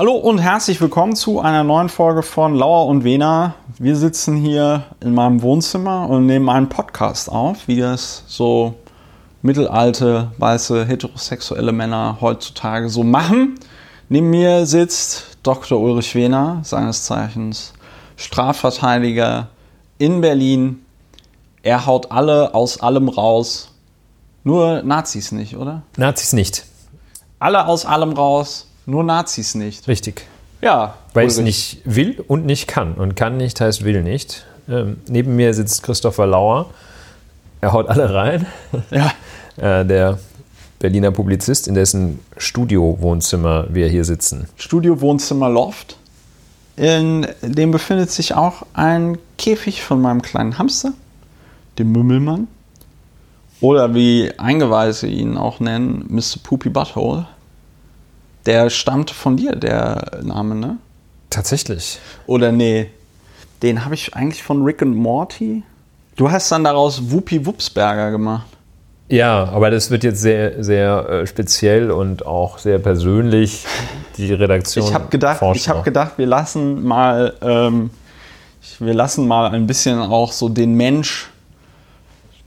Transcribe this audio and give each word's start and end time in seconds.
Hallo 0.00 0.14
und 0.14 0.38
herzlich 0.38 0.80
willkommen 0.80 1.16
zu 1.16 1.40
einer 1.40 1.64
neuen 1.64 1.88
Folge 1.88 2.22
von 2.22 2.54
Lauer 2.54 2.86
und 2.86 3.02
Wena. 3.02 3.56
Wir 3.80 3.96
sitzen 3.96 4.36
hier 4.36 4.84
in 5.00 5.12
meinem 5.12 5.42
Wohnzimmer 5.42 6.08
und 6.08 6.24
nehmen 6.24 6.48
einen 6.48 6.68
Podcast 6.68 7.28
auf, 7.28 7.66
wie 7.66 7.80
das 7.80 8.22
so 8.28 8.76
mittelalte, 9.42 10.30
weiße, 10.38 10.86
heterosexuelle 10.86 11.72
Männer 11.72 12.18
heutzutage 12.20 12.88
so 12.88 13.02
machen. 13.02 13.58
Neben 14.08 14.30
mir 14.30 14.66
sitzt 14.66 15.38
Dr. 15.42 15.80
Ulrich 15.80 16.14
Wehner, 16.14 16.60
seines 16.62 17.02
Zeichens 17.02 17.72
Strafverteidiger 18.14 19.48
in 19.98 20.20
Berlin. 20.20 20.86
Er 21.64 21.86
haut 21.86 22.12
alle 22.12 22.54
aus 22.54 22.78
allem 22.78 23.08
raus. 23.08 23.72
Nur 24.44 24.80
Nazis 24.84 25.32
nicht, 25.32 25.56
oder? 25.56 25.82
Nazis 25.96 26.34
nicht. 26.34 26.66
Alle 27.40 27.66
aus 27.66 27.84
allem 27.84 28.12
raus, 28.12 28.67
nur 28.88 29.04
Nazis 29.04 29.54
nicht. 29.54 29.86
Richtig. 29.86 30.26
Ja. 30.60 30.94
Weil 31.14 31.26
ich 31.26 31.34
es 31.34 31.38
nicht 31.38 31.82
will 31.84 32.24
und 32.26 32.46
nicht 32.46 32.66
kann. 32.66 32.94
Und 32.94 33.14
kann 33.14 33.36
nicht 33.36 33.60
heißt 33.60 33.84
will 33.84 34.02
nicht. 34.02 34.44
Ähm, 34.68 34.98
neben 35.08 35.36
mir 35.36 35.54
sitzt 35.54 35.82
Christopher 35.82 36.26
Lauer. 36.26 36.70
Er 37.60 37.72
haut 37.72 37.88
alle 37.88 38.12
rein. 38.12 38.46
Ja. 38.90 39.12
Äh, 39.58 39.84
der 39.84 40.20
Berliner 40.78 41.10
Publizist, 41.10 41.66
in 41.66 41.74
dessen 41.74 42.20
Studio-Wohnzimmer 42.36 43.66
wir 43.70 43.88
hier 43.88 44.04
sitzen. 44.04 44.46
Studio 44.54 45.00
Wohnzimmer 45.00 45.50
Loft. 45.50 45.96
In 46.76 47.26
dem 47.42 47.72
befindet 47.72 48.12
sich 48.12 48.34
auch 48.34 48.62
ein 48.72 49.18
Käfig 49.36 49.82
von 49.82 50.00
meinem 50.00 50.22
kleinen 50.22 50.58
Hamster, 50.58 50.92
dem 51.76 51.90
Mümmelmann. 51.90 52.46
Oder 53.60 53.96
wie 53.96 54.30
Eingeweise 54.38 55.08
ihn 55.08 55.36
auch 55.36 55.58
nennen, 55.58 56.04
Mr. 56.08 56.38
Poopy 56.44 56.68
Butthole. 56.68 57.26
Der 58.48 58.70
stammt 58.70 59.10
von 59.10 59.36
dir, 59.36 59.54
der 59.54 60.20
Name, 60.22 60.54
ne? 60.54 60.78
Tatsächlich. 61.28 61.98
Oder 62.26 62.50
nee, 62.50 62.88
den 63.62 63.84
habe 63.84 63.94
ich 63.94 64.14
eigentlich 64.14 64.42
von 64.42 64.64
Rick 64.64 64.80
and 64.80 64.96
Morty. 64.96 65.64
Du 66.16 66.30
hast 66.30 66.50
dann 66.50 66.64
daraus 66.64 67.10
Whoopi 67.10 67.44
Wupsberger 67.44 68.10
gemacht. 68.10 68.46
Ja, 69.10 69.44
aber 69.44 69.70
das 69.70 69.90
wird 69.90 70.02
jetzt 70.02 70.22
sehr, 70.22 70.64
sehr 70.64 71.08
äh, 71.10 71.26
speziell 71.26 71.90
und 71.90 72.24
auch 72.24 72.56
sehr 72.56 72.78
persönlich. 72.78 73.66
Die 74.16 74.32
Redaktion. 74.32 74.86
Ich 74.86 74.94
habe 74.94 75.08
gedacht, 75.10 75.42
ich 75.54 75.68
noch. 75.68 75.84
gedacht, 75.84 76.12
wir 76.16 76.26
lassen 76.26 76.82
mal, 76.82 77.34
ähm, 77.42 77.90
wir 78.78 78.94
lassen 78.94 79.28
mal 79.28 79.50
ein 79.50 79.66
bisschen 79.66 79.98
auch 79.98 80.32
so 80.32 80.48
den 80.48 80.74
Mensch 80.74 81.28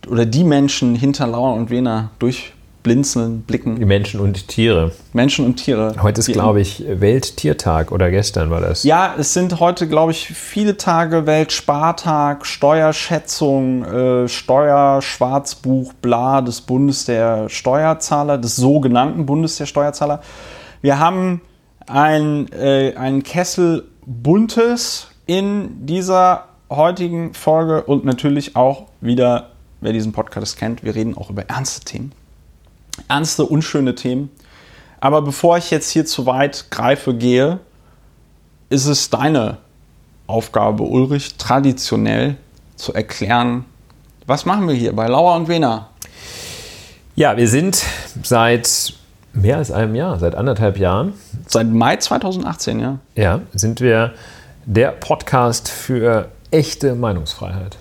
oder 0.07 0.25
die 0.25 0.43
Menschen 0.43 0.95
hinter 0.95 1.27
Lauer 1.27 1.53
und 1.53 1.69
Wena 1.69 2.09
durchblinzeln, 2.17 2.60
die 2.83 3.43
blicken. 3.45 3.85
Menschen 3.85 4.19
und 4.19 4.47
Tiere. 4.47 4.91
Menschen 5.13 5.45
und 5.45 5.55
Tiere. 5.57 5.95
Heute 6.01 6.21
ist, 6.21 6.31
glaube 6.31 6.61
ich, 6.61 6.83
Welttiertag 6.87 7.91
oder 7.91 8.09
gestern 8.09 8.49
war 8.49 8.61
das. 8.61 8.83
Ja, 8.83 9.15
es 9.17 9.33
sind 9.33 9.59
heute, 9.59 9.87
glaube 9.87 10.11
ich, 10.11 10.27
viele 10.27 10.77
Tage 10.77 11.25
Weltspartag, 11.25 12.45
Steuerschätzung, 12.45 13.83
äh, 13.85 14.27
Steuerschwarzbuch, 14.27 15.93
bla 15.93 16.41
des 16.41 16.61
Bundes 16.61 17.05
der 17.05 17.49
Steuerzahler, 17.49 18.37
des 18.37 18.55
sogenannten 18.55 19.25
Bundes 19.25 19.57
der 19.57 19.65
Steuerzahler. 19.65 20.21
Wir 20.81 20.99
haben 20.99 21.41
ein, 21.87 22.51
äh, 22.51 22.95
einen 22.95 23.23
Kessel 23.23 23.87
Buntes 24.05 25.07
in 25.25 25.85
dieser 25.85 26.45
heutigen 26.69 27.33
Folge 27.33 27.83
und 27.83 28.05
natürlich 28.05 28.55
auch 28.55 28.87
wieder, 29.01 29.51
wer 29.81 29.93
diesen 29.93 30.11
Podcast 30.11 30.57
kennt, 30.57 30.83
wir 30.83 30.95
reden 30.95 31.17
auch 31.17 31.29
über 31.29 31.43
ernste 31.43 31.85
Themen. 31.85 32.13
Ernste, 33.07 33.45
unschöne 33.45 33.95
Themen. 33.95 34.29
Aber 34.99 35.21
bevor 35.21 35.57
ich 35.57 35.71
jetzt 35.71 35.89
hier 35.89 36.05
zu 36.05 36.25
weit 36.25 36.67
greife, 36.69 37.13
gehe, 37.13 37.59
ist 38.69 38.85
es 38.85 39.09
deine 39.09 39.57
Aufgabe, 40.27 40.83
Ulrich, 40.83 41.35
traditionell 41.35 42.37
zu 42.75 42.93
erklären, 42.93 43.65
was 44.27 44.45
machen 44.45 44.67
wir 44.67 44.75
hier 44.75 44.93
bei 44.95 45.07
Lauer 45.07 45.35
und 45.35 45.47
Wena? 45.47 45.89
Ja, 47.15 47.35
wir 47.35 47.47
sind 47.47 47.83
seit 48.23 48.93
mehr 49.33 49.57
als 49.57 49.71
einem 49.71 49.95
Jahr, 49.95 50.19
seit 50.19 50.35
anderthalb 50.35 50.77
Jahren, 50.77 51.13
Seit 51.47 51.67
Mai 51.67 51.97
2018, 51.97 52.79
ja. 52.79 52.99
ja, 53.15 53.41
sind 53.51 53.81
wir 53.81 54.13
der 54.65 54.91
Podcast 54.91 55.67
für 55.67 56.29
echte 56.49 56.95
Meinungsfreiheit. 56.95 57.77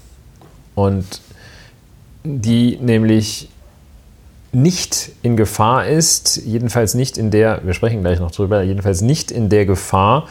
Und 0.74 1.04
die 2.24 2.78
nämlich 2.80 3.49
nicht 4.52 5.12
in 5.22 5.36
Gefahr 5.36 5.86
ist, 5.86 6.42
jedenfalls 6.44 6.94
nicht 6.94 7.18
in 7.18 7.30
der, 7.30 7.60
wir 7.64 7.74
sprechen 7.74 8.00
gleich 8.00 8.20
noch 8.20 8.30
drüber, 8.30 8.62
jedenfalls 8.62 9.00
nicht 9.00 9.30
in 9.30 9.48
der 9.48 9.66
Gefahr, 9.66 10.26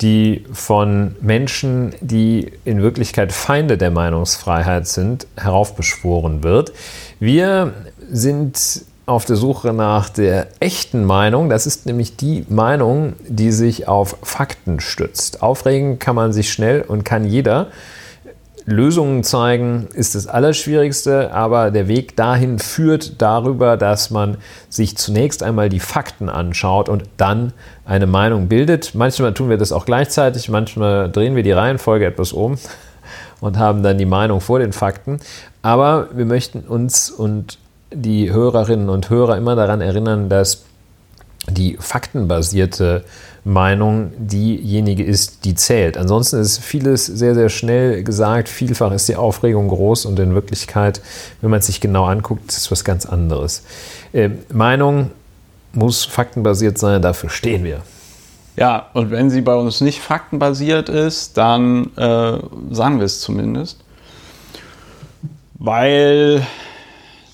die 0.00 0.44
von 0.52 1.16
Menschen, 1.20 1.94
die 2.00 2.52
in 2.64 2.82
Wirklichkeit 2.82 3.32
Feinde 3.32 3.76
der 3.76 3.90
Meinungsfreiheit 3.90 4.86
sind, 4.86 5.26
heraufbeschworen 5.36 6.44
wird. 6.44 6.72
Wir 7.18 7.74
sind 8.10 8.84
auf 9.06 9.24
der 9.24 9.36
Suche 9.36 9.72
nach 9.72 10.10
der 10.10 10.48
echten 10.60 11.04
Meinung. 11.04 11.48
Das 11.48 11.66
ist 11.66 11.86
nämlich 11.86 12.16
die 12.16 12.44
Meinung, 12.48 13.14
die 13.26 13.52
sich 13.52 13.88
auf 13.88 14.18
Fakten 14.22 14.80
stützt. 14.80 15.42
Aufregen 15.42 15.98
kann 15.98 16.14
man 16.14 16.32
sich 16.32 16.52
schnell 16.52 16.82
und 16.82 17.04
kann 17.04 17.24
jeder. 17.24 17.68
Lösungen 18.70 19.24
zeigen 19.24 19.88
ist 19.94 20.14
das 20.14 20.26
Allerschwierigste, 20.26 21.32
aber 21.32 21.70
der 21.70 21.88
Weg 21.88 22.16
dahin 22.16 22.58
führt 22.58 23.20
darüber, 23.22 23.76
dass 23.76 24.10
man 24.10 24.36
sich 24.68 24.96
zunächst 24.96 25.42
einmal 25.42 25.70
die 25.70 25.80
Fakten 25.80 26.28
anschaut 26.28 26.88
und 26.88 27.04
dann 27.16 27.52
eine 27.86 28.06
Meinung 28.06 28.48
bildet. 28.48 28.94
Manchmal 28.94 29.32
tun 29.32 29.48
wir 29.48 29.56
das 29.56 29.72
auch 29.72 29.86
gleichzeitig, 29.86 30.50
manchmal 30.50 31.10
drehen 31.10 31.34
wir 31.34 31.42
die 31.42 31.52
Reihenfolge 31.52 32.04
etwas 32.04 32.32
um 32.32 32.58
und 33.40 33.58
haben 33.58 33.82
dann 33.82 33.96
die 33.96 34.06
Meinung 34.06 34.42
vor 34.42 34.58
den 34.58 34.72
Fakten. 34.72 35.18
Aber 35.62 36.08
wir 36.12 36.26
möchten 36.26 36.60
uns 36.60 37.10
und 37.10 37.58
die 37.90 38.30
Hörerinnen 38.30 38.90
und 38.90 39.08
Hörer 39.08 39.38
immer 39.38 39.56
daran 39.56 39.80
erinnern, 39.80 40.28
dass 40.28 40.64
die 41.48 41.78
faktenbasierte 41.80 43.04
Meinung 43.48 44.12
diejenige 44.18 45.02
ist, 45.02 45.44
die 45.44 45.54
zählt. 45.54 45.96
Ansonsten 45.96 46.38
ist 46.38 46.58
vieles 46.58 47.06
sehr, 47.06 47.34
sehr 47.34 47.48
schnell 47.48 48.04
gesagt. 48.04 48.48
Vielfach 48.48 48.92
ist 48.92 49.08
die 49.08 49.16
Aufregung 49.16 49.68
groß 49.68 50.04
und 50.04 50.18
in 50.18 50.34
Wirklichkeit, 50.34 51.00
wenn 51.40 51.50
man 51.50 51.60
es 51.60 51.66
sich 51.66 51.80
genau 51.80 52.04
anguckt, 52.04 52.50
ist 52.50 52.58
es 52.58 52.70
was 52.70 52.84
ganz 52.84 53.06
anderes. 53.06 53.64
Äh, 54.12 54.30
Meinung 54.52 55.10
muss 55.72 56.04
faktenbasiert 56.04 56.76
sein, 56.76 57.00
dafür 57.00 57.30
stehen 57.30 57.64
wir. 57.64 57.80
Ja, 58.56 58.86
und 58.92 59.10
wenn 59.10 59.30
sie 59.30 59.40
bei 59.40 59.54
uns 59.54 59.80
nicht 59.80 60.00
faktenbasiert 60.00 60.88
ist, 60.88 61.38
dann 61.38 61.96
äh, 61.96 62.38
sagen 62.70 62.98
wir 62.98 63.06
es 63.06 63.20
zumindest. 63.20 63.80
Weil 65.54 66.46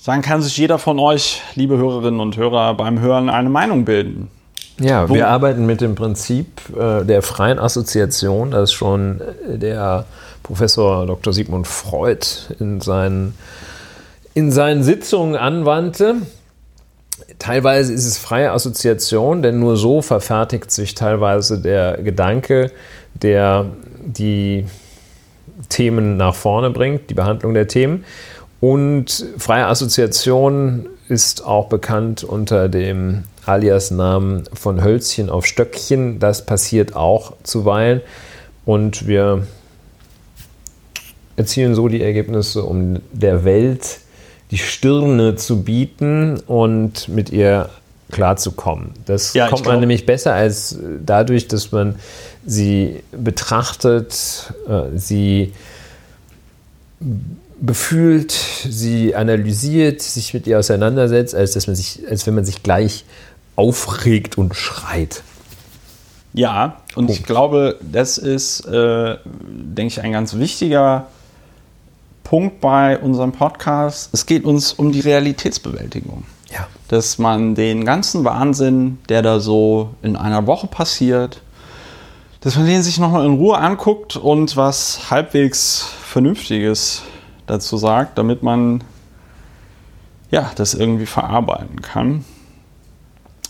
dann 0.05 0.21
kann 0.21 0.41
sich 0.41 0.55
jeder 0.55 0.79
von 0.79 0.97
euch, 0.99 1.41
liebe 1.55 1.77
Hörerinnen 1.77 2.19
und 2.21 2.37
Hörer, 2.37 2.73
beim 2.75 2.99
Hören 2.99 3.29
eine 3.29 3.49
Meinung 3.49 3.83
bilden. 3.85 4.29
Ja, 4.79 5.07
Wo- 5.09 5.13
wir 5.13 5.27
arbeiten 5.29 5.65
mit 5.65 5.81
dem 5.81 5.95
Prinzip 5.95 6.47
äh, 6.77 7.03
der 7.05 7.21
freien 7.21 7.59
Assoziation, 7.59 8.51
das 8.51 8.73
schon 8.73 9.21
äh, 9.49 9.57
der 9.57 10.05
Professor 10.43 11.05
Dr. 11.05 11.33
Sigmund 11.33 11.67
Freud 11.67 12.25
in 12.59 12.81
seinen, 12.81 13.35
in 14.33 14.51
seinen 14.51 14.83
Sitzungen 14.83 15.35
anwandte. 15.35 16.15
Teilweise 17.39 17.93
ist 17.93 18.05
es 18.05 18.17
freie 18.17 18.51
Assoziation, 18.51 19.41
denn 19.41 19.59
nur 19.59 19.77
so 19.77 20.01
verfertigt 20.01 20.71
sich 20.71 20.93
teilweise 20.93 21.59
der 21.59 21.97
Gedanke, 22.03 22.71
der 23.13 23.65
die 24.05 24.65
Themen 25.69 26.17
nach 26.17 26.35
vorne 26.35 26.69
bringt, 26.69 27.09
die 27.09 27.13
Behandlung 27.13 27.53
der 27.53 27.67
Themen. 27.67 28.03
Und 28.59 29.25
freie 29.37 29.65
Assoziation 29.67 30.87
ist 31.07 31.45
auch 31.45 31.67
bekannt 31.69 32.23
unter 32.23 32.67
dem 32.69 33.23
Alias-Namen 33.45 34.43
von 34.53 34.83
Hölzchen 34.83 35.29
auf 35.29 35.45
Stöckchen. 35.45 36.19
Das 36.19 36.45
passiert 36.45 36.95
auch 36.95 37.33
zuweilen. 37.43 38.01
Und 38.65 39.07
wir 39.07 39.47
erzielen 41.35 41.75
so 41.75 41.87
die 41.87 42.01
Ergebnisse, 42.01 42.63
um 42.63 43.01
der 43.11 43.43
Welt 43.45 43.99
die 44.51 44.57
Stirne 44.57 45.35
zu 45.35 45.63
bieten 45.63 46.39
und 46.47 47.07
mit 47.07 47.31
ihr 47.31 47.69
klarzukommen. 48.11 48.91
Das 49.05 49.33
Ja, 49.33 49.49
kommt 49.49 49.65
man 49.65 49.79
nämlich 49.79 50.05
besser 50.05 50.33
als 50.33 50.77
dadurch, 51.03 51.47
dass 51.47 51.71
man 51.71 51.95
sie 52.45 53.03
betrachtet, 53.11 54.53
äh, 54.67 54.97
sie 54.97 55.53
befühlt, 57.59 58.31
sie 58.31 59.15
analysiert, 59.15 60.01
sich 60.01 60.33
mit 60.33 60.45
ihr 60.45 60.59
auseinandersetzt, 60.59 61.33
als, 61.33 61.53
dass 61.53 61.67
man 61.67 61.75
sich, 61.75 62.01
als 62.09 62.27
wenn 62.27 62.35
man 62.35 62.45
sich 62.45 62.63
gleich 62.63 63.05
aufregt 63.55 64.37
und 64.37 64.55
schreit. 64.55 65.23
Ja, 66.33 66.77
und 66.95 67.09
ich 67.09 67.17
Punkt. 67.17 67.27
glaube, 67.27 67.79
das 67.81 68.17
ist, 68.17 68.61
äh, 68.65 69.17
denke 69.45 69.87
ich, 69.87 70.01
ein 70.01 70.11
ganz 70.11 70.35
wichtiger 70.35 71.07
Punkt 72.23 72.59
bei 72.59 72.97
unserem 72.99 73.31
Podcast. 73.31 74.09
Es 74.13 74.25
geht 74.25 74.43
uns 74.43 74.73
um 74.73 74.91
die 74.91 74.99
Realitätsbewältigung. 74.99 76.25
Ja. 76.51 76.67
Dass 76.89 77.17
man 77.17 77.55
den 77.55 77.85
ganzen 77.85 78.25
Wahnsinn, 78.25 78.97
der 79.07 79.21
da 79.21 79.39
so 79.39 79.91
in 80.01 80.15
einer 80.15 80.45
Woche 80.45 80.67
passiert, 80.67 81.41
dass 82.41 82.57
man 82.57 82.65
den 82.65 82.83
sich 82.83 82.99
nochmal 82.99 83.25
in 83.25 83.35
Ruhe 83.35 83.57
anguckt 83.57 84.17
und 84.17 84.57
was 84.57 85.09
halbwegs 85.09 85.87
Vernünftiges 86.03 87.03
dazu 87.47 87.77
sagt, 87.77 88.17
damit 88.17 88.43
man 88.43 88.83
ja, 90.31 90.51
das 90.55 90.73
irgendwie 90.73 91.05
verarbeiten 91.05 91.81
kann. 91.81 92.25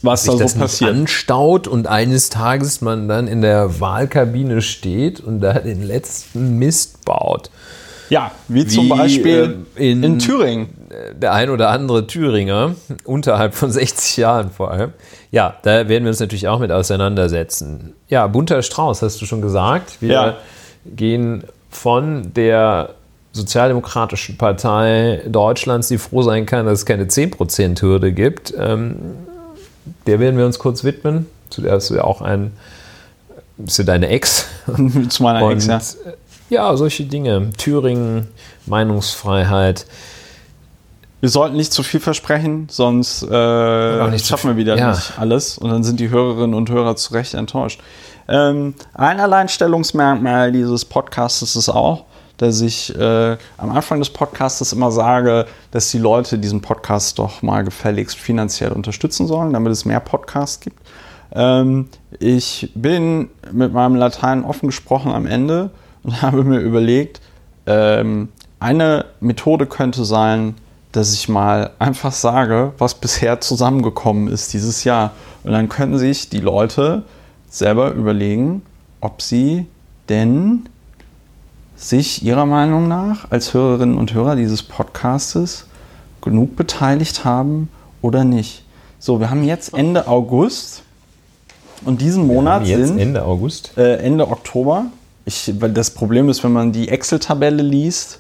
Was 0.06 0.24
da 0.26 0.32
das 0.34 0.40
so 0.54 0.58
nicht 0.58 0.60
passiert. 0.60 0.92
anstaut 0.92 1.68
und 1.68 1.88
eines 1.88 2.30
Tages 2.30 2.82
man 2.82 3.08
dann 3.08 3.28
in 3.28 3.42
der 3.42 3.80
Wahlkabine 3.80 4.62
steht 4.62 5.20
und 5.20 5.42
da 5.42 5.54
den 5.60 5.82
letzten 5.84 6.58
Mist 6.60 7.04
baut. 7.06 7.50
Ja, 8.10 8.32
wie, 8.48 8.68
zum 8.68 8.86
Wie, 8.86 8.90
Beispiel 8.90 9.66
äh, 9.76 9.92
in- 9.92 10.04
in 10.04 10.20
Thüringen. 10.20 10.70
Der 11.20 11.34
ein 11.34 11.50
oder 11.50 11.70
andere 11.70 12.06
Thüringer, 12.08 12.76
unterhalb 13.04 13.56
von 13.56 13.72
60 13.72 14.18
Jahren 14.18 14.52
vor 14.52 14.70
allem. 14.72 14.94
Ja, 15.32 15.56
da 15.64 15.90
werden 15.90 16.04
wir 16.04 16.10
uns 16.10 16.20
natürlich 16.20 16.48
auch 16.48 16.60
mit 16.60 16.72
auseinandersetzen. 16.72 17.94
Ja, 18.08 18.28
bunter 18.28 18.62
Strauß, 18.62 19.02
hast 19.02 19.20
du 19.22 19.26
schon 19.26 19.42
gesagt. 19.42 19.98
Wir 20.02 20.12
Ja. 20.14 20.36
gehen 20.86 21.44
von 21.72 22.32
der 22.36 22.90
Sozialdemokratischen 23.34 24.38
Partei 24.38 25.22
Deutschlands, 25.28 25.88
die 25.90 25.98
froh 25.98 26.22
sein 26.22 26.46
kann, 26.46 26.66
dass 26.66 26.80
es 26.80 26.86
keine 26.86 27.06
10%-Hürde 27.06 28.12
gibt. 28.14 28.54
Ähm, 28.58 28.96
der 30.08 30.20
werden 30.20 30.38
wir 30.38 30.46
uns 30.46 30.60
kurz 30.60 30.84
widmen. 30.84 31.28
Zu 31.50 31.62
der 31.62 31.74
hast 31.74 31.90
du 31.90 31.96
ja 31.96 32.04
auch 32.04 32.22
ein, 32.22 32.54
bist 33.58 33.80
du 33.80 33.84
deine 33.84 34.08
Ex. 34.10 34.46
Zu 35.10 35.24
meiner 35.24 35.46
Und 35.46 35.68
Ex, 35.68 35.98
ja. 36.06 36.12
ja, 36.50 36.78
solche 36.78 37.06
Dinge. 37.06 37.52
Thüringen, 37.58 38.28
Meinungsfreiheit. 38.66 39.86
Wir 41.22 41.30
sollten 41.30 41.56
nicht 41.56 41.74
zu 41.74 41.82
viel 41.82 42.00
versprechen, 42.00 42.68
sonst 42.70 43.24
äh, 43.24 44.20
schaffen 44.20 44.52
wir 44.52 44.58
wieder 44.58 44.78
ja. 44.78 44.92
nicht 44.92 45.18
alles 45.18 45.58
und 45.58 45.72
dann 45.72 45.84
sind 45.84 46.00
die 46.00 46.10
Hörerinnen 46.10 46.54
und 46.54 46.70
Hörer 46.70 46.96
zu 46.98 47.14
Recht 47.14 47.34
enttäuscht. 47.34 47.82
Ähm, 48.28 48.76
ein 48.94 49.20
Alleinstellungsmerkmal 49.20 50.52
dieses 50.52 50.86
Podcasts 50.86 51.56
ist 51.56 51.70
auch, 51.70 52.06
dass 52.38 52.62
ich 52.62 52.96
äh, 52.96 53.38
am 53.58 53.72
Anfang 53.72 54.00
des 54.00 54.10
Podcasts 54.10 54.72
immer 54.72 54.92
sage, 54.92 55.46
dass 55.72 55.92
die 55.92 55.98
Leute 55.98 56.38
diesen 56.38 56.62
Podcast 56.62 57.20
doch 57.20 57.42
mal 57.42 57.64
gefälligst 57.64 58.18
finanziell 58.18 58.72
unterstützen 58.72 59.28
sollen, 59.28 59.54
damit 59.54 59.72
es 59.72 59.86
mehr 59.86 60.00
Podcasts 60.00 60.60
gibt. 60.60 60.80
Ähm, 61.34 61.88
ich 62.20 62.72
bin 62.76 63.30
mit 63.52 63.74
meinem 63.74 63.96
Latein 63.96 64.44
offen 64.44 64.68
gesprochen 64.68 65.12
am 65.12 65.26
Ende 65.26 65.72
und 66.04 66.22
habe 66.22 66.44
mir 66.44 66.60
überlegt, 66.60 67.22
ähm, 67.66 68.30
eine 68.60 69.06
Methode 69.20 69.66
könnte 69.66 70.06
sein, 70.06 70.56
dass 70.92 71.14
ich 71.14 71.28
mal 71.28 71.72
einfach 71.78 72.14
sage, 72.14 72.72
was 72.78 72.96
bisher 72.96 73.42
zusammengekommen 73.42 74.30
ist 74.30 74.54
dieses 74.54 74.86
Jahr. 74.86 75.12
Und 75.44 75.52
dann 75.52 75.68
können 75.68 75.98
sich 75.98 76.30
die 76.30 76.40
Leute 76.40 77.04
selber 77.50 77.92
überlegen, 77.92 78.62
ob 79.02 79.22
sie 79.22 79.68
denn 80.08 80.70
sich 81.76 82.24
ihrer 82.24 82.46
Meinung 82.46 82.88
nach 82.88 83.30
als 83.32 83.54
Hörerinnen 83.54 83.98
und 83.98 84.14
Hörer 84.14 84.36
dieses 84.36 84.64
Podcastes 84.64 85.68
genug 86.22 86.56
beteiligt 86.56 87.26
haben 87.26 87.70
oder 88.02 88.24
nicht. 88.24 88.64
So, 89.00 89.20
wir 89.20 89.30
haben 89.30 89.44
jetzt 89.44 89.74
Ende 89.74 90.08
August 90.08 90.84
und 91.86 92.02
diesen 92.02 92.26
Monat 92.26 92.66
sind 92.66 92.98
Ende 92.98 93.24
August. 93.24 93.78
äh, 93.78 93.98
Ende 93.98 94.28
Oktober. 94.28 94.88
Ich, 95.26 95.52
weil 95.60 95.72
das 95.72 95.92
Problem 95.92 96.30
ist, 96.30 96.44
wenn 96.44 96.54
man 96.54 96.72
die 96.72 96.90
Excel-Tabelle 96.90 97.64
liest 97.64 98.20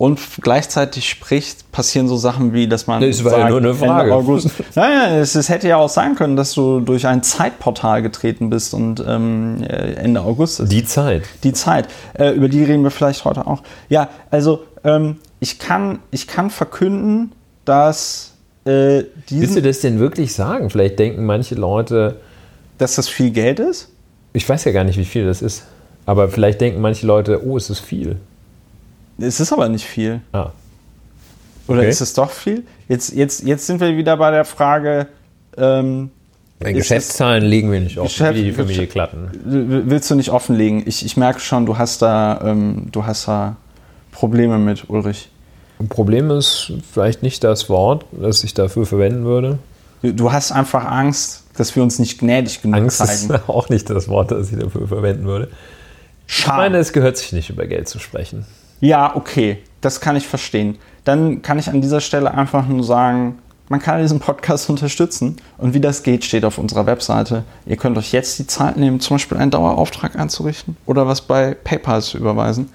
und 0.00 0.18
gleichzeitig 0.40 1.10
spricht, 1.10 1.72
passieren 1.72 2.08
so 2.08 2.16
Sachen 2.16 2.54
wie, 2.54 2.66
dass 2.66 2.86
man 2.86 3.02
Das 3.02 3.22
war 3.22 3.38
ja 3.38 3.48
nur 3.50 3.58
eine 3.58 3.74
Frage. 3.74 4.04
Ende 4.04 4.14
August. 4.14 4.48
Naja, 4.74 5.18
es, 5.18 5.34
es 5.34 5.50
hätte 5.50 5.68
ja 5.68 5.76
auch 5.76 5.90
sein 5.90 6.14
können, 6.14 6.36
dass 6.36 6.54
du 6.54 6.80
durch 6.80 7.06
ein 7.06 7.22
Zeitportal 7.22 8.00
getreten 8.00 8.48
bist 8.48 8.72
und 8.72 9.04
ähm, 9.06 9.62
äh, 9.62 9.92
Ende 9.96 10.22
August 10.22 10.60
ist 10.60 10.72
Die 10.72 10.86
Zeit. 10.86 11.24
die 11.44 11.52
Zeit. 11.52 11.88
Äh, 12.14 12.30
über 12.30 12.48
die 12.48 12.64
reden 12.64 12.82
wir 12.82 12.90
vielleicht 12.90 13.26
heute 13.26 13.46
auch. 13.46 13.62
Ja, 13.90 14.08
also 14.30 14.64
ähm, 14.84 15.18
ich, 15.38 15.58
kann, 15.58 15.98
ich 16.10 16.26
kann 16.26 16.48
verkünden, 16.48 17.32
dass, 17.66 18.32
äh, 18.64 19.02
Willst 19.28 19.56
du 19.56 19.60
das 19.60 19.80
denn 19.80 19.98
wirklich 19.98 20.32
sagen? 20.32 20.70
Vielleicht 20.70 20.98
denken 20.98 21.26
manche 21.26 21.56
Leute, 21.56 22.16
dass 22.78 22.94
das 22.94 23.06
viel 23.06 23.32
Geld 23.32 23.60
ist. 23.60 23.90
ich 24.32 24.48
weiß 24.48 24.64
ja 24.64 24.72
gar 24.72 24.84
nicht, 24.84 24.96
wie 24.96 25.04
viel 25.04 25.26
das 25.26 25.42
ist, 25.42 25.64
aber 26.06 26.30
vielleicht 26.30 26.62
denken 26.62 26.80
manche 26.80 27.06
Leute, 27.06 27.44
oh, 27.44 27.58
es 27.58 27.68
ist 27.68 27.80
viel. 27.80 28.16
Es 29.20 29.40
ist 29.40 29.52
aber 29.52 29.68
nicht 29.68 29.84
viel. 29.86 30.20
Ah, 30.32 30.50
Oder 31.68 31.80
Okay. 31.80 31.88
ist 31.90 32.00
es 32.00 32.14
doch 32.14 32.30
viel? 32.30 32.64
Jetzt, 32.88 33.12
jetzt, 33.12 33.42
jetzt 33.44 33.66
sind 33.66 33.80
wir 33.80 33.96
wieder 33.96 34.16
bei 34.16 34.30
der 34.30 34.44
Frage, 34.44 35.06
ähm, 35.56 36.10
bei 36.58 36.70
Ist 36.72 36.78
Geschäftszahlen 36.78 37.44
legen 37.44 37.70
wir 37.72 37.80
nicht 37.80 37.98
offen, 37.98 38.08
Geschäft- 38.08 38.34
wie 38.38 38.42
die 38.44 38.52
Familie 38.52 38.86
Klatten. 38.86 39.30
willst 39.44 40.10
du 40.10 40.14
nicht 40.14 40.30
offenlegen? 40.30 40.82
Ich, 40.86 41.04
ich 41.04 41.16
merke 41.16 41.40
schon, 41.40 41.64
du 41.66 41.78
hast 41.78 42.02
da, 42.02 42.40
ähm, 42.44 42.88
du 42.92 43.06
hast 43.06 43.28
da 43.28 43.56
Probleme 44.12 44.58
mit, 44.58 44.88
Ulrich. 44.90 45.30
Ein 45.78 45.88
Problem 45.88 46.30
ist 46.30 46.72
vielleicht 46.92 47.22
nicht 47.22 47.42
das 47.44 47.68
Wort, 47.70 48.04
das 48.12 48.44
ich 48.44 48.52
dafür 48.52 48.84
verwenden 48.84 49.24
würde. 49.24 49.58
Du, 50.02 50.12
du 50.12 50.32
hast 50.32 50.52
einfach 50.52 50.84
Angst, 50.84 51.44
dass 51.56 51.74
wir 51.76 51.82
uns 51.82 51.98
nicht 51.98 52.18
gnädig 52.18 52.60
genug 52.60 52.76
Angst 52.80 53.00
ist 53.00 53.28
zeigen. 53.28 53.42
auch 53.46 53.68
nicht 53.70 53.88
das 53.88 54.08
Wort, 54.08 54.30
das 54.32 54.52
ich 54.52 54.58
dafür 54.58 54.86
verwenden 54.88 55.24
würde. 55.24 55.48
Ich 56.26 56.34
Schade. 56.34 56.58
meine, 56.58 56.78
es 56.78 56.92
gehört 56.92 57.16
sich 57.16 57.32
nicht, 57.32 57.48
über 57.48 57.66
Geld 57.66 57.88
zu 57.88 57.98
sprechen. 57.98 58.44
Ja, 58.80 59.14
okay, 59.14 59.58
das 59.80 60.00
kann 60.00 60.16
ich 60.16 60.26
verstehen. 60.26 60.78
Dann 61.04 61.42
kann 61.42 61.58
ich 61.58 61.68
an 61.68 61.80
dieser 61.80 62.00
Stelle 62.00 62.32
einfach 62.32 62.66
nur 62.66 62.84
sagen, 62.84 63.38
man 63.68 63.80
kann 63.80 64.02
diesen 64.02 64.20
Podcast 64.20 64.68
unterstützen. 64.70 65.36
Und 65.58 65.74
wie 65.74 65.80
das 65.80 66.02
geht, 66.02 66.24
steht 66.24 66.44
auf 66.44 66.58
unserer 66.58 66.86
Webseite. 66.86 67.44
Ihr 67.66 67.76
könnt 67.76 67.96
euch 67.96 68.12
jetzt 68.12 68.38
die 68.38 68.46
Zeit 68.46 68.76
nehmen, 68.76 69.00
zum 69.00 69.14
Beispiel 69.16 69.38
einen 69.38 69.50
Dauerauftrag 69.50 70.16
einzurichten 70.16 70.76
oder 70.86 71.06
was 71.06 71.22
bei 71.22 71.54
PayPal 71.54 72.02
zu 72.02 72.18
überweisen. 72.18 72.70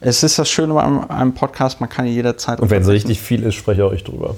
Es 0.00 0.22
ist 0.22 0.38
das 0.38 0.48
Schöne 0.48 0.72
bei 0.72 0.82
einem, 0.82 1.04
einem 1.10 1.34
Podcast, 1.34 1.80
man 1.80 1.90
kann 1.90 2.06
ihn 2.06 2.14
jederzeit 2.14 2.58
Und 2.58 2.70
wenn 2.70 2.82
es 2.82 2.88
richtig 2.88 3.20
viel 3.20 3.42
ist, 3.42 3.54
spreche 3.54 3.84
auch 3.84 3.92
ich 3.92 4.02
drüber. 4.02 4.36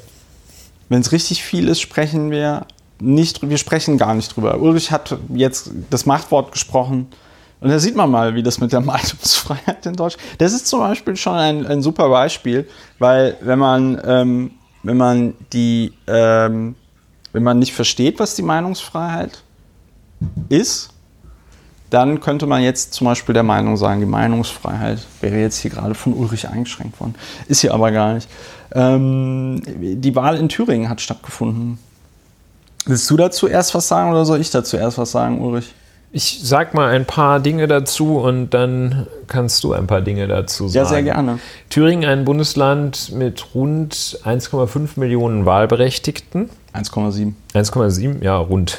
Wenn 0.88 1.00
es 1.00 1.12
richtig 1.12 1.44
viel 1.44 1.68
ist, 1.68 1.80
sprechen 1.80 2.32
wir 2.32 2.66
nicht, 3.00 3.48
wir 3.48 3.58
sprechen 3.58 3.96
gar 3.96 4.14
nicht 4.14 4.34
drüber. 4.36 4.60
Ulrich 4.60 4.90
hat 4.90 5.16
jetzt 5.32 5.70
das 5.90 6.04
Machtwort 6.04 6.52
gesprochen. 6.52 7.06
Und 7.62 7.70
da 7.70 7.78
sieht 7.78 7.94
man 7.94 8.10
mal, 8.10 8.34
wie 8.34 8.42
das 8.42 8.58
mit 8.58 8.72
der 8.72 8.80
Meinungsfreiheit 8.92 9.86
in 9.86 9.94
Deutschland. 9.94 10.22
Das 10.38 10.52
ist 10.52 10.66
zum 10.66 10.80
Beispiel 10.80 11.16
schon 11.16 11.34
ein, 11.34 11.66
ein 11.66 11.80
super 11.80 12.08
Beispiel, 12.08 12.68
weil 12.98 13.36
wenn 13.40 13.58
man, 13.58 14.00
ähm, 14.04 14.50
wenn 14.82 14.96
man 14.96 15.34
die, 15.52 15.92
ähm, 16.08 16.74
wenn 17.32 17.42
man 17.44 17.60
nicht 17.60 17.72
versteht, 17.72 18.18
was 18.18 18.34
die 18.34 18.42
Meinungsfreiheit 18.42 19.42
ist, 20.48 20.90
dann 21.88 22.20
könnte 22.20 22.46
man 22.46 22.62
jetzt 22.62 22.94
zum 22.94 23.04
Beispiel 23.04 23.32
der 23.32 23.42
Meinung 23.42 23.76
sein, 23.76 24.00
die 24.00 24.06
Meinungsfreiheit 24.06 25.06
wäre 25.20 25.38
jetzt 25.38 25.58
hier 25.58 25.70
gerade 25.70 25.94
von 25.94 26.14
Ulrich 26.14 26.48
eingeschränkt 26.48 26.98
worden. 26.98 27.14
Ist 27.46 27.60
hier 27.60 27.74
aber 27.74 27.92
gar 27.92 28.14
nicht. 28.14 28.28
Ähm, 28.72 29.62
die 29.66 30.16
Wahl 30.16 30.36
in 30.36 30.48
Thüringen 30.48 30.88
hat 30.88 31.00
stattgefunden. 31.00 31.78
Willst 32.86 33.08
du 33.08 33.16
dazu 33.16 33.46
erst 33.46 33.74
was 33.74 33.86
sagen 33.86 34.10
oder 34.10 34.24
soll 34.24 34.40
ich 34.40 34.50
dazu 34.50 34.76
erst 34.76 34.98
was 34.98 35.12
sagen, 35.12 35.40
Ulrich? 35.40 35.74
Ich 36.14 36.40
sag 36.42 36.74
mal 36.74 36.90
ein 36.90 37.06
paar 37.06 37.40
Dinge 37.40 37.66
dazu 37.66 38.18
und 38.18 38.50
dann 38.50 39.06
kannst 39.28 39.64
du 39.64 39.72
ein 39.72 39.86
paar 39.86 40.02
Dinge 40.02 40.28
dazu 40.28 40.68
sagen. 40.68 40.84
Ja, 40.84 40.84
sehr 40.84 41.02
gerne. 41.02 41.38
Thüringen, 41.70 42.04
ein 42.04 42.26
Bundesland 42.26 43.12
mit 43.12 43.54
rund 43.54 43.94
1,5 43.94 45.00
Millionen 45.00 45.46
Wahlberechtigten. 45.46 46.50
1,7. 46.74 47.32
1,7, 47.54 48.22
ja, 48.22 48.36
rund. 48.36 48.78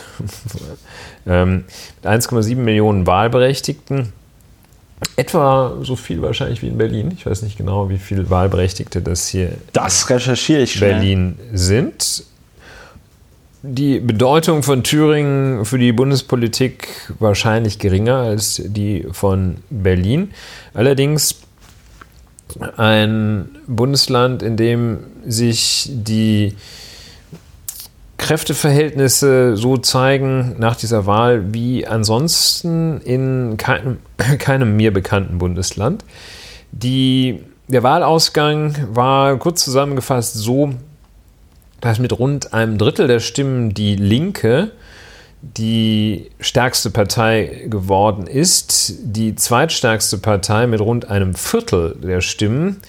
ähm, 1.25 1.65
mit 2.03 2.11
1,7 2.11 2.55
Millionen 2.55 3.07
Wahlberechtigten. 3.07 4.13
Etwa 5.15 5.77
so 5.81 5.95
viel 5.95 6.21
wahrscheinlich 6.21 6.61
wie 6.61 6.67
in 6.67 6.77
Berlin. 6.77 7.13
Ich 7.17 7.25
weiß 7.25 7.41
nicht 7.41 7.57
genau, 7.57 7.89
wie 7.89 7.97
viele 7.97 8.29
Wahlberechtigte 8.29 9.01
das 9.01 9.27
hier 9.27 9.53
Das 9.73 10.07
recherchiere 10.09 10.61
ich 10.61 10.73
schnell. 10.73 10.93
Berlin 10.93 11.39
sind. 11.51 12.25
Die 13.65 14.01
Bedeutung 14.01 14.61
von 14.61 14.83
Thüringen 14.83 15.63
für 15.63 15.77
die 15.77 15.93
Bundespolitik 15.93 16.89
wahrscheinlich 17.19 17.79
geringer 17.79 18.17
als 18.17 18.61
die 18.65 19.07
von 19.13 19.59
Berlin. 19.69 20.31
Allerdings 20.73 21.35
ein 22.75 23.47
Bundesland, 23.65 24.43
in 24.43 24.57
dem 24.57 24.99
sich 25.25 25.89
die 25.89 26.55
Kräfteverhältnisse 28.17 29.55
so 29.55 29.77
zeigen 29.77 30.57
nach 30.59 30.75
dieser 30.75 31.05
Wahl 31.05 31.53
wie 31.53 31.87
ansonsten 31.87 32.99
in 32.99 33.55
keinem, 33.55 33.99
keinem 34.39 34.75
mir 34.75 34.91
bekannten 34.91 35.37
Bundesland. 35.37 36.03
Die, 36.73 37.39
der 37.69 37.81
Wahlausgang 37.81 38.75
war 38.91 39.37
kurz 39.37 39.63
zusammengefasst 39.63 40.33
so, 40.33 40.73
dass 41.83 41.99
mit 41.99 42.17
rund 42.17 42.53
einem 42.53 42.77
Drittel 42.77 43.07
der 43.07 43.19
Stimmen 43.19 43.73
die 43.73 43.97
Linke 43.97 44.71
die 45.41 46.31
stärkste 46.39 46.89
Partei 46.91 47.65
geworden 47.67 48.25
ist, 48.25 48.93
die 49.03 49.35
zweitstärkste 49.35 50.17
Partei 50.17 50.65
mit 50.65 50.79
rund 50.79 51.09
einem 51.09 51.33
Viertel 51.33 51.97
der 52.01 52.21
Stimmen, 52.21 52.79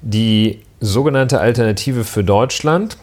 die 0.00 0.58
sogenannte 0.80 1.38
Alternative 1.38 2.02
für 2.02 2.24
Deutschland, 2.24 2.96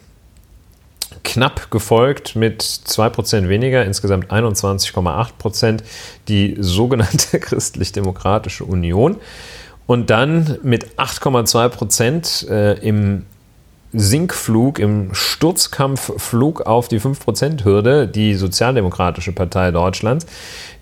knapp 1.24 1.72
gefolgt 1.72 2.36
mit 2.36 2.62
2% 2.62 3.48
weniger, 3.48 3.86
insgesamt 3.86 4.30
21,8% 4.34 5.84
die 6.28 6.58
sogenannte 6.60 7.40
Christlich-Demokratische 7.40 8.66
Union. 8.66 9.16
Und 9.88 10.10
dann 10.10 10.60
mit 10.64 10.98
8,2% 10.98 12.50
äh, 12.50 12.74
im 12.86 13.26
Sinkflug, 13.92 14.78
im 14.80 15.14
Sturzkampfflug 15.14 16.62
auf 16.62 16.88
die 16.88 17.00
5%-Hürde, 17.00 18.08
die 18.08 18.34
Sozialdemokratische 18.36 19.32
Partei 19.32 19.72
Deutschlands. 19.72 20.28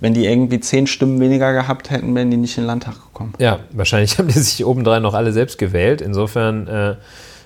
Wenn 0.00 0.14
die 0.14 0.26
irgendwie 0.26 0.58
10 0.58 0.88
Stimmen 0.88 1.20
weniger 1.20 1.52
gehabt 1.52 1.90
hätten, 1.90 2.12
wären 2.16 2.30
die 2.30 2.36
nicht 2.36 2.58
in 2.58 2.64
den 2.64 2.66
Landtag 2.66 2.94
gekommen. 2.94 3.34
Ja, 3.38 3.60
wahrscheinlich 3.70 4.18
haben 4.18 4.26
die 4.26 4.38
sich 4.38 4.64
obendrein 4.64 5.02
noch 5.02 5.14
alle 5.14 5.32
selbst 5.32 5.58
gewählt. 5.58 6.00
Insofern 6.00 6.66
äh, 6.66 6.96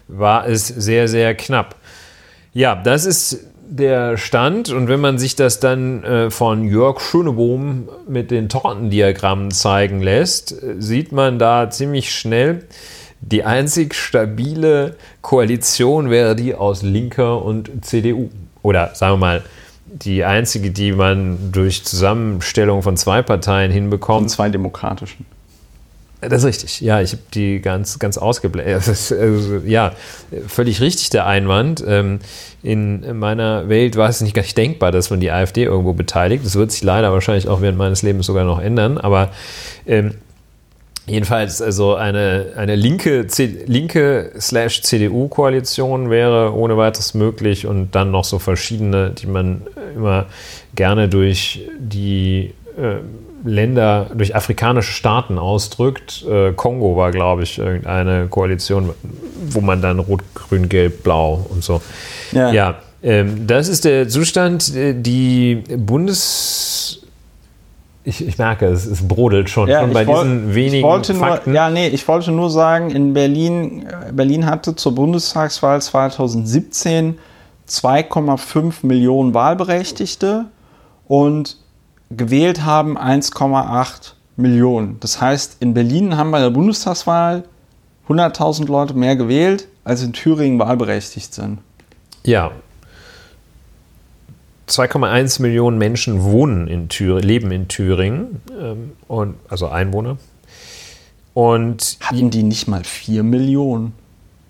war 0.08 0.46
es 0.46 0.66
sehr, 0.66 1.08
sehr 1.08 1.34
knapp. 1.34 1.76
Ja, 2.52 2.74
das 2.74 3.04
ist 3.06 3.46
der 3.68 4.16
Stand. 4.16 4.70
Und 4.70 4.88
wenn 4.88 5.00
man 5.00 5.18
sich 5.18 5.36
das 5.36 5.60
dann 5.60 6.02
äh, 6.04 6.30
von 6.30 6.64
Jörg 6.64 7.00
Schönebohm 7.00 7.88
mit 8.08 8.30
den 8.30 8.48
Tortendiagrammen 8.48 9.50
zeigen 9.50 10.00
lässt, 10.00 10.54
sieht 10.78 11.12
man 11.12 11.38
da 11.38 11.70
ziemlich 11.70 12.14
schnell, 12.14 12.64
die 13.20 13.44
einzig 13.44 13.94
stabile 13.94 14.94
Koalition 15.22 16.10
wäre 16.10 16.36
die 16.36 16.54
aus 16.54 16.82
Linker 16.82 17.42
und 17.42 17.84
CDU. 17.84 18.30
Oder 18.62 18.94
sagen 18.94 19.14
wir 19.14 19.18
mal, 19.18 19.42
die 19.86 20.24
einzige, 20.24 20.70
die 20.70 20.92
man 20.92 21.52
durch 21.52 21.84
Zusammenstellung 21.84 22.82
von 22.82 22.96
zwei 22.96 23.22
Parteien 23.22 23.70
hinbekommt. 23.70 24.22
Und 24.22 24.28
zwei 24.28 24.48
demokratischen. 24.48 25.26
Das 26.28 26.42
ist 26.42 26.48
richtig. 26.48 26.80
Ja, 26.80 27.00
ich 27.00 27.12
habe 27.12 27.22
die 27.34 27.60
ganz, 27.60 27.98
ganz 27.98 28.18
ausgeblendet. 28.18 28.86
Also, 28.86 29.56
ja, 29.64 29.92
völlig 30.46 30.80
richtig 30.80 31.10
der 31.10 31.26
Einwand. 31.26 31.82
Ähm, 31.86 32.20
in 32.62 33.18
meiner 33.18 33.68
Welt 33.68 33.96
war 33.96 34.08
es 34.08 34.20
nicht 34.20 34.34
gar 34.34 34.42
nicht 34.42 34.56
denkbar, 34.56 34.92
dass 34.92 35.10
man 35.10 35.20
die 35.20 35.30
AfD 35.30 35.64
irgendwo 35.64 35.92
beteiligt. 35.92 36.44
Das 36.44 36.56
wird 36.56 36.72
sich 36.72 36.82
leider 36.82 37.12
wahrscheinlich 37.12 37.48
auch 37.48 37.60
während 37.60 37.78
meines 37.78 38.02
Lebens 38.02 38.26
sogar 38.26 38.44
noch 38.44 38.60
ändern. 38.60 38.98
Aber 38.98 39.30
ähm, 39.86 40.14
jedenfalls, 41.06 41.62
also 41.62 41.94
eine, 41.94 42.52
eine 42.56 42.74
linke, 42.74 43.26
linke 43.66 44.32
slash 44.38 44.82
CDU-Koalition 44.82 46.10
wäre 46.10 46.54
ohne 46.54 46.76
weiteres 46.76 47.14
möglich 47.14 47.66
und 47.66 47.94
dann 47.94 48.10
noch 48.10 48.24
so 48.24 48.38
verschiedene, 48.38 49.10
die 49.10 49.26
man 49.26 49.62
immer 49.94 50.26
gerne 50.74 51.08
durch 51.08 51.68
die 51.78 52.52
äh, 52.76 52.96
Länder, 53.46 54.10
durch 54.14 54.34
afrikanische 54.34 54.92
Staaten 54.92 55.38
ausdrückt. 55.38 56.24
Äh, 56.28 56.52
Kongo 56.52 56.96
war, 56.96 57.10
glaube 57.10 57.42
ich, 57.42 57.58
irgendeine 57.58 58.26
Koalition, 58.26 58.90
wo 59.48 59.60
man 59.60 59.80
dann 59.80 59.98
Rot, 59.98 60.22
Grün, 60.34 60.68
Gelb, 60.68 61.02
Blau 61.02 61.46
und 61.48 61.64
so. 61.64 61.80
Ja, 62.32 62.52
ja 62.52 62.74
ähm, 63.02 63.46
das 63.46 63.68
ist 63.68 63.84
der 63.84 64.08
Zustand. 64.08 64.74
Äh, 64.74 64.94
die 64.94 65.62
Bundes 65.76 67.02
ich, 68.04 68.24
ich, 68.24 68.38
merke, 68.38 68.66
es, 68.66 68.86
es, 68.86 69.06
brodelt 69.06 69.50
schon, 69.50 69.68
ja, 69.68 69.80
schon 69.80 69.92
bei 69.92 70.06
wollt, 70.06 70.24
diesen 70.24 70.54
wenigen 70.54 71.04
Fakten. 71.04 71.50
Nur, 71.50 71.56
ja, 71.56 71.70
nee, 71.70 71.88
ich 71.88 72.06
wollte 72.06 72.30
nur 72.30 72.50
sagen, 72.50 72.90
in 72.90 73.14
Berlin, 73.14 73.84
äh, 73.84 74.12
Berlin 74.12 74.46
hatte 74.46 74.76
zur 74.76 74.94
Bundestagswahl 74.94 75.82
2017 75.82 77.18
2,5 77.68 78.86
Millionen 78.86 79.34
Wahlberechtigte 79.34 80.46
und 81.08 81.56
gewählt 82.10 82.64
haben 82.64 82.98
1,8 82.98 84.12
Millionen. 84.36 85.00
Das 85.00 85.20
heißt, 85.20 85.56
in 85.60 85.74
Berlin 85.74 86.16
haben 86.16 86.30
bei 86.30 86.40
der 86.40 86.50
Bundestagswahl 86.50 87.44
100.000 88.08 88.66
Leute 88.66 88.94
mehr 88.94 89.16
gewählt, 89.16 89.66
als 89.84 90.02
in 90.02 90.12
Thüringen 90.12 90.58
wahlberechtigt 90.58 91.34
sind. 91.34 91.58
Ja. 92.24 92.52
2,1 94.68 95.42
Millionen 95.42 95.78
Menschen 95.78 96.22
wohnen 96.22 96.66
in 96.66 96.88
Thür 96.88 97.20
leben 97.20 97.50
in 97.52 97.68
Thüringen, 97.68 98.42
ähm, 98.60 98.92
und, 99.06 99.36
also 99.48 99.68
Einwohner. 99.68 100.18
Und 101.34 101.98
Hatten 102.00 102.30
die 102.30 102.42
nicht 102.42 102.66
mal 102.66 102.82
4 102.82 103.22
Millionen? 103.22 103.92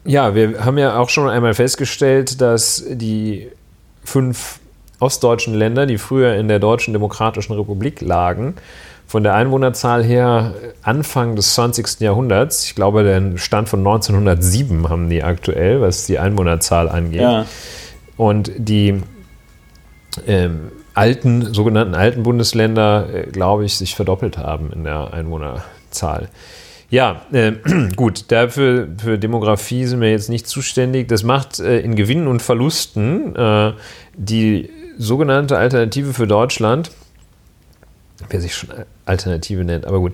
Ja, 0.04 0.34
wir 0.34 0.64
haben 0.64 0.78
ja 0.78 0.98
auch 0.98 1.08
schon 1.08 1.28
einmal 1.28 1.52
festgestellt, 1.52 2.40
dass 2.40 2.84
die 2.88 3.48
fünf 4.04 4.60
ostdeutschen 4.98 5.54
Länder, 5.54 5.86
die 5.86 5.98
früher 5.98 6.34
in 6.34 6.48
der 6.48 6.58
Deutschen 6.58 6.92
Demokratischen 6.92 7.54
Republik 7.54 8.00
lagen, 8.00 8.54
von 9.06 9.22
der 9.22 9.34
Einwohnerzahl 9.34 10.02
her 10.02 10.54
Anfang 10.82 11.36
des 11.36 11.54
20. 11.54 12.00
Jahrhunderts, 12.00 12.64
ich 12.64 12.74
glaube, 12.74 13.04
der 13.04 13.38
Stand 13.38 13.68
von 13.68 13.80
1907 13.80 14.88
haben 14.88 15.08
die 15.08 15.22
aktuell, 15.22 15.80
was 15.80 16.06
die 16.06 16.18
Einwohnerzahl 16.18 16.88
angeht. 16.88 17.20
Ja. 17.20 17.46
Und 18.16 18.50
die 18.56 19.02
ähm, 20.26 20.72
alten, 20.94 21.54
sogenannten 21.54 21.94
alten 21.94 22.22
Bundesländer, 22.24 23.06
äh, 23.12 23.22
glaube 23.30 23.64
ich, 23.64 23.76
sich 23.76 23.94
verdoppelt 23.94 24.38
haben 24.38 24.72
in 24.72 24.82
der 24.82 25.12
Einwohnerzahl. 25.12 26.28
Ja, 26.88 27.22
äh, 27.32 27.52
gut, 27.96 28.30
dafür 28.32 28.88
für 28.98 29.18
Demografie 29.18 29.84
sind 29.84 30.00
wir 30.00 30.10
jetzt 30.10 30.30
nicht 30.30 30.48
zuständig. 30.48 31.08
Das 31.08 31.22
macht 31.22 31.60
äh, 31.60 31.80
in 31.80 31.96
Gewinnen 31.96 32.26
und 32.26 32.42
Verlusten 32.42 33.36
äh, 33.36 33.72
die 34.16 34.70
sogenannte 34.98 35.56
Alternative 35.58 36.12
für 36.12 36.26
Deutschland, 36.26 36.90
wer 38.28 38.40
sich 38.40 38.54
schon 38.54 38.70
Alternative 39.04 39.64
nennt, 39.64 39.84
aber 39.84 40.00
gut, 40.00 40.12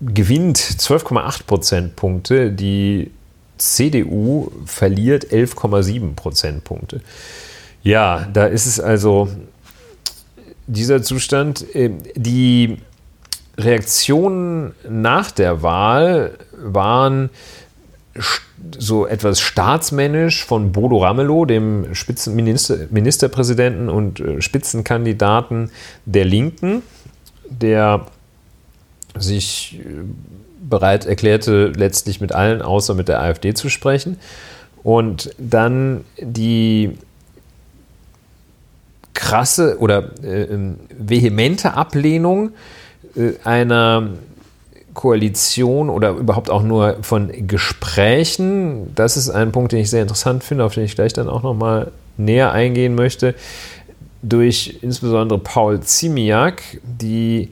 gewinnt 0.00 0.58
12,8 0.58 1.44
Prozentpunkte, 1.46 2.50
die 2.50 3.10
CDU 3.56 4.50
verliert 4.66 5.26
11,7 5.26 6.14
Prozentpunkte. 6.14 7.00
Ja, 7.82 8.26
da 8.32 8.46
ist 8.46 8.66
es 8.66 8.80
also 8.80 9.28
dieser 10.66 11.02
Zustand. 11.02 11.74
Äh, 11.74 11.90
die 12.16 12.78
Reaktionen 13.56 14.72
nach 14.88 15.30
der 15.30 15.62
Wahl 15.62 16.38
waren 16.56 17.30
so 18.78 19.06
etwas 19.06 19.40
staatsmännisch 19.40 20.44
von 20.44 20.72
Bodo 20.72 20.98
Ramelow, 20.98 21.44
dem 21.44 21.94
Spitzenminister, 21.94 22.86
Ministerpräsidenten 22.90 23.88
und 23.88 24.20
äh, 24.20 24.40
Spitzenkandidaten 24.40 25.70
der 26.04 26.24
Linken, 26.24 26.82
der 27.48 28.06
sich 29.16 29.80
äh, 29.80 30.04
bereit 30.60 31.06
erklärte, 31.06 31.72
letztlich 31.76 32.20
mit 32.20 32.32
allen 32.32 32.62
außer 32.62 32.94
mit 32.94 33.08
der 33.08 33.20
AfD 33.20 33.54
zu 33.54 33.68
sprechen. 33.68 34.18
Und 34.82 35.34
dann 35.38 36.04
die 36.20 36.98
krasse 39.14 39.78
oder 39.78 40.10
äh, 40.22 40.42
ähm, 40.42 40.76
vehemente 40.96 41.74
Ablehnung 41.74 42.52
äh, 43.16 43.32
einer 43.44 44.10
Koalition 44.94 45.90
oder 45.90 46.10
überhaupt 46.10 46.50
auch 46.50 46.62
nur 46.62 46.96
von 47.02 47.30
Gesprächen. 47.46 48.94
Das 48.94 49.16
ist 49.16 49.28
ein 49.28 49.52
Punkt, 49.52 49.72
den 49.72 49.80
ich 49.80 49.90
sehr 49.90 50.02
interessant 50.02 50.44
finde, 50.44 50.64
auf 50.64 50.74
den 50.74 50.84
ich 50.84 50.94
gleich 50.94 51.12
dann 51.12 51.28
auch 51.28 51.42
noch 51.42 51.54
mal 51.54 51.90
näher 52.16 52.52
eingehen 52.52 52.94
möchte. 52.94 53.34
Durch 54.22 54.78
insbesondere 54.80 55.38
Paul 55.38 55.80
Ziemiak, 55.80 56.80
die 56.82 57.50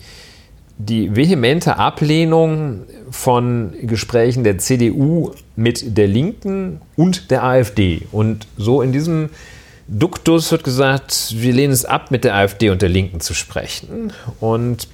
die 0.79 1.15
vehemente 1.15 1.77
Ablehnung 1.77 2.83
von 3.11 3.73
Gesprächen 3.83 4.43
der 4.43 4.59
CDU 4.59 5.33
mit 5.55 5.97
der 5.97 6.09
Linken 6.09 6.81
und 6.97 7.31
der 7.31 7.45
AfD. 7.45 8.03
Und 8.11 8.47
so 8.57 8.83
in 8.83 8.93
diesem 8.93 9.31
Duktus 9.87 10.51
wird 10.51 10.65
gesagt, 10.65 11.35
wir 11.37 11.53
lehnen 11.53 11.73
es 11.73 11.85
ab, 11.85 12.11
mit 12.11 12.25
der 12.25 12.35
AfD 12.35 12.71
und 12.71 12.83
der 12.83 12.89
Linken 12.89 13.21
zu 13.21 13.35
sprechen. 13.35 14.13
Und 14.41 14.89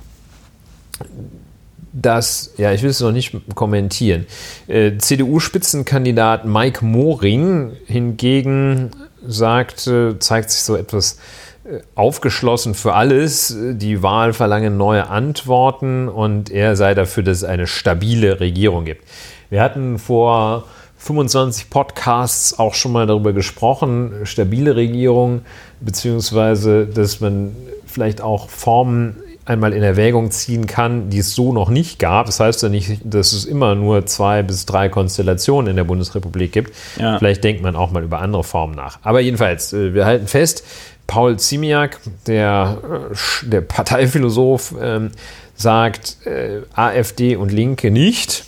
dass, 2.02 2.52
ja, 2.56 2.72
ich 2.72 2.82
will 2.82 2.90
es 2.90 3.00
noch 3.00 3.12
nicht 3.12 3.34
kommentieren. 3.54 4.26
Äh, 4.66 4.98
CDU-Spitzenkandidat 4.98 6.44
Mike 6.44 6.84
Moring 6.84 7.72
hingegen 7.86 8.90
sagt, 9.26 9.90
zeigt 10.18 10.50
sich 10.50 10.62
so 10.62 10.76
etwas 10.76 11.18
äh, 11.64 11.80
aufgeschlossen 11.94 12.74
für 12.74 12.94
alles. 12.94 13.56
Die 13.58 14.02
Wahl 14.02 14.32
verlange 14.32 14.70
neue 14.70 15.08
Antworten 15.08 16.08
und 16.08 16.50
er 16.50 16.76
sei 16.76 16.94
dafür, 16.94 17.22
dass 17.22 17.38
es 17.38 17.44
eine 17.44 17.66
stabile 17.66 18.40
Regierung 18.40 18.84
gibt. 18.84 19.04
Wir 19.50 19.62
hatten 19.62 19.98
vor 19.98 20.64
25 20.98 21.70
Podcasts 21.70 22.58
auch 22.58 22.74
schon 22.74 22.92
mal 22.92 23.06
darüber 23.06 23.32
gesprochen, 23.32 24.12
stabile 24.24 24.76
Regierung, 24.76 25.42
beziehungsweise 25.80 26.86
dass 26.86 27.20
man 27.20 27.54
vielleicht 27.86 28.20
auch 28.20 28.50
Formen 28.50 29.16
einmal 29.48 29.72
in 29.72 29.82
Erwägung 29.82 30.30
ziehen 30.30 30.66
kann, 30.66 31.10
die 31.10 31.18
es 31.18 31.34
so 31.34 31.52
noch 31.52 31.70
nicht 31.70 31.98
gab. 31.98 32.26
Das 32.26 32.40
heißt 32.40 32.62
ja 32.62 32.68
nicht, 32.68 33.00
dass 33.04 33.32
es 33.32 33.44
immer 33.44 33.74
nur 33.74 34.06
zwei 34.06 34.42
bis 34.42 34.66
drei 34.66 34.88
Konstellationen 34.88 35.70
in 35.70 35.76
der 35.76 35.84
Bundesrepublik 35.84 36.52
gibt. 36.52 36.74
Ja. 36.98 37.18
Vielleicht 37.18 37.44
denkt 37.44 37.62
man 37.62 37.76
auch 37.76 37.90
mal 37.90 38.02
über 38.02 38.20
andere 38.20 38.44
Formen 38.44 38.74
nach. 38.74 38.98
Aber 39.02 39.20
jedenfalls, 39.20 39.72
äh, 39.72 39.94
wir 39.94 40.04
halten 40.04 40.26
fest, 40.26 40.64
Paul 41.06 41.38
Ziemiak, 41.38 41.98
der, 42.26 42.78
äh, 43.12 43.48
der 43.48 43.62
Parteiphilosoph, 43.62 44.74
ähm, 44.80 45.10
sagt 45.54 46.26
äh, 46.26 46.60
AfD 46.74 47.36
und 47.36 47.50
Linke 47.50 47.90
nicht. 47.90 48.44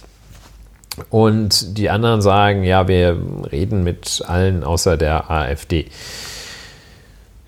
Und 1.08 1.78
die 1.78 1.88
anderen 1.88 2.20
sagen, 2.20 2.62
ja, 2.62 2.86
wir 2.86 3.16
reden 3.50 3.82
mit 3.82 4.22
allen 4.26 4.64
außer 4.64 4.96
der 4.96 5.30
AfD. 5.30 5.86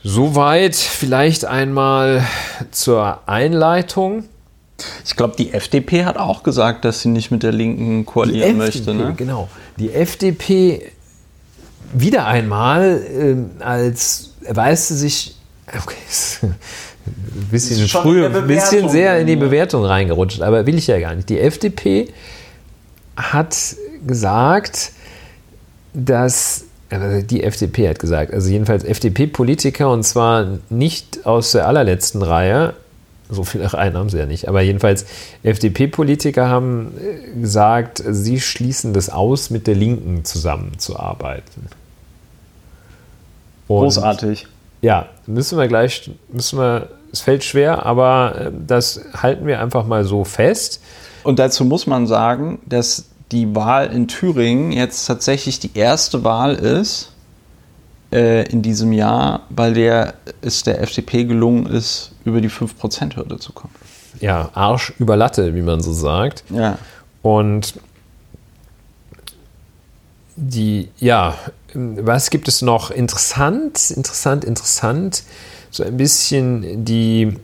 Soweit 0.04 0.74
vielleicht 0.74 1.44
einmal 1.44 2.26
zur 2.70 3.20
Einleitung. 3.26 4.24
Ich 5.04 5.14
glaube, 5.14 5.34
die 5.38 5.52
FDP 5.52 6.04
hat 6.04 6.16
auch 6.16 6.42
gesagt, 6.42 6.84
dass 6.84 7.02
sie 7.02 7.08
nicht 7.08 7.30
mit 7.30 7.42
der 7.44 7.52
Linken 7.52 8.04
koalieren 8.04 8.50
die 8.50 8.56
möchte. 8.56 8.94
ne? 8.94 9.14
Genau. 9.16 9.48
Die 9.78 9.92
FDP 9.92 10.90
wieder 11.92 12.26
einmal 12.26 13.00
äh, 13.60 13.62
als 13.62 14.30
erweist 14.42 14.88
sie 14.88 14.96
sich, 14.96 15.36
okay, 15.68 15.94
ein 16.42 17.48
bisschen 17.50 17.86
früh, 17.86 18.26
ein 18.26 18.46
bisschen 18.46 18.88
sehr 18.88 19.20
in 19.20 19.26
die 19.26 19.36
ne? 19.36 19.40
Bewertung 19.40 19.84
reingerutscht, 19.84 20.42
aber 20.42 20.66
will 20.66 20.78
ich 20.78 20.86
ja 20.86 20.98
gar 20.98 21.14
nicht. 21.14 21.28
Die 21.28 21.38
FDP 21.38 22.08
hat 23.16 23.56
gesagt, 24.06 24.92
dass 25.94 26.64
die 27.22 27.42
FDP 27.42 27.88
hat 27.88 27.98
gesagt, 27.98 28.32
also 28.32 28.50
jedenfalls 28.50 28.84
FDP-Politiker 28.84 29.90
und 29.90 30.02
zwar 30.02 30.58
nicht 30.68 31.26
aus 31.26 31.52
der 31.52 31.66
allerletzten 31.66 32.22
Reihe, 32.22 32.74
so 33.30 33.44
viele 33.44 33.72
Reihen 33.72 33.96
haben 33.96 34.10
sie 34.10 34.18
ja 34.18 34.26
nicht, 34.26 34.48
aber 34.48 34.60
jedenfalls 34.60 35.06
FDP-Politiker 35.42 36.48
haben 36.48 36.92
äh, 36.98 37.40
gesagt, 37.40 38.02
sie 38.06 38.40
schließen 38.40 38.92
das 38.92 39.08
aus, 39.08 39.50
mit 39.50 39.66
der 39.66 39.74
Linken 39.74 40.24
zusammenzuarbeiten. 40.24 41.68
Und 43.68 43.84
Großartig. 43.84 44.46
Ja, 44.82 45.08
müssen 45.26 45.58
wir 45.58 45.68
gleich, 45.68 46.10
müssen 46.30 46.58
wir, 46.58 46.88
es 47.12 47.20
fällt 47.20 47.44
schwer, 47.44 47.86
aber 47.86 48.34
äh, 48.38 48.50
das 48.66 49.00
halten 49.14 49.46
wir 49.46 49.60
einfach 49.60 49.86
mal 49.86 50.04
so 50.04 50.24
fest. 50.24 50.82
Und 51.22 51.38
dazu 51.38 51.64
muss 51.64 51.86
man 51.86 52.06
sagen, 52.06 52.60
dass 52.66 53.06
die 53.32 53.54
Wahl 53.54 53.86
in 53.92 54.08
Thüringen 54.08 54.72
jetzt 54.72 55.06
tatsächlich 55.06 55.58
die 55.58 55.70
erste 55.74 56.22
Wahl 56.22 56.54
ist 56.54 57.12
äh, 58.12 58.46
in 58.50 58.62
diesem 58.62 58.92
Jahr, 58.92 59.46
bei 59.48 59.70
der 59.70 60.14
es 60.42 60.62
der 60.62 60.80
FDP 60.82 61.24
gelungen 61.24 61.66
ist, 61.66 62.12
über 62.24 62.40
die 62.40 62.50
5%-Hürde 62.50 63.38
zu 63.38 63.52
kommen. 63.52 63.74
Ja, 64.20 64.50
Arsch 64.54 64.92
über 64.98 65.16
Latte, 65.16 65.54
wie 65.54 65.62
man 65.62 65.80
so 65.80 65.92
sagt. 65.92 66.44
Ja. 66.50 66.78
Und 67.22 67.74
die, 70.36 70.88
ja, 70.98 71.34
was 71.74 72.30
gibt 72.30 72.48
es 72.48 72.60
noch? 72.62 72.90
Interessant, 72.90 73.90
interessant, 73.90 74.44
interessant. 74.44 75.24
So 75.70 75.82
ein 75.82 75.96
bisschen 75.96 76.84
die 76.84 77.38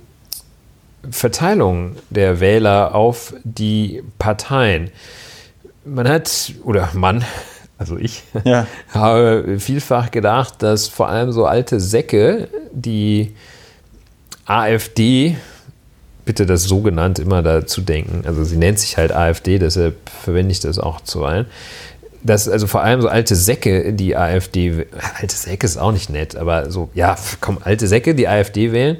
Verteilung 1.10 1.96
der 2.10 2.40
Wähler 2.40 2.94
auf 2.94 3.34
die 3.44 4.02
Parteien 4.18 4.90
man 5.88 6.08
hat, 6.08 6.52
oder 6.64 6.88
Mann, 6.94 7.24
also 7.78 7.96
ich, 7.96 8.22
ja. 8.44 8.66
habe 8.90 9.56
vielfach 9.58 10.10
gedacht, 10.10 10.62
dass 10.62 10.88
vor 10.88 11.08
allem 11.08 11.32
so 11.32 11.46
alte 11.46 11.80
Säcke, 11.80 12.48
die 12.72 13.34
AfD, 14.46 15.36
bitte 16.24 16.44
das 16.44 16.64
sogenannte 16.64 17.22
immer 17.22 17.42
dazu 17.42 17.80
denken, 17.80 18.22
also 18.26 18.44
sie 18.44 18.56
nennt 18.56 18.78
sich 18.78 18.96
halt 18.96 19.12
AfD, 19.12 19.58
deshalb 19.58 19.96
verwende 20.08 20.52
ich 20.52 20.60
das 20.60 20.78
auch 20.78 21.00
zuweilen, 21.00 21.46
dass 22.22 22.48
also 22.48 22.66
vor 22.66 22.82
allem 22.82 23.00
so 23.00 23.08
alte 23.08 23.36
Säcke, 23.36 23.92
die 23.92 24.16
AfD, 24.16 24.86
alte 25.20 25.36
Säcke 25.36 25.64
ist 25.64 25.78
auch 25.78 25.92
nicht 25.92 26.10
nett, 26.10 26.36
aber 26.36 26.70
so, 26.70 26.90
ja, 26.94 27.16
komm, 27.40 27.58
alte 27.62 27.86
Säcke, 27.86 28.14
die 28.14 28.28
AfD 28.28 28.72
wählen, 28.72 28.98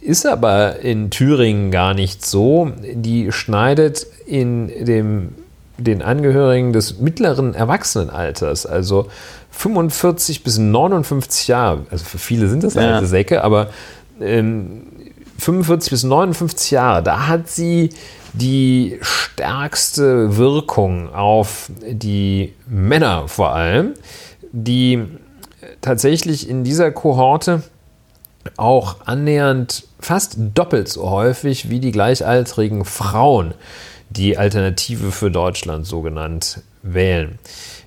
ist 0.00 0.26
aber 0.26 0.80
in 0.80 1.10
Thüringen 1.10 1.70
gar 1.70 1.92
nicht 1.92 2.24
so. 2.24 2.72
Die 2.92 3.32
schneidet 3.32 4.06
in 4.26 4.68
dem 4.84 5.34
den 5.78 6.02
Angehörigen 6.02 6.72
des 6.72 6.98
mittleren 6.98 7.54
Erwachsenenalters, 7.54 8.66
also 8.66 9.08
45 9.50 10.42
bis 10.42 10.58
59 10.58 11.48
Jahre, 11.48 11.86
also 11.90 12.04
für 12.04 12.18
viele 12.18 12.48
sind 12.48 12.64
das 12.64 12.74
ja. 12.74 12.94
alte 12.94 13.06
Säcke, 13.06 13.42
aber 13.44 13.68
ähm, 14.20 14.82
45 15.38 15.90
bis 15.90 16.04
59 16.04 16.72
Jahre, 16.72 17.02
da 17.02 17.28
hat 17.28 17.48
sie 17.48 17.90
die 18.32 18.98
stärkste 19.00 20.36
Wirkung 20.36 21.14
auf 21.14 21.70
die 21.88 22.54
Männer 22.68 23.28
vor 23.28 23.54
allem, 23.54 23.94
die 24.52 25.04
tatsächlich 25.80 26.48
in 26.48 26.64
dieser 26.64 26.90
Kohorte 26.90 27.62
auch 28.56 28.96
annähernd 29.06 29.84
fast 30.00 30.36
doppelt 30.54 30.88
so 30.88 31.10
häufig 31.10 31.70
wie 31.70 31.80
die 31.80 31.92
gleichaltrigen 31.92 32.84
Frauen 32.84 33.54
die 34.10 34.38
Alternative 34.38 35.12
für 35.12 35.30
Deutschland 35.30 35.86
so 35.86 36.02
genannt 36.02 36.62
wählen. 36.82 37.38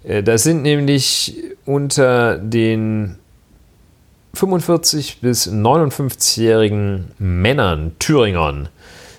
Äh, 0.03 0.23
das 0.23 0.43
sind 0.43 0.61
nämlich 0.61 1.43
unter 1.65 2.37
den 2.37 3.17
45 4.33 5.19
bis 5.21 5.49
59-jährigen 5.49 7.11
Männern, 7.19 7.95
Thüringern, 7.99 8.69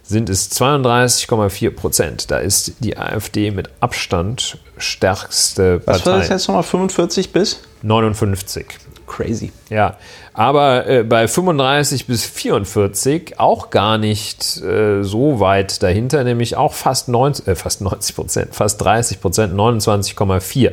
sind 0.03 0.29
es 0.29 0.51
32,4 0.53 1.71
Prozent. 1.71 2.31
Da 2.31 2.38
ist 2.38 2.75
die 2.81 2.97
AfD 2.97 3.51
mit 3.51 3.71
Abstand 3.81 4.59
stärkste 4.77 5.79
Partei. 5.79 6.01
Was 6.01 6.07
war 6.07 6.19
das 6.19 6.29
jetzt 6.29 6.49
nochmal? 6.49 6.62
45 6.62 7.33
bis? 7.33 7.61
59. 7.83 8.67
Crazy. 9.12 9.53
Ja, 9.68 9.98
aber 10.33 10.87
äh, 10.87 11.03
bei 11.05 11.29
35 11.29 12.07
bis 12.07 12.25
44 12.25 13.38
auch 13.38 13.68
gar 13.68 13.98
nicht 13.98 14.57
äh, 14.62 15.03
so 15.03 15.38
weit 15.38 15.83
dahinter, 15.83 16.25
nämlich 16.25 16.57
auch 16.57 16.72
fast 16.72 17.09
90, 17.09 17.46
äh, 17.46 17.55
fast 17.55 17.83
90 17.83 18.16
Prozent, 18.16 18.55
fast 18.55 18.81
30 18.81 19.20
Prozent, 19.20 19.55
29,4 19.55 20.72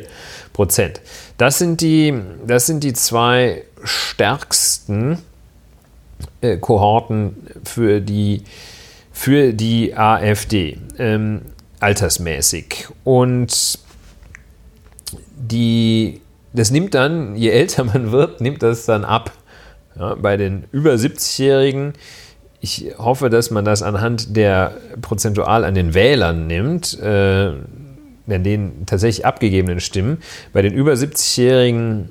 Prozent. 0.53 1.01
Das 1.37 1.59
sind 1.59 1.81
die, 1.81 2.13
das 2.47 2.65
sind 2.65 2.83
die 2.85 2.93
zwei 2.93 3.63
stärksten 3.83 5.19
äh, 6.39 6.55
Kohorten 6.57 7.35
für 7.65 7.99
die, 7.99 8.43
für 9.11 9.51
die 9.51 9.97
AfD, 9.97 10.77
ähm, 10.97 11.41
altersmäßig. 11.81 12.87
Und 13.03 13.79
die 15.35 16.21
das 16.53 16.71
nimmt 16.71 16.93
dann, 16.93 17.35
je 17.35 17.49
älter 17.49 17.83
man 17.83 18.11
wird, 18.11 18.41
nimmt 18.41 18.63
das 18.63 18.85
dann 18.85 19.05
ab. 19.05 19.31
Ja, 19.97 20.15
bei 20.15 20.37
den 20.37 20.65
über 20.71 20.93
70-Jährigen, 20.93 21.93
ich 22.61 22.93
hoffe, 22.97 23.29
dass 23.29 23.51
man 23.51 23.65
das 23.65 23.81
anhand 23.81 24.35
der 24.35 24.73
prozentual 25.01 25.63
an 25.63 25.75
den 25.75 25.93
Wählern 25.93 26.47
nimmt, 26.47 26.99
äh, 26.99 27.51
an 28.29 28.43
den 28.43 28.85
tatsächlich 28.85 29.25
abgegebenen 29.25 29.79
Stimmen. 29.79 30.19
Bei 30.53 30.61
den 30.61 30.73
über 30.73 30.93
70-Jährigen 30.93 32.09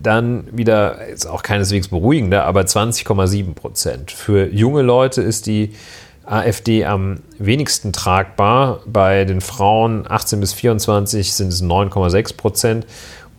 dann 0.00 0.44
wieder, 0.52 1.06
ist 1.06 1.26
auch 1.26 1.42
keineswegs 1.42 1.88
beruhigender, 1.88 2.44
aber 2.44 2.62
20,7 2.62 3.54
Prozent. 3.54 4.12
Für 4.12 4.46
junge 4.46 4.82
Leute 4.82 5.22
ist 5.22 5.46
die 5.46 5.74
AfD 6.24 6.84
am 6.84 7.18
wenigsten 7.38 7.92
tragbar. 7.92 8.80
Bei 8.86 9.24
den 9.24 9.40
Frauen 9.40 10.04
18 10.08 10.40
bis 10.40 10.52
24 10.52 11.32
sind 11.32 11.48
es 11.48 11.62
9,6 11.62 12.36
Prozent 12.36 12.86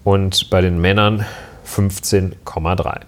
und 0.04 0.50
bei 0.50 0.62
den 0.62 0.80
Männern 0.80 1.26
15,3. 1.68 3.02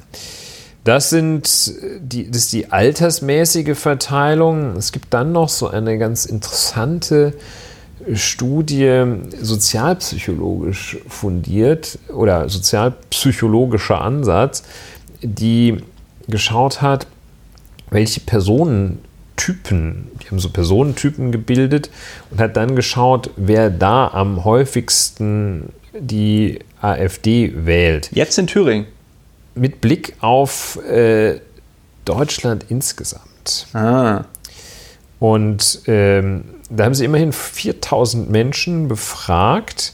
Das, 0.84 1.10
sind 1.10 1.74
die, 2.00 2.30
das 2.30 2.44
ist 2.44 2.54
die 2.54 2.72
altersmäßige 2.72 3.78
Verteilung. 3.78 4.76
Es 4.76 4.92
gibt 4.92 5.14
dann 5.14 5.32
noch 5.32 5.50
so 5.50 5.68
eine 5.68 5.98
ganz 5.98 6.26
interessante 6.26 7.34
Studie, 8.14 9.04
sozialpsychologisch 9.42 10.98
fundiert 11.08 11.98
oder 12.14 12.50
sozialpsychologischer 12.50 14.00
Ansatz, 14.00 14.64
die 15.22 15.78
geschaut 16.28 16.82
hat, 16.82 17.08
welche 17.90 18.20
Personentypen, 18.20 20.12
die 20.22 20.28
haben 20.30 20.40
so 20.40 20.50
Personentypen 20.50 21.32
gebildet 21.32 21.90
und 22.30 22.40
hat 22.40 22.58
dann 22.58 22.76
geschaut, 22.76 23.32
wer 23.38 23.70
da 23.70 24.08
am 24.10 24.44
häufigsten 24.44 25.70
die 26.00 26.60
AfD 26.82 27.54
wählt. 27.56 28.10
Jetzt 28.14 28.38
in 28.38 28.48
Thüringen. 28.48 28.88
Mit 29.56 29.82
Blick 29.82 30.16
auf 30.20 30.78
äh, 30.84 31.40
Deutschland 32.04 32.66
insgesamt. 32.70 33.68
Ah. 33.74 34.26
Und 35.20 35.82
ähm, 35.88 36.44
da 36.70 36.86
haben 36.86 36.94
sie 36.94 37.06
immerhin 37.06 37.32
4000 37.32 38.30
Menschen 38.30 38.88
befragt. 38.88 39.94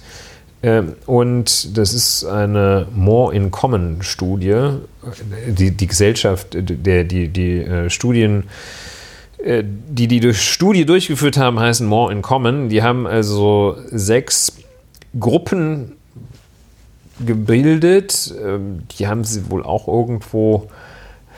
Ähm, 0.63 0.93
und 1.05 1.77
das 1.77 1.93
ist 1.93 2.25
eine 2.25 2.87
More 2.93 3.35
in 3.35 3.51
Common 3.51 4.01
Studie. 4.01 4.71
Die, 5.47 5.71
die 5.71 5.87
Gesellschaft, 5.87 6.47
der, 6.51 7.03
die, 7.03 7.27
die 7.27 7.59
äh, 7.59 7.89
Studien 7.89 8.45
äh, 9.43 9.63
die 9.65 10.07
die 10.07 10.19
durch 10.19 10.41
Studie 10.41 10.85
durchgeführt 10.85 11.37
haben, 11.37 11.59
heißen 11.59 11.87
More 11.87 12.11
in 12.11 12.21
Common. 12.21 12.69
Die 12.69 12.83
haben 12.83 13.07
also 13.07 13.75
sechs 13.89 14.53
Gruppen 15.19 15.93
gebildet. 17.25 18.33
Ähm, 18.43 18.83
die 18.91 19.07
haben 19.07 19.23
sie 19.23 19.49
wohl 19.49 19.63
auch 19.63 19.87
irgendwo 19.87 20.69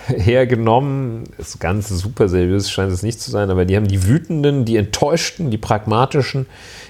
hergenommen. 0.08 1.24
Das 1.38 1.60
Ganze 1.60 1.96
super 1.96 2.28
seriös 2.28 2.70
scheint 2.70 2.92
es 2.92 3.04
nicht 3.04 3.22
zu 3.22 3.32
sein, 3.32 3.50
aber 3.50 3.66
die 3.66 3.76
haben 3.76 3.88
die 3.88 4.06
Wütenden, 4.06 4.66
die 4.66 4.78
Enttäuschten, 4.78 5.50
die 5.50 5.58
Pragmatischen, 5.58 6.46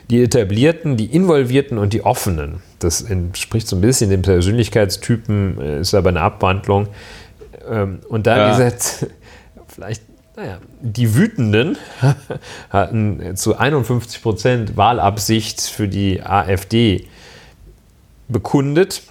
die 0.09 0.23
Etablierten, 0.23 0.97
die 0.97 1.05
Involvierten 1.05 1.77
und 1.77 1.93
die 1.93 2.03
Offenen. 2.03 2.61
Das 2.79 3.01
entspricht 3.01 3.67
so 3.67 3.75
ein 3.75 3.81
bisschen 3.81 4.09
dem 4.09 4.21
Persönlichkeitstypen, 4.21 5.61
äh, 5.61 5.81
ist 5.81 5.93
aber 5.93 6.09
eine 6.09 6.21
Abwandlung. 6.21 6.87
Ähm, 7.69 7.99
und 8.09 8.27
da 8.27 8.37
ja. 8.37 8.49
gesagt, 8.51 9.07
vielleicht, 9.67 10.01
naja, 10.35 10.57
die 10.81 11.15
Wütenden 11.15 11.77
hatten 12.69 13.35
zu 13.35 13.57
51 13.57 14.21
Prozent 14.21 14.77
Wahlabsicht 14.77 15.61
für 15.61 15.87
die 15.87 16.21
AfD 16.21 17.07
bekundet. 18.27 19.03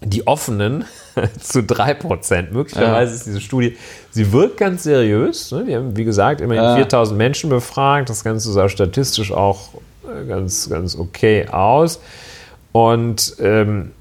Die 0.00 0.26
Offenen 0.26 0.84
zu 1.40 1.60
3%. 1.60 2.50
Möglicherweise 2.50 3.12
ja. 3.12 3.16
ist 3.16 3.26
diese 3.26 3.40
Studie, 3.40 3.76
sie 4.10 4.32
wirkt 4.32 4.56
ganz 4.56 4.82
seriös. 4.82 5.52
Ne? 5.52 5.64
Die 5.66 5.76
haben, 5.76 5.96
wie 5.96 6.04
gesagt, 6.04 6.40
immerhin 6.40 6.64
ja. 6.64 6.76
4000 6.76 7.16
Menschen 7.16 7.48
befragt. 7.48 8.10
Das 8.10 8.24
Ganze 8.24 8.52
sah 8.52 8.68
statistisch 8.68 9.32
auch 9.32 9.68
äh, 10.04 10.26
ganz, 10.26 10.68
ganz 10.68 10.96
okay 10.96 11.46
aus. 11.48 12.00
Und 12.72 13.36
ähm, 13.38 13.92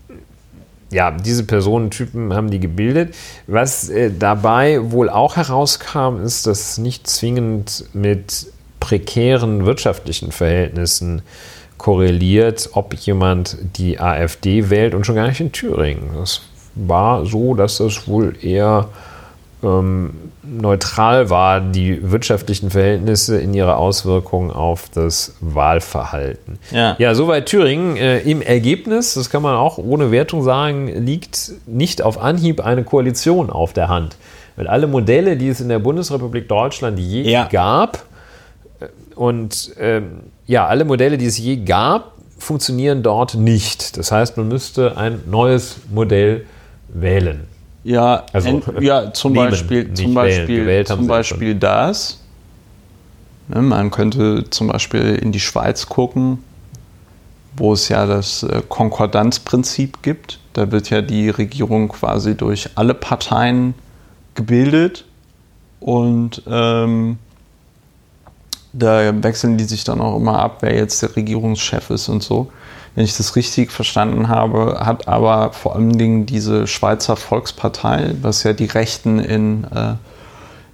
ja, 0.93 1.11
diese 1.11 1.43
Personentypen 1.43 2.33
haben 2.33 2.49
die 2.49 2.59
gebildet. 2.59 3.15
Was 3.47 3.89
äh, 3.89 4.11
dabei 4.17 4.91
wohl 4.91 5.09
auch 5.09 5.35
herauskam, 5.35 6.21
ist, 6.23 6.47
dass 6.47 6.77
nicht 6.77 7.07
zwingend 7.07 7.85
mit 7.93 8.47
prekären 8.79 9.65
wirtschaftlichen 9.65 10.31
Verhältnissen 10.31 11.21
korreliert, 11.77 12.69
ob 12.73 12.93
jemand 12.93 13.57
die 13.75 13.99
AfD 13.99 14.69
wählt 14.69 14.93
und 14.93 15.05
schon 15.05 15.15
gar 15.15 15.27
nicht 15.27 15.41
in 15.41 15.51
Thüringen. 15.51 16.11
Das 16.17 16.41
war 16.75 17.25
so, 17.25 17.55
dass 17.55 17.79
es 17.79 18.07
wohl 18.07 18.35
eher 18.41 18.89
ähm, 19.63 20.11
neutral 20.43 21.29
war, 21.29 21.61
die 21.61 22.11
wirtschaftlichen 22.11 22.69
Verhältnisse 22.69 23.39
in 23.39 23.53
ihrer 23.53 23.77
Auswirkung 23.77 24.51
auf 24.51 24.89
das 24.93 25.35
Wahlverhalten. 25.39 26.59
Ja, 26.71 26.95
ja 26.99 27.15
soweit 27.15 27.45
Thüringen. 27.45 27.95
Äh, 27.95 28.19
Im 28.19 28.41
Ergebnis, 28.41 29.13
das 29.13 29.29
kann 29.29 29.41
man 29.41 29.55
auch 29.55 29.77
ohne 29.77 30.11
Wertung 30.11 30.43
sagen, 30.43 30.87
liegt 30.87 31.53
nicht 31.65 32.01
auf 32.01 32.21
Anhieb 32.21 32.61
eine 32.61 32.83
Koalition 32.83 33.49
auf 33.49 33.73
der 33.73 33.87
Hand. 33.87 34.17
Weil 34.55 34.67
alle 34.67 34.87
Modelle, 34.87 35.37
die 35.37 35.47
es 35.47 35.61
in 35.61 35.69
der 35.69 35.79
Bundesrepublik 35.79 36.47
Deutschland 36.47 36.99
je 36.99 37.23
ja. 37.23 37.47
gab, 37.51 38.03
äh, 38.79 38.87
und 39.15 39.73
ähm, 39.79 40.21
ja, 40.45 40.67
alle 40.67 40.83
Modelle, 40.83 41.17
die 41.17 41.25
es 41.25 41.37
je 41.37 41.57
gab, 41.57 42.13
funktionieren 42.37 43.03
dort 43.03 43.35
nicht. 43.35 43.97
Das 43.97 44.11
heißt, 44.11 44.35
man 44.37 44.49
müsste 44.49 44.97
ein 44.97 45.21
neues 45.29 45.77
Modell 45.89 46.45
wählen. 46.89 47.47
Ja, 47.83 48.25
also, 48.31 48.49
ent, 48.49 48.65
ja 48.79 49.11
zum 49.13 49.33
nehmen, 49.33 49.49
Beispiel, 49.49 49.93
zum 49.93 50.13
Beispiel, 50.13 50.85
zum 50.85 51.07
Beispiel 51.07 51.55
das. 51.55 52.19
Ne, 53.49 53.61
man 53.61 53.91
könnte 53.91 54.49
zum 54.49 54.67
Beispiel 54.67 55.15
in 55.15 55.33
die 55.33 55.41
Schweiz 55.41 55.87
gucken, 55.87 56.39
wo 57.57 57.73
es 57.73 57.89
ja 57.89 58.05
das 58.05 58.43
äh, 58.43 58.61
Konkordanzprinzip 58.67 60.01
gibt. 60.01 60.39
Da 60.53 60.71
wird 60.71 60.89
ja 60.89 61.01
die 61.01 61.29
Regierung 61.29 61.89
quasi 61.89 62.35
durch 62.35 62.69
alle 62.75 62.93
Parteien 62.93 63.73
gebildet 64.35 65.05
und 65.79 66.41
ähm, 66.47 67.17
da 68.71 69.23
wechseln 69.23 69.57
die 69.57 69.65
sich 69.65 69.83
dann 69.83 69.99
auch 69.99 70.15
immer 70.15 70.39
ab, 70.39 70.57
wer 70.61 70.75
jetzt 70.75 71.01
der 71.01 71.15
Regierungschef 71.15 71.89
ist 71.89 72.07
und 72.07 72.23
so 72.23 72.49
wenn 72.95 73.05
ich 73.05 73.17
das 73.17 73.35
richtig 73.35 73.71
verstanden 73.71 74.27
habe, 74.27 74.79
hat 74.81 75.07
aber 75.07 75.51
vor 75.53 75.75
allen 75.75 75.97
Dingen 75.97 76.25
diese 76.25 76.67
Schweizer 76.67 77.15
Volkspartei, 77.15 78.13
was 78.21 78.43
ja 78.43 78.53
die 78.53 78.65
Rechten 78.65 79.19
in, 79.19 79.63
äh, 79.63 79.95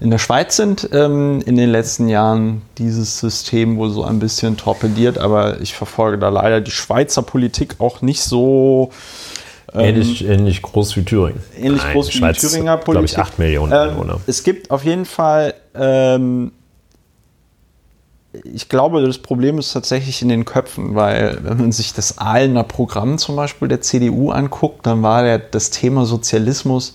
in 0.01 0.11
der 0.11 0.17
Schweiz 0.17 0.57
sind, 0.57 0.89
ähm, 0.91 1.41
in 1.45 1.55
den 1.55 1.69
letzten 1.69 2.09
Jahren 2.09 2.61
dieses 2.77 3.19
System 3.19 3.77
wohl 3.77 3.89
so 3.89 4.03
ein 4.03 4.19
bisschen 4.19 4.57
torpediert. 4.57 5.17
Aber 5.17 5.61
ich 5.61 5.73
verfolge 5.73 6.17
da 6.17 6.29
leider 6.29 6.59
die 6.59 6.71
Schweizer 6.71 7.21
Politik 7.21 7.75
auch 7.79 8.01
nicht 8.01 8.21
so. 8.21 8.91
Ähm, 9.73 9.79
ähnlich, 9.81 10.25
ähnlich 10.25 10.61
groß 10.61 10.97
wie 10.97 11.05
Thüringen. 11.05 11.41
Ähnlich 11.57 11.83
Nein, 11.83 11.93
groß 11.93 12.09
wie 12.09 12.17
Schweiz, 12.17 12.41
die 12.41 12.47
Thüringer 12.47 12.77
Politik. 12.77 13.15
Glaube 13.15 13.27
ich, 13.27 13.33
8 13.33 13.39
Millionen 13.39 13.71
Einwohner. 13.71 14.13
Ähm, 14.15 14.21
es 14.27 14.43
gibt 14.43 14.71
auf 14.71 14.83
jeden 14.83 15.05
Fall 15.05 15.53
ähm, 15.73 16.51
ich 18.31 18.69
glaube, 18.69 19.05
das 19.05 19.17
Problem 19.17 19.57
ist 19.57 19.73
tatsächlich 19.73 20.21
in 20.21 20.29
den 20.29 20.45
Köpfen, 20.45 20.93
weil 20.95 21.39
wenn 21.41 21.57
man 21.57 21.71
sich 21.71 21.93
das 21.93 22.19
Ahlener 22.19 22.63
Programm 22.63 23.17
zum 23.17 23.35
Beispiel 23.35 23.67
der 23.67 23.81
CDU 23.81 24.29
anguckt, 24.31 24.85
dann 24.85 25.01
war 25.01 25.23
der, 25.23 25.39
das 25.39 25.71
Thema 25.71 26.05
Sozialismus 26.05 26.93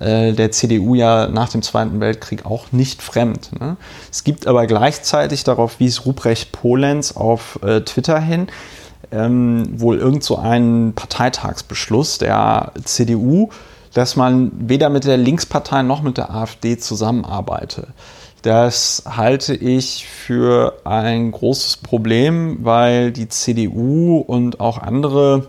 äh, 0.00 0.32
der 0.32 0.50
CDU 0.50 0.94
ja 0.94 1.28
nach 1.28 1.50
dem 1.50 1.60
Zweiten 1.60 2.00
Weltkrieg 2.00 2.46
auch 2.46 2.72
nicht 2.72 3.02
fremd. 3.02 3.50
Ne? 3.60 3.76
Es 4.10 4.24
gibt 4.24 4.46
aber 4.46 4.66
gleichzeitig, 4.66 5.44
darauf 5.44 5.78
wies 5.78 6.06
Ruprecht 6.06 6.52
Polenz 6.52 7.12
auf 7.12 7.58
äh, 7.62 7.82
Twitter 7.82 8.18
hin, 8.18 8.46
ähm, 9.10 9.68
wohl 9.78 9.98
irgend 9.98 10.24
so 10.24 10.38
einen 10.38 10.94
Parteitagsbeschluss 10.94 12.16
der 12.16 12.72
CDU, 12.82 13.50
dass 13.92 14.16
man 14.16 14.50
weder 14.56 14.88
mit 14.88 15.04
der 15.04 15.18
Linkspartei 15.18 15.82
noch 15.82 16.00
mit 16.00 16.16
der 16.16 16.34
AfD 16.34 16.78
zusammenarbeite. 16.78 17.88
Das 18.42 19.04
halte 19.06 19.54
ich 19.54 20.06
für 20.06 20.74
ein 20.84 21.30
großes 21.30 21.76
Problem, 21.76 22.58
weil 22.62 23.12
die 23.12 23.28
CDU 23.28 24.18
und 24.18 24.58
auch 24.58 24.78
andere 24.78 25.46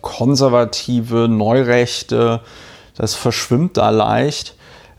konservative, 0.00 1.28
Neurechte, 1.28 2.40
das 2.96 3.14
verschwimmt 3.14 3.76
da 3.76 3.90
leicht. 3.90 4.54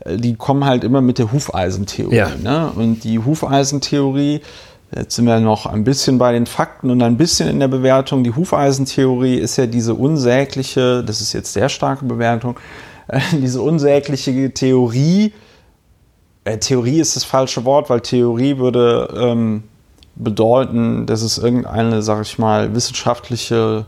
Die 0.06 0.34
kommen 0.34 0.66
halt 0.66 0.84
immer 0.84 1.00
mit 1.00 1.18
der 1.18 1.32
Hufeisentheorie. 1.32 2.14
Ja. 2.14 2.28
Ne? 2.42 2.70
Und 2.74 3.04
die 3.04 3.18
Hufeisentheorie, 3.18 4.42
jetzt 4.94 5.16
sind 5.16 5.24
wir 5.24 5.40
noch 5.40 5.64
ein 5.64 5.84
bisschen 5.84 6.18
bei 6.18 6.32
den 6.32 6.44
Fakten 6.44 6.90
und 6.90 7.00
ein 7.02 7.16
bisschen 7.16 7.48
in 7.48 7.58
der 7.58 7.68
Bewertung. 7.68 8.22
Die 8.22 8.34
Hufeisentheorie 8.34 9.36
ist 9.36 9.56
ja 9.56 9.66
diese 9.66 9.94
unsägliche, 9.94 11.02
das 11.02 11.22
ist 11.22 11.32
jetzt 11.32 11.54
sehr 11.54 11.70
starke 11.70 12.04
Bewertung, 12.04 12.58
diese 13.32 13.62
unsägliche 13.62 14.52
Theorie, 14.52 15.32
äh, 16.44 16.58
Theorie 16.58 17.00
ist 17.00 17.16
das 17.16 17.24
falsche 17.24 17.64
Wort, 17.64 17.90
weil 17.90 18.00
Theorie 18.00 18.58
würde 18.58 19.08
ähm, 19.16 19.64
bedeuten, 20.16 21.06
dass 21.06 21.22
es 21.22 21.38
irgendeine, 21.38 22.02
sag 22.02 22.22
ich 22.22 22.38
mal, 22.38 22.74
wissenschaftliche 22.74 23.86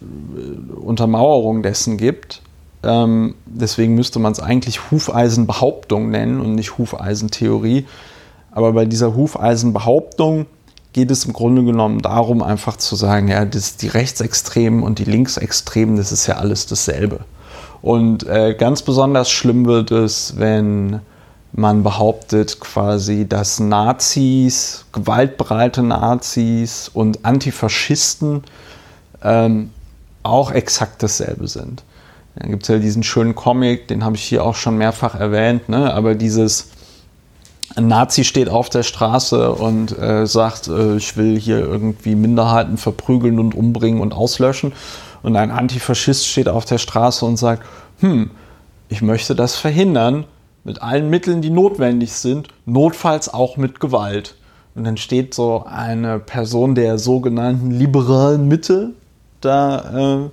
äh, 0.00 0.72
Untermauerung 0.74 1.62
dessen 1.62 1.96
gibt. 1.96 2.42
Ähm, 2.82 3.34
deswegen 3.46 3.94
müsste 3.94 4.18
man 4.18 4.32
es 4.32 4.40
eigentlich 4.40 4.90
Hufeisenbehauptung 4.90 6.10
nennen 6.10 6.40
und 6.40 6.54
nicht 6.54 6.78
Hufeisentheorie. 6.78 7.86
Aber 8.52 8.72
bei 8.72 8.84
dieser 8.84 9.14
Hufeisenbehauptung 9.14 10.46
geht 10.92 11.10
es 11.10 11.24
im 11.24 11.32
Grunde 11.32 11.62
genommen 11.62 12.00
darum, 12.02 12.42
einfach 12.42 12.76
zu 12.76 12.96
sagen, 12.96 13.28
ja, 13.28 13.44
das, 13.44 13.76
die 13.76 13.88
Rechtsextremen 13.88 14.82
und 14.82 14.98
die 14.98 15.04
Linksextremen, 15.04 15.96
das 15.96 16.10
ist 16.10 16.26
ja 16.26 16.36
alles 16.36 16.66
dasselbe. 16.66 17.20
Und 17.82 18.26
äh, 18.26 18.54
ganz 18.58 18.82
besonders 18.82 19.30
schlimm 19.30 19.66
wird 19.66 19.90
es, 19.92 20.34
wenn 20.36 21.00
man 21.52 21.82
behauptet 21.82 22.60
quasi, 22.60 23.26
dass 23.28 23.58
Nazis, 23.58 24.84
gewaltbereite 24.92 25.82
Nazis 25.82 26.90
und 26.92 27.24
Antifaschisten 27.24 28.44
ähm, 29.22 29.70
auch 30.22 30.52
exakt 30.52 31.02
dasselbe 31.02 31.48
sind. 31.48 31.82
Dann 32.36 32.50
gibt 32.50 32.62
es 32.62 32.68
ja 32.68 32.78
diesen 32.78 33.02
schönen 33.02 33.34
Comic, 33.34 33.88
den 33.88 34.04
habe 34.04 34.16
ich 34.16 34.22
hier 34.22 34.44
auch 34.44 34.54
schon 34.54 34.78
mehrfach 34.78 35.14
erwähnt, 35.14 35.68
ne? 35.68 35.92
aber 35.92 36.14
dieses 36.14 36.68
ein 37.76 37.86
Nazi 37.86 38.24
steht 38.24 38.48
auf 38.48 38.68
der 38.68 38.82
Straße 38.82 39.52
und 39.52 39.96
äh, 39.96 40.26
sagt, 40.26 40.68
äh, 40.68 40.96
ich 40.96 41.16
will 41.16 41.38
hier 41.38 41.60
irgendwie 41.60 42.16
Minderheiten 42.16 42.76
verprügeln 42.78 43.38
und 43.38 43.54
umbringen 43.54 44.00
und 44.00 44.12
auslöschen. 44.12 44.72
Und 45.22 45.36
ein 45.36 45.52
Antifaschist 45.52 46.26
steht 46.26 46.48
auf 46.48 46.64
der 46.64 46.78
Straße 46.78 47.24
und 47.24 47.36
sagt, 47.36 47.62
hm, 48.00 48.30
ich 48.88 49.02
möchte 49.02 49.36
das 49.36 49.54
verhindern, 49.54 50.24
mit 50.64 50.82
allen 50.82 51.10
Mitteln, 51.10 51.42
die 51.42 51.50
notwendig 51.50 52.12
sind, 52.12 52.48
notfalls 52.66 53.32
auch 53.32 53.56
mit 53.56 53.80
Gewalt. 53.80 54.34
Und 54.74 54.84
dann 54.84 54.96
steht 54.96 55.34
so 55.34 55.64
eine 55.66 56.18
Person 56.18 56.74
der 56.74 56.98
sogenannten 56.98 57.70
liberalen 57.70 58.46
Mitte 58.48 58.90
da, 59.40 60.24
äh, 60.24 60.30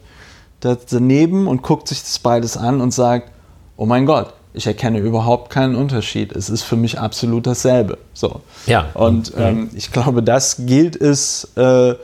da 0.60 0.78
daneben 0.90 1.48
und 1.48 1.62
guckt 1.62 1.88
sich 1.88 2.02
das 2.02 2.20
beides 2.20 2.58
an 2.58 2.82
und 2.82 2.92
sagt, 2.92 3.32
oh 3.78 3.86
mein 3.86 4.06
Gott, 4.06 4.34
ich 4.54 4.68
erkenne 4.68 5.00
überhaupt 5.00 5.52
keinen 5.52 5.76
Unterschied. 5.76 6.36
Es 6.36 6.50
ist 6.50 6.64
für 6.64 6.76
mich 6.76 7.00
absolut 7.00 7.48
dasselbe. 7.48 7.98
So. 8.14 8.42
Ja. 8.66 8.88
Und 8.94 9.34
ähm, 9.38 9.70
ich 9.76 9.92
glaube, 9.92 10.24
das 10.24 10.66
gilt 10.66 10.96
es 10.96 11.56
äh, 11.56 11.96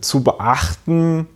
zu 0.00 0.22
beachten, 0.22 1.26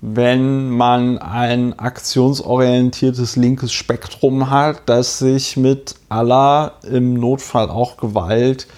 wenn 0.00 0.70
man 0.70 1.18
ein 1.18 1.78
aktionsorientiertes 1.78 3.36
linkes 3.36 3.72
Spektrum 3.72 4.50
hat, 4.50 4.82
das 4.86 5.18
sich 5.18 5.56
mit 5.56 5.96
aller, 6.08 6.74
im 6.88 7.14
Notfall 7.14 7.68
auch 7.68 7.96
Gewalt 7.96 8.68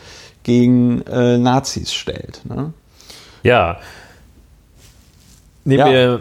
gegen 0.42 1.02
äh, 1.02 1.36
Nazis 1.36 1.92
stellt. 1.92 2.40
Ne? 2.44 2.72
Ja. 3.42 3.78
Nehmen 5.64 5.80
Ja. 5.80 5.92
wir 5.92 6.20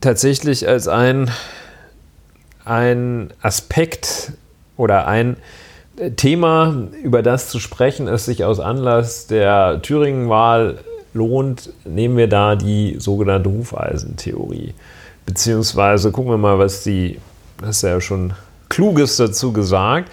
tatsächlich 0.00 0.68
als 0.68 0.86
ein, 0.86 1.30
ein 2.64 3.32
Aspekt 3.40 4.32
oder 4.76 5.06
ein 5.06 5.38
Thema, 6.16 6.88
über 7.02 7.22
das 7.22 7.48
zu 7.48 7.58
sprechen, 7.58 8.06
es 8.06 8.26
sich 8.26 8.44
aus 8.44 8.60
Anlass 8.60 9.26
der 9.28 9.80
Thüringen-Wahl 9.80 10.80
lohnt, 11.16 11.72
nehmen 11.84 12.16
wir 12.16 12.28
da 12.28 12.54
die 12.54 12.96
sogenannte 12.98 13.50
Hufeisentheorie. 13.50 14.74
Beziehungsweise 15.24 16.12
gucken 16.12 16.30
wir 16.30 16.38
mal, 16.38 16.58
was 16.58 16.84
die, 16.84 17.18
das 17.60 17.76
ist 17.76 17.82
ja 17.82 18.00
schon 18.00 18.34
Kluges 18.68 19.16
dazu 19.16 19.52
gesagt. 19.52 20.10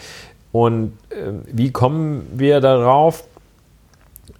Und 0.51 0.93
äh, 1.09 1.31
wie 1.51 1.71
kommen 1.71 2.27
wir 2.33 2.61
darauf? 2.61 3.23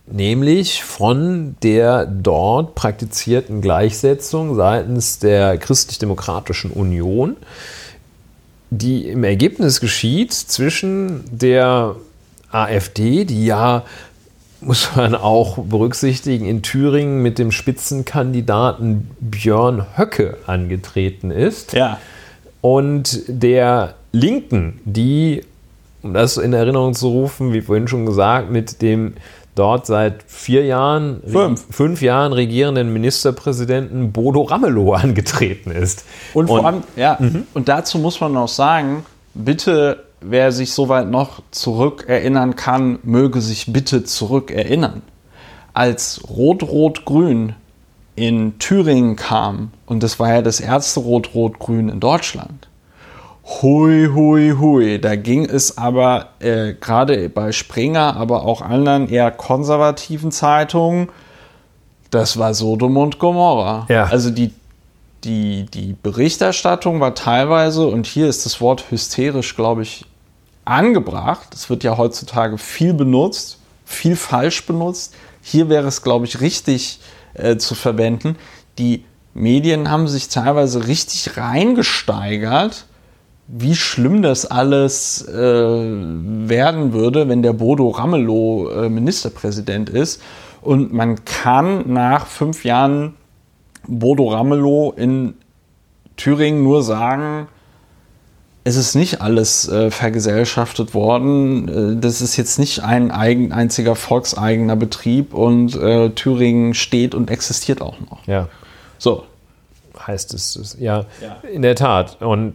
Nämlich 0.06 0.84
von 0.84 1.56
der 1.64 2.06
dort 2.06 2.76
praktizierten 2.76 3.62
Gleichsetzung 3.62 4.56
seitens 4.56 5.20
der 5.20 5.58
Christlich-Demokratischen 5.58 6.72
Union, 6.72 7.38
die 8.70 9.08
im 9.08 9.24
Ergebnis 9.24 9.80
geschieht 9.80 10.34
zwischen 10.34 11.24
der 11.32 11.96
AfD, 12.52 13.24
die 13.26 13.46
ja, 13.46 13.84
muss 14.66 14.96
man 14.96 15.16
auch 15.16 15.58
berücksichtigen, 15.58 16.46
in 16.46 16.62
Thüringen 16.62 17.22
mit 17.22 17.40
dem 17.40 17.52
Spitzenkandidaten 17.52 19.10
Björn 19.20 19.86
Höcke 19.98 20.38
angetreten 20.46 21.32
ist 21.32 21.74
Ja. 21.74 22.00
und 22.62 23.22
der 23.28 23.96
Linken, 24.12 24.80
die, 24.86 25.42
um 26.02 26.14
das 26.14 26.38
in 26.38 26.54
Erinnerung 26.54 26.94
zu 26.94 27.08
rufen, 27.10 27.54
wie 27.54 27.62
vorhin 27.62 27.88
schon 27.88 28.06
gesagt, 28.06 28.52
mit 28.52 28.82
dem 28.82 29.14
dort 29.56 29.86
seit 29.86 30.24
vier 30.28 30.66
Jahren, 30.66 31.22
Fünf. 31.28 31.66
fünf 31.70 32.02
Jahren 32.02 32.34
regierenden 32.34 32.92
Ministerpräsidenten 32.94 34.12
Bodo 34.12 34.42
Ramelow 34.44 34.94
angetreten 34.94 35.72
ist. 35.72 36.06
Und 36.34 36.48
vor 36.48 36.66
allem, 36.66 36.84
ja, 36.96 37.20
und 37.54 37.68
dazu 37.70 38.00
muss 38.00 38.20
man 38.20 38.34
noch 38.34 38.48
sagen, 38.48 39.06
bitte, 39.36 40.04
wer 40.24 40.52
sich 40.52 40.74
soweit 40.74 41.10
noch 41.10 41.42
zurückerinnern 41.52 42.56
kann, 42.56 43.00
möge 43.04 43.42
sich 43.42 43.72
bitte 43.72 44.04
zurückerinnern. 44.04 45.02
Als 45.74 46.22
Rot-Rot-Grün 46.30 47.56
in 48.16 48.60
Thüringen 48.60 49.16
kam, 49.16 49.72
und 49.86 50.04
das 50.04 50.20
war 50.20 50.34
ja 50.34 50.42
das 50.42 50.60
erste 50.60 51.00
Rot-Rot-Grün 51.00 51.90
in 51.90 52.00
Deutschland, 52.00 52.68
Hui, 53.46 54.08
hui, 54.08 54.56
hui. 54.58 55.00
Da 55.00 55.16
ging 55.16 55.46
es 55.46 55.78
aber 55.78 56.30
äh, 56.40 56.74
gerade 56.74 57.28
bei 57.28 57.52
Springer, 57.52 58.16
aber 58.16 58.46
auch 58.46 58.62
anderen 58.62 59.10
eher 59.10 59.32
konservativen 59.32 60.32
Zeitungen, 60.32 61.10
das 62.10 62.38
war 62.38 62.54
Sodom 62.54 62.96
und 62.96 63.20
Gomorra. 63.20 63.86
Ja. 63.90 64.06
Also 64.06 64.30
die, 64.30 64.54
die, 65.24 65.66
die 65.66 65.96
Berichterstattung 66.02 67.02
war 67.02 67.16
teilweise, 67.16 67.88
und 67.88 68.08
hier 68.08 68.28
ist 68.28 68.46
das 68.46 68.62
Wort 68.62 68.86
hysterisch, 68.92 69.56
glaube 69.56 69.82
ich, 69.82 70.06
angebracht. 70.66 71.54
Es 71.54 71.70
wird 71.70 71.84
ja 71.84 71.98
heutzutage 71.98 72.58
viel 72.58 72.94
benutzt, 72.94 73.60
viel 73.86 74.16
falsch 74.16 74.66
benutzt. 74.66 75.16
Hier 75.42 75.70
wäre 75.70 75.88
es, 75.88 76.02
glaube 76.02 76.26
ich, 76.26 76.42
richtig 76.42 77.00
äh, 77.34 77.58
zu 77.58 77.76
verwenden. 77.76 78.38
Die 78.78 79.06
Medien 79.34 79.90
haben 79.90 80.08
sich 80.08 80.30
teilweise 80.30 80.88
richtig 80.88 81.38
reingesteigert, 81.38 82.86
wie 83.48 83.76
schlimm 83.76 84.22
das 84.22 84.46
alles 84.46 85.28
äh, 85.28 85.34
werden 85.34 86.94
würde, 86.94 87.28
wenn 87.28 87.42
der 87.42 87.54
Bodo 87.54 87.90
Ramelow 87.90 88.70
äh, 88.70 88.90
Ministerpräsident 88.90 89.90
ist. 89.90 90.22
Und 90.62 90.94
man 90.94 91.26
kann 91.26 91.92
nach 91.92 92.26
fünf 92.28 92.64
Jahren 92.64 93.16
Bodo 93.86 94.30
Ramelow 94.30 94.94
in 94.96 95.36
Thüringen 96.16 96.64
nur 96.64 96.84
sagen, 96.84 97.48
es 98.66 98.76
ist 98.78 98.96
nicht 98.96 99.22
alles 99.22 99.68
äh, 99.68 99.92
vergesellschaftet 99.92 100.94
worden. 100.94 101.96
Äh, 101.98 102.02
das 102.02 102.22
ist 102.22 102.38
jetzt 102.38 102.60
nicht 102.60 102.82
ein 102.84 103.12
eigen, 103.12 103.52
einziger 103.52 103.96
volkseigener 103.96 104.76
Betrieb 104.76 105.34
und 105.34 105.76
äh, 105.76 106.10
Thüringen 106.12 106.74
steht 106.74 107.14
und 107.16 107.30
existiert 107.30 107.82
auch 107.82 108.00
noch. 108.10 108.26
Ja, 108.28 108.48
So. 108.98 109.24
heißt 110.08 110.34
es. 110.34 110.56
es- 110.56 110.78
Ja, 110.80 111.06
Ja. 111.22 111.38
in 111.52 111.62
der 111.62 111.76
Tat. 111.76 112.22
Und 112.22 112.54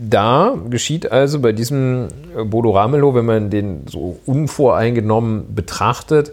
da 0.00 0.56
geschieht 0.70 1.10
also 1.12 1.40
bei 1.40 1.52
diesem 1.52 2.08
Bodo 2.46 2.70
Ramelow, 2.70 3.14
wenn 3.14 3.26
man 3.26 3.50
den 3.50 3.86
so 3.86 4.18
unvoreingenommen 4.24 5.54
betrachtet, 5.54 6.32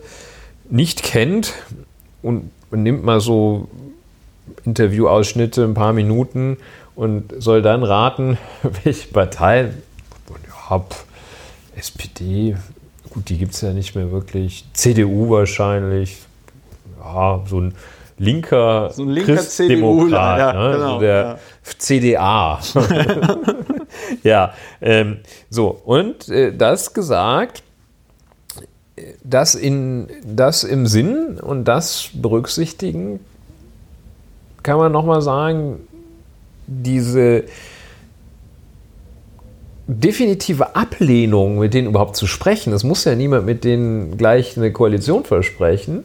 nicht 0.70 1.04
kennt 1.04 1.54
und 2.24 2.50
nimmt 2.72 3.04
mal 3.04 3.20
so 3.20 3.68
Interviewausschnitte, 4.66 5.64
ein 5.64 5.74
paar 5.74 5.94
Minuten 5.94 6.58
und 6.96 7.34
soll 7.38 7.62
dann 7.62 7.84
raten, 7.84 8.38
welche 8.84 9.08
Partei, 9.10 9.72
ja, 10.70 10.80
pf, 10.80 11.06
SPD, 11.76 12.56
gut, 13.10 13.30
die 13.30 13.38
gibt 13.38 13.54
es 13.54 13.62
ja 13.62 13.74
nicht 13.74 13.96
mehr 13.96 14.12
wirklich, 14.12 14.66
CDU 14.74 15.30
wahrscheinlich, 15.30 16.18
ja, 17.04 17.44
so 17.48 17.60
ein 17.62 17.76
linker, 18.18 18.92
So 18.92 19.04
ein 19.04 19.10
linker 19.10 19.36
Christdemokrat, 19.36 20.08
CDUler, 20.08 20.38
ja, 20.38 20.54
ne? 20.54 20.74
genau, 20.74 20.94
so 20.94 21.00
der 21.00 21.24
ja. 21.24 21.38
CDA. 21.78 22.60
ja, 24.24 24.54
ähm, 24.82 25.20
so, 25.50 25.68
und 25.68 26.30
äh, 26.30 26.56
das 26.56 26.94
gesagt, 26.94 27.64
das, 29.24 29.56
in, 29.56 30.08
das 30.24 30.64
im 30.64 30.88
Sinn 30.88 31.40
und 31.40 31.66
das 31.66 32.10
berücksichtigen, 32.14 33.20
kann 34.64 34.78
man 34.78 34.92
nochmal 34.92 35.22
sagen, 35.22 35.88
diese 36.68 37.44
definitive 39.88 40.76
Ablehnung, 40.76 41.60
mit 41.60 41.74
denen 41.74 41.88
überhaupt 41.88 42.16
zu 42.16 42.28
sprechen, 42.28 42.74
es 42.74 42.84
muss 42.84 43.06
ja 43.06 43.16
niemand 43.16 43.46
mit 43.46 43.64
denen 43.64 44.18
gleich 44.18 44.58
eine 44.58 44.72
Koalition 44.72 45.24
versprechen, 45.24 46.04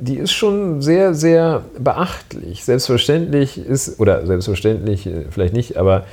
die 0.00 0.16
ist 0.16 0.32
schon 0.32 0.82
sehr, 0.82 1.14
sehr 1.14 1.62
beachtlich. 1.78 2.64
Selbstverständlich 2.64 3.58
ist, 3.58 4.00
oder 4.00 4.26
selbstverständlich 4.26 5.06
äh, 5.06 5.26
vielleicht 5.30 5.54
nicht, 5.54 5.76
aber 5.76 6.06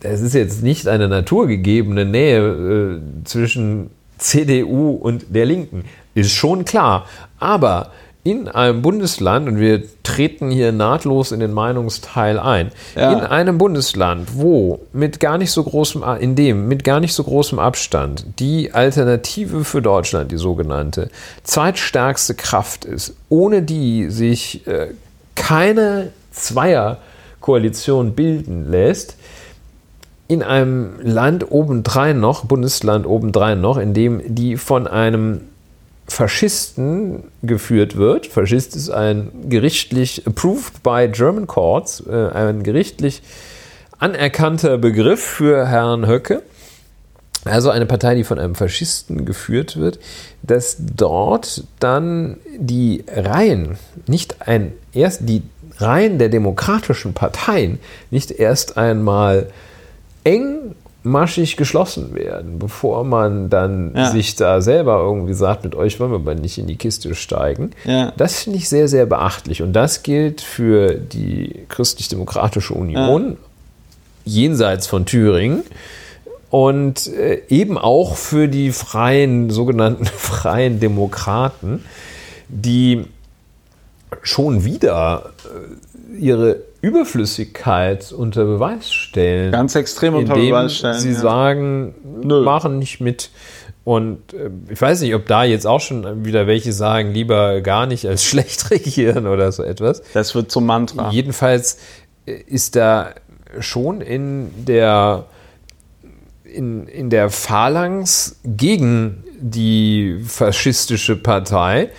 es 0.00 0.20
ist 0.20 0.34
jetzt 0.34 0.62
nicht 0.62 0.86
eine 0.86 1.08
naturgegebene 1.08 2.04
Nähe 2.04 3.00
äh, 3.00 3.24
zwischen 3.24 3.90
CDU 4.18 4.90
und 4.90 5.26
der 5.34 5.46
Linken. 5.46 5.84
Ist 6.14 6.32
schon 6.32 6.64
klar. 6.64 7.06
Aber 7.38 7.90
in 8.26 8.48
einem 8.48 8.82
Bundesland, 8.82 9.46
und 9.46 9.60
wir 9.60 9.84
treten 10.02 10.50
hier 10.50 10.72
nahtlos 10.72 11.30
in 11.30 11.38
den 11.38 11.52
Meinungsteil 11.52 12.40
ein, 12.40 12.72
Ja. 12.96 13.12
in 13.12 13.20
einem 13.20 13.56
Bundesland, 13.56 14.30
wo 14.34 14.80
mit 14.92 15.20
gar 15.20 15.38
nicht 15.38 15.52
so 15.52 15.62
großem, 15.62 16.02
in 16.18 16.34
dem 16.34 16.66
mit 16.66 16.82
gar 16.82 16.98
nicht 16.98 17.14
so 17.14 17.22
großem 17.22 17.60
Abstand 17.60 18.26
die 18.40 18.74
Alternative 18.74 19.62
für 19.62 19.80
Deutschland, 19.80 20.32
die 20.32 20.38
sogenannte, 20.38 21.08
zweitstärkste 21.44 22.34
Kraft 22.34 22.84
ist, 22.84 23.14
ohne 23.28 23.62
die 23.62 24.10
sich 24.10 24.66
äh, 24.66 24.88
keine 25.36 26.08
Zweierkoalition 26.32 28.14
bilden 28.14 28.68
lässt, 28.68 29.14
in 30.26 30.42
einem 30.42 30.96
Land 31.00 31.52
obendrein 31.52 32.18
noch, 32.18 32.44
Bundesland 32.46 33.06
obendrein 33.06 33.60
noch, 33.60 33.78
in 33.78 33.94
dem 33.94 34.20
die 34.26 34.56
von 34.56 34.88
einem 34.88 35.42
Faschisten 36.08 37.24
geführt 37.42 37.96
wird. 37.96 38.26
Faschist 38.26 38.76
ist 38.76 38.90
ein 38.90 39.30
gerichtlich 39.48 40.26
approved 40.26 40.82
by 40.82 41.08
German 41.10 41.46
courts, 41.46 42.02
äh, 42.08 42.28
ein 42.28 42.62
gerichtlich 42.62 43.22
anerkannter 43.98 44.78
Begriff 44.78 45.22
für 45.22 45.66
Herrn 45.66 46.06
Höcke. 46.06 46.42
Also 47.44 47.70
eine 47.70 47.86
Partei, 47.86 48.14
die 48.16 48.24
von 48.24 48.38
einem 48.38 48.56
Faschisten 48.56 49.24
geführt 49.24 49.76
wird, 49.76 50.00
dass 50.42 50.76
dort 50.78 51.64
dann 51.78 52.38
die 52.58 53.04
Reihen, 53.08 53.78
nicht 54.06 54.48
ein 54.48 54.72
erst 54.92 55.28
die 55.28 55.42
Reihen 55.78 56.18
der 56.18 56.28
demokratischen 56.28 57.14
Parteien 57.14 57.78
nicht 58.10 58.30
erst 58.30 58.76
einmal 58.76 59.48
engmaschig 61.06 61.56
geschlossen 61.56 62.14
werden, 62.14 62.58
bevor 62.58 63.04
man 63.04 63.48
dann 63.48 63.92
Ja. 63.94 64.10
sich 64.10 64.34
da 64.34 64.60
selber 64.60 64.98
irgendwie 64.98 65.34
sagt, 65.34 65.62
mit 65.64 65.74
euch 65.76 66.00
wollen 66.00 66.10
wir 66.10 66.16
aber 66.16 66.34
nicht 66.34 66.58
in 66.58 66.66
die 66.66 66.76
Kiste 66.76 67.14
steigen. 67.14 67.70
Ja. 67.84 68.12
Das 68.16 68.40
finde 68.42 68.58
ich 68.58 68.68
sehr, 68.68 68.88
sehr 68.88 69.06
beachtlich. 69.06 69.62
Und 69.62 69.72
das 69.72 70.02
gilt 70.02 70.40
für 70.40 70.94
die 70.94 71.64
Christlich-Demokratische 71.68 72.74
Union 72.74 73.36
jenseits 74.24 74.88
von 74.88 75.06
Thüringen 75.06 75.62
und 76.50 77.06
äh, 77.06 77.42
eben 77.48 77.78
auch 77.78 78.16
für 78.16 78.48
die 78.48 78.72
freien, 78.72 79.50
sogenannten 79.50 80.04
freien 80.16 80.80
Demokraten, 80.80 81.84
die 82.48 83.04
schon 84.22 84.64
wieder 84.64 85.30
äh, 85.44 86.18
ihre 86.18 86.56
Überflüssigkeit 86.80 88.12
unter 88.12 88.44
Beweis 88.44 88.92
stellen. 88.92 89.52
Ganz 89.52 89.74
extrem 89.74 90.14
unter 90.14 90.34
Beweis 90.34 90.76
stellen. 90.76 90.98
Sie 91.00 91.12
ja. 91.12 91.18
sagen, 91.18 91.94
Nö. 92.22 92.42
machen 92.42 92.78
nicht 92.78 93.00
mit. 93.00 93.30
Und 93.84 94.34
äh, 94.34 94.50
ich 94.68 94.80
weiß 94.80 95.00
nicht, 95.02 95.14
ob 95.14 95.26
da 95.26 95.44
jetzt 95.44 95.66
auch 95.66 95.80
schon 95.80 96.24
wieder 96.24 96.46
welche 96.46 96.72
sagen, 96.72 97.12
lieber 97.12 97.60
gar 97.60 97.86
nicht 97.86 98.06
als 98.06 98.24
schlecht 98.28 98.70
regieren 98.70 99.26
oder 99.26 99.52
so 99.52 99.62
etwas. 99.62 100.02
Das 100.12 100.34
wird 100.34 100.50
zum 100.50 100.66
Mantra. 100.66 101.10
Jedenfalls 101.10 101.78
äh, 102.26 102.32
ist 102.32 102.76
da 102.76 103.14
schon 103.60 104.00
in 104.00 104.50
der, 104.66 105.26
in, 106.44 106.88
in 106.88 107.10
der 107.10 107.30
Phalanx 107.30 108.40
gegen 108.44 109.24
die 109.38 110.20
faschistische 110.26 111.16
Partei. 111.16 111.90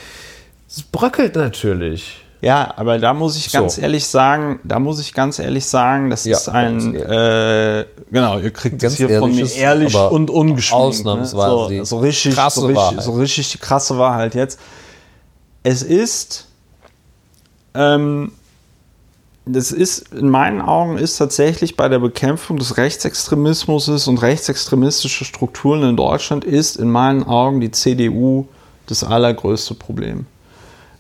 Es 0.68 0.84
bröckelt 0.84 1.36
natürlich. 1.36 2.24
Ja, 2.42 2.72
aber 2.76 3.00
da 3.00 3.14
muss 3.14 3.36
ich 3.36 3.52
ganz 3.52 3.76
so. 3.76 3.82
ehrlich 3.82 4.06
sagen, 4.06 4.60
da 4.64 4.78
muss 4.80 5.00
ich 5.00 5.14
ganz 5.14 5.40
ehrlich 5.40 5.66
sagen, 5.66 6.12
das 6.12 6.24
ja, 6.24 6.38
ist 6.38 6.50
ein, 6.50 6.94
äh, 6.94 7.86
genau, 8.12 8.38
ihr 8.38 8.52
kriegt 8.52 8.80
ganz 8.80 8.94
das 8.94 9.08
hier 9.08 9.20
von 9.20 9.36
mir 9.36 9.52
ehrlich 9.56 9.96
und 9.96 10.30
ungeschminkt. 10.30 10.84
Ne? 10.84 10.88
Ausnahmsweise. 10.88 11.74
Ne? 11.74 11.86
So, 11.86 11.98
so, 11.98 11.98
richtig, 12.00 12.36
krasse 12.36 12.62
so, 12.62 12.68
richtig, 12.68 13.02
so 13.02 13.12
richtig 13.14 13.52
die 13.52 13.58
krasse 13.58 13.98
Wahrheit 13.98 14.36
jetzt. 14.36 14.60
Es 15.64 15.82
ist, 15.82 16.46
ähm, 17.74 18.32
das 19.48 19.72
ist, 19.72 20.14
in 20.14 20.30
meinen 20.30 20.62
Augen 20.62 21.00
ist 21.00 21.18
tatsächlich 21.18 21.76
bei 21.76 21.90
der 21.90 22.00
Bekämpfung 22.00 22.58
des 22.58 22.78
Rechtsextremismus 22.78 24.08
und 24.08 24.22
rechtsextremistische 24.22 25.26
Strukturen 25.26 25.82
in 25.84 25.98
Deutschland 25.98 26.46
ist 26.46 26.76
in 26.76 26.92
meinen 26.92 27.24
Augen 27.24 27.62
die 27.62 27.72
CDU 27.72 28.46
das 28.86 29.04
allergrößte 29.04 29.74
Problem. 29.74 30.28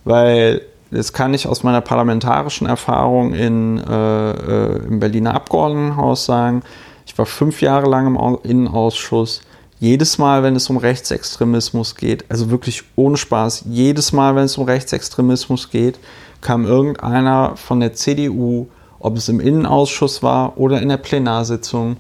Weil 0.03 0.61
das 0.91 1.13
kann 1.13 1.33
ich 1.33 1.47
aus 1.47 1.63
meiner 1.63 1.81
parlamentarischen 1.81 2.67
Erfahrung 2.67 3.33
in, 3.33 3.77
äh, 3.77 4.31
äh, 4.31 4.85
im 4.87 4.99
Berliner 4.99 5.33
Abgeordnetenhaus 5.35 6.25
sagen. 6.25 6.63
Ich 7.05 7.17
war 7.17 7.25
fünf 7.25 7.61
Jahre 7.61 7.89
lang 7.89 8.07
im 8.07 8.37
Innenausschuss. 8.43 9.41
Jedes 9.79 10.17
Mal, 10.17 10.43
wenn 10.43 10.55
es 10.55 10.69
um 10.69 10.77
Rechtsextremismus 10.77 11.95
geht, 11.95 12.25
also 12.29 12.49
wirklich 12.49 12.83
ohne 12.95 13.17
Spaß, 13.17 13.65
jedes 13.69 14.11
Mal, 14.11 14.35
wenn 14.35 14.45
es 14.45 14.57
um 14.57 14.65
Rechtsextremismus 14.65 15.69
geht, 15.69 15.99
kam 16.41 16.65
irgendeiner 16.65 17.55
von 17.55 17.79
der 17.79 17.93
CDU, 17.93 18.67
ob 18.99 19.17
es 19.17 19.29
im 19.29 19.39
Innenausschuss 19.39 20.23
war 20.23 20.57
oder 20.57 20.81
in 20.81 20.89
der 20.89 20.97
Plenarsitzung, 20.97 21.97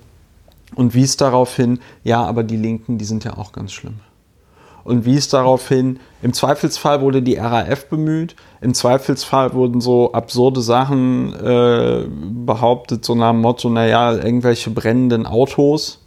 und 0.75 0.93
wies 0.93 1.15
darauf 1.15 1.55
hin, 1.55 1.79
ja, 2.03 2.23
aber 2.23 2.43
die 2.43 2.57
Linken, 2.57 2.97
die 2.97 3.05
sind 3.05 3.23
ja 3.23 3.37
auch 3.37 3.53
ganz 3.53 3.71
schlimm 3.71 3.99
und 4.87 5.03
wies 5.03 5.27
darauf 5.27 5.67
hin, 5.67 5.99
im 6.21 6.31
Zweifelsfall 6.31 7.01
wurde 7.01 7.21
die 7.21 7.35
RAF 7.35 7.87
bemüht, 7.87 8.37
im 8.61 8.73
Zweifelsfall 8.73 9.53
wurden 9.53 9.81
so 9.81 10.13
absurde 10.13 10.61
Sachen 10.61 11.33
äh, 11.33 12.05
behauptet, 12.45 13.03
so 13.03 13.13
nach 13.13 13.31
dem 13.31 13.41
Motto, 13.41 13.69
naja, 13.69 14.13
irgendwelche 14.13 14.69
brennenden 14.69 15.25
Autos, 15.25 15.99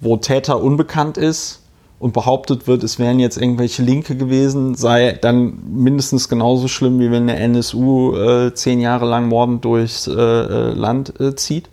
wo 0.00 0.16
Täter 0.16 0.62
unbekannt 0.62 1.18
ist 1.18 1.62
und 1.98 2.14
behauptet 2.14 2.66
wird, 2.66 2.82
es 2.82 2.98
wären 2.98 3.20
jetzt 3.20 3.36
irgendwelche 3.36 3.82
Linke 3.82 4.16
gewesen, 4.16 4.74
sei 4.74 5.12
dann 5.12 5.58
mindestens 5.70 6.30
genauso 6.30 6.66
schlimm, 6.66 6.98
wie 7.00 7.10
wenn 7.10 7.26
der 7.26 7.38
NSU 7.40 8.16
äh, 8.16 8.54
zehn 8.54 8.80
Jahre 8.80 9.04
lang 9.04 9.28
mordend 9.28 9.66
durchs 9.66 10.06
äh, 10.06 10.12
äh, 10.12 10.72
Land 10.72 11.20
äh, 11.20 11.36
zieht. 11.36 11.68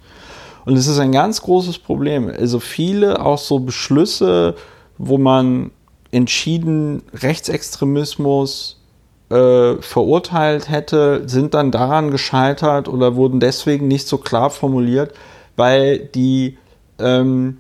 Und 0.65 0.75
es 0.75 0.87
ist 0.87 0.99
ein 0.99 1.13
ganz 1.13 1.41
großes 1.41 1.79
Problem. 1.79 2.29
Also 2.29 2.59
viele 2.59 3.23
auch 3.23 3.37
so 3.37 3.59
Beschlüsse, 3.59 4.55
wo 4.97 5.17
man 5.17 5.71
entschieden 6.11 7.03
Rechtsextremismus 7.13 8.81
äh, 9.29 9.75
verurteilt 9.81 10.69
hätte, 10.69 11.23
sind 11.27 11.53
dann 11.53 11.71
daran 11.71 12.11
gescheitert 12.11 12.87
oder 12.87 13.15
wurden 13.15 13.39
deswegen 13.39 13.87
nicht 13.87 14.07
so 14.07 14.17
klar 14.17 14.49
formuliert, 14.49 15.13
weil 15.55 15.99
die 15.99 16.57
ähm, 16.99 17.57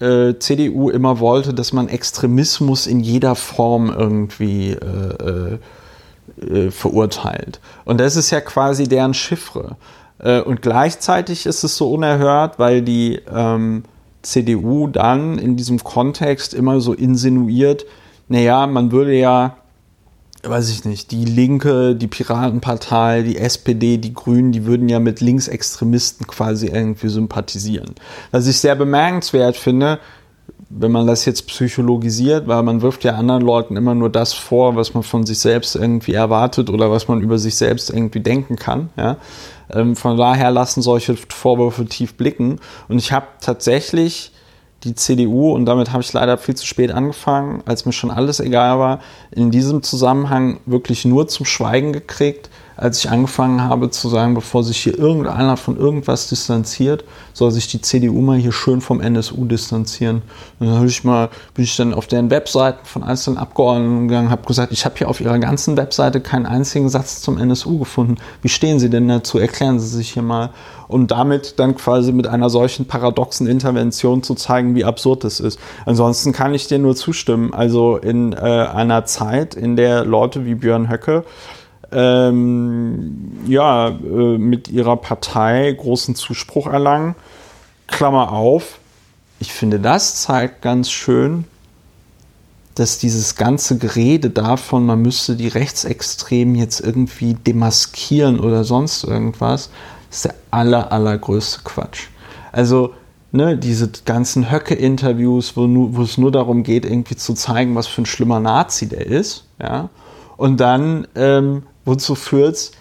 äh, 0.00 0.34
CDU 0.38 0.90
immer 0.90 1.20
wollte, 1.20 1.54
dass 1.54 1.72
man 1.72 1.88
Extremismus 1.88 2.86
in 2.86 3.00
jeder 3.00 3.34
Form 3.34 3.88
irgendwie 3.88 4.72
äh, 4.72 5.58
äh, 6.40 6.66
äh 6.66 6.70
verurteilt. 6.70 7.60
Und 7.84 7.98
das 7.98 8.16
ist 8.16 8.30
ja 8.30 8.40
quasi 8.40 8.88
deren 8.88 9.14
Chiffre. 9.14 9.76
Äh, 10.18 10.40
und 10.40 10.62
gleichzeitig 10.62 11.46
ist 11.46 11.64
es 11.64 11.76
so 11.76 11.92
unerhört, 11.92 12.58
weil 12.58 12.82
die 12.82 13.20
ähm, 13.32 13.84
CDU 14.22 14.86
dann 14.86 15.38
in 15.38 15.56
diesem 15.56 15.82
Kontext 15.82 16.54
immer 16.54 16.80
so 16.80 16.92
insinuiert, 16.92 17.84
naja, 18.28 18.66
man 18.66 18.92
würde 18.92 19.14
ja, 19.14 19.56
weiß 20.42 20.70
ich 20.70 20.84
nicht, 20.84 21.10
die 21.10 21.24
Linke, 21.24 21.94
die 21.94 22.06
Piratenpartei, 22.06 23.22
die 23.22 23.36
SPD, 23.36 23.98
die 23.98 24.14
Grünen, 24.14 24.52
die 24.52 24.64
würden 24.64 24.88
ja 24.88 25.00
mit 25.00 25.20
Linksextremisten 25.20 26.26
quasi 26.26 26.68
irgendwie 26.68 27.08
sympathisieren. 27.08 27.94
Was 28.30 28.46
ich 28.46 28.58
sehr 28.58 28.74
bemerkenswert 28.74 29.56
finde, 29.56 29.98
wenn 30.74 30.90
man 30.90 31.06
das 31.06 31.26
jetzt 31.26 31.46
psychologisiert, 31.46 32.48
weil 32.48 32.62
man 32.62 32.80
wirft 32.80 33.04
ja 33.04 33.14
anderen 33.14 33.42
Leuten 33.42 33.76
immer 33.76 33.94
nur 33.94 34.08
das 34.08 34.32
vor, 34.32 34.74
was 34.74 34.94
man 34.94 35.02
von 35.02 35.26
sich 35.26 35.38
selbst 35.38 35.76
irgendwie 35.76 36.14
erwartet 36.14 36.70
oder 36.70 36.90
was 36.90 37.08
man 37.08 37.20
über 37.20 37.38
sich 37.38 37.56
selbst 37.56 37.90
irgendwie 37.90 38.20
denken 38.20 38.56
kann. 38.56 38.88
Ja? 38.96 39.18
Ähm, 39.72 39.96
von 39.96 40.16
daher 40.16 40.50
lassen 40.50 40.82
solche 40.82 41.16
Vorwürfe 41.16 41.86
tief 41.86 42.14
blicken. 42.14 42.60
Und 42.88 42.98
ich 42.98 43.12
habe 43.12 43.26
tatsächlich 43.40 44.32
die 44.84 44.94
CDU, 44.94 45.52
und 45.52 45.66
damit 45.66 45.92
habe 45.92 46.02
ich 46.02 46.12
leider 46.12 46.38
viel 46.38 46.56
zu 46.56 46.66
spät 46.66 46.90
angefangen, 46.90 47.62
als 47.66 47.86
mir 47.86 47.92
schon 47.92 48.10
alles 48.10 48.40
egal 48.40 48.78
war, 48.78 49.00
in 49.30 49.50
diesem 49.50 49.82
Zusammenhang 49.82 50.60
wirklich 50.66 51.04
nur 51.04 51.28
zum 51.28 51.46
Schweigen 51.46 51.92
gekriegt, 51.92 52.50
als 52.76 52.98
ich 52.98 53.10
angefangen 53.10 53.62
habe 53.62 53.90
zu 53.90 54.08
sagen, 54.08 54.34
bevor 54.34 54.62
sich 54.64 54.78
hier 54.78 54.98
irgendeiner 54.98 55.56
von 55.56 55.76
irgendwas 55.76 56.28
distanziert, 56.28 57.04
soll 57.32 57.50
sich 57.50 57.68
die 57.68 57.80
CDU 57.80 58.20
mal 58.20 58.38
hier 58.38 58.52
schön 58.52 58.80
vom 58.80 59.00
NSU 59.00 59.44
distanzieren. 59.44 60.22
Und 60.58 60.68
dann 60.68 60.86
ich 60.86 61.04
mal, 61.04 61.28
bin 61.54 61.64
ich 61.64 61.76
dann 61.76 61.94
auf 61.94 62.06
deren 62.06 62.30
Webseiten 62.30 62.84
von 62.84 63.02
einzelnen 63.02 63.38
Abgeordneten 63.38 64.08
gegangen, 64.08 64.30
habe 64.30 64.46
gesagt, 64.46 64.72
ich 64.72 64.84
habe 64.84 64.96
hier 64.96 65.08
auf 65.08 65.20
ihrer 65.20 65.38
ganzen 65.38 65.76
Webseite 65.76 66.20
keinen 66.20 66.46
einzigen 66.46 66.88
Satz 66.88 67.20
zum 67.20 67.38
NSU 67.38 67.78
gefunden. 67.78 68.16
Wie 68.40 68.48
stehen 68.48 68.78
Sie 68.78 68.90
denn 68.90 69.08
dazu? 69.08 69.38
Erklären 69.38 69.78
Sie 69.78 69.88
sich 69.88 70.10
hier 70.12 70.22
mal. 70.22 70.50
Und 70.88 71.10
damit 71.10 71.58
dann 71.58 71.74
quasi 71.74 72.12
mit 72.12 72.26
einer 72.26 72.50
solchen 72.50 72.86
paradoxen 72.86 73.46
Intervention 73.46 74.22
zu 74.22 74.34
zeigen, 74.34 74.74
wie 74.74 74.84
absurd 74.84 75.24
das 75.24 75.40
ist. 75.40 75.58
Ansonsten 75.86 76.32
kann 76.32 76.52
ich 76.52 76.66
dir 76.66 76.78
nur 76.78 76.94
zustimmen. 76.94 77.54
Also 77.54 77.96
in 77.96 78.34
äh, 78.34 78.36
einer 78.36 79.06
Zeit, 79.06 79.54
in 79.54 79.76
der 79.76 80.04
Leute 80.04 80.44
wie 80.44 80.54
Björn 80.54 80.90
Höcke 80.90 81.24
ähm, 81.92 83.42
ja, 83.46 83.88
äh, 83.88 84.38
mit 84.38 84.68
ihrer 84.68 84.96
Partei 84.96 85.72
großen 85.72 86.14
Zuspruch 86.14 86.66
erlangen. 86.66 87.14
Klammer 87.86 88.32
auf, 88.32 88.78
ich 89.38 89.52
finde, 89.52 89.80
das 89.80 90.22
zeigt 90.22 90.62
ganz 90.62 90.90
schön, 90.90 91.44
dass 92.74 92.98
dieses 92.98 93.34
ganze 93.34 93.76
Gerede 93.76 94.30
davon, 94.30 94.86
man 94.86 95.02
müsste 95.02 95.36
die 95.36 95.48
Rechtsextremen 95.48 96.54
jetzt 96.54 96.80
irgendwie 96.80 97.34
demaskieren 97.34 98.40
oder 98.40 98.64
sonst 98.64 99.04
irgendwas, 99.04 99.70
ist 100.10 100.26
der 100.26 100.34
aller, 100.50 100.92
allergrößte 100.92 101.60
Quatsch. 101.64 102.08
Also, 102.50 102.94
ne, 103.32 103.58
diese 103.58 103.90
ganzen 104.04 104.50
Höcke-Interviews, 104.50 105.56
wo, 105.56 105.66
wo 105.68 106.02
es 106.02 106.18
nur 106.18 106.32
darum 106.32 106.62
geht, 106.62 106.84
irgendwie 106.84 107.16
zu 107.16 107.34
zeigen, 107.34 107.74
was 107.74 107.86
für 107.86 108.02
ein 108.02 108.06
schlimmer 108.06 108.40
Nazi 108.40 108.88
der 108.88 109.06
ist, 109.06 109.46
ja, 109.60 109.90
und 110.36 110.58
dann 110.58 111.06
ähm, 111.14 111.64
wozu 111.84 112.14
führt 112.14 112.72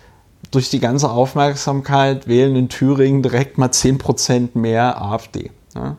durch 0.51 0.69
die 0.69 0.79
ganze 0.79 1.09
Aufmerksamkeit 1.09 2.27
wählen 2.27 2.55
in 2.55 2.69
Thüringen 2.69 3.21
direkt 3.21 3.57
mal 3.57 3.69
10% 3.69 4.49
mehr 4.53 5.01
AfD. 5.01 5.51
Ja. 5.75 5.97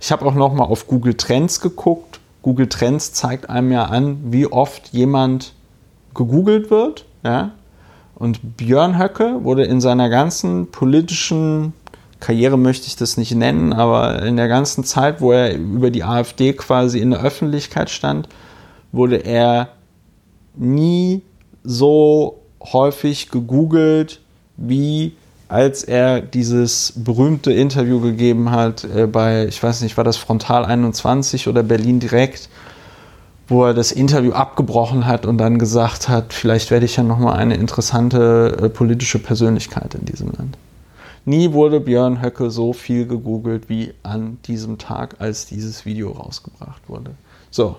Ich 0.00 0.12
habe 0.12 0.26
auch 0.26 0.34
noch 0.34 0.52
mal 0.52 0.64
auf 0.64 0.86
Google 0.86 1.14
Trends 1.14 1.60
geguckt. 1.60 2.20
Google 2.42 2.68
Trends 2.68 3.12
zeigt 3.12 3.48
einem 3.48 3.72
ja 3.72 3.84
an, 3.84 4.18
wie 4.26 4.46
oft 4.46 4.88
jemand 4.88 5.54
gegoogelt 6.14 6.70
wird. 6.70 7.06
Ja. 7.24 7.52
Und 8.14 8.56
Björn 8.56 8.98
Höcke 8.98 9.42
wurde 9.42 9.64
in 9.64 9.80
seiner 9.80 10.08
ganzen 10.08 10.70
politischen 10.70 11.72
Karriere 12.20 12.56
möchte 12.56 12.86
ich 12.86 12.96
das 12.96 13.18
nicht 13.18 13.34
nennen, 13.34 13.74
aber 13.74 14.22
in 14.22 14.36
der 14.36 14.48
ganzen 14.48 14.82
Zeit, 14.84 15.20
wo 15.20 15.32
er 15.32 15.54
über 15.56 15.90
die 15.90 16.04
AfD 16.04 16.54
quasi 16.54 16.98
in 16.98 17.10
der 17.10 17.20
Öffentlichkeit 17.20 17.90
stand, 17.90 18.30
wurde 18.92 19.16
er 19.16 19.68
nie 20.54 21.20
so 21.64 22.40
häufig 22.72 23.30
gegoogelt, 23.30 24.20
wie 24.56 25.12
als 25.48 25.84
er 25.84 26.20
dieses 26.20 26.94
berühmte 26.96 27.52
Interview 27.52 28.00
gegeben 28.00 28.50
hat 28.50 28.84
äh, 28.84 29.06
bei, 29.06 29.46
ich 29.46 29.62
weiß 29.62 29.82
nicht, 29.82 29.96
war 29.96 30.04
das 30.04 30.16
Frontal 30.16 30.64
21 30.64 31.48
oder 31.48 31.62
Berlin 31.62 32.00
direkt, 32.00 32.48
wo 33.46 33.64
er 33.64 33.74
das 33.74 33.92
Interview 33.92 34.32
abgebrochen 34.32 35.06
hat 35.06 35.26
und 35.26 35.38
dann 35.38 35.58
gesagt 35.58 36.08
hat, 36.08 36.32
vielleicht 36.32 36.70
werde 36.70 36.86
ich 36.86 36.96
ja 36.96 37.02
nochmal 37.02 37.36
eine 37.36 37.54
interessante 37.54 38.56
äh, 38.62 38.68
politische 38.70 39.18
Persönlichkeit 39.18 39.94
in 39.94 40.06
diesem 40.06 40.32
Land. 40.32 40.56
Nie 41.26 41.52
wurde 41.52 41.80
Björn 41.80 42.22
Höcke 42.22 42.50
so 42.50 42.72
viel 42.72 43.06
gegoogelt 43.06 43.68
wie 43.68 43.94
an 44.02 44.38
diesem 44.46 44.78
Tag, 44.78 45.16
als 45.20 45.46
dieses 45.46 45.86
Video 45.86 46.12
rausgebracht 46.12 46.82
wurde. 46.88 47.12
So, 47.50 47.76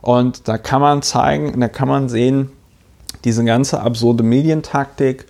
und 0.00 0.48
da 0.48 0.58
kann 0.58 0.80
man 0.80 1.02
zeigen, 1.02 1.60
da 1.60 1.68
kann 1.68 1.88
man 1.88 2.08
sehen, 2.08 2.50
diese 3.24 3.44
ganze 3.44 3.80
absurde 3.80 4.22
Medientaktik 4.22 5.26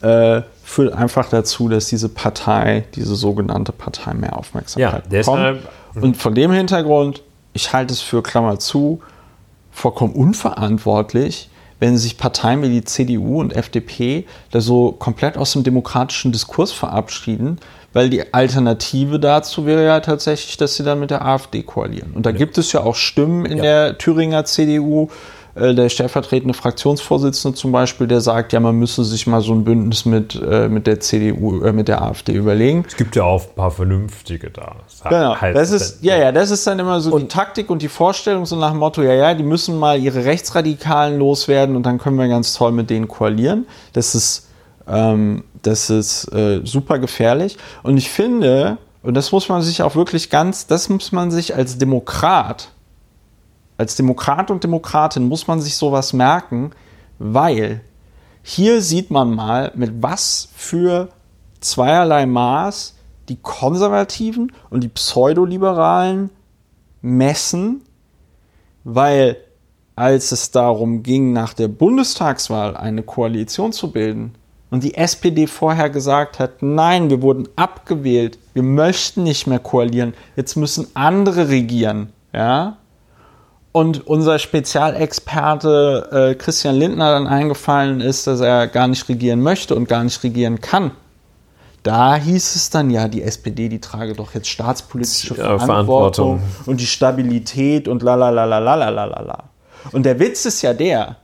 äh, 0.00 0.42
führt 0.62 0.94
einfach 0.94 1.28
dazu, 1.28 1.68
dass 1.68 1.86
diese 1.86 2.08
Partei, 2.08 2.84
diese 2.94 3.14
sogenannte 3.14 3.72
Partei, 3.72 4.14
mehr 4.14 4.36
Aufmerksamkeit 4.38 5.04
ja, 5.04 5.10
deshalb, 5.10 5.62
bekommt. 5.62 6.04
Und 6.04 6.16
von 6.16 6.34
dem 6.34 6.52
Hintergrund, 6.52 7.22
ich 7.52 7.72
halte 7.72 7.92
es 7.92 8.00
für 8.00 8.22
Klammer 8.22 8.58
zu, 8.58 9.00
vollkommen 9.70 10.14
unverantwortlich, 10.14 11.50
wenn 11.80 11.98
sich 11.98 12.16
Parteien 12.16 12.62
wie 12.62 12.70
die 12.70 12.84
CDU 12.84 13.40
und 13.40 13.54
FDP 13.54 14.26
da 14.50 14.60
so 14.60 14.92
komplett 14.92 15.36
aus 15.36 15.52
dem 15.52 15.64
demokratischen 15.64 16.32
Diskurs 16.32 16.72
verabschieden, 16.72 17.58
weil 17.92 18.10
die 18.10 18.32
Alternative 18.32 19.20
dazu 19.20 19.66
wäre 19.66 19.84
ja 19.84 20.00
tatsächlich, 20.00 20.56
dass 20.56 20.76
sie 20.76 20.82
dann 20.82 21.00
mit 21.00 21.10
der 21.10 21.24
AfD 21.24 21.62
koalieren. 21.62 22.12
Und 22.12 22.26
da 22.26 22.30
ja. 22.30 22.36
gibt 22.36 22.58
es 22.58 22.72
ja 22.72 22.80
auch 22.80 22.96
Stimmen 22.96 23.44
in 23.44 23.58
ja. 23.58 23.62
der 23.62 23.98
Thüringer 23.98 24.44
CDU, 24.44 25.08
äh, 25.54 25.74
der 25.74 25.88
stellvertretende 25.88 26.54
Fraktionsvorsitzende 26.54 27.56
zum 27.56 27.70
Beispiel, 27.70 28.06
der 28.06 28.20
sagt, 28.20 28.52
ja, 28.52 28.60
man 28.60 28.76
müsse 28.76 29.04
sich 29.04 29.26
mal 29.26 29.40
so 29.40 29.52
ein 29.52 29.64
Bündnis 29.64 30.04
mit, 30.04 30.34
äh, 30.34 30.68
mit 30.68 30.86
der 30.86 31.00
CDU, 31.00 31.62
äh, 31.62 31.72
mit 31.72 31.88
der 31.88 32.02
AfD 32.02 32.32
überlegen. 32.32 32.84
Es 32.86 32.96
gibt 32.96 33.14
ja 33.14 33.22
auch 33.22 33.42
ein 33.44 33.54
paar 33.54 33.70
Vernünftige 33.70 34.50
da. 34.50 34.76
Das 34.84 35.08
genau, 35.08 35.36
das 35.40 35.70
ist, 35.70 36.02
ja, 36.02 36.16
ja, 36.16 36.32
das 36.32 36.50
ist 36.50 36.66
dann 36.66 36.78
immer 36.78 37.00
so 37.00 37.12
und 37.12 37.22
die 37.22 37.28
Taktik 37.28 37.70
und 37.70 37.82
die 37.82 37.88
Vorstellung, 37.88 38.46
so 38.46 38.56
nach 38.56 38.70
dem 38.70 38.78
Motto, 38.80 39.02
ja, 39.02 39.14
ja, 39.14 39.34
die 39.34 39.44
müssen 39.44 39.78
mal 39.78 39.98
ihre 39.98 40.24
Rechtsradikalen 40.24 41.18
loswerden 41.18 41.76
und 41.76 41.84
dann 41.84 41.98
können 41.98 42.16
wir 42.16 42.26
ganz 42.28 42.54
toll 42.54 42.72
mit 42.72 42.90
denen 42.90 43.06
koalieren. 43.06 43.66
Das 43.92 44.14
ist, 44.14 44.48
ähm, 44.88 45.44
das 45.62 45.88
ist 45.88 46.32
äh, 46.32 46.62
super 46.64 46.98
gefährlich. 46.98 47.56
Und 47.82 47.96
ich 47.96 48.10
finde, 48.10 48.78
und 49.04 49.14
das 49.14 49.30
muss 49.30 49.48
man 49.48 49.62
sich 49.62 49.82
auch 49.82 49.94
wirklich 49.94 50.30
ganz, 50.30 50.66
das 50.66 50.88
muss 50.88 51.12
man 51.12 51.30
sich 51.30 51.54
als 51.54 51.78
Demokrat 51.78 52.70
als 53.76 53.96
Demokrat 53.96 54.50
und 54.50 54.62
Demokratin 54.62 55.28
muss 55.28 55.46
man 55.46 55.60
sich 55.60 55.76
sowas 55.76 56.12
merken, 56.12 56.70
weil 57.18 57.80
hier 58.42 58.82
sieht 58.82 59.10
man 59.10 59.34
mal, 59.34 59.72
mit 59.74 60.02
was 60.02 60.48
für 60.54 61.08
zweierlei 61.60 62.26
Maß 62.26 62.94
die 63.28 63.36
Konservativen 63.36 64.52
und 64.70 64.82
die 64.82 64.88
Pseudoliberalen 64.88 66.30
messen, 67.00 67.82
weil 68.84 69.38
als 69.96 70.32
es 70.32 70.50
darum 70.50 71.02
ging, 71.02 71.32
nach 71.32 71.54
der 71.54 71.68
Bundestagswahl 71.68 72.76
eine 72.76 73.02
Koalition 73.02 73.72
zu 73.72 73.92
bilden 73.92 74.34
und 74.70 74.82
die 74.82 74.94
SPD 74.94 75.46
vorher 75.46 75.88
gesagt 75.88 76.38
hat, 76.38 76.62
nein, 76.62 77.10
wir 77.10 77.22
wurden 77.22 77.48
abgewählt, 77.56 78.38
wir 78.54 78.64
möchten 78.64 79.22
nicht 79.22 79.46
mehr 79.46 79.60
koalieren, 79.60 80.14
jetzt 80.36 80.56
müssen 80.56 80.88
andere 80.94 81.48
regieren, 81.48 82.12
ja, 82.32 82.76
und 83.74 84.06
unser 84.06 84.38
Spezialexperte 84.38 86.08
äh, 86.12 86.34
Christian 86.36 86.76
Lindner 86.76 87.10
dann 87.10 87.26
eingefallen 87.26 88.00
ist, 88.00 88.28
dass 88.28 88.38
er 88.38 88.68
gar 88.68 88.86
nicht 88.86 89.08
regieren 89.08 89.40
möchte 89.40 89.74
und 89.74 89.88
gar 89.88 90.04
nicht 90.04 90.22
regieren 90.22 90.60
kann. 90.60 90.92
Da 91.82 92.14
hieß 92.14 92.54
es 92.54 92.70
dann 92.70 92.88
ja, 92.90 93.08
die 93.08 93.22
SPD, 93.22 93.68
die 93.68 93.80
trage 93.80 94.12
doch 94.12 94.32
jetzt 94.32 94.48
staatspolitische 94.48 95.34
ja, 95.34 95.58
Verantwortung, 95.58 96.38
Verantwortung, 96.38 96.40
und 96.66 96.80
die 96.80 96.86
Stabilität 96.86 97.88
und 97.88 98.04
la 98.04 98.14
la 98.14 98.30
la 98.30 98.44
la 98.44 98.60
la 98.60 98.74
la 98.76 98.90
la 98.90 99.20
la. 99.20 99.44
Und 99.90 100.06
der 100.06 100.20
Witz 100.20 100.44
ist 100.44 100.62
ja 100.62 100.72
der, 100.72 101.16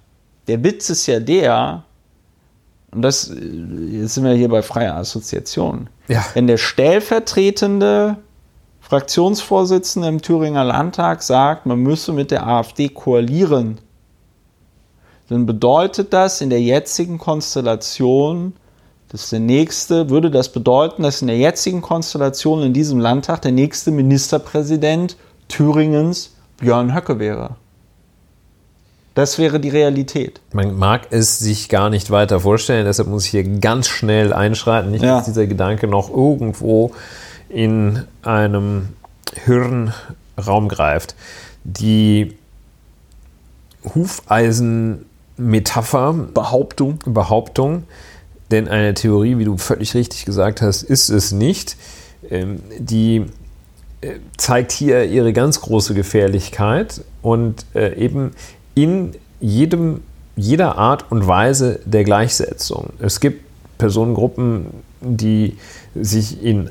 der 0.48 0.64
Witz 0.64 0.90
ist 0.90 1.06
ja 1.06 1.20
der, 1.20 1.84
und 2.90 3.02
das, 3.02 3.28
jetzt 3.28 4.14
sind 4.14 4.24
wir 4.24 4.32
hier 4.32 4.48
bei 4.48 4.62
freier 4.62 4.96
Assoziation. 4.96 5.88
Ja. 6.08 6.24
Wenn 6.34 6.48
der 6.48 6.56
stellvertretende 6.56 8.16
Fraktionsvorsitzende 8.90 10.08
im 10.08 10.20
Thüringer 10.20 10.64
Landtag 10.64 11.22
sagt, 11.22 11.64
man 11.64 11.78
müsse 11.78 12.12
mit 12.12 12.32
der 12.32 12.48
AfD 12.48 12.88
koalieren, 12.88 13.78
dann 15.28 15.46
bedeutet 15.46 16.12
das 16.12 16.40
in 16.40 16.50
der 16.50 16.60
jetzigen 16.60 17.18
Konstellation, 17.18 18.52
dass 19.08 19.30
der 19.30 19.38
nächste, 19.38 20.10
würde 20.10 20.28
das 20.28 20.50
bedeuten, 20.50 21.04
dass 21.04 21.22
in 21.22 21.28
der 21.28 21.38
jetzigen 21.38 21.82
Konstellation 21.82 22.64
in 22.64 22.72
diesem 22.72 22.98
Landtag 22.98 23.42
der 23.42 23.52
nächste 23.52 23.92
Ministerpräsident 23.92 25.16
Thüringens 25.46 26.34
Björn 26.58 26.92
Höcke 26.92 27.20
wäre. 27.20 27.50
Das 29.14 29.38
wäre 29.38 29.60
die 29.60 29.68
Realität. 29.68 30.40
Man 30.52 30.76
mag 30.76 31.06
es 31.10 31.38
sich 31.38 31.68
gar 31.68 31.90
nicht 31.90 32.10
weiter 32.10 32.40
vorstellen, 32.40 32.86
deshalb 32.86 33.08
muss 33.08 33.26
ich 33.26 33.30
hier 33.30 33.44
ganz 33.44 33.86
schnell 33.86 34.32
einschreiten, 34.32 34.90
nicht, 34.90 35.04
ja. 35.04 35.18
dass 35.18 35.26
dieser 35.26 35.46
Gedanke 35.46 35.86
noch 35.86 36.10
irgendwo 36.10 36.90
in 37.50 38.04
einem 38.22 38.88
Hirnraum 39.44 40.68
greift. 40.68 41.14
Die 41.64 42.36
Hufeisen-Metapher, 43.94 46.14
Behauptung. 46.34 46.98
Behauptung, 47.04 47.84
denn 48.50 48.66
eine 48.68 48.94
Theorie, 48.94 49.36
wie 49.38 49.44
du 49.44 49.58
völlig 49.58 49.94
richtig 49.94 50.24
gesagt 50.24 50.62
hast, 50.62 50.82
ist 50.82 51.08
es 51.08 51.30
nicht. 51.32 51.76
Ähm, 52.28 52.60
die 52.78 53.26
äh, 54.00 54.14
zeigt 54.36 54.72
hier 54.72 55.04
ihre 55.04 55.32
ganz 55.32 55.60
große 55.60 55.94
Gefährlichkeit 55.94 57.02
und 57.22 57.64
äh, 57.74 57.94
eben 57.96 58.32
in 58.74 59.12
jedem, 59.40 60.02
jeder 60.36 60.78
Art 60.78 61.10
und 61.10 61.26
Weise 61.26 61.80
der 61.84 62.04
Gleichsetzung. 62.04 62.92
Es 62.98 63.20
gibt 63.20 63.44
Personengruppen, 63.78 64.66
die 65.00 65.56
sich 65.94 66.42
in 66.42 66.70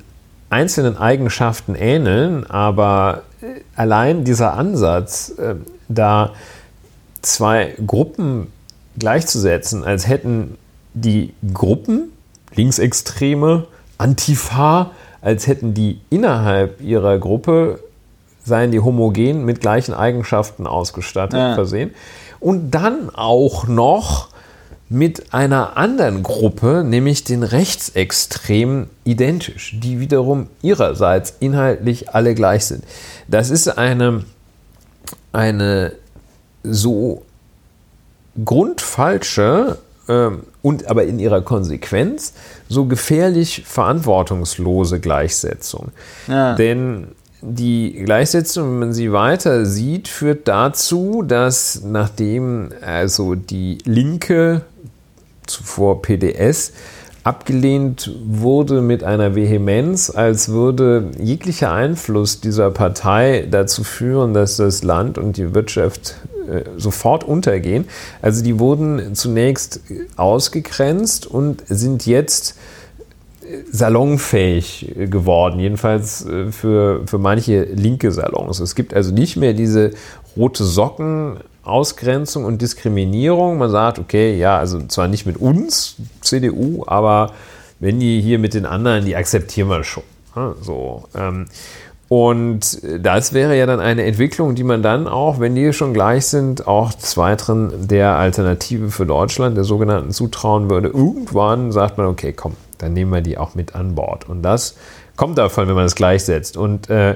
einzelnen 0.50 0.98
Eigenschaften 0.98 1.76
ähneln, 1.76 2.50
aber 2.50 3.24
äh, 3.42 3.62
allein 3.76 4.24
dieser 4.24 4.54
Ansatz, 4.54 5.34
äh, 5.38 5.56
da 5.88 6.32
zwei 7.22 7.76
Gruppen 7.86 8.48
gleichzusetzen, 8.98 9.84
als 9.84 10.08
hätten 10.08 10.58
die 10.94 11.34
Gruppen, 11.54 12.12
Linksextreme, 12.56 13.68
Antifa, 13.98 14.92
als 15.22 15.48
hätten 15.48 15.74
die 15.74 16.00
innerhalb 16.10 16.82
ihrer 16.82 17.20
Gruppe, 17.20 17.80
seien 18.44 18.72
die 18.72 18.80
homogen 18.80 19.46
mit 19.46 19.62
gleichen 19.62 19.94
Eigenschaften 19.94 20.66
ausgestattet, 20.66 21.40
ja. 21.40 21.56
versehen. 21.56 21.92
Und 22.40 22.72
dann 22.72 23.10
auch 23.14 23.68
noch 23.68 24.30
mit 24.90 25.34
einer 25.34 25.78
anderen 25.78 26.24
Gruppe, 26.24 26.84
nämlich 26.84 27.24
den 27.24 27.44
Rechtsextremen, 27.44 28.90
identisch, 29.04 29.78
die 29.80 30.00
wiederum 30.00 30.48
ihrerseits 30.64 31.36
inhaltlich 31.40 32.10
alle 32.10 32.34
gleich 32.34 32.66
sind. 32.66 32.84
Das 33.28 33.52
ist 33.52 33.68
eine, 33.68 34.24
eine 35.32 35.94
so 36.64 37.24
grundfalsche 38.44 39.78
äh, 40.08 40.30
und 40.64 40.88
aber 40.88 41.04
in 41.04 41.20
ihrer 41.20 41.42
Konsequenz 41.42 42.34
so 42.68 42.86
gefährlich 42.86 43.64
verantwortungslose 43.68 45.00
Gleichsetzung. 45.00 45.92
Ja. 46.28 46.56
Denn 46.56 47.10
die 47.42 47.94
Gleichsetzung, 47.94 48.72
wenn 48.72 48.80
man 48.80 48.94
sie 48.94 49.14
weiter 49.14 49.66
sieht, 49.66 50.08
führt 50.08 50.48
dazu, 50.48 51.24
dass 51.26 51.82
nachdem 51.86 52.72
also 52.82 53.36
die 53.36 53.78
linke 53.86 54.64
zuvor 55.50 56.02
PDS, 56.02 56.74
abgelehnt 57.24 58.12
wurde 58.26 58.82
mit 58.82 59.04
einer 59.04 59.36
Vehemenz, 59.36 60.10
als 60.10 60.50
würde 60.50 61.12
jeglicher 61.20 61.72
Einfluss 61.72 62.42
dieser 62.42 62.72
Partei 62.72 63.48
dazu 63.50 63.84
führen, 63.84 64.34
dass 64.34 64.58
das 64.58 64.84
Land 64.84 65.18
und 65.18 65.38
die 65.38 65.54
Wirtschaft 65.54 66.16
äh, 66.50 66.64
sofort 66.78 67.24
untergehen. 67.24 67.86
Also 68.22 68.44
die 68.44 68.58
wurden 68.58 69.14
zunächst 69.16 69.82
ausgegrenzt 70.16 71.28
und 71.28 71.64
sind 71.68 72.06
jetzt 72.06 72.58
äh, 73.42 73.58
salonfähig 73.72 74.96
geworden, 74.98 75.60
jedenfalls 75.60 76.26
äh, 76.26 76.52
für, 76.52 77.06
für 77.06 77.20
manche 77.20 77.64
linke 77.64 78.12
Salons. 78.12 78.60
Es 78.60 78.76
gibt 78.76 78.94
also 78.94 79.14
nicht 79.14 79.36
mehr 79.36 79.54
diese 79.54 79.92
rote 80.36 80.64
Socken 80.64 81.38
Ausgrenzung 81.64 82.46
und 82.46 82.62
Diskriminierung. 82.62 83.58
Man 83.58 83.70
sagt, 83.70 84.00
okay, 84.00 84.38
ja, 84.38 84.58
also 84.58 84.82
zwar 84.88 85.08
nicht 85.08 85.26
mit 85.26 85.38
uns, 85.38 85.96
CDU, 86.22 86.84
aber 86.88 87.34
wenn 87.80 88.00
die 88.00 88.22
hier 88.22 88.40
mit 88.40 88.54
den 88.54 88.66
anderen, 88.66 89.06
die 89.06 89.16
akzeptieren 89.16 89.70
wir 89.70 89.84
schon. 89.84 90.04
So. 90.62 91.04
Ähm, 91.16 91.46
und 92.10 92.82
das 93.04 93.34
wäre 93.34 93.56
ja 93.56 93.68
dann 93.68 93.80
eine 93.80 94.04
Entwicklung, 94.04 94.56
die 94.56 94.64
man 94.64 94.82
dann 94.82 95.08
auch, 95.08 95.40
wenn 95.40 95.54
die 95.54 95.72
schon 95.74 95.94
gleich 95.94 96.26
sind, 96.26 96.68
auch 96.68 96.92
des 96.92 97.18
Weiteren 97.18 97.88
der 97.88 98.16
Alternative 98.16 98.90
für 98.90 99.06
Deutschland, 99.06 99.56
der 99.56 99.64
sogenannten, 99.64 100.12
zutrauen 100.12 100.72
würde. 100.72 100.88
Irgendwann 100.88 101.72
sagt 101.72 102.00
man, 102.00 102.08
okay, 102.08 102.34
komm, 102.34 102.56
dann 102.80 102.94
nehmen 102.94 103.12
wir 103.12 103.22
die 103.22 103.38
auch 103.38 103.54
mit 103.54 103.76
an 103.76 103.94
Bord. 103.94 104.28
Und 104.28 104.42
das 104.42 104.76
kommt 105.18 105.38
davon, 105.38 105.68
wenn 105.68 105.76
man 105.76 105.86
es 105.86 105.94
gleichsetzt. 105.94 106.58
Und 106.58 106.90
äh, 106.90 107.16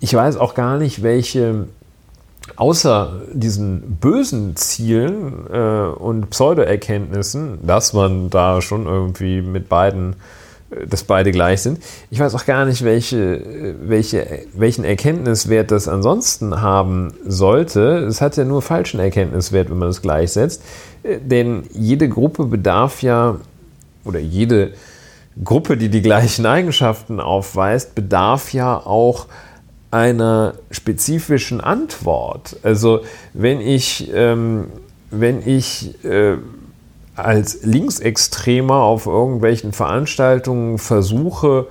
ich 0.00 0.14
weiß 0.14 0.36
auch 0.36 0.54
gar 0.54 0.78
nicht, 0.78 1.04
welche 1.04 1.68
außer 2.56 3.22
diesen 3.32 3.98
bösen 4.00 4.56
Zielen 4.56 5.46
äh, 5.52 5.88
und 5.98 6.30
Pseudo-Erkenntnissen, 6.30 7.58
dass 7.66 7.92
man 7.92 8.30
da 8.30 8.60
schon 8.60 8.86
irgendwie 8.86 9.42
mit 9.42 9.68
beiden, 9.68 10.16
äh, 10.70 10.86
dass 10.86 11.04
beide 11.04 11.32
gleich 11.32 11.62
sind, 11.62 11.80
ich 12.10 12.20
weiß 12.20 12.34
auch 12.34 12.46
gar 12.46 12.64
nicht, 12.64 12.84
welche, 12.84 13.74
welche, 13.82 14.26
welchen 14.54 14.84
Erkenntniswert 14.84 15.70
das 15.70 15.88
ansonsten 15.88 16.60
haben 16.60 17.12
sollte. 17.26 17.98
Es 17.98 18.20
hat 18.20 18.36
ja 18.36 18.44
nur 18.44 18.62
falschen 18.62 19.00
Erkenntniswert, 19.00 19.70
wenn 19.70 19.78
man 19.78 19.88
es 19.88 20.02
gleichsetzt. 20.02 20.62
Äh, 21.02 21.18
denn 21.18 21.64
jede 21.72 22.08
Gruppe 22.08 22.44
bedarf 22.44 23.02
ja 23.02 23.36
oder 24.04 24.18
jede 24.18 24.72
Gruppe, 25.44 25.76
die 25.76 25.88
die 25.88 26.02
gleichen 26.02 26.46
Eigenschaften 26.46 27.20
aufweist, 27.20 27.94
bedarf 27.94 28.52
ja 28.52 28.76
auch 28.76 29.26
einer 29.90 30.54
spezifischen 30.70 31.60
Antwort. 31.60 32.56
Also 32.62 33.00
wenn 33.32 33.60
ich, 33.60 34.10
ähm, 34.12 34.66
wenn 35.10 35.46
ich 35.46 36.04
äh, 36.04 36.36
als 37.16 37.60
Linksextremer 37.62 38.76
auf 38.76 39.06
irgendwelchen 39.06 39.72
Veranstaltungen 39.72 40.78
versuche, 40.78 41.66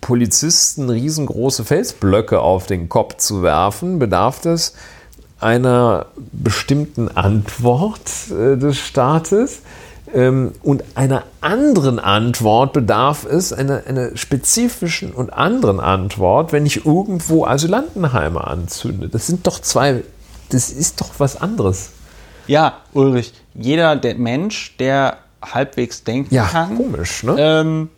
Polizisten 0.00 0.90
riesengroße 0.90 1.64
Felsblöcke 1.64 2.40
auf 2.40 2.66
den 2.66 2.88
Kopf 2.88 3.16
zu 3.16 3.42
werfen, 3.42 3.98
bedarf 3.98 4.44
es 4.44 4.74
einer 5.40 6.06
bestimmten 6.32 7.08
Antwort 7.08 8.10
äh, 8.30 8.56
des 8.56 8.78
Staates. 8.78 9.60
Ähm, 10.14 10.52
und 10.62 10.84
einer 10.94 11.24
anderen 11.40 11.98
Antwort 11.98 12.72
bedarf 12.72 13.24
es, 13.24 13.52
einer, 13.52 13.82
einer 13.86 14.16
spezifischen 14.16 15.12
und 15.12 15.30
anderen 15.32 15.80
Antwort, 15.80 16.52
wenn 16.52 16.66
ich 16.66 16.86
irgendwo 16.86 17.44
Asylantenheime 17.44 18.46
anzünde. 18.46 19.08
Das 19.08 19.26
sind 19.26 19.46
doch 19.46 19.60
zwei, 19.60 20.02
das 20.50 20.70
ist 20.70 21.00
doch 21.00 21.10
was 21.18 21.40
anderes. 21.40 21.90
Ja, 22.46 22.78
Ulrich, 22.94 23.34
jeder 23.54 23.96
der 23.96 24.14
Mensch, 24.14 24.76
der 24.78 25.18
halbwegs 25.42 26.04
denken 26.04 26.34
Ja, 26.34 26.44
kann, 26.46 26.76
komisch, 26.76 27.22
ne? 27.22 27.36
Ähm, 27.38 27.90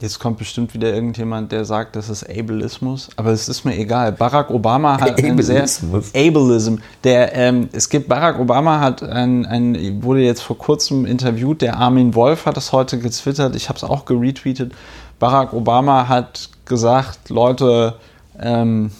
jetzt 0.00 0.18
kommt 0.18 0.38
bestimmt 0.38 0.74
wieder 0.74 0.92
irgendjemand, 0.92 1.52
der 1.52 1.64
sagt, 1.64 1.96
das 1.96 2.08
ist 2.08 2.28
Ableismus, 2.28 3.10
aber 3.16 3.30
es 3.30 3.48
ist 3.48 3.64
mir 3.64 3.76
egal. 3.76 4.12
Barack 4.12 4.50
Obama 4.50 5.00
hat 5.00 5.18
ein 5.18 5.42
sehr 5.42 5.56
Ableismus. 5.56 6.14
Ableism. 6.14 6.76
Der, 7.04 7.34
ähm, 7.34 7.68
es 7.72 7.88
gibt 7.88 8.08
Barack 8.08 8.38
Obama 8.38 8.80
hat 8.80 9.02
ein, 9.02 9.44
ein, 9.46 10.02
wurde 10.02 10.20
jetzt 10.22 10.42
vor 10.42 10.56
kurzem 10.56 11.04
interviewt. 11.04 11.62
Der 11.62 11.76
Armin 11.76 12.14
Wolf 12.14 12.46
hat 12.46 12.56
das 12.56 12.72
heute 12.72 12.98
getwittert. 12.98 13.54
Ich 13.54 13.68
habe 13.68 13.76
es 13.76 13.84
auch 13.84 14.04
geretweetet. 14.06 14.72
Barack 15.18 15.52
Obama 15.52 16.08
hat 16.08 16.48
gesagt, 16.64 17.28
Leute, 17.28 17.94
ähm, 18.40 18.90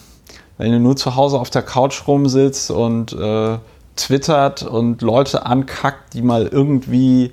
wenn 0.58 0.72
ihr 0.72 0.80
nur 0.80 0.96
zu 0.96 1.16
Hause 1.16 1.38
auf 1.38 1.48
der 1.48 1.62
Couch 1.62 2.06
rumsitzt 2.06 2.70
und 2.70 3.14
äh, 3.14 3.56
twittert 3.96 4.62
und 4.62 5.00
Leute 5.00 5.46
ankackt, 5.46 6.12
die 6.12 6.22
mal 6.22 6.46
irgendwie 6.46 7.32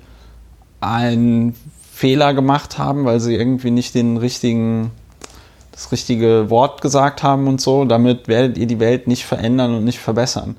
einen 0.80 1.54
Fehler 1.98 2.32
gemacht 2.32 2.78
haben, 2.78 3.06
weil 3.06 3.18
sie 3.18 3.34
irgendwie 3.34 3.72
nicht 3.72 3.96
den 3.96 4.18
richtigen, 4.18 4.92
das 5.72 5.90
richtige 5.90 6.48
Wort 6.48 6.80
gesagt 6.80 7.24
haben 7.24 7.48
und 7.48 7.60
so. 7.60 7.84
Damit 7.84 8.28
werdet 8.28 8.56
ihr 8.56 8.66
die 8.68 8.78
Welt 8.78 9.08
nicht 9.08 9.26
verändern 9.26 9.74
und 9.74 9.84
nicht 9.84 9.98
verbessern. 9.98 10.54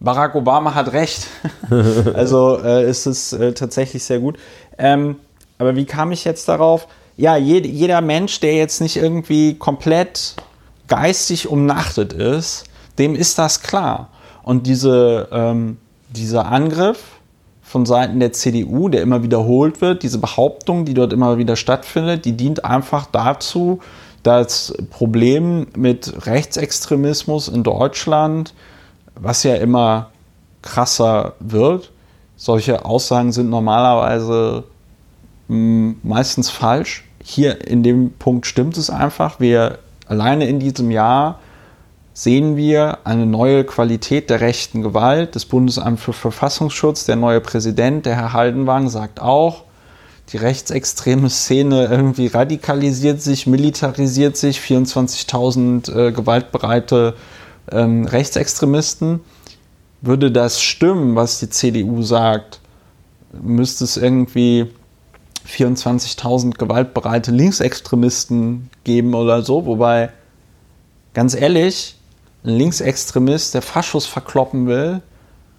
Barack 0.00 0.34
Obama 0.34 0.74
hat 0.74 0.92
recht. 0.92 1.28
also 2.14 2.58
äh, 2.58 2.90
ist 2.90 3.06
es 3.06 3.32
äh, 3.32 3.52
tatsächlich 3.52 4.02
sehr 4.02 4.18
gut. 4.18 4.40
Ähm, 4.76 5.20
aber 5.56 5.76
wie 5.76 5.84
kam 5.84 6.10
ich 6.10 6.24
jetzt 6.24 6.48
darauf? 6.48 6.88
Ja, 7.16 7.36
jed 7.36 7.64
jeder 7.64 8.00
Mensch, 8.00 8.40
der 8.40 8.56
jetzt 8.56 8.80
nicht 8.80 8.96
irgendwie 8.96 9.54
komplett 9.54 10.34
geistig 10.88 11.46
umnachtet 11.46 12.12
ist, 12.12 12.64
dem 12.98 13.14
ist 13.14 13.38
das 13.38 13.62
klar. 13.62 14.10
Und 14.42 14.66
diese, 14.66 15.28
ähm, 15.30 15.76
dieser 16.10 16.46
Angriff 16.46 16.98
von 17.72 17.86
Seiten 17.86 18.20
der 18.20 18.32
CDU, 18.32 18.90
der 18.90 19.00
immer 19.00 19.22
wiederholt 19.22 19.80
wird, 19.80 20.02
diese 20.02 20.18
Behauptung, 20.18 20.84
die 20.84 20.92
dort 20.92 21.12
immer 21.14 21.38
wieder 21.38 21.56
stattfindet, 21.56 22.26
die 22.26 22.36
dient 22.36 22.66
einfach 22.66 23.06
dazu, 23.10 23.80
das 24.22 24.74
Problem 24.90 25.66
mit 25.74 26.26
Rechtsextremismus 26.26 27.48
in 27.48 27.62
Deutschland, 27.62 28.52
was 29.14 29.42
ja 29.42 29.54
immer 29.54 30.10
krasser 30.60 31.32
wird, 31.40 31.90
solche 32.36 32.84
Aussagen 32.84 33.32
sind 33.32 33.48
normalerweise 33.48 34.64
mh, 35.48 35.94
meistens 36.02 36.50
falsch. 36.50 37.04
Hier 37.24 37.66
in 37.66 37.82
dem 37.82 38.12
Punkt 38.12 38.46
stimmt 38.46 38.76
es 38.76 38.90
einfach. 38.90 39.40
Wir 39.40 39.78
alleine 40.06 40.46
in 40.46 40.60
diesem 40.60 40.90
Jahr 40.90 41.38
sehen 42.14 42.56
wir 42.56 42.98
eine 43.04 43.26
neue 43.26 43.64
Qualität 43.64 44.28
der 44.30 44.40
rechten 44.40 44.82
Gewalt. 44.82 45.34
Das 45.34 45.46
Bundesamt 45.46 46.00
für 46.00 46.12
Verfassungsschutz, 46.12 47.06
der 47.06 47.16
neue 47.16 47.40
Präsident, 47.40 48.06
der 48.06 48.16
Herr 48.16 48.32
Haldenwang, 48.32 48.88
sagt 48.88 49.20
auch, 49.20 49.64
die 50.28 50.36
rechtsextreme 50.36 51.28
Szene 51.30 51.86
irgendwie 51.86 52.26
radikalisiert 52.26 53.20
sich, 53.20 53.46
militarisiert 53.46 54.36
sich, 54.36 54.60
24.000 54.60 55.94
äh, 55.94 56.12
gewaltbereite 56.12 57.14
ähm, 57.70 58.06
Rechtsextremisten. 58.06 59.20
Würde 60.00 60.30
das 60.30 60.62
stimmen, 60.62 61.16
was 61.16 61.38
die 61.38 61.48
CDU 61.48 62.02
sagt, 62.02 62.60
müsste 63.32 63.84
es 63.84 63.96
irgendwie 63.96 64.70
24.000 65.48 66.56
gewaltbereite 66.58 67.30
Linksextremisten 67.30 68.70
geben 68.84 69.14
oder 69.14 69.42
so, 69.42 69.66
wobei 69.66 70.10
ganz 71.14 71.34
ehrlich, 71.34 71.96
ein 72.44 72.50
Linksextremist, 72.50 73.54
der 73.54 73.62
Faschos 73.62 74.06
verkloppen 74.06 74.66
will, 74.66 75.00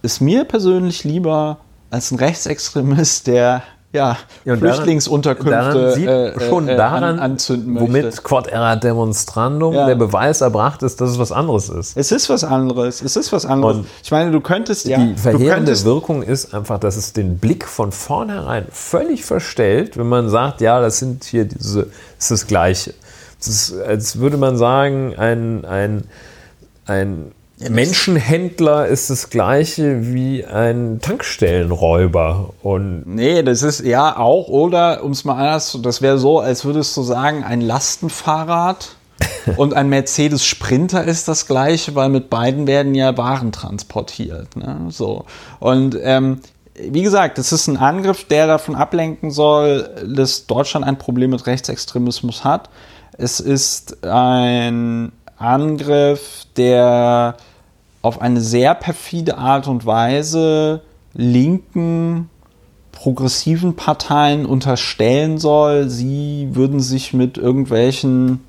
ist 0.01 0.19
mir 0.21 0.43
persönlich 0.43 1.03
lieber 1.03 1.57
als 1.89 2.11
ein 2.11 2.17
Rechtsextremist, 2.19 3.27
der 3.27 3.63
ja, 3.93 4.17
Ja, 4.43 4.57
Flüchtlingsunterkünfte 4.57 5.51
daran 5.51 5.93
sieht 5.93 6.07
äh, 6.07 6.49
schon 6.49 6.67
äh, 6.67 6.75
daran, 6.75 7.03
an, 7.03 7.19
anzünden 7.19 7.73
möchte. 7.73 7.87
womit 7.89 8.23
Quod 8.23 8.47
erat 8.47 8.83
demonstrandum 8.83 9.75
Ja. 9.75 9.85
der 9.85 9.93
Beweis 9.93 10.41
erbracht 10.41 10.81
ist, 10.81 10.99
dass 10.99 11.11
es 11.11 11.19
was 11.19 11.31
anderes 11.31 11.69
ist. 11.69 11.95
es 11.95 12.11
ist 12.11 12.27
was 12.27 12.43
anderes. 12.43 13.03
Es 13.03 13.15
ist 13.15 13.31
was 13.31 13.45
anderes. 13.45 13.77
Und 13.77 13.87
ich 14.03 14.09
meine, 14.09 14.31
du 14.31 14.41
könntest 14.41 14.85
ja, 14.87 14.97
Die 14.97 15.13
du 15.13 15.21
verheerende 15.21 15.53
könntest, 15.53 15.85
Wirkung 15.85 16.23
ist 16.23 16.55
einfach, 16.55 16.79
dass 16.79 16.95
es 16.97 17.13
den 17.13 17.37
Blick 17.37 17.67
von 17.67 17.91
vornherein 17.91 18.65
völlig 18.71 19.25
verstellt, 19.25 19.95
wenn 19.95 20.09
man 20.09 20.27
sagt, 20.27 20.61
ja, 20.61 20.81
das 20.81 20.97
sind 20.97 21.23
hier 21.25 21.45
diese, 21.45 21.83
das 21.83 21.91
ist 22.17 22.31
das 22.31 22.47
Gleiche. 22.47 22.95
Es 23.39 23.47
ist, 23.47 23.79
als 23.79 24.17
würde 24.17 24.37
man 24.37 24.57
sagen, 24.57 25.13
ein, 25.17 25.65
ein, 25.65 26.05
ein 26.85 27.31
Menschenhändler 27.69 28.87
ist 28.87 29.09
das 29.09 29.29
Gleiche 29.29 30.13
wie 30.13 30.43
ein 30.45 30.99
Tankstellenräuber. 31.01 32.53
Und 32.61 33.03
Nee, 33.05 33.43
das 33.43 33.61
ist 33.63 33.81
ja 33.81 34.17
auch, 34.17 34.47
oder 34.47 35.03
um 35.03 35.11
es 35.11 35.23
mal 35.23 35.35
anders, 35.35 35.77
das 35.81 36.01
wäre 36.01 36.17
so, 36.17 36.39
als 36.39 36.65
würdest 36.65 36.95
du 36.97 37.03
sagen, 37.03 37.43
ein 37.43 37.61
Lastenfahrrad 37.61 38.95
und 39.57 39.73
ein 39.73 39.89
Mercedes 39.89 40.45
Sprinter 40.45 41.03
ist 41.03 41.27
das 41.27 41.47
gleiche, 41.47 41.95
weil 41.95 42.09
mit 42.09 42.29
beiden 42.29 42.67
werden 42.67 42.95
ja 42.95 43.15
Waren 43.17 43.51
transportiert. 43.51 44.55
Ne? 44.55 44.87
So. 44.89 45.25
Und 45.59 45.97
ähm, 46.01 46.39
wie 46.75 47.03
gesagt, 47.03 47.37
das 47.37 47.51
ist 47.51 47.67
ein 47.67 47.77
Angriff, 47.77 48.25
der 48.25 48.47
davon 48.47 48.75
ablenken 48.75 49.31
soll, 49.31 49.89
dass 50.07 50.47
Deutschland 50.47 50.85
ein 50.85 50.97
Problem 50.97 51.29
mit 51.29 51.45
Rechtsextremismus 51.45 52.43
hat. 52.43 52.69
Es 53.15 53.39
ist 53.39 54.03
ein 54.03 55.11
Angriff, 55.37 56.45
der 56.57 57.37
auf 58.01 58.21
eine 58.21 58.41
sehr 58.41 58.75
perfide 58.75 59.37
Art 59.37 59.67
und 59.67 59.85
Weise 59.85 60.81
linken 61.13 62.29
progressiven 62.91 63.75
Parteien 63.75 64.45
unterstellen 64.45 65.37
soll, 65.37 65.89
sie 65.89 66.49
würden 66.53 66.79
sich 66.79 67.13
mit 67.13 67.37
irgendwelchen 67.37 68.41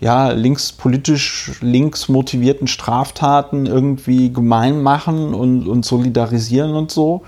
ja, 0.00 0.30
links, 0.30 0.72
politisch 0.72 1.58
links 1.60 2.08
motivierten 2.08 2.66
Straftaten 2.66 3.66
irgendwie 3.66 4.32
gemein 4.32 4.82
machen 4.82 5.34
und, 5.34 5.68
und 5.68 5.84
solidarisieren 5.84 6.74
und 6.74 6.90
so. 6.90 7.22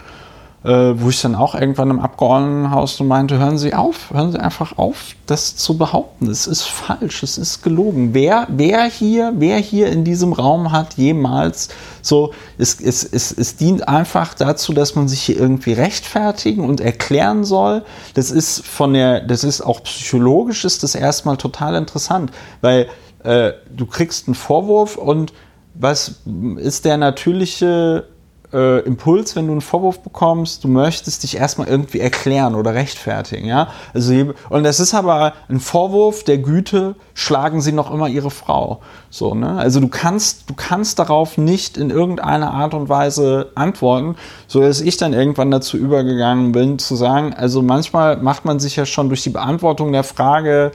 Äh, 0.65 1.01
wo 1.01 1.09
ich 1.09 1.21
dann 1.21 1.35
auch 1.35 1.57
irgendwann 1.57 1.91
im 1.91 1.99
Abgeordnetenhaus 1.99 2.97
so 2.97 3.03
meinte, 3.03 3.37
hören 3.37 3.59
Sie 3.59 3.75
auf, 3.75 4.13
hören 4.13 4.31
Sie 4.31 4.39
einfach 4.39 4.79
auf, 4.79 5.17
das 5.27 5.57
zu 5.57 5.77
behaupten. 5.77 6.31
Es 6.31 6.47
ist 6.47 6.63
falsch, 6.63 7.25
es 7.25 7.37
ist 7.37 7.65
gelogen. 7.65 8.15
Wer, 8.15 8.47
wer 8.49 8.85
hier, 8.85 9.33
wer 9.39 9.59
hier 9.59 9.89
in 9.89 10.05
diesem 10.05 10.33
Raum 10.33 10.71
hat 10.71 10.95
jemals 10.95 11.69
so, 12.01 12.33
es, 12.59 12.81
es, 12.81 13.03
es, 13.03 13.33
es 13.33 13.57
dient 13.57 13.89
einfach 13.89 14.35
dazu, 14.35 14.73
dass 14.73 14.95
man 14.95 15.09
sich 15.09 15.23
hier 15.23 15.37
irgendwie 15.37 15.73
rechtfertigen 15.73 16.65
und 16.65 16.81
erklären 16.81 17.43
soll. 17.43 17.83
Das 18.15 18.31
ist 18.31 18.65
von 18.65 18.93
der, 18.93 19.21
das 19.21 19.43
ist 19.43 19.63
auch 19.63 19.83
psychologisch 19.83 20.65
ist 20.65 20.85
das 20.85 20.95
erstmal 20.95 21.39
total 21.39 21.75
interessant, 21.75 22.31
weil 22.61 22.89
äh, 23.25 23.53
du 23.75 23.87
kriegst 23.87 24.29
einen 24.29 24.37
Vorwurf 24.37 24.97
und 24.97 25.33
was 25.75 26.21
ist 26.59 26.85
der 26.85 26.99
natürliche 26.99 28.07
äh, 28.53 28.81
Impuls, 28.81 29.37
wenn 29.37 29.47
du 29.47 29.53
einen 29.53 29.61
Vorwurf 29.61 30.01
bekommst, 30.01 30.65
du 30.65 30.69
möchtest 30.69 31.23
dich 31.23 31.37
erstmal 31.37 31.69
irgendwie 31.69 32.01
erklären 32.01 32.55
oder 32.55 32.75
rechtfertigen, 32.75 33.47
ja. 33.47 33.69
Also 33.95 34.35
und 34.51 34.65
das 34.65 34.81
ist 34.81 34.95
aber 34.95 35.33
ein 35.49 35.61
Vorwurf 35.61 36.25
der 36.25 36.39
Güte, 36.39 36.95
schlagen 37.15 37.61
sie 37.61 37.73
noch 37.73 37.93
immer 37.93 38.09
ihre 38.09 38.31
Frau. 38.31 38.81
So, 39.11 39.35
ne? 39.35 39.59
Also 39.59 39.81
du 39.81 39.89
kannst, 39.89 40.49
du 40.51 40.55
kannst 40.55 40.99
darauf 40.99 41.39
nicht 41.39 41.77
in 41.77 41.91
irgendeiner 41.91 42.53
Art 42.53 42.75
und 42.75 42.89
Weise 42.89 43.51
antworten, 43.55 44.17
so 44.47 44.61
dass 44.61 44.81
ich 44.81 44.97
dann 44.97 45.13
irgendwann 45.13 45.51
dazu 45.51 45.77
übergegangen 45.77 46.53
bin, 46.53 46.79
zu 46.79 46.97
sagen, 46.97 47.35
also 47.35 47.63
manchmal 47.63 48.17
macht 48.19 48.45
man 48.45 48.61
sich 48.61 48.77
ja 48.77 48.87
schon 48.87 49.09
durch 49.09 49.23
die 49.23 49.31
Beantwortung 49.31 49.93
der 49.93 50.05
Frage 50.05 50.73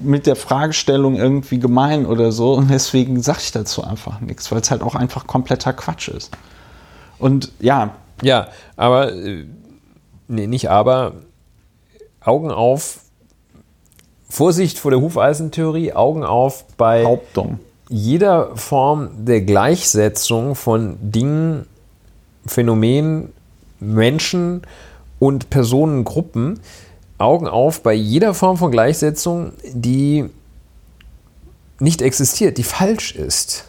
mit 0.00 0.26
der 0.26 0.36
Fragestellung 0.36 1.16
irgendwie 1.16 1.58
gemein 1.58 2.06
oder 2.06 2.32
so 2.32 2.54
und 2.54 2.70
deswegen 2.70 3.20
sage 3.22 3.40
ich 3.42 3.52
dazu 3.52 3.82
einfach 3.82 4.20
nichts, 4.20 4.50
weil 4.52 4.60
es 4.60 4.70
halt 4.70 4.82
auch 4.82 4.94
einfach 4.94 5.26
kompletter 5.26 5.72
Quatsch 5.72 6.08
ist. 6.08 6.30
Und 7.18 7.52
ja, 7.60 7.96
ja, 8.22 8.48
aber, 8.76 9.12
äh, 9.12 9.44
nee, 10.28 10.46
nicht 10.46 10.70
aber, 10.70 11.12
Augen 12.20 12.50
auf, 12.50 13.00
Vorsicht 14.28 14.78
vor 14.78 14.90
der 14.90 15.00
Hufeisentheorie, 15.00 15.94
Augen 15.94 16.24
auf 16.24 16.64
bei 16.76 17.04
Hauptung. 17.04 17.60
jeder 17.88 18.54
Form 18.56 19.24
der 19.24 19.40
Gleichsetzung 19.40 20.54
von 20.54 20.98
Dingen, 21.00 21.66
Phänomenen, 22.46 23.32
Menschen 23.80 24.62
und 25.18 25.50
Personengruppen. 25.50 26.60
Augen 27.16 27.48
auf 27.48 27.82
bei 27.82 27.94
jeder 27.94 28.34
Form 28.34 28.56
von 28.58 28.70
Gleichsetzung, 28.70 29.52
die 29.72 30.26
nicht 31.80 32.02
existiert, 32.02 32.58
die 32.58 32.62
falsch 32.62 33.12
ist. 33.14 33.67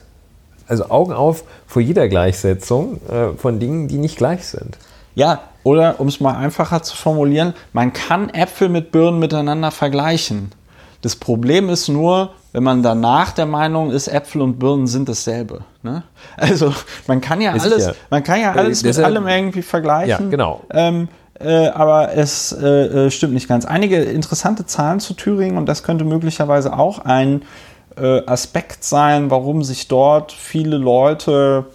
Also 0.70 0.89
Augen 0.89 1.13
auf 1.13 1.43
vor 1.67 1.82
jeder 1.82 2.07
Gleichsetzung 2.07 3.01
äh, 3.09 3.38
von 3.38 3.59
Dingen, 3.59 3.88
die 3.88 3.97
nicht 3.97 4.17
gleich 4.17 4.45
sind. 4.45 4.78
Ja, 5.15 5.41
oder 5.63 5.99
um 5.99 6.07
es 6.07 6.20
mal 6.20 6.36
einfacher 6.36 6.84
zu 6.84 6.95
formulieren, 6.95 7.53
man 7.74 7.91
kann 7.91 8.30
Äpfel 8.30 8.70
mit 8.70 8.91
Birnen 8.91 9.20
miteinander 9.20 9.72
vergleichen. 9.72 10.51
Das 11.01 11.15
Problem 11.15 11.70
ist 11.70 11.88
nur, 11.88 12.32
wenn 12.51 12.63
man 12.63 12.84
danach 12.84 13.32
der 13.32 13.45
Meinung 13.45 13.91
ist, 13.91 14.07
Äpfel 14.07 14.41
und 14.41 14.59
Birnen 14.59 14.88
sind 14.88 15.09
dasselbe. 15.09 15.61
Ne? 15.82 16.03
Also 16.38 16.74
man 17.07 17.22
kann 17.22 17.41
ja 17.41 17.53
Ist 17.53 17.63
alles, 17.63 17.86
ja. 17.88 17.93
man 18.09 18.24
kann 18.24 18.41
ja 18.41 18.53
Äh, 18.55 18.59
alles 18.59 18.84
mit 18.84 18.97
allem 18.99 19.28
irgendwie 19.28 19.61
vergleichen. 19.61 20.26
Ja, 20.26 20.30
genau. 20.30 20.61
Ähm, 20.72 21.07
äh, 21.39 21.67
aber 21.70 22.13
es 22.15 22.51
äh, 22.51 23.05
äh, 23.07 23.11
stimmt 23.11 23.34
nicht 23.34 23.47
ganz. 23.47 23.65
Einige 23.65 23.97
interessante 23.97 24.65
Zahlen 24.65 24.99
zu 24.99 25.13
Thüringen 25.13 25.57
und 25.57 25.67
das 25.67 25.84
könnte 25.84 26.03
möglicherweise 26.03 26.78
auch 26.78 26.99
ein 26.99 27.43
äh, 28.00 28.26
Aspekt 28.26 28.84
sein, 28.84 29.30
warum 29.32 29.64
sich 29.64 29.88
dort 29.88 30.32
viele 30.32 30.78
Leute 30.78 31.66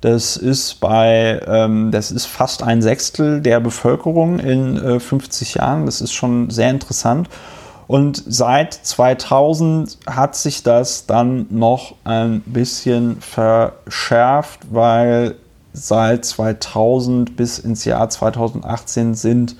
Das 0.00 0.36
ist 0.36 0.80
bei, 0.80 1.40
ähm, 1.46 1.90
das 1.90 2.10
ist 2.10 2.26
fast 2.26 2.62
ein 2.62 2.80
Sechstel 2.80 3.40
der 3.42 3.60
Bevölkerung 3.60 4.38
in 4.38 4.76
äh, 4.76 5.00
50 5.00 5.54
Jahren. 5.54 5.86
Das 5.86 6.00
ist 6.00 6.12
schon 6.12 6.48
sehr 6.50 6.70
interessant. 6.70 7.28
Und 7.86 8.22
seit 8.26 8.72
2000 8.72 9.98
hat 10.06 10.36
sich 10.36 10.62
das 10.62 11.06
dann 11.06 11.46
noch 11.50 11.96
ein 12.04 12.40
bisschen 12.42 13.20
verschärft, 13.20 14.60
weil 14.70 15.34
seit 15.72 16.24
2000 16.24 17.36
bis 17.36 17.58
ins 17.58 17.84
Jahr 17.84 18.08
2018 18.08 19.14
sind 19.14 19.56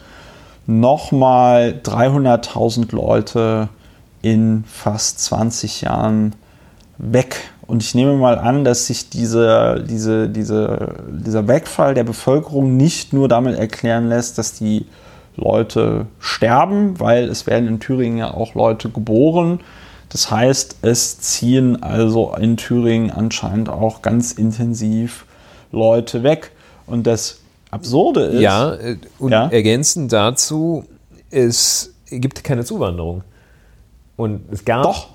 nochmal 0.67 1.81
300.000 1.83 2.95
Leute 2.95 3.69
in 4.23 4.65
fast 4.65 5.21
20 5.21 5.83
Jahren 5.83 6.37
weg. 6.99 7.51
Und 7.71 7.85
ich 7.85 7.95
nehme 7.95 8.15
mal 8.15 8.37
an, 8.37 8.65
dass 8.65 8.87
sich 8.87 9.11
diese, 9.11 9.85
diese, 9.89 10.29
diese, 10.29 10.95
dieser 11.09 11.47
Wegfall 11.47 11.95
der 11.95 12.03
Bevölkerung 12.03 12.77
nicht 12.77 13.13
nur 13.13 13.29
damit 13.29 13.57
erklären 13.57 14.09
lässt, 14.09 14.39
dass 14.39 14.55
die 14.55 14.87
Leute 15.37 16.07
sterben, 16.19 16.99
weil 16.99 17.29
es 17.29 17.47
werden 17.47 17.69
in 17.69 17.79
Thüringen 17.79 18.19
ja 18.19 18.35
auch 18.35 18.55
Leute 18.55 18.89
geboren. 18.91 19.61
Das 20.09 20.33
heißt, 20.33 20.79
es 20.83 21.21
ziehen 21.21 21.81
also 21.81 22.35
in 22.41 22.57
Thüringen 22.57 23.13
anscheinend 23.13 23.69
auch 23.69 24.03
ganz 24.03 24.33
intensiv 24.33 25.25
Leute 25.71 26.25
weg. 26.25 26.51
Und 26.89 27.07
das 27.07 27.39
Absurde 27.71 28.23
ist, 28.23 28.41
Ja, 28.41 28.75
äh, 28.75 28.97
und 29.21 29.31
Ja? 29.31 29.49
ergänzend 29.49 30.13
dazu, 30.13 30.85
es 31.31 31.95
gibt 32.11 32.43
keine 32.43 32.65
Zuwanderung. 32.65 33.23
Und 34.17 34.41
es 34.51 34.65
gab. 34.65 34.83
doch, 34.83 35.09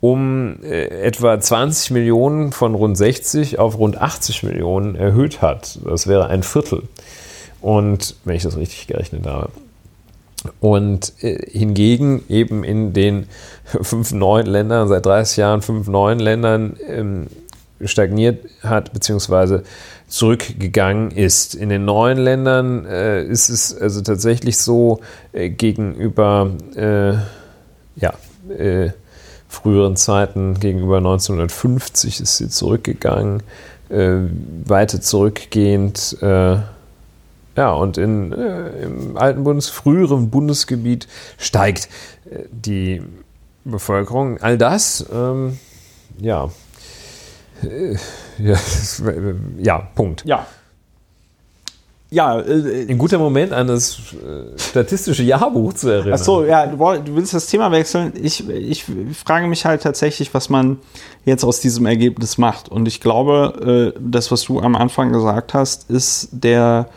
um 0.00 0.62
äh, 0.62 0.86
etwa 1.02 1.38
20 1.38 1.90
Millionen 1.90 2.52
von 2.52 2.74
rund 2.74 2.96
60 2.96 3.58
auf 3.58 3.78
rund 3.78 4.00
80 4.00 4.42
Millionen 4.42 4.94
erhöht 4.94 5.42
hat. 5.42 5.78
Das 5.84 6.06
wäre 6.06 6.28
ein 6.28 6.42
Viertel. 6.42 6.84
Und 7.60 8.16
wenn 8.24 8.36
ich 8.36 8.42
das 8.42 8.56
richtig 8.56 8.86
gerechnet 8.86 9.26
habe. 9.26 9.50
Und 10.60 11.12
äh, 11.22 11.38
hingegen 11.50 12.22
eben 12.30 12.64
in 12.64 12.94
den 12.94 13.26
fünf 13.64 14.12
neuen 14.12 14.46
Ländern, 14.46 14.88
seit 14.88 15.04
30 15.04 15.36
Jahren 15.36 15.62
fünf 15.62 15.86
neuen 15.86 16.18
Ländern 16.18 16.76
ähm, 16.88 17.26
stagniert 17.84 18.46
hat, 18.62 18.92
beziehungsweise 18.92 19.62
zurückgegangen 20.10 21.12
ist. 21.12 21.54
In 21.54 21.68
den 21.68 21.84
neuen 21.84 22.18
Ländern 22.18 22.84
äh, 22.84 23.22
ist 23.22 23.48
es 23.48 23.74
also 23.74 24.02
tatsächlich 24.02 24.58
so 24.58 25.00
äh, 25.32 25.48
gegenüber 25.48 26.50
äh, 26.74 27.12
ja, 27.96 28.12
äh, 28.56 28.90
früheren 29.48 29.96
Zeiten 29.96 30.58
gegenüber 30.58 30.98
1950 30.98 32.20
ist 32.20 32.36
sie 32.36 32.48
zurückgegangen, 32.48 33.42
äh, 33.88 34.16
weiter 34.64 35.00
zurückgehend. 35.00 36.16
Äh, 36.20 36.56
ja, 37.56 37.72
und 37.72 37.98
in, 37.98 38.32
im 38.32 39.16
alten 39.16 39.44
Bundes, 39.44 39.68
früheren 39.68 40.30
Bundesgebiet 40.30 41.08
steigt 41.36 41.88
die 42.50 43.02
Bevölkerung. 43.64 44.38
All 44.38 44.56
das, 44.56 45.04
ähm, 45.12 45.58
ja, 46.18 46.50
äh, 47.62 47.96
ja, 48.38 48.56
ja, 49.58 49.78
Punkt. 49.94 50.24
Ja, 50.24 50.46
ja, 52.12 52.40
äh, 52.40 52.86
ein 52.88 52.98
guter 52.98 53.18
Moment, 53.18 53.52
an 53.52 53.68
das 53.68 53.98
äh, 54.14 54.58
statistische 54.58 55.22
Jahrbuch 55.22 55.74
zu 55.74 55.88
erinnern. 55.88 56.14
Ach 56.14 56.24
so, 56.24 56.44
ja, 56.44 56.66
du, 56.66 56.76
du, 56.76 57.14
willst 57.14 57.34
das 57.34 57.46
Thema 57.46 57.70
wechseln. 57.70 58.12
Ich, 58.20 58.48
ich 58.48 58.84
frage 59.14 59.46
mich 59.46 59.64
halt 59.64 59.82
tatsächlich, 59.82 60.34
was 60.34 60.48
man 60.48 60.78
jetzt 61.24 61.44
aus 61.44 61.60
diesem 61.60 61.86
Ergebnis 61.86 62.36
macht. 62.36 62.68
Und 62.68 62.88
ich 62.88 63.00
glaube, 63.00 63.94
äh, 63.94 64.00
das, 64.00 64.32
was 64.32 64.42
du 64.42 64.58
am 64.58 64.74
Anfang 64.74 65.12
gesagt 65.12 65.54
hast, 65.54 65.88
ist 65.88 66.30
der 66.32 66.88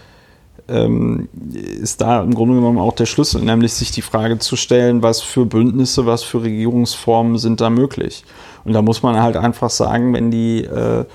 ähm, 0.74 1.30
ist 1.54 2.02
da 2.02 2.22
im 2.22 2.34
Grunde 2.34 2.56
genommen 2.56 2.80
auch 2.80 2.94
der 2.94 3.06
Schlüssel, 3.06 3.42
nämlich 3.42 3.74
sich 3.74 3.92
die 3.92 4.02
Frage 4.02 4.40
zu 4.40 4.56
stellen, 4.56 5.04
was 5.04 5.22
für 5.22 5.46
Bündnisse, 5.46 6.06
was 6.06 6.24
für 6.24 6.42
Regierungsformen 6.42 7.38
sind 7.38 7.62
da 7.62 7.70
möglich. 7.70 8.26
Und 8.66 8.74
da 8.74 8.82
muss 8.82 9.04
man 9.04 9.22
halt 9.22 9.38
einfach 9.38 9.70
sagen, 9.70 10.14
wenn 10.14 10.32
die 10.32 10.64
äh, 10.64 11.06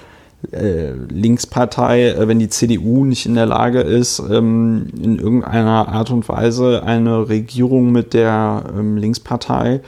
äh, 0.53 0.93
Linkspartei, 0.93 2.11
äh, 2.11 2.29
wenn 2.29 2.39
die 2.39 2.49
CDU 2.49 3.05
nicht 3.05 3.27
in 3.27 3.35
der 3.35 3.47
Lage 3.47 3.81
ist, 3.81 4.21
ähm, 4.21 4.87
in 5.03 5.19
irgendeiner 5.19 5.89
Art 5.89 6.11
und 6.11 6.29
Weise 6.29 6.85
eine 6.85 7.29
Regierung 7.29 7.91
mit 7.91 8.15
der 8.15 8.65
ähm, 8.77 8.97
Linkspartei 8.97 9.81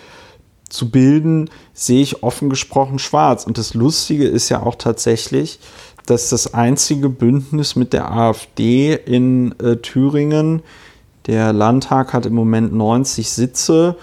zu 0.69 0.91
bilden, 0.91 1.51
sehe 1.73 2.03
ich 2.03 2.23
offen 2.23 2.51
gesprochen 2.51 2.99
schwarz. 2.99 3.45
Und 3.45 3.59
das 3.59 3.75
Lustige 3.75 4.27
ist 4.27 4.49
ja 4.49 4.63
auch 4.63 4.77
tatsächlich, 4.77 5.61
dass 6.07 6.31
das 6.31 6.55
einzige 6.55 7.09
Bündnis 7.09 7.77
mit 7.77 7.93
der 7.93 8.11
AfD 8.11 8.95
in 8.95 9.55
äh, 9.61 9.77
Thüringen, 9.77 10.63
der 11.27 11.53
Landtag 11.53 12.13
hat 12.13 12.27
im 12.27 12.35
Moment 12.35 12.73
90 12.73 13.31
Sitze, 13.31 13.97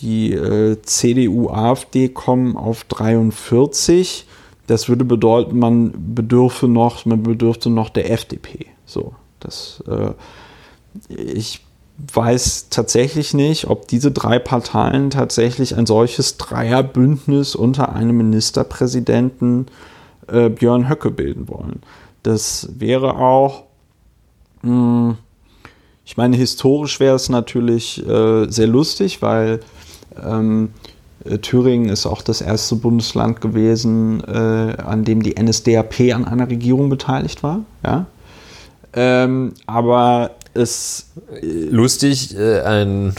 die 0.00 0.32
äh, 0.32 0.80
CDU, 0.82 1.50
AfD 1.50 2.08
kommen 2.08 2.56
auf 2.56 2.84
43 2.84 4.26
das 4.66 4.88
würde 4.88 5.04
bedeuten, 5.04 5.58
man 5.58 5.92
bedürfe 6.14 6.68
noch, 6.68 7.04
man 7.04 7.22
bedürfte 7.22 7.68
noch 7.68 7.90
der 7.90 8.10
FDP. 8.10 8.66
So, 8.86 9.14
das, 9.40 9.82
äh, 9.88 10.12
ich 11.08 11.60
weiß 12.12 12.68
tatsächlich 12.70 13.34
nicht, 13.34 13.68
ob 13.68 13.88
diese 13.88 14.12
drei 14.12 14.38
Parteien 14.38 15.10
tatsächlich 15.10 15.76
ein 15.76 15.86
solches 15.86 16.36
Dreierbündnis 16.38 17.54
unter 17.54 17.92
einem 17.92 18.16
Ministerpräsidenten 18.16 19.66
äh, 19.66 19.91
Björn 20.26 20.88
Höcke 20.88 21.10
bilden 21.10 21.48
wollen. 21.48 21.80
Das 22.22 22.68
wäre 22.78 23.16
auch, 23.16 23.64
mh, 24.62 24.70
hm, 24.70 25.16
ich 26.04 26.16
meine, 26.16 26.36
historisch 26.36 27.00
wäre 27.00 27.16
es 27.16 27.28
natürlich 27.28 28.04
äh, 28.06 28.46
sehr 28.50 28.66
lustig, 28.66 29.22
weil 29.22 29.60
ähm, 30.22 30.70
äh, 31.24 31.38
Thüringen 31.38 31.88
ist 31.88 32.06
auch 32.06 32.22
das 32.22 32.40
erste 32.40 32.76
Bundesland 32.76 33.40
gewesen, 33.40 34.22
äh, 34.24 34.82
an 34.82 35.04
dem 35.04 35.22
die 35.22 35.40
NSDAP 35.40 36.12
an 36.14 36.24
einer 36.24 36.48
Regierung 36.48 36.88
beteiligt 36.88 37.42
war. 37.42 37.60
Ja? 37.84 38.06
Ähm, 38.94 39.54
aber 39.66 40.32
es. 40.54 41.12
Äh, 41.40 41.46
Lustig, 41.70 42.36
äh, 42.36 42.60
ein. 42.60 43.14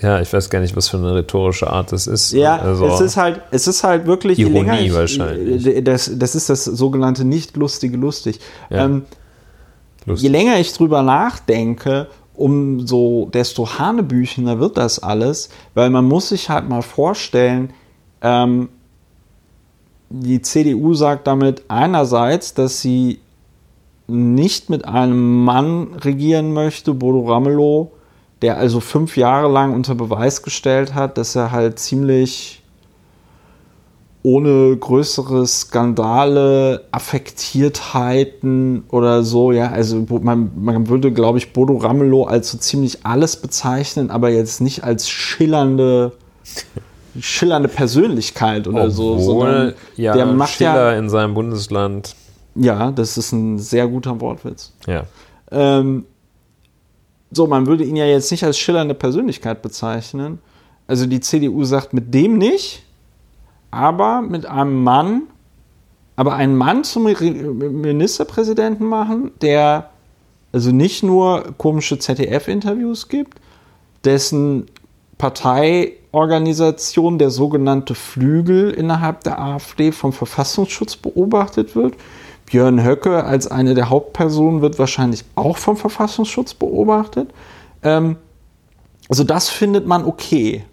Ja, 0.00 0.20
ich 0.20 0.32
weiß 0.32 0.50
gar 0.50 0.60
nicht, 0.60 0.76
was 0.76 0.88
für 0.88 0.96
eine 0.96 1.14
rhetorische 1.14 1.68
Art 1.68 1.92
das 1.92 2.06
ist. 2.06 2.32
Ja, 2.32 2.56
also 2.56 2.86
es 2.86 3.00
ist 3.00 3.16
halt, 3.16 3.40
es 3.50 3.66
ist 3.66 3.84
halt 3.84 4.06
wirklich 4.06 4.38
Ironie 4.38 4.86
ich, 4.86 4.94
wahrscheinlich. 4.94 5.66
Äh, 5.66 5.82
das, 5.82 6.10
das 6.14 6.34
ist 6.34 6.48
das 6.48 6.64
sogenannte 6.64 7.24
nicht 7.24 7.56
lustige 7.56 7.96
lustig. 7.96 8.40
Ja. 8.70 8.86
Ähm, 8.86 9.04
lustig. 10.06 10.24
Je 10.24 10.36
länger 10.36 10.58
ich 10.58 10.72
drüber 10.72 11.02
nachdenke, 11.02 12.08
umso 12.34 13.28
desto 13.32 13.78
hanebüchener 13.78 14.58
wird 14.58 14.76
das 14.76 14.98
alles, 14.98 15.50
weil 15.74 15.90
man 15.90 16.06
muss 16.06 16.30
sich 16.30 16.48
halt 16.48 16.68
mal 16.68 16.82
vorstellen, 16.82 17.72
ähm, 18.22 18.70
die 20.08 20.40
CDU 20.40 20.94
sagt 20.94 21.26
damit 21.26 21.64
einerseits, 21.68 22.54
dass 22.54 22.80
sie 22.80 23.20
nicht 24.06 24.70
mit 24.70 24.86
einem 24.86 25.44
Mann 25.44 25.94
regieren 25.94 26.52
möchte, 26.52 26.94
Bodo 26.94 27.30
Ramelow, 27.30 27.92
der 28.44 28.58
also 28.58 28.78
fünf 28.80 29.16
Jahre 29.16 29.50
lang 29.50 29.72
unter 29.72 29.94
Beweis 29.94 30.42
gestellt 30.42 30.94
hat, 30.94 31.16
dass 31.16 31.34
er 31.34 31.50
halt 31.50 31.78
ziemlich 31.78 32.62
ohne 34.22 34.76
größere 34.76 35.46
Skandale, 35.46 36.84
Affektiertheiten 36.90 38.84
oder 38.90 39.22
so, 39.22 39.50
ja, 39.50 39.68
also 39.70 40.04
man, 40.20 40.50
man 40.56 40.88
würde, 40.90 41.10
glaube 41.10 41.38
ich, 41.38 41.54
Bodo 41.54 41.78
Ramelow 41.78 42.24
als 42.24 42.50
so 42.50 42.58
ziemlich 42.58 43.06
alles 43.06 43.36
bezeichnen, 43.36 44.10
aber 44.10 44.28
jetzt 44.28 44.60
nicht 44.60 44.84
als 44.84 45.08
schillernde, 45.08 46.12
schillernde 47.18 47.70
Persönlichkeit 47.70 48.68
oder 48.68 48.88
Obwohl, 48.88 48.90
so, 48.90 49.18
sondern 49.20 49.74
ja, 49.96 50.12
der 50.12 50.26
macht 50.26 50.52
Schiller 50.52 50.92
ja 50.92 50.98
in 50.98 51.08
seinem 51.08 51.32
Bundesland. 51.32 52.14
Ja, 52.56 52.90
das 52.90 53.16
ist 53.16 53.32
ein 53.32 53.58
sehr 53.58 53.88
guter 53.88 54.20
Wortwitz. 54.20 54.72
Ja. 54.86 55.04
Ähm, 55.50 56.04
so, 57.36 57.46
man 57.46 57.66
würde 57.66 57.84
ihn 57.84 57.96
ja 57.96 58.06
jetzt 58.06 58.30
nicht 58.30 58.44
als 58.44 58.58
schillernde 58.58 58.94
Persönlichkeit 58.94 59.62
bezeichnen. 59.62 60.38
Also 60.86 61.06
die 61.06 61.20
CDU 61.20 61.64
sagt 61.64 61.92
mit 61.92 62.12
dem 62.12 62.38
nicht, 62.38 62.82
aber 63.70 64.22
mit 64.22 64.46
einem 64.46 64.82
Mann, 64.82 65.22
aber 66.16 66.34
einen 66.34 66.56
Mann 66.56 66.84
zum 66.84 67.04
Ministerpräsidenten 67.04 68.86
machen, 68.86 69.32
der 69.40 69.90
also 70.52 70.70
nicht 70.70 71.02
nur 71.02 71.54
komische 71.58 71.98
ZDF-Interviews 71.98 73.08
gibt, 73.08 73.40
dessen 74.04 74.66
Parteiorganisation, 75.18 77.18
der 77.18 77.30
sogenannte 77.30 77.96
Flügel 77.96 78.70
innerhalb 78.70 79.24
der 79.24 79.40
AfD 79.40 79.90
vom 79.90 80.12
Verfassungsschutz 80.12 80.96
beobachtet 80.96 81.74
wird. 81.74 81.94
Björn 82.46 82.84
Höcke 82.84 83.24
als 83.24 83.46
eine 83.46 83.74
der 83.74 83.90
Hauptpersonen 83.90 84.60
wird 84.60 84.78
wahrscheinlich 84.78 85.24
auch 85.34 85.56
vom 85.56 85.76
Verfassungsschutz 85.76 86.54
beobachtet. 86.54 87.30
Ähm, 87.82 88.16
also 89.08 89.24
das 89.24 89.48
findet 89.48 89.86
man 89.86 90.04
okay. 90.04 90.64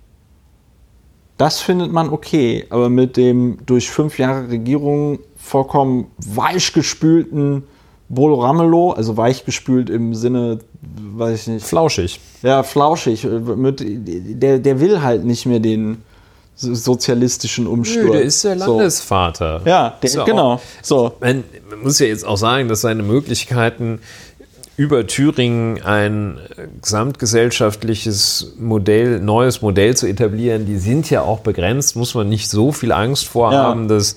Das 1.38 1.59
findet 1.59 1.91
man 1.91 2.09
okay, 2.09 2.65
aber 2.69 2.89
mit 2.89 3.17
dem 3.17 3.57
durch 3.65 3.89
fünf 3.89 4.19
Jahre 4.19 4.49
Regierung 4.49 5.19
vollkommen 5.36 6.07
weichgespülten 6.17 7.63
Bolo 8.09 8.41
Ramelow, 8.41 8.91
also 8.91 9.15
weichgespült 9.15 9.89
im 9.89 10.13
Sinne, 10.13 10.59
weiß 11.15 11.41
ich 11.41 11.47
nicht. 11.47 11.65
Flauschig. 11.65 12.19
Ja, 12.43 12.61
flauschig. 12.61 13.24
Mit, 13.24 13.82
der, 13.84 14.59
der 14.59 14.80
will 14.80 15.01
halt 15.01 15.24
nicht 15.24 15.45
mehr 15.45 15.59
den 15.59 16.03
sozialistischen 16.62 17.68
Umsturz. 17.68 18.05
Nö, 18.05 18.12
der 18.12 18.22
ist 18.22 18.43
der 18.43 18.55
Landesvater. 18.55 19.62
So. 19.64 19.70
Ja, 19.70 19.97
der, 20.01 20.24
genau. 20.26 20.53
Auch, 20.53 20.62
so. 20.82 21.14
Man, 21.20 21.43
man 21.70 21.80
muss 21.82 21.99
ja 21.99 22.07
jetzt 22.07 22.26
auch 22.26 22.38
sagen, 22.38 22.68
dass 22.68 22.82
seine 22.82 23.03
Möglichkeiten 23.03 23.99
über 24.78 25.05
Thüringen 25.05 25.82
ein 25.84 26.39
gesamtgesellschaftliches 26.82 28.53
Modell, 28.57 29.20
neues 29.20 29.62
Modell 29.62 29.95
zu 29.95 30.07
etablieren, 30.07 30.66
die 30.66 30.78
sind 30.78 31.09
ja 31.09 31.22
auch 31.22 31.39
begrenzt, 31.39 31.95
muss 31.95 32.16
man 32.16 32.30
nicht 32.30 32.49
so 32.49 32.72
viel 32.72 32.91
Angst 32.91 33.28
vor 33.28 33.51
ja. 33.51 33.76
dass 33.76 34.16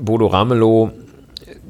Bodo 0.00 0.26
Ramelow 0.26 0.92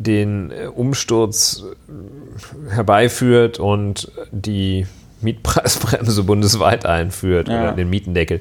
den 0.01 0.51
äh, 0.51 0.67
Umsturz 0.67 1.65
äh, 1.65 2.75
herbeiführt 2.75 3.59
und 3.59 4.11
die 4.31 4.87
Mietpreisbremse 5.23 6.23
bundesweit 6.25 6.87
einführt 6.87 7.49
ja. 7.49 7.63
oder 7.63 7.73
den 7.73 7.91
Mietendeckel. 7.91 8.41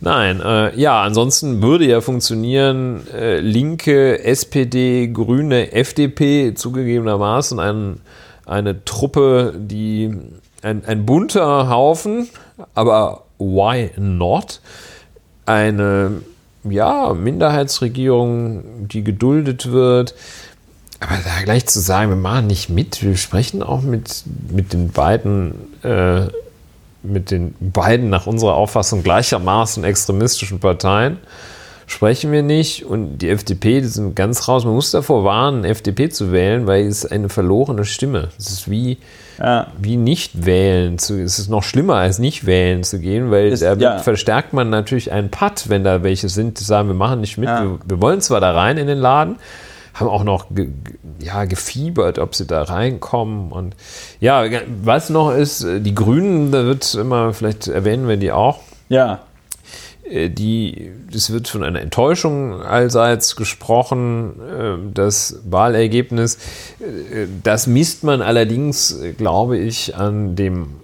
Nein, 0.00 0.40
äh, 0.40 0.78
ja, 0.78 1.02
ansonsten 1.02 1.62
würde 1.62 1.86
ja 1.86 2.00
funktionieren, 2.00 3.06
äh, 3.12 3.40
Linke, 3.40 4.22
SPD, 4.24 5.08
Grüne, 5.08 5.72
FDP 5.72 6.54
zugegebenermaßen 6.54 7.58
ein, 7.58 8.00
eine 8.44 8.84
Truppe, 8.84 9.54
die 9.56 10.14
ein, 10.62 10.84
ein 10.86 11.06
bunter 11.06 11.68
Haufen, 11.68 12.28
aber 12.74 13.22
why 13.38 13.90
not? 13.96 14.60
Eine 15.46 16.22
ja, 16.64 17.12
Minderheitsregierung, 17.14 18.88
die 18.88 19.04
geduldet 19.04 19.70
wird. 19.72 20.14
Aber 21.00 21.16
da 21.16 21.42
gleich 21.44 21.66
zu 21.66 21.80
sagen, 21.80 22.10
wir 22.10 22.16
machen 22.16 22.46
nicht 22.46 22.70
mit, 22.70 23.02
wir 23.02 23.16
sprechen 23.16 23.62
auch 23.62 23.82
mit, 23.82 24.24
mit 24.50 24.72
den 24.72 24.90
beiden, 24.90 25.54
äh, 25.84 26.28
mit 27.02 27.30
den 27.30 27.54
beiden 27.60 28.08
nach 28.10 28.26
unserer 28.26 28.54
Auffassung 28.54 29.02
gleichermaßen 29.02 29.84
extremistischen 29.84 30.58
Parteien, 30.58 31.18
sprechen 31.86 32.32
wir 32.32 32.42
nicht. 32.42 32.84
Und 32.84 33.18
die 33.18 33.28
FDP, 33.28 33.80
die 33.80 33.86
sind 33.86 34.16
ganz 34.16 34.48
raus. 34.48 34.64
Man 34.64 34.74
muss 34.74 34.90
davor 34.90 35.24
warnen, 35.24 35.64
FDP 35.64 36.08
zu 36.08 36.32
wählen, 36.32 36.66
weil 36.66 36.86
es 36.86 37.04
eine 37.04 37.28
verlorene 37.28 37.84
Stimme. 37.84 38.28
Es 38.38 38.50
ist 38.50 38.70
wie, 38.70 38.98
ja. 39.38 39.68
wie 39.78 39.96
nicht 39.96 40.46
wählen. 40.46 40.98
Zu, 40.98 41.22
es 41.22 41.38
ist 41.38 41.48
noch 41.48 41.62
schlimmer 41.62 41.96
als 41.96 42.18
nicht 42.18 42.46
wählen 42.46 42.84
zu 42.84 42.98
gehen, 42.98 43.30
weil 43.30 43.48
ist, 43.48 43.62
da 43.62 43.74
ja. 43.74 43.98
verstärkt 43.98 44.52
man 44.52 44.70
natürlich 44.70 45.12
einen 45.12 45.30
Patt, 45.30 45.68
wenn 45.68 45.84
da 45.84 46.02
welche 46.02 46.28
sind, 46.28 46.58
die 46.60 46.64
sagen, 46.64 46.88
wir 46.88 46.94
machen 46.94 47.20
nicht 47.20 47.38
mit, 47.38 47.48
ja. 47.48 47.62
wir, 47.62 47.78
wir, 47.84 48.00
wollen 48.00 48.20
zwar 48.20 48.40
da 48.40 48.52
rein 48.52 48.78
in 48.78 48.86
den 48.86 48.98
Laden, 48.98 49.36
haben 49.94 50.08
auch 50.08 50.24
noch 50.24 50.46
ge, 50.50 50.68
ja, 51.20 51.44
gefiebert, 51.44 52.18
ob 52.18 52.34
sie 52.34 52.46
da 52.46 52.62
reinkommen. 52.62 53.52
Und 53.52 53.76
ja, 54.20 54.44
was 54.82 55.08
noch 55.08 55.32
ist, 55.32 55.64
die 55.64 55.94
Grünen, 55.94 56.52
da 56.52 56.64
wird 56.64 56.94
immer, 56.94 57.32
vielleicht 57.32 57.68
erwähnen 57.68 58.08
wir 58.08 58.16
die 58.16 58.32
auch. 58.32 58.58
Ja. 58.88 59.20
Äh, 60.04 60.30
die, 60.30 60.90
es 61.12 61.32
wird 61.32 61.48
von 61.48 61.62
einer 61.62 61.80
Enttäuschung 61.80 62.62
allseits 62.62 63.36
gesprochen, 63.36 64.34
ähm, 64.58 64.90
das 64.94 65.40
Wahlergebnis. 65.44 66.36
Äh, 66.80 67.26
das 67.42 67.66
misst 67.66 68.04
man 68.04 68.20
allerdings, 68.20 68.98
glaube 69.16 69.58
ich, 69.58 69.96
an 69.96 70.36
dem 70.36 70.74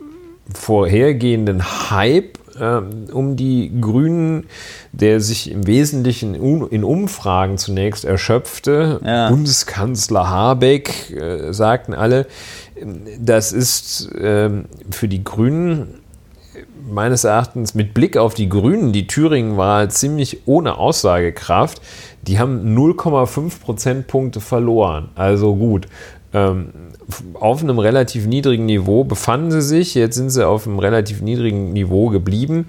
vorhergehenden 0.54 1.90
Hype 1.90 2.39
ähm, 2.60 3.06
um 3.12 3.36
die 3.36 3.72
Grünen, 3.80 4.46
der 4.92 5.20
sich 5.20 5.50
im 5.50 5.66
Wesentlichen 5.66 6.34
in 6.34 6.84
Umfragen 6.84 7.58
zunächst 7.58 8.04
erschöpfte. 8.04 9.00
Ja. 9.04 9.30
Bundeskanzler 9.30 10.28
Habeck, 10.28 11.10
äh, 11.10 11.52
sagten 11.52 11.94
alle, 11.94 12.26
das 13.18 13.52
ist 13.52 14.08
für 14.10 15.08
die 15.08 15.22
Grünen 15.22 16.00
meines 16.88 17.24
Erachtens 17.24 17.74
mit 17.74 17.94
Blick 17.94 18.16
auf 18.16 18.34
die 18.34 18.48
Grünen 18.48 18.92
die 18.92 19.06
Thüringen-Wahl 19.06 19.90
ziemlich 19.90 20.46
ohne 20.46 20.78
Aussagekraft. 20.78 21.80
Die 22.22 22.38
haben 22.38 22.76
0,5 22.76 23.60
Prozentpunkte 23.60 24.40
verloren. 24.40 25.08
Also 25.14 25.56
gut. 25.56 25.86
Ähm, 26.32 26.70
auf 27.34 27.62
einem 27.62 27.78
relativ 27.78 28.26
niedrigen 28.26 28.66
Niveau 28.66 29.04
befanden 29.04 29.50
sie 29.50 29.62
sich. 29.62 29.94
Jetzt 29.94 30.16
sind 30.16 30.30
sie 30.30 30.46
auf 30.46 30.66
einem 30.66 30.78
relativ 30.78 31.20
niedrigen 31.20 31.72
Niveau 31.72 32.08
geblieben 32.08 32.66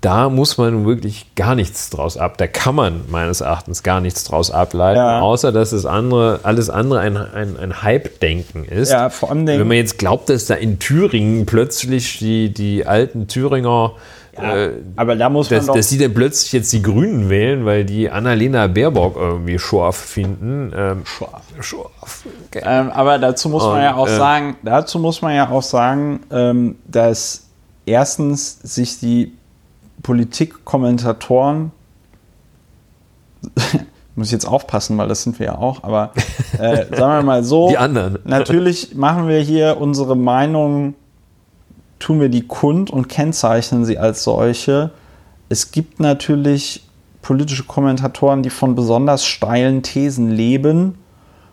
da 0.00 0.28
muss 0.28 0.58
man 0.58 0.86
wirklich 0.86 1.34
gar 1.34 1.54
nichts 1.54 1.90
draus 1.90 2.16
ab. 2.16 2.36
Da 2.38 2.46
kann 2.46 2.74
man 2.74 3.02
meines 3.08 3.40
Erachtens 3.40 3.82
gar 3.82 4.00
nichts 4.00 4.24
draus 4.24 4.50
ableiten, 4.50 4.98
ja. 4.98 5.20
außer 5.20 5.50
dass 5.50 5.70
das 5.70 5.86
andere, 5.86 6.40
alles 6.42 6.70
andere 6.70 7.00
ein, 7.00 7.16
ein, 7.16 7.56
ein 7.56 7.82
Hype-Denken 7.82 8.64
ist. 8.64 8.90
Ja, 8.90 9.10
vor 9.10 9.30
allem 9.30 9.46
Wenn 9.46 9.66
man 9.66 9.76
jetzt 9.76 9.98
glaubt, 9.98 10.28
dass 10.28 10.46
da 10.46 10.54
in 10.54 10.78
Thüringen 10.78 11.46
plötzlich 11.46 12.18
die, 12.18 12.52
die 12.52 12.86
alten 12.86 13.26
Thüringer 13.28 13.94
ja, 14.40 14.56
äh, 14.56 14.72
aber 14.96 15.16
da 15.16 15.28
muss 15.28 15.50
man 15.50 15.58
dass, 15.58 15.74
dass 15.74 15.88
die 15.88 15.98
dann 15.98 16.14
plötzlich 16.14 16.52
jetzt 16.52 16.72
die 16.72 16.82
Grünen 16.82 17.28
wählen, 17.28 17.64
weil 17.64 17.84
die 17.84 18.10
Annalena 18.10 18.66
Baerbock 18.66 19.16
irgendwie 19.16 19.58
scharf 19.58 19.96
finden. 19.96 20.72
Ähm, 20.76 21.02
scharf. 21.04 21.42
scharf. 21.60 22.24
Okay. 22.46 22.62
Ähm, 22.64 22.90
aber 22.90 23.18
dazu 23.18 23.48
muss 23.48 23.64
man 23.64 23.82
ja 23.82 23.94
auch 23.94 24.08
äh, 24.08 24.16
sagen, 24.16 24.56
dazu 24.62 24.98
muss 24.98 25.22
man 25.22 25.34
ja 25.34 25.50
auch 25.50 25.62
sagen, 25.62 26.20
ähm, 26.30 26.76
dass 26.86 27.46
erstens 27.86 28.60
sich 28.62 29.00
die 29.00 29.32
Politikkommentatoren, 30.02 31.72
muss 34.14 34.28
ich 34.28 34.32
jetzt 34.32 34.46
aufpassen, 34.46 34.98
weil 34.98 35.08
das 35.08 35.22
sind 35.22 35.38
wir 35.38 35.46
ja 35.46 35.58
auch, 35.58 35.82
aber 35.84 36.12
äh, 36.58 36.86
sagen 36.96 37.14
wir 37.14 37.22
mal 37.22 37.44
so, 37.44 37.68
die 37.70 37.78
anderen. 37.78 38.18
natürlich 38.24 38.94
machen 38.94 39.28
wir 39.28 39.40
hier 39.40 39.78
unsere 39.80 40.16
Meinung, 40.16 40.94
tun 41.98 42.20
wir 42.20 42.28
die 42.28 42.46
kund 42.46 42.90
und 42.90 43.08
kennzeichnen 43.08 43.84
sie 43.84 43.98
als 43.98 44.24
solche. 44.24 44.90
Es 45.48 45.70
gibt 45.70 46.00
natürlich 46.00 46.86
politische 47.22 47.64
Kommentatoren, 47.64 48.42
die 48.42 48.50
von 48.50 48.74
besonders 48.74 49.24
steilen 49.24 49.82
Thesen 49.82 50.30
leben 50.30 50.98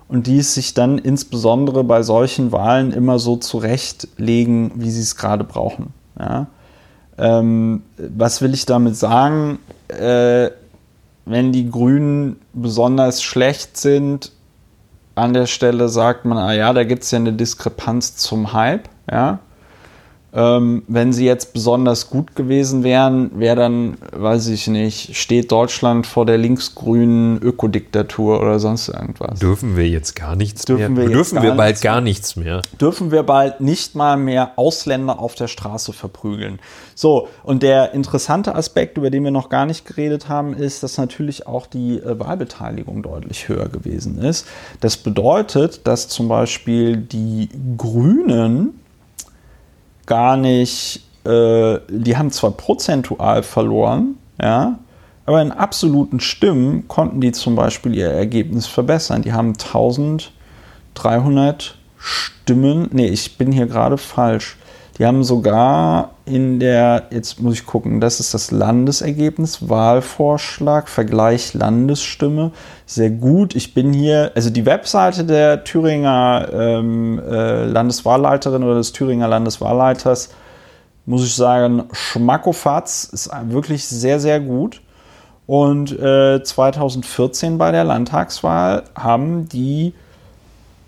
und 0.08 0.28
die 0.28 0.40
es 0.40 0.54
sich 0.54 0.74
dann 0.74 0.98
insbesondere 0.98 1.84
bei 1.84 2.04
solchen 2.04 2.52
Wahlen 2.52 2.92
immer 2.92 3.20
so 3.20 3.38
zurechtlegen, 3.38 4.72
wie 4.76 4.92
sie 4.92 5.02
es 5.02 5.16
gerade 5.16 5.44
brauchen. 5.44 5.94
Ja? 6.20 6.48
Ähm, 7.18 7.84
was 7.98 8.42
will 8.42 8.54
ich 8.54 8.66
damit 8.66 8.96
sagen? 8.96 9.60
Äh, 9.88 10.52
wenn 11.26 11.52
die 11.52 11.70
Grünen 11.70 12.38
besonders 12.54 13.24
schlecht 13.24 13.78
sind, 13.78 14.32
an 15.16 15.34
der 15.34 15.48
Stelle 15.48 15.90
sagt 15.90 16.26
man, 16.26 16.38
ah 16.38 16.54
ja, 16.54 16.72
da 16.74 16.84
gibt 16.84 17.04
es 17.04 17.12
ja 17.12 17.18
eine 17.18 17.34
Diskrepanz 17.34 18.18
zum 18.18 18.54
Hype, 18.54 18.90
ja. 19.10 19.40
Ähm, 20.36 20.84
wenn 20.90 21.14
sie 21.14 21.26
jetzt 21.26 21.54
besonders 21.54 22.10
gut 22.10 22.36
gewesen 22.36 22.84
wären, 22.84 23.40
wäre 23.40 23.56
dann, 23.56 23.98
weiß 24.12 24.48
ich 24.48 24.68
nicht, 24.68 25.16
steht 25.16 25.50
Deutschland 25.50 26.06
vor 26.06 26.26
der 26.26 26.38
linksgrünen 26.38 27.42
Ökodiktatur 27.42 28.42
oder 28.42 28.60
sonst 28.60 28.90
irgendwas. 28.90 29.40
Dürfen 29.40 29.78
wir 29.78 29.88
jetzt 29.88 30.14
gar 30.14 30.36
nichts 30.36 30.66
dürfen 30.66 30.96
mehr? 30.96 31.08
Wir 31.08 31.14
dürfen 31.16 31.42
wir 31.42 31.54
bald 31.54 31.82
gar 31.82 32.02
nichts 32.02 32.36
mehr? 32.36 32.62
Dürfen 32.82 33.12
wir 33.12 33.24
bald 33.24 33.62
nicht 33.62 33.96
mal 33.96 34.18
mehr 34.18 34.52
Ausländer 34.58 35.20
auf 35.20 35.36
der 35.36 35.48
Straße 35.48 35.94
verprügeln? 35.94 36.60
So, 36.96 37.30
und 37.44 37.64
der 37.64 37.94
interessante 37.94 38.56
Aspekt, 38.56 38.98
über 38.98 39.10
den 39.10 39.24
wir 39.24 39.32
noch 39.32 39.48
gar 39.48 39.66
nicht 39.66 39.86
geredet 39.86 40.28
haben, 40.28 40.54
ist, 40.54 40.84
dass 40.84 40.98
natürlich 40.98 41.48
auch 41.48 41.66
die 41.66 42.00
äh, 42.00 42.20
Wahlbeteiligung 42.20 43.04
deutlich 43.04 43.48
höher 43.48 43.70
gewesen 43.70 44.18
ist. 44.18 44.46
Das 44.82 44.98
bedeutet, 44.98 45.88
dass 45.88 46.10
zum 46.10 46.28
Beispiel 46.28 46.98
die 46.98 47.48
Grünen 47.78 48.82
gar 50.06 50.38
nicht, 50.38 51.02
äh, 51.26 51.80
die 51.90 52.16
haben 52.18 52.32
zwar 52.32 52.52
prozentual 52.52 53.44
verloren, 53.44 54.18
ja, 54.42 54.80
aber 55.26 55.42
in 55.42 55.52
absoluten 55.52 56.20
Stimmen 56.20 56.88
konnten 56.88 57.20
die 57.20 57.32
zum 57.32 57.56
Beispiel 57.56 57.96
ihr 57.96 58.12
Ergebnis 58.12 58.68
verbessern. 58.68 59.24
Die 59.24 59.34
haben 59.34 59.54
1300 59.54 61.78
Stimmen, 61.98 62.90
nee, 62.92 63.08
ich 63.08 63.38
bin 63.38 63.52
hier 63.52 63.66
gerade 63.66 63.98
falsch. 63.98 64.58
Die 64.98 65.06
haben 65.06 65.26
sogar 65.26 66.12
in 66.26 66.60
der, 66.60 67.08
jetzt 67.12 67.42
muss 67.42 67.56
ich 67.56 67.66
gucken, 67.66 68.00
das 68.00 68.22
ist 68.22 68.34
das 68.34 68.52
Landesergebnis, 68.52 69.68
Wahlvorschlag, 69.68 70.88
Vergleich 70.88 71.54
Landesstimme. 71.54 72.52
Sehr 72.86 73.10
gut. 73.10 73.56
Ich 73.56 73.74
bin 73.74 73.92
hier, 73.92 74.32
also 74.36 74.50
die 74.50 74.66
Webseite 74.66 75.26
der 75.26 75.66
Thüringer 75.66 76.48
ähm, 76.54 77.20
äh, 77.20 77.66
Landeswahlleiterin 77.66 78.64
oder 78.64 78.76
des 78.76 78.94
Thüringer 78.94 79.28
Landeswahlleiters, 79.28 80.30
muss 81.06 81.26
ich 81.26 81.36
sagen, 81.36 81.84
Schmackofatz 81.92 83.04
ist 83.12 83.30
wirklich 83.50 83.86
sehr, 83.86 84.22
sehr 84.22 84.40
gut. 84.40 84.80
Und 85.46 85.92
äh, 86.00 86.42
2014 86.42 87.58
bei 87.58 87.72
der 87.72 87.84
Landtagswahl 87.84 88.84
haben 88.96 89.50
die 89.50 89.94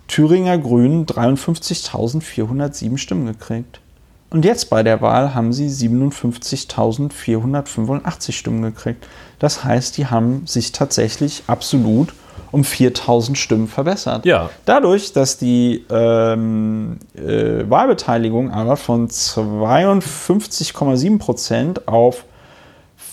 Thüringer 0.08 0.58
Grünen 0.58 1.06
53.407 1.06 2.98
Stimmen 2.98 3.26
gekriegt. 3.26 3.82
Und 4.30 4.44
jetzt 4.44 4.70
bei 4.70 4.84
der 4.84 5.02
Wahl 5.02 5.34
haben 5.34 5.54
sie 5.54 5.70
57.485 5.70 8.34
Stimmen 8.34 8.62
gekriegt. 8.62 9.08
Das 9.40 9.64
heißt, 9.64 9.96
die 9.98 10.08
haben 10.08 10.46
sich 10.46 10.74
tatsächlich 10.74 11.44
absolut 11.48 12.14
um 12.52 12.64
4000 12.64 13.38
Stimmen 13.38 13.68
verbessert. 13.68 14.26
Ja. 14.26 14.50
Dadurch, 14.66 15.14
dass 15.14 15.38
die 15.38 15.86
ähm, 15.90 16.98
äh, 17.16 17.70
Wahlbeteiligung 17.70 18.52
aber 18.52 18.78
von 18.78 19.08
52,7 19.08 21.20
Prozent 21.20 21.88
auf 21.88 22.26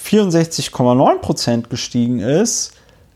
64,9 0.04 1.18
Prozent 1.18 1.70
gestiegen 1.70 2.20
ist, 2.20 2.72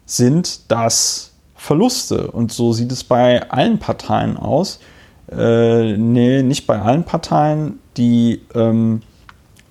sind 0.06 0.70
das 0.70 1.32
Verluste. 1.54 2.30
Und 2.30 2.52
so 2.52 2.72
sieht 2.72 2.92
es 2.92 3.04
bei 3.04 3.50
allen 3.50 3.78
Parteien 3.78 4.36
aus. 4.36 4.80
Äh, 5.30 5.96
nee, 5.96 6.42
nicht 6.42 6.66
bei 6.66 6.80
allen 6.80 7.04
Parteien. 7.04 7.78
Die 7.98 8.40
ähm, 8.54 9.02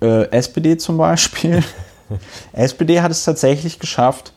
äh, 0.00 0.30
SPD 0.30 0.76
zum 0.76 0.98
Beispiel. 0.98 1.64
SPD 2.52 3.00
hat 3.00 3.10
es 3.10 3.24
tatsächlich 3.24 3.78
geschafft, 3.78 4.32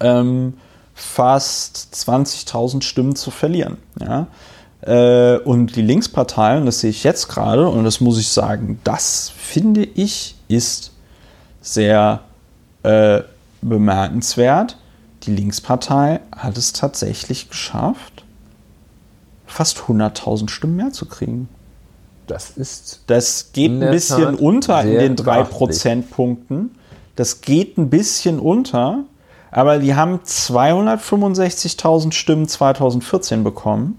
ähm, 0.00 0.54
fast 0.94 1.94
20.000 1.94 2.82
Stimmen 2.82 3.16
zu 3.16 3.30
verlieren. 3.30 3.78
Ja? 4.00 4.26
Äh, 4.82 5.38
und 5.38 5.76
die 5.76 5.82
Linkspartei, 5.82 6.56
und 6.56 6.66
das 6.66 6.80
sehe 6.80 6.90
ich 6.90 7.04
jetzt 7.04 7.28
gerade, 7.28 7.68
und 7.68 7.84
das 7.84 8.00
muss 8.00 8.18
ich 8.18 8.28
sagen, 8.28 8.80
das 8.84 9.30
finde 9.36 9.84
ich 9.84 10.36
ist 10.48 10.92
sehr 11.60 12.20
äh, 12.82 13.20
bemerkenswert. 13.62 14.76
Die 15.24 15.32
Linkspartei 15.32 16.20
hat 16.34 16.56
es 16.56 16.72
tatsächlich 16.72 17.50
geschafft, 17.50 18.24
fast 19.46 19.78
100.000 19.78 20.48
Stimmen 20.48 20.76
mehr 20.76 20.92
zu 20.92 21.06
kriegen. 21.06 21.48
Das 22.30 22.50
ist. 22.50 23.00
Das 23.08 23.52
geht 23.52 23.72
ein 23.72 23.90
bisschen 23.90 24.36
Tat 24.36 24.40
unter 24.40 24.82
in 24.82 24.98
den 24.98 25.16
drei 25.16 25.42
Prozentpunkten. 25.42 26.70
Das 27.16 27.40
geht 27.40 27.76
ein 27.76 27.90
bisschen 27.90 28.38
unter, 28.38 29.00
aber 29.50 29.78
die 29.78 29.96
haben 29.96 30.20
265.000 30.24 32.12
Stimmen 32.12 32.46
2014 32.46 33.42
bekommen. 33.42 33.98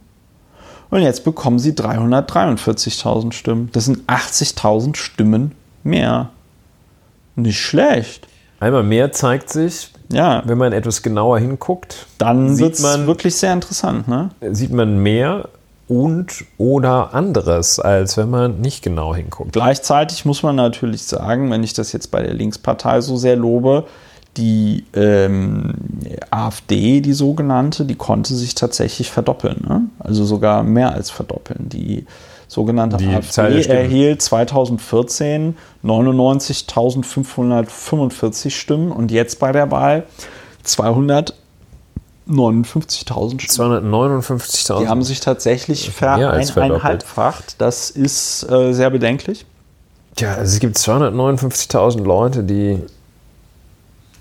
Und 0.89 1.01
jetzt 1.01 1.23
bekommen 1.23 1.59
sie 1.59 1.73
343.000 1.73 3.33
Stimmen. 3.33 3.69
Das 3.73 3.85
sind 3.85 4.09
80.000 4.09 4.95
Stimmen 4.95 5.51
mehr. 5.83 6.29
Nicht 7.35 7.59
schlecht. 7.59 8.27
Einmal 8.59 8.83
mehr 8.83 9.11
zeigt 9.11 9.49
sich, 9.49 9.91
ja. 10.11 10.43
wenn 10.45 10.57
man 10.57 10.71
etwas 10.71 11.01
genauer 11.01 11.39
hinguckt, 11.39 12.05
dann 12.17 12.55
sieht 12.55 12.79
man 12.79 13.07
wirklich 13.07 13.35
sehr 13.35 13.53
interessant. 13.53 14.07
Ne? 14.07 14.29
Sieht 14.51 14.71
man 14.71 15.01
mehr 15.01 15.49
und 15.91 16.45
oder 16.57 17.13
anderes, 17.13 17.77
als 17.77 18.15
wenn 18.15 18.29
man 18.29 18.61
nicht 18.61 18.81
genau 18.81 19.13
hinguckt. 19.13 19.51
Gleichzeitig 19.51 20.23
muss 20.23 20.41
man 20.41 20.55
natürlich 20.55 21.03
sagen, 21.03 21.51
wenn 21.51 21.65
ich 21.65 21.73
das 21.73 21.91
jetzt 21.91 22.11
bei 22.11 22.23
der 22.23 22.33
Linkspartei 22.33 23.01
so 23.01 23.17
sehr 23.17 23.35
lobe, 23.35 23.83
die 24.37 24.85
ähm, 24.93 25.73
AfD, 26.29 27.01
die 27.01 27.11
sogenannte, 27.11 27.83
die 27.83 27.95
konnte 27.95 28.35
sich 28.35 28.55
tatsächlich 28.55 29.11
verdoppeln. 29.11 29.65
Ne? 29.67 29.81
Also 29.99 30.23
sogar 30.23 30.63
mehr 30.63 30.93
als 30.93 31.09
verdoppeln. 31.09 31.67
Die 31.67 32.05
sogenannte 32.47 32.95
die 32.95 33.09
AfD 33.09 33.63
erhielt 33.63 34.21
2014 34.21 35.57
99.545 35.83 38.51
Stimmen 38.51 38.93
und 38.93 39.11
jetzt 39.11 39.39
bei 39.39 39.51
der 39.51 39.71
Wahl 39.71 40.05
259.000 42.31 43.41
Stimmen. 43.41 43.83
259.000. 43.85 44.79
Die 44.79 44.87
haben 44.87 45.03
sich 45.03 45.19
tatsächlich 45.19 45.91
vereinhalbfacht. 45.91 47.55
Das 47.59 47.89
ist 47.89 48.49
äh, 48.49 48.73
sehr 48.73 48.89
bedenklich. 48.89 49.45
Ja, 50.19 50.35
also 50.35 50.53
es 50.53 50.59
gibt 50.59 50.77
259.000 50.77 52.03
Leute, 52.03 52.43
die, 52.43 52.79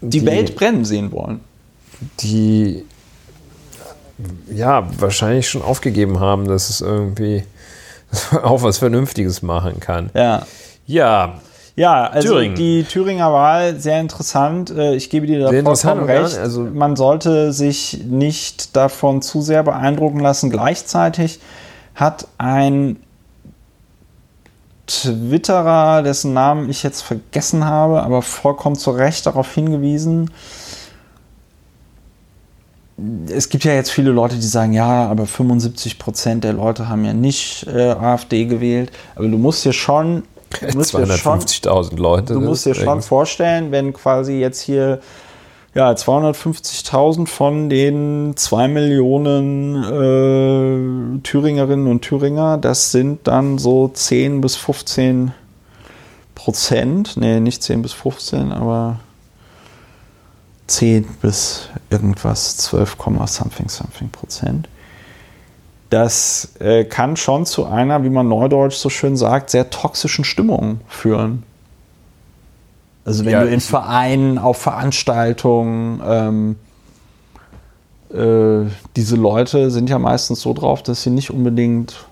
die 0.00 0.20
die 0.20 0.26
Welt 0.26 0.54
brennen 0.56 0.84
sehen 0.84 1.12
wollen. 1.12 1.40
Die 2.20 2.84
ja 4.52 4.88
wahrscheinlich 4.98 5.48
schon 5.48 5.62
aufgegeben 5.62 6.20
haben, 6.20 6.46
dass 6.46 6.70
es 6.70 6.80
irgendwie 6.80 7.44
auch 8.42 8.62
was 8.62 8.78
Vernünftiges 8.78 9.42
machen 9.42 9.80
kann. 9.80 10.10
Ja. 10.14 10.46
Ja. 10.86 11.40
Ja, 11.76 12.06
also 12.06 12.34
Thüringen. 12.34 12.56
die 12.56 12.84
Thüringer 12.84 13.32
Wahl 13.32 13.78
sehr 13.78 14.00
interessant. 14.00 14.70
Äh, 14.70 14.94
ich 14.94 15.10
gebe 15.10 15.26
dir 15.26 15.40
da 15.40 15.50
vollkommen 15.50 16.04
recht. 16.04 16.38
Also 16.38 16.62
Man 16.62 16.96
sollte 16.96 17.52
sich 17.52 18.04
nicht 18.06 18.76
davon 18.76 19.22
zu 19.22 19.40
sehr 19.40 19.62
beeindrucken 19.62 20.20
lassen. 20.20 20.50
Gleichzeitig 20.50 21.40
hat 21.94 22.28
ein 22.38 22.96
Twitterer, 24.86 26.02
dessen 26.02 26.32
Namen 26.32 26.68
ich 26.68 26.82
jetzt 26.82 27.02
vergessen 27.02 27.64
habe, 27.64 28.02
aber 28.02 28.22
vollkommen 28.22 28.76
zu 28.76 28.90
Recht 28.90 29.24
darauf 29.26 29.54
hingewiesen, 29.54 30.30
es 33.28 33.48
gibt 33.48 33.64
ja 33.64 33.72
jetzt 33.72 33.90
viele 33.90 34.10
Leute, 34.10 34.36
die 34.36 34.46
sagen, 34.46 34.72
ja, 34.72 35.06
aber 35.08 35.26
75 35.26 35.98
Prozent 35.98 36.44
der 36.44 36.52
Leute 36.52 36.88
haben 36.88 37.04
ja 37.04 37.12
nicht 37.12 37.66
äh, 37.66 37.90
AfD 37.92 38.44
gewählt. 38.44 38.90
Aber 39.14 39.28
du 39.28 39.38
musst 39.38 39.64
dir 39.64 39.72
schon 39.72 40.24
250.000 40.50 41.96
Leute. 41.96 42.34
Du 42.34 42.40
musst 42.40 42.66
dir 42.66 42.74
schon 42.74 43.02
vorstellen, 43.02 43.70
wenn 43.70 43.92
quasi 43.92 44.34
jetzt 44.34 44.60
hier 44.60 45.00
ja, 45.74 45.90
250.000 45.92 47.28
von 47.28 47.70
den 47.70 48.32
2 48.36 48.68
Millionen 48.68 49.76
äh, 49.84 51.20
Thüringerinnen 51.22 51.86
und 51.86 52.02
Thüringer, 52.02 52.58
das 52.58 52.90
sind 52.90 53.28
dann 53.28 53.58
so 53.58 53.88
10 53.88 54.40
bis 54.40 54.56
15 54.56 55.32
Prozent. 56.34 57.16
Nee, 57.16 57.38
nicht 57.38 57.62
10 57.62 57.82
bis 57.82 57.92
15, 57.92 58.50
aber 58.50 58.98
10 60.66 61.04
bis 61.22 61.68
irgendwas 61.90 62.56
12, 62.56 62.96
something 63.26 63.68
something 63.68 64.08
Prozent. 64.10 64.68
Das 65.90 66.52
äh, 66.60 66.84
kann 66.84 67.16
schon 67.16 67.46
zu 67.46 67.66
einer, 67.66 68.04
wie 68.04 68.10
man 68.10 68.28
neudeutsch 68.28 68.76
so 68.76 68.88
schön 68.88 69.16
sagt, 69.16 69.50
sehr 69.50 69.70
toxischen 69.70 70.24
Stimmung 70.24 70.80
führen. 70.88 71.42
Also 73.04 73.24
wenn 73.24 73.32
ja, 73.32 73.42
du 73.42 73.48
in 73.48 73.60
Vereinen, 73.60 74.38
auf 74.38 74.58
Veranstaltungen, 74.58 76.00
ähm, 76.04 76.56
äh, 78.12 78.70
diese 78.96 79.16
Leute 79.16 79.70
sind 79.70 79.90
ja 79.90 79.98
meistens 79.98 80.40
so 80.40 80.52
drauf, 80.52 80.82
dass 80.82 81.02
sie 81.02 81.10
nicht 81.10 81.30
unbedingt, 81.30 82.06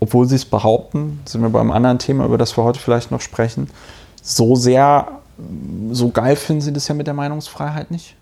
obwohl 0.00 0.26
sie 0.26 0.36
es 0.36 0.44
behaupten, 0.44 1.20
sind 1.24 1.42
wir 1.42 1.50
beim 1.50 1.70
anderen 1.70 1.98
Thema, 1.98 2.24
über 2.24 2.38
das 2.38 2.56
wir 2.56 2.64
heute 2.64 2.80
vielleicht 2.80 3.10
noch 3.10 3.20
sprechen, 3.20 3.70
so 4.22 4.56
sehr 4.56 5.08
so 5.90 6.10
geil 6.10 6.36
finden 6.36 6.62
Sie 6.62 6.72
das 6.72 6.88
ja 6.88 6.94
mit 6.94 7.06
der 7.06 7.14
Meinungsfreiheit 7.14 7.90
nicht? 7.90 8.16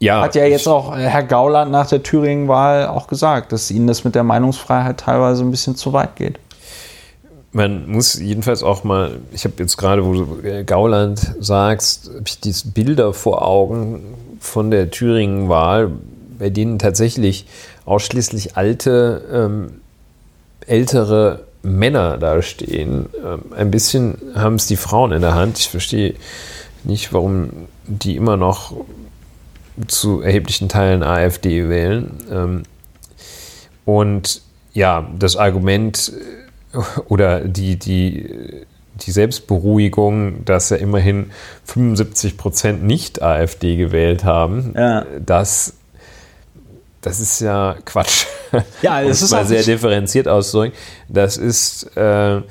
Ja. 0.00 0.22
Hat 0.22 0.34
ja 0.34 0.46
jetzt 0.46 0.66
auch 0.66 0.96
äh, 0.96 1.00
Herr 1.00 1.22
Gauland 1.22 1.70
nach 1.70 1.86
der 1.86 2.02
Thüringen-Wahl 2.02 2.88
auch 2.88 3.06
gesagt, 3.06 3.52
dass 3.52 3.70
Ihnen 3.70 3.86
das 3.86 4.02
mit 4.02 4.14
der 4.14 4.24
Meinungsfreiheit 4.24 4.98
teilweise 4.98 5.44
ein 5.44 5.50
bisschen 5.50 5.76
zu 5.76 5.92
weit 5.92 6.16
geht. 6.16 6.38
Man 7.52 7.90
muss 7.90 8.18
jedenfalls 8.18 8.62
auch 8.62 8.82
mal, 8.82 9.18
ich 9.32 9.44
habe 9.44 9.54
jetzt 9.58 9.76
gerade, 9.76 10.04
wo 10.04 10.14
du 10.14 10.40
äh, 10.42 10.64
Gauland 10.64 11.34
sagst, 11.40 12.08
habe 12.08 12.24
ich 12.26 12.40
diese 12.40 12.68
Bilder 12.68 13.12
vor 13.12 13.46
Augen 13.46 14.00
von 14.40 14.70
der 14.70 14.90
Thüringen-Wahl, 14.90 15.90
bei 16.38 16.48
denen 16.48 16.78
tatsächlich 16.78 17.46
ausschließlich 17.84 18.56
alte, 18.56 19.22
ähm, 19.30 19.80
ältere 20.66 21.44
Männer 21.62 22.16
da 22.16 22.40
stehen. 22.40 23.06
Ähm, 23.22 23.52
ein 23.54 23.70
bisschen 23.70 24.16
haben 24.34 24.54
es 24.54 24.66
die 24.66 24.76
Frauen 24.76 25.12
in 25.12 25.20
der 25.20 25.34
Hand. 25.34 25.58
Ich 25.58 25.68
verstehe 25.68 26.14
nicht, 26.84 27.12
warum 27.12 27.50
die 27.86 28.16
immer 28.16 28.38
noch 28.38 28.72
zu 29.86 30.20
erheblichen 30.20 30.68
Teilen 30.68 31.02
AfD 31.02 31.68
wählen. 31.68 32.18
Ähm, 32.30 32.62
und 33.84 34.42
ja, 34.72 35.08
das 35.18 35.36
Argument 35.36 36.12
äh, 36.72 36.78
oder 37.08 37.40
die, 37.40 37.76
die, 37.76 38.64
die 39.00 39.10
Selbstberuhigung, 39.10 40.44
dass 40.44 40.70
ja 40.70 40.76
immerhin 40.76 41.30
75 41.64 42.36
Prozent 42.36 42.84
nicht 42.84 43.22
AfD 43.22 43.76
gewählt 43.76 44.24
haben, 44.24 44.74
ja. 44.76 45.04
das 45.24 45.74
das 47.00 47.18
ist 47.18 47.40
ja 47.40 47.76
Quatsch. 47.84 48.26
Ja, 48.82 49.02
das 49.02 49.22
ist 49.22 49.30
mal 49.30 49.46
sehr 49.46 49.62
differenziert 49.62 50.26
auszudrücken. 50.26 50.76
Das 51.08 51.36
ist 51.36 51.96
äh, 51.96 52.42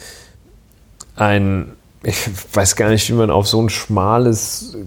ein, 1.18 1.74
ich 2.04 2.30
weiß 2.54 2.78
gar 2.78 2.90
nicht, 2.90 3.10
wie 3.10 3.14
man 3.14 3.32
auf 3.32 3.50
so 3.50 3.62
ein 3.62 3.70
schmales 3.70 4.78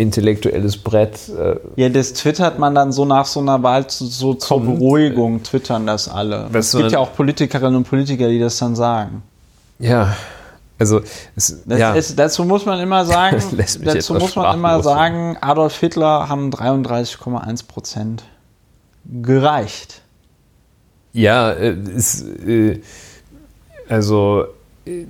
intellektuelles 0.00 0.78
Brett. 0.78 1.28
Äh 1.28 1.56
ja, 1.76 1.88
das 1.88 2.14
twittert 2.14 2.58
man 2.58 2.74
dann 2.74 2.92
so 2.92 3.04
nach 3.04 3.26
so 3.26 3.40
einer 3.40 3.62
Wahl 3.62 3.86
zu, 3.86 4.06
so 4.06 4.34
zur. 4.34 4.60
Beruhigung, 4.60 5.42
twittern 5.42 5.86
das 5.86 6.08
alle. 6.08 6.48
Es 6.52 6.72
gibt 6.72 6.92
ja 6.92 6.98
auch 6.98 7.14
Politikerinnen 7.14 7.76
und 7.76 7.84
Politiker, 7.84 8.28
die 8.28 8.40
das 8.40 8.58
dann 8.58 8.74
sagen. 8.74 9.22
Ja. 9.78 10.16
Also 10.78 11.02
es, 11.36 11.62
ja. 11.66 11.94
es, 11.94 12.16
dazu 12.16 12.42
muss 12.44 12.64
man 12.64 12.80
immer 12.80 13.04
sagen, 13.04 13.42
dazu 13.84 14.14
muss 14.14 14.34
man 14.34 14.54
immer 14.56 14.82
sagen, 14.82 15.36
Adolf 15.40 15.78
Hitler 15.78 16.30
haben 16.30 16.50
33,1 16.50 17.66
Prozent 17.66 18.24
gereicht. 19.04 20.00
Ja, 21.12 21.50
ist, 21.50 22.24
äh, 22.46 22.80
also 23.90 24.46
äh, 24.86 25.04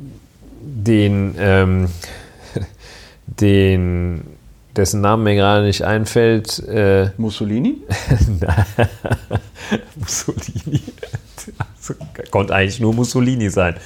den, 0.61 1.37
ähm, 1.39 1.89
den, 3.27 4.25
dessen 4.77 5.01
Name 5.01 5.25
mir 5.25 5.35
gerade 5.35 5.65
nicht 5.65 5.83
einfällt. 5.83 6.59
Äh, 6.69 7.11
Mussolini? 7.17 7.79
Mussolini. 9.97 10.83
Also, 11.59 11.95
konnte 12.31 12.55
eigentlich 12.55 12.81
nur 12.81 12.95
Mussolini 12.95 13.51
sein. 13.51 13.77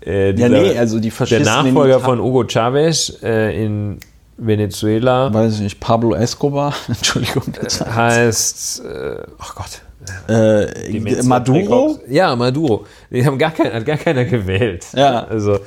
Äh, 0.00 0.32
dieser, 0.32 0.48
ja, 0.48 0.62
nee, 0.72 0.78
also 0.78 0.98
die 1.00 1.10
Faschisten 1.10 1.44
Der 1.44 1.62
Nachfolger 1.62 2.00
von 2.00 2.20
Hugo 2.20 2.44
Chavez 2.46 3.18
äh, 3.22 3.64
in 3.64 3.98
Venezuela. 4.36 5.32
Weiß 5.32 5.54
ich 5.54 5.60
nicht, 5.60 5.80
Pablo 5.80 6.14
Escobar, 6.14 6.74
Entschuldigung. 6.88 7.44
Äh, 7.60 7.84
heißt, 7.84 8.84
äh, 8.84 9.16
oh 9.38 9.52
Gott. 9.54 9.82
Äh, 10.28 11.22
Maduro? 11.22 12.00
Ja, 12.08 12.34
Maduro. 12.34 12.86
Die 13.10 13.24
haben 13.24 13.38
gar 13.38 13.52
kein, 13.52 13.72
hat 13.72 13.86
gar 13.86 13.96
keiner 13.96 14.24
gewählt. 14.24 14.86
Ja. 14.94 15.24
Also 15.24 15.60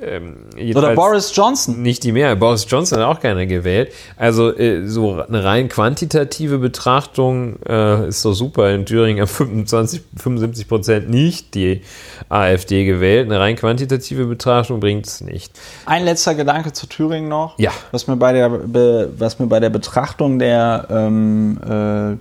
ähm, 0.00 0.46
Oder 0.74 0.94
Boris 0.94 1.34
Johnson. 1.34 1.82
nicht 1.82 2.04
die 2.04 2.12
Mehrheit. 2.12 2.38
Boris 2.38 2.66
Johnson 2.68 3.00
hat 3.00 3.06
auch 3.06 3.20
keiner 3.20 3.46
gewählt. 3.46 3.92
Also 4.16 4.56
äh, 4.56 4.86
so 4.86 5.20
eine 5.20 5.44
rein 5.44 5.68
quantitative 5.68 6.58
Betrachtung 6.58 7.58
äh, 7.68 8.08
ist 8.08 8.24
doch 8.24 8.32
super. 8.32 8.70
In 8.70 8.86
Thüringen 8.86 9.20
haben 9.20 9.28
25, 9.28 10.02
75 10.16 10.68
Prozent 10.68 11.10
nicht 11.10 11.54
die 11.54 11.82
AfD 12.28 12.84
gewählt. 12.84 13.26
Eine 13.26 13.40
rein 13.40 13.56
quantitative 13.56 14.26
Betrachtung 14.26 14.80
bringt 14.80 15.06
es 15.06 15.20
nicht. 15.20 15.58
Ein 15.86 16.04
letzter 16.04 16.34
Gedanke 16.34 16.72
zu 16.72 16.86
Thüringen 16.86 17.28
noch. 17.28 17.58
Ja. 17.58 17.72
Was 17.90 18.06
mir 18.06 18.16
bei 18.16 18.32
der, 18.32 18.48
be, 18.48 19.10
was 19.18 19.38
mir 19.38 19.46
bei 19.46 19.60
der 19.60 19.70
Betrachtung 19.70 20.38
der 20.38 20.86
ähm, 20.88 21.58
äh, 21.68 22.12
äh, 22.12 22.16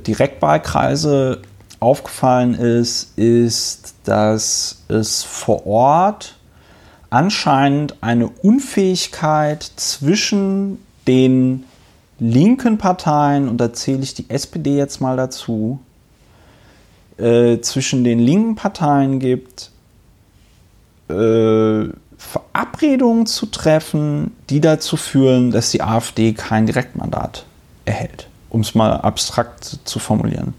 Direktwahlkreise 0.00 1.40
aufgefallen 1.80 2.54
ist, 2.54 3.18
ist, 3.18 3.94
dass 4.04 4.84
es 4.88 5.22
vor 5.22 5.66
Ort 5.66 6.35
anscheinend 7.10 8.02
eine 8.02 8.28
Unfähigkeit 8.28 9.62
zwischen 9.76 10.78
den 11.06 11.64
linken 12.18 12.78
Parteien, 12.78 13.48
und 13.48 13.58
da 13.58 13.72
zähle 13.72 14.02
ich 14.02 14.14
die 14.14 14.30
SPD 14.30 14.76
jetzt 14.76 15.00
mal 15.00 15.16
dazu, 15.16 15.78
äh, 17.18 17.60
zwischen 17.60 18.04
den 18.04 18.18
linken 18.18 18.54
Parteien 18.54 19.18
gibt, 19.20 19.70
äh, 21.08 21.88
Verabredungen 22.18 23.26
zu 23.26 23.46
treffen, 23.46 24.32
die 24.50 24.60
dazu 24.60 24.96
führen, 24.96 25.50
dass 25.50 25.70
die 25.70 25.82
AfD 25.82 26.32
kein 26.32 26.66
Direktmandat 26.66 27.44
erhält, 27.84 28.28
um 28.50 28.62
es 28.62 28.74
mal 28.74 28.92
abstrakt 28.92 29.78
zu 29.84 29.98
formulieren. 29.98 30.54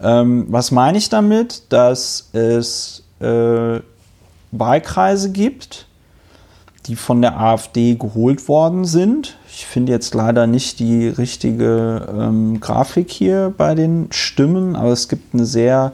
Ähm, 0.00 0.46
was 0.48 0.70
meine 0.70 0.98
ich 0.98 1.08
damit? 1.08 1.62
Dass 1.70 2.28
es 2.32 3.02
äh, 3.20 3.80
Wahlkreise 4.52 5.32
gibt, 5.32 5.86
die 6.86 6.96
von 6.96 7.22
der 7.22 7.40
AfD 7.40 7.94
geholt 7.94 8.48
worden 8.48 8.84
sind. 8.84 9.36
Ich 9.48 9.66
finde 9.66 9.92
jetzt 9.92 10.14
leider 10.14 10.46
nicht 10.46 10.78
die 10.78 11.08
richtige 11.08 12.08
ähm, 12.12 12.60
Grafik 12.60 13.10
hier 13.10 13.52
bei 13.56 13.74
den 13.74 14.08
Stimmen, 14.10 14.76
aber 14.76 14.90
es 14.90 15.08
gibt 15.08 15.34
eine 15.34 15.44
sehr, 15.44 15.92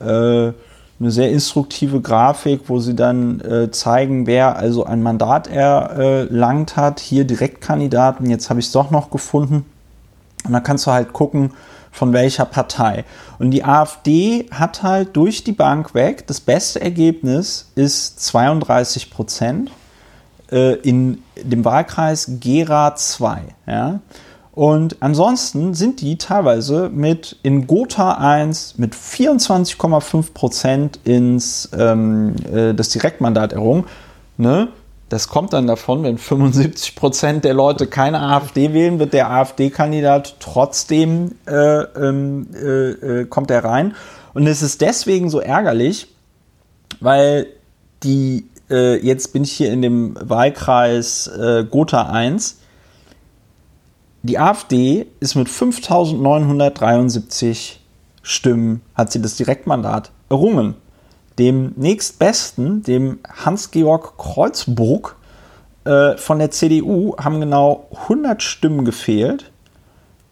äh, 0.00 0.04
eine 0.04 1.10
sehr 1.10 1.30
instruktive 1.30 2.00
Grafik, 2.00 2.62
wo 2.66 2.78
sie 2.78 2.94
dann 2.94 3.40
äh, 3.40 3.70
zeigen, 3.70 4.26
wer 4.26 4.56
also 4.56 4.84
ein 4.84 5.02
Mandat 5.02 5.48
erlangt 5.48 6.76
hat. 6.76 7.00
Hier 7.00 7.24
Direktkandidaten, 7.24 8.28
jetzt 8.28 8.50
habe 8.50 8.60
ich 8.60 8.66
es 8.66 8.72
doch 8.72 8.90
noch 8.90 9.10
gefunden. 9.10 9.64
Und 10.44 10.52
dann 10.52 10.62
kannst 10.62 10.86
du 10.86 10.90
halt 10.90 11.12
gucken, 11.12 11.52
von 11.90 12.12
welcher 12.12 12.44
Partei. 12.44 13.04
Und 13.38 13.50
die 13.50 13.64
AfD 13.64 14.46
hat 14.50 14.82
halt 14.82 15.16
durch 15.16 15.44
die 15.44 15.52
Bank 15.52 15.94
weg, 15.94 16.26
das 16.26 16.40
beste 16.40 16.80
Ergebnis 16.80 17.72
ist 17.74 18.20
32 18.24 19.10
Prozent 19.10 19.70
äh, 20.50 20.74
in 20.76 21.22
dem 21.42 21.64
Wahlkreis 21.64 22.32
Gera 22.40 22.94
2. 22.94 23.42
Ja? 23.66 24.00
Und 24.52 24.96
ansonsten 25.00 25.74
sind 25.74 26.00
die 26.00 26.18
teilweise 26.18 26.90
mit 26.92 27.36
in 27.42 27.66
Gotha 27.66 28.12
1 28.12 28.78
mit 28.78 28.94
24,5 28.94 30.34
Prozent 30.34 31.00
ins 31.04 31.70
ähm, 31.76 32.34
äh, 32.52 32.74
das 32.74 32.90
Direktmandat 32.90 33.52
errungen. 33.52 33.84
Ne? 34.36 34.68
Das 35.10 35.28
kommt 35.28 35.52
dann 35.52 35.66
davon, 35.66 36.02
wenn 36.04 36.16
75 36.18 36.94
Prozent 36.94 37.44
der 37.44 37.52
Leute 37.52 37.88
keine 37.88 38.20
AfD 38.20 38.72
wählen, 38.72 39.00
wird 39.00 39.12
der 39.12 39.28
AfD-Kandidat 39.28 40.36
trotzdem 40.38 41.32
äh, 41.46 41.52
ähm, 41.52 42.46
äh, 42.54 42.90
äh, 42.90 43.24
kommt 43.26 43.50
er 43.50 43.64
rein. 43.64 43.96
Und 44.34 44.46
es 44.46 44.62
ist 44.62 44.80
deswegen 44.80 45.28
so 45.28 45.40
ärgerlich, 45.40 46.14
weil 47.00 47.48
die 48.04 48.46
äh, 48.70 49.04
jetzt 49.04 49.32
bin 49.32 49.42
ich 49.42 49.50
hier 49.50 49.72
in 49.72 49.82
dem 49.82 50.16
Wahlkreis 50.20 51.26
äh, 51.26 51.64
Gotha 51.68 52.02
1. 52.02 52.58
Die 54.22 54.38
AfD 54.38 55.08
ist 55.18 55.34
mit 55.34 55.48
5.973 55.48 57.78
Stimmen 58.22 58.82
hat 58.94 59.10
sie 59.10 59.20
das 59.20 59.34
Direktmandat 59.34 60.12
errungen 60.28 60.76
dem 61.40 61.72
nächstbesten, 61.76 62.82
dem 62.84 63.18
Hans-Georg 63.44 64.16
Kreuzburg 64.18 65.16
äh, 65.84 66.16
von 66.16 66.38
der 66.38 66.50
CDU, 66.52 67.16
haben 67.16 67.40
genau 67.40 67.88
100 68.02 68.42
Stimmen 68.42 68.84
gefehlt 68.84 69.50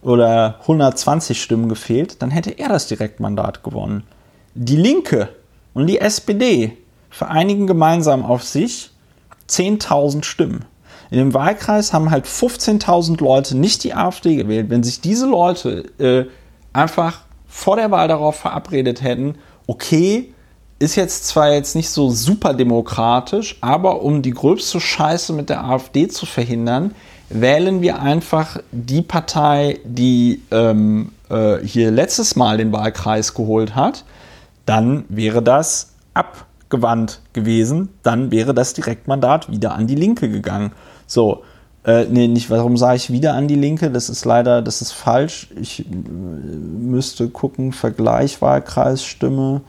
oder 0.03 0.59
120 0.61 1.43
Stimmen 1.43 1.69
gefehlt, 1.69 2.23
dann 2.23 2.31
hätte 2.31 2.51
er 2.51 2.69
das 2.69 2.87
Direktmandat 2.87 3.65
gewonnen. 3.65 4.05
Die 4.55 4.77
Linke 4.77 5.31
und 5.75 5.87
die 5.87 5.99
SPD 5.99 6.77
vereinigen 7.11 7.67
gemeinsam 7.67 8.25
auf 8.25 8.45
sich 8.45 8.91
10.000 9.49 10.25
Stimmen. 10.25 10.65
In 11.11 11.19
dem 11.19 11.33
Wahlkreis 11.33 11.93
haben 11.95 12.11
halt 12.11 12.27
15.000 12.27 13.23
Leute 13.23 13.57
nicht 13.57 13.83
die 13.83 13.95
AfD 13.95 14.37
gewählt. 14.37 14.69
Wenn 14.69 14.83
sich 14.83 15.01
diese 15.01 15.27
Leute 15.27 15.91
äh, 15.99 16.27
einfach 16.75 17.21
vor 17.47 17.77
der 17.77 17.91
Wahl 17.91 18.09
darauf 18.09 18.37
verabredet 18.37 19.03
hätten, 19.03 19.37
okay, 19.67 20.35
ist 20.79 20.95
jetzt 20.97 21.27
zwar 21.27 21.53
jetzt 21.53 21.75
nicht 21.75 21.91
so 21.91 22.11
super 22.11 22.55
demokratisch, 22.55 23.59
aber 23.61 24.03
um 24.03 24.23
die 24.23 24.31
gröbste 24.31 24.81
Scheiße 24.81 25.33
mit 25.33 25.51
der 25.51 25.65
AfD 25.65 26.09
zu 26.09 26.25
verhindern, 26.25 26.95
wählen 27.31 27.83
wir 27.83 28.01
einfach 28.01 28.59
die 28.71 29.03
Partei, 29.03 29.81
die 29.85 30.43
ähm, 30.51 31.13
äh, 31.29 31.59
hier 31.59 31.91
letztes 31.91 32.37
Mal 32.37 32.59
den 32.59 32.73
Wahlkreis 32.73 33.35
geholt 33.35 33.75
hat. 33.75 34.05
Dann 34.67 35.05
wäre 35.09 35.43
das 35.43 35.95
abgewandt 36.15 37.21
gewesen. 37.33 37.89
Dann 38.03 38.31
wäre 38.31 38.55
das 38.55 38.75
Direktmandat 38.75 39.51
wieder 39.51 39.75
an 39.75 39.87
die 39.87 39.95
Linke 39.95 40.31
gegangen. 40.31 40.73
So, 41.07 41.43
äh, 41.85 42.05
nee, 42.05 42.29
nicht, 42.29 42.51
warum 42.51 42.77
sage 42.77 42.97
ich 42.97 43.11
wieder 43.11 43.35
an 43.35 43.49
die 43.49 43.57
Linke? 43.57 43.91
Das 43.91 44.09
ist 44.09 44.25
leider, 44.25 44.63
das 44.63 44.81
ist 44.81 44.93
falsch. 44.93 45.49
Ich 45.61 45.81
äh, 45.81 45.85
müsste 45.91 47.29
gucken, 47.29 47.73
Vergleich 47.73 48.41
Wahlkreisstimme. 48.41 49.63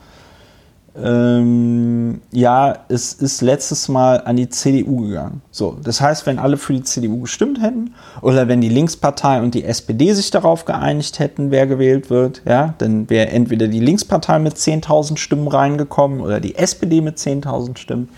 Ähm, 0.96 2.20
ja, 2.32 2.84
es 2.88 3.12
ist 3.12 3.42
letztes 3.42 3.88
Mal 3.88 4.22
an 4.24 4.36
die 4.36 4.48
CDU 4.48 5.08
gegangen. 5.08 5.40
So, 5.50 5.76
das 5.82 6.00
heißt, 6.00 6.26
wenn 6.26 6.38
alle 6.38 6.56
für 6.56 6.72
die 6.72 6.82
CDU 6.82 7.20
gestimmt 7.20 7.62
hätten 7.62 7.94
oder 8.22 8.48
wenn 8.48 8.60
die 8.60 8.68
Linkspartei 8.68 9.40
und 9.40 9.54
die 9.54 9.64
SPD 9.64 10.12
sich 10.12 10.30
darauf 10.30 10.64
geeinigt 10.64 11.20
hätten, 11.20 11.50
wer 11.52 11.66
gewählt 11.66 12.10
wird, 12.10 12.42
ja, 12.44 12.74
dann 12.78 13.08
wäre 13.08 13.28
entweder 13.28 13.68
die 13.68 13.80
Linkspartei 13.80 14.40
mit 14.40 14.56
10.000 14.56 15.16
Stimmen 15.16 15.46
reingekommen 15.46 16.20
oder 16.20 16.40
die 16.40 16.56
SPD 16.56 17.00
mit 17.00 17.18
10.000 17.18 17.78
Stimmen. 17.78 18.08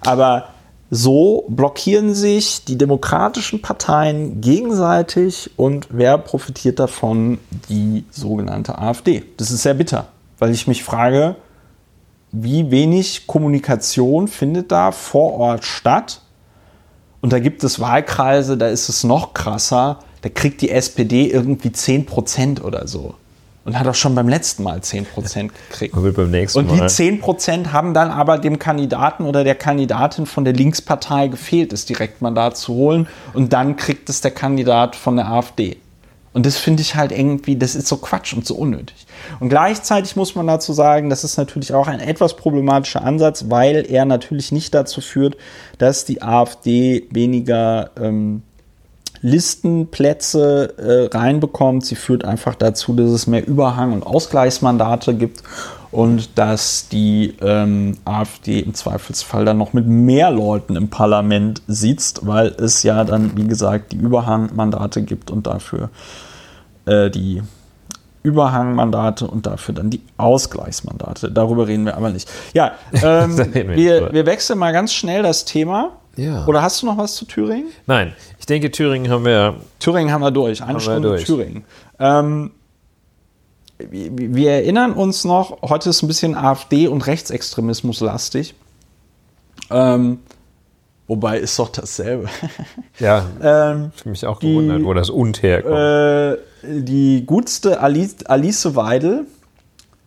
Aber 0.00 0.48
so 0.90 1.44
blockieren 1.48 2.14
sich 2.14 2.64
die 2.64 2.78
demokratischen 2.78 3.62
Parteien 3.62 4.40
gegenseitig 4.40 5.50
und 5.56 5.86
wer 5.90 6.18
profitiert 6.18 6.80
davon? 6.80 7.38
Die 7.68 8.04
sogenannte 8.10 8.78
AfD. 8.78 9.24
Das 9.36 9.50
ist 9.50 9.62
sehr 9.62 9.74
bitter, 9.74 10.06
weil 10.38 10.50
ich 10.50 10.66
mich 10.66 10.82
frage, 10.82 11.36
wie 12.32 12.70
wenig 12.70 13.26
Kommunikation 13.26 14.28
findet 14.28 14.70
da 14.70 14.92
vor 14.92 15.34
Ort 15.34 15.64
statt. 15.64 16.20
Und 17.20 17.32
da 17.32 17.38
gibt 17.38 17.64
es 17.64 17.80
Wahlkreise, 17.80 18.56
da 18.56 18.68
ist 18.68 18.88
es 18.88 19.04
noch 19.04 19.34
krasser. 19.34 20.00
Da 20.22 20.28
kriegt 20.28 20.60
die 20.62 20.70
SPD 20.70 21.30
irgendwie 21.30 21.68
10% 21.68 22.62
oder 22.62 22.86
so. 22.86 23.14
Und 23.64 23.78
hat 23.78 23.86
auch 23.86 23.94
schon 23.94 24.14
beim 24.14 24.28
letzten 24.28 24.62
Mal 24.62 24.78
10% 24.78 25.50
gekriegt. 25.68 25.94
Und 25.94 26.14
beim 26.14 26.30
nächsten 26.30 26.58
Und 26.58 26.70
die 26.70 26.78
Mal. 26.78 26.86
10% 26.86 27.72
haben 27.72 27.92
dann 27.92 28.10
aber 28.10 28.38
dem 28.38 28.58
Kandidaten 28.58 29.24
oder 29.24 29.44
der 29.44 29.56
Kandidatin 29.56 30.24
von 30.24 30.44
der 30.44 30.54
Linkspartei 30.54 31.28
gefehlt, 31.28 31.72
das 31.72 31.84
Direktmandat 31.84 32.56
zu 32.56 32.72
holen. 32.72 33.08
Und 33.34 33.52
dann 33.52 33.76
kriegt 33.76 34.08
es 34.08 34.20
der 34.22 34.30
Kandidat 34.30 34.96
von 34.96 35.16
der 35.16 35.28
AfD. 35.28 35.76
Und 36.38 36.46
das 36.46 36.56
finde 36.56 36.82
ich 36.82 36.94
halt 36.94 37.10
irgendwie, 37.10 37.56
das 37.56 37.74
ist 37.74 37.88
so 37.88 37.96
Quatsch 37.96 38.32
und 38.32 38.46
so 38.46 38.54
unnötig. 38.54 39.08
Und 39.40 39.48
gleichzeitig 39.48 40.14
muss 40.14 40.36
man 40.36 40.46
dazu 40.46 40.72
sagen, 40.72 41.10
das 41.10 41.24
ist 41.24 41.36
natürlich 41.36 41.74
auch 41.74 41.88
ein 41.88 41.98
etwas 41.98 42.36
problematischer 42.36 43.02
Ansatz, 43.02 43.46
weil 43.48 43.84
er 43.90 44.04
natürlich 44.04 44.52
nicht 44.52 44.72
dazu 44.72 45.00
führt, 45.00 45.36
dass 45.78 46.04
die 46.04 46.22
AfD 46.22 47.08
weniger 47.10 47.90
ähm, 48.00 48.42
Listenplätze 49.20 51.10
äh, 51.10 51.16
reinbekommt. 51.16 51.84
Sie 51.84 51.96
führt 51.96 52.24
einfach 52.24 52.54
dazu, 52.54 52.94
dass 52.94 53.10
es 53.10 53.26
mehr 53.26 53.44
Überhang- 53.44 53.92
und 53.92 54.06
Ausgleichsmandate 54.06 55.14
gibt 55.14 55.42
und 55.90 56.38
dass 56.38 56.88
die 56.88 57.34
ähm, 57.40 57.96
AfD 58.04 58.60
im 58.60 58.74
Zweifelsfall 58.74 59.44
dann 59.44 59.58
noch 59.58 59.72
mit 59.72 59.88
mehr 59.88 60.30
Leuten 60.30 60.76
im 60.76 60.88
Parlament 60.88 61.62
sitzt, 61.66 62.28
weil 62.28 62.54
es 62.60 62.84
ja 62.84 63.02
dann, 63.02 63.36
wie 63.36 63.48
gesagt, 63.48 63.90
die 63.90 63.96
Überhangmandate 63.96 65.02
gibt 65.02 65.32
und 65.32 65.48
dafür 65.48 65.90
äh, 66.88 67.10
die 67.10 67.42
Überhangmandate 68.22 69.26
und 69.26 69.46
dafür 69.46 69.74
dann 69.74 69.90
die 69.90 70.02
Ausgleichsmandate. 70.16 71.30
Darüber 71.30 71.66
reden 71.68 71.84
wir 71.86 71.96
aber 71.96 72.10
nicht. 72.10 72.28
Ja, 72.52 72.72
ähm, 72.92 73.36
wir 73.54 74.12
wir, 74.12 74.26
wechseln 74.26 74.58
mal 74.58 74.72
ganz 74.72 74.92
schnell 74.92 75.22
das 75.22 75.44
Thema. 75.44 75.92
Ja. 76.16 76.44
Oder 76.46 76.62
hast 76.62 76.82
du 76.82 76.86
noch 76.86 76.98
was 76.98 77.14
zu 77.14 77.24
Thüringen? 77.26 77.68
Nein, 77.86 78.12
ich 78.40 78.46
denke, 78.46 78.70
Thüringen 78.72 79.10
haben 79.10 79.24
wir. 79.24 79.54
Thüringen 79.78 80.12
haben 80.12 80.22
wir 80.22 80.32
durch. 80.32 80.62
Eine 80.62 80.80
Stunde 80.80 81.08
durch. 81.10 81.24
Thüringen. 81.24 81.64
Ähm, 82.00 82.50
wir, 83.78 84.10
wir 84.34 84.50
erinnern 84.50 84.92
uns 84.92 85.24
noch, 85.24 85.62
heute 85.62 85.90
ist 85.90 86.02
ein 86.02 86.08
bisschen 86.08 86.34
AfD 86.34 86.88
und 86.88 87.06
Rechtsextremismus 87.06 88.00
lastig. 88.00 88.54
Ähm, 89.70 90.18
wobei 91.06 91.38
ist 91.38 91.56
doch 91.58 91.68
dasselbe. 91.68 92.28
Ja, 92.98 93.24
ähm, 93.42 93.92
ich 93.96 94.04
mich 94.04 94.26
auch 94.26 94.40
Die- 94.40 94.48
gewundert, 94.52 94.82
wo 94.82 94.94
das 94.94 95.10
und 95.10 95.42
herkommt. 95.44 95.76
äh, 95.76 96.36
die 96.62 97.24
gutste 97.24 97.80
Alice, 97.80 98.24
Alice 98.26 98.74
Weidel, 98.74 99.26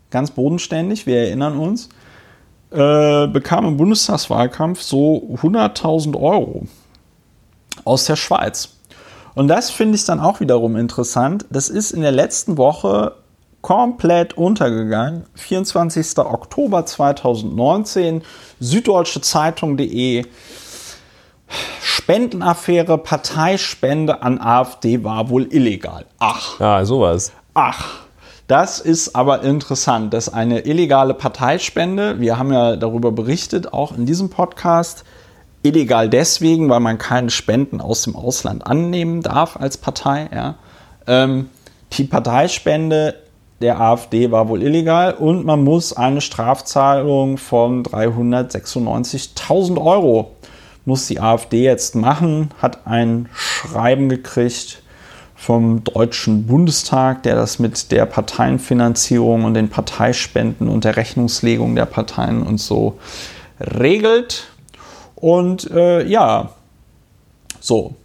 ganz 0.09 0.31
bodenständig, 0.31 1.05
wir 1.05 1.17
erinnern 1.17 1.57
uns, 1.57 1.89
äh, 2.71 3.27
bekam 3.27 3.65
im 3.65 3.77
Bundestagswahlkampf 3.77 4.81
so 4.81 5.37
100.000 5.41 6.15
Euro 6.15 6.67
aus 7.85 8.05
der 8.05 8.15
Schweiz. 8.15 8.69
Und 9.33 9.47
das 9.47 9.71
finde 9.71 9.95
ich 9.95 10.05
dann 10.05 10.19
auch 10.19 10.39
wiederum 10.39 10.75
interessant. 10.75 11.45
Das 11.49 11.69
ist 11.69 11.91
in 11.91 12.01
der 12.01 12.11
letzten 12.11 12.57
Woche 12.57 13.15
komplett 13.61 14.35
untergegangen. 14.37 15.25
24. 15.35 16.17
Oktober 16.19 16.85
2019, 16.85 18.23
süddeutsche 18.59 19.21
Zeitung.de. 19.21 20.25
Spendenaffäre, 21.81 22.97
Parteispende 22.97 24.21
an 24.21 24.39
AfD 24.39 25.03
war 25.03 25.29
wohl 25.29 25.47
illegal. 25.53 26.05
Ach, 26.19 26.59
ja, 26.59 26.85
sowas. 26.85 27.31
ach. 27.53 28.01
Das 28.47 28.79
ist 28.81 29.15
aber 29.15 29.43
interessant, 29.43 30.13
dass 30.13 30.27
eine 30.27 30.65
illegale 30.65 31.13
Parteispende, 31.13 32.19
wir 32.19 32.37
haben 32.37 32.51
ja 32.51 32.75
darüber 32.75 33.13
berichtet, 33.13 33.71
auch 33.71 33.97
in 33.97 34.05
diesem 34.05 34.29
Podcast, 34.29 35.05
illegal 35.63 36.09
deswegen, 36.09 36.69
weil 36.69 36.81
man 36.81 36.97
keine 36.97 37.29
Spenden 37.29 37.79
aus 37.79 38.01
dem 38.01 38.13
Ausland 38.15 38.67
annehmen 38.67 39.21
darf 39.21 39.55
als 39.55 39.77
Partei. 39.77 40.29
Ja. 40.33 40.55
Ähm, 41.07 41.49
die 41.93 42.03
Parteispende 42.03 43.15
der 43.61 43.79
AfD 43.79 44.31
war 44.31 44.49
wohl 44.49 44.63
illegal 44.63 45.13
und 45.13 45.45
man 45.45 45.63
muss 45.63 45.93
eine 45.93 46.19
Strafzahlung 46.19 47.37
von 47.37 47.83
396.000 47.83 49.79
Euro 49.79 50.31
muss 50.85 51.07
die 51.07 51.19
AfD 51.19 51.63
jetzt 51.63 51.95
machen, 51.95 52.49
hat 52.61 52.87
ein 52.87 53.29
Schreiben 53.33 54.09
gekriegt 54.09 54.81
vom 55.35 55.83
Deutschen 55.83 56.45
Bundestag, 56.45 57.23
der 57.23 57.35
das 57.35 57.57
mit 57.57 57.91
der 57.91 58.05
Parteienfinanzierung 58.05 59.43
und 59.43 59.55
den 59.55 59.69
Parteispenden 59.69 60.67
und 60.67 60.83
der 60.83 60.97
Rechnungslegung 60.97 61.75
der 61.75 61.85
Parteien 61.85 62.43
und 62.43 62.59
so 62.59 62.99
regelt. 63.59 64.47
Und 65.15 65.69
äh, 65.71 66.05
ja, 66.05 66.51
so. 67.59 67.95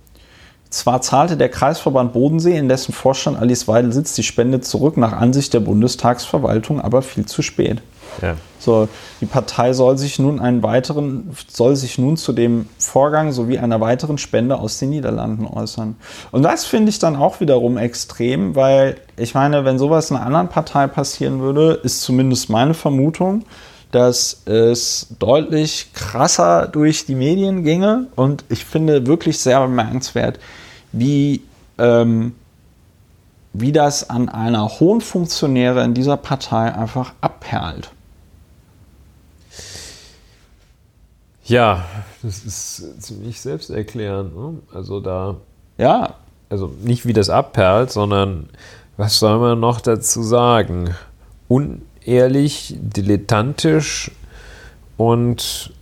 Zwar 0.70 1.00
zahlte 1.00 1.36
der 1.36 1.48
Kreisverband 1.48 2.12
Bodensee, 2.12 2.56
in 2.56 2.68
dessen 2.68 2.92
Vorstand 2.92 3.38
Alice 3.38 3.68
Weidel 3.68 3.92
sitzt, 3.92 4.18
die 4.18 4.22
Spende 4.22 4.60
zurück 4.60 4.96
nach 4.96 5.12
Ansicht 5.12 5.54
der 5.54 5.60
Bundestagsverwaltung, 5.60 6.80
aber 6.80 7.02
viel 7.02 7.24
zu 7.26 7.40
spät. 7.42 7.82
Ja. 8.22 8.36
So, 8.58 8.88
die 9.20 9.26
Partei 9.26 9.72
soll 9.72 9.96
sich 9.98 10.18
nun 10.18 10.40
einen 10.40 10.62
weiteren, 10.62 11.36
soll 11.46 11.76
sich 11.76 11.98
nun 11.98 12.16
zu 12.16 12.32
dem 12.32 12.68
Vorgang 12.78 13.32
sowie 13.32 13.58
einer 13.58 13.80
weiteren 13.80 14.18
Spende 14.18 14.58
aus 14.58 14.78
den 14.78 14.90
Niederlanden 14.90 15.46
äußern. 15.46 15.96
Und 16.32 16.42
das 16.42 16.64
finde 16.64 16.90
ich 16.90 16.98
dann 16.98 17.16
auch 17.16 17.40
wiederum 17.40 17.76
extrem, 17.78 18.54
weil 18.54 18.96
ich 19.16 19.34
meine, 19.34 19.64
wenn 19.64 19.78
sowas 19.78 20.10
in 20.10 20.16
einer 20.16 20.26
anderen 20.26 20.48
Partei 20.48 20.86
passieren 20.86 21.40
würde, 21.40 21.74
ist 21.82 22.00
zumindest 22.02 22.50
meine 22.50 22.74
Vermutung, 22.74 23.44
dass 23.92 24.42
es 24.46 25.06
deutlich 25.18 25.92
krasser 25.94 26.66
durch 26.66 27.06
die 27.06 27.14
Medien 27.14 27.62
ginge. 27.62 28.08
Und 28.16 28.44
ich 28.48 28.64
finde 28.64 29.06
wirklich 29.06 29.38
sehr 29.38 29.60
bemerkenswert, 29.60 30.38
wie, 30.92 31.42
ähm, 31.78 32.34
wie 33.52 33.72
das 33.72 34.10
an 34.10 34.28
einer 34.28 34.80
hohen 34.80 35.00
Funktionäre 35.00 35.84
in 35.84 35.94
dieser 35.94 36.16
Partei 36.16 36.74
einfach 36.74 37.12
abperlt. 37.20 37.90
Ja, 41.48 41.84
das 42.22 42.44
ist 42.44 43.02
ziemlich 43.02 43.40
selbsterklärend. 43.40 44.36
Ne? 44.36 44.54
Also 44.72 45.00
da, 45.00 45.36
Ja, 45.78 46.14
also 46.48 46.72
nicht 46.82 47.06
wie 47.06 47.12
das 47.12 47.30
abperlt, 47.30 47.90
sondern 47.92 48.48
was 48.96 49.18
soll 49.18 49.38
man 49.38 49.60
noch 49.60 49.80
dazu 49.80 50.22
sagen? 50.22 50.94
Unehrlich, 51.48 52.74
dilettantisch 52.78 54.10
und 54.96 55.72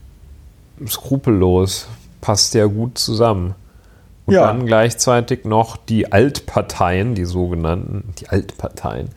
skrupellos. 0.87 1.87
Passt 2.21 2.55
ja 2.55 2.67
gut 2.67 2.99
zusammen. 2.99 3.55
Und 4.27 4.35
Ja. 4.35 4.47
dann 4.47 4.65
gleichzeitig 4.67 5.45
noch 5.45 5.77
die 5.77 6.11
Altparteien, 6.13 7.15
die 7.15 7.27
sogenannten, 7.27 8.15
die 8.19 8.29
Altparteien, 8.31 9.11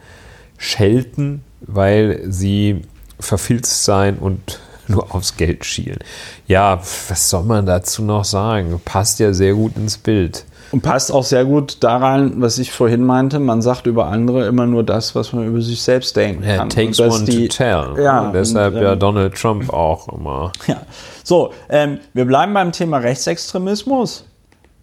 schelten, 0.57 1.43
weil 1.61 2.21
sie 2.29 2.81
verfilzt 3.19 3.83
sein 3.85 4.17
und 4.17 4.59
nur 4.89 5.13
aufs 5.15 5.37
Geld 5.37 5.65
schielen. 5.65 5.99
Ja, 6.47 6.79
was 7.09 7.29
soll 7.29 7.43
man 7.43 7.65
dazu 7.65 8.03
noch 8.03 8.25
sagen? 8.25 8.79
Passt 8.85 9.19
ja 9.19 9.33
sehr 9.33 9.53
gut 9.53 9.75
ins 9.77 9.97
Bild. 9.97 10.45
Und 10.71 10.81
passt 10.81 11.13
auch 11.13 11.23
sehr 11.23 11.45
gut 11.45 11.77
daran, 11.81 12.41
was 12.41 12.57
ich 12.57 12.73
vorhin 12.73 13.01
meinte. 13.05 13.39
Man 13.39 13.61
sagt 13.61 13.87
über 13.87 14.07
andere 14.07 14.47
immer 14.47 14.65
nur 14.65 14.83
das, 14.83 15.15
was 15.15 15.31
man 15.31 15.47
über 15.47 15.61
sich 15.61 15.81
selbst 15.81 16.15
denken 16.17 16.43
Ja, 16.43 16.57
kann. 16.57 16.69
takes 16.69 16.99
Und 16.99 17.07
dass 17.07 17.15
one 17.15 17.25
die- 17.25 17.47
to 17.47 17.55
tell. 17.57 18.03
Ja, 18.03 18.21
Und 18.27 18.33
deshalb 18.33 18.75
und, 18.75 18.81
ja 18.81 18.91
ähm, 18.93 18.99
Donald 18.99 19.35
Trump 19.35 19.69
auch 19.73 20.09
immer. 20.09 20.51
Ja. 20.67 20.81
So, 21.23 21.53
ähm, 21.69 21.99
wir 22.13 22.25
bleiben 22.25 22.53
beim 22.53 22.73
Thema 22.73 22.97
Rechtsextremismus. 22.97 24.25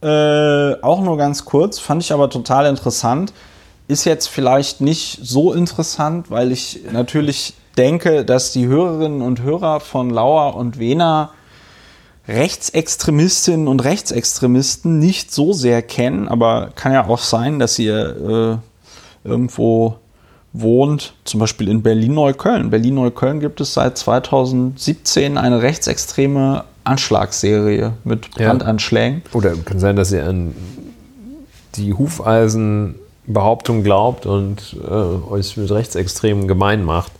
Äh, 0.02 0.74
auch 0.82 1.00
nur 1.02 1.16
ganz 1.16 1.44
kurz, 1.44 1.78
fand 1.78 2.02
ich 2.02 2.12
aber 2.12 2.28
total 2.30 2.66
interessant. 2.66 3.32
Ist 3.86 4.04
jetzt 4.06 4.28
vielleicht 4.28 4.80
nicht 4.80 5.18
so 5.22 5.52
interessant, 5.52 6.30
weil 6.30 6.50
ich 6.52 6.80
natürlich 6.92 7.54
denke, 7.74 8.24
dass 8.24 8.52
die 8.52 8.66
Hörerinnen 8.66 9.22
und 9.22 9.42
Hörer 9.42 9.80
von 9.80 10.10
Lauer 10.10 10.54
und 10.56 10.78
Wena 10.78 11.30
Rechtsextremistinnen 12.26 13.68
und 13.68 13.84
Rechtsextremisten 13.84 14.98
nicht 14.98 15.30
so 15.32 15.52
sehr 15.52 15.82
kennen, 15.82 16.26
aber 16.28 16.70
kann 16.74 16.92
ja 16.92 17.06
auch 17.06 17.18
sein, 17.18 17.58
dass 17.58 17.78
ihr 17.78 18.60
äh, 19.24 19.28
irgendwo 19.28 19.96
wohnt, 20.54 21.14
zum 21.24 21.40
Beispiel 21.40 21.68
in 21.68 21.82
Berlin-Neukölln. 21.82 22.70
Berlin-Neukölln 22.70 23.40
gibt 23.40 23.60
es 23.60 23.74
seit 23.74 23.98
2017 23.98 25.36
eine 25.36 25.60
rechtsextreme 25.62 26.64
Anschlagsserie 26.84 27.92
mit 28.04 28.28
Ja. 28.38 28.48
Brandanschlägen. 28.48 29.22
Oder 29.32 29.54
kann 29.56 29.78
sein, 29.80 29.96
dass 29.96 30.12
ihr 30.12 30.24
an 30.26 30.54
die 31.74 31.92
Hufeisenbehauptung 31.92 33.82
glaubt 33.82 34.26
und 34.26 34.76
äh, 34.88 34.92
euch 34.92 35.56
mit 35.56 35.70
Rechtsextremen 35.70 36.46
gemein 36.46 36.84
macht. 36.84 37.12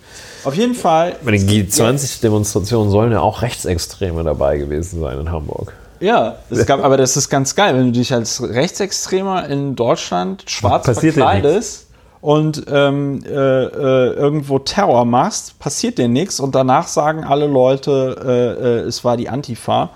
Auf 0.45 0.55
jeden 0.55 0.75
Fall, 0.75 1.17
Bei 1.25 1.31
den 1.31 1.49
G20-Demonstrationen 1.49 2.91
sollen 2.91 3.13
ja 3.13 3.21
auch 3.21 3.43
Rechtsextreme 3.43 4.25
dabei 4.25 4.59
gewesen 4.59 5.01
sein 5.01 5.19
in 5.19 5.31
Hamburg. 5.31 5.73
ja, 6.01 6.37
es 6.51 6.67
gab, 6.67 6.85
aber 6.85 6.97
das 6.97 7.17
ist 7.17 7.29
ganz 7.29 7.55
geil, 7.55 7.75
wenn 7.75 7.87
du 7.87 7.93
dich 7.93 8.13
als 8.13 8.43
Rechtsextremer 8.43 9.49
in 9.49 9.75
Deutschland 9.75 10.45
schwarz 10.47 10.87
Passiert 10.87 11.15
verkleidest 11.15 11.87
und 12.21 12.65
ähm, 12.69 13.23
äh, 13.27 13.31
äh, 13.31 14.13
irgendwo 14.15 14.59
Terror 14.59 15.05
machst, 15.05 15.59
passiert 15.59 15.99
dir 15.99 16.09
nichts 16.09 16.41
und 16.41 16.55
danach 16.55 16.89
sagen 16.89 17.25
alle 17.25 17.47
Leute, 17.47 18.17
äh, 18.25 18.65
äh, 18.65 18.89
es 18.89 19.05
war 19.05 19.17
die 19.17 19.29
Antifa. 19.29 19.91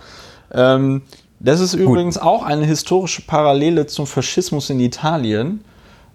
Ähm, 0.53 1.03
das 1.41 1.61
ist 1.61 1.75
übrigens 1.75 2.19
auch 2.19 2.43
eine 2.43 2.67
historische 2.67 3.23
Parallele 3.23 3.87
zum 3.87 4.07
Faschismus 4.07 4.71
in 4.71 4.81
Italien. 4.81 5.65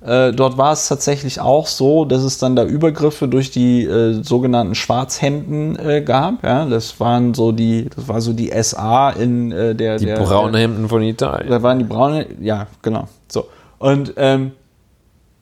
Äh, 0.05 0.33
dort 0.33 0.57
war 0.57 0.73
es 0.73 0.87
tatsächlich 0.87 1.39
auch 1.39 1.65
so, 1.67 2.03
dass 2.03 2.23
es 2.23 2.37
dann 2.37 2.55
da 2.55 2.65
Übergriffe 2.65 3.27
durch 3.27 3.51
die 3.51 3.83
äh, 3.85 4.21
sogenannten 4.21 4.75
Schwarzhemden 4.75 5.79
äh, 5.79 6.01
gab. 6.01 6.43
Ja, 6.43 6.65
das 6.65 6.99
waren 6.99 7.33
so 7.33 7.53
die, 7.53 7.89
das 7.95 8.07
war 8.07 8.19
so 8.19 8.33
die 8.33 8.51
SA 8.61 9.11
in 9.11 9.51
äh, 9.51 9.73
der 9.75 9.97
Die 9.97 10.05
der, 10.05 10.17
braunen 10.17 10.53
der, 10.53 10.61
Hemden 10.61 10.89
von 10.89 11.01
Italien. 11.03 11.49
da 11.49 11.63
waren 11.63 11.79
die 11.79 11.85
braune, 11.85 12.27
ja, 12.41 12.67
genau. 12.81 13.07
So. 13.29 13.47
Und 13.79 14.13
ähm, 14.17 14.51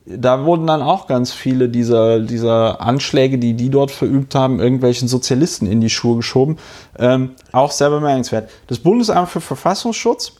da 0.06 0.46
wurden 0.46 0.68
dann 0.68 0.82
auch 0.82 1.08
ganz 1.08 1.32
viele 1.32 1.70
dieser, 1.70 2.20
dieser 2.20 2.82
Anschläge, 2.82 3.38
die 3.38 3.54
die 3.54 3.70
dort 3.70 3.92
verübt 3.92 4.36
haben, 4.36 4.60
irgendwelchen 4.60 5.08
Sozialisten 5.08 5.66
in 5.68 5.82
die 5.82 5.90
Schuhe 5.90 6.18
geschoben. 6.18 6.58
Ähm, 7.00 7.32
auch 7.52 7.72
sehr 7.72 7.90
bemerkenswert. 7.90 8.50
Das 8.68 8.80
Bundesamt 8.80 9.30
für 9.30 9.42
Verfassungsschutz 9.42 10.34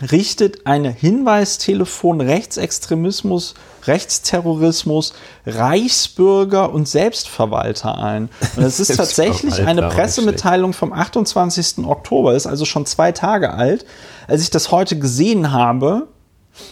richtet 0.00 0.66
eine 0.66 0.90
Hinweistelefon 0.90 2.20
Rechtsextremismus, 2.20 3.54
Rechtsterrorismus, 3.84 5.12
Reichsbürger 5.44 6.72
und 6.72 6.88
Selbstverwalter 6.88 7.98
ein. 7.98 8.30
Und 8.56 8.62
es 8.62 8.80
ist 8.80 8.96
tatsächlich 8.96 9.60
eine 9.60 9.88
Pressemitteilung 9.88 10.72
vom 10.72 10.92
28. 10.92 11.84
Oktober, 11.84 12.34
ist 12.34 12.46
also 12.46 12.64
schon 12.64 12.86
zwei 12.86 13.12
Tage 13.12 13.52
alt. 13.52 13.84
Als 14.28 14.42
ich 14.42 14.50
das 14.50 14.70
heute 14.70 14.98
gesehen 14.98 15.52
habe, 15.52 16.08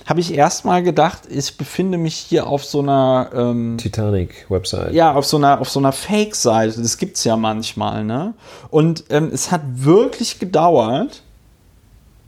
habe 0.06 0.20
ich 0.20 0.34
erstmal 0.34 0.82
gedacht, 0.82 1.22
ich 1.28 1.56
befinde 1.56 1.98
mich 1.98 2.14
hier 2.14 2.46
auf 2.46 2.64
so 2.64 2.80
einer 2.80 3.30
ähm, 3.34 3.76
Titanic-Website. 3.78 4.92
ja, 4.92 5.12
auf 5.14 5.26
so 5.26 5.38
einer, 5.38 5.60
auf 5.60 5.70
so 5.70 5.78
einer 5.78 5.92
Fake-Seite. 5.92 6.80
Das 6.82 6.98
gibt's 6.98 7.24
ja 7.24 7.36
manchmal, 7.36 8.04
ne? 8.04 8.34
Und 8.70 9.04
ähm, 9.10 9.30
es 9.32 9.50
hat 9.50 9.62
wirklich 9.64 10.38
gedauert. 10.38 11.22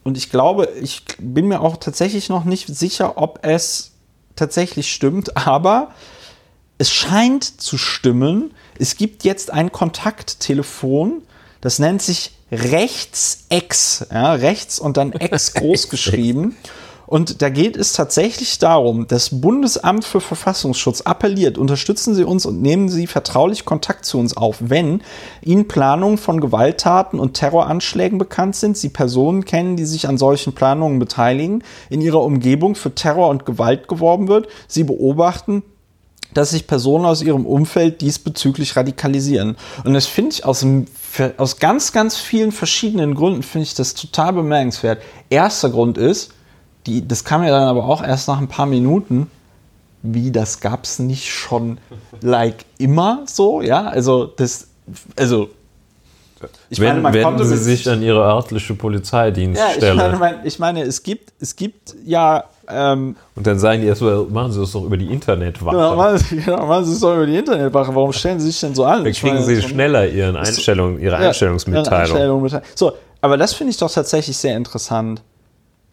Und 0.04 0.16
ich 0.16 0.30
glaube, 0.30 0.68
ich 0.80 1.04
bin 1.18 1.46
mir 1.46 1.60
auch 1.60 1.76
tatsächlich 1.76 2.28
noch 2.28 2.44
nicht 2.44 2.66
sicher, 2.68 3.18
ob 3.18 3.40
es 3.42 3.92
tatsächlich 4.36 4.92
stimmt, 4.92 5.36
aber 5.46 5.92
es 6.78 6.90
scheint 6.90 7.44
zu 7.60 7.78
stimmen. 7.78 8.52
Es 8.78 8.96
gibt 8.96 9.24
jetzt 9.24 9.50
ein 9.50 9.70
Kontakttelefon, 9.70 11.22
das 11.60 11.78
nennt 11.78 12.02
sich 12.02 12.32
Rechtsex, 12.50 14.06
ja, 14.10 14.32
rechts 14.34 14.78
und 14.78 14.96
dann 14.96 15.12
Ex 15.12 15.54
groß 15.54 15.88
geschrieben. 15.88 16.56
Und 17.12 17.42
da 17.42 17.50
geht 17.50 17.76
es 17.76 17.92
tatsächlich 17.92 18.58
darum, 18.58 19.06
das 19.06 19.42
Bundesamt 19.42 20.06
für 20.06 20.22
Verfassungsschutz 20.22 21.02
appelliert, 21.02 21.58
unterstützen 21.58 22.14
Sie 22.14 22.24
uns 22.24 22.46
und 22.46 22.62
nehmen 22.62 22.88
Sie 22.88 23.06
vertraulich 23.06 23.66
Kontakt 23.66 24.06
zu 24.06 24.18
uns 24.18 24.34
auf, 24.34 24.56
wenn 24.60 25.02
Ihnen 25.42 25.68
Planungen 25.68 26.16
von 26.16 26.40
Gewalttaten 26.40 27.20
und 27.20 27.34
Terroranschlägen 27.34 28.16
bekannt 28.16 28.56
sind, 28.56 28.78
Sie 28.78 28.88
Personen 28.88 29.44
kennen, 29.44 29.76
die 29.76 29.84
sich 29.84 30.08
an 30.08 30.16
solchen 30.16 30.54
Planungen 30.54 30.98
beteiligen, 30.98 31.62
in 31.90 32.00
Ihrer 32.00 32.22
Umgebung 32.22 32.76
für 32.76 32.94
Terror 32.94 33.28
und 33.28 33.44
Gewalt 33.44 33.88
geworben 33.88 34.28
wird, 34.28 34.48
Sie 34.66 34.84
beobachten, 34.84 35.62
dass 36.32 36.52
sich 36.52 36.66
Personen 36.66 37.04
aus 37.04 37.20
ihrem 37.20 37.44
Umfeld 37.44 38.00
diesbezüglich 38.00 38.74
radikalisieren. 38.74 39.58
Und 39.84 39.92
das 39.92 40.06
finde 40.06 40.30
ich 40.30 40.46
aus, 40.46 40.64
aus 41.36 41.58
ganz, 41.58 41.92
ganz 41.92 42.16
vielen 42.16 42.52
verschiedenen 42.52 43.14
Gründen, 43.14 43.42
finde 43.42 43.64
ich 43.64 43.74
das 43.74 43.92
total 43.92 44.32
bemerkenswert. 44.32 45.02
Erster 45.28 45.68
Grund 45.68 45.98
ist, 45.98 46.32
die, 46.86 47.06
das 47.06 47.24
kam 47.24 47.42
ja 47.42 47.50
dann 47.50 47.68
aber 47.68 47.84
auch 47.84 48.02
erst 48.02 48.28
nach 48.28 48.38
ein 48.38 48.48
paar 48.48 48.66
Minuten. 48.66 49.30
Wie, 50.02 50.32
das 50.32 50.60
gab 50.60 50.84
es 50.84 50.98
nicht 50.98 51.30
schon 51.30 51.78
like 52.20 52.64
immer 52.78 53.22
so, 53.26 53.62
ja? 53.62 53.86
Also, 53.86 54.26
das, 54.26 54.68
also. 55.16 55.50
Ich 56.70 56.80
Wenn, 56.80 57.02
meine, 57.02 57.02
man 57.02 57.14
wenden 57.14 57.44
Sie 57.44 57.56
sich 57.56 57.88
an 57.88 58.02
Ihre 58.02 58.18
örtliche 58.18 58.74
Polizeidienststelle. 58.74 59.96
Ja, 59.96 60.12
ich 60.12 60.18
meine, 60.18 60.40
ich 60.42 60.58
meine, 60.58 60.82
es 60.82 61.04
gibt, 61.04 61.32
es 61.38 61.54
gibt 61.54 61.94
ja 62.04 62.44
ähm, 62.68 63.16
und 63.34 63.46
dann 63.46 63.58
sagen 63.58 63.82
die 63.82 63.88
erstmal, 63.88 64.24
machen 64.24 64.52
Sie 64.52 64.60
das 64.60 64.72
doch 64.72 64.84
über 64.84 64.96
die 64.96 65.06
Internetwache. 65.06 65.76
Genau, 65.76 65.96
machen 65.96 66.18
Sie, 66.18 66.36
genau, 66.36 66.66
machen 66.66 66.84
Sie 66.84 66.92
es 66.92 67.00
doch 67.00 67.14
über 67.14 67.26
die 67.26 67.36
Internetwache. 67.36 67.94
Warum 67.94 68.12
stellen 68.12 68.40
Sie 68.40 68.46
sich 68.46 68.60
denn 68.60 68.74
so 68.74 68.84
an? 68.84 69.04
Dann 69.04 69.12
kriegen 69.12 69.34
meine, 69.34 69.46
Sie 69.46 69.56
so 69.56 69.68
schneller 69.68 70.08
Ihren 70.08 70.36
Einstellung, 70.36 70.98
Ihre 70.98 71.20
ja, 71.20 71.28
Einstellungsmitteilung. 71.28 72.40
Einstellung, 72.40 72.62
so, 72.74 72.92
aber 73.20 73.36
das 73.36 73.54
finde 73.54 73.70
ich 73.70 73.76
doch 73.76 73.92
tatsächlich 73.92 74.36
sehr 74.36 74.56
interessant 74.56 75.22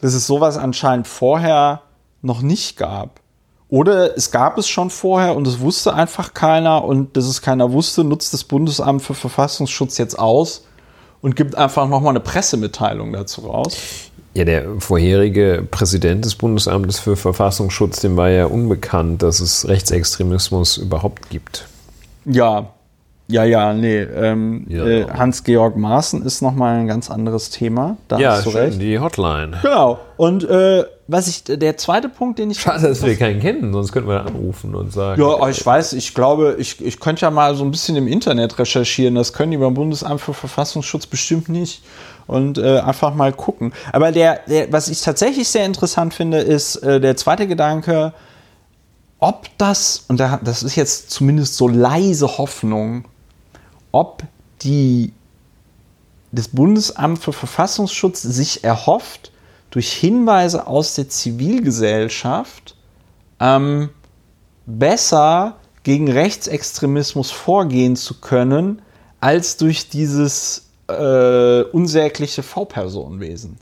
dass 0.02 0.14
es 0.14 0.28
sowas 0.28 0.58
anscheinend 0.58 1.08
vorher 1.08 1.82
noch 2.22 2.42
nicht 2.42 2.78
gab. 2.78 3.20
Oder 3.70 4.18
es 4.18 4.32
gab 4.32 4.58
es 4.58 4.68
schon 4.68 4.90
vorher 4.90 5.36
und 5.36 5.48
es 5.48 5.60
wusste 5.60 5.94
einfach 5.94 6.34
keiner 6.34 6.84
und 6.84 7.16
dass 7.16 7.26
es 7.26 7.42
keiner 7.42 7.72
wusste, 7.72 8.04
nutzt 8.04 8.34
das 8.34 8.44
Bundesamt 8.44 9.04
für 9.04 9.14
Verfassungsschutz 9.14 10.00
jetzt 10.00 10.18
aus 10.18 10.66
und 11.22 11.36
gibt 11.36 11.56
einfach 11.56 11.88
nochmal 11.88 12.12
eine 12.12 12.20
Pressemitteilung 12.20 13.14
dazu 13.14 13.42
raus. 13.42 13.78
Ja, 14.34 14.46
der 14.46 14.80
vorherige 14.80 15.68
Präsident 15.70 16.26
des 16.26 16.36
Bundesamtes 16.36 17.00
für 17.00 17.16
Verfassungsschutz, 17.16 18.00
dem 18.00 18.18
war 18.18 18.30
ja 18.30 18.46
unbekannt, 18.46 19.22
dass 19.22 19.40
es 19.40 19.68
Rechtsextremismus 19.68 20.78
überhaupt 20.78 21.30
gibt. 21.30 21.68
Ja, 22.26 22.74
ja, 23.32 23.44
ja, 23.44 23.74
nee. 23.74 24.00
Ähm, 24.00 24.66
ja. 24.70 24.86
äh, 24.86 25.06
Hans-Georg 25.08 25.78
Maaßen 25.78 26.24
ist 26.24 26.42
nochmal 26.42 26.80
ein 26.80 26.88
ganz 26.88 27.12
anderes 27.12 27.52
Thema. 27.52 27.98
Da 28.08 28.18
ja, 28.18 28.32
hast 28.32 28.48
du 28.48 28.50
recht. 28.50 28.82
die 28.82 28.98
Hotline. 28.98 29.60
Genau. 29.62 30.00
Und 30.18 30.44
äh, 30.50 30.84
was 31.08 31.28
ich, 31.28 31.44
der 31.44 31.78
zweite 31.78 32.10
Punkt, 32.10 32.40
den 32.40 32.50
ich. 32.50 32.60
Schade, 32.60 32.88
dass 32.88 33.04
wir 33.04 33.16
keinen 33.16 33.40
kennen, 33.40 33.72
sonst 33.72 33.92
könnten 33.92 34.10
wir 34.10 34.22
anrufen 34.22 34.74
und 34.74 34.92
sagen. 34.92 35.22
Ja, 35.22 35.48
ich 35.48 35.64
weiß, 35.64 35.94
ich 35.94 36.16
glaube, 36.16 36.56
ich, 36.58 36.84
ich 36.84 37.00
könnte 37.00 37.22
ja 37.22 37.30
mal 37.30 37.56
so 37.56 37.64
ein 37.64 37.70
bisschen 37.70 37.96
im 37.96 38.08
Internet 38.08 38.58
recherchieren. 38.58 39.14
Das 39.14 39.32
können 39.32 39.52
die 39.52 39.58
beim 39.58 39.76
Bundesamt 39.76 40.22
für 40.22 40.34
Verfassungsschutz 40.34 41.06
bestimmt 41.06 41.50
nicht. 41.50 41.84
Und 42.26 42.58
äh, 42.58 42.80
einfach 42.80 43.14
mal 43.14 43.32
gucken. 43.32 43.74
Aber 43.92 44.12
der, 44.12 44.42
der, 44.48 44.72
was 44.72 44.88
ich 44.88 45.02
tatsächlich 45.02 45.48
sehr 45.48 45.66
interessant 45.66 46.16
finde, 46.16 46.40
ist 46.40 46.78
äh, 46.78 47.00
der 47.00 47.16
zweite 47.16 47.48
Gedanke, 47.48 48.14
ob 49.20 49.48
das, 49.58 50.06
und 50.08 50.20
das 50.20 50.64
ist 50.64 50.76
jetzt 50.76 51.12
zumindest 51.12 51.56
so 51.56 51.68
leise 51.68 52.38
Hoffnung, 52.38 53.06
ob 53.92 54.24
die, 54.62 55.14
das 56.32 56.50
Bundesamt 56.50 57.20
für 57.20 57.34
Verfassungsschutz 57.34 58.22
sich 58.22 58.64
erhofft, 58.64 59.32
durch 59.72 59.94
Hinweise 59.94 60.68
aus 60.68 60.96
der 60.96 61.10
Zivilgesellschaft 61.10 62.76
ähm, 63.40 63.90
besser 64.66 65.58
gegen 65.84 66.12
Rechtsextremismus 66.12 67.32
vorgehen 67.32 67.96
zu 67.96 68.20
können, 68.20 68.82
als 69.20 69.58
durch 69.58 69.90
dieses 69.90 70.70
äh, 70.88 71.62
unsägliche 71.64 72.44
V-Personenwesen. 72.44 73.58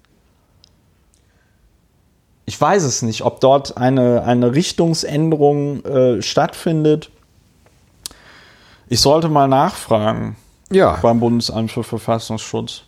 Ich 2.45 2.59
weiß 2.59 2.83
es 2.83 3.01
nicht, 3.01 3.23
ob 3.23 3.41
dort 3.41 3.75
eine, 3.77 4.23
eine 4.23 4.55
Richtungsänderung 4.55 5.83
äh, 5.83 6.21
stattfindet. 6.21 7.11
Ich 8.89 9.01
sollte 9.01 9.29
mal 9.29 9.47
nachfragen. 9.47 10.35
Ja. 10.69 10.97
Beim 11.01 11.19
Bundesamt 11.19 11.71
für 11.71 11.83
Verfassungsschutz. 11.83 12.83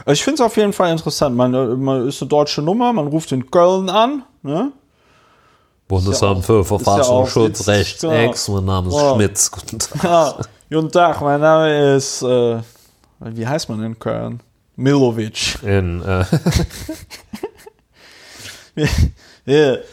Also 0.00 0.12
ich 0.12 0.24
finde 0.24 0.34
es 0.34 0.40
auf 0.40 0.56
jeden 0.56 0.72
Fall 0.72 0.90
interessant. 0.90 1.36
Man, 1.36 1.80
man, 1.80 2.08
ist 2.08 2.20
eine 2.22 2.28
deutsche 2.28 2.62
Nummer, 2.62 2.92
man 2.92 3.06
ruft 3.06 3.32
in 3.32 3.50
Köln 3.50 3.88
an. 3.88 4.22
Ne? 4.42 4.72
Bundesamt 5.88 6.44
für 6.44 6.64
Verfassungsschutz, 6.64 7.66
ja 7.66 7.74
Recht, 7.74 8.00
genau. 8.00 8.12
Ex, 8.12 8.48
mein 8.48 8.64
Name 8.64 8.88
ist 8.88 8.94
oh. 8.94 9.14
Schmitz. 9.14 9.50
Guten 9.50 9.78
Tag. 9.78 10.02
Ja. 10.02 10.36
Guten 10.68 10.90
Tag, 10.90 11.20
mein 11.20 11.40
Name 11.40 11.94
ist, 11.94 12.22
äh, 12.22 12.58
wie 13.20 13.46
heißt 13.46 13.68
man 13.68 13.82
in 13.84 13.98
Köln? 13.98 14.40
Milovic. 14.74 15.62
In, 15.62 16.02
äh, 16.02 16.24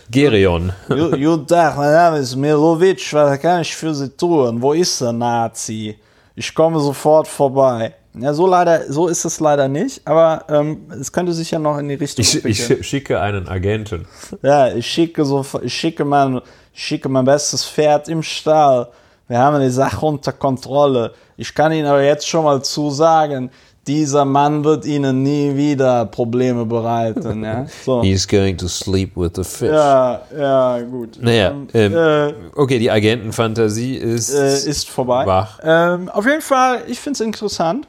Gerion. 0.09 0.73
Guten 0.87 1.45
Tag, 1.45 1.77
mein 1.77 1.91
Name 1.91 2.17
ist 2.17 2.35
Milovic. 2.35 3.13
Was 3.13 3.39
kann 3.39 3.61
ich 3.61 3.75
für 3.75 3.93
Sie 3.93 4.09
tun? 4.09 4.59
Wo 4.59 4.73
ist 4.73 4.99
der 4.99 5.11
Nazi? 5.11 5.95
Ich 6.33 6.55
komme 6.55 6.79
sofort 6.79 7.27
vorbei. 7.27 7.93
Ja, 8.15 8.33
so 8.33 8.47
leider, 8.47 8.91
so 8.91 9.07
ist 9.07 9.23
es 9.25 9.39
leider 9.39 9.67
nicht, 9.67 10.01
aber 10.07 10.43
ähm, 10.49 10.87
es 10.99 11.11
könnte 11.11 11.33
sich 11.33 11.51
ja 11.51 11.59
noch 11.59 11.77
in 11.77 11.87
die 11.87 11.93
Richtung. 11.93 12.25
Ich, 12.25 12.43
ich 12.43 12.87
schicke 12.87 13.21
einen 13.21 13.47
Agenten. 13.47 14.07
Ja, 14.41 14.73
ich 14.73 14.87
schicke 14.87 15.23
so, 15.23 15.45
ich 15.61 15.73
schicke 15.73 16.03
mein, 16.03 16.41
ich 16.73 16.83
schicke 16.83 17.07
mein 17.07 17.25
bestes 17.25 17.63
Pferd 17.63 18.09
im 18.09 18.23
Stall. 18.23 18.87
Wir 19.27 19.37
haben 19.37 19.61
die 19.61 19.69
Sache 19.69 20.03
unter 20.03 20.33
Kontrolle. 20.33 21.13
Ich 21.37 21.53
kann 21.53 21.71
Ihnen 21.71 21.85
aber 21.85 22.01
jetzt 22.01 22.27
schon 22.27 22.43
mal 22.43 22.63
zusagen, 22.63 23.51
dieser 23.87 24.23
Mann 24.25 24.63
wird 24.63 24.85
ihnen 24.85 25.23
nie 25.23 25.55
wieder 25.55 26.05
Probleme 26.05 26.65
bereiten. 26.65 27.43
Ja? 27.43 27.65
So. 27.85 28.01
He's 28.01 28.27
going 28.27 28.57
to 28.57 28.67
sleep 28.67 29.17
with 29.17 29.31
the 29.35 29.43
fish. 29.43 29.69
Ja, 29.71 30.21
ja, 30.37 30.81
gut. 30.81 31.17
Naja, 31.21 31.49
ähm, 31.49 31.67
ähm, 31.73 31.93
äh, 31.93 32.33
okay, 32.55 32.79
die 32.79 32.89
Agentenfantasie 32.89 33.95
ist, 33.95 34.33
äh, 34.33 34.69
ist 34.69 34.89
vorbei. 34.89 35.25
Wach. 35.25 35.59
Ähm, 35.63 36.07
auf 36.09 36.25
jeden 36.25 36.41
Fall, 36.41 36.83
ich 36.87 36.99
finde 36.99 37.15
es 37.17 37.21
interessant. 37.21 37.87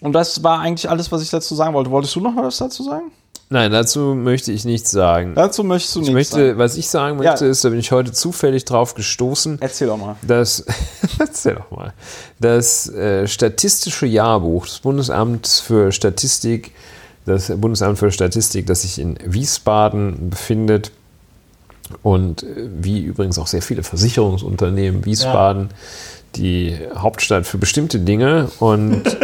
Und 0.00 0.12
das 0.14 0.42
war 0.42 0.60
eigentlich 0.60 0.88
alles, 0.88 1.12
was 1.12 1.22
ich 1.22 1.30
dazu 1.30 1.54
sagen 1.54 1.74
wollte. 1.74 1.90
Wolltest 1.90 2.16
du 2.16 2.20
noch 2.20 2.34
was 2.36 2.58
dazu 2.58 2.82
sagen? 2.82 3.12
Nein, 3.52 3.70
dazu 3.70 4.14
möchte 4.14 4.50
ich 4.50 4.64
nichts 4.64 4.90
sagen. 4.90 5.34
Dazu 5.34 5.62
möchtest 5.62 5.94
du 5.94 6.00
ich 6.00 6.06
nichts 6.06 6.32
möchte, 6.32 6.46
sagen. 6.48 6.58
Was 6.58 6.76
ich 6.78 6.88
sagen 6.88 7.18
möchte, 7.18 7.44
ja. 7.44 7.50
ist, 7.50 7.62
da 7.62 7.68
bin 7.68 7.78
ich 7.78 7.92
heute 7.92 8.10
zufällig 8.10 8.64
drauf 8.64 8.94
gestoßen. 8.94 9.58
Erzähl 9.60 9.88
doch 9.88 9.98
mal. 9.98 10.16
Dass, 10.22 10.64
erzähl 11.18 11.56
doch 11.56 11.70
mal. 11.70 11.92
Das 12.40 12.88
äh, 12.88 13.28
Statistische 13.28 14.06
Jahrbuch 14.06 14.64
des 14.64 14.78
Bundesamts 14.78 15.60
für 15.60 15.92
Statistik, 15.92 16.72
das 17.26 17.52
Bundesamt 17.54 17.98
für 17.98 18.10
Statistik, 18.10 18.66
das 18.66 18.82
sich 18.82 18.98
in 18.98 19.18
Wiesbaden 19.22 20.30
befindet 20.30 20.90
und 22.02 22.44
äh, 22.44 22.46
wie 22.80 23.02
übrigens 23.02 23.38
auch 23.38 23.48
sehr 23.48 23.60
viele 23.60 23.82
Versicherungsunternehmen 23.82 25.04
Wiesbaden. 25.04 25.68
Ja 25.70 25.76
die 26.36 26.78
Hauptstadt 26.96 27.46
für 27.46 27.58
bestimmte 27.58 27.98
Dinge 27.98 28.48
und 28.58 29.02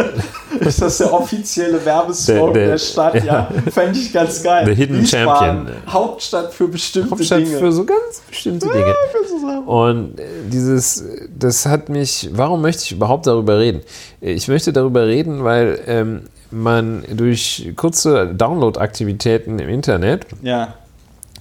ist 0.61 0.81
das 0.81 0.97
der 0.97 1.13
offizielle 1.13 1.83
Werbeslogan 1.83 2.53
der, 2.53 2.61
der, 2.61 2.71
der, 2.71 2.77
Stadt? 2.77 3.15
Ja, 3.15 3.23
ja. 3.23 3.71
fände 3.71 3.99
ich 3.99 4.13
ganz 4.13 4.43
geil. 4.43 4.65
The 4.65 4.75
Hidden 4.75 5.01
Wiesbaden, 5.01 5.67
Champion. 5.67 5.67
Hauptstadt 5.87 6.53
für 6.53 6.67
bestimmte 6.67 7.11
Hauptstadt 7.11 7.39
Dinge. 7.39 7.57
für 7.57 7.71
so 7.71 7.85
ganz 7.85 8.21
bestimmte 8.27 8.67
ja, 8.67 8.73
Dinge. 8.73 9.61
Und 9.65 10.19
äh, 10.19 10.25
dieses, 10.51 11.03
das 11.37 11.65
hat 11.65 11.89
mich, 11.89 12.29
warum 12.33 12.61
möchte 12.61 12.83
ich 12.83 12.91
überhaupt 12.91 13.27
darüber 13.27 13.59
reden? 13.59 13.81
Ich 14.21 14.47
möchte 14.47 14.73
darüber 14.73 15.07
reden, 15.07 15.43
weil 15.43 15.79
ähm, 15.87 16.21
man 16.51 17.03
durch 17.09 17.73
kurze 17.75 18.33
Download-Aktivitäten 18.33 19.59
im 19.59 19.69
Internet 19.69 20.25
ja. 20.41 20.73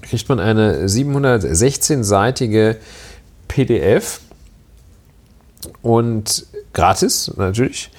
kriegt 0.02 0.28
man 0.28 0.40
eine 0.40 0.86
716-seitige 0.86 2.76
PDF 3.48 4.20
und 5.82 6.46
gratis 6.72 7.32
natürlich. 7.36 7.90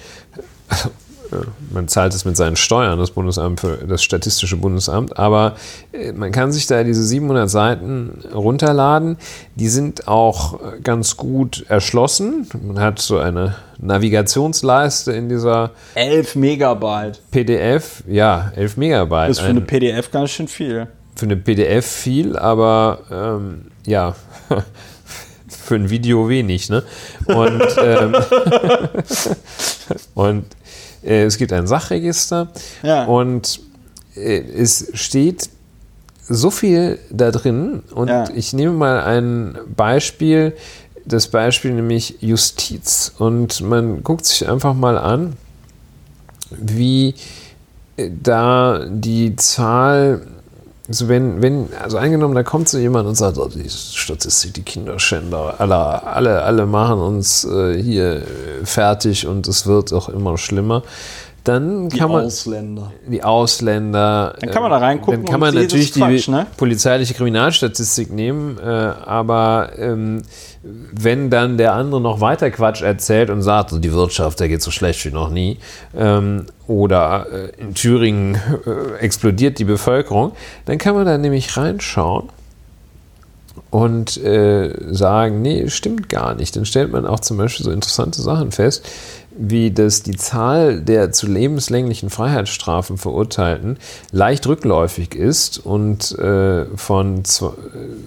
Man 1.70 1.88
zahlt 1.88 2.14
es 2.14 2.24
mit 2.24 2.36
seinen 2.36 2.56
Steuern, 2.56 2.98
das 2.98 3.10
Bundesamt 3.10 3.60
für 3.60 3.76
das 3.76 4.02
Statistische 4.02 4.56
Bundesamt, 4.56 5.18
aber 5.18 5.56
äh, 5.92 6.12
man 6.12 6.32
kann 6.32 6.52
sich 6.52 6.66
da 6.66 6.82
diese 6.84 7.02
700 7.02 7.48
Seiten 7.48 8.22
runterladen. 8.34 9.16
Die 9.54 9.68
sind 9.68 10.08
auch 10.08 10.58
ganz 10.82 11.16
gut 11.16 11.64
erschlossen. 11.68 12.48
Man 12.62 12.80
hat 12.80 12.98
so 12.98 13.18
eine 13.18 13.56
Navigationsleiste 13.78 15.12
in 15.12 15.28
dieser 15.28 15.70
11 15.94 16.36
Megabyte 16.36 17.20
PDF. 17.30 18.02
Ja, 18.06 18.52
11 18.56 18.76
Megabyte. 18.76 19.30
Das 19.30 19.38
ist 19.38 19.44
für 19.44 19.50
eine 19.50 19.60
PDF 19.60 20.10
ganz 20.10 20.30
schön 20.30 20.48
viel. 20.48 20.86
Für 21.16 21.26
eine 21.26 21.36
PDF 21.36 21.86
viel, 21.86 22.36
aber 22.36 23.00
ähm, 23.10 23.66
ja, 23.86 24.14
für 25.48 25.74
ein 25.74 25.90
Video 25.90 26.28
wenig, 26.28 26.68
ne? 26.68 26.82
Und, 27.26 27.62
ähm, 27.82 28.16
und 30.14 30.44
äh, 30.44 30.59
es 31.02 31.38
gibt 31.38 31.52
ein 31.52 31.66
Sachregister 31.66 32.48
Ja. 32.82 33.04
und 33.04 33.60
äh, 34.14 34.38
es 34.40 34.90
steht 34.94 35.48
so 36.28 36.50
viel 36.50 36.98
da 37.10 37.30
drin 37.30 37.82
und 37.94 38.08
Ja. 38.08 38.28
ich 38.34 38.52
nehme 38.52 38.72
mal 38.72 39.00
ein 39.02 39.58
Beispiel, 39.74 40.54
das 41.04 41.28
Beispiel 41.28 41.72
nämlich 41.72 42.16
Justiz 42.20 43.12
und 43.18 43.60
man 43.62 44.02
guckt 44.04 44.26
sich 44.26 44.48
einfach 44.48 44.74
mal 44.74 44.96
an, 44.98 45.32
wie 46.50 47.14
äh, 47.96 48.10
da 48.22 48.84
die 48.88 49.34
Zahl, 49.36 50.20
also 50.90 51.08
wenn, 51.08 51.40
wenn, 51.40 51.68
also 51.80 51.98
angenommen, 51.98 52.34
da 52.34 52.42
kommt 52.42 52.68
so 52.68 52.76
jemand 52.76 53.06
und 53.06 53.14
sagt, 53.14 53.38
oh, 53.38 53.46
die 53.46 53.70
Statistik, 53.70 54.54
die 54.54 54.62
Kinderschänder, 54.62 55.54
alle, 55.58 56.02
alle, 56.02 56.42
alle 56.42 56.66
machen 56.66 56.98
uns 56.98 57.44
äh, 57.44 57.80
hier 57.80 58.22
fertig 58.64 59.24
und 59.28 59.46
es 59.46 59.68
wird 59.68 59.92
auch 59.92 60.08
immer 60.08 60.36
schlimmer, 60.36 60.82
dann 61.44 61.88
Die 61.88 61.98
kann 61.98 62.10
man 62.10 62.26
Ausländer. 62.26 62.92
die 63.06 63.22
Ausländer. 63.22 64.34
Dann 64.40 64.50
kann 64.50 64.62
man 64.62 64.70
da 64.70 64.78
reingucken 64.78 65.22
Dann 65.22 65.30
kann 65.30 65.40
man 65.40 65.54
natürlich 65.54 65.92
Quatsch, 65.92 66.26
die 66.26 66.30
ne? 66.30 66.46
polizeiliche 66.56 67.14
Kriminalstatistik 67.14 68.12
nehmen, 68.12 68.58
äh, 68.58 68.62
aber 68.62 69.70
ähm, 69.78 70.22
wenn 70.62 71.30
dann 71.30 71.56
der 71.56 71.72
andere 71.72 72.00
noch 72.00 72.20
weiter 72.20 72.50
Quatsch 72.50 72.82
erzählt 72.82 73.30
und 73.30 73.42
sagt, 73.42 73.72
die 73.72 73.92
Wirtschaft, 73.92 74.40
da 74.40 74.48
geht 74.48 74.60
so 74.60 74.70
schlecht 74.70 75.04
wie 75.04 75.10
noch 75.10 75.30
nie, 75.30 75.58
ähm, 75.96 76.46
oder 76.66 77.26
äh, 77.32 77.60
in 77.60 77.74
Thüringen 77.74 78.34
äh, 78.66 78.98
explodiert 78.98 79.58
die 79.58 79.64
Bevölkerung, 79.64 80.32
dann 80.66 80.78
kann 80.78 80.94
man 80.94 81.06
da 81.06 81.16
nämlich 81.16 81.56
reinschauen 81.56 82.28
und 83.70 84.16
äh, 84.18 84.74
sagen, 84.92 85.42
nee, 85.42 85.68
stimmt 85.68 86.08
gar 86.08 86.34
nicht. 86.34 86.56
Dann 86.56 86.64
stellt 86.64 86.92
man 86.92 87.06
auch 87.06 87.20
zum 87.20 87.36
Beispiel 87.36 87.64
so 87.64 87.70
interessante 87.70 88.20
Sachen 88.20 88.52
fest, 88.52 88.84
wie 89.36 89.70
dass 89.70 90.02
die 90.02 90.16
Zahl 90.16 90.80
der 90.80 91.12
zu 91.12 91.26
lebenslänglichen 91.26 92.10
Freiheitsstrafen 92.10 92.98
Verurteilten 92.98 93.78
leicht 94.10 94.46
rückläufig 94.46 95.14
ist 95.14 95.58
und 95.58 96.18
äh, 96.18 96.64
von, 96.76 97.22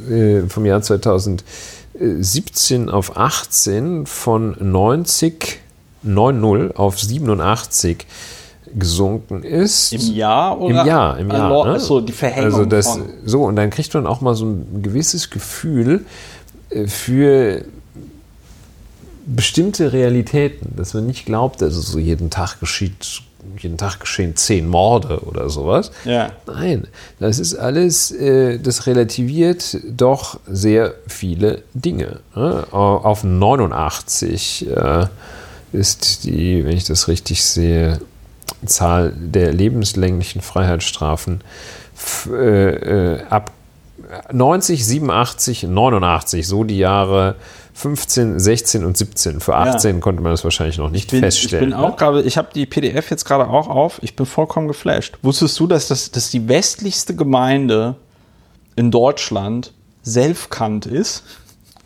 äh, 0.09 0.41
vom 0.49 0.65
Jahr 0.65 0.81
2017 0.81 2.89
auf 2.89 3.15
18 3.15 4.05
von 4.05 4.57
90, 4.59 5.59
90 6.03 6.77
auf 6.77 6.99
87 6.99 8.05
gesunken 8.75 9.43
ist. 9.43 9.93
Im 9.93 10.15
Jahr 10.15 10.59
oder? 10.59 10.81
Im 10.81 10.87
Jahr, 10.87 11.19
im 11.19 11.29
Jahr. 11.29 11.51
Also, 11.51 11.65
ne? 11.65 11.75
Achso, 11.75 12.01
die 12.01 12.11
Verhängung 12.11 12.45
Also 12.45 12.65
das, 12.65 12.99
so, 13.25 13.43
und 13.43 13.55
dann 13.55 13.69
kriegt 13.69 13.93
man 13.93 14.07
auch 14.07 14.21
mal 14.21 14.35
so 14.35 14.45
ein 14.45 14.81
gewisses 14.81 15.29
Gefühl 15.29 16.05
äh, 16.69 16.87
für 16.87 17.63
bestimmte 19.25 19.93
Realitäten, 19.93 20.75
dass 20.75 20.93
man 20.93 21.05
nicht 21.05 21.25
glaubt, 21.25 21.61
dass 21.61 21.75
es 21.75 21.87
so 21.87 21.99
jeden 21.99 22.29
Tag 22.29 22.59
geschieht, 22.59 23.21
jeden 23.57 23.77
Tag 23.77 23.99
geschehen 23.99 24.35
zehn 24.35 24.67
Morde 24.67 25.19
oder 25.21 25.49
sowas. 25.49 25.91
Ja. 26.05 26.31
Nein, 26.47 26.87
das 27.19 27.39
ist 27.39 27.55
alles, 27.55 28.11
äh, 28.11 28.59
das 28.59 28.87
relativiert 28.87 29.77
doch 29.85 30.39
sehr 30.47 30.95
viele 31.07 31.63
Dinge. 31.73 32.19
Ne? 32.35 32.65
Auf 32.71 33.23
89 33.23 34.67
äh, 34.69 35.05
ist 35.71 36.23
die, 36.23 36.65
wenn 36.65 36.75
ich 36.75 36.85
das 36.85 37.07
richtig 37.07 37.43
sehe, 37.43 37.99
Zahl 38.67 39.13
der 39.15 39.53
lebenslänglichen 39.53 40.41
Freiheitsstrafen 40.41 41.41
äh, 42.29 43.15
äh, 43.15 43.23
ab 43.29 43.51
90, 44.31 44.85
87, 44.85 45.63
89, 45.63 46.47
so 46.47 46.63
die 46.63 46.77
Jahre 46.77 47.35
15, 47.73 48.39
16 48.39 48.85
und 48.85 48.97
17. 48.97 49.39
Für 49.39 49.55
18 49.55 49.99
konnte 49.99 50.21
man 50.21 50.31
das 50.31 50.43
wahrscheinlich 50.43 50.77
noch 50.77 50.89
nicht 50.89 51.05
Ich 51.05 51.11
bin, 51.11 51.19
ich 51.19 51.35
feststellen. 51.35 51.69
bin 51.71 51.73
auch 51.73 51.95
gerade, 51.95 52.21
ich 52.21 52.37
habe 52.37 52.49
die 52.53 52.65
PDF 52.65 53.09
jetzt 53.09 53.25
gerade 53.25 53.47
auch 53.49 53.67
auf. 53.67 53.99
Ich 54.03 54.15
bin 54.15 54.25
vollkommen 54.25 54.67
geflasht. 54.67 55.17
Wusstest 55.21 55.59
du, 55.59 55.67
dass 55.67 55.87
das 55.87 56.11
dass 56.11 56.29
die 56.29 56.47
westlichste 56.47 57.15
Gemeinde 57.15 57.95
in 58.75 58.91
Deutschland 58.91 59.73
Selfkant 60.03 60.85
ist? 60.85 61.23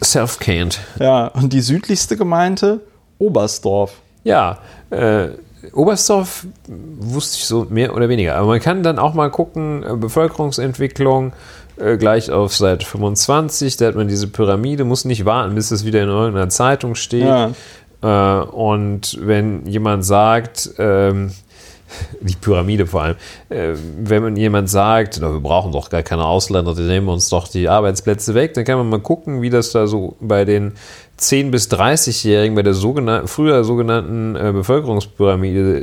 Self-Caned. 0.04 0.80
Ja, 1.00 1.28
und 1.28 1.54
die 1.54 1.62
südlichste 1.62 2.18
Gemeinde 2.18 2.82
Oberstdorf. 3.20 3.94
Ja, 4.24 4.60
äh, 4.90 5.30
Oberstdorf 5.74 6.46
wusste 6.68 7.38
ich 7.38 7.46
so 7.46 7.68
mehr 7.70 7.96
oder 7.96 8.10
weniger. 8.10 8.36
Aber 8.36 8.48
man 8.48 8.60
kann 8.60 8.84
dann 8.84 9.00
auch 9.00 9.14
mal 9.14 9.30
gucken, 9.30 9.84
äh, 9.84 9.96
Bevölkerungsentwicklung 9.96 11.34
äh, 11.78 11.98
gleich 11.98 12.32
auf 12.32 12.56
Seite 12.56 12.86
25, 12.86 13.78
da 13.78 13.88
hat 13.88 13.96
man 13.96 14.08
diese 14.08 14.28
Pyramide, 14.28 14.84
muss 14.84 15.06
nicht 15.06 15.26
warten, 15.26 15.56
bis 15.56 15.72
es 15.72 15.86
wieder 15.86 16.02
in 16.02 16.10
irgendeiner 16.10 16.50
Zeitung 16.50 16.96
steht. 16.96 17.24
Ja. 17.24 17.52
Äh, 18.02 18.44
und 18.46 19.18
wenn 19.22 19.66
jemand 19.68 20.06
sagt, 20.06 20.72
ähm, 20.78 21.32
die 22.22 22.36
Pyramide 22.36 22.86
vor 22.86 23.04
allem, 23.04 23.16
äh, 23.50 23.74
wenn 24.00 24.24
man 24.24 24.36
jemand 24.36 24.70
sagt, 24.70 25.22
wir 25.22 25.40
brauchen 25.40 25.72
doch 25.72 25.90
gar 25.90 26.04
keine 26.04 26.26
Ausländer, 26.26 26.74
die 26.74 26.82
nehmen 26.82 27.10
uns 27.10 27.30
doch 27.30 27.48
die 27.48 27.70
Arbeitsplätze 27.70 28.34
weg, 28.34 28.54
dann 28.54 28.66
kann 28.66 28.78
man 28.78 28.90
mal 28.90 29.00
gucken, 29.00 29.42
wie 29.42 29.50
das 29.50 29.72
da 29.72 29.88
so 29.88 30.16
bei 30.20 30.46
den 30.46 30.74
10- 31.20 31.50
bis 31.50 31.70
30-Jährigen, 31.72 32.56
bei 32.56 32.62
der 32.62 32.76
sogenannten, 32.76 33.28
früher 33.28 33.64
sogenannten 33.64 34.36
äh, 34.36 34.52
Bevölkerungspyramide 34.54 35.80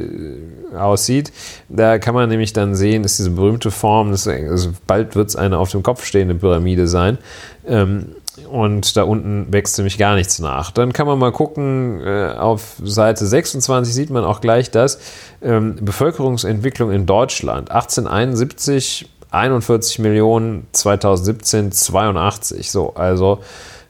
äh, 0.72 0.76
aussieht. 0.76 1.32
Da 1.68 1.98
kann 1.98 2.14
man 2.14 2.28
nämlich 2.28 2.52
dann 2.52 2.76
sehen, 2.76 3.02
ist 3.02 3.18
diese 3.18 3.30
berühmte 3.30 3.70
Form, 3.70 4.12
das, 4.12 4.28
also 4.28 4.70
bald 4.86 5.16
wird 5.16 5.28
es 5.28 5.36
eine 5.36 5.58
auf 5.58 5.70
dem 5.70 5.82
Kopf 5.82 6.04
stehende 6.04 6.36
Pyramide 6.36 6.86
sein. 6.86 7.18
Ähm, 7.66 8.14
und 8.50 8.96
da 8.96 9.04
unten 9.04 9.52
wächst 9.52 9.78
nämlich 9.78 9.98
gar 9.98 10.14
nichts 10.14 10.38
nach. 10.38 10.70
Dann 10.70 10.92
kann 10.92 11.06
man 11.06 11.18
mal 11.18 11.32
gucken, 11.32 12.00
äh, 12.04 12.32
auf 12.36 12.76
Seite 12.82 13.26
26 13.26 13.94
sieht 13.94 14.10
man 14.10 14.24
auch 14.24 14.40
gleich 14.40 14.70
das. 14.70 14.98
Ähm, 15.42 15.76
Bevölkerungsentwicklung 15.80 16.90
in 16.90 17.06
Deutschland. 17.06 17.70
1871 17.70 19.08
41 19.30 19.98
Millionen, 19.98 20.66
2017 20.72 21.72
82. 21.72 22.70
So, 22.70 22.94
also 22.94 23.40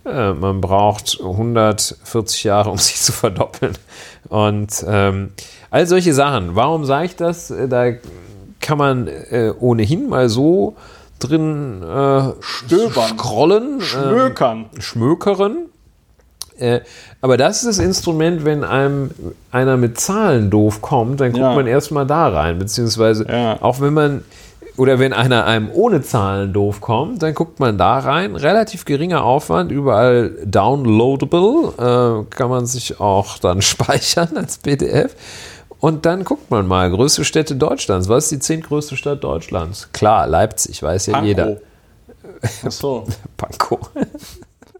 äh, 0.05 0.33
man 0.33 0.61
braucht 0.61 1.19
140 1.21 2.45
Jahre, 2.45 2.71
um 2.71 2.79
sich 2.79 2.97
zu 2.97 3.13
verdoppeln. 3.13 3.75
Und 4.29 4.85
ähm, 4.89 5.33
all 5.71 5.87
solche 5.87 6.15
Sachen. 6.15 6.55
Warum 6.57 6.85
sage 6.85 7.07
ich 7.07 7.17
das? 7.17 7.51
Äh, 7.51 7.69
Da 7.69 7.93
kann 8.61 8.79
man 8.79 9.09
äh, 9.09 9.53
ohnehin 9.59 10.09
mal 10.09 10.29
so 10.31 10.77
drin 11.21 11.83
äh, 11.83 12.23
Stöbern. 12.41 13.09
scrollen. 13.19 13.79
äh, 13.81 13.83
Schmökern. 13.83 14.67
schmökeren. 14.79 15.57
Äh, 16.59 16.81
aber 17.21 17.37
das 17.37 17.59
ist 17.65 17.67
das 17.67 17.85
Instrument, 17.85 18.45
wenn 18.45 18.63
einem 18.63 19.11
einer 19.51 19.77
mit 19.77 19.99
Zahlen 19.99 20.51
doof 20.51 20.81
kommt, 20.83 21.21
dann 21.21 21.33
guckt 21.33 21.43
Ja. 21.43 21.55
man 21.55 21.67
erstmal 21.67 22.07
da 22.07 22.29
rein. 22.29 22.59
Beziehungsweise 22.59 23.27
Ja. 23.29 23.61
auch 23.61 23.81
wenn 23.81 23.93
man, 23.93 24.23
oder 24.77 24.99
wenn 25.01 25.13
einer 25.13 25.47
einem 25.47 25.69
ohne 25.73 26.03
Zahlen 26.03 26.53
doof 26.53 26.81
kommt, 26.81 27.23
dann 27.23 27.35
guckt 27.35 27.59
man 27.59 27.77
da 27.77 27.99
rein. 27.99 28.37
Relativ 28.37 28.85
geringer 28.85 29.25
Aufwand, 29.25 29.73
überall 29.73 30.31
downloadable, 30.45 31.73
äh, 32.29 32.35
kann 32.35 32.51
man 32.51 32.67
sich 32.67 33.01
auch 33.01 33.39
dann 33.39 33.61
speichern 33.63 34.37
als 34.37 34.59
PDF. 34.59 35.15
Und 35.85 36.07
dann 36.07 36.25
guckt 36.25 36.51
man 36.51 36.67
mal, 36.67 36.91
größte 36.91 37.27
Städte 37.27 37.57
Deutschlands. 37.57 38.09
Was 38.09 38.25
ist 38.25 38.33
die 38.33 38.39
zehntgrößte 38.39 38.97
Stadt 38.97 39.23
Deutschlands? 39.23 39.91
Klar, 39.93 40.27
Leipzig, 40.27 40.83
weiß 40.83 41.05
ja 41.05 41.13
Pankow. 41.13 41.29
jeder. 41.29 41.59
Achso. 42.65 43.07
Pankow. 43.37 43.91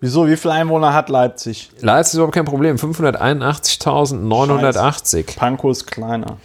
Wieso? 0.01 0.27
Wie 0.27 0.39
viele 0.39 0.55
Einwohner 0.55 0.95
hat 0.95 1.11
Leipzig? 1.11 1.69
Leipzig 1.83 2.13
ist 2.13 2.15
überhaupt 2.15 2.35
kein 2.35 2.47
Problem. 2.47 2.77
581.980. 2.77 5.37
Pankow 5.37 5.73
ist 5.73 5.87
kleiner. 5.87 6.39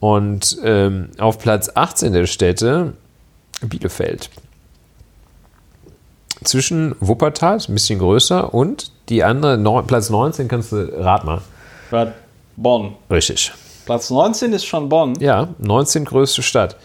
Und 0.00 0.56
ähm, 0.64 1.10
auf 1.18 1.38
Platz 1.38 1.70
18 1.74 2.14
der 2.14 2.24
Städte 2.24 2.94
Bielefeld. 3.60 4.30
Zwischen 6.44 6.96
Wuppertal, 7.00 7.58
ist 7.58 7.68
ein 7.68 7.74
bisschen 7.74 7.98
größer, 7.98 8.54
und 8.54 8.90
die 9.10 9.22
andere, 9.22 9.82
Platz 9.82 10.08
19, 10.08 10.48
kannst 10.48 10.72
du, 10.72 10.90
rat 10.98 11.24
mal. 11.24 11.42
Bonn. 12.56 12.94
Richtig. 13.10 13.52
Platz 13.84 14.10
19 14.10 14.52
ist 14.52 14.64
schon 14.64 14.88
Bonn. 14.88 15.14
Ja, 15.20 15.48
19 15.58 16.04
größte 16.04 16.42
Stadt. 16.42 16.76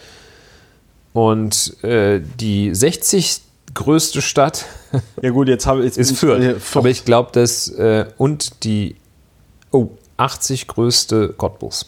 Und 1.12 1.82
äh, 1.84 2.20
die 2.38 2.74
60 2.74 3.42
größte 3.74 4.22
Stadt 4.22 4.66
Ja 5.22 5.30
gut, 5.30 5.48
jetzt 5.48 5.66
habe 5.66 5.80
ich 5.80 5.86
jetzt 5.86 5.98
ist 5.98 6.10
ich- 6.12 6.18
Fürth. 6.18 6.56
Aber 6.74 6.88
ich 6.88 7.04
glaube, 7.04 7.30
dass, 7.32 7.68
äh, 7.68 8.06
und 8.16 8.64
die, 8.64 8.96
oh, 9.70 9.88
80 10.16 10.66
größte 10.66 11.34
Cottbus. 11.36 11.86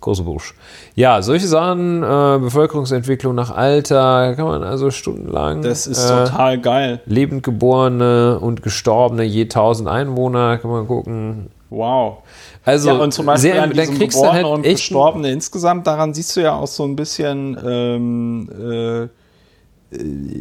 Kosobusch. 0.00 0.54
Ja, 0.94 1.20
solche 1.20 1.46
Sachen, 1.46 2.02
äh, 2.02 2.38
Bevölkerungsentwicklung 2.38 3.34
nach 3.34 3.50
Alter, 3.50 4.34
kann 4.34 4.46
man 4.46 4.62
also 4.62 4.90
stundenlang. 4.90 5.60
Das 5.60 5.86
ist 5.86 6.02
äh, 6.02 6.24
total 6.24 6.58
geil. 6.58 7.00
Lebend 7.04 7.42
geborene 7.42 8.38
und 8.40 8.62
gestorbene 8.62 9.24
je 9.24 9.42
1000 9.42 9.88
Einwohner, 9.90 10.56
kann 10.56 10.70
man 10.70 10.86
gucken. 10.86 11.50
Wow. 11.68 12.18
Also, 12.64 12.90
ja, 12.90 12.96
und 12.96 13.12
zum 13.12 13.26
Beispiel 13.26 13.52
sehr, 13.52 13.62
an 13.62 13.72
dann 13.72 13.94
kriegst 13.94 14.18
du 14.18 14.30
halt 14.30 14.44
und 14.44 14.64
echt. 14.64 14.76
Gestorbene 14.76 15.30
insgesamt, 15.30 15.86
daran 15.86 16.12
siehst 16.12 16.36
du 16.36 16.40
ja 16.40 16.54
auch 16.54 16.66
so 16.66 16.84
ein 16.84 16.94
bisschen, 16.94 17.58
ähm, 17.64 18.50
äh, 18.60 19.04
äh, 19.04 19.08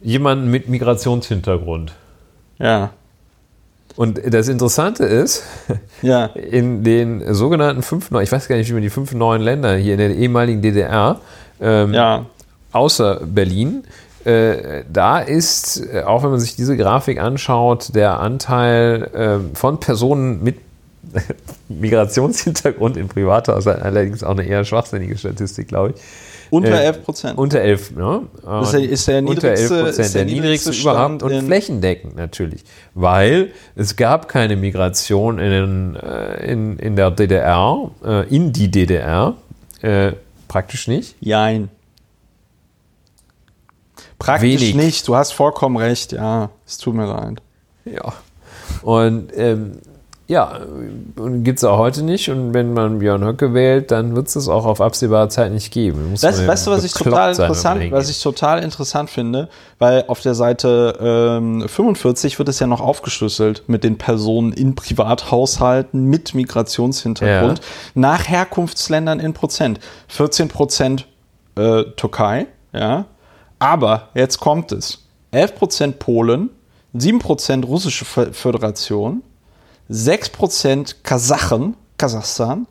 jemanden 0.01 0.49
mit 0.49 0.67
Migrationshintergrund. 0.67 1.93
Ja. 2.57 2.91
Und 3.95 4.19
das 4.33 4.47
Interessante 4.47 5.03
ist, 5.05 5.43
Ja. 6.01 6.25
in 6.27 6.83
den 6.83 7.33
sogenannten 7.33 7.83
fünf, 7.83 8.09
neuen- 8.11 8.23
ich 8.23 8.31
weiß 8.31 8.47
gar 8.47 8.55
nicht, 8.55 8.69
wie 8.69 8.73
man 8.73 8.81
die 8.81 8.89
fünf 8.89 9.13
neuen 9.13 9.41
Länder 9.41 9.75
hier 9.75 9.93
in 9.93 9.99
der 9.99 10.09
ehemaligen 10.15 10.61
DDR, 10.61 11.19
ähm, 11.61 11.93
Ja. 11.93 12.25
außer 12.71 13.21
Berlin, 13.25 13.83
äh, 14.25 14.83
da 14.91 15.19
ist, 15.19 15.83
äh, 15.93 16.01
auch 16.03 16.23
wenn 16.23 16.31
man 16.31 16.39
sich 16.39 16.55
diese 16.55 16.75
Grafik 16.77 17.19
anschaut, 17.19 17.93
der 17.93 18.19
Anteil 18.19 19.09
ähm, 19.13 19.51
von 19.53 19.79
Personen 19.79 20.41
mit 20.43 20.55
Migrationshintergrund 21.69 22.97
in 22.97 23.07
Privathaushalten, 23.09 23.83
allerdings 23.83 24.23
auch 24.23 24.31
eine 24.31 24.43
eher 24.45 24.63
schwachsinnige 24.65 25.17
Statistik, 25.17 25.67
glaube 25.67 25.93
ich. 25.95 26.01
Unter 26.53 26.79
Äh, 26.81 26.85
11 26.85 27.03
Prozent. 27.03 27.37
Unter 27.39 27.61
11, 27.61 27.91
ne? 27.95 28.27
Das 28.43 28.67
ist 28.67 28.73
der- 28.73 28.89
ist 28.89 29.07
der 29.07 29.23
Unter 29.23 29.49
11 29.49 29.59
niedrigste- 29.71 29.83
Prozent, 29.83 30.13
der 30.13 30.25
der 30.25 30.33
niedrigste 30.35 30.69
niedrigste 30.69 30.81
überhaupt 30.91 31.23
und 31.23 31.41
flächendeckend 31.45 32.15
natürlich. 32.15 32.63
Weil 32.93 33.51
es 33.75 33.95
gab 33.95 34.27
keine 34.27 34.55
Migration 34.55 35.39
in, 35.39 35.95
äh, 35.95 36.51
in, 36.51 36.77
in 36.77 36.95
der 36.95 37.09
DDR, 37.09 37.89
äh, 38.05 38.27
in 38.35 38.53
die 38.53 38.69
DDR, 38.69 39.35
äh, 39.81 40.11
praktisch 40.47 40.87
nicht. 40.87 41.15
Jein. 41.21 41.69
Praktisch 44.19 44.61
Wenig. 44.61 44.75
nicht. 44.75 45.07
Du 45.07 45.15
hast 45.15 45.31
vollkommen 45.33 45.77
recht. 45.77 46.11
Ja, 46.11 46.49
es 46.67 46.77
tut 46.77 46.93
mir 46.93 47.07
leid. 47.07 47.41
Ja. 47.85 48.13
Und 48.83 49.29
ähm, 49.35 49.79
ja, 50.27 50.59
gibt 51.17 51.59
es 51.59 51.63
auch 51.65 51.77
heute 51.77 52.01
nicht. 52.03 52.29
Und 52.29 52.53
wenn 52.53 52.73
man 52.73 52.99
Björn 52.99 53.23
Höcke 53.23 53.53
wählt, 53.53 53.91
dann 53.91 54.15
wird 54.15 54.27
es 54.27 54.33
das 54.33 54.47
auch 54.47 54.65
auf 54.65 54.79
absehbare 54.81 55.27
Zeit 55.29 55.51
nicht 55.51 55.71
geben. 55.71 56.11
Muss 56.11 56.23
Weißt, 56.23 56.39
man 56.39 56.47
weißt 56.47 56.67
du, 56.67 56.71
was 56.71 56.83
ich 56.85 56.93
total 56.93 57.35
sein, 57.35 57.45
interessant, 57.47 57.91
was 57.91 58.09
ich 58.09 58.21
total 58.21 58.63
interessant 58.63 59.09
finde, 59.09 59.49
weil 59.79 60.05
auf 60.07 60.21
der 60.21 60.33
Seite 60.33 60.97
ähm, 61.01 61.67
45 61.67 62.39
wird 62.39 62.47
es 62.49 62.59
ja 62.59 62.67
noch 62.67 62.79
aufgeschlüsselt 62.81 63.63
mit 63.67 63.83
den 63.83 63.97
Personen 63.97 64.53
in 64.53 64.75
Privathaushalten 64.75 66.05
mit 66.05 66.33
Migrationshintergrund 66.33 67.59
Ja. 67.59 67.65
nach 67.95 68.27
Herkunftsländern 68.27 69.19
in 69.19 69.33
Prozent. 69.33 69.79
14 70.07 70.47
Prozent 70.47 71.07
äh, 71.57 71.83
Türkei, 71.97 72.47
ja. 72.71 73.05
Aber 73.59 74.09
jetzt 74.15 74.39
kommt 74.39 74.71
es: 74.71 75.05
11 75.31 75.55
Prozent 75.55 75.99
Polen, 75.99 76.49
7 76.93 77.19
Prozent 77.19 77.65
Russische 77.67 78.05
Föd- 78.05 78.33
Föderation, 78.33 79.21
6 79.89 80.29
Prozent 80.29 81.03
Kasachen, 81.03 81.75
Kasachstan, 81.97 82.67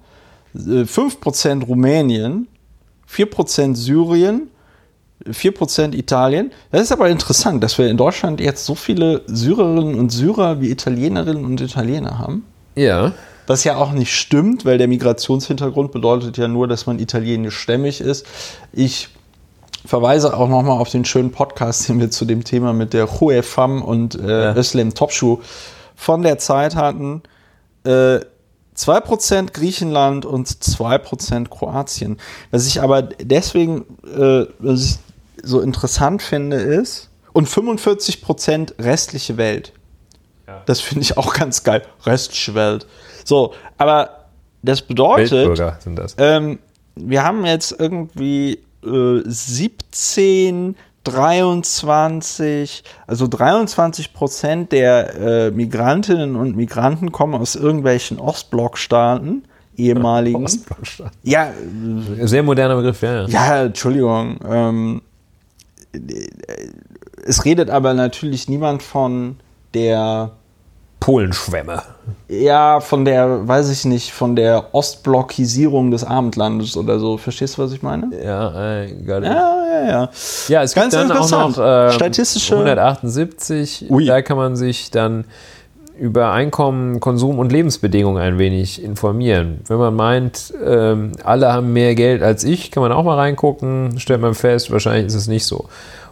äh, 0.55 0.85
5 0.85 1.21
Prozent 1.21 1.69
Rumänien, 1.69 2.49
4% 3.07 3.77
Syrien, 3.77 4.49
4% 5.31 5.95
Italien. 5.95 6.51
Das 6.73 6.83
ist 6.83 6.93
aber 6.93 7.09
interessant, 7.09 7.63
dass 7.63 7.79
wir 7.79 7.89
in 7.89 7.97
Deutschland 7.97 8.41
jetzt 8.41 8.65
so 8.65 8.75
viele 8.75 9.23
Syrerinnen 9.27 9.95
und 9.99 10.11
Syrer 10.11 10.61
wie 10.61 10.71
Italienerinnen 10.71 11.45
und 11.45 11.61
Italiener 11.61 12.19
haben. 12.19 12.45
ja, 12.75 13.13
Was 13.47 13.65
ja 13.65 13.77
auch 13.77 13.93
nicht 13.93 14.15
stimmt, 14.15 14.65
weil 14.65 14.79
der 14.79 14.89
Migrationshintergrund 14.89 15.93
bedeutet 15.93 16.39
ja 16.39 16.49
nur, 16.49 16.69
dass 16.69 16.87
man 16.87 16.99
italienischstämmig 16.99 18.01
ist. 18.01 18.25
Ich 18.73 19.09
verweise 19.85 20.37
auch 20.37 20.49
nochmal 20.49 20.79
auf 20.81 20.91
den 20.91 21.05
schönen 21.05 21.33
Podcast, 21.33 21.89
den 21.89 21.99
wir 22.01 22.11
zu 22.11 22.25
dem 22.25 22.45
Thema 22.45 22.73
mit 22.73 22.93
der 22.93 23.21
Hue 23.21 23.43
Fam 23.43 23.83
und 23.83 24.15
äh, 24.15 24.45
Ja. 24.45 24.57
Özlem 24.57 24.95
Topschuh 24.95 25.39
von 26.03 26.23
der 26.23 26.39
Zeit 26.39 26.77
hatten. 26.77 27.23
Äh, 27.85 28.21
2% 28.77 29.53
Griechenland 29.53 30.25
und 30.25 30.49
2% 30.49 31.49
Kroatien. 31.49 32.19
Was 32.51 32.67
ich 32.67 32.81
aber 32.81 33.03
deswegen 33.03 33.85
äh, 34.07 34.47
was 34.59 34.85
ich 34.85 34.99
so 35.43 35.61
interessant 35.61 36.23
finde, 36.23 36.57
ist, 36.57 37.11
und 37.33 37.49
45% 37.49 38.79
restliche 38.79 39.37
Welt. 39.37 39.73
Das 40.67 40.81
finde 40.81 41.03
ich 41.03 41.17
auch 41.17 41.33
ganz 41.33 41.65
geil. 41.65 41.83
Restliche 42.05 42.55
Welt. 42.55 42.87
So, 43.25 43.55
aber 43.79 44.27
das 44.63 44.83
bedeutet, 44.83 45.33
Weltbürger 45.33 45.79
sind 45.81 45.99
das. 45.99 46.15
ähm, 46.19 46.59
wir 46.95 47.25
haben 47.25 47.45
jetzt 47.47 47.75
irgendwie 47.79 48.59
äh, 48.85 49.23
17, 49.25 50.77
23, 51.05 52.85
also 53.07 53.27
23 53.27 54.13
Prozent 54.13 54.73
der 54.73 55.15
äh, 55.15 55.51
Migrantinnen 55.51 56.37
und 56.37 56.57
Migranten 56.57 57.13
kommen 57.13 57.35
aus 57.35 57.57
irgendwelchen 57.57 58.19
Ostblockstaaten, 58.19 59.45
ehemaligen. 59.77 60.45
Ostblockstaat. 60.45 61.13
Ja, 61.23 61.53
Sehr 62.21 62.43
moderner 62.43 62.77
Begriff, 62.77 63.03
ja. 63.03 63.23
ja. 63.23 63.29
ja, 63.29 63.65
Entschuldigung. 63.65 64.39
Ähm, 64.49 65.03
es 67.25 67.45
redet 67.45 67.71
aber 67.71 67.95
natürlich 67.95 68.49
niemand 68.49 68.83
von 68.83 69.37
der 69.75 70.33
Polenschwämme. 71.03 71.83
Ja, 72.29 72.81
von 72.81 73.05
der, 73.05 73.47
weiß 73.47 73.69
ich 73.71 73.85
nicht, 73.85 74.13
von 74.13 74.37
der 74.37 74.73
Ostblockisierung 74.75 75.91
des 75.91 76.05
Abendlandes 76.05 76.77
oder 76.77 76.99
so. 76.99 77.17
Verstehst 77.19 77.59
du, 77.59 77.63
was 77.63 77.73
ich 77.73 77.83
meine? 77.83 78.11
Ja, 78.25 78.83
äh, 78.83 78.93
got 79.05 79.19
it. 79.19 79.25
Ja, 79.25 79.57
ja, 79.67 79.87
ja. 79.89 80.11
Ja, 80.49 80.63
es 80.63 80.75
Ganz 80.75 80.95
gibt 80.95 80.95
dann 80.95 81.11
auch 81.11 81.25
interessant. 81.25 81.57
noch 81.59 81.65
ähm, 81.87 81.93
Statistische- 81.93 82.55
178. 82.57 83.91
Ui. 83.91 84.05
Da 84.07 84.23
kann 84.23 84.37
man 84.37 84.57
sich 84.57 84.91
dann 84.91 85.25
über 85.99 86.33
Einkommen, 86.33 87.01
Konsum 87.01 87.39
und 87.39 87.53
Lebensbedingungen 87.53 88.23
ein 88.23 88.39
wenig 88.39 88.83
informieren. 88.83 89.61
Wenn 89.69 89.77
man 89.79 89.95
meint, 89.95 90.53
ähm, 90.65 91.13
alle 91.23 91.53
haben 91.53 91.73
mehr 91.73 91.95
Geld 91.95 92.23
als 92.23 92.45
ich, 92.45 92.71
kann 92.71 92.83
man 92.83 92.93
auch 92.93 93.05
mal 93.05 93.17
reingucken. 93.17 93.99
Stellt 94.01 94.21
man 94.21 94.35
fest, 94.35 94.71
wahrscheinlich 94.71 95.07
ist 95.07 95.15
es 95.15 95.27
nicht 95.29 95.45
so. 95.45 95.67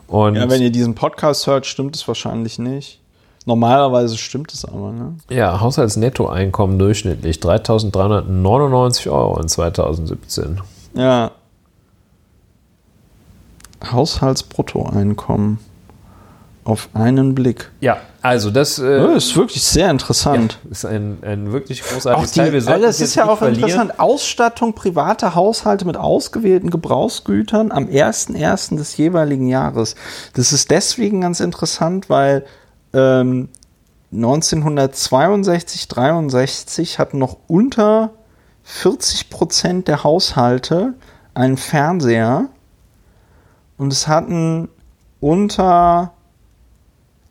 Und 0.06 0.34
Ja, 0.36 0.50
wenn 0.50 0.60
ihr 0.60 0.70
diesen 0.70 0.94
Podcast 0.94 1.46
hört, 1.46 1.64
stimmt 1.66 1.96
es 1.96 2.06
wahrscheinlich 2.06 2.58
nicht. 2.58 2.99
Normalerweise 3.46 4.18
stimmt 4.18 4.52
es 4.52 4.64
aber, 4.64 4.92
ne? 4.92 5.16
ja, 5.30 5.60
Haushaltsnettoeinkommen 5.60 6.78
durchschnittlich 6.78 7.38
3.399 7.38 9.10
Euro 9.10 9.40
in 9.40 9.48
2017. 9.48 10.60
Ja. 10.94 11.30
Haushaltsbruttoeinkommen. 13.90 15.58
auf 16.64 16.90
einen 16.92 17.34
Blick. 17.34 17.70
Ja, 17.80 17.96
also 18.20 18.50
das 18.50 18.78
äh, 18.78 18.98
Das 18.98 19.24
ist 19.24 19.36
wirklich 19.36 19.62
sehr 19.62 19.90
interessant. 19.90 20.58
ist 20.70 20.84
ein, 20.84 21.18
ein 21.22 21.52
wirklich 21.52 21.82
großartiges 21.82 22.32
Teil. 22.32 22.52
Wir 22.52 22.60
sollten 22.60 22.82
das 22.82 22.96
es 22.96 23.08
ist 23.08 23.14
ja 23.14 23.26
auch 23.26 23.38
verlieren. 23.38 23.70
interessant. 23.70 23.98
Ausstattung 23.98 24.74
privater 24.74 25.34
Haushalte 25.34 25.86
mit 25.86 25.96
ausgewählten 25.96 26.68
Gebrauchsgütern 26.68 27.72
am 27.72 27.86
1.1. 27.86 28.76
des 28.76 28.98
jeweiligen 28.98 29.48
Jahres. 29.48 29.94
Das 30.34 30.52
ist 30.52 30.70
deswegen 30.70 31.22
ganz 31.22 31.40
interessant, 31.40 32.10
weil 32.10 32.44
ähm, 32.92 33.48
1962, 34.12 35.88
63 35.88 36.98
hatten 36.98 37.18
noch 37.18 37.36
unter 37.46 38.10
40 38.64 39.30
Prozent 39.30 39.88
der 39.88 40.04
Haushalte 40.04 40.94
einen 41.34 41.56
Fernseher 41.56 42.46
und 43.78 43.92
es 43.92 44.08
hatten 44.08 44.68
unter 45.20 46.12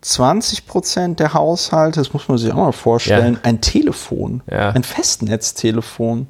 20 0.02 0.68
Prozent 0.68 1.19
der 1.19 1.34
Haushalte, 1.34 1.99
das 1.99 2.14
muss 2.14 2.27
man 2.30 2.38
sich 2.38 2.52
auch 2.52 2.57
mal 2.57 2.72
vorstellen, 2.72 3.34
Ja. 3.36 3.40
ein 3.44 3.60
Telefon, 3.61 4.41
Ja. 4.49 4.69
ein 4.69 4.84
Festnetztelefon. 4.84 6.30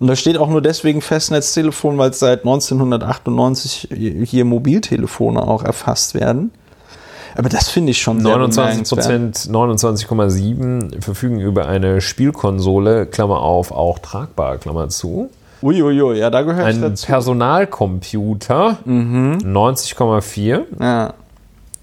Und 0.00 0.06
da 0.08 0.16
steht 0.16 0.36
auch 0.36 0.48
nur 0.48 0.60
deswegen 0.60 1.00
Festnetztelefon, 1.00 1.96
weil 1.98 2.10
es 2.10 2.18
seit 2.18 2.44
1998 2.44 3.88
hier 4.24 4.44
Mobiltelefone 4.44 5.40
auch 5.40 5.62
erfasst 5.62 6.14
werden. 6.14 6.50
Aber 7.36 7.48
das 7.48 7.68
finde 7.68 7.90
ich 7.90 8.00
schon 8.00 8.20
sehr 8.20 8.30
29 8.36 8.88
bemerkenswert. 8.90 9.00
Prozent, 9.00 9.36
29,7 9.54 11.00
verfügen 11.02 11.40
über 11.40 11.66
eine 11.66 12.00
Spielkonsole, 12.00 13.06
Klammer 13.06 13.40
auf, 13.40 13.72
auch 13.72 13.98
tragbar, 13.98 14.58
Klammer 14.58 14.88
zu. 14.88 15.30
Uiuiui, 15.62 16.18
ja, 16.18 16.30
da 16.30 16.42
gehört 16.42 16.66
Ein 16.66 16.80
dazu. 16.82 17.06
Personalcomputer, 17.06 18.78
Mhm. 18.84 19.38
90,4. 19.44 20.62
Ja, 20.80 21.14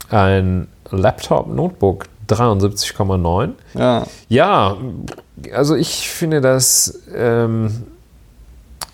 Ein 0.09 0.67
Laptop-Notebook, 0.89 2.05
73,9. 2.27 3.49
ja. 3.73 4.03
Ja, 4.29 4.77
also 5.53 5.75
ich 5.75 6.09
finde 6.09 6.39
das 6.41 7.01
ähm, 7.15 7.71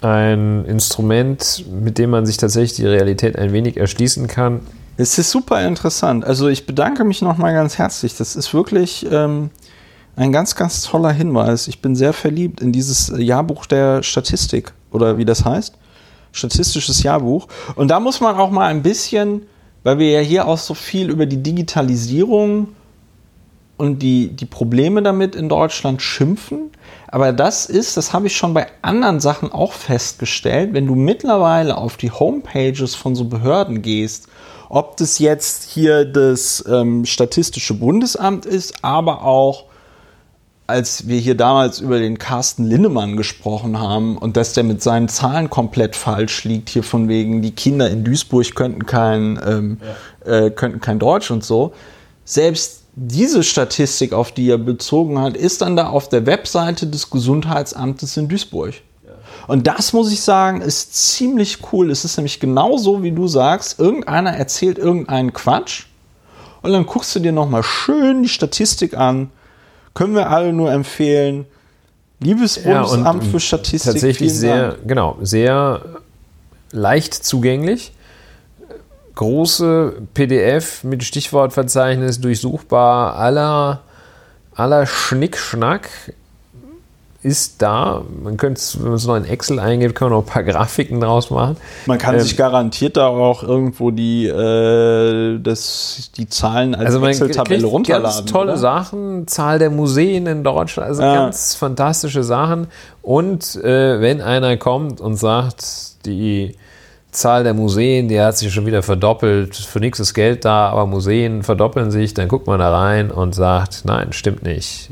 ein 0.02 0.64
Instrument, 0.66 1.66
mit 1.82 1.98
dem 1.98 2.12
man 2.12 2.26
sich 2.26 2.38
tatsächlich 2.38 2.74
die 2.78 2.86
Realität 2.86 3.38
ein 3.38 3.52
wenig 3.52 3.78
erschließen 3.78 4.28
kann. 4.28 4.62
Es 5.00 5.20
ist 5.20 5.30
super 5.30 5.64
interessant. 5.66 6.26
Also 6.26 6.48
ich 6.48 6.66
bedanke 6.66 7.04
mich 7.04 7.22
nochmal 7.22 7.54
ganz 7.54 7.78
herzlich. 7.78 8.18
Das 8.18 8.36
ist 8.36 8.52
wirklich 8.56 9.06
ähm, 9.12 9.52
ein 10.16 10.32
ganz, 10.32 10.56
ganz 10.56 10.82
toller 10.82 11.12
Hinweis. 11.12 11.68
Ich 11.68 11.84
bin 11.84 11.96
sehr 11.96 12.14
verliebt 12.14 12.62
in 12.62 12.72
dieses 12.72 13.14
Jahrbuch 13.16 13.68
der 13.68 14.02
Statistik 14.02 14.74
oder 14.92 15.20
wie 15.20 15.26
das 15.26 15.46
heißt. 15.46 15.76
Statistisches 16.32 17.04
Jahrbuch. 17.04 17.48
Und 17.76 17.90
da 17.90 18.00
muss 18.00 18.22
man 18.22 18.36
auch 18.38 18.50
mal 18.50 18.66
ein 18.66 18.82
bisschen, 18.82 19.44
weil 19.84 20.00
wir 20.00 20.10
ja 20.10 20.20
hier 20.20 20.48
auch 20.48 20.58
so 20.58 20.74
viel 20.74 21.12
über 21.12 21.28
die 21.28 21.44
Digitalisierung 21.44 22.70
und 23.78 24.00
die, 24.00 24.30
die 24.30 24.46
Probleme 24.46 25.04
damit 25.04 25.36
in 25.36 25.48
Deutschland 25.48 26.02
schimpfen. 26.02 26.72
Aber 27.08 27.32
das 27.34 27.68
ist, 27.68 27.98
das 27.98 28.14
habe 28.14 28.26
ich 28.26 28.36
schon 28.36 28.56
bei 28.56 28.66
anderen 28.82 29.20
Sachen 29.20 29.52
auch 29.52 29.74
festgestellt, 29.74 30.74
wenn 30.74 30.88
du 30.88 30.96
mittlerweile 30.96 31.78
auf 31.78 31.98
die 31.98 32.10
Homepages 32.10 32.96
von 32.96 33.16
so 33.16 33.26
Behörden 33.26 33.84
gehst, 33.84 34.28
ob 34.70 34.98
das 34.98 35.20
jetzt 35.20 35.64
hier 35.64 36.06
das 36.06 36.64
ähm, 36.68 37.06
Statistische 37.06 37.74
Bundesamt 37.74 38.46
ist, 38.46 38.84
aber 38.84 39.24
auch 39.24 39.66
als 40.68 41.08
wir 41.08 41.18
hier 41.18 41.36
damals 41.36 41.80
über 41.80 41.98
den 41.98 42.20
Carsten 42.20 42.66
Linnemann 42.66 43.16
gesprochen 43.16 43.80
haben 43.80 44.18
und 44.18 44.36
dass 44.36 44.52
der 44.52 44.66
mit 44.66 44.84
seinen 44.84 45.08
Zahlen 45.08 45.50
komplett 45.50 45.96
falsch 45.96 46.44
liegt, 46.44 46.70
hier 46.70 46.84
von 46.84 47.08
wegen, 47.08 47.42
die 47.42 47.52
Kinder 47.52 47.90
in 47.90 48.04
Duisburg 48.04 48.54
könnten 48.54 48.86
kein, 48.86 49.40
ähm, 49.46 49.78
äh, 50.26 50.52
könnten 50.52 50.82
kein 50.82 51.00
Deutsch 51.00 51.32
und 51.32 51.44
so. 51.44 51.72
Selbst 52.26 52.84
diese 52.96 53.44
Statistik, 53.44 54.12
auf 54.12 54.34
die 54.34 54.50
er 54.50 54.58
bezogen 54.58 55.22
hat, 55.22 55.38
ist 55.38 55.62
dann 55.62 55.78
da 55.78 55.88
auf 55.88 56.10
der 56.10 56.26
Webseite 56.26 56.88
des 56.88 57.10
Gesundheitsamtes 57.10 58.18
in 58.18 58.28
Duisburg. 58.28 58.74
Und 59.48 59.66
das 59.66 59.94
muss 59.94 60.12
ich 60.12 60.22
sagen, 60.22 60.62
ist 60.62 60.94
ziemlich 60.94 61.60
cool. 61.72 61.90
Es 61.90 62.04
ist 62.04 62.18
nämlich 62.18 62.40
genauso, 62.40 63.02
wie 63.02 63.12
du 63.12 63.28
sagst, 63.28 63.80
irgendeiner 63.80 64.32
erzählt 64.32 64.78
irgendeinen 64.78 65.34
Quatsch 65.34 65.86
und 66.62 66.74
dann 66.74 66.86
guckst 66.86 67.16
du 67.16 67.20
dir 67.20 67.32
nochmal 67.32 67.64
schön 67.64 68.24
die 68.24 68.30
Statistik 68.30 68.96
an. 68.98 69.30
Können 69.94 70.16
wir 70.16 70.30
alle 70.30 70.52
nur 70.52 70.72
empfehlen. 70.72 71.46
Liebes 72.20 72.62
Ja, 72.64 72.82
und 72.82 72.90
Bundesamt 72.90 73.24
für 73.26 73.40
Statistik. 73.40 73.94
Tatsächlich 73.94 74.34
sehr, 74.34 74.72
Dank. 74.72 74.88
genau, 74.88 75.18
sehr 75.22 75.82
leicht 76.72 77.14
zugänglich. 77.14 77.94
Große 79.16 80.02
PDF 80.14 80.84
mit 80.84 81.04
Stichwortverzeichnis 81.04 82.20
durchsuchbar 82.20 83.16
aller, 83.16 83.82
aller 84.54 84.86
Schnickschnack 84.86 85.90
ist 87.24 87.62
da. 87.62 88.04
Man 88.24 88.38
könnte 88.38 88.60
es, 88.60 88.78
wenn 88.80 88.86
man 88.88 88.94
es 88.96 89.06
noch 89.08 89.16
in 89.16 89.26
Excel 89.26 89.60
eingibt, 89.60 89.96
kann 89.96 90.10
man 90.10 90.20
noch 90.20 90.26
ein 90.26 90.32
paar 90.32 90.44
Grafiken 90.52 91.00
draus 91.02 91.30
machen. 91.30 91.58
Man 91.88 91.98
kann 91.98 92.16
Ähm, 92.16 92.22
sich 92.22 92.38
garantiert 92.38 92.96
da 92.96 93.08
auch 93.08 93.44
irgendwo 93.44 93.92
die, 93.92 94.28
äh, 94.28 95.40
das, 95.40 96.12
die 96.16 96.30
Zahlen 96.30 96.76
als 96.76 96.94
Also 96.94 97.06
Excel-Tabelle 97.06 97.66
runterladen. 97.66 98.18
ganz 98.18 98.32
tolle 98.32 98.52
oder? 98.52 98.58
Sachen, 98.60 99.28
Zahl 99.28 99.60
der 99.60 99.70
Museen 99.70 100.28
in 100.28 100.44
Deutschland, 100.44 100.88
also 100.90 101.02
Ja. 101.02 101.14
ganz 101.16 101.56
fantastische 101.56 102.24
Sachen. 102.24 102.68
Und 103.02 103.56
äh, 103.64 104.00
wenn 104.02 104.22
einer 104.22 104.58
kommt 104.58 105.02
und 105.02 105.16
sagt, 105.16 106.06
die 106.06 106.56
Zahl 107.12 107.44
der 107.44 107.54
Museen, 107.56 108.10
die 108.10 108.22
hat 108.22 108.38
sich 108.38 108.54
schon 108.54 108.66
wieder 108.68 108.84
verdoppelt, 108.84 109.56
für 109.56 109.80
nichts 109.80 110.00
ist 110.00 110.14
Geld 110.14 110.46
da, 110.46 110.70
aber 110.70 110.86
Museen 110.86 111.42
verdoppeln 111.42 111.90
sich, 111.90 112.14
dann 112.14 112.28
guckt 112.28 112.46
man 112.48 112.60
da 112.60 112.70
rein 112.78 113.10
und 113.10 113.34
sagt, 113.34 113.84
nein, 113.86 114.10
stimmt 114.14 114.44
nicht. 114.44 114.92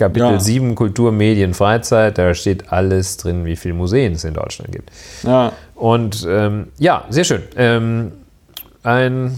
Kapitel 0.00 0.32
Ja. 0.32 0.40
7 0.40 0.74
Kultur, 0.74 1.12
Medien, 1.12 1.52
Freizeit, 1.52 2.16
da 2.16 2.34
steht 2.34 2.72
alles 2.72 3.18
drin, 3.18 3.44
wie 3.44 3.54
viele 3.54 3.74
Museen 3.74 4.14
es 4.14 4.24
in 4.24 4.34
Deutschland 4.34 4.72
gibt. 4.72 4.90
Ja. 5.22 5.52
Und 5.74 6.26
ähm, 6.28 6.68
ja, 6.78 7.04
sehr 7.10 7.24
schön. 7.24 7.42
Ähm, 7.56 8.12
ein 8.82 9.36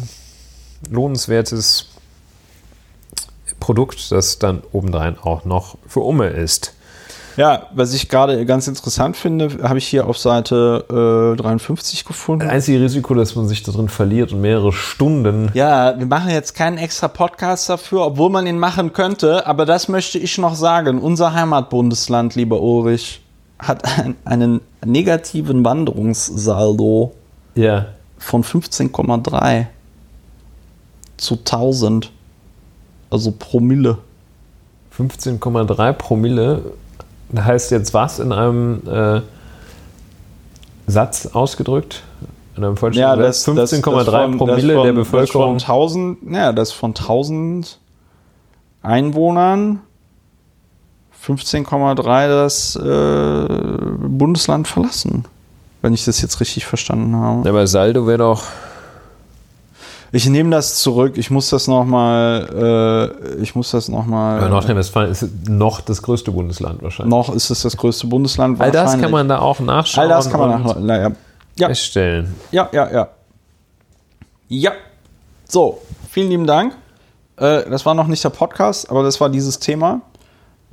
lohnenswertes 0.88 1.88
Produkt, 3.58 4.12
das 4.12 4.38
dann 4.38 4.62
obendrein 4.72 5.18
auch 5.18 5.44
noch 5.44 5.76
für 5.86 6.00
Umme 6.00 6.28
ist. 6.28 6.74
Ja, 7.36 7.66
was 7.72 7.94
ich 7.94 8.08
gerade 8.08 8.44
ganz 8.46 8.66
interessant 8.68 9.16
finde, 9.16 9.48
habe 9.62 9.78
ich 9.78 9.86
hier 9.86 10.06
auf 10.06 10.18
Seite 10.18 11.34
äh, 11.36 11.40
53 11.40 12.04
gefunden. 12.04 12.40
Das 12.46 12.50
einzige 12.52 12.80
Risiko, 12.80 13.14
dass 13.14 13.34
man 13.34 13.48
sich 13.48 13.62
da 13.62 13.72
drin 13.72 13.88
verliert 13.88 14.32
und 14.32 14.40
mehrere 14.40 14.72
Stunden. 14.72 15.50
Ja, 15.54 15.98
wir 15.98 16.06
machen 16.06 16.30
jetzt 16.30 16.54
keinen 16.54 16.78
extra 16.78 17.08
Podcast 17.08 17.68
dafür, 17.68 18.06
obwohl 18.06 18.30
man 18.30 18.46
ihn 18.46 18.58
machen 18.58 18.92
könnte, 18.92 19.46
aber 19.46 19.64
das 19.66 19.88
möchte 19.88 20.18
ich 20.18 20.36
noch 20.38 20.54
sagen. 20.54 20.98
Unser 21.00 21.32
Heimatbundesland, 21.34 22.34
lieber 22.34 22.60
Ulrich, 22.60 23.20
hat 23.58 23.84
ein, 23.98 24.16
einen 24.24 24.60
negativen 24.84 25.64
Wanderungssaldo 25.64 27.12
Ja. 27.54 27.86
von 28.18 28.42
15,3 28.44 29.66
zu 31.16 31.34
1000. 31.36 32.10
Also 33.10 33.32
Promille. 33.38 33.98
15,3 34.96 35.92
Promille. 35.92 36.62
Heißt 37.36 37.70
jetzt 37.70 37.94
was 37.94 38.18
in 38.18 38.32
einem 38.32 38.82
äh, 38.86 39.20
Satz 40.86 41.26
ausgedrückt? 41.32 42.02
In 42.56 42.64
einem 42.64 42.76
vollständigen 42.76 43.32
Satz? 43.32 43.48
15,3 43.48 44.04
von- 44.10 44.38
Promille 44.38 44.74
von, 44.74 44.84
der 44.84 44.92
Bevölkerung. 44.92 45.54
Das 45.54 45.64
von 45.64 45.74
1000, 45.74 46.18
ja, 46.32 46.52
das 46.52 46.72
von 46.72 46.90
1000 46.90 47.78
Einwohnern 48.82 49.80
15,3 51.24 52.28
das 52.28 52.76
äh, 52.76 53.46
Bundesland 54.08 54.66
verlassen. 54.68 55.24
Wenn 55.80 55.94
ich 55.94 56.04
das 56.04 56.20
jetzt 56.20 56.40
richtig 56.40 56.66
verstanden 56.66 57.16
habe. 57.16 57.48
Aber 57.48 57.66
Saldo 57.66 58.06
wäre 58.06 58.18
doch. 58.18 58.42
Ich 60.14 60.28
nehme 60.28 60.50
das 60.50 60.76
zurück. 60.76 61.16
Ich 61.16 61.30
muss 61.30 61.48
das 61.48 61.66
nochmal. 61.68 63.14
Äh, 63.38 63.42
ich 63.42 63.54
muss 63.54 63.70
das 63.70 63.88
nochmal. 63.88 64.38
Aber 64.38 64.50
Nordrhein-Westfalen 64.50 65.10
ist 65.10 65.48
noch 65.48 65.80
das 65.80 66.02
größte 66.02 66.30
Bundesland 66.30 66.82
wahrscheinlich. 66.82 67.10
noch 67.10 67.34
ist 67.34 67.48
es 67.48 67.62
das 67.62 67.76
größte 67.78 68.06
Bundesland. 68.06 68.60
All 68.60 68.70
das 68.70 68.98
kann 68.98 69.10
man 69.10 69.26
da 69.26 69.38
auch 69.38 69.58
nachschauen. 69.60 70.02
All 70.02 70.08
das 70.10 70.30
kann 70.30 70.38
man 70.38 70.54
und 70.54 70.66
nach, 70.66 70.76
na, 70.78 71.00
ja. 71.00 71.10
Ja, 71.58 71.68
feststellen. 71.68 72.34
ja, 72.50 72.68
ja, 72.72 72.90
ja. 72.90 73.08
Ja. 74.48 74.72
So, 75.48 75.80
vielen 76.10 76.28
lieben 76.28 76.46
Dank. 76.46 76.74
Äh, 77.36 77.68
das 77.70 77.86
war 77.86 77.94
noch 77.94 78.06
nicht 78.06 78.22
der 78.22 78.30
Podcast, 78.30 78.90
aber 78.90 79.02
das 79.02 79.20
war 79.20 79.30
dieses 79.30 79.58
Thema. 79.58 80.02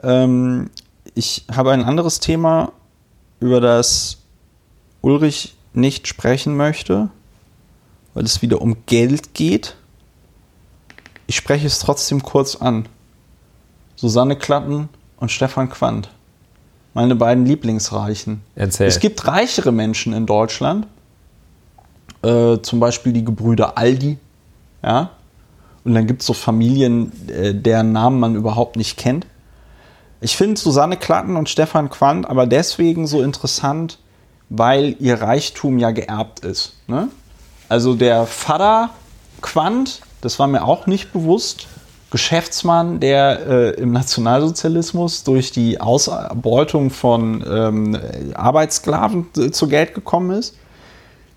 Ähm, 0.03 0.69
ich 1.15 1.45
habe 1.53 1.71
ein 1.71 1.83
anderes 1.83 2.19
Thema, 2.19 2.71
über 3.39 3.61
das 3.61 4.17
Ulrich 5.01 5.55
nicht 5.73 6.07
sprechen 6.07 6.57
möchte, 6.57 7.09
weil 8.13 8.25
es 8.25 8.41
wieder 8.41 8.61
um 8.61 8.77
Geld 8.85 9.33
geht. 9.33 9.75
Ich 11.27 11.35
spreche 11.35 11.67
es 11.67 11.79
trotzdem 11.79 12.23
kurz 12.23 12.55
an. 12.55 12.87
Susanne 13.95 14.35
Klatten 14.35 14.89
und 15.17 15.31
Stefan 15.31 15.69
Quandt. 15.69 16.09
Meine 16.93 17.15
beiden 17.15 17.45
Lieblingsreichen. 17.45 18.41
Erzähl. 18.55 18.87
Es 18.87 18.99
gibt 18.99 19.27
reichere 19.27 19.71
Menschen 19.71 20.13
in 20.13 20.25
Deutschland, 20.25 20.87
äh, 22.23 22.57
zum 22.61 22.79
Beispiel 22.79 23.13
die 23.13 23.23
Gebrüder 23.23 23.77
Aldi, 23.77 24.17
ja, 24.83 25.11
Und 25.83 25.93
dann 25.93 26.07
gibt 26.07 26.21
es 26.21 26.27
so 26.27 26.33
Familien, 26.33 27.11
äh, 27.29 27.53
deren 27.53 27.91
Namen 27.91 28.19
man 28.19 28.35
überhaupt 28.35 28.75
nicht 28.75 28.97
kennt. 28.97 29.25
Ich 30.21 30.35
finde 30.35 30.59
Susanne 30.59 30.97
Klatten 30.97 31.35
und 31.35 31.49
Stefan 31.49 31.89
Quandt 31.89 32.29
aber 32.29 32.47
deswegen 32.47 33.07
so 33.07 33.21
interessant, 33.21 33.99
weil 34.49 34.95
ihr 34.99 35.21
Reichtum 35.21 35.79
ja 35.79 35.91
geerbt 35.91 36.41
ist. 36.41 36.73
Ne? 36.87 37.09
Also 37.69 37.95
der 37.95 38.25
Vater 38.25 38.89
Quandt, 39.41 40.01
das 40.21 40.39
war 40.39 40.47
mir 40.47 40.65
auch 40.65 40.87
nicht 40.87 41.13
bewusst, 41.13 41.67
Geschäftsmann, 42.11 42.99
der 42.99 43.47
äh, 43.47 43.69
im 43.81 43.91
Nationalsozialismus 43.91 45.23
durch 45.23 45.51
die 45.51 45.79
Ausbeutung 45.79 46.89
von 46.89 47.45
ähm, 47.47 47.97
Arbeitssklaven 48.33 49.27
äh, 49.37 49.51
zu 49.51 49.67
Geld 49.67 49.93
gekommen 49.93 50.31
ist. 50.31 50.55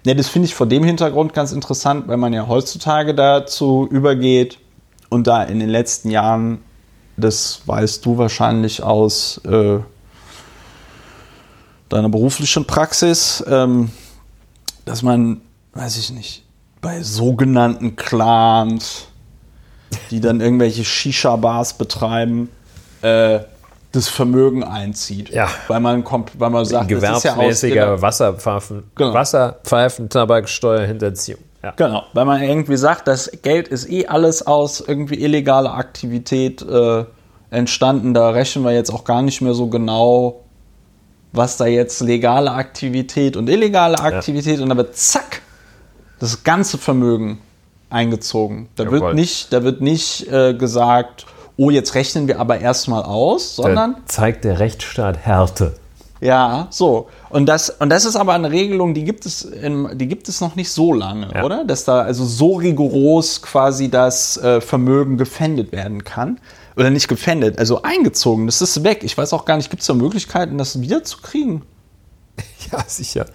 Ja, 0.05 0.15
das 0.15 0.29
finde 0.29 0.47
ich 0.47 0.55
vor 0.55 0.67
dem 0.67 0.83
Hintergrund 0.83 1.35
ganz 1.35 1.53
interessant, 1.53 2.09
weil 2.09 2.17
man 2.17 2.33
ja 2.33 2.49
heutzutage 2.49 3.15
dazu 3.15 3.87
übergeht 3.91 4.59
und 5.11 5.27
da 5.27 5.43
in 5.43 5.61
den 5.61 5.69
letzten 5.69 6.11
Jahren, 6.11 6.59
das 7.19 7.61
weißt 7.67 8.05
du 8.07 8.17
wahrscheinlich 8.17 8.83
aus 8.83 9.43
äh, 9.45 9.79
deiner 11.91 12.09
beruflichen 12.09 12.67
Praxis, 12.67 13.45
ähm, 13.47 13.91
dass 14.87 15.03
man, 15.03 15.43
weiß 15.75 15.97
ich 15.99 16.11
nicht, 16.11 16.45
bei 16.81 17.03
sogenannten 17.03 17.97
Clans, 17.97 19.07
die 20.11 20.21
dann 20.21 20.41
irgendwelche 20.41 20.85
Shisha-Bars 20.85 21.75
betreiben, 21.75 22.51
äh, 23.03 23.41
das 23.93 24.09
Vermögen 24.09 24.65
einzieht. 24.65 25.29
Ja. 25.31 25.49
Weil 25.69 25.81
man 25.81 26.03
kommt, 26.03 26.33
weil 26.39 26.51
man 26.51 26.65
sagt, 26.65 26.89
gewerbsmäßiger 26.89 27.75
ja 27.75 28.03
Wasserpfeifen, 28.03 28.85
Genau. 28.95 29.13
Wasserpfeifen, 29.13 30.09
Tabaksteuerhinterziehung. 30.09 31.41
Ja. 31.63 31.73
Genau, 31.77 32.03
weil 32.13 32.25
man 32.25 32.43
irgendwie 32.43 32.77
sagt, 32.77 33.07
das 33.07 33.31
Geld 33.43 33.69
ist 33.69 33.89
eh 33.89 34.07
alles 34.07 34.47
aus 34.47 34.81
irgendwie 34.81 35.23
illegaler 35.23 35.75
Aktivität 35.75 36.63
äh, 36.63 37.05
entstanden. 37.51 38.15
Da 38.15 38.31
rechnen 38.31 38.65
wir 38.65 38.73
jetzt 38.73 38.91
auch 38.93 39.05
gar 39.05 39.23
nicht 39.23 39.43
mehr 39.43 39.55
so 39.55 39.69
genau, 39.69 40.41
was 41.33 41.59
da 41.59 41.67
jetzt 41.67 42.01
legale 42.01 42.51
Aktivität 42.51 43.37
und 43.37 43.49
illegale 43.49 43.99
Aktivität 44.01 44.61
und 44.61 44.71
da 44.71 44.77
wird 44.77 44.97
zack 44.97 45.43
das 46.23 46.45
ganze 46.45 46.79
Vermögen 46.79 47.39
eingezogen. 47.91 48.69
Da 48.77 48.85
Jawohl. 48.85 49.01
wird 49.01 49.15
nicht, 49.17 49.53
da 49.53 49.63
wird 49.65 49.81
nicht 49.81 50.29
äh, 50.33 50.55
gesagt, 50.55 51.27
oh, 51.57 51.71
jetzt 51.71 51.95
rechnen 51.95 52.29
wir 52.29 52.39
aber 52.41 52.61
erstmal 52.61 53.03
aus, 53.03 53.57
sondern 53.57 53.95
Da 53.95 54.01
zeigt 54.07 54.45
der 54.45 54.59
Rechtsstaat 54.61 55.19
Härte. 55.19 55.75
ja, 56.21 56.69
so. 56.71 57.09
Und 57.29 57.47
das, 57.47 57.71
und 57.71 57.91
das 57.91 58.05
ist 58.05 58.17
aber 58.17 58.33
eine 58.35 58.51
Regelung, 58.51 58.95
die 58.95 59.05
gibt 59.05 59.27
es, 59.27 59.43
in, 59.43 59.99
die 59.99 60.07
gibt 60.07 60.29
es 60.29 60.41
noch 60.41 60.55
nicht 60.55 60.71
so 60.71 60.93
lange, 60.95 61.29
Ja. 61.35 61.45
oder? 61.45 61.65
Dass 61.65 61.85
da 61.85 62.01
also 62.03 62.25
so 62.25 62.55
rigoros 62.55 63.43
quasi 63.43 63.91
das 63.91 64.37
äh, 64.39 64.61
Vermögen 64.61 65.17
gefändet 65.19 65.73
werden 65.73 66.05
kann. 66.05 66.39
Oder 66.77 66.89
nicht 66.89 67.09
gefändet, 67.09 67.59
also 67.59 67.83
eingezogen. 67.83 68.47
Das 68.47 68.63
ist 68.63 68.83
weg. 68.83 69.01
Ich 69.05 69.19
weiß 69.19 69.35
auch 69.35 69.45
gar 69.45 69.59
nicht, 69.59 69.69
gibt 69.69 69.83
es 69.83 69.87
da 69.89 69.93
Möglichkeiten, 69.95 70.57
das 70.57 70.81
wiederzukriegen? 70.81 71.63
Ja, 72.73 72.83
sicher. 72.87 73.27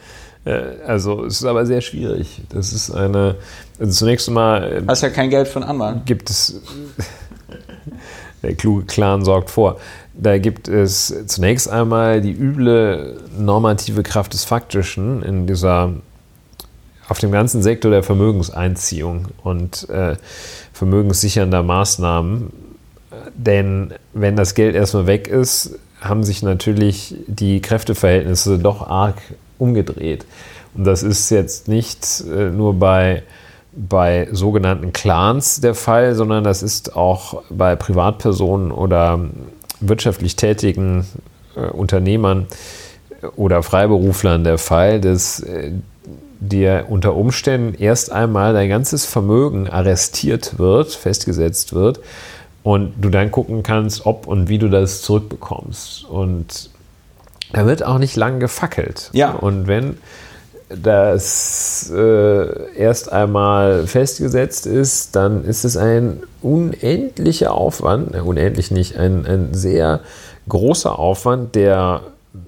Äh, 0.48 0.82
Also 0.86 1.26
es 1.26 1.36
ist 1.41 1.45
aber 1.45 1.65
sehr 1.65 1.82
schwierig. 1.82 2.41
Das 2.49 2.74
ist 2.74 2.91
eine. 2.91 3.36
Also 3.80 3.91
zunächst 3.91 4.30
mal 4.30 4.64
äh, 4.64 4.82
Hast 4.88 5.03
ja 5.03 5.10
kein 5.10 5.30
Geld 5.30 5.53
einen 5.56 5.65
Anwalt. 5.65 6.06
gibt 6.06 6.30
es. 6.30 6.61
Der 8.44 8.53
kluge 8.53 8.86
Clan 8.86 9.26
sorgt 9.26 9.49
vor. 9.49 9.78
Da 10.14 10.38
gibt 10.38 10.68
es 10.68 11.14
zunächst 11.26 11.69
einmal 11.69 12.22
die 12.22 12.32
üble 12.32 13.19
normative 13.38 14.03
Kraft 14.03 14.34
des 14.34 14.45
Faktischen 14.45 15.24
in 15.24 15.48
dieser 15.48 15.94
auf 17.10 17.19
dem 17.19 17.32
ganzen 17.32 17.61
Sektor 17.64 17.90
der 17.90 18.03
Vermögenseinziehung 18.03 19.28
und 19.44 19.90
äh, 19.90 20.18
vermögenssichernder 20.74 21.64
Maßnahmen. 21.64 22.52
Denn 23.34 23.94
wenn 24.14 24.36
das 24.36 24.53
Geld 24.56 24.76
erstmal 24.76 25.07
weg 25.07 25.28
ist, 25.28 25.80
haben 26.02 26.24
sich 26.24 26.44
natürlich 26.44 27.15
die 27.28 27.61
Kräfteverhältnisse 27.61 28.60
doch 28.60 28.88
arg 28.88 29.15
umgedreht. 29.57 30.25
Und 30.75 30.85
das 30.85 31.03
ist 31.03 31.29
jetzt 31.29 31.67
nicht 31.67 32.23
äh, 32.31 32.49
nur 32.49 32.75
bei, 32.75 33.23
bei 33.73 34.27
sogenannten 34.31 34.93
Clans 34.93 35.61
der 35.61 35.75
Fall, 35.75 36.15
sondern 36.15 36.43
das 36.43 36.63
ist 36.63 36.95
auch 36.95 37.43
bei 37.49 37.75
Privatpersonen 37.75 38.71
oder 38.71 39.19
wirtschaftlich 39.79 40.35
tätigen 40.35 41.05
äh, 41.55 41.61
Unternehmern 41.61 42.47
oder 43.35 43.63
Freiberuflern 43.63 44.43
der 44.43 44.57
Fall, 44.57 45.01
dass 45.01 45.39
äh, 45.39 45.71
dir 46.39 46.85
unter 46.89 47.15
Umständen 47.15 47.73
erst 47.81 48.11
einmal 48.11 48.53
dein 48.53 48.69
ganzes 48.69 49.05
Vermögen 49.05 49.67
arrestiert 49.67 50.59
wird, 50.59 50.91
festgesetzt 50.91 51.73
wird 51.73 51.99
und 52.63 52.93
du 53.01 53.09
dann 53.09 53.31
gucken 53.31 53.63
kannst, 53.63 54.05
ob 54.05 54.27
und 54.27 54.49
wie 54.49 54.59
du 54.59 54.69
das 54.69 55.01
zurückbekommst. 55.01 56.05
Und 56.05 56.69
da 57.53 57.65
wird 57.65 57.84
auch 57.84 57.98
nicht 57.98 58.15
lang 58.15 58.40
gefackelt. 58.40 59.10
Ja. 59.14 59.32
Und 59.32 59.68
wenn 59.68 59.98
das 60.69 61.91
äh, 61.95 62.74
erst 62.76 63.11
einmal 63.11 63.88
festgesetzt 63.88 64.65
ist, 64.65 65.15
dann 65.15 65.45
ist 65.45 65.64
es 65.64 65.78
ein 65.78 66.24
unendlicher 66.41 67.53
Aufwand, 67.53 68.14
äh, 68.14 68.19
unendlich 68.19 68.72
nicht, 68.72 68.98
ein, 68.98 69.26
ein 69.26 69.53
sehr 69.53 70.02
großer 70.49 70.99
Aufwand, 70.99 71.56
der 71.56 72.02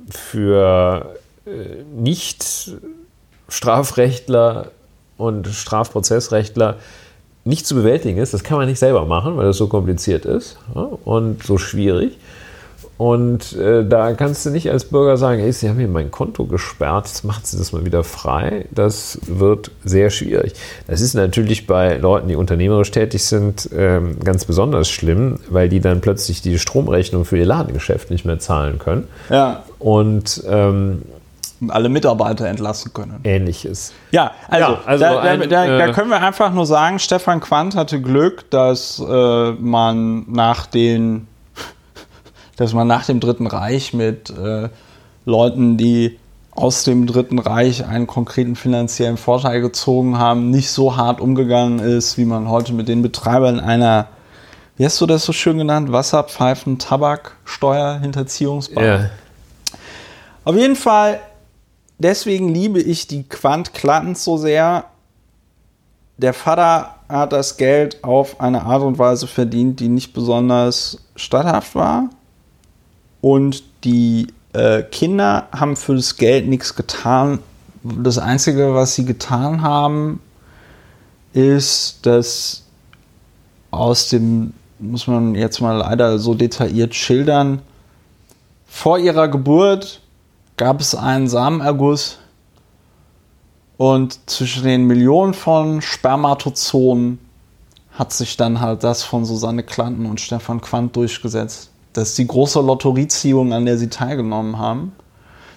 für 0.10 1.16
äh, 1.46 1.50
nicht 1.96 2.72
Strafrechtler 3.48 4.72
und 5.18 5.48
Strafprozessrechtler 5.48 6.76
nicht 7.46 7.66
zu 7.66 7.76
bewältigen 7.76 8.18
ist. 8.18 8.34
Das 8.34 8.44
kann 8.44 8.58
man 8.58 8.68
nicht 8.68 8.80
selber 8.80 9.06
machen, 9.06 9.38
weil 9.38 9.46
das 9.46 9.58
so 9.58 9.68
kompliziert 9.68 10.26
ist 10.26 10.58
ja, 10.76 10.90
und 11.06 11.44
so 11.44 11.58
schwierig. 11.58 12.18
Und 13.00 13.56
äh, 13.56 13.88
da 13.88 14.12
kannst 14.12 14.46
du 14.46 14.50
nicht 14.50 14.70
als 14.70 14.84
Bürger 14.84 15.16
sagen, 15.16 15.40
ey, 15.40 15.54
Sie 15.54 15.70
haben 15.70 15.78
hier 15.80 15.88
mein 15.88 16.12
Konto 16.12 16.44
gesperrt, 16.44 17.08
jetzt 17.08 17.24
machen 17.24 17.40
Sie 17.46 17.58
das 17.58 17.72
mal 17.72 17.86
wieder 17.86 18.04
frei. 18.04 18.66
Das 18.72 19.18
wird 19.26 19.72
sehr 19.86 20.10
schwierig. 20.10 20.52
Das 20.86 21.00
ist 21.00 21.14
natürlich 21.14 21.66
bei 21.66 21.96
Leuten, 21.96 22.28
die 22.28 22.36
unternehmerisch 22.36 22.92
tätig 22.92 23.24
sind, 23.24 23.70
ähm, 23.74 24.20
ganz 24.22 24.44
besonders 24.44 24.90
schlimm, 24.90 25.40
weil 25.50 25.70
die 25.70 25.80
dann 25.80 26.02
plötzlich 26.02 26.42
die 26.42 26.60
Stromrechnung 26.60 27.24
für 27.24 27.38
ihr 27.38 27.46
Ladengeschäft 27.46 28.12
nicht 28.12 28.26
mehr 28.26 28.40
zahlen 28.40 28.80
können. 28.80 29.08
Ja. 29.30 29.64
Und 29.80 30.44
ähm, 30.46 31.04
Alle 31.70 31.88
Mitarbeiter 31.88 32.48
entlassen 32.50 32.92
können. 32.94 33.22
ähnliches. 33.24 33.94
Ja, 34.12 34.32
also, 34.50 34.72
Ja, 34.74 34.82
also 34.86 35.04
da, 35.06 35.14
da, 35.14 35.20
ein, 35.22 35.40
da, 35.50 35.68
da 35.68 35.88
äh, 35.88 35.92
können 35.94 36.10
wir 36.10 36.22
einfach 36.22 36.52
nur 36.52 36.66
sagen, 36.66 37.00
Stefan 37.00 37.40
Quandt 37.40 37.78
hatte 37.78 38.02
Glück, 38.02 38.50
dass 38.50 39.00
äh, 39.00 39.52
man 39.54 40.26
nach 40.30 40.66
den, 40.66 41.29
dass 42.60 42.74
man 42.74 42.88
nach 42.88 43.06
dem 43.06 43.22
Dritten 43.22 43.48
Reich 43.48 43.94
mit 43.94 44.32
äh, 44.32 44.68
Leuten, 45.24 45.78
die 45.78 46.20
aus 46.52 46.84
dem 46.84 47.08
Dritten 47.08 47.40
Reich 47.40 47.86
einen 47.86 48.06
konkreten 48.06 48.58
finanziellen 48.58 49.16
Vorteil 49.16 49.62
gezogen 49.62 50.18
haben, 50.18 50.50
nicht 50.50 50.70
so 50.70 50.98
hart 50.98 51.22
umgegangen 51.22 51.80
ist, 51.80 52.18
wie 52.18 52.26
man 52.26 52.50
heute 52.50 52.74
mit 52.74 52.90
den 52.90 53.02
Betreibern 53.02 53.62
einer, 53.62 54.08
wie 54.76 54.84
hast 54.84 55.00
du 55.00 55.06
das 55.06 55.24
so 55.24 55.32
schön 55.32 55.58
genannt, 55.58 55.94
Wasserpfeifen, 55.94 56.80
Tabak, 56.80 57.38
Steuerhinterziehungsbar. 57.46 58.84
Ja. 58.84 59.10
Auf 60.44 60.58
jeden 60.58 60.76
Fall, 60.76 61.22
deswegen 61.98 62.50
liebe 62.50 62.82
ich 62.82 63.08
die 63.08 63.24
Quant 63.24 63.74
Clantons 63.74 64.26
so 64.26 64.36
sehr. 64.36 64.84
Der 66.18 66.34
Vater 66.34 66.96
hat 67.08 67.32
das 67.32 67.56
Geld 67.56 68.04
auf 68.04 68.42
eine 68.42 68.64
Art 68.64 68.82
und 68.82 69.00
Weise 69.00 69.28
verdient, 69.28 69.80
die 69.80 69.88
nicht 69.88 70.12
besonders 70.12 70.98
statthaft 71.16 71.74
war. 71.74 72.10
Und 73.22 73.64
die 73.84 74.28
äh, 74.54 74.84
Kinder 74.84 75.48
haben 75.52 75.76
für 75.76 75.96
das 75.96 76.18
Geld 76.18 76.48
nichts 76.48 76.76
getan. 76.76 77.40
Das 77.84 78.18
Einzige, 78.18 78.74
was 78.74 78.96
sie 78.96 79.06
getan 79.06 79.62
haben, 79.62 80.22
ist, 81.34 82.06
dass 82.06 82.64
aus 83.72 84.10
dem, 84.10 84.54
muss 84.80 85.08
man 85.08 85.36
jetzt 85.36 85.62
mal 85.62 85.78
leider 85.78 86.20
so 86.20 86.34
detailliert 86.34 86.96
schildern, 86.96 87.62
vor 88.68 88.98
ihrer 88.98 89.28
Geburt 89.28 90.02
gab 90.58 90.82
es 90.82 90.96
einen 90.96 91.28
Samenerguss 91.28 92.20
und 93.78 94.30
zwischen 94.30 94.64
den 94.64 94.88
Millionen 94.88 95.34
von 95.34 95.82
Spermatozoen 95.82 97.20
hat 97.94 98.14
sich 98.14 98.38
dann 98.38 98.60
halt 98.60 98.84
das 98.84 99.04
von 99.04 99.26
Susanne 99.26 99.64
Klanten 99.64 100.06
und 100.06 100.20
Stefan 100.20 100.62
Quandt 100.62 100.96
durchgesetzt. 100.96 101.70
Das 101.94 102.10
ist 102.10 102.18
die 102.18 102.28
große 102.28 102.62
Lotterieziehung, 102.62 103.54
an 103.54 103.66
der 103.66 103.78
sie 103.78 103.90
teilgenommen 103.90 104.58
haben. 104.58 104.94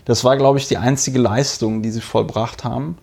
Das 0.04 0.24
war, 0.24 0.36
glaube 0.36 0.58
ich, 0.58 0.66
die 0.68 0.78
einzige 0.78 1.18
Leistung, 1.18 1.82
die 1.82 1.90
sie 1.90 2.00
vollbracht 2.00 2.64
haben. 2.64 2.98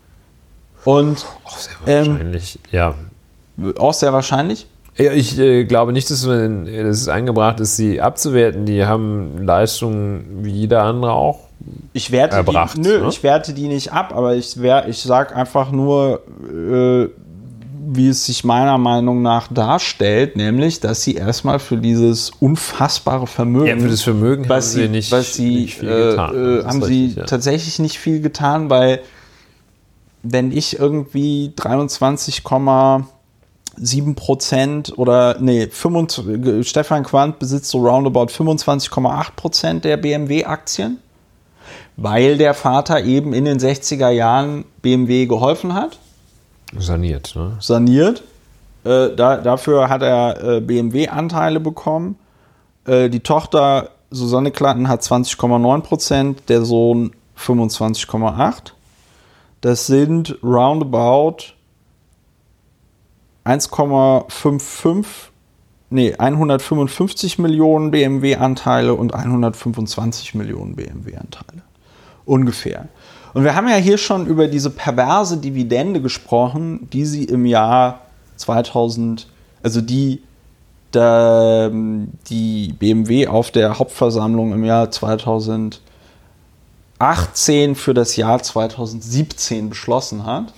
Und 0.85 1.25
Auch 1.45 1.57
sehr 1.57 1.73
Ähm, 1.85 2.11
wahrscheinlich. 2.13 2.59
ja. 2.71 2.95
auch 3.77 3.93
sehr 3.93 4.13
wahrscheinlich. 4.13 4.67
Ja, 4.97 5.13
ich 5.13 5.37
äh, 5.39 5.63
glaube 5.63 5.93
nicht, 5.93 6.09
dass 6.09 6.25
man, 6.25 6.67
ist 6.67 7.07
eingebracht 7.07 7.59
ist, 7.61 7.77
sie 7.77 8.01
abzuwerten. 8.01 8.65
Die 8.65 8.85
haben 8.85 9.45
Leistungen 9.45 10.39
wie 10.43 10.51
jeder 10.51 10.83
andere 10.83 11.13
auch. 11.13 11.47
Ich 11.93 12.11
werte 12.11 12.37
erbracht, 12.37 12.77
die, 12.77 12.81
nö, 12.81 13.01
ne? 13.01 13.07
ich 13.09 13.23
werte 13.23 13.53
die 13.53 13.67
nicht 13.67 13.91
ab, 13.93 14.13
aber 14.15 14.35
ich, 14.35 14.57
ich 14.87 15.01
sag 15.01 15.35
einfach 15.35 15.71
nur, 15.71 16.21
äh, 16.49 17.09
wie 17.91 18.09
es 18.09 18.27
sich 18.27 18.43
meiner 18.43 18.77
Meinung 18.77 19.23
nach 19.23 19.47
darstellt, 19.47 20.35
nämlich, 20.35 20.79
dass 20.79 21.01
sie 21.01 21.15
erstmal 21.15 21.57
für 21.57 21.77
dieses 21.77 22.29
unfassbare 22.39 23.25
Vermögen, 23.25 23.65
Ja, 23.67 23.77
für 23.77 23.89
das 23.89 24.03
Vermögen 24.03 24.47
was 24.47 24.73
sie 24.73 24.87
nicht- 24.87 25.11
was 25.11 25.33
sie, 25.33 25.61
nicht 25.61 25.77
viel 25.79 25.89
äh, 25.89 26.09
getan. 26.11 26.35
Äh, 26.35 26.63
haben 26.65 26.83
richtig, 26.83 27.13
sie 27.15 27.19
ja. 27.19 27.25
tatsächlich 27.25 27.79
nicht 27.79 27.97
viel 27.97 28.21
getan, 28.21 28.69
weil 28.69 28.99
wenn 30.21 30.51
ich 30.51 30.77
irgendwie 30.77 31.51
23,7 31.57 34.15
Prozent 34.15 34.93
oder 34.97 35.37
nee, 35.39 35.67
25, 35.67 36.67
Stefan 36.67 37.03
Quandt 37.03 37.39
besitzt 37.39 37.69
so 37.71 37.79
roundabout 37.79 38.27
25,8 38.27 39.31
Prozent 39.35 39.85
der 39.85 39.97
BMW-Aktien, 39.97 40.97
weil 41.97 42.37
der 42.37 42.53
Vater 42.53 43.03
eben 43.03 43.33
in 43.33 43.45
den 43.45 43.59
60er 43.59 44.09
Jahren 44.09 44.65
BMW 44.81 45.25
geholfen 45.25 45.73
hat 45.73 45.99
Saniert, 46.77 47.35
ne? 47.35 47.57
saniert. 47.59 48.23
Äh, 48.83 49.15
da, 49.15 49.37
dafür 49.37 49.89
hat 49.89 50.01
er 50.01 50.43
äh, 50.43 50.61
BMW-Anteile 50.61 51.59
bekommen. 51.59 52.17
Äh, 52.85 53.09
die 53.09 53.21
Tochter 53.21 53.89
Susanne 54.11 54.51
Klatten 54.51 54.87
hat 54.87 55.01
20,9 55.01 55.81
Prozent, 55.81 56.49
der 56.49 56.63
Sohn 56.63 57.11
25,8. 57.37 58.73
Das 59.61 59.87
sind 59.87 60.37
roundabout 60.41 61.53
1,55, 63.45 65.05
nee, 65.89 66.15
155 66.15 67.39
Millionen 67.39 67.91
BMW-Anteile 67.91 68.93
und 68.93 69.13
125 69.13 70.35
Millionen 70.35 70.75
BMW-Anteile. 70.75 71.63
Ungefähr. 72.25 72.87
Und 73.33 73.43
wir 73.43 73.55
haben 73.55 73.67
ja 73.67 73.75
hier 73.75 73.97
schon 73.97 74.25
über 74.25 74.47
diese 74.47 74.69
perverse 74.69 75.37
Dividende 75.37 76.01
gesprochen, 76.01 76.89
die 76.91 77.05
sie 77.05 77.25
im 77.25 77.45
Jahr 77.45 78.01
2000, 78.37 79.27
also 79.61 79.81
die 79.81 80.21
da, 80.91 81.69
die 81.71 82.73
BMW 82.79 83.27
auf 83.27 83.51
der 83.51 83.77
Hauptversammlung 83.77 84.53
im 84.53 84.63
Jahr 84.63 84.89
2018 84.89 87.75
für 87.75 87.93
das 87.93 88.15
Jahr 88.15 88.41
2017 88.41 89.69
beschlossen 89.69 90.25
hat. 90.25 90.53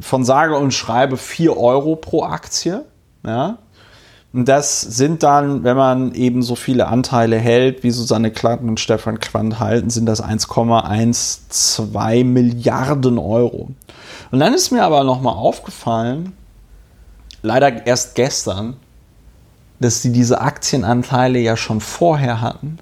Von 0.00 0.24
sage 0.24 0.56
und 0.56 0.72
schreibe 0.72 1.16
4 1.16 1.56
Euro 1.56 1.96
pro 1.96 2.22
Aktie. 2.22 2.84
Ja. 3.26 3.58
Und 4.32 4.48
das 4.48 4.80
sind 4.80 5.24
dann, 5.24 5.64
wenn 5.64 5.76
man 5.76 6.14
eben 6.14 6.42
so 6.42 6.54
viele 6.54 6.86
Anteile 6.86 7.36
hält, 7.36 7.82
wie 7.82 7.90
Susanne 7.90 8.30
Klatten 8.30 8.68
und 8.68 8.78
Stefan 8.78 9.18
Quandt 9.18 9.58
halten, 9.58 9.90
sind 9.90 10.06
das 10.06 10.22
1,12 10.22 12.24
Milliarden 12.24 13.18
Euro. 13.18 13.70
Und 14.30 14.38
dann 14.38 14.54
ist 14.54 14.70
mir 14.70 14.84
aber 14.84 15.02
nochmal 15.02 15.34
aufgefallen, 15.34 16.32
leider 17.42 17.86
erst 17.86 18.14
gestern, 18.14 18.76
dass 19.80 20.02
sie 20.02 20.12
diese 20.12 20.40
Aktienanteile 20.40 21.40
ja 21.40 21.56
schon 21.56 21.80
vorher 21.80 22.40
hatten 22.40 22.78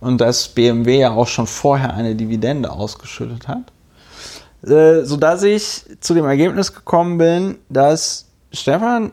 und 0.00 0.20
dass 0.20 0.48
BMW 0.48 1.00
ja 1.00 1.12
auch 1.12 1.28
schon 1.28 1.46
vorher 1.46 1.94
eine 1.94 2.16
Dividende 2.16 2.70
ausgeschüttet 2.70 3.48
hat. 3.48 3.72
Äh, 4.62 5.04
sodass 5.04 5.42
ich 5.42 5.84
zu 6.00 6.12
dem 6.12 6.26
Ergebnis 6.26 6.74
gekommen 6.74 7.16
bin, 7.16 7.56
dass 7.70 8.26
Stefan 8.52 9.12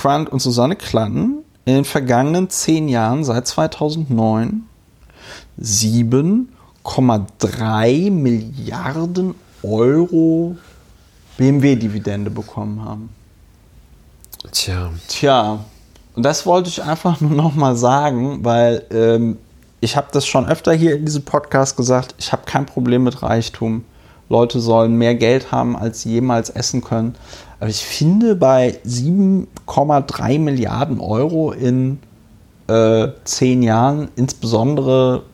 Quandt 0.00 0.30
und 0.30 0.40
Susanne 0.40 0.76
Klatten 0.76 1.44
in 1.66 1.74
den 1.74 1.84
vergangenen 1.84 2.48
zehn 2.48 2.88
Jahren 2.88 3.22
seit 3.22 3.46
2009 3.46 4.62
7,3 5.60 8.10
Milliarden 8.10 9.34
Euro 9.62 10.56
BMW-Dividende 11.36 12.30
bekommen 12.30 12.82
haben. 12.82 13.10
Tja, 14.52 14.90
Tja, 15.06 15.62
und 16.14 16.22
das 16.22 16.46
wollte 16.46 16.70
ich 16.70 16.82
einfach 16.82 17.20
nur 17.20 17.32
noch 17.32 17.54
mal 17.54 17.76
sagen, 17.76 18.42
weil 18.42 18.86
ähm, 18.90 19.36
ich 19.80 19.96
habe 19.96 20.08
das 20.12 20.26
schon 20.26 20.46
öfter 20.46 20.72
hier 20.72 20.96
in 20.96 21.04
diesem 21.04 21.24
Podcast 21.24 21.76
gesagt, 21.76 22.14
ich 22.16 22.32
habe 22.32 22.44
kein 22.46 22.64
Problem 22.64 23.04
mit 23.04 23.22
Reichtum. 23.22 23.84
Leute 24.30 24.60
sollen 24.60 24.94
mehr 24.94 25.14
Geld 25.14 25.52
haben, 25.52 25.76
als 25.76 26.00
sie 26.02 26.12
jemals 26.12 26.48
essen 26.48 26.82
können. 26.82 27.16
Aber 27.60 27.68
ich 27.68 27.84
finde, 27.84 28.34
bei 28.34 28.78
7,3 28.86 30.38
Milliarden 30.38 30.98
Euro 30.98 31.52
in 31.52 31.98
äh, 32.68 33.08
zehn 33.24 33.62
Jahren, 33.62 34.08
insbesondere 34.16 35.24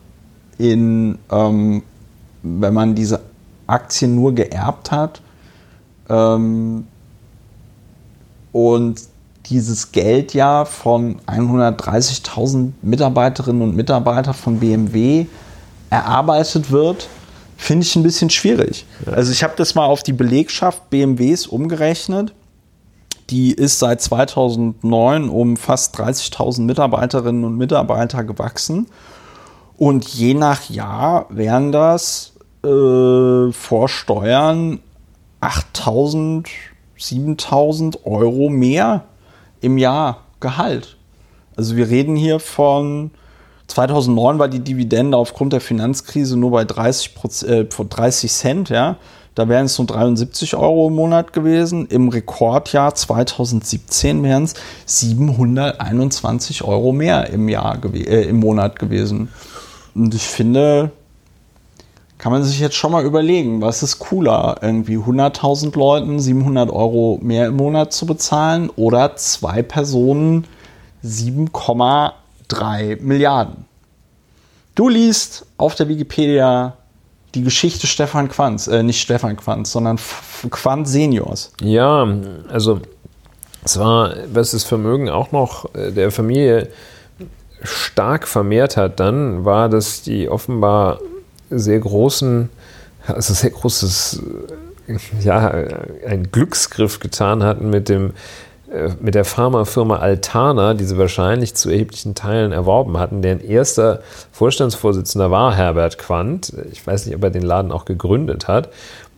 in, 0.57 1.17
ähm, 1.31 1.83
wenn 2.43 2.73
man 2.73 2.95
diese 2.95 3.21
Aktien 3.65 4.15
nur 4.15 4.35
geerbt 4.35 4.91
hat, 4.91 5.21
ähm, 6.09 6.85
und 8.51 9.01
dieses 9.45 9.91
Geld 9.91 10.33
ja 10.33 10.65
von 10.65 11.19
130.000 11.27 12.71
Mitarbeiterinnen 12.81 13.61
und 13.61 13.75
Mitarbeitern 13.75 14.33
von 14.33 14.59
BMW 14.59 15.27
erarbeitet 15.89 16.71
wird, 16.71 17.07
finde 17.57 17.85
ich 17.85 17.95
ein 17.95 18.03
bisschen 18.03 18.29
schwierig. 18.29 18.85
Also 19.05 19.31
ich 19.31 19.43
habe 19.43 19.53
das 19.57 19.75
mal 19.75 19.85
auf 19.85 20.03
die 20.03 20.13
Belegschaft 20.13 20.89
BMWs 20.89 21.47
umgerechnet. 21.47 22.33
Die 23.29 23.51
ist 23.51 23.79
seit 23.79 23.99
2009 24.01 25.27
um 25.27 25.57
fast 25.57 25.99
30.000 25.99 26.61
Mitarbeiterinnen 26.61 27.43
und 27.43 27.57
Mitarbeiter 27.57 28.23
gewachsen. 28.23 28.87
Und 29.75 30.07
je 30.07 30.33
nach 30.33 30.69
Jahr 30.69 31.25
wären 31.29 31.71
das 31.71 32.33
äh, 32.63 33.51
vor 33.51 33.89
Steuern 33.89 34.79
8.000, 35.41 36.47
7.000 36.97 38.05
Euro 38.05 38.49
mehr 38.49 39.03
im 39.61 39.77
Jahr 39.77 40.21
Gehalt. 40.39 40.97
Also 41.55 41.75
wir 41.75 41.89
reden 41.89 42.15
hier 42.15 42.39
von 42.39 43.11
2009 43.67 44.39
war 44.39 44.47
die 44.47 44.59
Dividende 44.59 45.17
aufgrund 45.17 45.53
der 45.53 45.61
Finanzkrise 45.61 46.37
nur 46.37 46.51
bei 46.51 46.65
30, 46.65 47.15
Proz- 47.15 47.43
äh, 47.43 47.65
von 47.69 47.89
30 47.89 48.31
Cent, 48.31 48.69
ja. 48.69 48.97
Da 49.35 49.47
wären 49.47 49.65
es 49.65 49.77
nur 49.77 49.85
73 49.85 50.55
Euro 50.55 50.87
im 50.87 50.95
Monat 50.95 51.31
gewesen. 51.31 51.85
Im 51.85 52.09
Rekordjahr 52.09 52.95
2017 52.95 54.23
wären 54.23 54.45
es 54.45 54.55
721 54.87 56.63
Euro 56.63 56.91
mehr 56.91 57.29
im 57.29 57.47
Jahr 57.47 57.77
äh, 57.93 58.23
im 58.23 58.39
Monat 58.39 58.79
gewesen. 58.79 59.29
Und 59.93 60.15
ich 60.15 60.23
finde, 60.23 60.89
kann 62.17 62.31
man 62.31 62.43
sich 62.43 62.59
jetzt 62.59 62.75
schon 62.75 62.91
mal 62.91 63.05
überlegen, 63.05 63.61
was 63.61 63.83
ist 63.83 63.99
cooler, 63.99 64.57
irgendwie 64.61 64.97
100.000 64.97 65.77
Leuten 65.77 66.19
700 66.19 66.71
Euro 66.71 67.19
mehr 67.21 67.45
im 67.47 67.57
Monat 67.57 67.93
zu 67.93 68.07
bezahlen 68.07 68.71
oder 68.75 69.15
zwei 69.17 69.61
Personen 69.61 70.47
7,3 72.49 73.01
Milliarden. 73.01 73.65
Du 74.75 74.89
liest 74.89 75.45
auf 75.57 75.75
der 75.75 75.87
Wikipedia 75.87 76.77
die 77.35 77.43
Geschichte 77.43 77.87
Stefan 77.87 78.29
Quanz, 78.29 78.67
äh, 78.67 78.83
nicht 78.83 79.01
Stefan 79.01 79.37
Quanz, 79.37 79.71
sondern 79.71 79.99
Quanz 80.49 80.91
Seniors. 80.91 81.51
Ja, 81.61 82.07
also 82.49 82.79
es 83.63 83.77
war, 83.77 84.13
was 84.31 84.51
das 84.51 84.63
Vermögen 84.63 85.09
auch 85.09 85.31
noch 85.31 85.73
äh, 85.75 85.91
der 85.91 86.11
Familie 86.11 86.69
stark 87.63 88.27
vermehrt 88.27 88.77
hat, 88.77 88.99
dann 88.99 89.45
war, 89.45 89.67
dass 89.67 90.03
die 90.03 90.29
offenbar 90.29 90.99
sehr 91.49 91.79
großen, 91.79 92.49
also 93.07 93.33
sehr 93.33 93.49
großes, 93.49 94.21
ja, 95.21 95.49
einen 96.07 96.31
Glücksgriff 96.31 96.99
getan 96.99 97.43
hatten 97.43 97.69
mit 97.69 97.89
dem 97.89 98.13
mit 98.99 99.15
der 99.15 99.23
Pharmafirma 99.23 99.97
Altana, 99.97 100.73
die 100.73 100.83
sie 100.83 100.97
wahrscheinlich 100.97 101.55
zu 101.55 101.69
erheblichen 101.69 102.15
Teilen 102.15 102.51
erworben 102.51 102.97
hatten. 102.97 103.21
Deren 103.21 103.39
erster 103.39 104.01
Vorstandsvorsitzender 104.33 105.31
war 105.31 105.55
Herbert 105.55 105.97
Quandt. 105.97 106.51
Ich 106.71 106.85
weiß 106.85 107.05
nicht, 107.05 107.15
ob 107.15 107.23
er 107.23 107.29
den 107.29 107.43
Laden 107.43 107.71
auch 107.71 107.85
gegründet 107.85 108.47
hat. 108.49 108.69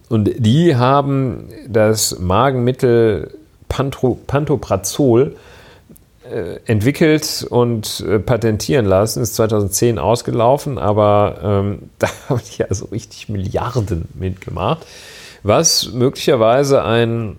Und 0.08 0.30
die 0.38 0.76
haben 0.76 1.50
das 1.68 2.20
Magenmittel 2.20 3.32
Pantro, 3.70 4.20
Pantoprazol 4.28 5.36
äh, 6.30 6.60
entwickelt 6.66 7.46
und 7.50 8.04
äh, 8.08 8.20
patentieren 8.20 8.86
lassen. 8.86 9.24
Ist 9.24 9.36
2010 9.36 9.98
ausgelaufen, 10.00 10.78
aber 10.78 11.40
ähm, 11.44 11.90
da 12.00 12.08
haben 12.28 12.42
die 12.56 12.64
also 12.64 12.86
richtig 12.86 13.30
Milliarden 13.30 14.08
mitgemacht. 14.14 14.86
Was 15.44 15.92
möglicherweise 15.94 16.84
ein 16.84 17.38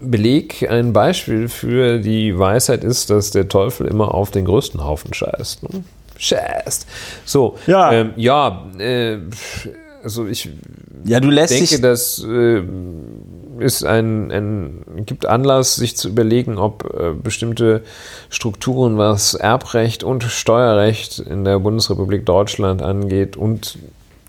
Beleg, 0.00 0.66
ein 0.70 0.92
Beispiel 0.92 1.48
für 1.48 1.98
die 1.98 2.38
Weisheit 2.38 2.84
ist, 2.84 3.10
dass 3.10 3.30
der 3.30 3.48
Teufel 3.48 3.86
immer 3.86 4.14
auf 4.14 4.30
den 4.30 4.46
größten 4.46 4.82
Haufen 4.82 5.12
scheißt. 5.12 5.62
Ne? 5.62 5.84
Scheißt. 6.16 6.86
So, 7.24 7.58
Ja. 7.66 7.92
ähm, 7.92 8.12
ja 8.16 8.66
äh, 8.78 9.18
also 10.02 10.26
ich 10.26 10.50
Ja, 11.04 11.20
du 11.20 11.30
lässt 11.30 11.52
denke, 11.52 11.68
dich. 11.70 11.80
das 11.80 12.24
äh, 12.26 12.62
ist 13.58 13.84
ein, 13.84 14.30
ein, 14.30 15.04
gibt 15.06 15.26
Anlass, 15.26 15.76
sich 15.76 15.96
zu 15.96 16.08
überlegen, 16.08 16.58
ob 16.58 16.84
äh, 16.98 17.12
bestimmte 17.12 17.82
Strukturen, 18.30 18.96
was 18.98 19.34
Erbrecht 19.34 20.02
und 20.02 20.22
Steuerrecht 20.24 21.18
in 21.18 21.44
der 21.44 21.58
Bundesrepublik 21.58 22.24
Deutschland 22.26 22.82
angeht 22.82 23.36
und 23.36 23.78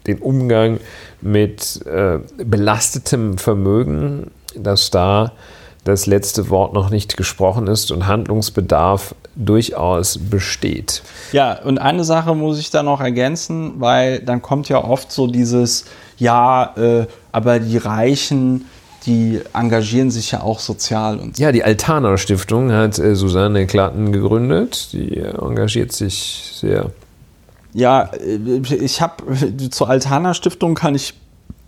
den 0.07 0.19
Umgang 0.19 0.79
mit 1.21 1.85
äh, 1.85 2.19
belastetem 2.37 3.37
Vermögen 3.37 4.31
dass 4.57 4.91
da 4.91 5.31
das 5.85 6.07
letzte 6.07 6.49
Wort 6.49 6.73
noch 6.73 6.89
nicht 6.89 7.15
gesprochen 7.15 7.67
ist 7.67 7.91
und 7.91 8.07
Handlungsbedarf 8.07 9.15
durchaus 9.35 10.17
besteht. 10.17 11.03
Ja, 11.31 11.61
und 11.61 11.77
eine 11.77 12.03
Sache 12.03 12.33
muss 12.33 12.59
ich 12.59 12.71
da 12.71 12.81
noch 12.81 12.99
ergänzen, 13.01 13.73
weil 13.77 14.19
dann 14.19 14.41
kommt 14.41 14.67
ja 14.67 14.83
oft 14.83 15.11
so 15.11 15.27
dieses, 15.27 15.85
ja, 16.17 16.73
äh, 16.75 17.05
aber 17.31 17.59
die 17.59 17.77
Reichen, 17.77 18.65
die 19.05 19.41
engagieren 19.53 20.09
sich 20.09 20.31
ja 20.31 20.41
auch 20.41 20.59
sozial 20.59 21.19
und 21.19 21.37
so. 21.37 21.43
Ja, 21.43 21.51
die 21.51 21.63
Altana 21.63 22.17
Stiftung 22.17 22.71
hat 22.71 22.97
äh, 22.97 23.15
Susanne 23.15 23.67
Klatten 23.67 24.11
gegründet. 24.11 24.89
Die 24.93 25.17
äh, 25.17 25.37
engagiert 25.37 25.91
sich 25.91 26.51
sehr. 26.59 26.89
Ja, 27.73 28.09
äh, 28.13 28.37
ich 28.75 29.01
habe 29.01 29.23
zur 29.69 29.89
Altana 29.89 30.33
Stiftung 30.33 30.73
kann 30.73 30.95
ich 30.95 31.13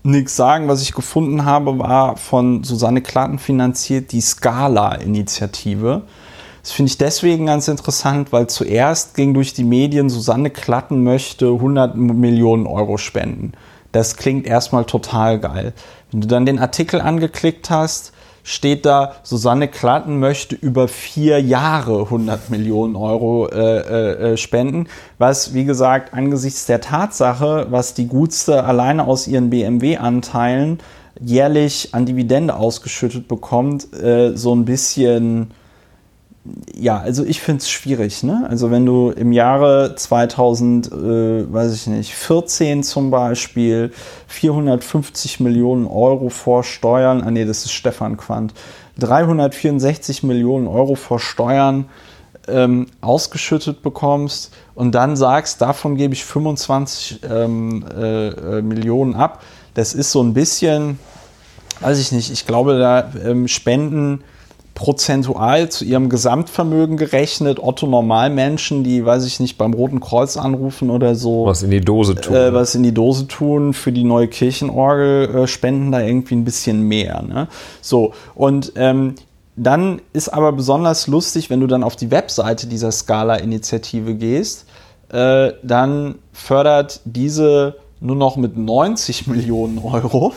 nichts 0.07 0.35
sagen. 0.35 0.67
Was 0.67 0.81
ich 0.81 0.93
gefunden 0.93 1.45
habe, 1.45 1.79
war 1.79 2.17
von 2.17 2.63
Susanne 2.63 3.01
Klatten 3.01 3.39
finanziert 3.39 4.11
die 4.11 4.21
Scala-Initiative. 4.21 6.03
Das 6.63 6.71
finde 6.71 6.89
ich 6.89 6.97
deswegen 6.97 7.45
ganz 7.45 7.67
interessant, 7.67 8.31
weil 8.31 8.47
zuerst 8.47 9.15
ging 9.15 9.33
durch 9.33 9.53
die 9.53 9.63
Medien, 9.63 10.09
Susanne 10.09 10.49
Klatten 10.49 11.03
möchte 11.03 11.47
100 11.47 11.95
Millionen 11.95 12.67
Euro 12.67 12.97
spenden. 12.97 13.53
Das 13.93 14.17
klingt 14.17 14.45
erstmal 14.45 14.85
total 14.85 15.39
geil. 15.39 15.73
Wenn 16.11 16.21
du 16.21 16.27
dann 16.27 16.45
den 16.45 16.59
Artikel 16.59 16.99
angeklickt 16.99 17.69
hast, 17.69 18.11
steht 18.47 18.85
da, 18.85 19.15
Susanne 19.23 19.67
Klatten 19.67 20.19
möchte 20.19 20.55
über 20.55 20.87
vier 20.87 21.41
Jahre 21.41 22.03
100 22.03 22.49
Millionen 22.49 22.95
Euro 22.95 23.49
äh, 23.49 23.79
äh, 23.79 24.33
äh, 24.33 24.37
spenden, 24.37 24.87
was, 25.17 25.53
wie 25.53 25.65
gesagt, 25.65 26.13
angesichts 26.13 26.65
der 26.65 26.79
Tatsache, 26.79 27.67
was 27.71 27.93
die 27.93 28.07
Gutste 28.07 28.63
alleine 28.63 29.05
aus 29.05 29.27
ihren 29.27 29.49
BMW-Anteilen 29.49 30.79
jährlich 31.19 31.89
an 31.91 32.05
Dividende 32.05 32.55
ausgeschüttet 32.55 33.27
bekommt, 33.27 33.93
äh, 33.93 34.37
so 34.37 34.55
ein 34.55 34.63
bisschen 34.63 35.51
ja, 36.75 36.99
also 36.99 37.23
ich 37.23 37.41
finde 37.41 37.61
es 37.61 37.69
schwierig. 37.69 38.23
Ne? 38.23 38.45
Also 38.49 38.71
wenn 38.71 38.85
du 38.85 39.11
im 39.11 39.31
Jahre 39.31 39.95
2000, 39.95 40.87
äh, 40.87 40.91
weiß 41.53 41.73
ich 41.73 41.87
nicht, 41.87 42.13
14 42.13 42.83
zum 42.83 43.11
Beispiel 43.11 43.91
450 44.27 45.39
Millionen 45.39 45.85
Euro 45.85 46.29
vor 46.29 46.63
Steuern, 46.63 47.23
ah 47.23 47.31
nee, 47.31 47.45
das 47.45 47.65
ist 47.65 47.71
Stefan 47.71 48.17
Quandt, 48.17 48.53
364 48.99 50.23
Millionen 50.23 50.67
Euro 50.67 50.95
vor 50.95 51.19
Steuern 51.19 51.85
ähm, 52.47 52.87
ausgeschüttet 53.01 53.81
bekommst 53.81 54.53
und 54.73 54.95
dann 54.95 55.15
sagst, 55.15 55.61
davon 55.61 55.95
gebe 55.95 56.13
ich 56.13 56.23
25 56.23 57.21
ähm, 57.29 57.85
äh, 57.95 58.27
äh, 58.27 58.61
Millionen 58.61 59.15
ab, 59.15 59.41
das 59.73 59.93
ist 59.93 60.11
so 60.11 60.23
ein 60.23 60.33
bisschen, 60.33 60.97
weiß 61.81 61.99
ich 61.99 62.11
nicht, 62.11 62.31
ich 62.31 62.45
glaube, 62.45 62.79
da 62.79 63.11
ähm, 63.23 63.47
spenden 63.47 64.23
prozentual 64.77 65.69
zu 65.69 65.85
ihrem 65.85 66.07
Gesamtvermögen 66.07 66.97
gerechnet, 66.97 67.59
Otto 67.59 67.87
Normalmenschen, 67.87 68.83
die, 68.83 69.03
weiß 69.03 69.25
ich 69.25 69.39
nicht, 69.39 69.57
beim 69.57 69.73
Roten 69.73 69.99
Kreuz 69.99 70.37
anrufen 70.37 70.91
oder 70.91 71.15
so. 71.15 71.47
Was 71.47 71.63
in 71.63 71.71
die 71.71 71.81
Dose 71.81 72.13
tun. 72.13 72.35
Äh, 72.35 72.53
was 72.53 72.75
in 72.75 72.83
die 72.83 72.93
Dose 72.93 73.27
tun, 73.27 73.73
für 73.73 73.91
die 73.91 74.03
neue 74.03 74.27
Kirchenorgel 74.27 75.35
äh, 75.35 75.47
spenden 75.47 75.91
da 75.91 76.01
irgendwie 76.01 76.35
ein 76.35 76.43
bisschen 76.43 76.83
mehr. 76.83 77.23
Ne? 77.23 77.47
So, 77.81 78.13
und 78.35 78.73
ähm, 78.75 79.15
dann 79.55 79.99
ist 80.13 80.29
aber 80.29 80.51
besonders 80.51 81.07
lustig, 81.07 81.49
wenn 81.49 81.59
du 81.59 81.65
dann 81.65 81.83
auf 81.83 81.95
die 81.95 82.11
Webseite 82.11 82.67
dieser 82.67 82.91
Scala-Initiative 82.91 84.13
gehst, 84.13 84.67
äh, 85.09 85.53
dann 85.63 86.19
fördert 86.33 87.01
diese 87.03 87.77
nur 87.99 88.15
noch 88.15 88.35
mit 88.35 88.55
90 88.55 89.25
Millionen 89.25 89.79
Euro 89.79 90.33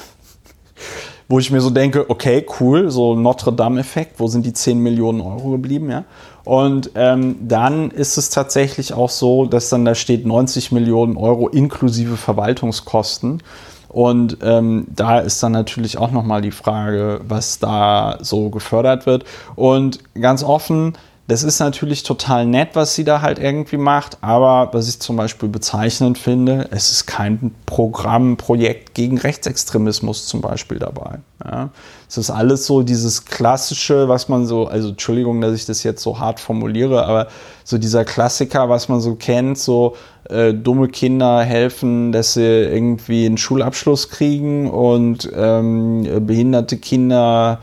wo 1.30 1.38
ich 1.38 1.52
mir 1.52 1.60
so 1.60 1.70
denke, 1.70 2.10
okay, 2.10 2.44
cool, 2.58 2.90
so 2.90 3.14
Notre 3.14 3.52
Dame-Effekt, 3.52 4.18
wo 4.18 4.26
sind 4.26 4.44
die 4.44 4.52
10 4.52 4.80
Millionen 4.80 5.20
Euro 5.20 5.50
geblieben, 5.52 5.88
ja? 5.88 6.04
Und 6.42 6.90
ähm, 6.96 7.36
dann 7.40 7.92
ist 7.92 8.18
es 8.18 8.30
tatsächlich 8.30 8.94
auch 8.94 9.10
so, 9.10 9.46
dass 9.46 9.68
dann 9.68 9.84
da 9.84 9.94
steht 9.94 10.26
90 10.26 10.72
Millionen 10.72 11.16
Euro 11.16 11.48
inklusive 11.48 12.16
Verwaltungskosten. 12.16 13.44
Und 13.88 14.38
ähm, 14.42 14.86
da 14.88 15.20
ist 15.20 15.40
dann 15.40 15.52
natürlich 15.52 15.98
auch 15.98 16.10
nochmal 16.10 16.42
die 16.42 16.50
Frage, 16.50 17.20
was 17.22 17.60
da 17.60 18.18
so 18.20 18.50
gefördert 18.50 19.06
wird. 19.06 19.24
Und 19.54 20.00
ganz 20.20 20.42
offen, 20.42 20.94
das 21.30 21.44
ist 21.44 21.60
natürlich 21.60 22.02
total 22.02 22.44
nett, 22.44 22.70
was 22.72 22.96
sie 22.96 23.04
da 23.04 23.22
halt 23.22 23.38
irgendwie 23.38 23.76
macht, 23.76 24.18
aber 24.20 24.70
was 24.72 24.88
ich 24.88 24.98
zum 24.98 25.14
Beispiel 25.14 25.48
bezeichnend 25.48 26.18
finde, 26.18 26.66
es 26.72 26.90
ist 26.90 27.06
kein 27.06 27.54
Programm, 27.66 28.36
Projekt 28.36 28.94
gegen 28.94 29.16
Rechtsextremismus 29.16 30.26
zum 30.26 30.40
Beispiel 30.40 30.80
dabei. 30.80 31.20
Ja. 31.44 31.70
Es 32.08 32.18
ist 32.18 32.30
alles 32.30 32.66
so 32.66 32.82
dieses 32.82 33.26
klassische, 33.26 34.08
was 34.08 34.28
man 34.28 34.44
so, 34.44 34.66
also 34.66 34.88
Entschuldigung, 34.88 35.40
dass 35.40 35.54
ich 35.54 35.66
das 35.66 35.84
jetzt 35.84 36.02
so 36.02 36.18
hart 36.18 36.40
formuliere, 36.40 37.06
aber 37.06 37.28
so 37.62 37.78
dieser 37.78 38.04
Klassiker, 38.04 38.68
was 38.68 38.88
man 38.88 39.00
so 39.00 39.14
kennt, 39.14 39.56
so 39.56 39.94
äh, 40.28 40.52
dumme 40.52 40.88
Kinder 40.88 41.42
helfen, 41.42 42.10
dass 42.10 42.34
sie 42.34 42.42
irgendwie 42.42 43.26
einen 43.26 43.38
Schulabschluss 43.38 44.08
kriegen 44.08 44.68
und 44.68 45.30
ähm, 45.32 46.26
behinderte 46.26 46.76
Kinder 46.78 47.60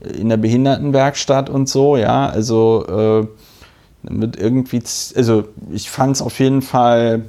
in 0.00 0.28
der 0.28 0.36
Behindertenwerkstatt 0.36 1.50
und 1.50 1.68
so, 1.68 1.96
ja, 1.96 2.28
also 2.28 2.86
äh, 2.86 3.26
mit 4.02 4.36
irgendwie, 4.36 4.82
also 5.14 5.44
ich 5.70 5.90
fand 5.90 6.16
es 6.16 6.22
auf 6.22 6.38
jeden 6.38 6.62
Fall, 6.62 7.26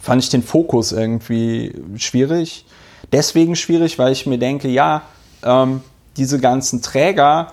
fand 0.00 0.22
ich 0.22 0.30
den 0.30 0.42
Fokus 0.42 0.92
irgendwie 0.92 1.74
schwierig. 1.96 2.64
Deswegen 3.12 3.56
schwierig, 3.56 3.98
weil 3.98 4.12
ich 4.12 4.26
mir 4.26 4.38
denke, 4.38 4.68
ja, 4.68 5.02
ähm, 5.42 5.80
diese 6.16 6.40
ganzen 6.40 6.82
Träger 6.82 7.52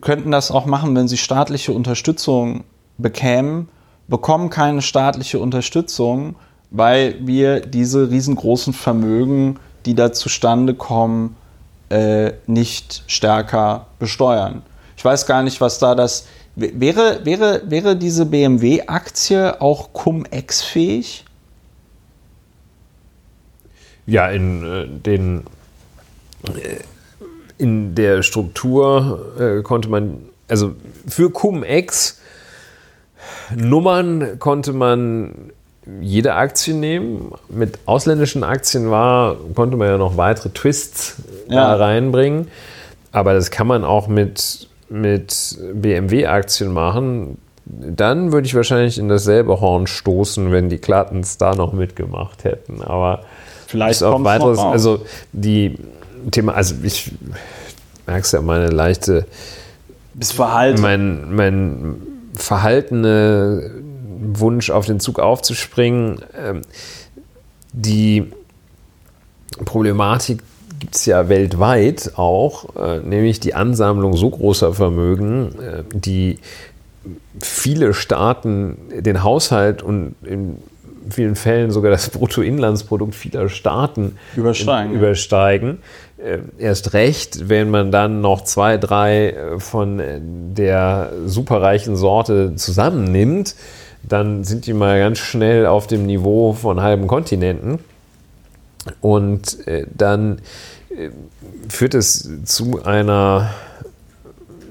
könnten 0.00 0.30
das 0.30 0.50
auch 0.50 0.66
machen, 0.66 0.94
wenn 0.96 1.08
sie 1.08 1.18
staatliche 1.18 1.72
Unterstützung 1.72 2.64
bekämen, 2.98 3.68
bekommen 4.08 4.50
keine 4.50 4.82
staatliche 4.82 5.38
Unterstützung, 5.38 6.36
weil 6.70 7.16
wir 7.20 7.60
diese 7.60 8.10
riesengroßen 8.10 8.72
Vermögen, 8.72 9.58
die 9.84 9.94
da 9.94 10.12
zustande 10.12 10.74
kommen, 10.74 11.36
äh, 11.92 12.32
nicht 12.46 13.04
stärker 13.06 13.86
besteuern. 13.98 14.62
Ich 14.96 15.04
weiß 15.04 15.26
gar 15.26 15.42
nicht, 15.42 15.60
was 15.60 15.78
da 15.78 15.94
das. 15.94 16.26
Wäre, 16.54 17.24
wäre, 17.24 17.62
wäre 17.66 17.96
diese 17.96 18.26
BMW-Aktie 18.26 19.60
auch 19.60 19.92
Cum-Ex-fähig? 19.92 21.24
Ja, 24.06 24.28
in 24.28 24.64
äh, 24.64 24.86
den. 24.88 25.44
Äh, 26.46 26.78
in 27.58 27.94
der 27.94 28.22
Struktur 28.22 29.36
äh, 29.38 29.62
konnte 29.62 29.88
man, 29.88 30.28
also 30.48 30.74
für 31.06 31.30
Cum-Ex 31.30 32.20
Nummern 33.54 34.38
konnte 34.40 34.72
man 34.72 35.52
jede 36.00 36.34
Aktie 36.34 36.74
nehmen. 36.74 37.32
Mit 37.48 37.78
ausländischen 37.86 38.44
Aktien 38.44 38.90
war, 38.90 39.36
konnte 39.54 39.76
man 39.76 39.88
ja 39.88 39.98
noch 39.98 40.16
weitere 40.16 40.50
Twists 40.50 41.16
ja. 41.48 41.76
da 41.76 41.76
reinbringen. 41.76 42.48
Aber 43.10 43.34
das 43.34 43.50
kann 43.50 43.66
man 43.66 43.84
auch 43.84 44.08
mit, 44.08 44.68
mit 44.88 45.58
BMW-Aktien 45.74 46.72
machen. 46.72 47.38
Dann 47.64 48.32
würde 48.32 48.46
ich 48.46 48.54
wahrscheinlich 48.54 48.98
in 48.98 49.08
dasselbe 49.08 49.60
Horn 49.60 49.86
stoßen, 49.86 50.50
wenn 50.50 50.68
die 50.68 50.78
Klattens 50.78 51.38
da 51.38 51.54
noch 51.54 51.72
mitgemacht 51.72 52.44
hätten. 52.44 52.82
Aber 52.82 53.24
vielleicht 53.66 54.02
auch 54.02 54.22
weiteres. 54.24 54.58
Also 54.58 55.04
die 55.32 55.78
Thema, 56.30 56.54
also 56.54 56.74
ich 56.82 57.12
merkst 58.06 58.32
ja 58.32 58.40
meine 58.40 58.68
leichte 58.68 59.26
bis 60.14 60.32
Verhalten. 60.32 60.80
Mein, 60.80 61.34
mein 61.34 62.02
verhaltene 62.34 63.70
Wunsch, 64.22 64.70
auf 64.70 64.86
den 64.86 65.00
Zug 65.00 65.18
aufzuspringen. 65.18 66.22
Ähm, 66.36 66.62
die 67.72 68.30
Problematik 69.64 70.42
gibt 70.82 70.96
es 70.96 71.06
ja 71.06 71.28
weltweit 71.28 72.12
auch, 72.16 72.74
äh, 72.76 72.98
nämlich 72.98 73.38
die 73.38 73.54
Ansammlung 73.54 74.16
so 74.16 74.30
großer 74.30 74.74
Vermögen, 74.74 75.54
äh, 75.60 75.84
die 75.94 76.38
viele 77.40 77.94
Staaten 77.94 78.76
den 78.90 79.22
Haushalt 79.22 79.82
und 79.82 80.16
in 80.24 80.58
vielen 81.08 81.36
Fällen 81.36 81.70
sogar 81.70 81.92
das 81.92 82.10
Bruttoinlandsprodukt 82.10 83.14
vieler 83.14 83.48
Staaten 83.48 84.16
übersteigen. 84.36 84.92
Übersteigen. 84.92 85.78
Äh, 86.18 86.38
erst 86.58 86.94
recht, 86.94 87.48
wenn 87.48 87.70
man 87.70 87.92
dann 87.92 88.20
noch 88.20 88.42
zwei, 88.42 88.76
drei 88.76 89.36
von 89.58 90.02
der 90.56 91.12
superreichen 91.26 91.94
Sorte 91.94 92.56
zusammennimmt, 92.56 93.54
dann 94.08 94.44
sind 94.44 94.66
die 94.66 94.72
mal 94.72 94.98
ganz 94.98 95.18
schnell 95.18 95.66
auf 95.66 95.86
dem 95.86 96.06
Niveau 96.06 96.52
von 96.52 96.80
halben 96.80 97.06
Kontinenten. 97.06 97.78
Und 99.00 99.66
äh, 99.66 99.86
dann 99.94 100.40
äh, 100.90 101.10
führt 101.68 101.94
es 101.94 102.28
zu 102.44 102.82
einer 102.84 103.50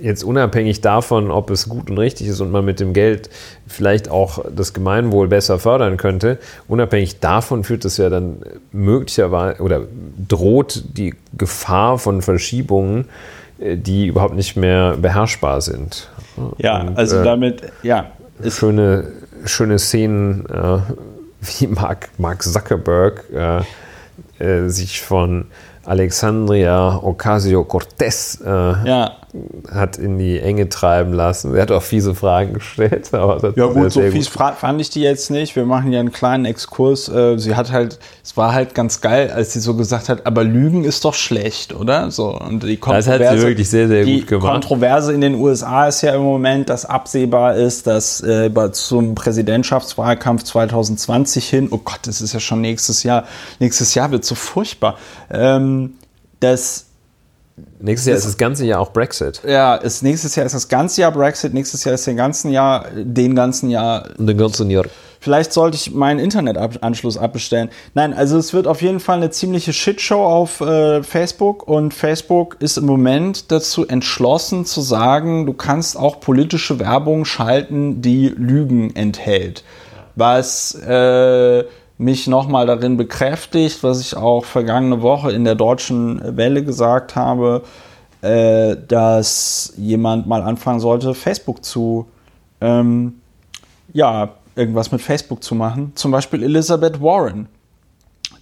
jetzt 0.02 0.24
unabhängig 0.24 0.82
davon, 0.82 1.32
ob 1.32 1.50
es 1.52 1.70
gut 1.70 1.90
und 1.90 1.98
richtig 1.98 2.28
ist 2.28 2.42
und 2.42 2.52
man 2.52 2.66
mit 2.66 2.80
dem 2.80 2.94
Geld 2.94 3.30
vielleicht 3.68 4.10
auch 4.10 4.44
das 4.54 4.74
Gemeinwohl 4.74 5.28
besser 5.28 5.60
fördern 5.60 5.98
könnte, 5.98 6.40
unabhängig 6.68 7.20
davon 7.20 7.64
führt 7.64 7.86
es 7.86 7.98
ja 7.98 8.10
dann 8.10 8.38
möglicherweise 8.72 9.62
oder 9.62 9.82
droht 10.28 10.84
die 10.98 11.14
Gefahr 11.38 11.98
von 11.98 12.22
Verschiebungen, 12.22 13.06
äh, 13.60 13.78
die 13.78 14.08
überhaupt 14.08 14.36
nicht 14.36 14.58
mehr 14.58 14.98
beherrschbar 14.98 15.62
sind. 15.62 16.10
Ja, 16.58 16.82
und, 16.82 16.98
also 16.98 17.18
äh, 17.18 17.24
damit, 17.24 17.62
ja. 17.84 18.12
Schöne, 18.50 19.12
schöne 19.46 19.80
Szenen, 19.80 20.46
äh, 20.48 20.80
wie 21.42 21.68
Mark, 21.68 22.10
Mark 22.18 22.44
Zuckerberg 22.44 23.24
äh, 23.34 23.64
äh, 24.44 24.70
sich 24.70 25.02
von 25.02 25.46
Alexandria 25.86 27.00
Ocasio-Cortez 27.02 28.42
äh, 28.46 28.50
ja. 28.50 29.18
Hat 29.72 29.98
in 29.98 30.18
die 30.18 30.40
Enge 30.40 30.68
treiben 30.68 31.14
lassen. 31.14 31.56
Er 31.56 31.62
hat 31.62 31.72
auch 31.72 31.82
fiese 31.82 32.14
Fragen 32.16 32.54
gestellt. 32.54 33.10
ja 33.14 33.66
gut, 33.68 33.92
so 33.92 34.02
fies 34.02 34.32
gut. 34.32 34.56
fand 34.56 34.82
ich 34.82 34.90
die 34.90 35.02
jetzt 35.02 35.32
nicht. 35.32 35.56
Wir 35.56 35.66
machen 35.66 35.94
ja 35.94 36.00
einen 36.00 36.12
kleinen 36.12 36.46
Exkurs. 36.46 37.08
Äh, 37.08 37.38
sie 37.38 37.56
hat 37.56 37.72
halt, 37.72 38.00
es 38.24 38.36
war 38.36 38.54
halt 38.54 38.76
ganz 38.76 39.00
geil, 39.00 39.32
als 39.32 39.54
sie 39.54 39.60
so 39.60 39.76
gesagt 39.76 40.10
hat, 40.10 40.26
aber 40.26 40.44
Lügen 40.44 40.84
ist 40.84 41.06
doch 41.06 41.14
schlecht, 41.14 41.74
oder? 41.74 42.12
So, 42.12 42.38
und 42.38 42.64
die 42.64 42.78
Kontroverse, 42.78 43.20
das 43.20 43.30
hat 43.30 43.40
sie 43.40 43.48
wirklich 43.48 43.70
sehr, 43.70 43.88
sehr 43.88 44.06
gut 44.06 44.28
gemacht. 44.28 44.48
Die 44.48 44.52
Kontroverse 44.52 45.14
in 45.14 45.22
den 45.22 45.36
USA 45.36 45.88
ist 45.88 46.02
ja 46.02 46.14
im 46.14 46.24
Moment, 46.24 46.70
dass 46.70 46.86
absehbar 46.86 47.56
ist, 47.56 47.88
dass 47.88 48.22
äh, 48.22 48.52
zum 48.74 49.16
Präsidentschaftswahlkampf 49.16 50.44
2020 50.44 51.50
hin, 51.50 51.68
oh 51.72 51.80
Gott, 51.84 52.00
das 52.04 52.22
ist 52.22 52.34
ja 52.34 52.40
schon 52.40 52.62
nächstes 52.62 53.04
Jahr, 53.04 53.26
nächstes 53.60 53.96
Jahr 53.96 54.12
wird 54.12 54.26
so 54.26 54.36
furchtbar. 54.36 54.98
Ähm, 55.30 55.94
das 56.42 56.91
Nächstes 57.80 58.08
Jahr 58.08 58.18
ist 58.18 58.26
das 58.26 58.38
ganze 58.38 58.66
Jahr 58.66 58.80
auch 58.80 58.94
Brexit. 58.94 59.42
Ja, 59.46 59.76
ist, 59.76 60.04
nächstes 60.04 60.36
Jahr 60.36 60.46
ist 60.46 60.56
das 60.56 60.68
ganze 60.68 61.02
Jahr 61.02 61.12
Brexit, 61.12 61.54
nächstes 61.54 61.84
Jahr 61.84 61.96
ist 61.96 62.08
den 62.08 62.18
ganzen 62.18 62.52
Jahr, 62.52 62.86
den 62.94 63.36
ganzen 63.36 63.70
Jahr. 63.70 64.10
Den 64.18 64.38
ganzen 64.38 64.70
Jahr. 64.70 64.86
Vielleicht 65.20 65.54
sollte 65.54 65.78
ich 65.78 65.92
meinen 65.94 66.20
Internetanschluss 66.20 67.16
abbestellen. 67.16 67.70
Nein, 67.94 68.12
also 68.14 68.40
es 68.40 68.54
wird 68.54 68.66
auf 68.66 68.82
jeden 68.82 69.00
Fall 69.00 69.18
eine 69.18 69.30
ziemliche 69.30 69.72
Shitshow 69.72 70.26
auf 70.26 70.62
äh, 70.62 71.04
Facebook 71.04 71.68
und 71.68 71.94
Facebook 71.94 72.58
ist 72.60 72.78
im 72.78 72.88
Moment 72.88 73.52
dazu 73.52 73.88
entschlossen 73.88 74.66
zu 74.66 74.82
sagen, 74.82 75.46
du 75.46 75.54
kannst 75.54 75.96
auch 75.96 76.20
politische 76.22 76.80
Werbung 76.80 77.26
schalten, 77.26 78.02
die 78.02 78.30
Lügen 78.30 78.96
enthält. 78.96 79.64
Was 80.16 80.74
äh, 80.74 81.66
mich 82.02 82.26
nochmal 82.26 82.66
darin 82.66 82.98
bekräftigt, 82.98 83.84
was 83.84 84.02
ich 84.02 84.18
auch 84.18 84.44
vergangene 84.44 85.02
Woche 85.04 85.32
in 85.32 85.44
der 85.44 85.54
deutschen 85.54 86.36
Welle 86.36 86.64
gesagt 86.64 87.16
habe, 87.16 87.62
äh, 88.22 88.76
dass 88.88 89.74
jemand 89.78 90.26
mal 90.26 90.42
anfangen 90.42 90.80
sollte, 90.80 91.14
Facebook 91.14 91.64
zu, 91.64 92.08
ähm, 92.60 93.22
ja, 93.94 94.30
irgendwas 94.56 94.92
mit 94.92 95.02
Facebook 95.02 95.44
zu 95.44 95.54
machen. 95.54 95.92
Zum 95.96 96.12
Beispiel 96.12 96.44
Elizabeth 96.44 97.02
Warren. 97.02 97.48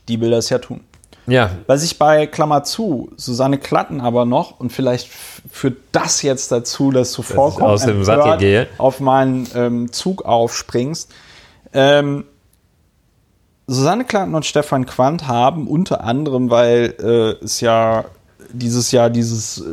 Die 0.07 0.21
will 0.21 0.31
das 0.31 0.49
ja 0.49 0.59
tun. 0.59 0.79
Ja. 1.27 1.51
Was 1.67 1.83
ich 1.83 1.99
bei 1.99 2.27
Klammer 2.27 2.63
zu, 2.63 3.11
Susanne 3.17 3.57
Klatten 3.57 3.99
aber 3.99 4.25
noch, 4.25 4.59
und 4.59 4.71
vielleicht 4.71 5.09
führt 5.09 5.77
das 5.91 6.21
jetzt 6.21 6.51
dazu, 6.51 6.91
dass 6.91 7.11
du 7.11 7.21
vollkommen 7.21 7.67
aus 7.67 7.85
dem 7.85 8.03
Sattel 8.03 8.37
gehe. 8.37 8.67
auf 8.77 9.01
meinen 9.01 9.47
ähm, 9.53 9.91
Zug 9.91 10.23
aufspringst. 10.23 11.13
Ähm, 11.73 12.23
Susanne 13.69 14.03
Klanten 14.03 14.33
und 14.33 14.47
Stefan 14.47 14.87
Quandt 14.87 15.27
haben 15.27 15.67
unter 15.67 16.03
anderem, 16.03 16.49
weil 16.49 16.95
äh, 16.99 17.45
es 17.45 17.61
ja 17.61 18.05
dieses 18.51 18.91
Jahr 18.91 19.11
dieses 19.11 19.59
äh, 19.59 19.63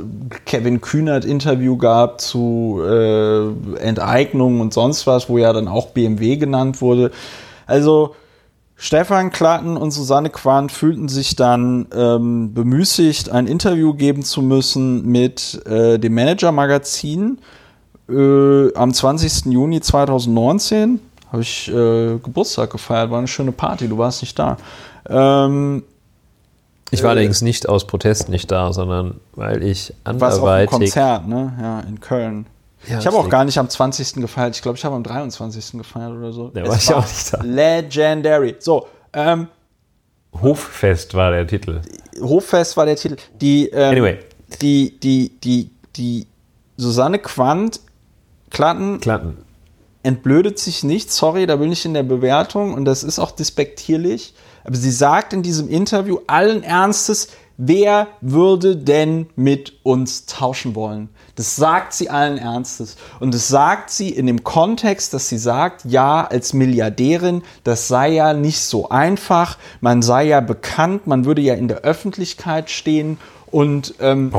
Kevin 0.45 0.83
Kühnert-Interview 0.83 1.79
gab 1.79 2.21
zu 2.21 2.83
äh, 2.85 3.49
Enteignung 3.79 4.61
und 4.61 4.75
sonst 4.75 5.07
was, 5.07 5.31
wo 5.31 5.39
ja 5.39 5.51
dann 5.55 5.67
auch 5.67 5.89
BMW 5.89 6.37
genannt 6.37 6.83
wurde. 6.83 7.11
Also 7.67 8.15
Stefan 8.77 9.31
Klatten 9.31 9.79
und 9.79 9.93
Susanne 9.93 10.29
Quandt 10.29 10.73
fühlten 10.73 11.09
sich 11.09 11.35
dann 11.35 11.87
ähm, 11.97 12.53
bemüßigt, 12.53 13.31
ein 13.31 13.47
Interview 13.47 13.95
geben 13.95 14.23
zu 14.23 14.43
müssen 14.43 15.07
mit 15.07 15.65
äh, 15.67 15.99
dem 15.99 16.15
Manager-Magazin 16.15 17.39
äh, 18.11 18.75
am 18.75 18.93
20. 18.93 19.47
Juni 19.47 19.81
2019 19.81 21.01
habe 21.37 21.43
ich 21.43 21.69
äh, 21.69 22.19
Geburtstag 22.19 22.71
gefeiert, 22.71 23.11
war 23.11 23.19
eine 23.19 23.29
schöne 23.29 23.53
Party, 23.53 23.89
du 23.89 23.99
warst 23.99 24.23
nicht 24.23 24.39
da. 24.39 24.57
Ähm, 25.09 25.85
ich 26.91 27.03
war 27.03 27.11
äh, 27.11 27.13
allerdings 27.13 27.43
nicht 27.43 27.69
aus 27.69 27.87
Protest 27.87 28.29
nicht 28.29 28.51
da, 28.51 28.73
sondern 28.73 29.21
weil 29.35 29.63
ich 29.63 29.93
anderweitig... 30.05 30.43
Warst 30.43 30.73
auf 30.73 30.81
Konzert, 30.81 31.29
ne? 31.29 31.53
Ja, 31.61 31.81
in 31.81 32.01
Köln. 32.01 32.47
Ja, 32.89 32.99
ich 32.99 33.07
habe 33.07 33.17
auch 33.17 33.29
gar 33.29 33.45
nicht 33.45 33.59
am 33.59 33.69
20. 33.69 34.15
gefeiert. 34.15 34.55
Ich 34.57 34.63
glaube, 34.63 34.79
ich 34.79 34.85
habe 34.85 34.95
am 34.95 35.03
23. 35.03 35.73
gefeiert 35.73 36.13
oder 36.13 36.33
so. 36.33 36.49
Da 36.49 36.67
war 36.67 36.77
ich 36.77 36.95
auch 36.95 37.03
nicht 37.03 37.35
da. 37.35 37.43
Legendary. 37.43 38.57
So, 38.59 38.87
ähm, 39.13 39.49
Hoffest 40.41 41.15
war 41.15 41.33
der 41.33 41.47
Titel. 41.47 41.81
Hoffest 42.21 42.77
war 42.77 42.87
der 42.87 42.97
Titel. 42.97 43.17
Die, 43.41 43.69
ähm, 43.69 43.93
anyway. 43.93 44.19
Die, 44.63 44.99
die, 45.01 45.33
die, 45.41 45.71
die 45.97 46.27
Susanne 46.77 47.19
Quandt, 47.19 47.81
Klatten, 48.51 49.01
Klatten 49.01 49.46
entblödet 50.07 50.59
sich 50.61 50.85
nicht, 50.85 51.11
sorry, 51.11 51.47
da 51.47 51.57
bin 51.57 51.73
ich 51.73 51.85
in 51.85 51.93
der 51.93 52.05
Bewertung 52.05 52.75
und 52.75 52.85
das 52.85 53.03
ist 53.03 53.19
auch 53.19 53.33
despektierlich, 53.33 54.35
aber 54.63 54.77
sie 54.77 54.93
sagt 54.93 55.33
in 55.33 55.43
diesem 55.43 55.69
Interview 55.69 56.19
allen 56.29 56.63
Ernstes, 56.63 57.29
wer 57.57 58.07
würde 58.21 58.77
denn 58.77 59.27
mit 59.35 59.73
uns 59.83 60.27
tauschen 60.27 60.77
wollen? 60.77 61.09
Das 61.35 61.57
sagt 61.57 61.93
sie 61.93 62.09
allen 62.09 62.39
Ernstes. 62.39 62.97
Und 63.19 63.35
das 63.35 63.49
sagt 63.49 63.91
sie 63.91 64.11
in 64.11 64.27
dem 64.27 64.45
Kontext, 64.45 65.13
dass 65.13 65.29
sie 65.29 65.39
sagt, 65.39 65.85
ja, 65.85 66.25
als 66.25 66.53
Milliardärin, 66.53 67.43
das 67.65 67.89
sei 67.89 68.13
ja 68.13 68.33
nicht 68.33 68.61
so 68.61 68.89
einfach, 68.89 69.59
man 69.81 70.03
sei 70.03 70.29
ja 70.29 70.41
bekannt, 70.41 71.09
man 71.09 71.25
würde 71.25 71.43
ja 71.43 71.55
in 71.55 71.67
der 71.67 71.79
Öffentlichkeit 71.79 72.71
stehen 72.71 73.19
und 73.57 73.95
ähm, 74.01 74.31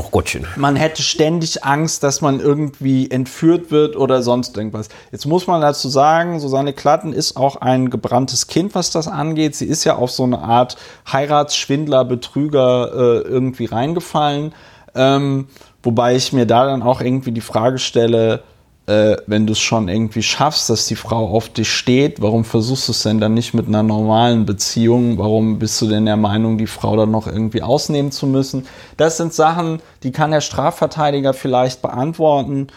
man 0.54 0.76
hätte 0.76 1.02
ständig 1.02 1.64
Angst, 1.64 2.04
dass 2.04 2.20
man 2.20 2.38
irgendwie 2.38 3.10
entführt 3.10 3.72
wird 3.72 3.96
oder 3.96 4.22
sonst 4.22 4.56
irgendwas. 4.56 4.90
Jetzt 5.10 5.26
muss 5.26 5.48
man 5.48 5.60
dazu 5.60 5.88
sagen, 5.88 6.38
Susanne 6.38 6.72
Klatten 6.72 7.12
ist 7.12 7.36
auch 7.36 7.56
ein 7.56 7.90
gebranntes 7.90 8.46
Kind, 8.46 8.76
was 8.76 8.92
das 8.92 9.08
angeht. 9.08 9.56
Sie 9.56 9.66
ist 9.66 9.82
ja 9.82 9.96
auf 9.96 10.12
so 10.12 10.22
eine 10.22 10.38
Art 10.38 10.76
Heiratsschwindler, 11.12 12.04
Betrüger 12.04 12.92
äh, 12.94 13.28
irgendwie 13.28 13.64
reingefallen. 13.64 14.54
Ähm, 14.94 15.48
wobei 15.82 16.14
ich 16.14 16.32
mir 16.32 16.46
da 16.46 16.66
dann 16.66 16.82
auch 16.82 17.00
irgendwie 17.00 17.32
die 17.32 17.40
Frage 17.40 17.78
stelle, 17.80 18.44
äh, 18.88 19.18
wenn 19.26 19.46
du 19.46 19.52
es 19.52 19.60
schon 19.60 19.88
irgendwie 19.88 20.22
schaffst, 20.22 20.70
dass 20.70 20.86
die 20.86 20.96
Frau 20.96 21.28
auf 21.28 21.50
dich 21.50 21.70
steht, 21.70 22.22
warum 22.22 22.46
versuchst 22.46 22.88
du 22.88 22.92
es 22.92 23.02
denn 23.02 23.20
dann 23.20 23.34
nicht 23.34 23.52
mit 23.52 23.68
einer 23.68 23.82
normalen 23.82 24.46
Beziehung? 24.46 25.18
Warum 25.18 25.58
bist 25.58 25.80
du 25.82 25.88
denn 25.88 26.06
der 26.06 26.16
Meinung, 26.16 26.56
die 26.56 26.66
Frau 26.66 26.96
dann 26.96 27.10
noch 27.10 27.26
irgendwie 27.26 27.60
ausnehmen 27.60 28.12
zu 28.12 28.26
müssen? 28.26 28.66
Das 28.96 29.18
sind 29.18 29.34
Sachen, 29.34 29.82
die 30.02 30.10
kann 30.10 30.30
der 30.30 30.40
Strafverteidiger 30.40 31.34
vielleicht 31.34 31.82
beantworten. 31.82 32.68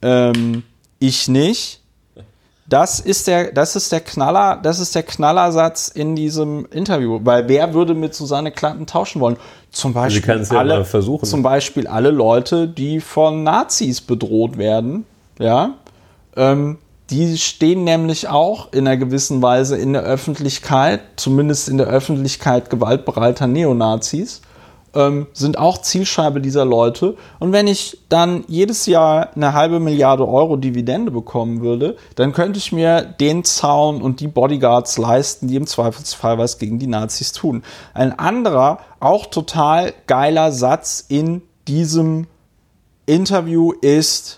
Ähm, 0.00 0.62
ich 1.00 1.28
nicht. 1.28 1.82
Das 2.66 2.98
ist 2.98 3.26
der, 3.26 3.52
das 3.52 3.76
ist 3.76 3.92
der 3.92 4.00
Knaller, 4.00 4.58
das 4.62 4.78
ist 4.78 4.94
der 4.94 5.02
Knallersatz 5.02 5.88
in 5.88 6.16
diesem 6.16 6.66
Interview, 6.70 7.20
weil 7.24 7.48
wer 7.48 7.74
würde 7.74 7.94
mit 7.94 8.14
Susanne 8.14 8.52
Klatten 8.52 8.86
tauschen 8.86 9.20
wollen? 9.20 9.36
Zum 9.70 9.92
Beispiel, 9.92 10.46
alle, 10.50 10.84
versuchen. 10.86 11.26
zum 11.26 11.42
Beispiel 11.42 11.86
alle 11.86 12.10
Leute, 12.10 12.68
die 12.68 13.00
von 13.00 13.42
Nazis 13.42 14.00
bedroht 14.00 14.56
werden, 14.56 15.04
ja, 15.38 15.74
ähm, 16.36 16.78
die 17.10 17.38
stehen 17.38 17.84
nämlich 17.84 18.28
auch 18.28 18.72
in 18.72 18.86
einer 18.86 18.98
gewissen 18.98 19.40
Weise 19.40 19.78
in 19.78 19.94
der 19.94 20.02
Öffentlichkeit, 20.02 21.00
zumindest 21.16 21.68
in 21.68 21.78
der 21.78 21.86
Öffentlichkeit 21.86 22.68
gewaltbereiter 22.68 23.46
Neonazis, 23.46 24.42
ähm, 24.94 25.26
sind 25.32 25.58
auch 25.58 25.78
Zielscheibe 25.78 26.40
dieser 26.40 26.66
Leute. 26.66 27.16
Und 27.38 27.52
wenn 27.52 27.66
ich 27.66 27.98
dann 28.10 28.44
jedes 28.46 28.84
Jahr 28.86 29.30
eine 29.34 29.54
halbe 29.54 29.80
Milliarde 29.80 30.28
Euro 30.28 30.56
Dividende 30.56 31.10
bekommen 31.10 31.62
würde, 31.62 31.96
dann 32.14 32.32
könnte 32.32 32.58
ich 32.58 32.72
mir 32.72 33.02
den 33.02 33.42
Zaun 33.44 34.02
und 34.02 34.20
die 34.20 34.28
Bodyguards 34.28 34.98
leisten, 34.98 35.48
die 35.48 35.56
im 35.56 35.66
Zweifelsfall 35.66 36.36
was 36.36 36.58
gegen 36.58 36.78
die 36.78 36.86
Nazis 36.86 37.32
tun. 37.32 37.62
Ein 37.94 38.18
anderer, 38.18 38.80
auch 39.00 39.26
total 39.26 39.94
geiler 40.06 40.52
Satz 40.52 41.04
in 41.08 41.42
diesem 41.66 42.26
Interview 43.06 43.72
ist, 43.72 44.37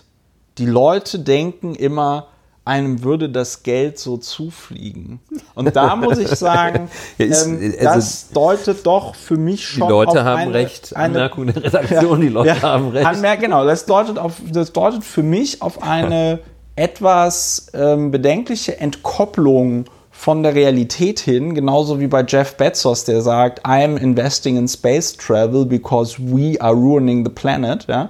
die 0.61 0.67
Leute 0.67 1.17
denken 1.17 1.73
immer, 1.73 2.27
einem 2.65 3.03
würde 3.03 3.29
das 3.29 3.63
Geld 3.63 3.97
so 3.97 4.17
zufliegen. 4.17 5.19
Und 5.55 5.75
da 5.75 5.95
muss 5.97 6.19
ich 6.19 6.27
sagen, 6.27 6.87
ja, 7.17 7.25
ist, 7.25 7.47
ähm, 7.47 7.73
also 7.79 7.95
das 7.95 8.29
deutet 8.29 8.85
doch 8.85 9.15
für 9.15 9.37
mich 9.37 9.67
schon. 9.67 9.87
Die 9.87 9.91
Leute 9.91 10.23
haben 10.23 10.41
eine, 10.41 10.53
recht. 10.53 10.95
Eine, 10.95 11.15
Anmerkung 11.15 11.47
der 11.47 11.55
Redaktion, 11.63 12.19
ja, 12.19 12.27
die 12.27 12.29
Leute 12.29 12.49
ja, 12.49 12.61
haben 12.61 12.89
recht. 12.89 13.07
Anmerk, 13.07 13.39
genau, 13.39 13.65
das 13.65 13.87
deutet, 13.87 14.19
auf, 14.19 14.33
das 14.51 14.71
deutet 14.71 15.03
für 15.03 15.23
mich 15.23 15.63
auf 15.63 15.81
eine 15.81 16.37
etwas 16.75 17.71
ähm, 17.73 18.11
bedenkliche 18.11 18.79
Entkopplung 18.79 19.85
von 20.11 20.43
der 20.43 20.53
Realität 20.53 21.19
hin, 21.19 21.55
genauso 21.55 21.99
wie 21.99 22.05
bei 22.05 22.23
Jeff 22.23 22.55
Bezos, 22.55 23.05
der 23.05 23.23
sagt, 23.23 23.59
I 23.67 23.83
am 23.83 23.97
investing 23.97 24.57
in 24.57 24.67
space 24.67 25.17
travel 25.17 25.65
because 25.65 26.17
we 26.19 26.61
are 26.61 26.75
ruining 26.75 27.25
the 27.25 27.31
planet. 27.31 27.87
Ja? 27.89 28.09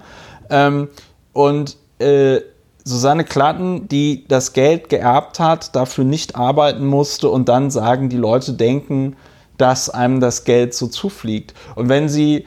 Ähm, 0.49 0.90
Und 1.34 1.78
äh, 2.02 2.41
Susanne 2.84 3.23
Klatten, 3.23 3.88
die 3.88 4.26
das 4.28 4.53
Geld 4.53 4.90
geerbt 4.90 5.40
hat, 5.40 5.76
dafür 5.76 6.03
nicht 6.03 6.36
arbeiten 6.36 6.86
musste 6.86 7.30
und 7.30 7.48
dann 7.48 7.69
sagen, 7.69 8.10
die 8.10 8.18
Leute 8.18 8.53
denken, 8.53 9.15
dass 9.57 9.90
einem 9.90 10.19
das 10.19 10.44
Geld 10.44 10.73
so 10.73 10.88
zufliegt. 10.88 11.53
Und 11.76 11.90
wenn 11.90 12.10
sie 12.10 12.45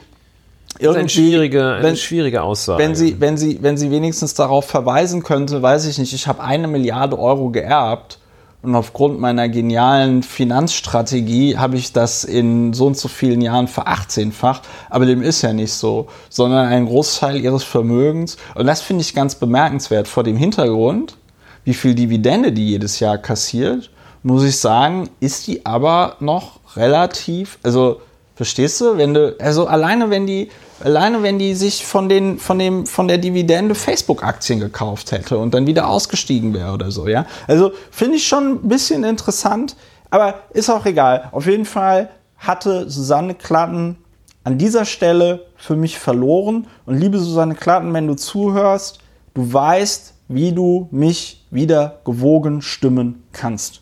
das 0.81 0.91
ist 0.91 0.97
eine 0.97 1.09
schwierige, 1.09 1.75
eine 1.75 1.85
wenn, 1.85 1.97
schwierige 1.97 2.43
Aussage. 2.43 2.83
Wenn 2.83 2.97
sie, 2.97 3.21
wenn, 3.21 3.37
sie, 3.37 3.63
wenn 3.63 3.77
sie 3.77 3.93
wenigstens 3.93 4.35
darauf 4.35 4.65
verweisen 4.65 5.23
könnte, 5.23 5.63
weiß 5.63 5.87
ich 5.87 5.99
nicht, 5.99 6.13
ich 6.13 6.27
habe 6.27 6.43
eine 6.43 6.67
Milliarde 6.67 7.17
Euro 7.17 7.51
geerbt 7.51 8.19
und 8.65 8.75
aufgrund 8.75 9.21
meiner 9.21 9.49
genialen 9.49 10.23
Finanzstrategie 10.23 11.59
habe 11.59 11.77
ich 11.77 11.93
das 11.93 12.25
in 12.25 12.73
so 12.73 12.87
und 12.87 12.97
so 12.97 13.09
vielen 13.09 13.41
Jahren 13.41 13.69
verachtzehnfacht. 13.69 14.63
Aber 14.91 15.07
dem 15.07 15.23
ist 15.23 15.43
ja 15.43 15.53
nicht 15.53 15.73
so, 15.73 16.09
sondern 16.31 16.67
ein 16.69 16.87
Großteil 16.87 17.37
ihres 17.37 17.63
Vermögens. 17.63 18.37
Und 18.55 18.67
das 18.67 18.81
finde 18.81 19.03
ich 19.03 19.15
ganz 19.15 19.35
bemerkenswert 19.35 20.09
vor 20.09 20.23
dem 20.23 20.37
Hintergrund, 20.37 21.17
wie 21.65 21.75
viel 21.75 21.95
Dividende 21.95 22.53
die 22.53 22.69
jedes 22.69 23.01
Jahr 23.01 23.19
kassiert, 23.19 23.91
muss 24.23 24.45
ich 24.45 24.59
sagen, 24.59 25.11
ist 25.21 25.47
die 25.47 25.67
aber 25.67 26.17
noch 26.21 26.61
relativ, 26.77 27.59
also 27.63 28.01
verstehst 28.35 28.81
du, 28.81 28.97
wenn 28.97 29.15
du, 29.15 29.37
also 29.39 29.67
alleine 29.67 30.11
wenn 30.11 30.27
die 30.27 30.49
Alleine 30.83 31.23
wenn 31.23 31.39
die 31.39 31.55
sich 31.55 31.85
von, 31.85 32.09
den, 32.09 32.39
von, 32.39 32.59
dem, 32.59 32.87
von 32.87 33.09
der 33.09 33.19
Dividende 33.19 33.75
Facebook-Aktien 33.75 34.61
gekauft 34.61 35.13
hätte 35.13 35.39
und 35.39 35.55
dann 35.55 35.67
wieder 35.67 35.89
ausgestiegen 35.89 36.53
wäre 36.55 36.73
oder 36.73 36.91
so, 36.91 37.07
ja. 37.09 37.27
Also 37.47 37.73
finde 37.91 38.17
ich 38.17 38.27
schon 38.27 38.53
ein 38.53 38.69
bisschen 38.69 39.05
interessant, 39.05 39.77
aber 40.11 40.41
ist 40.53 40.71
auch 40.71 40.87
egal. 40.87 41.29
Auf 41.33 41.47
jeden 41.47 41.65
Fall 41.65 42.11
hatte 42.39 42.91
Susanne 42.91 43.35
Klatten 43.35 43.97
an 44.45 44.59
dieser 44.59 44.85
Stelle 44.85 45.47
für 45.57 45.77
mich 45.77 45.99
verloren. 45.99 46.67
Und 46.87 46.99
liebe 46.99 47.19
Susanne 47.19 47.55
Klatten, 47.55 47.93
wenn 47.95 48.07
du 48.07 48.15
zuhörst, 48.15 48.99
du 49.33 49.53
weißt, 49.53 50.15
wie 50.29 50.53
du 50.53 50.89
mich 50.91 51.45
wieder 51.51 52.01
gewogen 52.05 52.63
stimmen 52.63 53.23
kannst. 53.33 53.81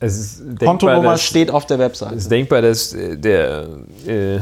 Kontonummer 0.58 1.18
steht 1.18 1.50
auf 1.50 1.66
der 1.66 1.78
Webseite. 1.78 2.14
Es 2.14 2.22
ist 2.22 2.30
denkbar, 2.30 2.62
dass 2.62 2.92
äh, 2.92 3.16
der 3.16 3.66
äh, 4.06 4.40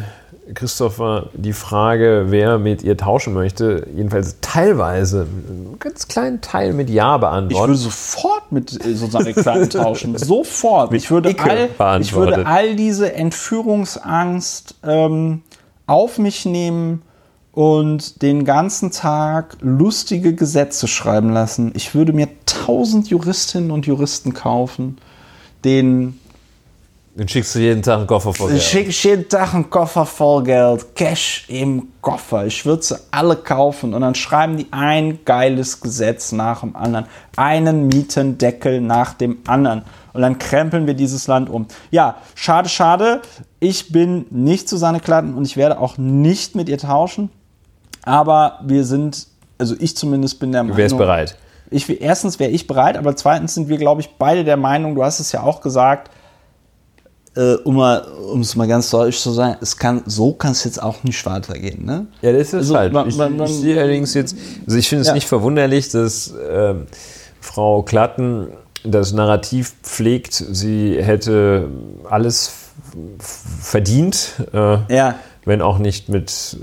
Christopher 0.55 1.29
die 1.35 1.53
Frage, 1.53 2.27
wer 2.29 2.59
mit 2.59 2.83
ihr 2.83 2.97
tauschen 2.97 3.35
möchte, 3.35 3.87
jedenfalls 3.95 4.37
teilweise, 4.41 5.27
einen 5.49 5.77
ganz 5.79 6.09
kleinen 6.09 6.41
Teil 6.41 6.73
mit 6.73 6.91
Ja 6.91 7.19
beantworten. 7.19 7.55
Ich 7.55 7.61
würde 7.61 7.75
sofort 7.77 8.53
mit 8.53 8.85
äh, 8.85 8.95
sozusagen 8.95 9.35
Kleinen 9.35 9.71
tauschen. 9.71 10.17
sofort. 10.19 10.93
Ich 10.95 11.11
würde, 11.11 11.35
all, 11.39 12.01
ich 12.01 12.13
würde 12.13 12.47
all 12.47 12.77
diese 12.77 13.13
Entführungsangst 13.13 14.77
ähm, 14.85 15.43
auf 15.87 16.19
mich 16.19 16.47
nehmen 16.47 17.03
und 17.53 18.23
den 18.23 18.45
ganzen 18.45 18.93
Tag 18.93 19.57
lustige 19.61 20.35
Gesetze 20.35 20.87
schreiben 20.87 21.33
lassen. 21.33 21.73
Ich 21.75 21.95
würde 21.95 22.13
mir 22.13 22.29
tausend 22.47 23.09
Juristinnen 23.09 23.71
und 23.71 23.87
Juristen 23.87 24.35
kaufen, 24.35 24.99
denen 25.65 26.20
dann 27.15 27.27
schickst 27.27 27.57
du 27.57 27.59
jeden 27.59 27.83
Tag 27.83 27.99
einen 27.99 28.07
Koffer 28.07 28.33
voll 28.33 28.51
Geld. 28.51 28.63
Schick 28.63 28.89
ich 28.89 29.03
jeden 29.03 29.29
Tag 29.29 29.53
einen 29.53 29.69
Koffer 29.69 30.07
voll 30.07 30.45
Geld, 30.45 30.95
Cash 30.95 31.45
im 31.49 31.89
Koffer. 32.01 32.47
Ich 32.47 32.65
würde 32.65 32.83
sie 32.83 32.97
alle 33.11 33.35
kaufen 33.35 33.95
und 33.95 34.03
dann 34.03 34.15
schreiben 34.15 34.57
die 34.57 34.69
ein 34.71 35.25
geiles 35.25 35.81
Gesetz 35.81 36.31
nach 36.31 36.61
dem 36.61 36.77
anderen. 36.77 37.07
Einen 37.37 37.89
Mietendeckel 37.89 38.81
nach 38.81 39.15
dem 39.15 39.39
anderen. 39.49 39.83
Und 40.13 40.23
dann 40.23 40.39
krempeln 40.39 40.87
wir 40.87 40.95
dieses 40.95 41.27
Land 41.27 41.51
um. 41.51 41.67
Ja, 41.91 42.17
schade, 42.37 42.69
schade. 42.69 43.23
Ich 43.59 43.91
bin 43.91 44.27
nicht 44.31 44.69
Susanne 44.69 45.01
Klatten 45.01 45.35
und 45.35 45.45
ich 45.45 45.57
werde 45.57 45.81
auch 45.81 45.99
nicht 45.99 46.55
mit 46.55 46.69
ihr 46.69 46.79
tauschen. 46.79 47.31
Aber 48.03 48.61
wir 48.65 48.85
sind, 48.85 49.27
also 49.59 49.75
ich 49.79 49.97
zumindest 49.97 50.39
bin 50.39 50.53
der 50.53 50.63
Meinung. 50.63 50.77
Du 50.77 50.83
wärst 50.83 50.97
bereit. 50.97 51.37
Ich, 51.71 52.01
erstens 52.01 52.39
wäre 52.39 52.51
ich 52.51 52.67
bereit, 52.67 52.97
aber 52.97 53.15
zweitens 53.17 53.55
sind 53.55 53.69
wir, 53.69 53.79
glaube 53.79 54.01
ich, 54.01 54.11
beide 54.17 54.45
der 54.45 54.57
Meinung, 54.57 54.95
du 54.95 55.05
hast 55.05 55.21
es 55.21 55.33
ja 55.33 55.43
auch 55.43 55.61
gesagt, 55.61 56.11
äh, 57.37 57.55
um, 57.55 57.77
mal, 57.77 58.01
um 58.33 58.41
es 58.41 58.57
mal 58.57 58.67
ganz 58.67 58.91
deutlich 58.91 59.21
zu 59.21 59.31
sagen, 59.31 59.57
es 59.61 59.77
kann, 59.77 60.03
so 60.07 60.33
kann 60.33 60.53
es 60.53 60.65
jetzt 60.65 60.83
auch 60.83 61.05
nicht 61.05 61.25
weitergehen. 61.27 61.85
Ne? 61.85 62.07
Ja, 62.23 62.33
das 62.33 62.49
ist 62.49 62.55
also, 62.55 62.77
halt. 62.77 62.93
Man, 62.93 63.15
man, 63.17 63.37
man, 63.37 63.49
ich, 63.49 63.65
ich, 63.65 63.79
allerdings 63.79 64.15
jetzt, 64.15 64.37
also 64.67 64.77
ich 64.77 64.89
finde 64.89 65.03
es 65.03 65.09
ja. 65.09 65.15
nicht 65.15 65.29
verwunderlich, 65.29 65.91
dass 65.91 66.33
äh, 66.33 66.75
Frau 67.41 67.83
Klatten 67.83 68.49
das 68.83 69.13
Narrativ 69.13 69.75
pflegt, 69.83 70.33
sie 70.33 70.97
hätte 71.01 71.69
alles 72.09 72.53
verdient, 73.61 74.35
äh, 74.53 74.79
ja. 74.89 75.17
wenn 75.45 75.63
auch 75.63 75.79
nicht 75.79 76.09
mit 76.09 76.57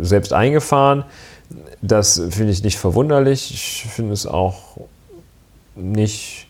selbst 0.00 0.32
eingefahren. 0.32 1.04
Das 1.82 2.20
finde 2.30 2.52
ich 2.52 2.62
nicht 2.62 2.78
verwunderlich. 2.78 3.50
Ich 3.52 3.90
finde 3.90 4.12
es 4.12 4.26
auch 4.26 4.78
nicht 5.74 6.43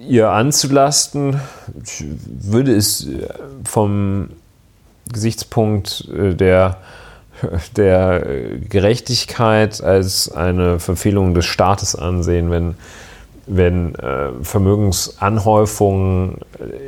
ihr 0.00 0.30
anzulasten. 0.30 1.40
Ich 1.82 2.04
würde 2.26 2.74
es 2.74 3.06
äh, 3.06 3.28
vom 3.64 4.30
Gesichtspunkt 5.12 6.08
äh, 6.16 6.34
der, 6.34 6.78
der 7.76 8.24
Gerechtigkeit 8.68 9.82
als 9.82 10.30
eine 10.30 10.78
Verfehlung 10.78 11.34
des 11.34 11.46
Staates 11.46 11.94
ansehen, 11.94 12.50
wenn, 12.50 12.74
wenn 13.46 13.94
äh, 13.96 14.30
Vermögensanhäufungen 14.42 16.38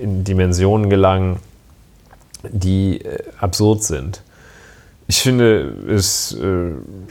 in 0.00 0.24
Dimensionen 0.24 0.90
gelangen, 0.90 1.38
die 2.44 3.04
absurd 3.38 3.84
sind. 3.84 4.22
Ich 5.06 5.22
finde 5.22 5.74
es 5.88 6.36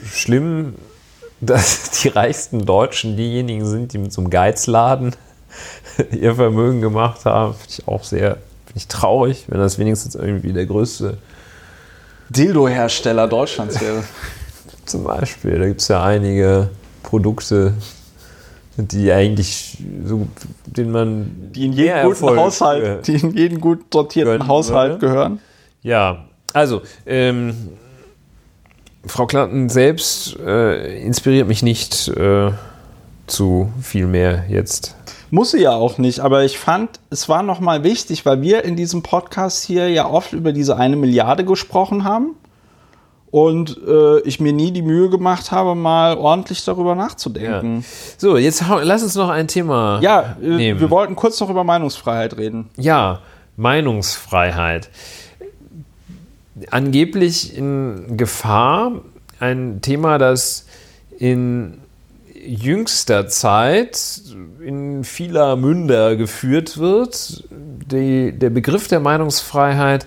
schlimm, 0.06 0.76
dass 1.42 2.02
die 2.02 2.10
reichsten 2.10 2.66
Deutschen 2.66 3.16
diejenigen 3.16 3.66
sind, 3.66 3.94
die 3.94 3.98
mit 3.98 4.12
so 4.12 4.22
einem 4.22 4.30
Geizladen 4.30 5.16
ihr 6.12 6.36
Vermögen 6.36 6.82
gemacht 6.82 7.26
haben. 7.26 7.54
Finde 7.54 7.70
ich 7.70 7.88
auch 7.88 8.04
sehr 8.04 8.38
finde 8.72 8.78
ich 8.80 8.88
traurig, 8.88 9.46
wenn 9.50 9.60
das 9.60 9.78
wenigstens 9.80 10.16
irgendwie 10.16 10.54
der 10.54 10.66
größte 10.66 11.18
Dildo-Hersteller 12.30 13.28
Deutschlands 13.28 13.82
wäre. 13.82 14.04
Zum 14.86 15.04
Beispiel, 15.04 15.60
da 15.60 15.68
gibt 15.68 15.82
es 15.82 15.90
ja 15.90 16.02
einige 16.02 16.70
Produkte, 17.04 17.74
die 18.78 19.12
eigentlich 19.12 19.78
so, 20.06 20.28
den 20.66 20.92
man 20.92 21.52
die 21.54 21.66
in 21.66 21.74
jeden 21.74 21.96
guten 22.04 22.10
Erfolg, 22.12 22.40
Haushalt, 22.40 22.84
äh, 22.84 23.02
die 23.02 23.16
in 23.16 23.36
jeden 23.36 23.60
gut 23.60 23.80
sortierten 23.92 24.48
Haushalt 24.48 24.94
würde. 24.94 25.08
gehören. 25.08 25.40
Ja, 25.82 26.26
also 26.54 26.82
ähm, 27.06 27.54
Frau 29.06 29.26
Klatten 29.26 29.68
selbst 29.68 30.40
äh, 30.40 31.04
inspiriert 31.04 31.50
mich 31.50 31.62
nicht 31.62 32.08
äh, 32.08 32.52
zu 33.28 33.74
viel 33.82 34.08
mehr 34.08 34.46
jetzt 34.48 34.96
muss 35.32 35.52
sie 35.52 35.62
ja 35.62 35.72
auch 35.72 35.98
nicht, 35.98 36.20
aber 36.20 36.44
ich 36.44 36.60
fand, 36.60 37.00
es 37.10 37.28
war 37.30 37.42
nochmal 37.42 37.84
wichtig, 37.84 38.26
weil 38.26 38.42
wir 38.42 38.64
in 38.64 38.76
diesem 38.76 39.02
Podcast 39.02 39.64
hier 39.64 39.90
ja 39.90 40.08
oft 40.08 40.34
über 40.34 40.52
diese 40.52 40.78
eine 40.78 40.98
Milliarde 40.98 41.46
gesprochen 41.46 42.04
haben 42.04 42.36
und 43.32 43.80
äh, 43.88 44.20
ich 44.22 44.42
mir 44.42 44.52
nie 44.52 44.72
die 44.72 44.82
Mühe 44.82 45.10
gemacht 45.10 45.52
habe, 45.52 45.74
mal 45.74 46.18
ordentlich 46.18 46.64
darüber 46.66 46.96
nachzudenken. 46.96 47.78
Ja. 47.78 47.84
So, 48.18 48.38
jetzt 48.38 48.64
lass 48.84 49.04
uns 49.04 49.16
noch 49.16 49.30
ein 49.30 49.48
Thema. 49.48 50.00
Ja, 50.02 50.36
äh, 50.42 50.48
nehmen. 50.48 50.80
wir 50.82 50.90
wollten 50.90 51.16
kurz 51.16 51.40
noch 51.40 51.50
über 51.50 51.64
Meinungsfreiheit 51.64 52.38
reden. 52.38 52.70
Ja, 52.76 53.22
Meinungsfreiheit. 53.56 54.90
Angeblich 56.70 57.56
in 57.58 58.18
Gefahr, 58.18 59.02
ein 59.40 59.80
Thema, 59.82 60.18
das 60.18 60.68
in 61.18 61.81
jüngster 62.46 63.28
Zeit 63.28 64.22
in 64.64 65.04
vieler 65.04 65.56
Münder 65.56 66.16
geführt 66.16 66.78
wird. 66.78 67.44
Die, 67.52 68.32
der 68.32 68.50
Begriff 68.50 68.88
der 68.88 69.00
Meinungsfreiheit 69.00 70.06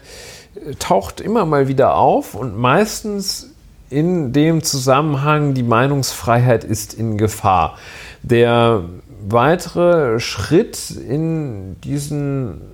äh, 0.54 0.74
taucht 0.78 1.20
immer 1.20 1.46
mal 1.46 1.68
wieder 1.68 1.96
auf 1.96 2.34
und 2.34 2.56
meistens 2.58 3.50
in 3.90 4.32
dem 4.32 4.62
Zusammenhang, 4.62 5.54
die 5.54 5.62
Meinungsfreiheit 5.62 6.64
ist 6.64 6.94
in 6.94 7.16
Gefahr. 7.16 7.78
Der 8.22 8.82
weitere 9.28 10.20
Schritt 10.20 10.90
in 10.90 11.80
diesen 11.82 12.73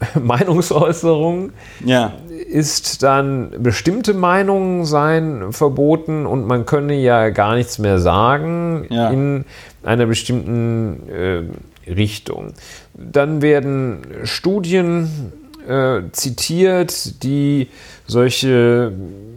Meinungsäußerungen 0.20 1.52
ja. 1.84 2.12
ist 2.28 3.02
dann 3.02 3.50
bestimmte 3.58 4.14
Meinungen 4.14 4.84
seien 4.84 5.52
verboten 5.52 6.26
und 6.26 6.46
man 6.46 6.66
könne 6.66 6.94
ja 6.94 7.30
gar 7.30 7.54
nichts 7.54 7.78
mehr 7.78 7.98
sagen 7.98 8.86
ja. 8.90 9.10
in 9.10 9.44
einer 9.82 10.06
bestimmten 10.06 11.08
äh, 11.08 11.90
Richtung. 11.90 12.52
Dann 12.94 13.42
werden 13.42 14.02
Studien 14.24 15.32
äh, 15.66 16.02
zitiert, 16.12 17.22
die 17.22 17.68
solche 18.06 18.92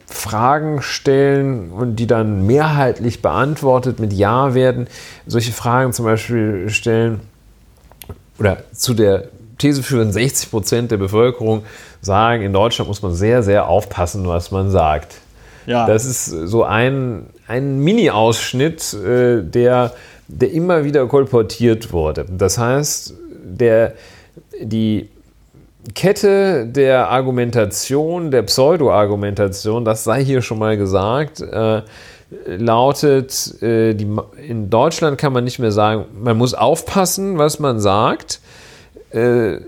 Fragen 0.07 0.81
stellen 0.81 1.72
und 1.72 1.98
die 1.98 2.07
dann 2.07 2.45
mehrheitlich 2.45 3.22
beantwortet 3.22 3.99
mit 3.99 4.14
Ja 4.14 4.53
werden. 4.53 4.88
Solche 5.26 5.52
Fragen 5.52 5.94
zum 5.94 6.06
Beispiel 6.06 6.69
stellen 6.69 7.22
oder 8.40 8.64
zu 8.73 8.94
der 8.94 9.30
These 9.57 9.84
führen, 9.84 10.11
60 10.11 10.51
Prozent 10.51 10.91
der 10.91 10.97
Bevölkerung 10.97 11.63
sagen, 12.01 12.43
in 12.43 12.53
Deutschland 12.53 12.88
muss 12.88 13.01
man 13.01 13.13
sehr, 13.13 13.43
sehr 13.43 13.67
aufpassen, 13.67 14.27
was 14.27 14.51
man 14.51 14.71
sagt. 14.71 15.15
Ja. 15.65 15.88
Das 15.88 16.05
ist 16.05 16.25
so 16.25 16.63
ein 16.63 17.27
ein 17.47 17.80
Mini-Ausschnitt, 17.80 18.93
äh, 18.93 19.43
der, 19.43 19.93
der 20.27 20.51
immer 20.51 20.84
wieder 20.84 21.05
kolportiert 21.07 21.91
wurde. 21.91 22.25
Das 22.30 22.57
heißt, 22.57 23.13
der, 23.43 23.93
die 24.61 25.09
Kette 25.93 26.65
der 26.65 27.09
Argumentation, 27.09 28.31
der 28.31 28.43
Pseudo-Argumentation, 28.43 29.84
das 29.84 30.03
sei 30.05 30.23
hier 30.23 30.41
schon 30.41 30.59
mal 30.59 30.77
gesagt, 30.77 31.41
äh, 31.41 31.81
lautet, 32.45 33.61
äh, 33.61 33.93
die, 33.93 34.07
in 34.47 34.69
Deutschland 34.69 35.17
kann 35.17 35.34
man 35.34 35.43
nicht 35.43 35.59
mehr 35.59 35.73
sagen, 35.73 36.05
man 36.23 36.38
muss 36.38 36.53
aufpassen, 36.53 37.38
was 37.38 37.59
man 37.59 37.80
sagt, 37.80 38.39
äh, 39.14 39.60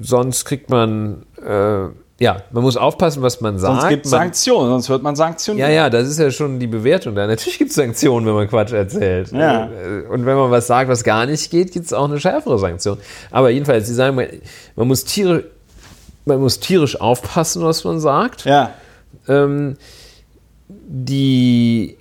sonst 0.00 0.44
kriegt 0.44 0.70
man, 0.70 1.24
äh, 1.44 1.88
ja, 2.22 2.42
man 2.52 2.62
muss 2.62 2.76
aufpassen, 2.76 3.22
was 3.22 3.40
man 3.40 3.58
sagt. 3.58 3.80
Sonst 3.80 3.88
gibt 3.90 4.04
es 4.04 4.10
Sanktionen, 4.10 4.68
sonst 4.70 4.88
wird 4.88 5.02
man 5.02 5.16
sanktioniert. 5.16 5.68
Ja, 5.68 5.74
ja, 5.74 5.90
das 5.90 6.08
ist 6.08 6.18
ja 6.18 6.30
schon 6.30 6.60
die 6.60 6.66
Bewertung 6.66 7.14
da. 7.14 7.26
Natürlich 7.26 7.58
gibt 7.58 7.70
es 7.70 7.76
Sanktionen, 7.76 8.26
wenn 8.26 8.34
man 8.34 8.48
Quatsch 8.48 8.72
erzählt. 8.72 9.32
Ja. 9.32 9.66
Äh, 9.66 10.06
Und 10.08 10.24
wenn 10.24 10.36
man 10.36 10.50
was 10.50 10.66
sagt, 10.66 10.88
was 10.88 11.02
gar 11.04 11.26
nicht 11.26 11.50
geht, 11.50 11.72
gibt 11.72 11.86
es 11.86 11.92
auch 11.92 12.04
eine 12.04 12.20
schärfere 12.20 12.58
Sanktion. 12.58 12.98
Aber 13.30 13.50
jedenfalls, 13.50 13.86
Sie 13.88 13.94
sagen, 13.94 14.16
man, 14.16 14.26
man, 14.76 14.88
muss, 14.88 15.04
tierisch, 15.04 15.44
man 16.24 16.38
muss 16.40 16.60
tierisch 16.60 17.00
aufpassen, 17.00 17.64
was 17.64 17.82
man 17.84 17.98
sagt. 17.98 18.44
Ja. 18.44 18.72
Ähm, 19.26 19.76
die 20.68 21.96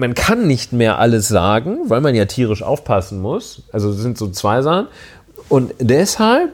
man 0.00 0.14
kann 0.14 0.46
nicht 0.46 0.72
mehr 0.72 0.98
alles 0.98 1.28
sagen, 1.28 1.78
weil 1.88 2.00
man 2.00 2.14
ja 2.14 2.24
tierisch 2.24 2.62
aufpassen 2.62 3.20
muss. 3.20 3.62
Also 3.70 3.92
sind 3.92 4.16
so 4.16 4.28
zwei 4.30 4.62
Sachen. 4.62 4.88
Und 5.48 5.74
deshalb 5.78 6.52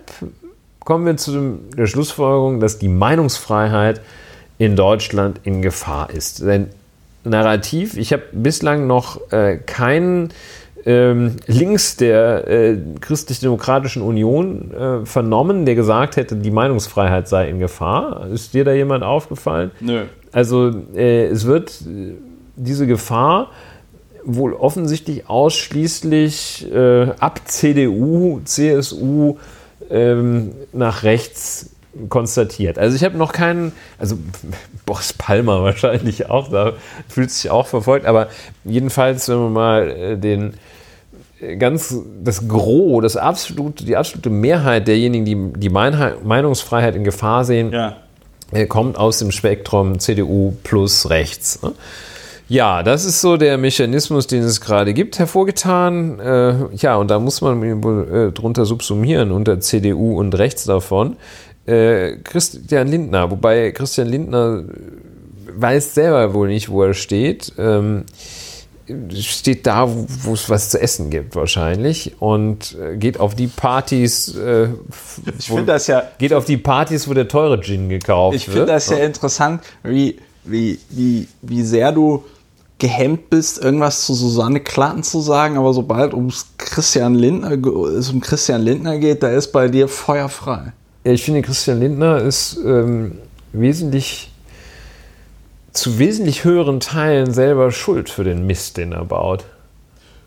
kommen 0.80 1.06
wir 1.06 1.16
zu 1.16 1.32
dem, 1.32 1.58
der 1.76 1.86
Schlussfolgerung, 1.86 2.60
dass 2.60 2.78
die 2.78 2.88
Meinungsfreiheit 2.88 4.00
in 4.58 4.74
Deutschland 4.74 5.40
in 5.44 5.62
Gefahr 5.62 6.10
ist. 6.10 6.42
Denn 6.42 6.68
Narrativ, 7.24 7.96
ich 7.96 8.12
habe 8.12 8.22
bislang 8.32 8.86
noch 8.86 9.32
äh, 9.32 9.58
keinen 9.58 10.30
ähm, 10.84 11.36
links 11.46 11.96
der 11.96 12.48
äh, 12.48 12.76
Christlich-Demokratischen 13.00 14.02
Union 14.02 14.72
äh, 14.72 15.06
vernommen, 15.06 15.66
der 15.66 15.74
gesagt 15.74 16.16
hätte, 16.16 16.36
die 16.36 16.50
Meinungsfreiheit 16.50 17.28
sei 17.28 17.48
in 17.48 17.58
Gefahr. 17.58 18.28
Ist 18.32 18.54
dir 18.54 18.64
da 18.64 18.72
jemand 18.72 19.04
aufgefallen? 19.04 19.70
Nö. 19.80 20.02
Also 20.32 20.72
äh, 20.94 21.26
es 21.26 21.46
wird 21.46 21.80
diese 22.56 22.86
Gefahr 22.86 23.50
wohl 24.24 24.54
offensichtlich 24.54 25.28
ausschließlich 25.28 26.66
äh, 26.72 27.10
ab 27.20 27.40
CDU, 27.44 28.40
CSU 28.44 29.36
ähm, 29.90 30.52
nach 30.72 31.04
rechts 31.04 31.70
konstatiert. 32.08 32.78
Also 32.78 32.96
ich 32.96 33.04
habe 33.04 33.16
noch 33.16 33.32
keinen, 33.32 33.72
also 33.98 34.18
Boris 34.86 35.12
Palmer 35.12 35.62
wahrscheinlich 35.62 36.28
auch, 36.28 36.48
da 36.48 36.72
fühlt 37.08 37.30
sich 37.30 37.50
auch 37.50 37.66
verfolgt, 37.66 38.04
aber 38.06 38.28
jedenfalls, 38.64 39.28
wenn 39.28 39.38
man 39.38 39.52
mal 39.52 39.90
äh, 39.90 40.16
den 40.18 40.54
äh, 41.40 41.56
ganz 41.56 41.94
das 42.22 42.48
Gros, 42.48 43.02
das 43.02 43.16
absolute, 43.16 43.84
die 43.84 43.96
absolute 43.96 44.30
Mehrheit 44.30 44.88
derjenigen, 44.88 45.24
die 45.24 45.60
die 45.60 45.70
Meinungsfreiheit 45.70 46.96
in 46.96 47.04
Gefahr 47.04 47.44
sehen, 47.44 47.72
Ja. 47.72 47.96
äh, 48.52 48.66
kommt 48.66 48.98
aus 48.98 49.18
dem 49.20 49.30
Spektrum 49.30 49.98
CDU 50.00 50.54
plus 50.64 51.08
rechts. 51.10 51.60
Ne? 52.48 52.56
Ja, 52.56 52.82
das 52.82 53.04
ist 53.04 53.20
so 53.20 53.36
der 53.36 53.58
Mechanismus, 53.58 54.26
den 54.26 54.42
es 54.42 54.60
gerade 54.60 54.94
gibt, 54.94 55.18
hervorgetan. 55.18 56.20
Äh, 56.20 56.54
ja, 56.76 56.96
und 56.96 57.10
da 57.10 57.18
muss 57.18 57.40
man 57.40 57.82
wohl, 57.82 58.28
äh, 58.28 58.32
drunter 58.32 58.64
subsumieren 58.64 59.32
unter 59.32 59.60
CDU 59.60 60.18
und 60.18 60.36
rechts 60.36 60.64
davon. 60.64 61.16
Äh, 61.66 62.18
Christian 62.22 62.88
Lindner, 62.88 63.30
wobei 63.30 63.72
Christian 63.72 64.06
Lindner 64.08 64.62
weiß 65.58 65.94
selber 65.94 66.34
wohl 66.34 66.48
nicht, 66.48 66.68
wo 66.68 66.82
er 66.84 66.94
steht. 66.94 67.52
Ähm, 67.58 68.04
steht 69.12 69.66
da, 69.66 69.88
wo 70.22 70.34
es 70.34 70.48
was 70.48 70.70
zu 70.70 70.80
essen 70.80 71.10
gibt 71.10 71.34
wahrscheinlich 71.34 72.14
und 72.20 72.76
äh, 72.80 72.96
geht 72.96 73.18
auf 73.18 73.34
die 73.34 73.48
Partys. 73.48 74.36
Äh, 74.36 74.68
Ich 75.38 75.46
finde 75.48 75.64
das 75.64 75.88
ja, 75.88 76.04
geht 76.18 76.32
auf 76.32 76.44
die 76.44 76.56
Partys, 76.56 77.08
wo 77.08 77.14
der 77.14 77.26
teure 77.26 77.60
Gin 77.60 77.88
gekauft 77.88 78.36
ich 78.36 78.46
wird. 78.46 78.58
finde 78.58 78.72
das 78.72 78.88
ja 78.88 78.98
interessant, 78.98 79.62
wie, 79.82 80.18
wie, 80.44 80.78
wie, 80.90 81.26
wie 81.42 81.62
sehr 81.62 81.90
du 81.90 82.24
gehemmt 82.78 83.30
bist, 83.30 83.62
irgendwas 83.62 84.04
zu 84.04 84.14
Susanne 84.14 84.60
Klatten 84.60 85.02
zu 85.02 85.20
sagen, 85.20 85.56
aber 85.56 85.72
sobald 85.72 86.12
ums 86.12 86.46
Christian 86.58 87.14
Lindner, 87.14 87.52
es 87.96 88.10
um 88.10 88.20
Christian 88.20 88.62
Lindner 88.62 88.98
geht, 88.98 89.22
da 89.22 89.30
ist 89.30 89.52
bei 89.52 89.68
dir 89.68 89.88
feuerfrei. 89.88 90.72
Ja, 91.04 91.12
ich 91.12 91.22
finde, 91.22 91.42
Christian 91.42 91.80
Lindner 91.80 92.18
ist 92.18 92.58
ähm, 92.64 93.18
wesentlich 93.52 94.30
zu 95.72 95.98
wesentlich 95.98 96.44
höheren 96.44 96.80
Teilen 96.80 97.32
selber 97.32 97.70
schuld 97.70 98.08
für 98.08 98.24
den 98.24 98.46
Mist, 98.46 98.76
den 98.76 98.92
er 98.92 99.04
baut. 99.04 99.44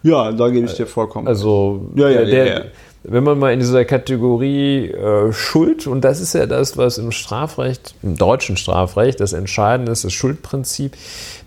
Ja, 0.04 0.32
da 0.32 0.48
gebe 0.50 0.66
ich 0.66 0.74
dir 0.76 0.88
vollkommen. 0.88 1.28
Also, 1.28 1.90
Ja, 1.96 2.10
ja, 2.10 2.20
der, 2.20 2.26
der, 2.26 2.46
ja, 2.46 2.60
ja. 2.60 2.66
Wenn 3.11 3.23
man 3.23 3.40
mal 3.40 3.52
in 3.52 3.60
dieser 3.60 3.86
Kategorie 3.86 4.88
äh, 4.88 5.34
Schuld, 5.34 5.88
und 5.88 6.02
das 6.02 6.22
ist 6.22 6.34
ja 6.34 6.45
das, 6.45 6.77
was 6.77 6.98
im 6.98 7.11
Strafrecht, 7.11 7.95
im 8.03 8.18
deutschen 8.18 8.56
Strafrecht, 8.56 9.19
das 9.19 9.34
Entscheidende 9.34 9.91
ist, 9.91 10.03
das 10.03 10.14
Schuldprinzip, 10.14 10.95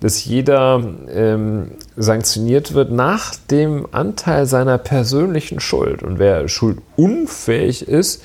dass 0.01 0.25
jeder 0.25 0.83
ähm, 1.09 1.73
sanktioniert 1.97 2.75
wird 2.75 2.91
nach 2.91 3.37
dem 3.51 3.87
Anteil 3.93 4.47
seiner 4.47 4.79
persönlichen 4.79 5.61
Schuld. 5.61 6.03
Und 6.03 6.19
wer 6.19 6.49
schuldunfähig 6.49 7.87
ist, 7.87 8.23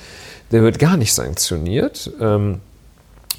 der 0.50 0.62
wird 0.62 0.78
gar 0.78 0.96
nicht 0.96 1.14
sanktioniert. 1.14 2.10
Ähm, 2.20 2.60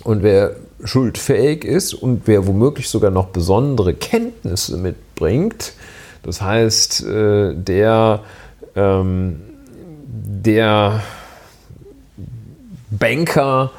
und 0.05 0.23
wer 0.23 0.55
schuldfähig 0.83 1.65
ist 1.65 1.93
und 1.93 2.21
wer 2.25 2.47
womöglich 2.47 2.87
sogar 2.89 3.11
noch 3.11 3.27
besondere 3.27 3.93
Kenntnisse 3.93 4.77
mitbringt, 4.77 5.73
das 6.23 6.41
heißt, 6.41 7.05
äh, 7.05 7.53
der, 7.53 8.21
ähm, 8.75 9.41
der 10.25 11.01
Banker, 12.91 13.71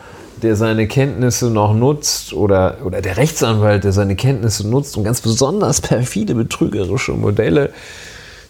der 0.43 0.57
seine 0.57 0.89
Kenntnisse 0.89 1.51
noch 1.51 1.75
nutzt 1.75 2.33
oder, 2.33 2.79
oder 2.85 3.03
der 3.03 3.17
Rechtsanwalt, 3.17 3.85
der 3.85 3.93
seine 3.93 4.17
Kenntnisse 4.17 4.69
nutzt, 4.69 4.97
um 4.97 5.05
ganz 5.05 5.21
besonders 5.21 5.81
perfide 5.81 6.35
betrügerische 6.35 7.13
Modelle 7.13 7.73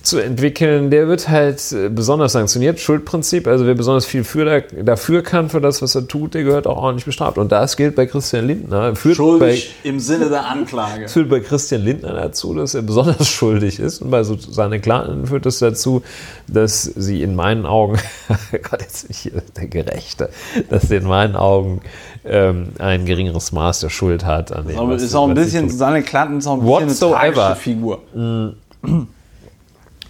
zu 0.02 0.18
entwickeln, 0.18 0.90
der 0.90 1.08
wird 1.08 1.28
halt 1.28 1.72
äh, 1.72 1.88
besonders 1.88 2.32
sanktioniert. 2.32 2.80
Schuldprinzip, 2.80 3.46
also 3.46 3.66
wer 3.66 3.74
besonders 3.74 4.06
viel 4.06 4.24
für, 4.24 4.62
dafür 4.82 5.22
kann 5.22 5.50
für 5.50 5.60
das, 5.60 5.82
was 5.82 5.94
er 5.94 6.08
tut, 6.08 6.34
der 6.34 6.44
gehört 6.44 6.66
auch 6.66 6.78
ordentlich 6.78 7.04
bestraft. 7.04 7.38
Und 7.38 7.52
das 7.52 7.76
gilt 7.76 7.96
bei 7.96 8.06
Christian 8.06 8.46
Lindner. 8.46 8.96
Führt 8.96 9.18
bei, 9.18 9.24
Schuldig 9.24 9.74
im 9.82 10.00
Sinne 10.00 10.28
der 10.28 10.46
Anklage. 10.46 11.08
führt 11.08 11.28
bei 11.28 11.40
Christian 11.40 11.82
Lindner 11.82 12.14
dazu, 12.14 12.54
dass 12.54 12.74
er 12.74 12.82
besonders 12.82 13.28
schuldig 13.30 13.78
ist. 13.78 14.00
Und 14.00 14.10
bei 14.10 14.22
Susanne 14.22 14.80
Klatten 14.80 15.26
führt 15.26 15.46
es 15.46 15.58
dazu, 15.58 16.02
dass 16.46 16.82
sie 16.82 17.22
in 17.22 17.34
meinen 17.34 17.66
Augen, 17.66 17.98
Gott, 18.70 18.80
jetzt 18.80 19.02
bin 19.02 19.10
ich 19.10 19.18
hier 19.18 19.42
der 19.56 19.66
Gerechte, 19.66 20.30
dass 20.70 20.88
sie 20.88 20.96
in 20.96 21.04
meinen 21.06 21.36
Augen 21.36 21.82
ähm, 22.24 22.68
ein 22.78 23.04
geringeres 23.04 23.52
Maß 23.52 23.80
der 23.80 23.90
Schuld 23.90 24.24
hat. 24.24 24.52
An 24.52 24.66
dem, 24.66 24.78
Aber 24.78 24.94
ist 24.94 25.14
auch 25.14 25.28
ein 25.28 25.34
bisschen. 25.34 25.68
Susanne 25.68 26.02
Klatten 26.02 26.38
ist 26.38 26.46
auch 26.46 26.54
ein 26.54 26.60
bisschen 26.60 26.88
Whatsoever. 26.88 27.16
eine 27.20 27.34
tragische 27.34 27.60
Figur. 27.60 28.02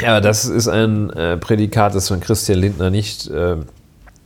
Ja, 0.02 0.20
das 0.20 0.44
ist 0.44 0.68
ein 0.68 1.10
äh, 1.10 1.36
Prädikat, 1.36 1.94
das 1.94 2.10
man 2.10 2.20
Christian 2.20 2.58
Lindner 2.58 2.90
nicht 2.90 3.28
äh, 3.28 3.56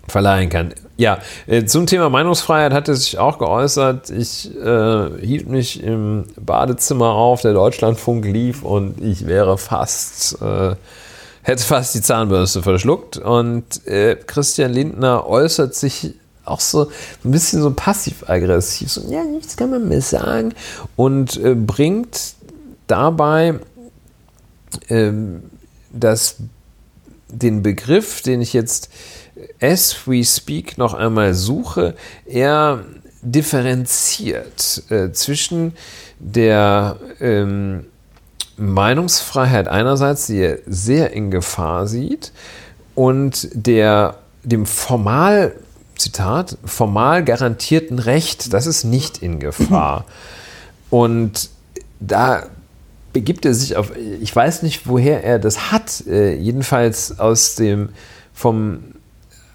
verleihen 0.09 0.49
kann. 0.51 0.75
Ja, 0.97 1.19
äh, 1.47 1.65
zum 1.65 1.87
Thema 1.87 2.09
Meinungsfreiheit 2.09 2.73
hat 2.73 2.89
er 2.89 2.95
sich 2.95 3.19
auch 3.19 3.39
geäußert. 3.39 4.11
Ich 4.11 4.55
äh, 4.57 5.09
hielt 5.21 5.49
mich 5.49 5.83
im 5.83 6.25
Badezimmer 6.37 7.11
auf, 7.11 7.41
der 7.41 7.53
Deutschlandfunk 7.53 8.25
lief 8.25 8.63
und 8.63 9.03
ich 9.03 9.27
wäre 9.27 9.59
fast, 9.59 10.41
äh, 10.41 10.77
hätte 11.43 11.65
fast 11.65 11.95
die 11.95 12.03
Zahnbürste 12.03 12.63
verschluckt. 12.63 13.17
Und 13.17 13.87
äh, 13.87 14.15
Christian 14.15 14.73
Lindner 14.73 15.27
äußert 15.27 15.75
sich 15.75 16.15
auch 16.45 16.61
so 16.61 16.91
ein 17.25 17.31
bisschen 17.31 17.63
so 17.63 17.73
passiv-aggressiv, 17.73 18.93
so, 18.93 19.01
ja, 19.11 19.25
nichts 19.25 19.57
kann 19.57 19.71
man 19.71 19.89
mehr 19.89 20.03
sagen 20.03 20.53
und 20.95 21.41
bringt 21.67 22.35
dabei 22.87 23.55
ähm, 24.91 25.43
das, 25.95 26.37
den 27.29 27.63
Begriff, 27.63 28.23
den 28.23 28.41
ich 28.41 28.53
jetzt 28.53 28.91
as 29.61 29.97
we 30.07 30.25
speak 30.25 30.79
noch 30.79 30.95
einmal 30.95 31.35
suche, 31.35 31.95
er 32.27 32.85
differenziert 33.23 34.83
äh, 34.91 35.11
zwischen 35.13 35.73
der 36.19 36.97
ähm, 37.21 37.87
Meinungsfreiheit 38.57 39.67
einerseits, 39.69 40.27
die 40.27 40.39
er 40.39 40.59
sehr 40.67 41.13
in 41.13 41.31
Gefahr 41.31 41.87
sieht, 41.87 42.33
und 42.95 43.49
der, 43.53 44.19
dem 44.45 44.67
formal, 44.67 45.55
Zitat, 45.97 46.59
formal 46.65 47.25
garantierten 47.25 47.99
Recht, 47.99 48.53
das 48.53 48.67
ist 48.67 48.85
nicht 48.85 49.19
in 49.19 49.41
Gefahr. 49.41 50.05
Und 50.91 51.51
da 51.99 52.47
begibt 53.15 53.47
er 53.47 53.55
sich 53.55 53.77
auf, 53.77 53.93
ich 53.97 54.35
weiß 54.37 54.63
nicht, 54.63 54.87
woher 54.87 55.25
er 55.25 55.39
das 55.39 55.73
hat, 55.73 56.07
äh, 56.07 56.35
jedenfalls 56.35 57.19
aus 57.19 57.55
dem, 57.55 57.91
vom, 58.35 58.81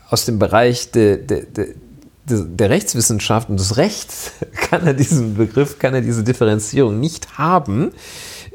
aus 0.09 0.25
dem 0.25 0.39
Bereich 0.39 0.89
de, 0.89 1.23
de, 1.23 1.45
de, 1.45 1.75
der 2.25 2.69
Rechtswissenschaft 2.69 3.49
und 3.49 3.59
des 3.59 3.77
Rechts 3.77 4.31
kann 4.69 4.87
er 4.87 4.95
diesen 4.95 5.35
Begriff, 5.35 5.77
kann 5.77 5.93
er 5.93 6.01
diese 6.01 6.23
Differenzierung 6.23 6.99
nicht 6.99 7.37
haben. 7.37 7.91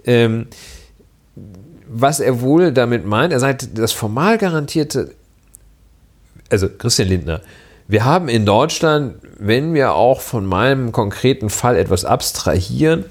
Ähm, 0.05 0.47
was 1.87 2.19
er 2.19 2.41
wohl 2.41 2.73
damit 2.73 3.07
meint, 3.07 3.33
er 3.33 3.41
sagt, 3.41 3.79
das 3.79 3.93
formal 3.93 4.39
garantierte, 4.39 5.13
also 6.51 6.69
Christian 6.69 7.09
Lindner, 7.09 7.41
wir 7.87 8.07
haben 8.07 8.29
in 8.29 8.47
Deutschland, 8.47 9.17
wenn 9.39 9.75
wir 9.75 9.93
auch 9.93 10.23
von 10.23 10.47
meinem 10.47 10.93
konkreten 10.93 11.51
Fall 11.51 11.77
etwas 11.77 12.07
abstrahieren, 12.07 13.05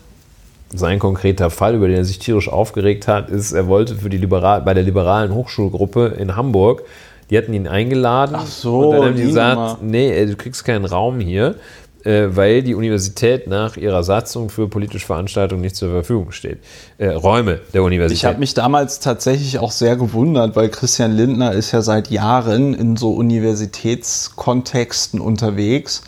sein 0.75 0.99
konkreter 0.99 1.49
Fall, 1.49 1.75
über 1.75 1.87
den 1.87 1.97
er 1.97 2.05
sich 2.05 2.19
tierisch 2.19 2.49
aufgeregt 2.49 3.07
hat, 3.07 3.29
ist, 3.29 3.53
er 3.53 3.67
wollte 3.67 3.95
für 3.95 4.09
die 4.09 4.17
Liberal, 4.17 4.61
bei 4.61 4.73
der 4.73 4.83
liberalen 4.83 5.33
Hochschulgruppe 5.33 6.15
in 6.17 6.35
Hamburg, 6.35 6.83
die 7.29 7.37
hatten 7.37 7.53
ihn 7.53 7.67
eingeladen. 7.67 8.35
Ach 8.37 8.47
so, 8.47 8.89
und 8.89 8.95
dann 8.95 9.05
haben 9.05 9.15
die 9.15 9.23
gesagt, 9.23 9.81
nee, 9.81 10.25
du 10.25 10.35
kriegst 10.35 10.65
keinen 10.65 10.85
Raum 10.85 11.19
hier, 11.19 11.55
äh, 12.03 12.27
weil 12.29 12.63
die 12.63 12.75
Universität 12.75 13.47
nach 13.47 13.77
ihrer 13.77 14.03
Satzung 14.03 14.49
für 14.49 14.67
politische 14.67 15.05
Veranstaltungen 15.05 15.61
nicht 15.61 15.75
zur 15.75 15.89
Verfügung 15.89 16.31
steht. 16.31 16.59
Äh, 16.97 17.09
Räume 17.09 17.59
der 17.73 17.83
Universität. 17.83 18.17
Ich 18.17 18.25
habe 18.25 18.39
mich 18.39 18.53
damals 18.53 18.99
tatsächlich 18.99 19.59
auch 19.59 19.71
sehr 19.71 19.95
gewundert, 19.95 20.55
weil 20.55 20.69
Christian 20.69 21.13
Lindner 21.13 21.53
ist 21.53 21.71
ja 21.71 21.81
seit 21.81 22.09
Jahren 22.09 22.73
in 22.73 22.97
so 22.97 23.13
Universitätskontexten 23.13 25.21
unterwegs. 25.21 26.03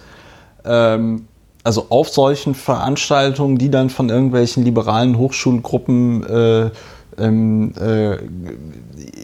Ähm, 0.66 1.28
also 1.66 1.88
auf 1.90 2.10
solchen 2.10 2.54
Veranstaltungen, 2.54 3.58
die 3.58 3.72
dann 3.72 3.90
von 3.90 4.10
irgendwelchen 4.10 4.64
liberalen 4.64 5.18
Hochschulgruppen 5.18 6.24
äh, 6.24 6.70
ähm, 7.18 7.74
äh, 7.82 8.18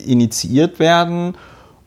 initiiert 0.06 0.80
werden. 0.80 1.36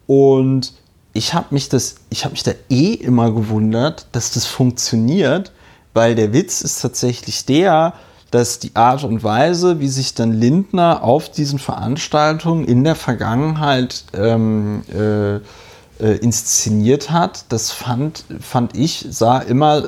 Und 0.07 0.73
ich 1.13 1.35
habe 1.35 1.47
mich 1.51 1.69
das, 1.69 1.97
ich 2.09 2.25
habe 2.25 2.33
mich 2.33 2.45
da 2.45 2.53
eh 2.71 2.93
immer 2.93 3.33
gewundert, 3.33 4.07
dass 4.13 4.31
das 4.31 4.47
funktioniert, 4.47 5.51
weil 5.93 6.15
der 6.15 6.33
Witz 6.33 6.61
ist 6.61 6.81
tatsächlich 6.81 7.45
der, 7.47 7.95
dass 8.31 8.61
die 8.61 8.77
Art 8.77 9.03
und 9.03 9.25
Weise, 9.25 9.81
wie 9.81 9.89
sich 9.89 10.15
dann 10.15 10.33
Lindner 10.33 11.03
auf 11.03 11.31
diesen 11.31 11.59
Veranstaltungen 11.59 12.65
in 12.65 12.85
der 12.85 12.95
Vergangenheit 12.95 14.05
ähm, 14.13 14.83
äh, 14.93 15.37
äh, 15.37 16.17
inszeniert 16.19 17.11
hat, 17.11 17.47
das 17.49 17.73
fand, 17.73 18.25
fand 18.41 18.77
ich, 18.77 19.07
sah 19.11 19.39
immer, 19.39 19.85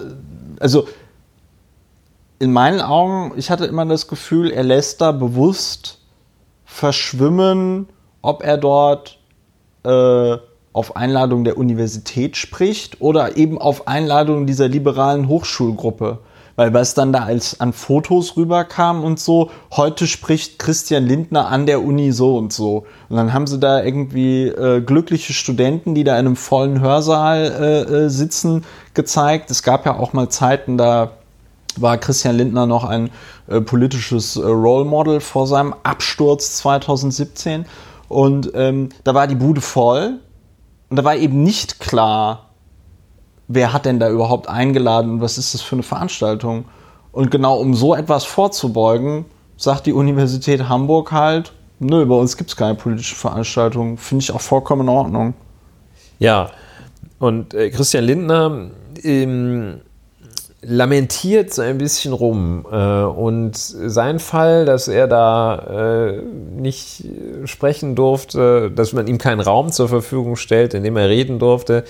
also 0.60 0.88
in 2.38 2.52
meinen 2.52 2.80
Augen, 2.80 3.32
ich 3.36 3.50
hatte 3.50 3.66
immer 3.66 3.86
das 3.86 4.08
Gefühl, 4.08 4.50
er 4.50 4.62
lässt 4.62 5.00
da 5.00 5.12
bewusst 5.12 6.00
verschwimmen, 6.64 7.88
ob 8.22 8.42
er 8.42 8.58
dort 8.58 9.18
äh, 9.84 10.36
auf 10.72 10.96
Einladung 10.96 11.44
der 11.44 11.56
Universität 11.56 12.36
spricht 12.36 13.00
oder 13.00 13.36
eben 13.36 13.58
auf 13.58 13.88
Einladung 13.88 14.46
dieser 14.46 14.68
liberalen 14.68 15.28
Hochschulgruppe. 15.28 16.18
Weil 16.56 16.72
was 16.72 16.94
dann 16.94 17.12
da 17.12 17.24
als 17.24 17.60
an 17.60 17.74
Fotos 17.74 18.36
rüberkam 18.36 19.04
und 19.04 19.20
so, 19.20 19.50
heute 19.72 20.06
spricht 20.06 20.58
Christian 20.58 21.06
Lindner 21.06 21.48
an 21.48 21.66
der 21.66 21.82
Uni 21.82 22.12
so 22.12 22.36
und 22.36 22.52
so. 22.52 22.86
Und 23.08 23.16
dann 23.16 23.34
haben 23.34 23.46
sie 23.46 23.60
da 23.60 23.82
irgendwie 23.82 24.46
äh, 24.46 24.80
glückliche 24.80 25.34
Studenten, 25.34 25.94
die 25.94 26.02
da 26.02 26.14
in 26.14 26.26
einem 26.26 26.36
vollen 26.36 26.80
Hörsaal 26.80 27.44
äh, 27.44 27.80
äh, 27.82 28.08
sitzen, 28.08 28.64
gezeigt. 28.94 29.50
Es 29.50 29.62
gab 29.62 29.84
ja 29.84 29.98
auch 29.98 30.14
mal 30.14 30.30
Zeiten, 30.30 30.78
da 30.78 31.12
war 31.76 31.98
Christian 31.98 32.36
Lindner 32.36 32.66
noch 32.66 32.84
ein 32.84 33.10
äh, 33.48 33.60
politisches 33.60 34.36
äh, 34.36 34.46
Role 34.46 34.84
Model 34.84 35.20
vor 35.20 35.46
seinem 35.46 35.74
Absturz 35.82 36.56
2017. 36.56 37.66
Und 38.08 38.52
ähm, 38.54 38.90
da 39.04 39.14
war 39.14 39.26
die 39.26 39.34
Bude 39.34 39.60
voll. 39.60 40.20
Und 40.88 40.96
da 40.96 41.04
war 41.04 41.16
eben 41.16 41.42
nicht 41.42 41.80
klar, 41.80 42.45
wer 43.48 43.72
hat 43.72 43.86
denn 43.86 44.00
da 44.00 44.10
überhaupt 44.10 44.48
eingeladen 44.48 45.12
und 45.12 45.20
was 45.20 45.38
ist 45.38 45.54
das 45.54 45.62
für 45.62 45.76
eine 45.76 45.82
Veranstaltung. 45.82 46.64
Und 47.12 47.30
genau 47.30 47.58
um 47.58 47.74
so 47.74 47.94
etwas 47.94 48.24
vorzubeugen, 48.24 49.24
sagt 49.56 49.86
die 49.86 49.92
Universität 49.92 50.68
Hamburg 50.68 51.12
halt, 51.12 51.52
nö, 51.78 52.04
bei 52.04 52.14
uns 52.14 52.36
gibt 52.36 52.50
es 52.50 52.56
keine 52.56 52.74
politische 52.74 53.14
Veranstaltung. 53.14 53.96
Finde 53.96 54.22
ich 54.22 54.32
auch 54.32 54.40
vollkommen 54.40 54.82
in 54.82 54.88
Ordnung. 54.88 55.34
Ja, 56.18 56.50
und 57.18 57.54
äh, 57.54 57.70
Christian 57.70 58.04
Lindner 58.04 58.70
ähm, 59.02 59.80
lamentiert 60.62 61.54
so 61.54 61.62
ein 61.62 61.78
bisschen 61.78 62.12
rum. 62.12 62.66
Äh, 62.70 62.76
und 62.76 63.56
sein 63.56 64.18
Fall, 64.18 64.64
dass 64.64 64.88
er 64.88 65.06
da 65.06 66.08
äh, 66.08 66.22
nicht 66.22 67.04
sprechen 67.44 67.94
durfte, 67.94 68.70
dass 68.70 68.92
man 68.92 69.06
ihm 69.06 69.18
keinen 69.18 69.40
Raum 69.40 69.70
zur 69.70 69.88
Verfügung 69.88 70.36
stellt, 70.36 70.74
in 70.74 70.82
dem 70.82 70.96
er 70.96 71.08
reden 71.08 71.38
durfte, 71.38 71.84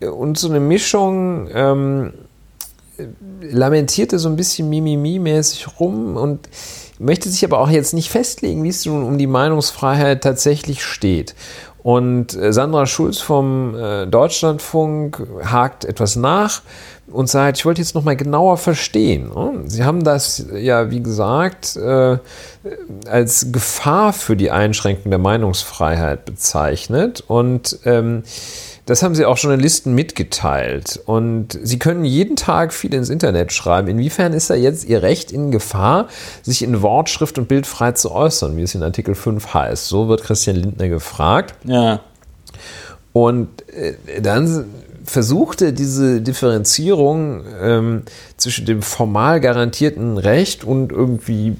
und 0.00 0.38
so 0.38 0.48
eine 0.48 0.60
Mischung 0.60 1.48
ähm, 1.52 2.12
lamentierte 3.40 4.18
so 4.18 4.28
ein 4.28 4.36
bisschen 4.36 4.70
Mimimi-mäßig 4.70 5.78
rum 5.78 6.16
und 6.16 6.48
möchte 6.98 7.28
sich 7.28 7.44
aber 7.44 7.60
auch 7.60 7.70
jetzt 7.70 7.94
nicht 7.94 8.10
festlegen, 8.10 8.62
wie 8.64 8.68
es 8.68 8.84
nun 8.86 9.04
um 9.04 9.18
die 9.18 9.26
Meinungsfreiheit 9.26 10.22
tatsächlich 10.22 10.82
steht. 10.84 11.34
Und 11.82 12.34
äh, 12.36 12.52
Sandra 12.52 12.86
Schulz 12.86 13.18
vom 13.18 13.74
äh, 13.74 14.06
Deutschlandfunk 14.06 15.26
hakt 15.44 15.84
etwas 15.84 16.16
nach 16.16 16.62
und 17.10 17.28
sagt, 17.28 17.58
ich 17.58 17.64
wollte 17.64 17.80
jetzt 17.80 17.94
nochmal 17.94 18.16
genauer 18.16 18.56
verstehen. 18.56 19.30
ne? 19.34 19.62
Sie 19.66 19.84
haben 19.84 20.04
das 20.04 20.44
ja, 20.54 20.90
wie 20.90 21.02
gesagt, 21.02 21.76
äh, 21.76 22.18
als 23.08 23.52
Gefahr 23.52 24.12
für 24.12 24.36
die 24.36 24.50
Einschränkung 24.50 25.10
der 25.10 25.20
Meinungsfreiheit 25.20 26.24
bezeichnet. 26.24 27.22
Und 27.26 27.78
ähm, 27.84 28.24
das 28.88 29.02
haben 29.02 29.14
sie 29.14 29.26
auch 29.26 29.36
Journalisten 29.36 29.94
mitgeteilt. 29.94 30.98
Und 31.04 31.58
sie 31.62 31.78
können 31.78 32.06
jeden 32.06 32.36
Tag 32.36 32.72
viel 32.72 32.94
ins 32.94 33.10
Internet 33.10 33.52
schreiben. 33.52 33.86
Inwiefern 33.88 34.32
ist 34.32 34.48
da 34.48 34.54
jetzt 34.54 34.86
ihr 34.86 35.02
Recht 35.02 35.30
in 35.30 35.50
Gefahr, 35.50 36.08
sich 36.40 36.62
in 36.62 36.80
Wort, 36.80 37.10
Schrift 37.10 37.38
und 37.38 37.48
Bild 37.48 37.66
frei 37.66 37.92
zu 37.92 38.10
äußern, 38.10 38.56
wie 38.56 38.62
es 38.62 38.74
in 38.74 38.82
Artikel 38.82 39.14
5 39.14 39.52
heißt? 39.52 39.88
So 39.88 40.08
wird 40.08 40.22
Christian 40.22 40.56
Lindner 40.56 40.88
gefragt. 40.88 41.54
Ja. 41.64 42.00
Und 43.12 43.48
äh, 43.72 44.22
dann 44.22 44.64
versuchte 45.04 45.74
diese 45.74 46.22
Differenzierung 46.22 47.44
ähm, 47.60 48.02
zwischen 48.38 48.64
dem 48.64 48.80
formal 48.80 49.42
garantierten 49.42 50.16
Recht 50.16 50.64
und 50.64 50.92
irgendwie 50.92 51.56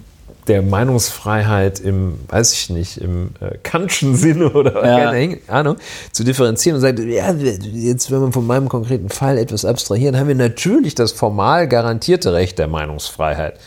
der 0.49 0.62
Meinungsfreiheit 0.62 1.81
im, 1.81 2.19
weiß 2.29 2.53
ich 2.55 2.70
nicht, 2.70 2.99
im 2.99 3.31
äh, 3.41 3.57
Kantschen 3.62 4.16
Sinne 4.16 4.51
oder 4.53 4.75
Ja. 4.85 5.11
keine 5.11 5.39
Ahnung, 5.47 5.77
zu 6.12 6.25
differenzieren 6.25 6.77
und 6.77 6.81
sagt, 6.83 6.99
ja, 6.99 7.33
jetzt, 7.33 8.11
wenn 8.11 8.20
wir 8.20 8.33
von 8.33 8.47
meinem 8.47 8.69
konkreten 8.69 9.11
Fall 9.11 9.39
etwas 9.39 9.65
abstrahieren, 9.65 10.19
haben 10.19 10.29
wir 10.29 10.35
natürlich 10.35 10.95
das 10.95 11.12
formal 11.12 11.69
garantierte 11.69 12.33
Recht 12.33 12.59
der 12.59 12.69
Meinungsfreiheit. 12.69 13.59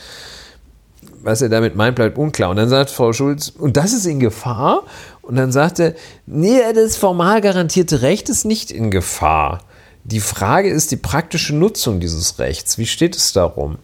Was 1.24 1.42
er 1.42 1.50
damit 1.50 1.76
meint, 1.76 1.96
bleibt 1.96 2.18
unklar. 2.18 2.50
Und 2.50 2.56
dann 2.56 2.70
sagt 2.70 2.90
Frau 2.90 3.14
Schulz, 3.14 3.50
und 3.50 3.78
das 3.78 3.94
ist 3.94 4.08
in 4.08 4.20
Gefahr? 4.20 4.84
Und 5.22 5.36
dann 5.36 5.52
sagt 5.52 5.80
er, 5.80 5.94
nee, 6.26 6.58
das 6.74 6.98
formal 6.98 7.42
garantierte 7.42 8.02
Recht 8.02 8.28
ist 8.28 8.44
nicht 8.44 8.72
in 8.72 8.90
Gefahr. 8.90 9.60
Die 10.04 10.20
Frage 10.20 10.70
ist 10.70 10.92
die 10.92 10.98
praktische 10.98 11.56
Nutzung 11.56 12.00
dieses 12.00 12.40
Rechts. 12.40 12.80
Wie 12.80 12.88
steht 12.88 13.16
es 13.16 13.34
darum? 13.34 13.78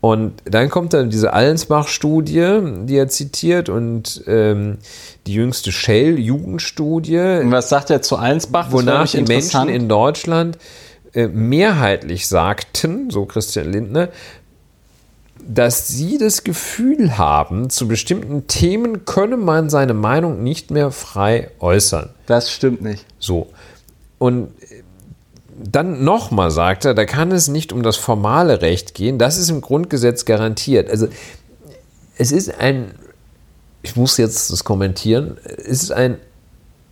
Und 0.00 0.34
dann 0.46 0.70
kommt 0.70 0.94
dann 0.94 1.10
diese 1.10 1.34
Allensbach-Studie, 1.34 2.58
die 2.86 2.96
er 2.96 3.08
zitiert, 3.08 3.68
und 3.68 4.22
ähm, 4.26 4.78
die 5.26 5.34
jüngste 5.34 5.72
Shell-Jugendstudie, 5.72 7.40
Und 7.42 7.50
was 7.50 7.68
sagt 7.68 7.90
er 7.90 8.00
zu 8.00 8.16
Allensbach? 8.16 8.66
Das 8.66 8.72
wonach 8.72 9.10
die 9.10 9.22
Menschen 9.22 9.68
in 9.68 9.88
Deutschland 9.88 10.56
äh, 11.12 11.28
mehrheitlich 11.28 12.28
sagten, 12.28 13.10
so 13.10 13.26
Christian 13.26 13.70
Lindner, 13.70 14.08
dass 15.46 15.88
sie 15.88 16.18
das 16.18 16.44
Gefühl 16.44 17.18
haben, 17.18 17.68
zu 17.68 17.88
bestimmten 17.88 18.46
Themen 18.46 19.04
könne 19.04 19.36
man 19.36 19.68
seine 19.70 19.94
Meinung 19.94 20.42
nicht 20.42 20.70
mehr 20.70 20.90
frei 20.90 21.50
äußern. 21.60 22.10
Das 22.26 22.50
stimmt 22.50 22.82
nicht. 22.82 23.04
So. 23.18 23.48
Und 24.18 24.50
dann 25.62 26.04
nochmal 26.04 26.50
sagt 26.50 26.84
er, 26.84 26.94
da 26.94 27.04
kann 27.04 27.32
es 27.32 27.48
nicht 27.48 27.72
um 27.72 27.82
das 27.82 27.96
formale 27.96 28.62
Recht 28.62 28.94
gehen, 28.94 29.18
das 29.18 29.36
ist 29.36 29.50
im 29.50 29.60
Grundgesetz 29.60 30.24
garantiert. 30.24 30.90
Also 30.90 31.08
es 32.16 32.32
ist 32.32 32.58
ein, 32.58 32.92
ich 33.82 33.96
muss 33.96 34.16
jetzt 34.16 34.50
das 34.50 34.64
kommentieren, 34.64 35.36
es 35.44 35.82
ist 35.82 35.92
ein 35.92 36.16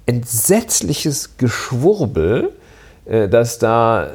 entsetzliches 0.07 1.37
Geschwurbel, 1.37 2.51
äh, 3.05 3.29
das 3.29 3.59
da 3.59 4.15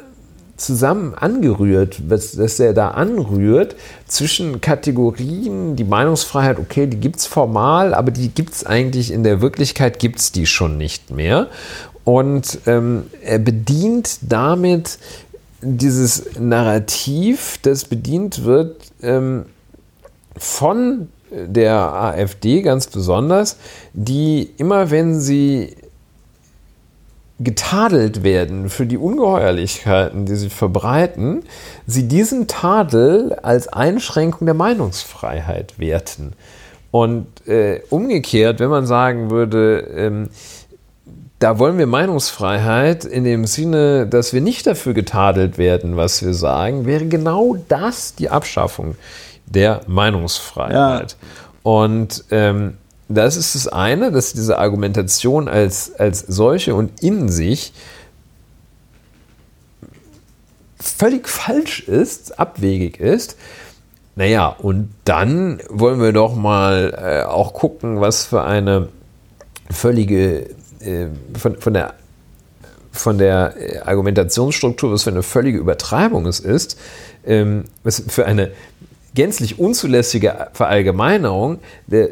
zusammen 0.56 1.14
angerührt, 1.14 2.00
dass 2.08 2.60
er 2.60 2.74
da 2.74 2.90
anrührt 2.90 3.74
zwischen 4.06 4.60
Kategorien, 4.60 5.74
die 5.74 5.84
Meinungsfreiheit, 5.84 6.58
okay, 6.60 6.86
die 6.86 6.98
gibt 6.98 7.16
es 7.16 7.26
formal, 7.26 7.92
aber 7.92 8.12
die 8.12 8.28
gibt 8.28 8.54
es 8.54 8.64
eigentlich 8.64 9.10
in 9.10 9.24
der 9.24 9.40
Wirklichkeit, 9.40 9.98
gibt 9.98 10.20
es 10.20 10.30
die 10.30 10.46
schon 10.46 10.76
nicht 10.76 11.10
mehr. 11.10 11.48
Und 12.04 12.60
ähm, 12.66 13.04
er 13.22 13.38
bedient 13.38 14.18
damit 14.22 14.98
dieses 15.62 16.38
Narrativ, 16.38 17.58
das 17.62 17.86
bedient 17.86 18.44
wird 18.44 18.76
ähm, 19.02 19.46
von 20.36 21.08
der 21.30 21.74
AfD 21.74 22.62
ganz 22.62 22.86
besonders, 22.86 23.56
die 23.92 24.50
immer 24.58 24.90
wenn 24.90 25.18
sie 25.18 25.74
getadelt 27.40 28.22
werden 28.22 28.70
für 28.70 28.86
die 28.86 28.96
Ungeheuerlichkeiten, 28.96 30.24
die 30.24 30.36
sie 30.36 30.50
verbreiten, 30.50 31.42
sie 31.86 32.06
diesen 32.06 32.46
Tadel 32.46 33.34
als 33.42 33.66
Einschränkung 33.68 34.46
der 34.46 34.54
Meinungsfreiheit 34.54 35.78
werten. 35.78 36.34
Und 36.92 37.26
äh, 37.48 37.80
umgekehrt, 37.90 38.60
wenn 38.60 38.70
man 38.70 38.86
sagen 38.86 39.30
würde, 39.30 39.80
ähm, 39.96 40.28
da 41.38 41.58
wollen 41.58 41.78
wir 41.78 41.86
Meinungsfreiheit 41.86 43.04
in 43.04 43.24
dem 43.24 43.44
Sinne, 43.44 44.06
dass 44.06 44.32
wir 44.32 44.40
nicht 44.40 44.66
dafür 44.66 44.94
getadelt 44.94 45.58
werden, 45.58 45.96
was 45.96 46.24
wir 46.24 46.32
sagen, 46.32 46.86
wäre 46.86 47.06
genau 47.06 47.56
das 47.68 48.14
die 48.14 48.30
Abschaffung 48.30 48.96
der 49.46 49.82
Meinungsfreiheit. 49.86 51.12
Ja. 51.12 51.28
Und 51.62 52.24
ähm, 52.30 52.78
das 53.08 53.36
ist 53.36 53.54
das 53.54 53.68
eine, 53.68 54.10
dass 54.10 54.32
diese 54.32 54.58
Argumentation 54.58 55.48
als, 55.48 55.94
als 55.94 56.20
solche 56.20 56.74
und 56.74 57.02
in 57.02 57.28
sich 57.28 57.72
völlig 60.80 61.28
falsch 61.28 61.80
ist, 61.80 62.38
abwegig 62.38 63.00
ist. 63.00 63.36
Naja, 64.16 64.48
und 64.48 64.90
dann 65.04 65.60
wollen 65.68 66.00
wir 66.00 66.12
doch 66.12 66.36
mal 66.36 66.94
äh, 66.96 67.24
auch 67.24 67.52
gucken, 67.52 68.00
was 68.00 68.26
für 68.26 68.42
eine 68.44 68.88
völlige, 69.70 70.50
von, 71.38 71.56
von 71.56 71.74
der 71.74 71.94
von 72.94 73.18
der 73.18 73.54
äh, 73.58 73.78
Argumentationsstruktur, 73.80 74.92
was 74.92 75.02
für 75.02 75.10
eine 75.10 75.24
völlige 75.24 75.58
Übertreibung 75.58 76.26
es 76.26 76.38
ist, 76.38 76.78
ähm, 77.26 77.64
was 77.82 78.04
für 78.06 78.24
eine 78.26 78.52
gänzlich 79.14 79.58
unzulässige 79.58 80.48
Verallgemeinerung. 80.52 81.58
Der 81.88 82.10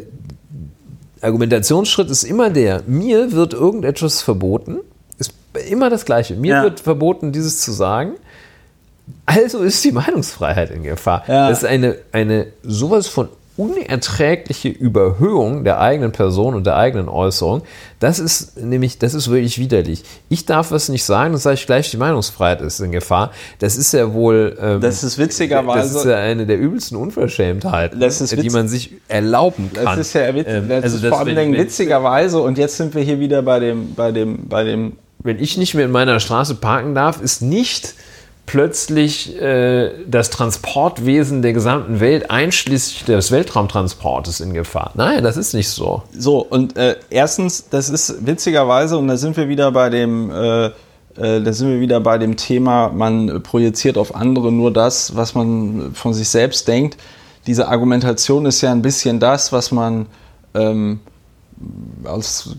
Argumentationsschritt 1.20 2.10
ist 2.10 2.24
immer 2.24 2.50
der, 2.50 2.82
mir 2.86 3.32
wird 3.32 3.54
irgendetwas 3.54 4.22
verboten, 4.22 4.78
ist 5.18 5.32
immer 5.68 5.88
das 5.88 6.04
Gleiche. 6.04 6.34
Mir 6.34 6.54
ja. 6.54 6.62
wird 6.64 6.80
verboten, 6.80 7.32
dieses 7.32 7.60
zu 7.60 7.70
sagen. 7.72 8.14
Also 9.26 9.60
ist 9.60 9.84
die 9.84 9.92
Meinungsfreiheit 9.92 10.70
in 10.70 10.82
Gefahr. 10.82 11.24
Ja. 11.28 11.48
Das 11.48 11.58
ist 11.58 11.64
eine, 11.64 11.98
eine 12.12 12.48
sowas 12.62 13.06
von 13.06 13.28
unerträgliche 13.62 14.68
Überhöhung 14.68 15.62
der 15.62 15.80
eigenen 15.80 16.10
Person 16.10 16.54
und 16.54 16.66
der 16.66 16.76
eigenen 16.76 17.08
Äußerung, 17.08 17.62
das 18.00 18.18
ist 18.18 18.60
nämlich, 18.60 18.98
das 18.98 19.14
ist 19.14 19.30
wirklich 19.30 19.58
widerlich. 19.58 20.02
Ich 20.28 20.46
darf 20.46 20.72
was 20.72 20.88
nicht 20.88 21.04
sagen, 21.04 21.32
das 21.32 21.44
sage 21.44 21.54
ich 21.54 21.66
gleich, 21.66 21.90
die 21.90 21.96
Meinungsfreiheit 21.96 22.60
ist 22.60 22.80
in 22.80 22.90
Gefahr. 22.90 23.30
Das 23.60 23.76
ist 23.76 23.92
ja 23.92 24.12
wohl. 24.12 24.56
Ähm, 24.60 24.80
das 24.80 25.04
ist 25.04 25.18
witzigerweise. 25.18 25.94
Das 25.94 26.04
ist 26.04 26.10
ja 26.10 26.16
eine 26.16 26.46
der 26.46 26.58
übelsten 26.58 26.96
Unverschämtheiten, 26.96 28.00
die 28.00 28.50
man 28.50 28.66
sich 28.68 28.94
erlauben 29.06 29.70
kann. 29.72 29.84
Das 29.84 29.98
ist 29.98 30.12
ja 30.14 30.34
witz, 30.34 30.46
ähm, 30.48 30.68
das 30.68 30.84
also 30.84 30.96
ist 30.96 31.06
vor 31.06 31.20
allem 31.20 31.52
witzigerweise, 31.52 32.40
und 32.40 32.58
jetzt 32.58 32.76
sind 32.76 32.94
wir 32.94 33.02
hier 33.02 33.20
wieder 33.20 33.42
bei 33.42 33.60
dem, 33.60 33.94
bei 33.94 34.10
dem, 34.10 34.48
bei 34.48 34.64
dem. 34.64 34.96
Wenn 35.24 35.38
ich 35.38 35.56
nicht 35.56 35.74
mehr 35.74 35.84
in 35.84 35.92
meiner 35.92 36.18
Straße 36.18 36.56
parken 36.56 36.96
darf, 36.96 37.22
ist 37.22 37.42
nicht 37.42 37.94
plötzlich 38.46 39.40
äh, 39.40 39.90
das 40.06 40.30
Transportwesen 40.30 41.42
der 41.42 41.52
gesamten 41.52 42.00
Welt, 42.00 42.30
einschließlich 42.30 43.04
des 43.04 43.30
Weltraumtransportes, 43.30 44.40
in 44.40 44.52
Gefahr. 44.52 44.90
Nein, 44.94 45.22
das 45.22 45.36
ist 45.36 45.54
nicht 45.54 45.68
so. 45.68 46.02
So, 46.16 46.38
und 46.38 46.76
äh, 46.76 46.96
erstens, 47.10 47.68
das 47.70 47.88
ist 47.88 48.26
witzigerweise, 48.26 48.98
und 48.98 49.08
da 49.08 49.16
sind 49.16 49.36
wir 49.36 49.48
wieder 49.48 49.70
bei 49.72 49.90
dem, 49.90 50.30
äh, 50.30 50.66
äh 50.66 50.70
da 51.40 51.52
sind 51.52 51.68
wir 51.68 51.80
wieder 51.80 52.00
bei 52.00 52.18
dem 52.18 52.36
Thema, 52.36 52.88
man 52.88 53.42
projiziert 53.42 53.96
auf 53.96 54.14
andere 54.14 54.50
nur 54.50 54.72
das, 54.72 55.14
was 55.16 55.34
man 55.34 55.94
von 55.94 56.12
sich 56.12 56.28
selbst 56.28 56.68
denkt. 56.68 56.96
Diese 57.46 57.68
Argumentation 57.68 58.46
ist 58.46 58.60
ja 58.60 58.70
ein 58.72 58.82
bisschen 58.82 59.18
das, 59.18 59.52
was 59.52 59.72
man 59.72 60.06
ähm, 60.54 61.00
als 62.04 62.50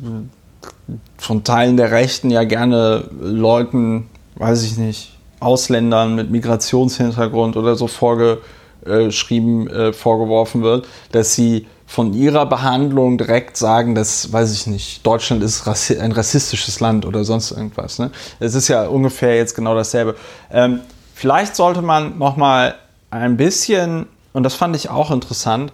von 1.17 1.43
Teilen 1.43 1.77
der 1.77 1.91
Rechten 1.91 2.29
ja 2.29 2.43
gerne 2.43 3.09
Leuten, 3.19 4.09
weiß 4.35 4.63
ich 4.63 4.77
nicht, 4.77 5.13
Ausländern 5.43 6.15
mit 6.15 6.31
Migrationshintergrund 6.31 7.57
oder 7.57 7.75
so 7.75 7.87
vorgeschrieben, 7.87 9.67
äh, 9.67 9.93
vorgeworfen 9.93 10.63
wird, 10.63 10.87
dass 11.11 11.35
sie 11.35 11.67
von 11.85 12.13
ihrer 12.13 12.45
Behandlung 12.47 13.17
direkt 13.17 13.55
sagen, 13.55 13.93
dass, 13.93 14.33
weiß 14.33 14.51
ich 14.53 14.67
nicht, 14.67 15.05
Deutschland 15.05 15.43
ist 15.43 15.67
ein 15.67 16.11
rassistisches 16.11 16.79
Land 16.79 17.05
oder 17.05 17.23
sonst 17.23 17.51
irgendwas. 17.51 17.99
Ne? 17.99 18.09
Es 18.39 18.55
ist 18.55 18.67
ja 18.67 18.87
ungefähr 18.87 19.35
jetzt 19.35 19.53
genau 19.53 19.75
dasselbe. 19.75 20.15
Ähm, 20.51 20.79
vielleicht 21.13 21.55
sollte 21.55 21.83
man 21.83 22.17
noch 22.17 22.35
mal 22.35 22.75
ein 23.11 23.37
bisschen, 23.37 24.07
und 24.31 24.43
das 24.43 24.55
fand 24.55 24.75
ich 24.75 24.89
auch 24.89 25.11
interessant, 25.11 25.71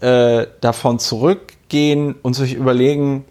äh, 0.00 0.46
davon 0.60 0.98
zurückgehen 0.98 2.14
und 2.22 2.34
sich 2.34 2.54
überlegen, 2.54 3.24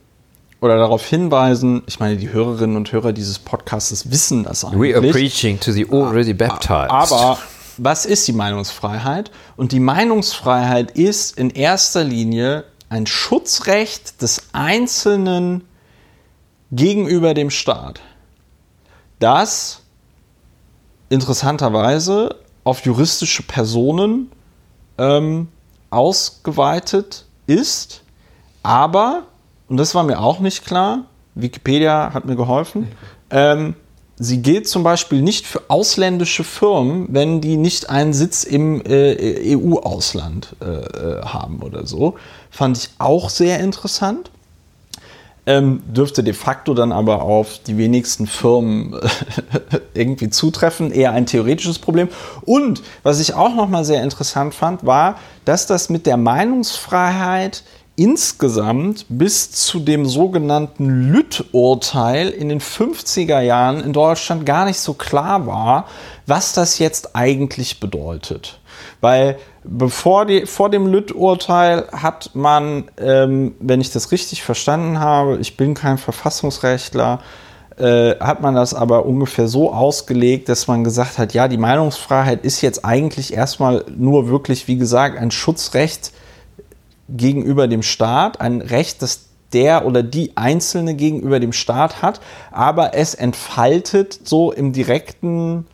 oder 0.66 0.78
darauf 0.78 1.06
hinweisen, 1.06 1.84
ich 1.86 2.00
meine, 2.00 2.18
die 2.18 2.32
Hörerinnen 2.32 2.76
und 2.76 2.92
Hörer 2.92 3.14
dieses 3.14 3.38
Podcasts 3.38 4.10
wissen 4.10 4.44
das 4.44 4.66
eigentlich. 4.66 4.94
We 4.94 4.98
are 4.98 5.12
preaching 5.12 5.60
to 5.60 5.72
the 5.72 5.88
already 5.90 6.34
baptized. 6.34 6.90
Aber 6.90 7.38
was 7.78 8.06
ist 8.06 8.28
die 8.28 8.34
Meinungsfreiheit? 8.34 9.30
Und 9.58 9.72
die 9.72 9.80
Meinungsfreiheit 9.80 10.92
ist 10.92 11.38
in 11.38 11.52
erster 11.52 12.04
Linie 12.04 12.66
ein 12.90 13.06
Schutzrecht 13.06 14.22
des 14.24 14.50
Einzelnen 14.54 15.66
gegenüber 16.72 17.36
dem 17.36 17.52
Staat, 17.52 18.02
das 19.20 19.82
interessanterweise 21.10 22.38
auf 22.64 22.84
juristische 22.86 23.44
Personen 23.44 24.32
ähm, 24.98 25.50
ausgeweitet 25.92 27.26
ist, 27.46 28.02
aber 28.64 29.28
und 29.68 29.78
das 29.78 29.96
war 29.96 30.04
mir 30.04 30.20
auch 30.20 30.40
nicht 30.40 30.66
klar, 30.66 31.06
Wikipedia 31.36 32.12
hat 32.14 32.26
mir 32.26 32.36
geholfen, 32.36 32.88
ähm, 33.30 33.76
sie 34.18 34.42
gilt 34.42 34.68
zum 34.68 34.84
Beispiel 34.84 35.22
nicht 35.22 35.46
für 35.46 35.64
ausländische 35.68 36.44
Firmen, 36.44 37.08
wenn 37.10 37.42
die 37.42 37.58
nicht 37.58 37.90
einen 37.90 38.14
Sitz 38.14 38.44
im 38.44 38.82
äh, 38.86 39.56
EU-Ausland 39.56 40.56
äh, 40.62 40.66
äh, 40.66 41.22
haben 41.26 41.62
oder 41.62 41.86
so. 41.86 42.16
Fand 42.50 42.78
ich 42.78 42.90
auch 42.98 43.30
sehr 43.30 43.60
interessant. 43.60 44.32
Ähm, 45.48 45.84
dürfte 45.86 46.24
de 46.24 46.34
facto 46.34 46.74
dann 46.74 46.92
aber 46.92 47.22
auf 47.22 47.60
die 47.60 47.78
wenigsten 47.78 48.26
Firmen 48.26 49.00
irgendwie 49.94 50.32
zutreffen, 50.32 50.92
eher 50.92 51.12
ein 51.12 51.28
theoretisches 51.28 51.78
Problem. 51.78 52.10
Und 52.42 52.82
was 53.04 53.20
ich 53.20 53.36
auch 53.36 53.54
nochmal 53.54 53.86
sehr 53.86 54.02
interessant 54.02 54.56
fand, 54.56 54.88
war, 54.88 55.20
dass 55.44 55.68
das 55.68 55.90
mit 55.90 56.08
der 56.08 56.18
Meinungsfreiheit 56.18 57.64
insgesamt 57.95 59.05
bis 59.07 59.51
zu 59.51 59.80
dem 59.80 60.05
sogenannten 60.05 61.11
Lütt-Urteil 61.11 62.30
in 62.30 62.49
den 62.49 62.59
50er 62.59 63.39
Jahren 63.39 63.81
in 63.81 63.93
Deutschland 63.93 64.45
gar 64.45 64.65
nicht 64.65 64.80
so 64.80 64.93
klar 64.93 65.47
war, 65.47 65.85
was 66.26 66.53
das 66.53 66.80
jetzt 66.80 67.15
eigentlich 67.15 67.80
bedeutet. 67.80 68.59
Weil 68.99 69.38
bevor 69.63 70.26
die, 70.26 70.45
vor 70.45 70.69
dem 70.69 70.88
Lütt-Urteil 70.88 71.88
hat 71.91 72.31
man, 72.34 72.85
ähm, 72.97 73.55
wenn 73.59 73.80
ich 73.80 73.91
das 73.91 74.11
richtig 74.11 74.43
verstanden 74.43 74.99
habe, 74.99 75.38
ich 75.38 75.55
bin 75.55 75.73
kein 75.73 75.97
Verfassungsrechtler, 75.97 77.19
äh, 77.77 78.15
hat 78.19 78.41
man 78.41 78.55
das 78.55 78.73
aber 78.73 79.05
ungefähr 79.05 79.47
so 79.47 79.72
ausgelegt, 79.72 80.49
dass 80.49 80.67
man 80.67 80.84
gesagt 80.84 81.17
hat, 81.17 81.34
ja, 81.34 81.47
die 81.47 81.57
Meinungsfreiheit 81.57 82.43
ist 82.43 82.61
jetzt 82.61 82.84
eigentlich 82.84 83.34
erstmal 83.34 83.85
nur 83.95 84.30
wirklich, 84.30 84.67
wie 84.67 84.77
gesagt, 84.77 85.17
ein 85.17 85.31
Schutzrecht 85.31 86.11
gegenüber 87.10 87.68
dem 87.68 87.84
Staat, 87.84 88.41
ein 88.41 88.61
Recht, 88.61 89.02
das 89.02 89.30
der 89.53 89.86
oder 89.86 90.03
die 90.03 90.36
Einzelne 90.36 90.95
gegenüber 90.95 91.40
dem 91.40 91.53
Staat 91.53 92.02
hat, 92.02 92.19
aber 92.52 92.94
es 92.94 93.15
entfaltet 93.15 94.19
so 94.23 94.52
im 94.52 94.73
direkten 94.73 95.65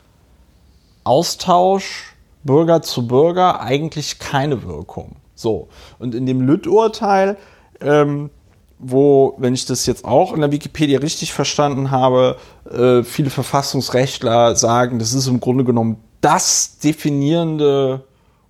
Austausch 1.04 2.16
Bürger 2.44 2.82
zu 2.82 3.08
Bürger 3.08 3.62
eigentlich 3.62 4.20
keine 4.20 4.64
Wirkung. 4.64 5.16
So, 5.36 5.70
und 6.00 6.14
in 6.14 6.26
dem 6.26 6.42
Lütt-Urteil, 6.42 7.38
ähm, 7.80 8.30
wo, 8.78 9.36
wenn 9.38 9.54
ich 9.54 9.66
das 9.66 9.86
jetzt 9.86 10.06
auch 10.06 10.34
in 10.34 10.42
der 10.42 10.52
Wikipedia 10.52 11.00
richtig 11.00 11.34
verstanden 11.34 11.92
habe, 11.92 12.38
äh, 12.70 13.04
viele 13.04 13.30
Verfassungsrechtler 13.30 14.56
sagen, 14.56 15.00
das 15.00 15.14
ist 15.14 15.28
im 15.28 15.40
Grunde 15.40 15.64
genommen 15.64 15.98
das 16.20 16.78
definierende 16.80 18.04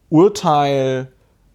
Urteil 0.10 1.12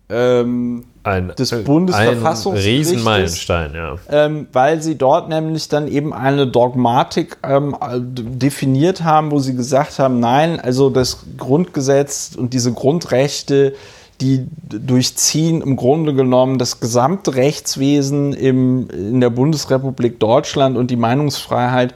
ähm, 0.08 0.84
ein, 1.06 1.32
des 1.36 1.50
Bundesverfassungsgerichtes. 1.64 2.88
Ein 2.88 2.94
Riesenmeilenstein, 2.94 3.74
ja. 3.74 3.96
Ähm, 4.10 4.46
weil 4.52 4.82
sie 4.82 4.96
dort 4.96 5.28
nämlich 5.28 5.68
dann 5.68 5.88
eben 5.88 6.12
eine 6.12 6.46
Dogmatik 6.46 7.38
ähm, 7.42 7.76
definiert 7.80 9.04
haben, 9.04 9.30
wo 9.30 9.38
sie 9.38 9.54
gesagt 9.54 9.98
haben, 9.98 10.20
nein, 10.20 10.60
also 10.60 10.90
das 10.90 11.18
Grundgesetz 11.36 12.32
und 12.36 12.52
diese 12.52 12.72
Grundrechte, 12.72 13.74
die 14.20 14.46
durchziehen 14.68 15.60
im 15.60 15.76
Grunde 15.76 16.14
genommen 16.14 16.58
das 16.58 16.80
gesamte 16.80 17.34
Rechtswesen 17.34 18.32
im, 18.32 18.88
in 18.90 19.20
der 19.20 19.30
Bundesrepublik 19.30 20.18
Deutschland 20.18 20.76
und 20.76 20.90
die 20.90 20.96
Meinungsfreiheit 20.96 21.94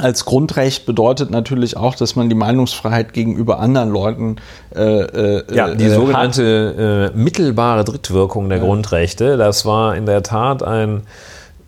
als 0.00 0.24
Grundrecht 0.24 0.86
bedeutet 0.86 1.30
natürlich 1.30 1.76
auch, 1.76 1.94
dass 1.94 2.16
man 2.16 2.28
die 2.28 2.34
Meinungsfreiheit 2.34 3.12
gegenüber 3.12 3.60
anderen 3.60 3.90
Leuten 3.90 4.36
äh, 4.74 4.82
äh, 4.82 5.54
ja 5.54 5.74
die 5.74 5.84
äh, 5.84 5.94
sogenannte 5.94 7.10
äh, 7.14 7.16
mittelbare 7.16 7.84
Drittwirkung 7.84 8.48
der 8.48 8.58
ja. 8.58 8.64
Grundrechte. 8.64 9.36
Das 9.36 9.64
war 9.64 9.94
in 9.96 10.06
der 10.06 10.22
Tat 10.22 10.62
ein 10.62 11.02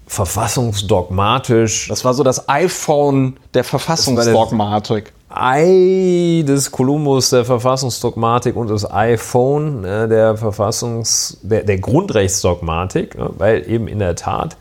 verfassungsdogmatisch. 0.07 1.89
Das 1.89 2.05
war 2.05 2.13
so 2.13 2.23
das 2.23 2.49
iPhone 2.49 3.37
der 3.55 3.65
Verfassungsdogmatik. 3.65 5.13
Ei 5.35 6.45
des 6.47 6.71
Kolumbus 6.71 7.31
der 7.31 7.47
Verfassungsdogmatik 7.47 8.55
und 8.55 8.69
das 8.69 8.91
iPhone 8.91 9.83
äh, 9.85 10.07
der 10.09 10.37
Verfassungs 10.37 11.39
der, 11.43 11.65
der 11.65 11.79
Grundrechtsdogmatik, 11.79 13.15
äh, 13.15 13.19
weil 13.39 13.71
eben 13.71 13.89
in 13.89 13.99
der 13.99 14.15
Tat 14.15 14.59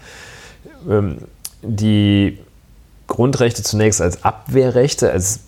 ähm, 0.89 1.17
die 1.61 2.39
Grundrechte 3.11 3.61
zunächst 3.61 4.01
als 4.01 4.23
Abwehrrechte, 4.23 5.11
als 5.11 5.41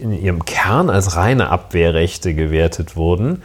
in 0.00 0.12
ihrem 0.12 0.44
Kern 0.44 0.90
als 0.90 1.14
reine 1.14 1.48
Abwehrrechte 1.48 2.34
gewertet 2.34 2.96
wurden, 2.96 3.42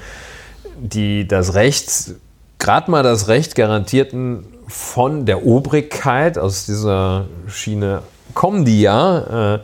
die 0.79 1.27
das 1.27 1.53
Recht, 1.53 2.15
gerade 2.57 2.89
mal 2.89 3.03
das 3.03 3.27
Recht 3.27 3.55
garantierten, 3.55 4.45
von 4.67 5.27
der 5.27 5.45
Obrigkeit, 5.45 6.39
aus 6.39 6.65
dieser 6.65 7.25
Schiene 7.47 8.01
kommen 8.33 8.65
die 8.65 8.81
ja, 8.81 9.55
äh, 9.55 9.59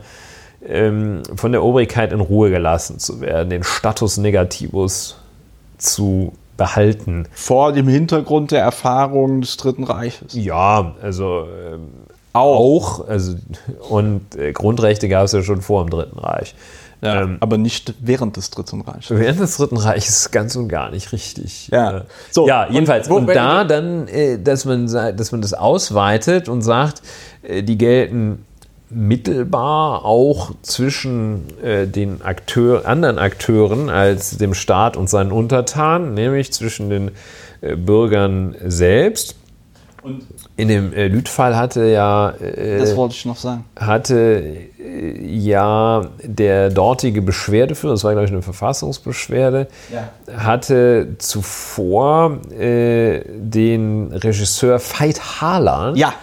ähm, 0.64 1.22
von 1.34 1.50
der 1.50 1.64
Obrigkeit 1.64 2.12
in 2.12 2.20
Ruhe 2.20 2.50
gelassen 2.50 3.00
zu 3.00 3.20
werden, 3.20 3.50
den 3.50 3.64
Status 3.64 4.18
Negativus 4.18 5.16
zu 5.78 6.32
behalten. 6.56 7.26
Vor 7.32 7.72
dem 7.72 7.88
Hintergrund 7.88 8.52
der 8.52 8.60
Erfahrungen 8.60 9.40
des 9.40 9.56
Dritten 9.56 9.82
Reiches. 9.82 10.34
Ja, 10.34 10.94
also 11.02 11.48
ähm, 12.34 12.40
auch. 12.40 13.06
Also, 13.06 13.36
und 13.88 14.36
äh, 14.36 14.52
Grundrechte 14.52 15.08
gab 15.08 15.24
es 15.24 15.32
ja 15.32 15.42
schon 15.42 15.60
vor 15.60 15.84
dem 15.84 15.90
Dritten 15.90 16.18
Reich. 16.18 16.54
Ja, 17.02 17.22
ähm, 17.22 17.38
aber 17.40 17.56
nicht 17.56 17.94
während 18.00 18.36
des 18.36 18.50
Dritten 18.50 18.82
Reiches. 18.82 19.16
Während 19.16 19.40
des 19.40 19.56
Dritten 19.56 19.78
Reiches 19.78 20.30
ganz 20.30 20.54
und 20.56 20.68
gar 20.68 20.90
nicht 20.90 21.12
richtig. 21.12 21.68
Ja, 21.68 21.98
äh, 21.98 22.02
so, 22.30 22.46
ja 22.46 22.68
jedenfalls. 22.70 23.08
Und, 23.08 23.28
und 23.28 23.34
da 23.34 23.64
dann, 23.64 24.06
äh, 24.08 24.38
dass, 24.38 24.66
man, 24.66 24.86
dass 24.86 25.32
man 25.32 25.40
das 25.40 25.54
ausweitet 25.54 26.48
und 26.48 26.60
sagt, 26.62 27.00
äh, 27.42 27.62
die 27.62 27.78
gelten 27.78 28.44
mittelbar 28.90 30.04
auch 30.04 30.50
zwischen 30.62 31.44
äh, 31.62 31.86
den 31.86 32.22
Akteur, 32.22 32.86
anderen 32.86 33.18
Akteuren 33.18 33.88
als 33.88 34.36
dem 34.36 34.52
Staat 34.52 34.96
und 34.96 35.08
seinen 35.08 35.32
Untertanen, 35.32 36.12
nämlich 36.14 36.52
zwischen 36.52 36.90
den 36.90 37.12
äh, 37.60 37.76
Bürgern 37.76 38.56
selbst. 38.66 39.36
Und 40.02 40.26
in 40.60 40.68
dem 40.68 40.92
äh, 40.92 41.08
Lüt-Fall 41.08 41.56
hatte 41.56 41.86
ja. 41.86 42.30
Äh, 42.30 42.78
das 42.78 42.96
wollte 42.96 43.14
ich 43.14 43.24
noch 43.24 43.36
sagen. 43.36 43.64
Hatte 43.76 44.42
äh, 44.78 45.24
ja 45.24 46.06
der 46.22 46.70
dortige 46.70 47.22
Beschwerdeführer, 47.22 47.94
das 47.94 48.04
war 48.04 48.12
glaube 48.12 48.26
ich 48.26 48.32
eine 48.32 48.42
Verfassungsbeschwerde, 48.42 49.68
ja. 49.92 50.08
hatte 50.36 51.14
zuvor 51.18 52.38
äh, 52.58 53.22
den 53.28 54.12
Regisseur 54.12 54.78
Veit 54.78 55.40
Harlan. 55.40 55.96
Ja 55.96 56.14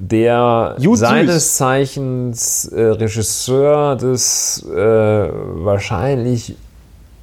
der 0.00 0.76
Jut 0.78 0.98
seines 0.98 1.56
Zeichens 1.56 2.66
äh, 2.66 2.80
Regisseur 2.80 3.96
des 3.96 4.64
äh, 4.64 4.76
wahrscheinlich 4.78 6.54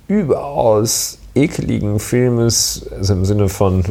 überaus 0.10 1.20
ekligen 1.36 2.00
Filmes, 2.00 2.88
also 2.98 3.14
im 3.14 3.26
Sinne 3.26 3.50
von 3.50 3.84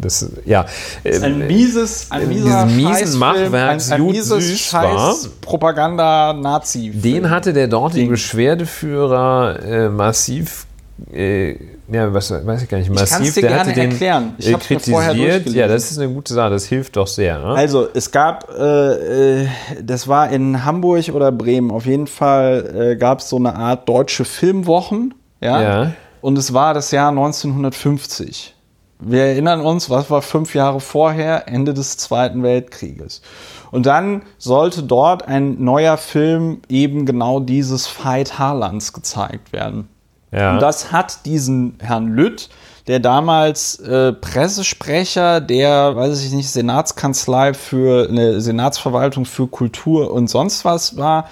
das, 0.00 0.30
ja, 0.44 0.66
das 1.04 1.22
ein 1.22 1.46
mieses, 1.46 2.10
ein 2.10 2.28
mieser 2.28 2.66
miesen 2.66 3.18
Machwerks 3.18 3.90
ein, 3.90 4.00
ein 4.00 4.06
mieses 4.06 4.60
Scheiß 4.60 5.30
Propaganda 5.40 6.32
Nazi. 6.32 6.90
Den 6.90 7.30
hatte 7.30 7.52
der 7.52 7.68
dortige 7.68 8.10
Beschwerdeführer 8.10 9.62
äh, 9.62 9.88
massiv 9.88 10.66
äh, 11.12 11.56
ja, 11.90 12.12
was 12.12 12.30
weiß 12.30 12.62
ich 12.62 12.68
gar 12.68 12.78
nicht, 12.78 12.90
massiv. 12.90 13.28
Ich 13.28 13.34
dir 13.34 13.42
der 13.42 13.50
gerne 13.50 13.60
hatte 13.60 13.72
den 13.72 13.90
erklären. 13.92 14.34
Ich 14.38 14.48
äh, 14.48 14.54
kritisiert. 14.54 15.46
Ja, 15.46 15.68
das 15.68 15.90
ist 15.90 15.98
eine 15.98 16.12
gute 16.12 16.34
Sache, 16.34 16.50
das 16.50 16.66
hilft 16.66 16.96
doch 16.96 17.06
sehr. 17.06 17.38
Ne? 17.38 17.46
Also, 17.46 17.88
es 17.94 18.10
gab, 18.10 18.50
äh, 18.50 19.42
äh, 19.42 19.48
das 19.82 20.06
war 20.06 20.30
in 20.30 20.64
Hamburg 20.64 21.08
oder 21.14 21.32
Bremen, 21.32 21.70
auf 21.70 21.86
jeden 21.86 22.06
Fall 22.06 22.92
äh, 22.92 22.96
gab 22.96 23.20
es 23.20 23.28
so 23.28 23.36
eine 23.36 23.54
Art 23.54 23.88
deutsche 23.88 24.24
Filmwochen. 24.24 25.14
Ja? 25.40 25.62
ja. 25.62 25.92
Und 26.20 26.38
es 26.38 26.52
war 26.52 26.74
das 26.74 26.90
Jahr 26.90 27.10
1950. 27.10 28.54
Wir 29.00 29.24
erinnern 29.24 29.60
uns, 29.60 29.90
was 29.90 30.10
war 30.10 30.22
fünf 30.22 30.54
Jahre 30.54 30.80
vorher, 30.80 31.46
Ende 31.46 31.72
des 31.72 31.96
Zweiten 31.96 32.42
Weltkrieges. 32.42 33.22
Und 33.70 33.86
dann 33.86 34.22
sollte 34.38 34.82
dort 34.82 35.28
ein 35.28 35.62
neuer 35.62 35.96
Film 35.96 36.62
eben 36.68 37.06
genau 37.06 37.38
dieses 37.38 37.86
Fight 37.86 38.38
Harlands 38.38 38.92
gezeigt 38.92 39.52
werden. 39.52 39.88
Ja. 40.32 40.54
Und 40.54 40.60
das 40.60 40.90
hat 40.90 41.26
diesen 41.26 41.78
Herrn 41.80 42.08
Lütt, 42.08 42.48
der 42.86 43.00
damals 43.00 43.78
äh, 43.80 44.12
Pressesprecher 44.12 45.40
der, 45.40 45.94
weiß 45.94 46.24
ich 46.24 46.32
nicht, 46.32 46.50
Senatskanzlei 46.50 47.54
für 47.54 48.08
eine 48.08 48.40
Senatsverwaltung 48.40 49.26
für 49.26 49.46
Kultur 49.46 50.10
und 50.10 50.28
sonst 50.28 50.64
was 50.64 50.96
war, 50.96 51.28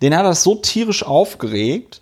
den 0.00 0.16
hat 0.16 0.24
das 0.24 0.42
so 0.42 0.56
tierisch 0.56 1.04
aufgeregt, 1.04 2.01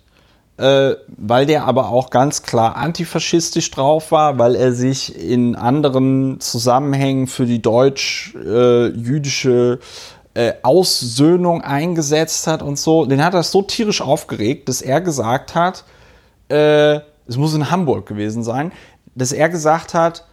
äh, 0.61 0.95
weil 1.07 1.47
der 1.47 1.65
aber 1.65 1.89
auch 1.89 2.11
ganz 2.11 2.43
klar 2.43 2.75
antifaschistisch 2.75 3.71
drauf 3.71 4.11
war, 4.11 4.37
weil 4.37 4.53
er 4.55 4.73
sich 4.73 5.19
in 5.19 5.55
anderen 5.55 6.39
Zusammenhängen 6.39 7.25
für 7.25 7.47
die 7.47 7.63
deutsch-jüdische 7.63 9.79
äh, 10.35 10.49
äh, 10.49 10.53
Aussöhnung 10.61 11.61
eingesetzt 11.61 12.45
hat 12.45 12.61
und 12.61 12.77
so. 12.77 13.05
Den 13.05 13.25
hat 13.25 13.33
das 13.33 13.51
so 13.51 13.63
tierisch 13.63 14.01
aufgeregt, 14.01 14.69
dass 14.69 14.83
er 14.83 15.01
gesagt 15.01 15.55
hat, 15.55 15.83
äh, 16.49 16.99
es 17.27 17.37
muss 17.37 17.55
in 17.55 17.71
Hamburg 17.71 18.05
gewesen 18.05 18.43
sein, 18.43 18.71
dass 19.15 19.31
er 19.31 19.49
gesagt 19.49 19.95
hat, 19.95 20.25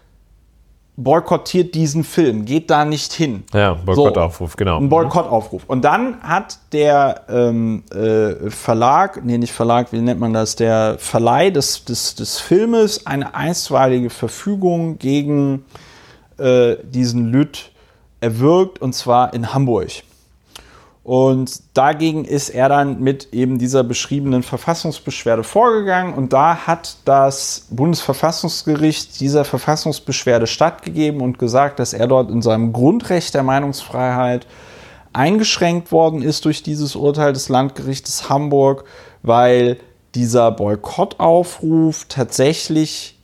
boykottiert 0.99 1.77
diesen 1.77 2.03
Film, 2.03 2.45
geht 2.45 2.71
da 2.71 2.85
nicht 2.85 3.13
hin. 3.13 3.45
Ja, 3.55 3.75
Boykottaufruf, 3.75 4.51
so, 4.51 4.57
genau. 4.57 4.79
Ein 4.79 4.89
Boykottaufruf. 4.89 5.63
Und 5.69 5.85
dann 5.85 6.21
hat 6.23 6.59
der 6.73 7.23
ähm, 7.29 7.85
äh, 7.95 8.51
Verlag, 8.51 9.25
nee, 9.25 9.39
nicht 9.39 9.53
Verlag, 9.53 9.93
wie 9.93 10.01
nennt 10.01 10.19
man 10.19 10.33
das, 10.33 10.57
der 10.57 10.97
Verleih 10.99 11.51
des, 11.51 11.85
des, 11.85 12.17
des 12.17 12.41
Filmes 12.41 13.07
eine 13.07 13.37
einstweilige 13.37 14.11
Verfügung 14.11 14.99
gegen 14.99 15.65
äh, 16.37 16.75
diesen 16.83 17.27
Lüt 17.27 17.71
erwirkt, 18.21 18.83
und 18.83 18.93
zwar 18.93 19.33
in 19.35 19.55
Hamburg. 19.55 20.03
Und 21.09 21.63
dagegen 21.73 22.27
ist 22.27 22.51
er 22.51 22.69
dann 22.69 23.01
mit 23.01 23.33
eben 23.33 23.59
dieser 23.59 23.83
beschriebenen 23.83 24.43
Verfassungsbeschwerde 24.43 25.43
vorgegangen. 25.43 26.13
Und 26.13 26.35
da 26.35 26.67
hat 26.67 26.97
das 27.07 27.67
Bundesverfassungsgericht 27.71 29.19
dieser 29.19 29.47
Verfassungsbeschwerde 29.47 30.47
stattgegeben 30.47 31.23
und 31.23 31.39
gesagt, 31.39 31.79
dass 31.79 31.95
er 31.95 32.09
dort 32.09 32.31
in 32.31 32.43
seinem 32.43 32.75
Grundrecht 32.75 33.33
der 33.33 33.43
Meinungsfreiheit 33.43 34.47
eingeschränkt 35.15 35.93
worden 35.93 36.21
ist 36.21 36.45
durch 36.45 36.63
dieses 36.63 36.95
Urteil 36.95 37.33
des 37.33 37.49
Landgerichtes 37.49 38.29
Hamburg, 38.29 38.85
weil 39.23 39.79
dieser 40.15 40.51
Boykottaufruf 40.51 42.05
tatsächlich 42.11 43.19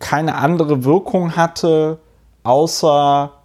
keine 0.00 0.34
andere 0.34 0.82
Wirkung 0.82 1.36
hatte, 1.36 2.00
außer 2.42 3.35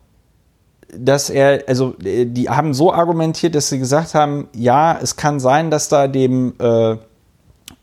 dass 0.97 1.29
er, 1.29 1.63
also 1.67 1.95
äh, 2.03 2.25
die 2.25 2.49
haben 2.49 2.73
so 2.73 2.93
argumentiert, 2.93 3.55
dass 3.55 3.69
sie 3.69 3.79
gesagt 3.79 4.13
haben, 4.13 4.49
ja, 4.55 4.97
es 5.01 5.15
kann 5.15 5.39
sein, 5.39 5.71
dass 5.71 5.89
da 5.89 6.07
dem 6.07 6.53
äh, 6.59 6.97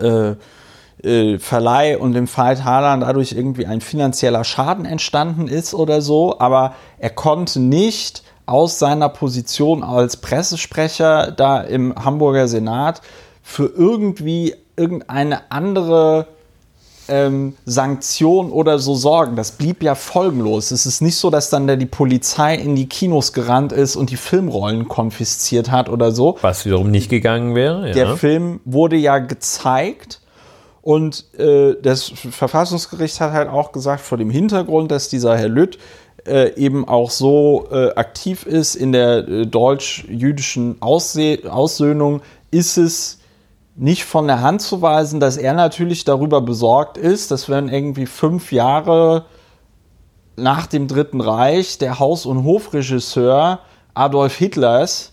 äh, 0.02 0.36
äh, 1.02 1.38
Verleih 1.38 1.98
und 1.98 2.14
dem 2.14 2.26
Fall 2.26 2.64
Haaland 2.64 3.02
dadurch 3.02 3.32
irgendwie 3.32 3.66
ein 3.66 3.80
finanzieller 3.80 4.44
Schaden 4.44 4.84
entstanden 4.84 5.48
ist 5.48 5.74
oder 5.74 6.00
so, 6.00 6.38
aber 6.38 6.74
er 6.98 7.10
konnte 7.10 7.60
nicht 7.60 8.22
aus 8.46 8.78
seiner 8.78 9.08
Position 9.08 9.82
als 9.82 10.16
Pressesprecher 10.16 11.30
da 11.30 11.60
im 11.60 11.94
Hamburger 11.94 12.48
Senat 12.48 13.02
für 13.42 13.66
irgendwie 13.66 14.54
irgendeine 14.76 15.50
andere 15.50 16.26
ähm, 17.08 17.54
Sanktion 17.64 18.50
oder 18.50 18.78
so 18.78 18.94
sorgen. 18.94 19.36
Das 19.36 19.52
blieb 19.52 19.82
ja 19.82 19.94
folgenlos. 19.94 20.70
Es 20.70 20.86
ist 20.86 21.00
nicht 21.00 21.16
so, 21.16 21.30
dass 21.30 21.50
dann 21.50 21.66
da 21.66 21.76
die 21.76 21.86
Polizei 21.86 22.54
in 22.54 22.76
die 22.76 22.88
Kinos 22.88 23.32
gerannt 23.32 23.72
ist 23.72 23.96
und 23.96 24.10
die 24.10 24.16
Filmrollen 24.16 24.88
konfisziert 24.88 25.70
hat 25.70 25.88
oder 25.88 26.12
so. 26.12 26.38
Was 26.42 26.64
wiederum 26.64 26.90
nicht 26.90 27.08
gegangen 27.08 27.54
wäre. 27.54 27.88
Ja. 27.88 27.94
Der 27.94 28.16
Film 28.16 28.60
wurde 28.64 28.96
ja 28.96 29.18
gezeigt. 29.18 30.20
Und 30.82 31.26
äh, 31.38 31.74
das 31.82 32.04
Verfassungsgericht 32.04 33.20
hat 33.20 33.32
halt 33.32 33.48
auch 33.48 33.72
gesagt, 33.72 34.00
vor 34.00 34.16
dem 34.16 34.30
Hintergrund, 34.30 34.90
dass 34.90 35.08
dieser 35.08 35.36
Herr 35.36 35.48
Lütt 35.48 35.78
äh, 36.26 36.54
eben 36.54 36.86
auch 36.86 37.10
so 37.10 37.68
äh, 37.70 37.92
aktiv 37.94 38.46
ist 38.46 38.74
in 38.74 38.92
der 38.92 39.28
äh, 39.28 39.46
deutsch-jüdischen 39.46 40.80
Aussöhnung, 40.80 42.22
ist 42.50 42.78
es 42.78 43.17
nicht 43.78 44.04
von 44.04 44.26
der 44.26 44.42
Hand 44.42 44.60
zu 44.60 44.82
weisen, 44.82 45.20
dass 45.20 45.36
er 45.36 45.54
natürlich 45.54 46.04
darüber 46.04 46.40
besorgt 46.40 46.98
ist, 46.98 47.30
dass 47.30 47.48
wenn 47.48 47.68
irgendwie 47.68 48.06
fünf 48.06 48.50
Jahre 48.50 49.24
nach 50.36 50.66
dem 50.66 50.88
Dritten 50.88 51.20
Reich 51.20 51.78
der 51.78 51.98
Haus- 51.98 52.26
und 52.26 52.44
Hofregisseur 52.44 53.60
Adolf 53.94 54.36
Hitlers 54.36 55.12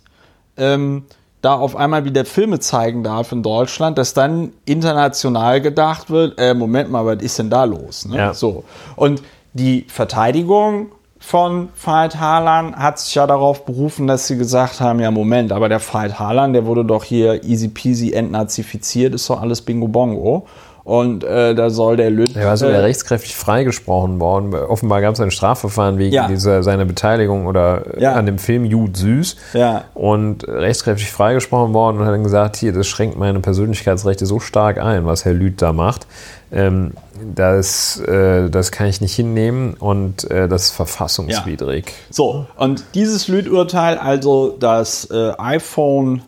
ähm, 0.58 1.06
da 1.42 1.54
auf 1.54 1.76
einmal 1.76 2.06
wieder 2.06 2.26
Filme 2.26 2.60
zeigen 2.60 3.04
darf 3.04 3.32
in 3.32 3.44
Deutschland, 3.44 4.00
dass 4.00 4.16
dann 4.16 4.52
international 4.66 5.62
gedacht 5.62 6.10
wird, 6.10 6.40
äh, 6.40 6.56
Moment 6.56 6.90
mal, 6.90 7.06
was 7.06 7.22
ist 7.22 7.38
denn 7.38 7.52
da 7.52 7.66
los? 7.66 8.06
Ne? 8.06 8.18
Ja. 8.18 8.34
So. 8.34 8.64
Und 8.96 9.22
die 9.54 9.86
Verteidigung 9.88 10.92
von 11.26 11.70
Veit 11.84 12.20
Harlan 12.20 12.76
hat 12.76 13.00
sich 13.00 13.16
ja 13.16 13.26
darauf 13.26 13.66
berufen, 13.66 14.06
dass 14.06 14.28
sie 14.28 14.38
gesagt 14.38 14.80
haben, 14.80 15.00
ja 15.00 15.10
Moment, 15.10 15.52
aber 15.52 15.70
der 15.70 15.80
Veit 15.82 16.20
Harlan, 16.20 16.54
der 16.54 16.68
wurde 16.68 16.86
doch 16.86 17.04
hier 17.04 17.44
easy 17.44 17.68
peasy 17.68 18.12
entnazifiziert, 18.12 19.16
ist 19.16 19.28
doch 19.32 19.42
alles 19.42 19.64
Bingo 19.64 19.88
Bongo. 19.88 20.46
Und 20.86 21.24
äh, 21.24 21.56
da 21.56 21.72
soll 21.72 21.98
der 21.98 22.12
Lütt. 22.12 22.36
Er 22.36 22.46
war 22.46 22.58
sogar 22.58 22.76
äh, 22.76 22.82
rechtskräftig 22.82 23.36
freigesprochen 23.36 24.20
worden. 24.20 24.54
Offenbar 24.54 25.02
gab 25.02 25.16
es 25.16 25.20
ein 25.20 25.32
Strafverfahren 25.32 25.98
wegen 25.98 26.14
Ja. 26.14 26.28
dieser, 26.28 26.62
seiner 26.62 26.86
Beteiligung 26.86 27.48
oder 27.48 27.98
äh, 27.98 28.04
Ja. 28.04 28.14
an 28.14 28.28
dem 28.28 28.38
Film 28.38 28.66
Jud 28.66 28.96
Süß. 28.96 29.36
Ja. 29.54 29.86
Und 29.96 30.48
rechtskräftig 30.48 31.12
freigesprochen 31.12 31.74
worden 31.74 31.98
und 31.98 32.06
hat 32.06 32.14
dann 32.14 32.24
gesagt, 32.24 32.56
hier, 32.58 32.72
das 32.72 32.86
schränkt 32.86 33.18
meine 33.18 33.40
Persönlichkeitsrechte 33.40 34.28
so 34.28 34.40
stark 34.40 34.78
ein, 34.80 35.08
was 35.08 35.26
Herr 35.26 35.34
Lüth 35.34 35.60
da 35.60 35.74
macht. 35.74 36.06
Ähm, 36.52 36.92
das, 37.34 38.00
äh, 38.02 38.52
das 38.52 38.72
kann 38.72 38.86
ich 38.86 39.02
nicht 39.02 39.16
hinnehmen 39.16 39.74
und 39.74 40.30
äh, 40.30 40.48
das 40.48 40.66
ist 40.66 40.72
verfassungswidrig. 40.74 41.94
So, 42.12 42.46
und 42.58 42.84
dieses 42.94 43.28
Lüth-Urteil, 43.28 43.98
also 43.98 44.56
das 44.60 45.10
äh, 45.10 45.32
iPhone, 45.40 46.22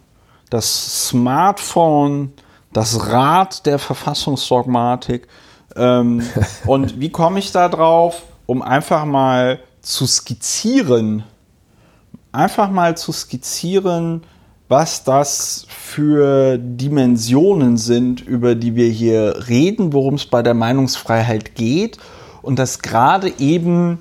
das 0.49 1.09
Smartphone, 1.09 2.31
das 2.73 3.07
Rad 3.07 3.65
der 3.65 3.79
Verfassungsdogmatik. 3.79 5.27
Ähm, 5.75 6.21
und 6.65 6.99
wie 6.99 7.09
komme 7.09 7.39
ich 7.39 7.51
da 7.51 7.69
drauf? 7.69 8.23
Um 8.45 8.61
einfach 8.61 9.05
mal 9.05 9.59
zu 9.81 10.05
skizzieren, 10.05 11.23
einfach 12.31 12.69
mal 12.69 12.97
zu 12.97 13.11
skizzieren, 13.11 14.23
was 14.69 15.03
das 15.03 15.65
für 15.69 16.57
Dimensionen 16.57 17.77
sind, 17.77 18.21
über 18.21 18.55
die 18.55 18.75
wir 18.75 18.89
hier 18.89 19.47
reden, 19.47 19.93
worum 19.93 20.15
es 20.15 20.25
bei 20.25 20.41
der 20.43 20.53
Meinungsfreiheit 20.53 21.55
geht. 21.55 21.97
Und 22.41 22.59
dass 22.59 22.79
gerade 22.79 23.31
eben 23.39 23.99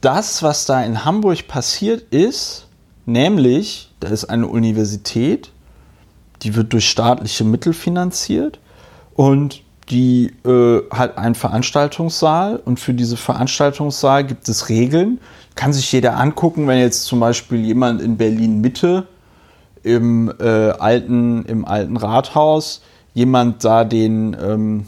das, 0.00 0.42
was 0.42 0.66
da 0.66 0.82
in 0.82 1.04
Hamburg 1.04 1.48
passiert 1.48 2.12
ist, 2.12 2.66
nämlich, 3.06 3.90
da 4.00 4.08
ist 4.08 4.24
eine 4.24 4.48
Universität, 4.48 5.50
die 6.44 6.54
wird 6.54 6.72
durch 6.72 6.88
staatliche 6.88 7.44
Mittel 7.44 7.72
finanziert 7.72 8.60
und 9.14 9.62
die 9.90 10.32
äh, 10.46 10.82
hat 10.90 11.18
einen 11.18 11.34
Veranstaltungssaal 11.34 12.56
und 12.64 12.80
für 12.80 12.94
diese 12.94 13.16
Veranstaltungssaal 13.16 14.24
gibt 14.24 14.48
es 14.48 14.68
Regeln. 14.68 15.20
Kann 15.56 15.72
sich 15.72 15.90
jeder 15.92 16.16
angucken, 16.18 16.66
wenn 16.66 16.78
jetzt 16.78 17.04
zum 17.04 17.20
Beispiel 17.20 17.64
jemand 17.64 18.00
in 18.00 18.16
Berlin 18.16 18.60
Mitte 18.60 19.06
im, 19.82 20.32
äh, 20.40 20.44
alten, 20.44 21.44
im 21.44 21.64
alten 21.64 21.96
Rathaus 21.96 22.82
jemand 23.12 23.64
da 23.64 23.84
den, 23.84 24.36
ähm, 24.40 24.86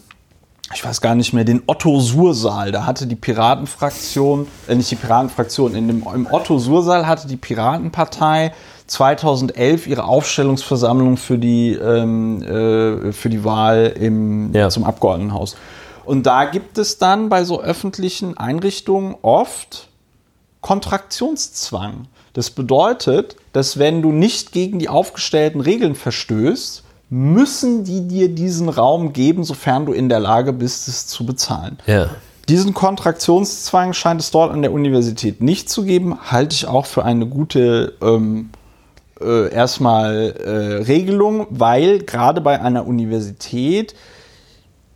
ich 0.74 0.84
weiß 0.84 1.00
gar 1.00 1.14
nicht 1.14 1.32
mehr, 1.32 1.44
den 1.44 1.62
Otto-Sur-Saal, 1.66 2.72
da 2.72 2.86
hatte 2.86 3.06
die 3.06 3.16
Piratenfraktion, 3.16 4.46
äh, 4.66 4.74
nicht 4.74 4.90
die 4.90 4.96
Piratenfraktion, 4.96 5.74
in 5.74 5.88
dem, 5.88 6.04
im 6.12 6.26
Otto-Sur-Saal 6.30 7.06
hatte 7.06 7.28
die 7.28 7.36
Piratenpartei 7.36 8.52
2011 8.86 9.86
ihre 9.86 10.04
Aufstellungsversammlung 10.04 11.16
für 11.16 11.38
die, 11.38 11.72
ähm, 11.72 12.42
äh, 12.42 13.12
für 13.12 13.28
die 13.28 13.44
Wahl 13.44 13.94
im, 13.98 14.52
Ja. 14.52 14.68
zum 14.68 14.84
Abgeordnetenhaus. 14.84 15.56
Und 16.04 16.26
da 16.26 16.44
gibt 16.44 16.78
es 16.78 16.98
dann 16.98 17.28
bei 17.28 17.44
so 17.44 17.60
öffentlichen 17.60 18.36
Einrichtungen 18.38 19.16
oft 19.22 19.88
Kontraktionszwang. 20.60 22.06
Das 22.32 22.50
bedeutet, 22.50 23.36
dass 23.52 23.78
wenn 23.78 24.02
du 24.02 24.12
nicht 24.12 24.52
gegen 24.52 24.78
die 24.78 24.88
aufgestellten 24.88 25.60
Regeln 25.60 25.94
verstößt, 25.94 26.84
müssen 27.08 27.84
die 27.84 28.06
dir 28.08 28.28
diesen 28.28 28.68
Raum 28.68 29.12
geben, 29.12 29.44
sofern 29.44 29.86
du 29.86 29.92
in 29.92 30.08
der 30.08 30.20
Lage 30.20 30.52
bist, 30.52 30.88
es 30.88 31.06
zu 31.06 31.24
bezahlen. 31.24 31.78
Ja. 31.86 32.10
Diesen 32.48 32.74
Kontraktionszwang 32.74 33.92
scheint 33.92 34.20
es 34.20 34.30
dort 34.30 34.52
an 34.52 34.62
der 34.62 34.72
Universität 34.72 35.40
nicht 35.40 35.68
zu 35.68 35.84
geben, 35.84 36.18
halte 36.30 36.54
ich 36.54 36.66
auch 36.66 36.86
für 36.86 37.04
eine 37.04 37.26
gute 37.26 37.94
ähm, 38.02 38.50
äh, 39.20 39.52
erstmal 39.52 40.32
äh, 40.32 40.84
Regelung, 40.84 41.46
weil 41.50 42.00
gerade 42.00 42.40
bei 42.40 42.60
einer 42.60 42.86
Universität 42.86 43.94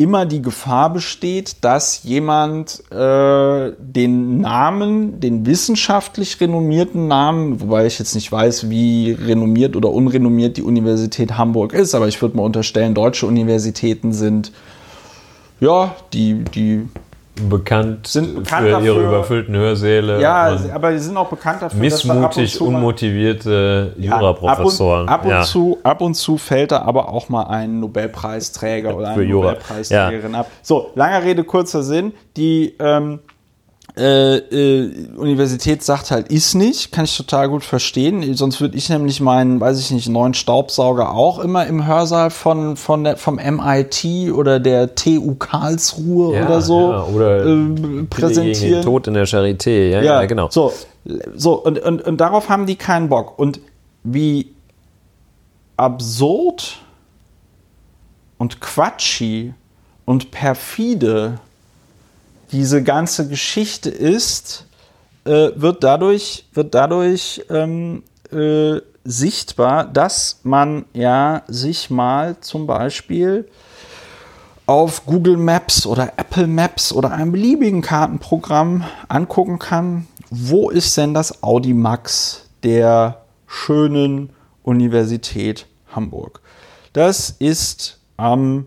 immer 0.00 0.24
die 0.24 0.40
Gefahr 0.40 0.92
besteht, 0.92 1.62
dass 1.62 2.04
jemand 2.04 2.82
äh, 2.90 3.72
den 3.78 4.40
Namen, 4.40 5.20
den 5.20 5.44
wissenschaftlich 5.44 6.40
renommierten 6.40 7.06
Namen, 7.06 7.60
wobei 7.60 7.84
ich 7.84 7.98
jetzt 7.98 8.14
nicht 8.14 8.32
weiß, 8.32 8.70
wie 8.70 9.12
renommiert 9.12 9.76
oder 9.76 9.90
unrenommiert 9.90 10.56
die 10.56 10.62
Universität 10.62 11.36
Hamburg 11.36 11.74
ist, 11.74 11.94
aber 11.94 12.08
ich 12.08 12.22
würde 12.22 12.38
mal 12.38 12.44
unterstellen, 12.44 12.94
deutsche 12.94 13.26
Universitäten 13.26 14.12
sind 14.12 14.52
ja, 15.60 15.94
die, 16.14 16.44
die, 16.44 16.88
Bekannt, 17.48 18.06
Sind 18.06 18.34
bekannt 18.34 18.62
für 18.66 18.68
ihre 18.68 18.82
dafür- 18.82 19.08
überfüllten 19.08 19.54
Hörsäle 19.56 20.20
ja, 20.20 20.58
aber 20.74 20.90
die 20.92 20.98
sind 20.98 21.16
auch 21.16 21.28
bekannt 21.30 21.62
dafür, 21.62 21.80
dass 21.80 22.04
missmutig 22.04 22.60
mal- 22.60 22.66
unmotivierte 22.66 23.94
Ja, 23.98 24.18
Juraprofessoren. 24.20 25.08
Ab 25.08 25.24
und, 25.24 25.24
ab, 25.24 25.24
und 25.24 25.30
ja. 25.30 25.42
zu, 25.42 25.78
ab 25.82 26.00
und 26.02 26.14
zu 26.14 26.36
fällt 26.36 26.72
da 26.72 26.82
aber 26.82 27.08
auch 27.08 27.28
mal 27.28 27.44
ein 27.44 27.80
Nobelpreisträger 27.80 28.94
oder 28.96 29.10
eine. 29.10 29.24
Nobelpreisträgerin 29.24 30.34
ab. 30.34 30.50
So, 30.62 30.90
langer 30.94 31.22
Rede, 31.22 31.44
kurzer 31.44 31.82
Sinn. 31.82 32.12
Die 32.36 32.74
ähm, 32.78 33.20
äh, 33.96 34.36
äh, 34.36 35.08
Universität 35.16 35.82
sagt 35.82 36.10
halt, 36.10 36.28
ist 36.28 36.54
nicht, 36.54 36.92
kann 36.92 37.04
ich 37.04 37.16
total 37.16 37.48
gut 37.48 37.64
verstehen. 37.64 38.34
Sonst 38.34 38.60
würde 38.60 38.76
ich 38.76 38.88
nämlich 38.88 39.20
meinen, 39.20 39.60
weiß 39.60 39.78
ich 39.80 39.90
nicht, 39.90 40.08
neuen 40.08 40.34
Staubsauger 40.34 41.14
auch 41.14 41.38
immer 41.38 41.66
im 41.66 41.86
Hörsaal 41.86 42.30
von, 42.30 42.76
von 42.76 43.04
der, 43.04 43.16
vom 43.16 43.36
MIT 43.36 44.32
oder 44.32 44.60
der 44.60 44.94
TU 44.94 45.34
Karlsruhe 45.34 46.36
Ja, 46.36 46.46
oder 46.46 46.60
so 46.60 46.92
ja, 46.92 47.04
oder 47.04 47.46
äh, 47.46 48.04
präsentieren. 48.08 48.82
Tod 48.82 49.06
in 49.08 49.14
der 49.14 49.26
Charité, 49.26 49.90
ja, 49.90 50.02
ja, 50.02 50.24
genau. 50.26 50.48
So, 50.50 50.72
so 51.34 51.54
und, 51.54 51.78
und, 51.80 52.02
und 52.02 52.20
darauf 52.20 52.48
haben 52.48 52.66
die 52.66 52.76
keinen 52.76 53.08
Bock. 53.08 53.38
Und 53.38 53.60
wie 54.02 54.52
absurd 55.76 56.80
und 58.38 58.60
quatschig 58.60 59.52
und 60.04 60.30
perfide 60.30 61.38
diese 62.52 62.82
ganze 62.82 63.28
Geschichte 63.28 63.90
ist, 63.90 64.66
äh, 65.24 65.50
wird 65.54 65.84
dadurch, 65.84 66.46
wird 66.52 66.74
dadurch 66.74 67.44
ähm, 67.50 68.02
äh, 68.32 68.80
sichtbar, 69.04 69.84
dass 69.84 70.40
man 70.42 70.84
ja 70.92 71.42
sich 71.48 71.90
mal 71.90 72.36
zum 72.40 72.66
Beispiel 72.66 73.48
auf 74.66 75.04
Google 75.04 75.36
Maps 75.36 75.84
oder 75.86 76.12
Apple 76.16 76.46
Maps 76.46 76.92
oder 76.92 77.10
einem 77.12 77.32
beliebigen 77.32 77.82
Kartenprogramm 77.82 78.84
angucken 79.08 79.58
kann, 79.58 80.06
wo 80.30 80.70
ist 80.70 80.96
denn 80.96 81.12
das 81.12 81.42
Audimax 81.42 82.46
der 82.62 83.22
schönen 83.46 84.30
Universität 84.62 85.66
Hamburg. 85.88 86.40
Das 86.92 87.30
ist 87.30 87.98
am 88.16 88.66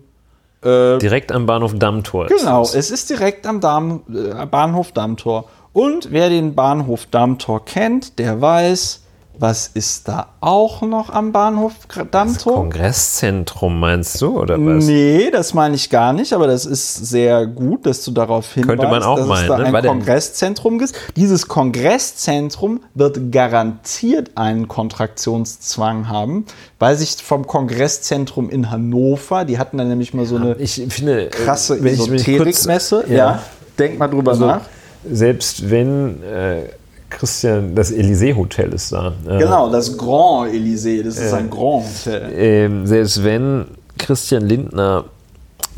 äh, 0.64 0.98
Direkt 0.98 1.32
am 1.32 1.46
Bahnhof 1.46 1.74
Dammtor. 1.74 2.26
ist 2.26 2.40
Genau, 2.40 2.62
es 2.62 2.90
ist 2.90 3.10
direkt 3.10 3.46
am 3.46 3.60
Damm, 3.60 4.02
äh, 4.12 4.46
Bahnhof 4.46 4.92
Dammtor. 4.92 5.44
Und 5.72 6.12
wer 6.12 6.28
den 6.28 6.54
Bahnhof 6.54 7.06
Dammtor 7.06 7.64
kennt, 7.64 8.18
der 8.18 8.40
weiß, 8.40 9.03
was 9.38 9.68
ist 9.74 10.06
da 10.08 10.28
auch 10.40 10.82
noch 10.82 11.10
am 11.10 11.32
Bahnhof 11.32 11.72
Dammtor? 12.10 12.54
Kongresszentrum 12.54 13.80
meinst 13.80 14.20
du, 14.22 14.38
oder 14.40 14.54
was? 14.64 14.84
Nee, 14.84 15.30
das 15.32 15.54
meine 15.54 15.74
ich 15.74 15.90
gar 15.90 16.12
nicht, 16.12 16.32
aber 16.32 16.46
das 16.46 16.66
ist 16.66 17.06
sehr 17.06 17.46
gut, 17.46 17.84
dass 17.84 18.04
du 18.04 18.12
darauf 18.12 18.52
hinweist, 18.54 18.68
Könnte 18.68 18.86
man 18.86 19.02
auch 19.02 19.16
dass 19.18 19.26
meinen, 19.26 19.42
es 19.42 19.48
da 19.48 19.58
ne? 19.58 19.64
ein 19.66 19.72
Weil 19.72 19.82
Kongresszentrum 19.84 20.78
gibt. 20.78 20.92
Dieses 21.16 21.48
Kongresszentrum 21.48 22.80
wird 22.94 23.32
garantiert 23.32 24.32
einen 24.36 24.68
Kontraktionszwang 24.68 26.08
haben, 26.08 26.46
weil 26.78 26.96
sich 26.96 27.16
vom 27.22 27.46
Kongresszentrum 27.46 28.50
in 28.50 28.70
Hannover, 28.70 29.44
die 29.44 29.58
hatten 29.58 29.78
dann 29.78 29.88
nämlich 29.88 30.14
mal 30.14 30.26
so 30.26 30.36
eine 30.36 30.54
Ich 30.58 30.82
finde, 30.88 31.26
äh, 31.26 31.30
krasse 31.30 31.78
Esoterikmesse. 31.78 33.04
ja. 33.08 33.14
Ja. 33.16 33.42
denk 33.78 33.98
mal 33.98 34.08
drüber 34.08 34.32
Also, 34.32 34.46
nach. 34.46 34.60
Selbst 35.10 35.70
wenn 35.70 36.22
äh, 36.22 36.62
Christian, 37.18 37.74
das 37.74 37.90
Élysée-Hotel 37.92 38.72
ist 38.72 38.92
da. 38.92 39.12
Äh, 39.28 39.38
Genau, 39.38 39.70
das 39.70 39.96
Grand 39.96 40.52
Elysée, 40.52 41.02
das 41.02 41.16
ist 41.18 41.32
ein 41.32 41.48
Grand 41.50 41.84
Hotel. 41.86 42.32
ähm, 42.36 42.86
selbst 42.86 43.22
wenn 43.24 43.66
Christian 43.98 44.42
Lindner 44.44 45.04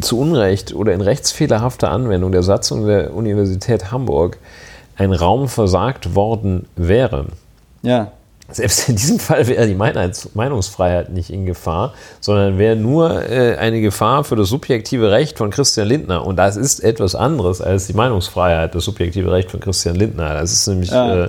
zu 0.00 0.18
Unrecht 0.18 0.74
oder 0.74 0.92
in 0.92 1.00
rechtsfehlerhafter 1.00 1.90
Anwendung 1.90 2.32
der 2.32 2.42
Satzung 2.42 2.86
der 2.86 3.15
Universität 3.15 3.90
Hamburg 3.92 4.39
ein 4.97 5.12
Raum 5.12 5.48
versagt 5.48 6.15
worden 6.15 6.66
wäre, 6.76 7.26
Ja. 7.82 8.12
Selbst 8.52 8.89
in 8.89 8.97
diesem 8.97 9.18
Fall 9.18 9.47
wäre 9.49 9.66
die 9.66 9.75
Meinungsfreiheit 9.75 11.10
nicht 11.10 11.31
in 11.31 11.47
Gefahr, 11.47 11.94
sondern 12.20 12.58
wäre 12.58 12.76
nur 12.76 13.28
äh, 13.28 13.57
eine 13.57 13.81
Gefahr 13.81 14.25
für 14.25 14.36
das 14.36 14.49
subjektive 14.49 15.10
Recht 15.10 15.39
von 15.39 15.50
Christian 15.50 15.89
Lindner. 15.89 16.25
Und 16.25 16.36
das 16.36 16.57
ist 16.57 16.81
etwas 16.81 17.15
anderes 17.15 17.60
als 17.60 17.86
die 17.86 17.92
Meinungsfreiheit, 17.94 18.75
das 18.75 18.84
subjektive 18.84 19.31
Recht 19.33 19.50
von 19.50 19.60
Christian 19.60 19.97
Lindner. 19.97 20.34
Das 20.34 20.52
ist 20.52 20.66
nämlich 20.68 20.91
Ja. 20.91 21.25
äh, 21.25 21.28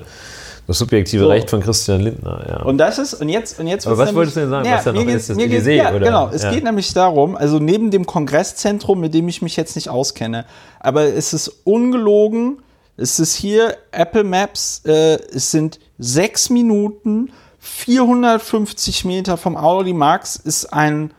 das 0.67 0.79
subjektive 0.79 1.23
So. 1.23 1.29
Recht 1.29 1.49
von 1.49 1.61
Christian 1.61 2.01
Lindner. 2.01 2.45
Ja. 2.47 2.63
Und 2.63 2.77
das 2.77 2.99
ist, 2.99 3.13
und 3.15 3.29
jetzt, 3.29 3.57
und 3.57 3.67
jetzt 3.67 3.87
Aber 3.87 3.97
was 3.97 4.13
wolltest 4.13 4.35
du 4.35 4.41
denn 4.41 4.49
sagen, 4.49 4.69
was 4.69 4.83
da 4.83 4.91
mir 4.91 5.05
noch 5.05 5.13
ist? 5.13 5.29
Das 5.29 5.37
Elysée, 5.37 5.75
ja, 5.75 5.89
oder? 5.91 5.99
Genau, 6.05 6.29
es 6.31 6.43
Ja. 6.43 6.51
geht 6.51 6.65
nämlich 6.65 6.93
darum, 6.93 7.37
also 7.37 7.57
neben 7.59 7.89
dem 7.89 8.05
Kongresszentrum, 8.05 8.99
mit 8.99 9.13
dem 9.13 9.29
ich 9.29 9.41
mich 9.41 9.55
jetzt 9.55 9.75
nicht 9.75 9.89
auskenne, 9.89 10.43
aber 10.81 11.03
es 11.05 11.31
ist 11.33 11.47
ungelogen, 11.63 12.57
Es 12.97 13.19
ist 13.19 13.35
hier 13.35 13.77
Apple 13.91 14.23
Maps. 14.23 14.81
Äh, 14.85 15.19
es 15.33 15.51
sind 15.51 15.79
sechs 15.99 16.49
Minuten, 16.49 17.31
450 17.59 19.05
Meter 19.05 19.37
vom 19.37 19.57
Audi 19.57 19.93
Max 19.93 20.35
ist 20.35 20.73
ein 20.73 21.11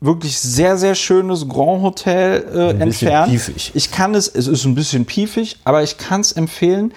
wirklich 0.00 0.38
sehr, 0.38 0.76
sehr 0.76 0.94
schönes 0.94 1.48
Grand 1.48 1.82
Hotel 1.82 2.44
äh, 2.54 2.70
Ein 2.70 2.80
entfernt. 2.82 3.30
piefig. 3.30 3.72
Ich 3.74 3.90
kann 3.90 4.14
es, 4.14 4.28
es 4.28 4.46
ist 4.46 4.64
ein 4.64 4.74
bisschen 4.74 5.06
piefig, 5.06 5.58
aber 5.64 5.82
ich 5.82 5.96
kann 5.96 6.20
es 6.20 6.32
empfehlen. 6.32 6.92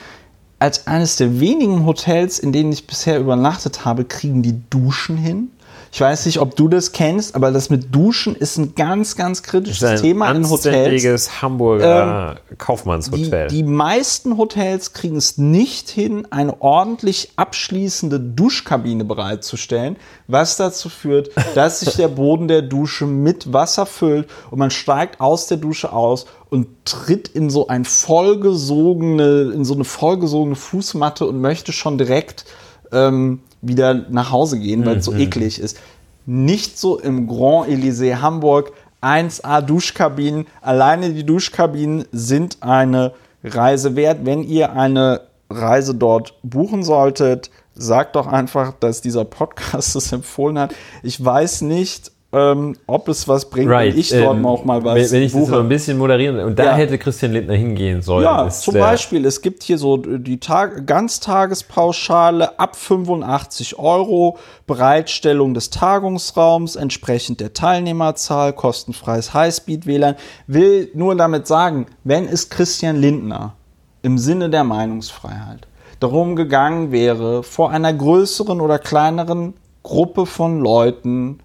Als 0.60 0.88
eines 0.88 1.16
der 1.18 1.40
wenigen 1.40 1.86
Hotels, 1.86 2.40
in 2.40 2.52
denen 2.52 2.72
ich 2.72 2.88
bisher 2.88 3.20
übernachtet 3.20 3.86
habe, 3.86 4.04
kriegen 4.04 4.42
die 4.42 4.60
Duschen 4.70 5.16
hin. 5.16 5.52
Ich 5.92 6.02
weiß 6.02 6.26
nicht, 6.26 6.40
ob 6.40 6.56
du 6.56 6.68
das 6.68 6.92
kennst, 6.92 7.36
aber 7.36 7.52
das 7.52 7.70
mit 7.70 7.94
Duschen 7.94 8.36
ist 8.36 8.58
ein 8.58 8.76
ganz, 8.76 9.16
ganz 9.16 9.44
kritisches 9.44 9.84
ein 9.84 10.02
Thema 10.02 10.32
in 10.32 10.44
Hotels. 10.44 10.66
anständiges 10.66 11.42
Hamburger 11.42 12.38
Kaufmannshotel. 12.58 13.48
Die, 13.48 13.58
die 13.58 13.64
meisten 13.64 14.38
Hotels 14.38 14.94
kriegen 14.94 15.16
es 15.16 15.38
nicht 15.38 15.90
hin, 15.90 16.28
eine 16.30 16.62
ordentlich 16.62 17.32
abschließende 17.36 18.20
Duschkabine 18.20 19.06
bereitzusstellen, 19.06 19.98
was 20.28 20.58
dazu 20.58 20.90
führt, 20.90 21.32
dass 21.56 21.80
sich 21.82 21.96
der 21.96 22.08
Boden 22.08 22.48
der 22.48 22.62
Dusche 22.62 23.06
mit 23.06 23.54
Wasser 23.54 23.86
füllt 23.86 24.28
und 24.52 24.60
man 24.60 24.72
steigt 24.72 25.22
aus 25.22 25.48
der 25.48 25.58
Dusche 25.58 25.92
aus 25.94 26.26
und 26.50 26.68
tritt 26.86 27.28
in 27.28 27.50
so 27.50 27.68
ein 27.68 27.86
vollgesogene, 27.86 29.52
in 29.54 29.66
so 29.66 29.74
eine 29.74 29.84
vollgesogene 29.84 30.56
Fußmatte 30.56 31.26
und 31.26 31.42
möchte 31.42 31.72
schon 31.72 31.98
direkt 31.98 32.46
ähm, 32.92 33.42
wieder 33.62 33.94
nach 34.10 34.32
Hause 34.32 34.60
gehen, 34.60 34.86
weil 34.86 34.98
es 34.98 35.06
so 35.06 35.14
eklig 35.14 35.60
ist. 35.60 35.78
Nicht 36.26 36.78
so 36.78 37.00
im 37.00 37.28
Grand 37.28 37.70
Elysée 37.70 38.22
Hamburg. 38.22 38.74
1A 39.02 39.62
Duschkabinen. 39.62 40.48
Alleine 40.62 41.12
die 41.12 41.26
Duschkabinen 41.26 42.06
sind 42.12 42.58
eine 42.62 43.14
Reise 43.44 43.96
wert. 43.96 44.20
Wenn 44.24 44.44
ihr 44.44 44.74
eine 44.74 45.22
Reise 45.50 45.96
dort 45.96 46.34
buchen 46.44 46.84
solltet, 46.84 47.50
sagt 47.76 48.16
doch 48.16 48.28
einfach, 48.28 48.74
dass 48.80 49.02
dieser 49.02 49.26
Podcast 49.26 49.96
es 49.96 50.12
empfohlen 50.12 50.60
hat. 50.60 50.74
Ich 51.04 51.24
weiß 51.24 51.62
nicht, 51.62 52.12
ähm, 52.34 52.76
ob 52.88 53.08
es 53.08 53.26
was 53.28 53.50
bringt, 53.50 53.70
wenn 53.70 53.98
ich 53.98 54.10
dort 54.10 54.36
ähm, 54.38 54.46
auch 54.46 54.66
mal 54.66 54.84
was 54.84 54.96
Wenn, 54.96 55.12
wenn 55.12 55.24
ich 55.24 55.32
das 55.32 55.40
buche. 55.42 55.52
so 55.54 55.60
ein 55.60 55.70
bisschen 55.70 55.98
moderieren, 55.98 56.40
und 56.42 56.60
da 56.60 56.66
Ja. 56.66 56.74
hätte 56.76 56.98
Christian 56.98 57.32
Lindner 57.32 57.54
hingehen 57.54 58.02
sollen. 58.02 58.26
Ja, 58.26 58.50
zum 58.50 58.74
Beispiel, 58.74 59.26
es 59.26 59.42
gibt 59.42 59.64
hier 59.64 59.78
so 59.78 59.96
die 59.98 60.40
Tag 60.40 60.86
Ganztagespauschale 60.86 62.60
ab 62.60 62.76
85 62.76 63.80
Euro, 63.80 64.38
Bereitstellung 64.66 65.54
des 65.54 65.70
Tagungsraums 65.70 66.76
entsprechend 66.76 67.40
der 67.40 67.54
Teilnehmerzahl, 67.54 68.54
kostenfreies 68.54 69.34
Highspeed-WLAN. 69.34 70.16
Will 70.48 70.90
nur 70.94 71.16
damit 71.16 71.48
sagen, 71.48 71.88
wenn 72.04 72.28
es 72.28 72.50
Christian 72.50 72.98
Lindner 72.98 73.54
im 74.02 74.18
Sinne 74.18 74.50
der 74.50 74.64
Meinungsfreiheit 74.64 75.68
darum 76.00 76.36
gegangen 76.36 76.92
wäre, 76.92 77.42
vor 77.44 77.72
einer 77.72 77.92
größeren 77.94 78.62
oder 78.62 78.78
kleineren 78.80 79.54
Gruppe 79.84 80.26
von 80.26 80.60
Leuten 80.60 81.40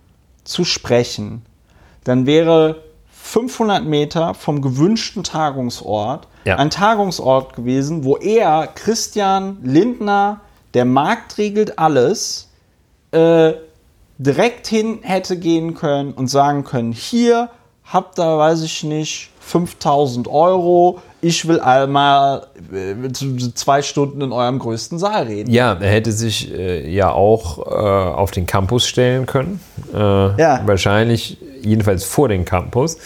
zu 0.45 0.65
sprechen, 0.65 1.43
dann 2.05 2.27
wäre 2.27 2.83
500 3.11 3.85
Meter 3.85 4.35
vom 4.35 4.61
gewünschten 4.61 5.23
Tagungsort 5.23 6.29
Ja. 6.45 6.57
ein 6.57 6.71
Tagungsort 6.71 7.55
gewesen, 7.55 8.05
wo 8.05 8.17
er, 8.17 8.67
Christian 8.67 9.59
Lindner, 9.63 10.41
der 10.75 10.85
Markt 10.85 11.39
regelt 11.39 11.79
alles, 11.79 12.49
äh, 13.13 13.53
direkt 14.19 14.67
hin 14.67 15.01
hätte 15.03 15.39
gehen 15.39 15.75
können 15.75 16.13
und 16.13 16.29
sagen 16.29 16.65
können, 16.65 16.93
hier 16.93 17.49
habt 17.85 18.19
ihr, 18.19 18.39
weiß 18.39 18.63
ich 18.63 18.83
nicht, 18.85 19.31
5000 19.41 20.29
Euro, 20.29 21.01
ich 21.25 21.47
will 21.47 21.61
einmal 21.61 22.49
äh, 22.75 23.13
zwei 23.55 23.81
Stunden 23.81 24.21
in 24.21 24.33
eurem 24.33 24.59
größten 24.59 24.99
Saal 24.99 25.23
reden. 25.29 25.51
Ja, 25.51 25.75
er 25.75 25.91
hätte 25.91 26.11
sich 26.11 26.53
äh, 26.53 26.93
ja 26.93 27.13
auch 27.13 27.59
äh, 27.59 27.71
auf 27.71 28.33
den 28.33 28.47
Campus 28.47 28.87
stellen 28.87 29.25
können. 29.27 29.61
Äh, 29.95 29.97
Ja. 29.99 30.61
Wahrscheinlich, 30.67 31.39
jedenfalls 31.63 32.05
vor 32.05 32.29
den 32.29 32.45
Campus. 32.45 32.99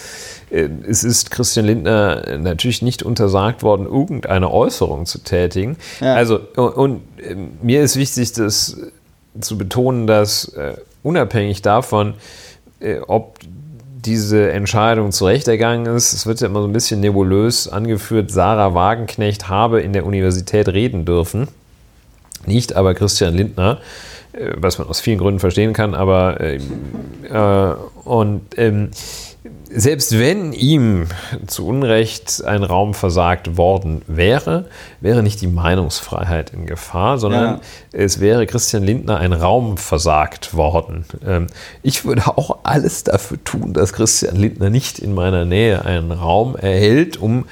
Äh, 0.51 0.71
es 0.89 1.05
ist 1.05 1.31
Christian 1.31 1.67
Lindner 1.67 2.39
natürlich 2.39 2.81
nicht 2.81 3.03
untersagt 3.03 3.63
worden, 3.63 3.85
irgendeine 3.85 4.51
Äußerung 4.51 5.05
zu 5.05 5.19
tätigen. 5.19 5.77
Ja. 6.01 6.15
Also, 6.15 6.41
und, 6.57 6.73
und 6.75 7.01
äh, 7.19 7.37
mir 7.61 7.83
ist 7.83 7.97
wichtig, 7.97 8.33
das 8.33 8.79
zu 9.39 9.59
betonen, 9.59 10.07
dass 10.07 10.57
unabhängig 11.03 11.61
davon, 11.61 12.15
ob 13.07 13.39
diese 14.07 14.51
Entscheidung 14.53 15.13
zu 15.13 15.27
Recht 15.27 15.49
ergangen 15.49 15.87
ist. 15.87 16.13
Es 16.13 16.27
wird 16.27 16.41
ja 16.41 16.47
immer 16.47 16.63
so 16.63 16.69
ein 16.69 16.73
bisschen 16.73 17.01
nebulös 17.01 17.69
angeführt, 17.69 18.31
Sarah 18.31 18.75
Wagenknecht 18.75 19.49
habe 19.49 19.81
in 19.81 19.93
der 19.93 20.07
Universität 20.07 20.69
reden 20.69 21.05
dürfen. 21.05 21.49
Nicht 22.47 22.77
aber 22.77 22.95
Christian 22.95 23.35
Lindner, 23.35 23.81
äh, 24.33 24.53
was 24.57 24.79
man 24.79 24.89
aus 24.89 25.01
vielen 25.01 25.19
Gründen 25.19 25.41
verstehen 25.41 25.73
kann, 25.73 25.95
aber 25.95 26.41
äh, 26.41 26.61
äh, 27.29 27.75
und 28.05 28.43
ähm, 28.57 28.91
selbst 29.71 30.19
wenn 30.19 30.53
ihm 30.53 31.07
zu 31.47 31.67
Unrecht 31.67 32.43
ein 32.45 32.63
Raum 32.63 32.95
versagt 32.95 33.57
worden 33.57 34.03
wäre, 34.07 34.67
wäre 35.01 35.23
nicht 35.23 35.41
die 35.41 35.47
Meinungsfreiheit 35.47 36.51
in 36.53 36.67
Gefahr, 36.67 37.19
sondern 37.19 37.57
Ja. 37.57 37.61
es 37.93 38.21
wäre 38.21 38.47
Christian 38.47 38.83
Lindner 38.83 39.19
ein 39.19 39.33
Raum 39.33 39.77
versagt 39.77 40.55
worden. 40.55 41.05
Ähm, 41.27 41.47
ich 41.83 42.05
würde 42.05 42.27
auch 42.27 42.59
alles 42.63 43.05
dafür 43.05 43.43
tun, 43.45 43.73
dass 43.73 43.93
Christian 43.93 44.37
Lindner 44.37 44.71
nicht 44.71 44.99
in 44.99 45.15
meiner 45.15 45.45
Nähe 45.45 45.85
einen 45.85 46.13
Raum 46.13 46.57
erhält, 46.57 47.17
um 47.17 47.47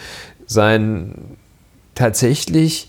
sein 0.47 1.15
tatsächlich 1.95 2.89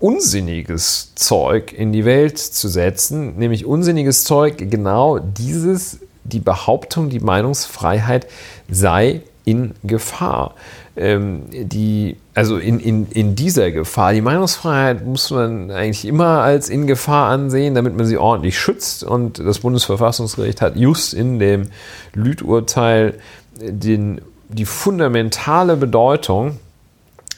unsinniges 0.00 1.12
Zeug 1.16 1.72
in 1.72 1.92
die 1.92 2.04
Welt 2.04 2.38
zu 2.38 2.68
setzen, 2.68 3.36
nämlich 3.36 3.66
unsinniges 3.66 4.24
Zeug, 4.24 4.56
genau 4.70 5.18
dieses, 5.18 5.98
die 6.32 6.40
Behauptung, 6.40 7.08
die 7.08 7.20
Meinungsfreiheit 7.20 8.26
sei 8.70 9.22
in 9.44 9.74
Gefahr. 9.82 10.54
Ähm, 10.96 11.44
die, 11.50 12.16
also 12.34 12.58
in, 12.58 12.80
in, 12.80 13.06
in 13.10 13.34
dieser 13.34 13.70
Gefahr. 13.70 14.12
Die 14.12 14.20
Meinungsfreiheit 14.20 15.06
muss 15.06 15.30
man 15.30 15.70
eigentlich 15.70 16.04
immer 16.04 16.42
als 16.42 16.68
in 16.68 16.86
Gefahr 16.86 17.30
ansehen, 17.30 17.74
damit 17.74 17.96
man 17.96 18.04
sie 18.06 18.18
ordentlich 18.18 18.58
schützt. 18.58 19.04
Und 19.04 19.38
das 19.38 19.60
Bundesverfassungsgericht 19.60 20.60
hat 20.60 20.76
just 20.76 21.14
in 21.14 21.38
dem 21.38 21.68
Lüth-Urteil 22.14 23.14
die 23.60 24.64
fundamentale 24.64 25.76
Bedeutung 25.76 26.58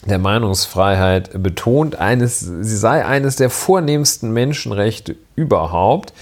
der 0.07 0.19
Meinungsfreiheit 0.19 1.43
betont, 1.43 1.97
eines, 1.97 2.41
sie 2.41 2.77
sei 2.77 3.05
eines 3.05 3.37
der 3.37 3.51
vornehmsten 3.51 4.33
Menschenrechte 4.33 5.17
überhaupt 5.37 6.13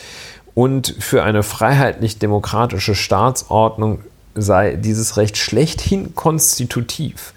und 0.58 0.96
für 0.98 1.22
eine 1.22 1.44
freiheitlich-demokratische 1.44 2.96
Staatsordnung 2.96 4.00
sei 4.34 4.74
dieses 4.74 5.16
Recht 5.16 5.36
schlechthin 5.36 6.16
konstitutiv. 6.16 7.32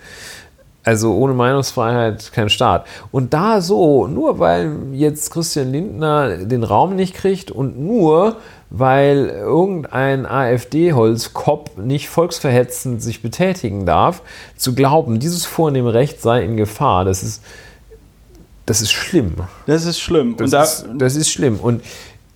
Also 0.83 1.14
ohne 1.14 1.35
Meinungsfreiheit 1.35 2.32
kein 2.33 2.50
Staat. 2.50 2.88
Und 3.11 3.35
da 3.35 3.61
so, 3.61 4.08
nur 4.08 4.40
weil 4.40 4.75
jetzt 4.93 5.30
Christian 5.30 5.72
Lindner 5.72 6.38
den 6.38 6.64
Raum 6.64 6.95
nicht 6.95 7.14
kriegt 7.14 7.51
und 7.51 7.80
nur 7.80 8.38
weil 8.72 9.27
irgendein 9.27 10.25
AfD-Holzkopf 10.25 11.77
nicht 11.77 12.09
volksverhetzend 12.09 13.03
sich 13.03 13.22
betätigen 13.22 13.85
darf, 13.85 14.24
zu 14.56 14.74
glauben, 14.74 15.19
dieses 15.19 15.45
vornehme 15.45 15.93
Recht 15.93 16.24
sei 16.24 16.43
in 16.43 16.58
Gefahr, 16.58 17.06
das 17.06 17.22
ist, 17.22 17.43
das 18.66 18.82
ist 18.82 18.91
schlimm. 18.91 19.35
Das 19.67 19.85
ist 19.85 20.00
schlimm. 20.00 20.38
Das, 20.38 20.45
Und 20.45 20.53
da, 20.53 20.64
ist, 20.64 20.85
das 20.95 21.16
ist 21.16 21.30
schlimm. 21.30 21.59
Und 21.59 21.83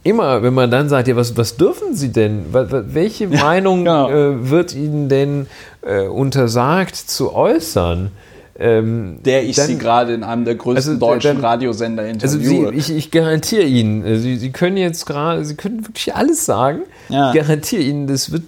immer, 0.05 0.43
wenn 0.43 0.53
man 0.53 0.71
dann 0.71 0.87
sagt, 0.87 1.07
ja, 1.09 1.15
was, 1.17 1.35
was 1.35 1.57
dürfen 1.57 1.93
Sie 1.95 2.11
denn? 2.13 2.45
Welche 2.51 3.27
Meinung 3.27 3.79
genau. 3.79 4.09
äh, 4.09 4.49
wird 4.49 4.73
Ihnen 4.73 5.09
denn 5.09 5.47
äh, 5.81 6.07
untersagt 6.07 6.95
zu 6.95 7.33
äußern? 7.33 8.11
Ähm, 8.57 9.17
der 9.25 9.43
ich 9.43 9.57
dann- 9.57 9.67
sie 9.67 9.77
gerade 9.77 10.13
in 10.13 10.23
einem 10.23 10.45
der 10.45 10.55
größten 10.55 10.93
Also, 10.93 10.97
deutschen 11.05 11.35
dann- 11.35 11.43
Radiosender 11.45 12.03
Also 12.03 12.37
interviewe. 12.37 12.69
Sie, 12.71 12.77
ich, 12.77 12.89
ich 12.97 13.11
garantiere 13.11 13.63
Ihnen, 13.63 14.05
äh, 14.05 14.17
Sie, 14.17 14.37
Sie 14.37 14.51
können 14.51 14.77
jetzt 14.77 15.05
gerade, 15.05 15.43
Sie 15.43 15.55
können 15.55 15.85
wirklich 15.85 16.15
alles 16.15 16.45
sagen. 16.45 16.83
Ja. 17.09 17.33
Ich 17.33 17.35
garantiere 17.41 17.81
Ihnen, 17.81 18.07
das 18.07 18.31
wird, 18.31 18.43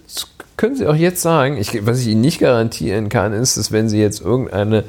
können 0.57 0.75
Sie 0.75 0.87
auch 0.87 0.95
jetzt 0.95 1.21
sagen. 1.21 1.57
Ich, 1.57 1.85
was 1.85 1.99
ich 2.01 2.07
Ihnen 2.07 2.21
nicht 2.21 2.39
garantieren 2.39 3.09
kann, 3.09 3.31
ist, 3.31 3.57
dass 3.57 3.71
wenn 3.71 3.89
Sie 3.89 3.99
jetzt 4.01 4.21
irgendeine 4.21 4.83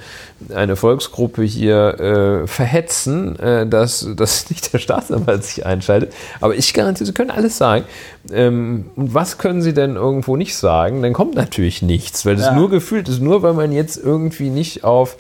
eine 0.55 0.77
Volksgruppe 0.77 1.43
hier 1.43 2.01
äh, 2.01 2.47
verhetzen, 2.47 3.39
äh, 3.39 3.67
dass, 3.67 4.09
dass 4.17 4.49
nicht 4.51 4.73
der 4.73 4.79
Staatsanwalt 4.79 5.45
sich 5.45 5.67
einschaltet. 5.67 6.13
Aber 6.41 6.55
ich 6.55 6.73
garantiere, 6.75 7.07
Sie 7.07 7.13
können 7.13 7.31
alles 7.31 7.59
sagen. 7.59 7.85
Ähm, 8.33 8.87
und 8.97 9.15
was 9.15 9.39
können 9.39 9.63
Sie 9.63 9.75
denn 9.75 9.97
irgendwo 9.97 10.37
nicht 10.37 10.57
sagen? 10.57 11.03
Dann 11.03 11.13
kommt 11.13 11.35
natürlich 11.35 11.83
nichts, 11.83 12.25
weil 12.25 12.37
das 12.37 12.47
Ja. 12.47 12.55
nur 12.55 12.71
gefühlt 12.71 13.09
ist, 13.09 13.21
nur 13.21 13.43
weil 13.43 13.53
man 13.53 13.71
jetzt 13.71 13.97
irgendwie 13.97 14.51
nicht 14.51 14.85
auf 14.85 15.17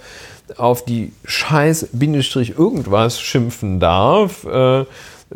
auf 0.56 0.82
die 0.82 1.12
scheiß 1.26 1.88
Bindestrich 1.92 2.58
irgendwas 2.58 3.20
schimpfen 3.20 3.80
darf, 3.80 4.44
äh, 4.44 4.86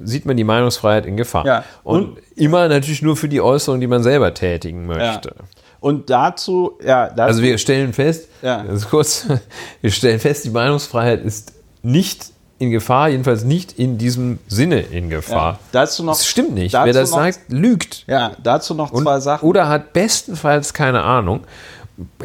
sieht 0.02 0.26
man 0.26 0.36
die 0.36 0.44
Meinungsfreiheit 0.44 1.06
in 1.06 1.16
Gefahr. 1.16 1.46
Ja. 1.46 1.64
Und, 1.84 2.18
immer 2.36 2.68
natürlich 2.68 3.02
nur 3.02 3.16
für 3.16 3.28
die 3.28 3.40
Äußerung, 3.40 3.80
die 3.80 3.86
man 3.86 4.02
selber 4.02 4.32
tätigen 4.34 4.86
möchte. 4.86 5.34
Und 5.80 6.10
dazu, 6.10 6.78
ja, 6.84 7.08
dazu, 7.08 7.22
Also 7.22 7.42
wir 7.42 7.58
stellen 7.58 7.92
fest, 7.92 8.28
Ja. 8.40 8.62
ganz 8.62 8.88
kurz, 8.88 9.26
wir 9.80 9.90
stellen 9.90 10.20
fest, 10.20 10.44
die 10.44 10.50
Meinungsfreiheit 10.50 11.24
ist 11.24 11.52
nicht 11.82 12.26
in 12.58 12.70
Gefahr, 12.70 13.08
jedenfalls 13.08 13.42
nicht 13.42 13.76
in 13.78 13.98
diesem 13.98 14.38
Sinne 14.46 14.80
in 14.80 15.10
Gefahr. 15.10 15.54
ja, 15.54 15.58
dazu 15.72 16.04
noch. 16.04 16.12
Das 16.12 16.26
stimmt 16.26 16.54
nicht. 16.54 16.72
Wer 16.72 16.92
das 16.92 17.10
noch, 17.10 17.18
sagt, 17.18 17.40
lügt. 17.48 18.04
Ja, 18.06 18.32
dazu 18.42 18.74
noch 18.74 18.92
Und, 18.92 19.02
zwei 19.02 19.18
Sachen. 19.18 19.48
Oder 19.48 19.68
hat 19.68 19.92
bestenfalls 19.92 20.72
keine 20.72 21.02
Ahnung. 21.02 21.40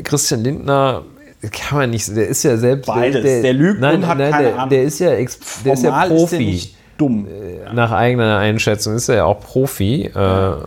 Christian 0.04 0.44
Lindner 0.44 1.04
kann 1.52 1.80
man 1.80 1.90
nicht, 1.90 2.16
der 2.16 2.28
ist 2.28 2.44
ja 2.44 2.58
selbst. 2.58 2.86
Beides. 2.88 3.24
Der 3.24 3.54
lügt 3.54 3.80
nein, 3.80 3.96
und 3.98 4.08
hat 4.08 4.18
nein, 4.20 4.32
keine 4.32 4.44
der, 4.50 4.56
Ahnung. 4.56 4.70
Der 4.70 4.84
ist 4.84 5.00
ja, 5.00 5.12
ex, 5.14 5.40
der 5.66 5.74
ist 5.74 5.84
ja 5.84 6.06
Profi. 6.06 6.56
Ist 6.56 6.66
der 6.66 6.77
dumm. 6.98 7.28
Nach 7.74 7.92
eigener 7.92 8.38
Einschätzung 8.38 8.96
ist 8.96 9.10
er 9.10 9.16
ja 9.18 9.26
auch 9.26 9.40
Profi. 9.40 10.12
Äh, 10.14 10.20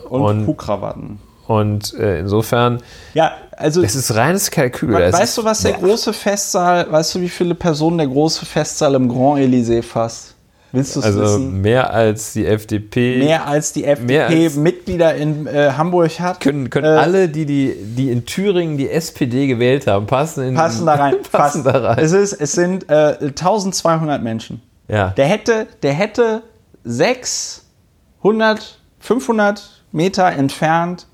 und 0.09 0.21
und 0.23 0.47
Kuhkrawatten. 0.47 1.19
und 1.47 1.95
äh, 1.99 2.21
insofern, 2.21 2.81
Ja, 3.15 3.33
also. 3.57 3.83
es 3.83 3.95
ist 3.95 4.15
reines 4.15 4.51
Kalkül. 4.51 4.91
We- 4.95 5.13
weißt 5.13 5.39
du, 5.39 5.45
was 5.45 5.61
der 5.63 5.73
große 5.73 6.13
Festsaal, 6.13 6.91
weißt 6.91 7.15
du, 7.17 7.21
wie 7.21 7.29
viele 7.29 7.55
Personen 7.55 7.99
der 7.99 8.07
große 8.07 8.47
Festsaal 8.47 8.95
im 8.95 9.09
Grand 9.09 9.41
Elysée 9.41 9.83
fasst? 9.83 10.35
Willst 10.73 10.95
du 10.95 11.01
es 11.01 11.07
Also 11.07 11.21
wissen? 11.23 11.61
mehr 11.63 11.93
als 11.93 12.33
die 12.33 12.47
FDP. 12.47 13.19
Mehr 13.19 13.45
als 13.49 13.73
die 13.73 13.85
FDP-Mitglieder 13.85 15.17
in 15.17 15.49
äh, 15.49 15.73
Hamburg 15.77 16.21
hat. 16.21 16.39
können, 16.39 16.71
können 16.71 16.87
äh, 16.87 16.97
alle, 16.97 17.29
die, 17.29 17.45
die, 17.45 17.75
die 17.97 18.11
in 18.11 18.25
Thüringen 18.25 18.77
die 18.77 18.89
SPD 18.89 19.49
gewählt 19.49 19.89
haben, 19.89 20.07
passen, 20.07 20.45
in, 20.45 20.55
passen 20.55 20.87
da 20.87 20.95
rein. 20.95 21.17
passen 21.33 21.65
da 21.65 21.73
rein. 21.73 21.99
Es, 21.99 22.13
ist, 22.13 22.35
es 22.35 22.53
sind 22.53 22.89
äh, 22.89 23.17
1200 23.21 24.23
Menschen. 24.23 24.63
Ja. 24.91 25.11
Der 25.11 25.27
hätte, 25.27 25.69
der 25.83 25.93
hätte 25.93 26.43
600, 26.85 28.79
500 28.99 29.85
Meter 29.93 30.27
entfernt, 30.33 31.07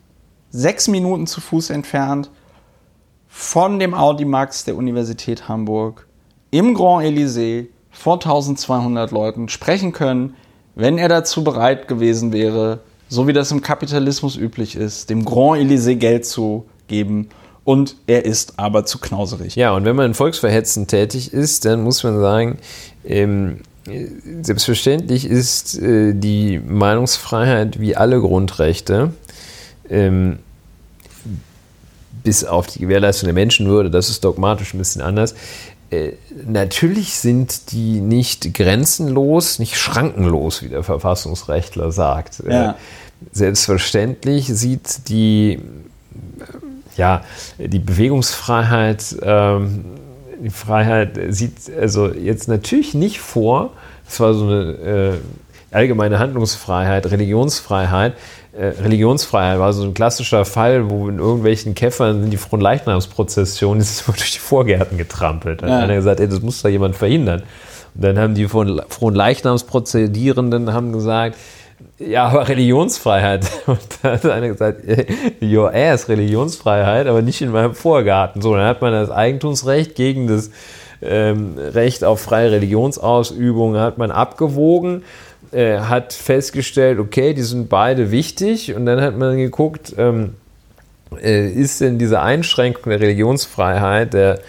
sechs 0.50 0.88
Minuten 0.88 1.26
zu 1.26 1.40
Fuß 1.40 1.70
entfernt 1.70 2.30
von 3.28 3.78
dem 3.78 3.94
Audimax 3.94 4.64
der 4.64 4.76
Universität 4.76 5.48
Hamburg 5.48 6.06
im 6.50 6.74
Grand 6.74 7.04
Elysée 7.04 7.66
vor 7.90 8.14
1200 8.14 9.10
Leuten 9.10 9.48
sprechen 9.48 9.92
können, 9.92 10.36
wenn 10.74 10.98
er 10.98 11.08
dazu 11.08 11.44
bereit 11.44 11.88
gewesen 11.88 12.32
wäre, 12.32 12.80
so 13.08 13.26
wie 13.26 13.32
das 13.32 13.50
im 13.50 13.60
Kapitalismus 13.60 14.36
üblich 14.36 14.76
ist, 14.76 15.10
dem 15.10 15.24
Grand 15.24 15.60
Elysée 15.60 15.96
Geld 15.96 16.24
zu 16.26 16.66
geben. 16.88 17.28
Und 17.66 17.96
er 18.06 18.24
ist 18.24 18.60
aber 18.60 18.86
zu 18.86 18.98
knauserig. 18.98 19.56
Ja, 19.56 19.72
und 19.72 19.84
wenn 19.84 19.96
man 19.96 20.14
volksverhetzend 20.14 20.86
tätig 20.86 21.32
ist, 21.32 21.64
dann 21.64 21.82
muss 21.82 22.04
man 22.04 22.20
sagen, 22.20 22.58
ähm, 23.04 23.58
selbstverständlich 24.42 25.26
ist 25.28 25.76
äh, 25.76 26.14
die 26.14 26.60
Meinungsfreiheit 26.60 27.80
wie 27.80 27.96
alle 27.96 28.20
Grundrechte, 28.20 29.12
ähm, 29.90 30.38
bis 32.22 32.44
auf 32.44 32.68
die 32.68 32.78
Gewährleistung 32.78 33.26
der 33.26 33.34
Menschenwürde, 33.34 33.90
das 33.90 34.10
ist 34.10 34.22
dogmatisch 34.22 34.72
ein 34.72 34.78
bisschen 34.78 35.02
anders. 35.02 35.34
Äh, 35.90 36.12
natürlich 36.46 37.14
sind 37.14 37.72
die 37.72 38.00
nicht 38.00 38.54
grenzenlos, 38.54 39.58
nicht 39.58 39.76
schrankenlos, 39.76 40.62
wie 40.62 40.68
der 40.68 40.84
Verfassungsrechtler 40.84 41.90
sagt. 41.90 42.44
Ja. 42.48 42.70
Äh, 42.70 42.74
selbstverständlich 43.32 44.46
sieht 44.46 45.08
die 45.08 45.58
ja, 46.96 47.22
die 47.58 47.78
Bewegungsfreiheit, 47.78 49.16
ähm, 49.22 49.84
die 50.42 50.50
Freiheit 50.50 51.18
sieht 51.28 51.54
also 51.80 52.08
jetzt 52.08 52.48
natürlich 52.48 52.94
nicht 52.94 53.20
vor, 53.20 53.70
das 54.06 54.20
war 54.20 54.34
so 54.34 54.44
eine 54.46 54.62
äh, 54.62 55.12
allgemeine 55.74 56.18
Handlungsfreiheit, 56.18 57.10
Religionsfreiheit. 57.10 58.14
Äh, 58.52 58.66
Religionsfreiheit 58.82 59.58
war 59.58 59.72
so 59.72 59.82
ein 59.82 59.94
klassischer 59.94 60.44
Fall, 60.44 60.88
wo 60.90 61.08
in 61.08 61.18
irgendwelchen 61.18 61.74
Käffern 61.74 62.22
sind 62.22 62.30
die 62.30 62.36
Fronleichnamsprozessionen, 62.36 63.80
das 63.80 64.06
wird 64.08 64.18
durch 64.18 64.32
die 64.32 64.38
Vorgärten 64.38 64.96
getrampelt. 64.98 65.62
Dann 65.62 65.68
Ja. 65.68 65.76
hat 65.76 65.84
einer 65.84 65.96
gesagt, 65.96 66.20
ey, 66.20 66.28
das 66.28 66.40
muss 66.40 66.62
da 66.62 66.68
jemand 66.68 66.96
verhindern. 66.96 67.42
Und 67.94 68.04
dann 68.04 68.18
haben 68.18 68.34
die 68.34 68.46
von 68.46 68.80
Fronleichnamsprozedierenden 68.88 70.72
haben 70.72 70.92
gesagt, 70.92 71.36
ja, 71.98 72.28
aber 72.28 72.48
Religionsfreiheit. 72.48 73.46
Und 73.66 73.78
da 74.02 74.12
hat 74.12 74.26
einer 74.26 74.48
gesagt, 74.48 74.82
your 75.42 75.72
ass, 75.72 76.08
Religionsfreiheit, 76.08 77.06
aber 77.06 77.22
nicht 77.22 77.40
in 77.40 77.50
meinem 77.50 77.74
Vorgarten. 77.74 78.42
So, 78.42 78.54
dann 78.54 78.66
hat 78.66 78.82
man 78.82 78.92
das 78.92 79.10
Eigentumsrecht 79.10 79.94
gegen 79.94 80.26
das 80.26 80.50
ähm, 81.02 81.54
Recht 81.58 82.04
auf 82.04 82.20
freie 82.20 82.50
Religionsausübung 82.52 83.76
hat 83.76 83.98
man 83.98 84.10
abgewogen, 84.10 85.04
äh, 85.52 85.78
hat 85.78 86.12
festgestellt, 86.12 86.98
okay, 86.98 87.34
die 87.34 87.42
sind 87.42 87.68
beide 87.68 88.10
wichtig. 88.10 88.74
Und 88.74 88.86
dann 88.86 89.00
hat 89.00 89.16
man 89.16 89.36
geguckt, 89.36 89.94
ähm, 89.98 90.34
äh, 91.22 91.48
ist 91.48 91.80
denn 91.80 91.98
diese 91.98 92.20
Einschränkung 92.20 92.90
der 92.90 93.00
Religionsfreiheit, 93.00 94.14
der 94.14 94.40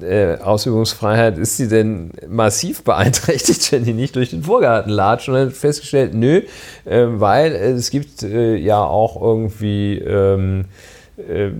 äh, 0.00 0.36
Ausübungsfreiheit, 0.36 1.38
ist 1.38 1.56
sie 1.56 1.68
denn 1.68 2.12
massiv 2.28 2.82
beeinträchtigt, 2.84 3.72
wenn 3.72 3.84
die 3.84 3.92
nicht 3.92 4.16
durch 4.16 4.30
den 4.30 4.42
Vorgarten 4.42 4.90
latschen? 4.90 5.34
Und 5.34 5.40
dann 5.40 5.50
festgestellt, 5.50 6.14
nö, 6.14 6.42
äh, 6.84 7.06
weil 7.06 7.52
es 7.52 7.90
gibt 7.90 8.22
äh, 8.22 8.56
ja 8.56 8.82
auch 8.82 9.20
irgendwie, 9.20 9.98
ähm, 9.98 10.66
äh, 11.16 11.50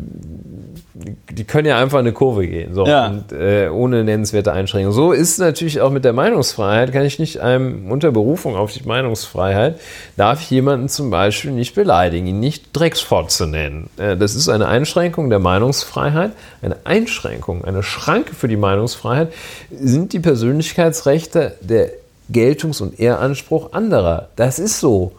die 1.30 1.44
können 1.44 1.66
ja 1.66 1.78
einfach 1.78 1.98
eine 1.98 2.12
Kurve 2.12 2.46
gehen, 2.46 2.74
so, 2.74 2.86
Ja. 2.86 3.08
und, 3.08 3.32
äh, 3.32 3.68
ohne 3.68 4.04
nennenswerte 4.04 4.52
Einschränkungen. 4.52 4.94
So 4.94 5.12
ist 5.12 5.32
es 5.32 5.38
natürlich 5.38 5.80
auch 5.80 5.90
mit 5.90 6.04
der 6.04 6.12
Meinungsfreiheit, 6.12 6.92
kann 6.92 7.04
ich 7.04 7.18
nicht 7.18 7.40
einem 7.40 7.90
unter 7.90 8.10
Berufung 8.12 8.56
auf 8.56 8.72
die 8.72 8.86
Meinungsfreiheit, 8.86 9.80
darf 10.16 10.40
ich 10.42 10.50
jemanden 10.50 10.88
zum 10.88 11.10
Beispiel 11.10 11.52
nicht 11.52 11.74
beleidigen, 11.74 12.26
ihn 12.26 12.40
nicht 12.40 12.66
Drecksfotze 12.72 13.46
nennen. 13.46 13.88
Äh, 13.96 14.16
das 14.16 14.34
ist 14.34 14.48
eine 14.48 14.68
Einschränkung 14.68 15.30
der 15.30 15.38
Meinungsfreiheit, 15.38 16.32
eine 16.62 16.76
Einschränkung, 16.84 17.64
eine 17.64 17.82
Schranke 17.82 18.34
für 18.34 18.48
die 18.48 18.56
Meinungsfreiheit 18.56 19.32
sind 19.70 20.12
die 20.12 20.20
Persönlichkeitsrechte 20.20 21.54
der 21.60 21.90
Geltungs- 22.32 22.80
und 22.80 23.00
Ehranspruch 23.00 23.72
anderer. 23.72 24.28
Das 24.36 24.58
ist 24.58 24.80
so. 24.80 25.12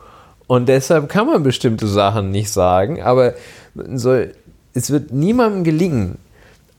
Und 0.48 0.68
deshalb 0.68 1.10
kann 1.10 1.27
man 1.27 1.43
bestimmte 1.43 1.88
Sachen 1.88 2.30
nicht 2.32 2.51
sagen, 2.51 3.01
aber 3.01 3.34
man 3.74 3.98
soll, 3.98 4.34
es 4.74 4.91
wird 4.91 5.11
niemandem 5.11 5.64
gelingen, 5.64 6.17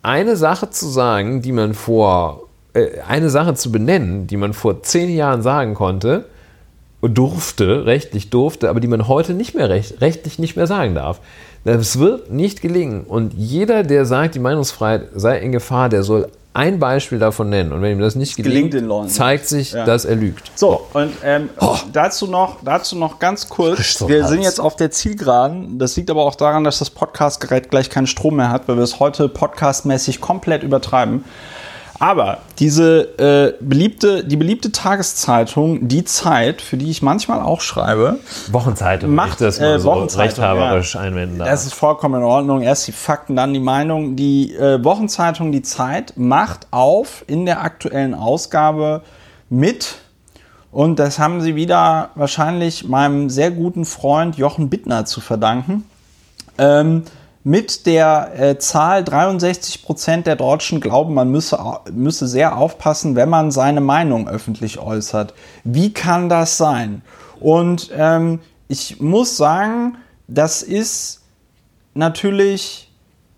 eine 0.03 0.37
Sache 0.37 0.71
zu 0.71 0.89
sagen, 0.89 1.43
die 1.43 1.53
man 1.53 1.75
vor, 1.75 2.49
äh, 2.75 3.01
eine 3.07 3.31
Sache 3.31 3.55
zu 3.55 3.71
benennen, 3.71 4.27
die 4.27 4.37
man 4.37 4.53
vor 4.53 4.83
zehn 4.83 5.11
Jahren 5.15 5.43
sagen 5.43 5.75
konnte, 5.75 6.27
durfte, 7.01 7.87
rechtlich 7.87 8.31
durfte, 8.31 8.71
aber 8.71 8.81
die 8.81 8.89
man 8.89 9.09
heute 9.09 9.35
nicht 9.35 9.55
mehr 9.55 9.69
recht, 9.69 10.01
rechtlich 10.01 10.39
nicht 10.39 10.57
mehr 10.57 10.67
sagen 10.67 10.95
darf. 10.95 11.21
Das 11.65 11.99
wird 11.99 12.31
nicht 12.31 12.61
gelingen. 12.61 13.03
Und 13.05 13.35
jeder, 13.35 13.83
der 13.85 14.05
sagt, 14.05 14.35
die 14.35 14.41
Meinungsfreiheit 14.41 15.09
sei 15.15 15.39
in 15.39 15.53
Gefahr, 15.53 15.89
der 15.89 16.03
soll 16.03 16.29
ein 16.55 16.79
Beispiel 16.79 17.19
davon 17.19 17.49
nennen. 17.49 17.73
Und 17.73 17.81
wenn 17.81 17.93
ihm 17.93 18.01
das 18.01 18.15
nicht 18.15 18.37
gelingt, 18.37 18.73
Gelingt 18.73 19.11
zeigt 19.11 19.49
sich, 19.49 19.73
Ja. 19.73 19.87
dass 19.87 20.05
er 20.05 20.17
lügt. 20.17 20.51
So, 20.55 20.87
und 20.93 21.13
ähm, 21.25 21.49
dazu, 21.93 22.27
noch, 22.27 22.59
dazu 22.63 22.97
noch 22.97 23.19
ganz 23.21 23.49
kurz. 23.49 23.95
Zum 23.95 24.09
Wir 24.09 24.23
Hals. 24.23 24.31
sind 24.33 24.43
jetzt 24.43 24.61
auf 24.61 24.77
der 24.77 24.91
Zielgeraden. 24.91 25.79
Das 25.79 25.97
liegt 25.97 26.11
aber 26.11 26.23
auch 26.25 26.35
daran, 26.35 26.63
dass 26.65 26.79
das 26.81 26.91
Podcastgerät 26.91 27.71
gleich 27.71 27.89
keinen 27.89 28.07
Strom 28.07 28.37
mehr 28.37 28.51
hat, 28.51 28.69
weil 28.69 28.77
wir 28.77 28.83
es 28.83 29.01
heute 29.01 29.29
podcastmäßig 29.31 30.21
komplett 30.21 30.63
übertreiben. 30.63 31.25
Aber 32.03 32.39
diese 32.59 33.17
äh, 33.21 33.55
beliebte, 33.61 34.25
die 34.25 34.37
beliebte 34.37 34.73
Tageszeitung, 34.73 35.87
die 35.87 36.03
Zeit, 36.05 36.61
für 36.61 36.77
die 36.77 36.91
ich 36.91 37.01
manchmal 37.01 37.41
auch 37.41 37.61
schreibe, 37.61 38.19
Wochenzeitung, 38.51 39.15
Macht, 39.15 39.41
das 39.41 39.61
mal 39.61 39.77
äh, 39.77 39.79
so 39.79 39.93
rechthaberisch 39.93 40.97
einwenden 40.97 41.39
darf. 41.39 41.49
Das 41.49 41.65
ist 41.65 41.75
vollkommen 41.75 42.17
in 42.17 42.25
Ordnung. 42.25 42.63
Erst 42.63 42.89
die 42.89 42.93
Fakten, 42.93 43.37
dann 43.37 43.55
die 43.55 43.61
Meinung. 43.61 44.17
Die 44.17 44.53
äh, 44.53 44.83
Wochenzeitung 44.83 45.53
Die 45.53 45.63
Zeit 45.63 46.15
macht 46.17 46.67
auf 46.73 47.23
in 47.29 47.47
der 47.47 47.63
aktuellen 47.63 48.15
Ausgabe 48.15 49.03
mit. 49.49 49.95
Und 50.73 50.99
das 50.99 51.21
haben 51.21 51.41
sie 51.41 51.55
wieder 51.55 52.11
wahrscheinlich 52.17 52.89
meinem 52.89 53.31
sehr 53.31 53.53
guten 53.53 53.85
Freund 53.85 54.37
Jochen 54.37 54.71
Bittner 54.71 55.05
zu 55.05 55.21
verdanken. 55.21 55.85
Ähm, 56.59 57.05
mit 57.45 57.87
der 57.87 58.33
äh, 58.39 58.59
Zahl 58.59 59.03
63 59.03 59.83
Prozent 59.83 60.27
der 60.27 60.37
Deutschen 60.37 60.81
glauben, 60.81 61.15
man 61.15 61.31
müsse, 61.31 61.59
müsse 61.93 62.29
sehr 62.29 62.57
aufpassen, 62.57 63.17
wenn 63.17 63.29
man 63.29 63.51
seine 63.51 63.81
Meinung 63.81 64.29
öffentlich 64.29 64.79
äußert. 64.79 65.35
Wie 65.65 65.93
kann 65.93 66.29
das 66.29 66.57
sein? 66.57 67.03
Und 67.41 67.91
ähm, 67.97 68.41
ich 68.69 69.01
muss 69.01 69.37
sagen, 69.37 69.97
das 70.29 70.63
ist 70.63 71.23
natürlich 71.95 72.91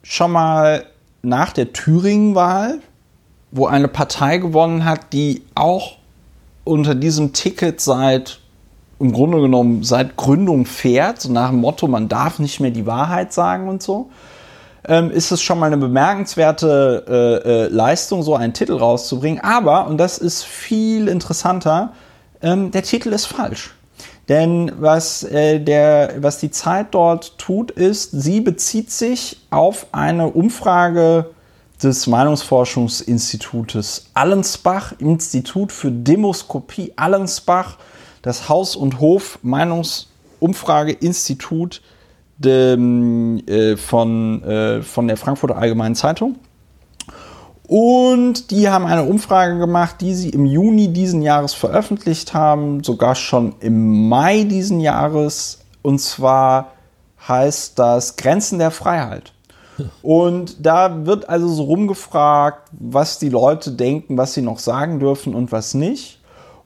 schon 0.02 0.32
mal 0.32 0.84
nach 1.22 1.52
der 1.52 1.72
Thüringen-Wahl, 1.72 2.80
wo 3.50 3.66
eine 3.66 3.88
Partei 3.88 4.38
gewonnen 4.38 4.84
hat, 4.84 5.12
die 5.12 5.42
auch 5.54 5.96
unter 6.64 6.94
diesem 6.94 7.32
Ticket 7.32 7.80
seit 7.80 8.40
im 9.04 9.12
Grunde 9.12 9.38
genommen 9.38 9.82
seit 9.82 10.16
Gründung 10.16 10.64
fährt, 10.64 11.20
so 11.20 11.30
nach 11.30 11.50
dem 11.50 11.60
Motto, 11.60 11.86
man 11.86 12.08
darf 12.08 12.38
nicht 12.38 12.58
mehr 12.60 12.70
die 12.70 12.86
Wahrheit 12.86 13.34
sagen 13.34 13.68
und 13.68 13.82
so, 13.82 14.08
ähm, 14.88 15.10
ist 15.10 15.30
es 15.30 15.42
schon 15.42 15.58
mal 15.58 15.66
eine 15.66 15.76
bemerkenswerte 15.76 17.04
äh, 17.06 17.48
äh, 17.48 17.68
Leistung, 17.68 18.22
so 18.22 18.34
einen 18.34 18.54
Titel 18.54 18.72
rauszubringen. 18.72 19.44
Aber, 19.44 19.88
und 19.88 19.98
das 19.98 20.16
ist 20.16 20.44
viel 20.44 21.08
interessanter, 21.08 21.92
ähm, 22.40 22.70
der 22.70 22.82
Titel 22.82 23.10
ist 23.10 23.26
falsch. 23.26 23.74
Denn 24.30 24.72
was, 24.78 25.22
äh, 25.22 25.60
der, 25.60 26.14
was 26.20 26.38
die 26.38 26.50
Zeit 26.50 26.86
dort 26.92 27.36
tut, 27.36 27.72
ist, 27.72 28.10
sie 28.10 28.40
bezieht 28.40 28.90
sich 28.90 29.36
auf 29.50 29.88
eine 29.92 30.28
Umfrage 30.28 31.26
des 31.82 32.06
Meinungsforschungsinstitutes 32.06 34.06
Allensbach, 34.14 34.94
Institut 34.98 35.72
für 35.72 35.90
Demoskopie 35.90 36.94
Allensbach, 36.96 37.76
das 38.24 38.48
Haus- 38.48 38.74
und 38.74 38.98
Hof-Meinungsumfrageinstitut 39.00 41.82
äh, 42.42 43.76
von, 43.76 44.42
äh, 44.42 44.82
von 44.82 45.06
der 45.06 45.16
Frankfurter 45.18 45.56
Allgemeinen 45.56 45.94
Zeitung. 45.94 46.36
Und 47.68 48.50
die 48.50 48.68
haben 48.68 48.86
eine 48.86 49.04
Umfrage 49.04 49.58
gemacht, 49.58 50.00
die 50.00 50.14
sie 50.14 50.30
im 50.30 50.46
Juni 50.46 50.92
diesen 50.92 51.20
Jahres 51.20 51.52
veröffentlicht 51.54 52.34
haben, 52.34 52.82
sogar 52.82 53.14
schon 53.14 53.56
im 53.60 54.08
Mai 54.08 54.44
diesen 54.44 54.80
Jahres. 54.80 55.60
Und 55.82 56.00
zwar 56.00 56.72
heißt 57.28 57.78
das 57.78 58.16
Grenzen 58.16 58.58
der 58.58 58.70
Freiheit. 58.70 59.34
Und 60.02 60.64
da 60.64 61.04
wird 61.04 61.28
also 61.28 61.48
so 61.48 61.64
rumgefragt, 61.64 62.70
was 62.72 63.18
die 63.18 63.28
Leute 63.28 63.72
denken, 63.72 64.16
was 64.16 64.32
sie 64.32 64.42
noch 64.42 64.60
sagen 64.60 64.98
dürfen 64.98 65.34
und 65.34 65.52
was 65.52 65.74
nicht. 65.74 66.20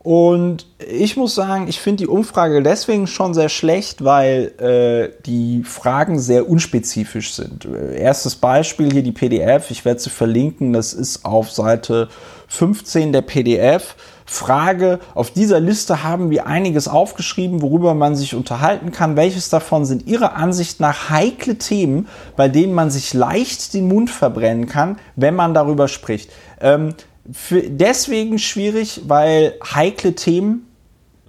Und 0.08 0.64
ich 0.78 1.18
muss 1.18 1.34
sagen, 1.34 1.68
ich 1.68 1.80
finde 1.80 2.04
die 2.04 2.06
Umfrage 2.06 2.62
deswegen 2.62 3.06
schon 3.06 3.34
sehr 3.34 3.50
schlecht, 3.50 4.02
weil 4.02 4.52
äh, 4.58 5.22
die 5.26 5.64
Fragen 5.64 6.18
sehr 6.18 6.48
unspezifisch 6.48 7.34
sind. 7.34 7.66
Erstes 7.66 8.34
Beispiel 8.34 8.90
hier 8.90 9.02
die 9.02 9.12
PDF, 9.12 9.70
ich 9.70 9.84
werde 9.84 10.00
sie 10.00 10.08
verlinken, 10.08 10.72
das 10.72 10.94
ist 10.94 11.26
auf 11.26 11.50
Seite 11.50 12.08
15 12.46 13.12
der 13.12 13.20
PDF. 13.20 13.96
Frage, 14.24 14.98
auf 15.14 15.30
dieser 15.30 15.60
Liste 15.60 16.02
haben 16.04 16.30
wir 16.30 16.46
einiges 16.46 16.88
aufgeschrieben, 16.88 17.60
worüber 17.60 17.92
man 17.92 18.16
sich 18.16 18.34
unterhalten 18.34 18.92
kann. 18.92 19.14
Welches 19.14 19.50
davon 19.50 19.84
sind 19.84 20.06
Ihrer 20.06 20.36
Ansicht 20.36 20.80
nach 20.80 21.10
heikle 21.10 21.56
Themen, 21.56 22.08
bei 22.34 22.48
denen 22.48 22.72
man 22.72 22.90
sich 22.90 23.12
leicht 23.12 23.74
den 23.74 23.88
Mund 23.88 24.08
verbrennen 24.08 24.68
kann, 24.68 24.98
wenn 25.16 25.34
man 25.34 25.52
darüber 25.52 25.86
spricht? 25.86 26.30
Ähm, 26.62 26.94
für, 27.32 27.62
deswegen 27.62 28.38
schwierig, 28.38 29.02
weil 29.06 29.54
heikle 29.74 30.14
Themen 30.14 30.66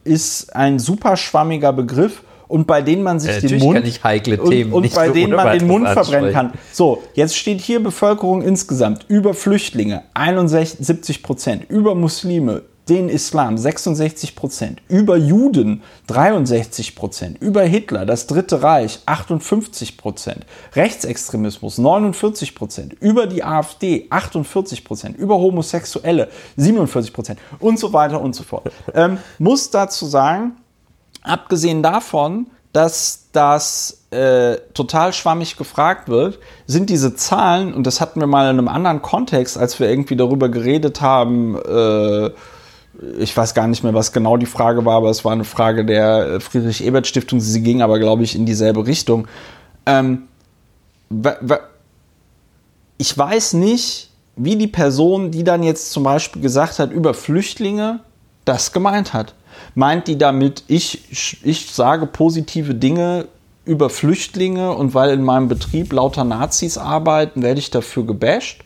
ist 0.03 0.55
ein 0.55 0.79
super 0.79 1.17
schwammiger 1.17 1.73
Begriff 1.73 2.23
und 2.47 2.65
bei 2.65 2.81
denen 2.81 3.03
man 3.03 3.19
sich 3.19 3.41
ja, 3.41 3.47
den 3.47 3.59
Mund 3.59 3.99
und, 4.39 4.73
und 4.73 4.93
bei 4.95 5.09
denen 5.09 5.33
man 5.33 5.57
den 5.57 5.67
Mund 5.67 5.87
verbrennen 5.87 6.33
kann. 6.33 6.53
So, 6.71 7.03
jetzt 7.13 7.37
steht 7.37 7.61
hier 7.61 7.81
Bevölkerung 7.81 8.41
insgesamt 8.41 9.05
über 9.07 9.33
Flüchtlinge 9.33 10.03
71 10.15 11.21
Prozent, 11.21 11.69
über 11.69 11.93
Muslime 11.93 12.63
den 12.89 13.09
Islam 13.09 13.57
66 13.57 14.35
Prozent, 14.35 14.81
über 14.87 15.15
Juden 15.15 15.83
63 16.07 16.95
Prozent, 16.95 17.41
über 17.41 17.61
Hitler, 17.63 18.05
das 18.05 18.27
Dritte 18.27 18.63
Reich 18.63 18.99
58 19.05 19.97
Prozent, 19.97 20.45
Rechtsextremismus 20.73 21.77
49 21.77 22.55
Prozent, 22.55 22.93
über 22.99 23.27
die 23.27 23.43
AfD 23.43 24.07
48 24.09 24.83
Prozent, 24.83 25.17
über 25.17 25.35
Homosexuelle 25.35 26.29
47 26.57 27.13
Prozent. 27.13 27.39
Und 27.59 27.79
so 27.79 27.93
weiter 27.93 28.19
und 28.19 28.35
so 28.35 28.43
fort. 28.43 28.71
Ähm, 28.93 29.17
muss 29.37 29.69
dazu 29.69 30.05
sagen, 30.05 30.53
abgesehen 31.21 31.83
davon, 31.83 32.47
dass 32.73 33.29
das 33.31 34.05
äh, 34.11 34.57
total 34.73 35.13
schwammig 35.13 35.57
gefragt 35.57 36.07
wird, 36.07 36.39
sind 36.65 36.89
diese 36.89 37.15
Zahlen, 37.15 37.73
und 37.73 37.85
das 37.85 38.01
hatten 38.01 38.19
wir 38.19 38.27
mal 38.27 38.49
in 38.49 38.57
einem 38.59 38.67
anderen 38.67 39.01
Kontext, 39.01 39.57
als 39.57 39.79
wir 39.79 39.89
irgendwie 39.89 40.15
darüber 40.15 40.49
geredet 40.49 41.01
haben, 41.01 41.55
äh, 41.55 42.31
ich 43.17 43.35
weiß 43.35 43.53
gar 43.53 43.67
nicht 43.67 43.83
mehr, 43.83 43.93
was 43.93 44.11
genau 44.11 44.37
die 44.37 44.45
Frage 44.45 44.83
war, 44.85 44.97
aber 44.97 45.09
es 45.09 45.23
war 45.23 45.31
eine 45.31 45.45
Frage 45.45 45.85
der 45.85 46.41
Friedrich-Ebert-Stiftung. 46.41 47.39
Sie 47.39 47.61
ging 47.61 47.81
aber, 47.81 47.99
glaube 47.99 48.23
ich, 48.23 48.35
in 48.35 48.45
dieselbe 48.45 48.85
Richtung. 48.85 49.27
Ähm, 49.85 50.23
ich 52.97 53.17
weiß 53.17 53.53
nicht, 53.53 54.09
wie 54.35 54.55
die 54.55 54.67
Person, 54.67 55.31
die 55.31 55.43
dann 55.43 55.63
jetzt 55.63 55.91
zum 55.91 56.03
Beispiel 56.03 56.41
gesagt 56.41 56.79
hat 56.79 56.91
über 56.91 57.13
Flüchtlinge, 57.13 58.01
das 58.45 58.71
gemeint 58.71 59.13
hat. 59.13 59.33
Meint 59.75 60.07
die 60.07 60.17
damit, 60.17 60.63
ich, 60.67 61.41
ich 61.43 61.71
sage 61.71 62.05
positive 62.05 62.75
Dinge 62.75 63.27
über 63.65 63.89
Flüchtlinge 63.89 64.73
und 64.73 64.93
weil 64.93 65.11
in 65.11 65.23
meinem 65.23 65.47
Betrieb 65.47 65.93
lauter 65.93 66.23
Nazis 66.23 66.77
arbeiten, 66.77 67.43
werde 67.43 67.59
ich 67.59 67.71
dafür 67.71 68.05
gebasht? 68.05 68.63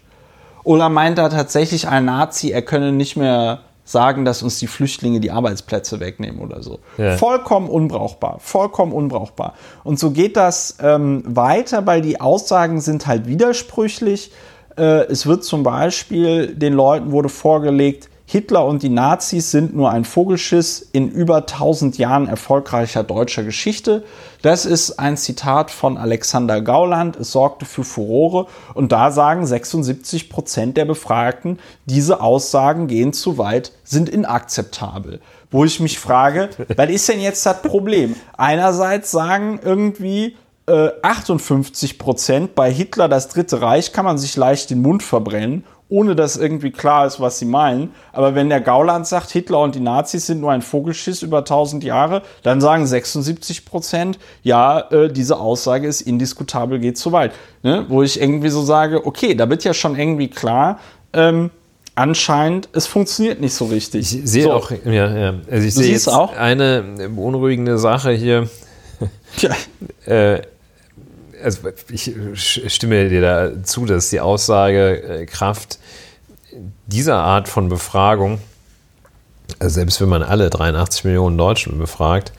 Oder 0.63 0.89
meint 0.89 1.17
da 1.17 1.29
tatsächlich 1.29 1.87
ein 1.87 2.05
Nazi, 2.05 2.51
er 2.51 2.61
könne 2.61 2.91
nicht 2.91 3.17
mehr 3.17 3.59
sagen, 3.85 4.25
dass 4.25 4.43
uns 4.43 4.59
die 4.59 4.67
Flüchtlinge 4.67 5.19
die 5.19 5.31
Arbeitsplätze 5.31 5.99
wegnehmen 5.99 6.39
oder 6.39 6.63
so. 6.63 6.79
Ja. 6.97 7.17
Vollkommen 7.17 7.69
unbrauchbar, 7.69 8.37
vollkommen 8.39 8.93
unbrauchbar. 8.93 9.55
Und 9.83 9.99
so 9.99 10.11
geht 10.11 10.37
das 10.37 10.77
ähm, 10.81 11.23
weiter, 11.25 11.85
weil 11.85 12.01
die 12.01 12.21
Aussagen 12.21 12.79
sind 12.79 13.07
halt 13.07 13.27
widersprüchlich. 13.27 14.31
Äh, 14.77 15.05
es 15.07 15.25
wird 15.25 15.43
zum 15.43 15.63
Beispiel, 15.63 16.55
den 16.55 16.73
Leuten 16.73 17.11
wurde 17.11 17.29
vorgelegt, 17.29 18.09
Hitler 18.33 18.65
und 18.65 18.81
die 18.81 18.89
Nazis 18.89 19.51
sind 19.51 19.75
nur 19.75 19.91
ein 19.91 20.05
Vogelschiss 20.05 20.89
in 20.91 21.11
über 21.11 21.37
1000 21.37 21.99
Jahren 21.99 22.27
erfolgreicher 22.27 23.03
deutscher 23.03 23.43
Geschichte. 23.43 24.03
Das 24.41 24.65
ist 24.65 24.97
ein 24.97 25.17
Zitat 25.17 25.69
von 25.69 25.99
Alexander 25.99 26.59
Gauland. 26.59 27.15
Es 27.15 27.31
sorgte 27.31 27.65
für 27.65 27.83
Furore. 27.83 28.47
Und 28.73 28.91
da 28.91 29.11
sagen 29.11 29.45
76 29.45 30.31
Prozent 30.31 30.77
der 30.77 30.85
Befragten, 30.85 31.59
diese 31.85 32.21
Aussagen 32.21 32.87
gehen 32.87 33.13
zu 33.13 33.37
weit, 33.37 33.71
sind 33.83 34.09
inakzeptabel. 34.09 35.21
Wo 35.51 35.63
ich 35.63 35.79
mich 35.79 35.99
frage, 35.99 36.49
was 36.75 36.89
ist 36.89 37.07
denn 37.07 37.21
jetzt 37.21 37.45
das 37.45 37.61
Problem? 37.61 38.15
Einerseits 38.35 39.11
sagen 39.11 39.59
irgendwie, 39.63 40.37
58 40.65 41.91
äh, 41.91 41.97
Prozent 41.97 42.55
bei 42.55 42.71
Hitler 42.71 43.09
das 43.09 43.27
Dritte 43.27 43.61
Reich 43.61 43.93
kann 43.93 44.05
man 44.05 44.17
sich 44.17 44.35
leicht 44.37 44.71
den 44.71 44.81
Mund 44.81 45.03
verbrennen 45.03 45.65
ohne 45.89 46.15
dass 46.15 46.37
irgendwie 46.37 46.71
klar 46.71 47.05
ist, 47.05 47.19
was 47.19 47.39
sie 47.39 47.45
meinen. 47.45 47.91
Aber 48.11 48.35
wenn 48.35 48.49
der 48.49 48.61
Gauland 48.61 49.05
sagt, 49.05 49.31
Hitler 49.31 49.59
und 49.59 49.75
die 49.75 49.79
Nazis 49.79 50.25
sind 50.25 50.41
nur 50.41 50.51
ein 50.51 50.61
Vogelschiss 50.61 51.21
über 51.21 51.39
1000 51.39 51.83
Jahre, 51.83 52.23
dann 52.41 52.61
sagen 52.61 52.85
76 52.87 53.65
Prozent, 53.65 54.19
ja, 54.41 54.79
äh, 54.91 55.11
diese 55.11 55.39
Aussage 55.39 55.87
ist 55.87 56.01
indiskutabel, 56.01 56.79
geht 56.79 56.97
zu 56.97 57.11
weit. 57.11 57.33
Ne? 57.61 57.85
Wo 57.89 58.01
ich 58.01 58.19
irgendwie 58.19 58.49
so 58.49 58.63
sage, 58.63 59.05
okay, 59.05 59.35
da 59.35 59.49
wird 59.49 59.63
ja 59.63 59.73
schon 59.73 59.97
irgendwie 59.97 60.29
klar, 60.29 60.79
ähm, 61.13 61.51
anscheinend, 61.95 62.69
es 62.73 62.87
funktioniert 62.87 63.39
nicht 63.39 63.53
so 63.53 63.65
richtig. 63.65 64.13
Ich 64.13 64.29
sehe 64.29 64.43
so. 64.43 64.53
auch, 64.53 64.71
ja, 64.71 65.15
ja. 65.15 65.33
Also 65.49 65.67
ich 65.67 65.75
sehe 65.75 65.91
jetzt 65.91 66.07
auch? 66.07 66.35
eine 66.35 67.09
beunruhigende 67.09 67.77
Sache 67.77 68.11
hier. 68.11 68.49
Ja. 69.37 69.49
äh, 70.05 70.41
also 71.43 71.59
ich 71.89 72.13
stimme 72.67 73.09
dir 73.09 73.21
da 73.21 73.63
zu, 73.63 73.85
dass 73.85 74.09
die 74.09 74.19
Aussagekraft 74.19 75.79
dieser 76.87 77.17
Art 77.17 77.47
von 77.47 77.69
Befragung, 77.69 78.39
also 79.59 79.73
selbst 79.75 79.99
wenn 80.01 80.09
man 80.09 80.23
alle 80.23 80.49
83 80.49 81.05
Millionen 81.05 81.37
Deutschen 81.37 81.77
befragt, 81.77 82.31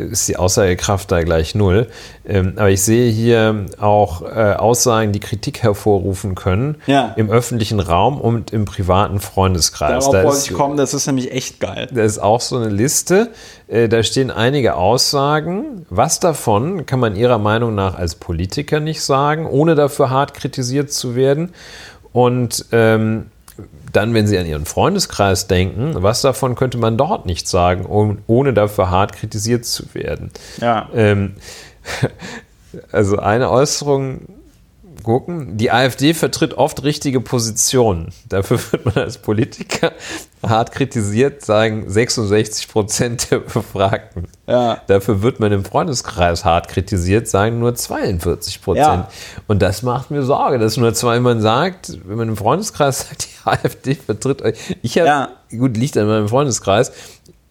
ist 0.00 0.28
die 0.28 0.36
Aussagekraft 0.36 1.10
da 1.10 1.22
gleich 1.22 1.54
null. 1.54 1.88
Ähm, 2.26 2.54
aber 2.56 2.70
ich 2.70 2.82
sehe 2.82 3.10
hier 3.10 3.66
auch 3.78 4.22
äh, 4.22 4.54
Aussagen, 4.54 5.12
die 5.12 5.20
Kritik 5.20 5.62
hervorrufen 5.62 6.34
können 6.34 6.76
ja. 6.86 7.12
im 7.16 7.30
öffentlichen 7.30 7.80
Raum 7.80 8.20
und 8.20 8.52
im 8.52 8.64
privaten 8.64 9.20
Freundeskreis. 9.20 10.04
Darauf 10.04 10.12
da 10.12 10.24
wollte 10.24 10.50
ich 10.50 10.52
kommen, 10.52 10.76
das 10.76 10.94
ist 10.94 11.06
nämlich 11.06 11.32
echt 11.32 11.60
geil. 11.60 11.88
Da 11.92 12.02
ist 12.02 12.18
auch 12.18 12.40
so 12.40 12.56
eine 12.56 12.68
Liste, 12.68 13.30
äh, 13.68 13.88
da 13.88 14.02
stehen 14.02 14.30
einige 14.30 14.76
Aussagen. 14.76 15.86
Was 15.90 16.20
davon 16.20 16.86
kann 16.86 17.00
man 17.00 17.16
Ihrer 17.16 17.38
Meinung 17.38 17.74
nach 17.74 17.94
als 17.94 18.14
Politiker 18.14 18.80
nicht 18.80 19.02
sagen, 19.02 19.46
ohne 19.46 19.74
dafür 19.74 20.10
hart 20.10 20.34
kritisiert 20.34 20.92
zu 20.92 21.14
werden? 21.14 21.52
Und 22.12 22.66
ähm, 22.72 23.26
dann, 23.92 24.14
wenn 24.14 24.26
Sie 24.26 24.38
an 24.38 24.46
Ihren 24.46 24.66
Freundeskreis 24.66 25.46
denken, 25.46 25.94
was 25.96 26.22
davon 26.22 26.54
könnte 26.54 26.78
man 26.78 26.96
dort 26.96 27.26
nicht 27.26 27.48
sagen, 27.48 27.86
um, 27.86 28.18
ohne 28.26 28.52
dafür 28.52 28.90
hart 28.90 29.14
kritisiert 29.14 29.64
zu 29.64 29.94
werden? 29.94 30.30
Ja. 30.60 30.88
Ähm, 30.94 31.34
also 32.92 33.18
eine 33.18 33.50
Äußerung 33.50 34.39
gucken. 35.02 35.56
Die 35.56 35.70
AfD 35.70 36.14
vertritt 36.14 36.54
oft 36.54 36.82
richtige 36.84 37.20
Positionen. 37.20 38.12
Dafür 38.28 38.58
wird 38.72 38.84
man 38.84 38.94
als 38.96 39.18
Politiker 39.18 39.92
hart 40.42 40.72
kritisiert, 40.72 41.44
sagen 41.44 41.88
66 41.88 42.68
Prozent 42.68 43.30
der 43.30 43.40
Befragten. 43.40 44.28
Ja. 44.46 44.80
Dafür 44.86 45.22
wird 45.22 45.38
man 45.40 45.52
im 45.52 45.64
Freundeskreis 45.64 46.44
hart 46.44 46.68
kritisiert, 46.68 47.28
sagen 47.28 47.58
nur 47.58 47.74
42 47.74 48.62
Prozent. 48.62 48.86
Ja. 48.86 49.08
Und 49.46 49.60
das 49.62 49.82
macht 49.82 50.10
mir 50.10 50.22
Sorge, 50.22 50.58
dass 50.58 50.76
nur 50.76 50.94
zwei 50.94 51.20
man 51.20 51.40
sagt, 51.40 51.98
wenn 52.06 52.16
man 52.16 52.28
im 52.28 52.36
Freundeskreis 52.36 53.00
sagt, 53.08 53.26
die 53.26 53.48
AfD 53.48 53.94
vertritt 53.94 54.42
euch. 54.42 54.58
Ich 54.82 54.98
habe, 54.98 55.06
ja. 55.06 55.28
gut, 55.56 55.76
liegt 55.76 55.96
an 55.96 56.06
meinem 56.06 56.28
Freundeskreis, 56.28 56.92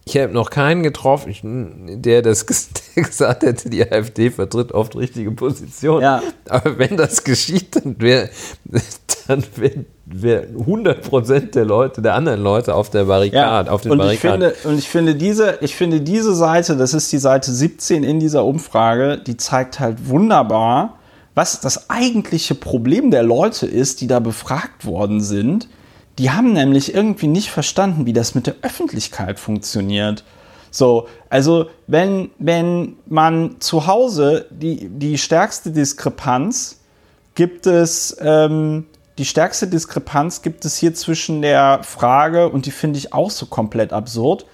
ich 0.09 0.17
habe 0.21 0.33
noch 0.33 0.49
keinen 0.49 0.83
getroffen, 0.83 2.01
der 2.01 2.21
das 2.21 2.45
gesagt 2.95 3.43
hätte, 3.43 3.69
die 3.69 3.89
AfD 3.89 4.31
vertritt 4.31 4.71
oft 4.71 4.95
richtige 4.95 5.31
Positionen. 5.31 6.01
Ja. 6.01 6.23
Aber 6.47 6.77
wenn 6.77 6.97
das 6.97 7.23
geschieht, 7.23 7.75
dann 7.75 7.95
wäre 7.99 8.29
dann 9.27 9.43
wär 10.05 10.49
100% 10.49 11.51
der 11.51 11.65
Leute, 11.65 12.01
der 12.01 12.15
anderen 12.15 12.41
Leute 12.41 12.73
auf 12.73 12.89
der 12.89 13.05
Barrikade, 13.05 13.67
Ja, 13.67 13.71
auf 13.71 13.81
den 13.81 13.91
und, 13.91 13.99
ich 13.99 14.21
Barrikaden. 14.21 14.51
finde, 14.53 14.69
und 14.69 14.79
ich 14.79 14.89
finde 14.89 15.15
diese, 15.15 15.59
ich 15.61 15.75
finde 15.75 16.01
diese 16.01 16.33
Seite, 16.33 16.75
das 16.75 16.93
ist 16.95 17.11
die 17.11 17.19
Seite 17.19 17.51
17 17.51 18.03
in 18.03 18.19
dieser 18.19 18.43
Umfrage, 18.43 19.17
die 19.17 19.37
zeigt 19.37 19.79
halt 19.79 20.09
wunderbar, 20.09 20.95
was 21.35 21.61
das 21.61 21.89
eigentliche 21.89 22.55
Problem 22.55 23.11
der 23.11 23.23
Leute 23.23 23.67
ist, 23.67 24.01
die 24.01 24.07
da 24.07 24.19
befragt 24.19 24.85
worden 24.85 25.21
sind. 25.21 25.69
Die 26.19 26.31
haben 26.31 26.51
nämlich 26.51 26.93
irgendwie 26.93 27.27
nicht 27.27 27.49
verstanden, 27.49 28.05
wie 28.05 28.11
das 28.11 28.35
mit 28.35 28.45
der 28.45 28.55
Öffentlichkeit 28.61 29.39
funktioniert. 29.39 30.25
So, 30.69 31.07
also 31.29 31.67
wenn, 31.87 32.29
wenn 32.37 32.97
man 33.07 33.55
zu 33.59 33.87
Hause 33.87 34.45
die, 34.51 34.89
die 34.89 35.17
stärkste 35.17 35.71
Diskrepanz 35.71 36.81
gibt 37.35 37.65
es, 37.67 38.17
ähm, 38.19 38.85
die 39.17 39.23
stärkste 39.23 39.67
Diskrepanz 39.67 40.41
gibt 40.41 40.65
es 40.65 40.75
hier 40.75 40.93
zwischen 40.93 41.41
der 41.41 41.83
Frage, 41.83 42.49
und 42.49 42.65
die 42.65 42.71
finde 42.71 42.99
ich 42.99 43.13
auch 43.13 43.31
so 43.31 43.45
komplett 43.45 43.93
absurd, 43.93 44.45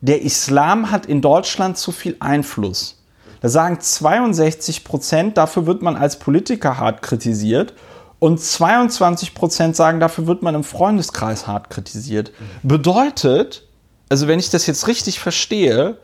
der 0.00 0.22
Islam 0.22 0.90
hat 0.90 1.04
in 1.04 1.20
Deutschland 1.20 1.76
zu 1.76 1.92
viel 1.92 2.16
Einfluss. 2.20 3.02
Da 3.42 3.50
sagen 3.50 3.80
62 3.80 4.82
Prozent, 4.82 5.36
dafür 5.36 5.66
wird 5.66 5.82
man 5.82 5.96
als 5.96 6.18
Politiker 6.18 6.78
hart 6.78 7.02
kritisiert. 7.02 7.74
Und 8.22 8.40
22 8.40 9.34
Prozent 9.34 9.74
sagen, 9.74 9.98
dafür 9.98 10.28
wird 10.28 10.44
man 10.44 10.54
im 10.54 10.62
Freundeskreis 10.62 11.48
hart 11.48 11.70
kritisiert. 11.70 12.30
Bedeutet, 12.62 13.64
also 14.10 14.28
wenn 14.28 14.38
ich 14.38 14.48
das 14.48 14.68
jetzt 14.68 14.86
richtig 14.86 15.18
verstehe, 15.18 15.98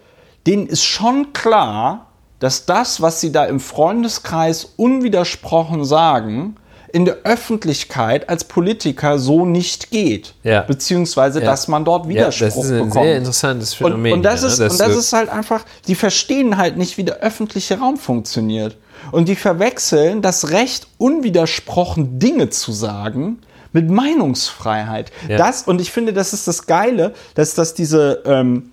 denen 0.45 0.67
ist 0.67 0.83
schon 0.83 1.33
klar, 1.33 2.09
dass 2.41 2.67
das, 2.67 3.01
was 3.01 3.21
sie 3.21 3.31
da 3.31 3.45
im 3.45 3.61
Freundeskreis 3.61 4.65
unwidersprochen 4.77 5.85
sagen, 5.85 6.57
in 6.93 7.05
der 7.05 7.19
Öffentlichkeit 7.23 8.29
als 8.29 8.43
Politiker 8.43 9.21
so 9.21 9.47
nicht 9.47 9.93
geht. 9.93 10.35
Ja. 10.43 10.63
Beziehungsweise, 10.63 11.39
Ja. 11.39 11.47
dass 11.47 11.69
man 11.69 11.85
dort 11.85 12.07
ja, 12.07 12.11
Widerspruch 12.11 12.49
das 12.49 12.65
ist 12.65 12.71
ein 12.73 12.79
bekommt. 12.89 13.05
sehr 13.05 13.17
interessantes 13.17 13.75
Phänomen. 13.75 14.13
Und, 14.13 14.19
und 14.19 14.23
das, 14.25 14.41
hier, 14.41 14.49
ne? 14.49 14.53
ist, 14.55 14.59
dass 14.61 14.73
und 14.73 14.81
das 14.81 14.97
ist 14.97 15.13
halt 15.13 15.29
einfach, 15.29 15.65
die 15.87 15.95
verstehen 15.95 16.57
halt 16.57 16.79
nicht, 16.79 16.99
wie 16.99 17.05
der 17.05 17.19
öffentliche 17.19 17.79
Raum 17.79 17.97
funktioniert. 17.97 18.77
Und 19.13 19.29
die 19.29 19.37
verwechseln 19.37 20.23
das 20.23 20.51
Recht, 20.51 20.89
unwidersprochen 20.99 22.19
Dinge 22.19 22.51
zu 22.51 22.73
sagen, 22.73 23.39
mit 23.73 23.91
Meinungsfreiheit. 23.91 25.13
Ja. 25.29 25.37
Das, 25.37 25.63
und 25.63 25.81
ich 25.81 25.93
finde, 25.93 26.13
das 26.13 26.33
ist 26.33 26.49
das 26.49 26.67
Geile, 26.67 27.15
dass 27.35 27.55
das 27.55 27.75
diese 27.75 28.23
ähm, 28.25 28.73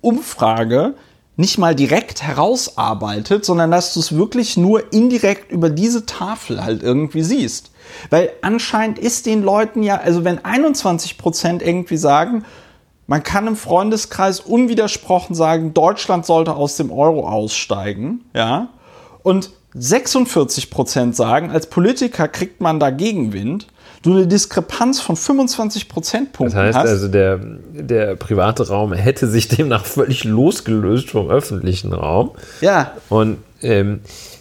Umfrage 0.00 0.94
nicht 1.36 1.56
mal 1.56 1.74
direkt 1.74 2.22
herausarbeitet, 2.22 3.44
sondern 3.44 3.70
dass 3.70 3.94
du 3.94 4.00
es 4.00 4.16
wirklich 4.16 4.56
nur 4.56 4.92
indirekt 4.92 5.52
über 5.52 5.70
diese 5.70 6.04
Tafel 6.04 6.64
halt 6.64 6.82
irgendwie 6.82 7.22
siehst. 7.22 7.70
Weil 8.10 8.30
anscheinend 8.42 8.98
ist 8.98 9.26
den 9.26 9.42
Leuten 9.42 9.84
ja, 9.84 9.98
also 9.98 10.24
wenn 10.24 10.44
21 10.44 11.16
Prozent 11.16 11.62
irgendwie 11.62 11.96
sagen, 11.96 12.44
man 13.06 13.22
kann 13.22 13.46
im 13.46 13.56
Freundeskreis 13.56 14.40
unwidersprochen 14.40 15.34
sagen, 15.34 15.74
Deutschland 15.74 16.26
sollte 16.26 16.54
aus 16.54 16.76
dem 16.76 16.90
Euro 16.90 17.26
aussteigen, 17.26 18.24
ja, 18.34 18.68
und 19.22 19.50
46 19.74 20.70
Prozent 20.70 21.14
sagen, 21.16 21.50
als 21.50 21.66
Politiker 21.66 22.28
kriegt 22.28 22.60
man 22.60 22.80
da 22.80 22.90
Gegenwind, 22.90 23.66
du 24.02 24.12
eine 24.12 24.26
Diskrepanz 24.26 25.00
von 25.00 25.16
25 25.16 25.88
Prozentpunkten 25.88 26.56
Das 26.56 26.66
heißt 26.66 26.78
hast. 26.78 26.88
also, 26.88 27.08
der, 27.08 27.38
der 27.72 28.16
private 28.16 28.68
Raum 28.68 28.92
hätte 28.92 29.26
sich 29.26 29.48
demnach 29.48 29.84
völlig 29.84 30.24
losgelöst 30.24 31.10
vom 31.10 31.28
öffentlichen 31.30 31.92
Raum. 31.92 32.30
ja, 32.60 32.92
Und 33.08 33.38
ähm, 33.62 34.00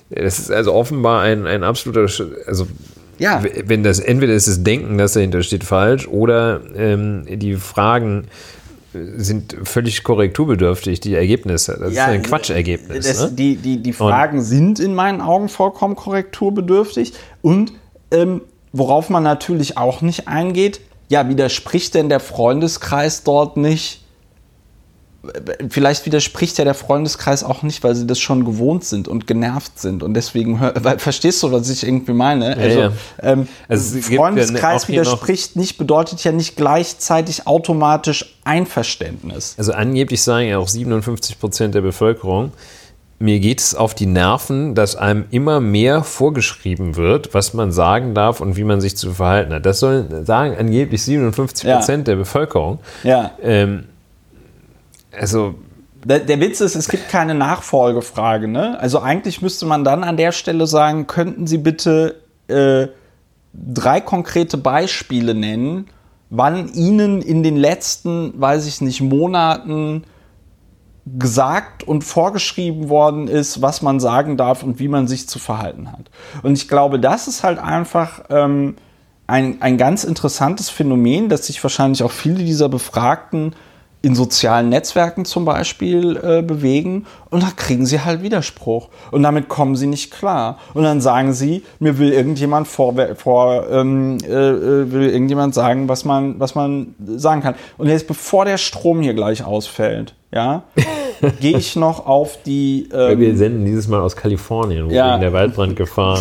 das 0.10 0.40
ist 0.40 0.52
also 0.52 0.74
offenbar 0.74 1.22
ein, 1.24 1.46
ein 1.48 1.64
absoluter, 1.64 2.02
Sch- 2.06 2.32
also 2.46 2.68
Ja. 3.18 3.44
wenn 3.66 3.84
das, 3.84 4.00
entweder 4.00 4.34
ist 4.34 4.48
das 4.48 4.64
Denken, 4.64 4.98
das 4.98 5.14
dahinter 5.14 5.42
steht, 5.44 5.64
falsch, 5.66 6.08
oder 6.08 6.62
ähm, 6.76 7.26
die 7.28 7.56
Fragen 7.56 8.26
sind 9.18 9.56
völlig 9.64 10.04
korrekturbedürftig, 10.04 11.00
die 11.00 11.16
Ergebnisse. 11.16 11.78
Das 11.80 11.92
ist 11.92 12.00
ein 12.00 12.24
Quatschergebnis. 12.24 13.06
Das, 13.06 13.22
ne? 13.22 13.32
die, 13.32 13.56
die, 13.56 13.78
die 13.82 13.94
Fragen 13.94 14.42
sind 14.42 14.80
in 14.80 14.94
meinen 14.96 15.22
Augen 15.22 15.50
vollkommen 15.50 15.96
korrekturbedürftig. 15.96 17.14
Und 17.42 17.74
ähm, 18.12 18.42
worauf 18.74 19.10
man 19.10 19.24
natürlich 19.24 19.78
auch 19.78 20.02
nicht 20.02 20.28
eingeht, 20.28 20.82
ja, 21.10 21.30
widerspricht 21.30 21.96
denn 21.96 22.10
der 22.10 22.20
Freundeskreis 22.20 23.24
dort 23.24 23.58
nicht? 23.58 24.04
Vielleicht 25.70 26.06
widerspricht 26.06 26.58
ja 26.58 26.64
der 26.66 26.74
Freundeskreis 26.74 27.44
auch 27.44 27.64
nicht, 27.64 27.84
weil 27.84 27.96
sie 27.96 28.08
das 28.08 28.20
schon 28.20 28.46
gewohnt 28.46 28.84
sind 28.84 29.08
und 29.08 29.28
genervt 29.28 29.80
sind. 29.80 30.04
Und 30.04 30.14
deswegen, 30.14 30.60
weil, 30.76 31.00
verstehst 31.00 31.42
du, 31.44 31.52
was 31.52 31.70
ich 31.70 31.86
irgendwie 31.86 32.14
meine? 32.14 32.56
Also, 32.58 32.80
ja. 32.80 32.92
Ähm, 33.22 33.48
Also 33.68 33.98
ja 33.98 34.18
Freundeskreis 34.18 34.84
noch- 34.84 34.90
widerspricht 34.90 35.56
nicht, 35.56 35.78
bedeutet 35.78 36.24
ja 36.24 36.32
nicht 36.32 36.56
gleichzeitig 36.56 37.48
automatisch 37.48 38.38
Einverständnis. 38.44 39.56
Also 39.58 39.74
angeblich 39.74 40.22
sagen 40.22 40.48
ja 40.48 40.58
auch 40.58 40.68
57 40.68 41.40
Prozent 41.40 41.76
der 41.76 41.82
Bevölkerung, 41.82 42.52
mir 43.20 43.40
geht 43.40 43.60
es 43.60 43.74
auf 43.74 43.96
die 43.96 44.06
Nerven, 44.06 44.76
dass 44.76 44.96
einem 44.96 45.26
immer 45.32 45.60
mehr 45.60 46.04
vorgeschrieben 46.04 46.96
wird, 46.98 47.34
was 47.34 47.56
man 47.56 47.72
sagen 47.72 48.14
darf 48.14 48.42
und 48.42 48.58
wie 48.58 48.64
man 48.64 48.80
sich 48.80 48.96
zu 48.96 49.12
verhalten 49.12 49.54
hat. 49.56 49.66
Das 49.66 49.80
sollen 49.80 50.24
sagen 50.26 50.56
angeblich 50.58 51.02
57 51.02 51.68
Prozent 51.68 52.08
der 52.08 52.16
Bevölkerung. 52.16 52.78
Ja. 53.04 53.32
Ähm, 53.42 53.86
also 55.20 55.56
Der, 56.06 56.20
der 56.20 56.40
Witz 56.40 56.62
ist, 56.62 56.76
es 56.76 56.88
gibt 56.88 57.10
keine 57.10 57.34
Nachfolgefrage. 57.34 58.48
Ne? 58.48 58.80
Also 58.80 59.00
eigentlich 59.00 59.42
müsste 59.42 59.66
man 59.66 59.84
dann 59.84 60.04
an 60.04 60.16
der 60.16 60.32
Stelle 60.32 60.68
sagen, 60.68 61.08
könnten 61.08 61.48
Sie 61.48 61.58
bitte 61.58 62.22
äh, 62.48 62.88
drei 63.54 64.00
konkrete 64.00 64.58
Beispiele 64.58 65.34
nennen, 65.34 65.88
wann 66.30 66.70
Ihnen 66.74 67.22
in 67.22 67.44
den 67.44 67.58
letzten, 67.58 68.40
weiß 68.40 68.68
ich 68.68 68.80
nicht, 68.82 69.02
Monaten 69.02 70.04
gesagt 71.18 71.84
und 71.84 72.04
vorgeschrieben 72.04 72.90
worden 72.90 73.28
ist, 73.28 73.62
was 73.62 73.82
man 73.82 74.00
sagen 74.00 74.36
darf 74.38 74.62
und 74.62 74.78
wie 74.80 74.90
man 74.90 75.08
sich 75.08 75.28
zu 75.28 75.40
verhalten 75.40 75.92
hat. 75.92 76.12
Und 76.44 76.54
ich 76.54 76.68
glaube, 76.68 77.00
das 77.00 77.28
ist 77.28 77.44
halt 77.44 77.60
einfach 77.60 78.26
ähm, 78.30 78.76
ein, 79.26 79.62
ein 79.62 79.78
ganz 79.78 80.04
interessantes 80.04 80.70
Phänomen, 80.70 81.30
dass 81.30 81.48
sich 81.48 81.64
wahrscheinlich 81.64 82.04
auch 82.04 82.12
viele 82.12 82.44
dieser 82.44 82.70
Befragten 82.70 83.56
in 84.02 84.16
sozialen 84.16 84.70
Netzwerken 84.70 85.26
zum 85.26 85.46
Beispiel 85.46 86.18
äh, 86.18 86.42
bewegen 86.42 87.06
und 87.30 87.44
da 87.44 87.48
kriegen 87.56 87.86
sie 87.86 88.02
halt 88.02 88.22
Widerspruch 88.22 88.90
und 89.12 89.24
damit 89.24 89.50
kommen 89.50 89.76
sie 89.76 89.88
nicht 89.88 90.12
klar 90.12 90.58
und 90.74 90.84
dann 90.84 91.02
sagen 91.02 91.34
sie, 91.34 91.64
mir 91.80 91.98
will 91.98 92.12
irgendjemand 92.14 92.68
vor, 92.68 92.94
vor 93.16 93.70
ähm, 93.70 94.18
äh, 94.24 94.32
äh, 94.32 94.92
will 94.92 95.10
irgendjemand 95.10 95.54
sagen, 95.54 95.90
was 95.90 96.06
man 96.06 96.40
was 96.40 96.56
man 96.56 96.96
sagen 97.06 97.42
kann 97.42 97.56
und 97.78 97.88
jetzt 97.88 98.08
bevor 98.08 98.46
der 98.46 98.58
Strom 98.58 99.02
hier 99.02 99.14
gleich 99.14 99.44
ausfällt, 99.44 100.16
ja, 100.34 100.64
gehe 101.40 101.58
ich 101.58 101.76
noch 101.76 102.06
auf 102.06 102.40
die 102.46 102.90
weil 102.92 103.20
wir 103.20 103.30
ähm, 103.30 103.38
senden 103.38 103.66
dieses 103.66 103.88
Mal 103.88 104.02
aus 104.02 104.16
Kalifornien, 104.16 104.88
wo 104.88 104.92
Ja. 104.92 105.12
wegen 105.12 105.22
der 105.22 105.34
Waldbrandgefahr. 105.34 106.20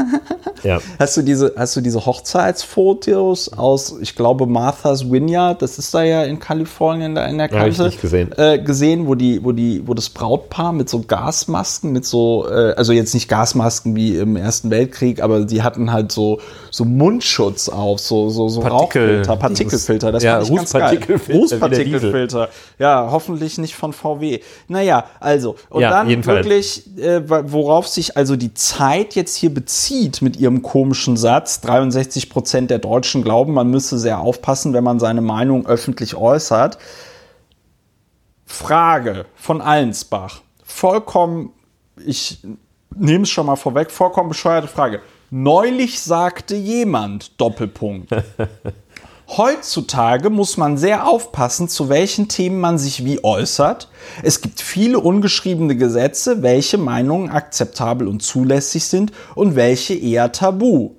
ja. 0.64 0.78
Hast 0.98 1.16
du 1.16 1.22
diese, 1.22 1.52
hast 1.56 1.76
du 1.76 1.80
diese 1.80 2.04
Hochzeitsfotos 2.04 3.52
aus, 3.52 3.96
ich 4.00 4.16
glaube, 4.16 4.46
Martha's 4.46 5.10
Vineyard, 5.10 5.60
das 5.62 5.78
ist 5.78 5.92
da 5.94 6.02
ja 6.02 6.24
in 6.24 6.38
Kalifornien, 6.38 7.14
da 7.14 7.26
in 7.26 7.38
der 7.38 7.48
Hab 7.48 7.68
ich 7.68 7.76
Kante, 7.76 7.84
nicht 7.84 8.00
gesehen. 8.00 8.32
Äh, 8.36 8.58
gesehen, 8.58 9.06
wo 9.06 9.14
die, 9.14 9.44
wo 9.44 9.52
die, 9.52 9.86
wo 9.86 9.94
das 9.94 10.08
Brautpaar 10.34 10.72
mit 10.72 10.88
so 10.88 11.00
Gasmasken, 11.00 11.92
mit 11.92 12.04
so, 12.04 12.48
äh, 12.48 12.74
also 12.76 12.92
jetzt 12.92 13.14
nicht 13.14 13.28
Gasmasken 13.28 13.94
wie 13.94 14.16
im 14.16 14.36
Ersten 14.36 14.70
Weltkrieg, 14.70 15.22
aber 15.22 15.44
die 15.44 15.62
hatten 15.62 15.92
halt 15.92 16.10
so, 16.12 16.40
so 16.70 16.84
Mundschutz 16.84 17.68
auf, 17.68 18.00
so, 18.00 18.30
so, 18.30 18.48
so 18.48 18.60
Partikel- 18.60 19.02
Rauchfilter, 19.20 19.36
Partikelfilter, 19.36 20.12
das 20.12 20.22
Ja, 20.22 20.36
fand 20.40 20.50
ich 20.50 20.56
ganz 20.56 20.72
geil. 20.72 20.98
Rußpartikelfilter. 21.30 22.48
Ja, 22.78 23.08
hoffentlich 23.10 23.58
nicht 23.58 23.74
von 23.74 23.92
VW. 23.92 24.40
Naja, 24.68 25.04
also, 25.20 25.56
und 25.70 25.82
Ja, 25.82 25.90
dann 25.90 26.08
jedenfalls. 26.08 26.44
wirklich 26.46 26.98
äh, 26.98 27.22
worauf 27.52 27.86
sich 27.88 28.16
also 28.16 28.36
die 28.36 28.54
Zeit 28.54 29.14
jetzt 29.14 29.36
hier 29.36 29.52
bezieht 29.52 30.22
mit 30.22 30.36
ihrem 30.36 30.62
komischen 30.62 31.16
Satz. 31.16 31.60
63 31.60 32.28
Prozent 32.30 32.70
der 32.70 32.78
Deutschen 32.78 33.22
glauben, 33.22 33.52
man 33.52 33.70
müsse 33.70 33.98
sehr 33.98 34.20
aufpassen, 34.20 34.72
wenn 34.72 34.84
man 34.84 34.98
seine 34.98 35.20
Meinung 35.20 35.66
öffentlich 35.66 36.16
äußert. 36.16 36.78
Frage 38.46 39.26
von 39.34 39.60
Allensbach. 39.60 40.42
Vollkommen, 40.64 41.52
ich 42.04 42.42
nehme 42.94 43.24
es 43.24 43.30
schon 43.30 43.46
mal 43.46 43.56
vorweg, 43.56 43.90
vollkommen 43.90 44.28
bescheuerte 44.28 44.68
Frage. 44.68 45.00
Neulich 45.30 46.00
sagte 46.00 46.54
jemand, 46.54 47.40
Doppelpunkt. 47.40 48.10
Heutzutage 49.28 50.28
muss 50.28 50.58
man 50.58 50.76
sehr 50.76 51.08
aufpassen, 51.08 51.68
zu 51.68 51.88
welchen 51.88 52.28
Themen 52.28 52.60
man 52.60 52.78
sich 52.78 53.04
wie 53.04 53.24
äußert. 53.24 53.88
Es 54.22 54.42
gibt 54.42 54.60
viele 54.60 55.00
ungeschriebene 55.00 55.76
Gesetze, 55.76 56.42
welche 56.42 56.76
Meinungen 56.76 57.30
akzeptabel 57.30 58.06
und 58.06 58.22
zulässig 58.22 58.84
sind 58.84 59.12
und 59.34 59.56
welche 59.56 59.94
eher 59.94 60.30
tabu. 60.30 60.90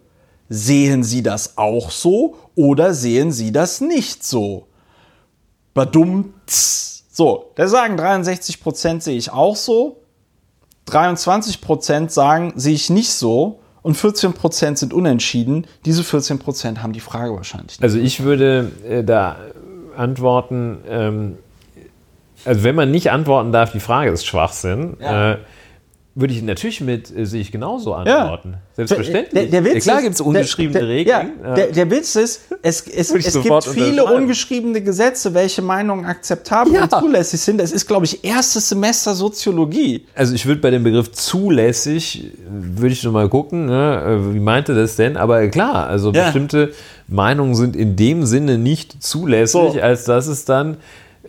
Sehen 0.49 1.03
Sie 1.03 1.24
das 1.24 1.57
auch 1.57 1.91
so 1.91 2.35
oder 2.56 2.93
sehen 2.93 3.32
Sie 3.32 3.51
das 3.51 3.80
nicht 3.80 4.24
so? 4.24 4.67
Badum. 5.74 6.33
tss. 6.48 6.94
So, 7.18 7.52
da 7.56 7.69
sagen 7.69 7.98
63% 7.98 9.00
sehe 9.00 9.16
ich 9.16 9.32
auch 9.32 9.56
so. 9.56 10.02
23% 10.90 12.10
sagen, 12.10 12.52
sehe 12.58 12.74
ich 12.74 12.90
nicht 12.90 13.14
so. 13.14 13.60
und 13.84 13.95
14% 13.95 14.76
sind 14.76 14.94
unentschieden. 14.94 15.66
Diese 15.85 16.02
14% 16.02 16.80
haben 16.80 16.92
die 16.92 17.00
Frage 17.00 17.34
wahrscheinlich 17.35 17.77
nicht. 17.80 17.84
Also 17.84 18.00
ich 18.00 18.24
würde 18.24 18.69
äh, 18.85 19.03
da 19.03 19.38
antworten, 19.95 20.80
ähm, 20.90 21.38
also 22.44 22.64
wenn 22.64 22.76
man 22.76 22.92
nicht 22.92 23.11
antworten 23.11 23.52
darf, 23.53 23.72
die 23.72 23.80
Frage 23.80 24.11
ist 24.11 24.26
Schwachsinn, 24.26 24.98
Ja. 25.00 25.34
äh, 25.34 25.38
würde 26.18 26.34
ich 26.34 26.42
natürlich 26.42 26.80
mit, 26.80 27.16
äh, 27.16 27.26
sehe 27.26 27.42
ich 27.42 27.52
genauso 27.52 27.94
antworten. 27.94 28.56
Selbstverständlich. 28.74 29.50
Der, 29.52 29.61
der 29.61 29.66
Witz 29.66 29.74
ja, 29.74 29.80
klar 29.82 29.98
ist- 29.98 30.03
gibt 30.03 30.16
es 30.16 30.22
ungeschriebene 30.22 30.80
der, 30.80 30.88
Regeln. 30.88 31.32
Ja, 31.44 31.56
der, 31.56 31.68
der 31.74 31.92
Witz 31.92 32.16
ist, 32.16 32.42
es, 32.61 32.88
es, 32.88 33.11
es 33.11 33.42
gibt 33.44 33.64
viele 33.66 34.06
ungeschriebene 34.06 34.82
Gesetze, 34.82 35.34
welche 35.34 35.61
Meinungen 35.61 36.06
akzeptabel 36.06 36.74
Ja. 36.74 36.84
und 36.84 36.92
zulässig 36.92 37.42
sind. 37.42 37.60
Es 37.60 37.74
ist, 37.74 37.85
glaube 37.85 38.06
ich, 38.06 38.24
erstes 38.24 38.69
Semester 38.69 39.14
Soziologie. 39.14 40.06
Also 40.16 40.34
ich 40.34 40.45
würde 40.45 40.61
bei 40.61 40.72
dem 40.72 40.84
Begriff 40.84 41.11
zulässig, 41.11 42.32
würde 42.50 42.94
ich 42.94 43.03
noch 43.03 43.11
mal 43.11 43.27
gucken, 43.27 43.66
ne, 43.66 44.02
äh, 44.30 44.34
wie 44.34 44.40
meinte 44.40 44.74
das 44.74 44.95
denn? 44.95 45.18
Aber 45.18 45.45
klar, 45.50 45.88
also 45.88 46.11
Ja. 46.14 46.24
bestimmte 46.26 46.72
Meinungen 47.10 47.56
sind 47.56 47.76
in 47.76 47.98
dem 47.98 48.26
Sinne 48.26 48.58
nicht 48.58 49.03
zulässig, 49.03 49.74
So. 49.74 49.82
als 49.82 50.06
dass 50.06 50.27
es 50.27 50.45
dann 50.45 50.77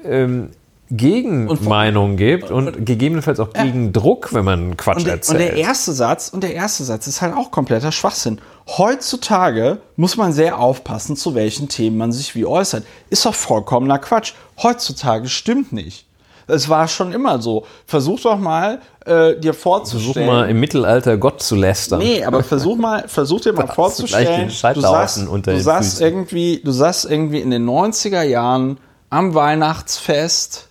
ähm, 0.05 0.50
Gegenmeinungen 0.90 2.16
gibt 2.16 2.50
und, 2.50 2.86
gegebenenfalls 2.86 3.40
auch 3.40 3.52
gegen 3.52 3.92
Druck, 3.92 4.32
wenn 4.32 4.44
man 4.44 4.76
Quatsch 4.76 4.98
Und 4.98 5.06
der, 5.06 5.15
und 5.15 5.18
erzählt. 5.18 5.40
der 5.40 5.52
erste 5.55 5.92
Satz, 5.92 6.28
und 6.28 6.42
der 6.42 6.55
erste 6.55 6.84
Satz 6.84 7.06
ist 7.06 7.23
halt 7.23 7.34
auch 7.34 7.50
kompletter 7.50 7.92
Schwachsinn. 7.92 8.40
Heutzutage 8.68 9.78
muss 9.97 10.16
man 10.16 10.32
sehr 10.32 10.58
aufpassen, 10.58 11.16
zu 11.16 11.34
welchen 11.34 11.68
Themen 11.68 11.97
man 11.97 12.12
sich 12.12 12.34
wie 12.34 12.47
äußert. 12.47 12.84
Ist 13.10 13.26
doch 13.26 13.34
vollkommener 13.34 13.98
Quatsch. 13.98 14.34
Heutzutage 14.62 15.28
stimmt 15.28 15.73
nicht. 15.73 16.06
Es 16.48 16.68
war 16.68 16.86
schon 16.86 17.12
immer 17.12 17.42
so. 17.42 17.66
Versuch 17.86 18.20
doch 18.20 18.39
mal, 18.39 18.81
äh, 19.05 19.34
dir 19.34 19.52
Versuch 19.52 19.62
vorzustellen. 19.62 20.26
mal 20.28 20.48
im 20.48 20.60
Mittelalter 20.60 21.16
Gott 21.16 21.42
zu 21.42 21.56
lästern. 21.56 21.98
Nee, 21.98 22.23
aber 22.24 22.44
versuch 22.44 22.76
mal, 22.76 23.08
versuch 23.08 23.40
dir 23.40 23.52
mal 23.55 23.66
vorzustellen, 23.66 24.52
du 24.74 24.82
unter 25.28 25.52
du 25.52 25.60
Füßen. 25.97 26.06
irgendwie, 26.06 26.60
du 26.65 26.70
saßt 26.70 27.10
irgendwie 27.10 27.40
in 27.40 27.50
den 27.50 27.68
90er 27.68 28.23
Jahren 28.23 28.78
am 29.10 29.34
Weihnachtsfest 29.34 30.68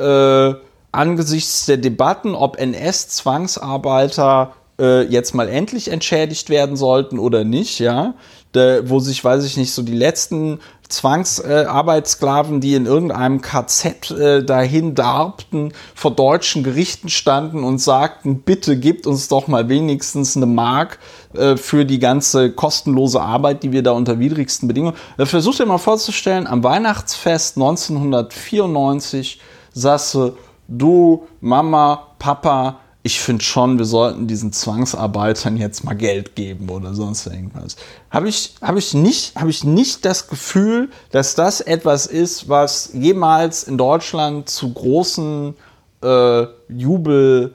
äh, 0.00 0.54
angesichts 0.92 1.66
der 1.66 1.76
Debatten, 1.76 2.34
ob 2.34 2.58
NS-Zwangsarbeiter 2.58 4.52
äh, 4.80 5.02
jetzt 5.02 5.34
mal 5.34 5.48
endlich 5.48 5.88
entschädigt 5.88 6.50
werden 6.50 6.76
sollten 6.76 7.18
oder 7.18 7.44
nicht, 7.44 7.78
ja, 7.78 8.14
da, 8.52 8.88
wo 8.88 8.98
sich, 8.98 9.22
weiß 9.22 9.44
ich 9.44 9.56
nicht, 9.56 9.72
so 9.72 9.82
die 9.82 9.94
letzten 9.94 10.58
Zwangsarbeitssklaven, 10.88 12.60
die 12.60 12.74
in 12.74 12.86
irgendeinem 12.86 13.40
KZ 13.42 14.10
äh, 14.10 14.44
dahin 14.44 14.96
darbten, 14.96 15.72
vor 15.94 16.10
deutschen 16.10 16.64
Gerichten 16.64 17.08
standen 17.08 17.62
und 17.62 17.78
sagten, 17.78 18.40
bitte 18.42 18.76
gebt 18.76 19.06
uns 19.06 19.28
doch 19.28 19.46
mal 19.46 19.68
wenigstens 19.68 20.36
eine 20.36 20.46
Mark 20.46 20.98
äh, 21.34 21.56
für 21.56 21.84
die 21.84 22.00
ganze 22.00 22.50
kostenlose 22.50 23.20
Arbeit, 23.20 23.62
die 23.62 23.70
wir 23.70 23.84
da 23.84 23.92
unter 23.92 24.18
widrigsten 24.18 24.66
Bedingungen. 24.66 24.96
Da 25.16 25.26
versucht 25.26 25.60
ihr 25.60 25.66
mal 25.66 25.78
vorzustellen, 25.78 26.48
am 26.48 26.64
Weihnachtsfest 26.64 27.56
1994 27.56 29.40
saße 29.72 30.34
du, 30.68 31.26
Mama, 31.40 32.06
Papa, 32.18 32.80
ich 33.02 33.20
finde 33.20 33.42
schon, 33.42 33.78
wir 33.78 33.86
sollten 33.86 34.26
diesen 34.26 34.52
Zwangsarbeitern 34.52 35.56
jetzt 35.56 35.84
mal 35.84 35.94
Geld 35.94 36.36
geben 36.36 36.68
oder 36.68 36.92
sonst 36.94 37.26
irgendwas. 37.26 37.76
Habe 38.10 38.28
ich, 38.28 38.54
hab 38.60 38.76
ich, 38.76 38.92
nicht, 38.92 39.36
hab 39.36 39.48
ich 39.48 39.64
nicht 39.64 40.04
das 40.04 40.28
Gefühl, 40.28 40.90
dass 41.10 41.34
das 41.34 41.62
etwas 41.62 42.06
ist, 42.06 42.48
was 42.48 42.90
jemals 42.92 43.62
in 43.64 43.78
Deutschland 43.78 44.50
zu 44.50 44.72
großen 44.72 45.54
äh, 46.02 46.46
Jubel 46.68 47.54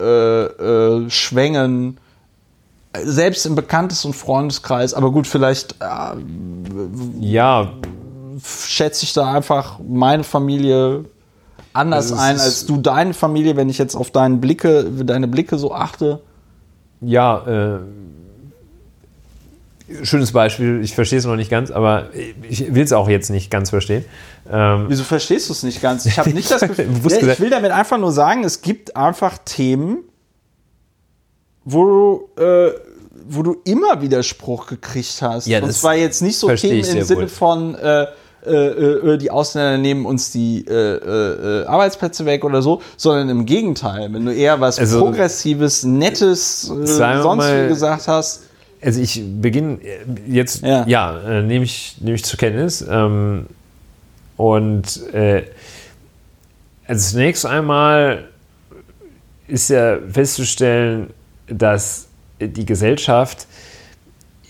äh, 0.00 0.44
äh, 0.44 1.08
selbst 3.02 3.46
im 3.46 3.54
Bekanntes- 3.56 4.04
und 4.04 4.14
Freundeskreis, 4.14 4.94
aber 4.94 5.10
gut, 5.10 5.26
vielleicht 5.26 5.74
äh, 5.80 6.14
Ja, 7.18 7.72
schätze 8.44 9.04
ich 9.04 9.12
da 9.12 9.32
einfach 9.32 9.80
meine 9.80 10.22
Familie 10.22 11.04
anders 11.74 12.12
Also 12.12 12.22
ein 12.22 12.40
als 12.40 12.64
du 12.66 12.78
deine 12.78 13.12
Familie, 13.12 13.56
wenn 13.56 13.68
ich 13.68 13.76
jetzt 13.78 13.94
auf 13.94 14.10
deine 14.10 14.36
Blicke, 14.36 14.84
deine 14.84 15.28
Blicke 15.28 15.58
so 15.58 15.74
achte. 15.74 16.20
ja, 17.02 17.76
äh, 17.76 17.80
schönes 20.02 20.32
Beispiel. 20.32 20.80
Ich 20.82 20.94
verstehe 20.94 21.18
es 21.18 21.26
noch 21.26 21.36
nicht 21.36 21.50
ganz, 21.50 21.70
aber 21.70 22.08
ich 22.48 22.74
will 22.74 22.82
es 22.82 22.92
auch 22.92 23.08
jetzt 23.08 23.28
nicht 23.30 23.50
ganz 23.50 23.70
verstehen. 23.70 24.04
Ähm, 24.50 24.86
Wieso 24.88 25.04
verstehst 25.04 25.48
du 25.48 25.52
es 25.52 25.62
nicht 25.62 25.82
ganz? 25.82 26.06
Ich 26.06 26.18
habe 26.18 26.30
nicht 26.30 26.50
das 26.50 26.60
Gefühl. 26.66 26.88
Ja, 27.08 27.32
ich 27.32 27.40
will 27.40 27.50
damit 27.50 27.70
einfach 27.70 27.98
nur 27.98 28.12
sagen, 28.12 28.44
es 28.44 28.62
gibt 28.62 28.96
einfach 28.96 29.36
Themen, 29.44 29.98
wo 31.64 31.84
du, 32.36 32.42
äh, 32.42 32.72
wo 33.26 33.42
du 33.42 33.56
immer 33.64 34.00
Widerspruch 34.00 34.66
gekriegt 34.66 35.20
hast. 35.22 35.46
Ja, 35.46 35.60
Und 35.60 35.68
das 35.68 35.80
zwar 35.80 35.94
jetzt 35.94 36.22
nicht 36.22 36.38
so 36.38 36.48
Themen 36.54 36.78
im 36.84 37.04
Sinne 37.04 37.20
wohl. 37.22 37.28
von 37.28 37.74
äh, 37.74 38.06
äh, 38.46 39.12
äh, 39.14 39.18
die 39.18 39.30
Ausländer 39.30 39.78
nehmen 39.78 40.06
uns 40.06 40.30
die 40.32 40.64
äh, 40.66 40.72
äh, 40.72 41.62
äh, 41.62 41.66
Arbeitsplätze 41.66 42.24
weg 42.26 42.44
oder 42.44 42.62
so, 42.62 42.82
sondern 42.96 43.28
im 43.28 43.46
Gegenteil. 43.46 44.12
Wenn 44.12 44.24
du 44.26 44.32
eher 44.34 44.60
was 44.60 44.78
Also, 44.78 45.00
Progressives, 45.00 45.84
Nettes, 45.84 46.64
äh, 46.70 46.86
sonst 46.86 47.36
mal- 47.38 47.64
wie 47.64 47.68
gesagt 47.68 48.08
hast. 48.08 48.42
Also 48.82 49.00
ich 49.00 49.22
beginne 49.40 49.78
jetzt, 50.26 50.62
Ja. 50.62 50.84
ja, 50.86 51.18
äh, 51.20 51.42
nehme 51.42 51.64
ich, 51.64 51.96
nehme 52.00 52.16
ich 52.16 52.24
zur 52.24 52.38
Kenntnis. 52.38 52.84
Ähm, 52.86 53.46
und 54.36 55.12
äh, 55.14 55.44
also 56.86 57.12
zunächst 57.12 57.46
einmal 57.46 58.28
ist 59.48 59.70
ja 59.70 59.96
festzustellen, 60.12 61.10
dass 61.46 62.08
die 62.40 62.66
Gesellschaft 62.66 63.46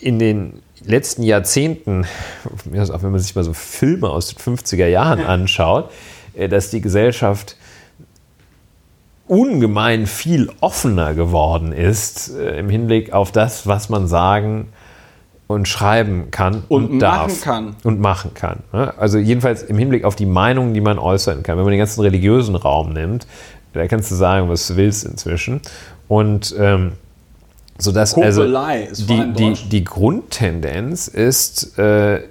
in 0.00 0.18
den 0.18 0.63
letzten 0.86 1.22
Jahrzehnten, 1.22 2.06
auch 2.44 3.02
wenn 3.02 3.10
man 3.10 3.20
sich 3.20 3.34
mal 3.34 3.44
so 3.44 3.52
Filme 3.52 4.08
aus 4.10 4.34
den 4.34 4.38
50er 4.38 4.86
Jahren 4.86 5.20
anschaut, 5.20 5.90
äh, 6.34 6.48
dass 6.48 6.70
die 6.70 6.80
Gesellschaft 6.80 7.56
ungemein 9.26 10.06
viel 10.06 10.50
offener 10.60 11.14
geworden 11.14 11.72
ist 11.72 12.30
äh, 12.36 12.58
im 12.58 12.68
Hinblick 12.68 13.12
auf 13.12 13.32
das, 13.32 13.66
was 13.66 13.88
man 13.88 14.06
sagen 14.06 14.68
und 15.46 15.68
schreiben 15.68 16.30
kann 16.30 16.64
und, 16.68 16.90
Und 16.90 16.98
darf 17.00 17.28
machen 17.28 17.40
kann. 17.42 17.76
und 17.84 18.00
machen 18.00 18.30
kann. 18.34 18.62
ne? 18.72 18.94
Also 18.98 19.18
jedenfalls 19.18 19.62
im 19.62 19.78
Hinblick 19.78 20.04
auf 20.04 20.16
die 20.16 20.26
Meinungen, 20.26 20.74
die 20.74 20.80
man 20.80 20.98
äußern 20.98 21.42
kann. 21.42 21.56
Wenn 21.56 21.64
man 21.64 21.72
den 21.72 21.78
ganzen 21.78 22.00
religiösen 22.00 22.54
Raum 22.56 22.92
nimmt, 22.92 23.26
da 23.72 23.86
kannst 23.86 24.10
du 24.10 24.14
sagen, 24.14 24.48
was 24.48 24.66
du 24.68 24.76
willst 24.76 25.04
inzwischen. 25.04 25.60
Und 26.08 26.54
ähm, 26.58 26.92
sodass 27.84 28.14
also 28.16 28.44
die, 28.44 29.32
die, 29.34 29.54
die 29.68 29.84
Grundtendenz 29.84 31.08
ist 31.08 31.78
äh, 31.78 32.22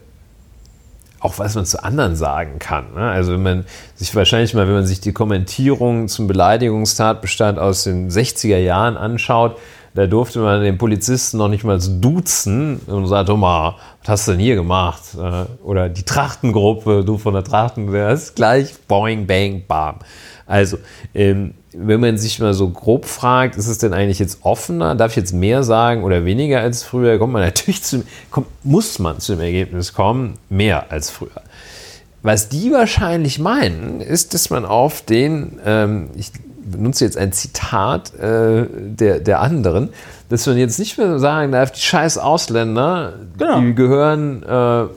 auch 1.23 1.39
was 1.39 1.55
man 1.55 1.65
zu 1.65 1.81
anderen 1.81 2.15
sagen 2.17 2.59
kann. 2.59 2.93
Ne? 2.95 3.01
Also 3.01 3.31
wenn 3.31 3.43
man 3.43 3.65
sich 3.95 4.13
wahrscheinlich 4.13 4.53
mal, 4.53 4.67
wenn 4.67 4.73
man 4.73 4.85
sich 4.85 4.99
die 4.99 5.13
Kommentierung 5.13 6.09
zum 6.09 6.27
Beleidigungstatbestand 6.27 7.59
aus 7.59 7.85
den 7.85 8.09
60er 8.09 8.57
Jahren 8.57 8.97
anschaut, 8.97 9.57
da 9.95 10.07
durfte 10.07 10.39
man 10.39 10.63
den 10.63 10.77
Polizisten 10.77 11.37
noch 11.37 11.47
nicht 11.47 11.63
mal 11.63 11.79
so 11.79 11.99
duzen 11.99 12.77
und 12.87 13.07
sagt, 13.07 13.29
oh 13.29 13.37
mal, 13.37 13.75
was 14.01 14.09
hast 14.09 14.27
du 14.27 14.31
denn 14.31 14.41
hier 14.41 14.55
gemacht? 14.55 15.01
Äh, 15.17 15.45
Oder 15.63 15.87
die 15.87 16.03
Trachtengruppe, 16.03 17.05
du 17.05 17.17
von 17.17 17.35
der 17.35 17.43
Trachten, 17.43 17.93
ist 17.93 18.35
gleich 18.35 18.73
boing, 18.87 19.27
bang, 19.27 19.63
bam. 19.67 19.99
Also, 20.45 20.77
ähm, 21.13 21.53
wenn 21.75 21.99
man 21.99 22.17
sich 22.17 22.39
mal 22.39 22.53
so 22.53 22.69
grob 22.69 23.05
fragt, 23.05 23.55
ist 23.55 23.67
es 23.67 23.77
denn 23.77 23.93
eigentlich 23.93 24.19
jetzt 24.19 24.39
offener? 24.43 24.95
Darf 24.95 25.11
ich 25.11 25.17
jetzt 25.17 25.33
mehr 25.33 25.63
sagen 25.63 26.03
oder 26.03 26.25
weniger 26.25 26.59
als 26.61 26.83
früher? 26.83 27.17
Kommt 27.17 27.33
man 27.33 27.41
natürlich 27.41 27.83
zum, 27.83 28.03
kommt, 28.31 28.47
muss 28.63 28.99
man 28.99 29.19
zum 29.19 29.39
Ergebnis 29.39 29.93
kommen, 29.93 30.35
mehr 30.49 30.91
als 30.91 31.09
früher. 31.09 31.41
Was 32.21 32.47
die 32.49 32.71
wahrscheinlich 32.71 33.39
meinen, 33.39 33.99
ist, 34.01 34.33
dass 34.33 34.49
man 34.49 34.65
auf 34.65 35.01
den, 35.01 35.59
ähm, 35.65 36.09
ich 36.15 36.31
benutze 36.65 37.03
jetzt 37.03 37.17
ein 37.17 37.33
Zitat 37.33 38.13
äh, 38.15 38.65
der, 38.71 39.19
der 39.19 39.41
anderen, 39.41 39.89
dass 40.29 40.47
man 40.47 40.57
jetzt 40.57 40.79
nicht 40.79 40.97
mehr 40.97 41.19
sagen 41.19 41.51
darf, 41.51 41.71
die 41.71 41.81
scheiß 41.81 42.17
Ausländer, 42.17 43.13
Genau. 43.37 43.59
die 43.59 43.75
gehören, 43.75 44.41
äh, 44.43 44.47
Ja. 44.47 44.89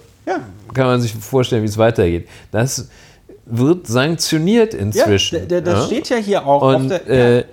kann 0.75 0.87
man 0.87 1.01
sich 1.01 1.15
vorstellen, 1.15 1.63
wie 1.63 1.69
es 1.69 1.79
weitergeht. 1.79 2.29
Das 2.53 2.89
wird 3.47 3.87
sanktioniert 3.87 4.75
Ja, 4.75 4.81
inzwischen. 4.81 5.49
der, 5.49 5.63
das 5.63 5.81
ja? 5.81 5.87
steht 5.87 6.09
ja 6.09 6.17
hier 6.17 6.47
auch 6.47 6.63
auf 6.63 6.75
Und 6.77 6.89
der. 6.91 7.39
äh, 7.39 7.45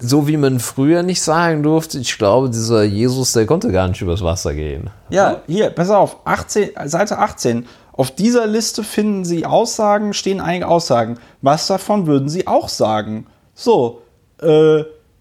so 0.00 0.26
wie 0.26 0.38
man 0.38 0.60
früher 0.60 1.02
nicht 1.02 1.20
sagen 1.20 1.62
durfte, 1.62 1.98
ich 1.98 2.16
glaube, 2.16 2.48
dieser 2.48 2.82
Jesus, 2.84 3.32
der 3.32 3.44
konnte 3.46 3.70
gar 3.70 3.86
nicht 3.88 4.00
übers 4.00 4.22
Wasser 4.24 4.54
gehen. 4.54 4.88
Ja, 5.10 5.42
hier, 5.46 5.70
pass 5.70 5.90
auf, 5.90 6.18
18, 6.24 6.70
Seite 6.86 7.18
18. 7.18 7.66
Auf 7.92 8.10
dieser 8.10 8.46
Liste 8.46 8.82
finden 8.82 9.26
Sie 9.26 9.44
Aussagen, 9.44 10.14
stehen 10.14 10.40
einige 10.40 10.68
Aussagen. 10.68 11.18
Was 11.42 11.66
davon 11.66 12.06
würden 12.06 12.30
Sie 12.30 12.46
auch 12.46 12.70
sagen? 12.70 13.26
So, 13.54 14.00
äh, 14.40 14.80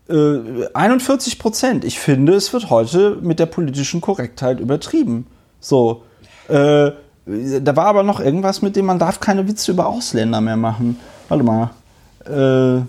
äh, 0.09 0.69
41 0.73 1.39
Prozent. 1.39 1.83
Ich 1.83 1.99
finde, 1.99 2.33
es 2.35 2.53
wird 2.53 2.69
heute 2.69 3.17
mit 3.21 3.39
der 3.39 3.47
politischen 3.47 3.99
Korrektheit 3.99 4.61
übertrieben. 4.61 5.27
So, 5.59 6.03
äh, 6.47 6.91
da 7.61 7.75
war 7.75 7.85
aber 7.85 8.03
noch 8.03 8.19
irgendwas, 8.19 8.61
mit 8.61 8.75
dem 8.75 8.85
man 8.85 8.99
darf 8.99 9.19
keine 9.19 9.47
Witze 9.47 9.71
über 9.71 9.87
Ausländer 9.87 10.41
mehr 10.41 10.57
machen. 10.57 10.99
Warte 11.27 11.43
mal. 11.43 11.71
Äh, 12.25 12.81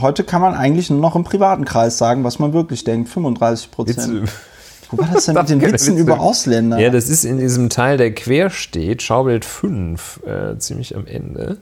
heute 0.00 0.24
kann 0.24 0.40
man 0.40 0.54
eigentlich 0.54 0.90
nur 0.90 1.00
noch 1.00 1.16
im 1.16 1.24
privaten 1.24 1.64
Kreis 1.64 1.98
sagen, 1.98 2.24
was 2.24 2.38
man 2.38 2.52
wirklich 2.52 2.84
denkt. 2.84 3.08
35 3.08 3.70
Prozent. 3.70 4.28
Wo 4.90 4.98
war 4.98 5.08
das 5.12 5.24
denn 5.24 5.34
mit 5.34 5.48
den 5.48 5.60
Witzen 5.62 5.96
über 5.96 6.20
Ausländer? 6.20 6.78
Ja, 6.78 6.90
das 6.90 7.08
ist 7.08 7.24
in 7.24 7.38
diesem 7.38 7.70
Teil, 7.70 7.96
der 7.96 8.14
quer 8.14 8.50
steht, 8.50 9.02
Schaubild 9.02 9.44
5, 9.44 10.20
äh, 10.26 10.58
ziemlich 10.58 10.94
am 10.96 11.06
Ende. 11.06 11.58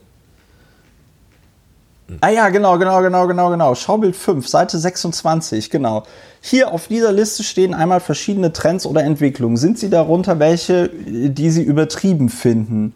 Ah 2.21 2.29
ja, 2.29 2.49
genau, 2.49 2.77
genau, 2.77 3.01
genau, 3.01 3.27
genau, 3.27 3.49
genau. 3.49 3.75
Schaubild 3.75 4.15
5, 4.15 4.47
Seite 4.47 4.77
26, 4.77 5.69
genau. 5.69 6.03
Hier 6.41 6.71
auf 6.71 6.87
dieser 6.87 7.11
Liste 7.11 7.43
stehen 7.43 7.73
einmal 7.73 8.01
verschiedene 8.01 8.51
Trends 8.51 8.85
oder 8.85 9.03
Entwicklungen. 9.03 9.57
Sind 9.57 9.79
Sie 9.79 9.89
darunter 9.89 10.39
welche, 10.39 10.89
die 10.89 11.49
Sie 11.49 11.63
übertrieben 11.63 12.29
finden? 12.29 12.93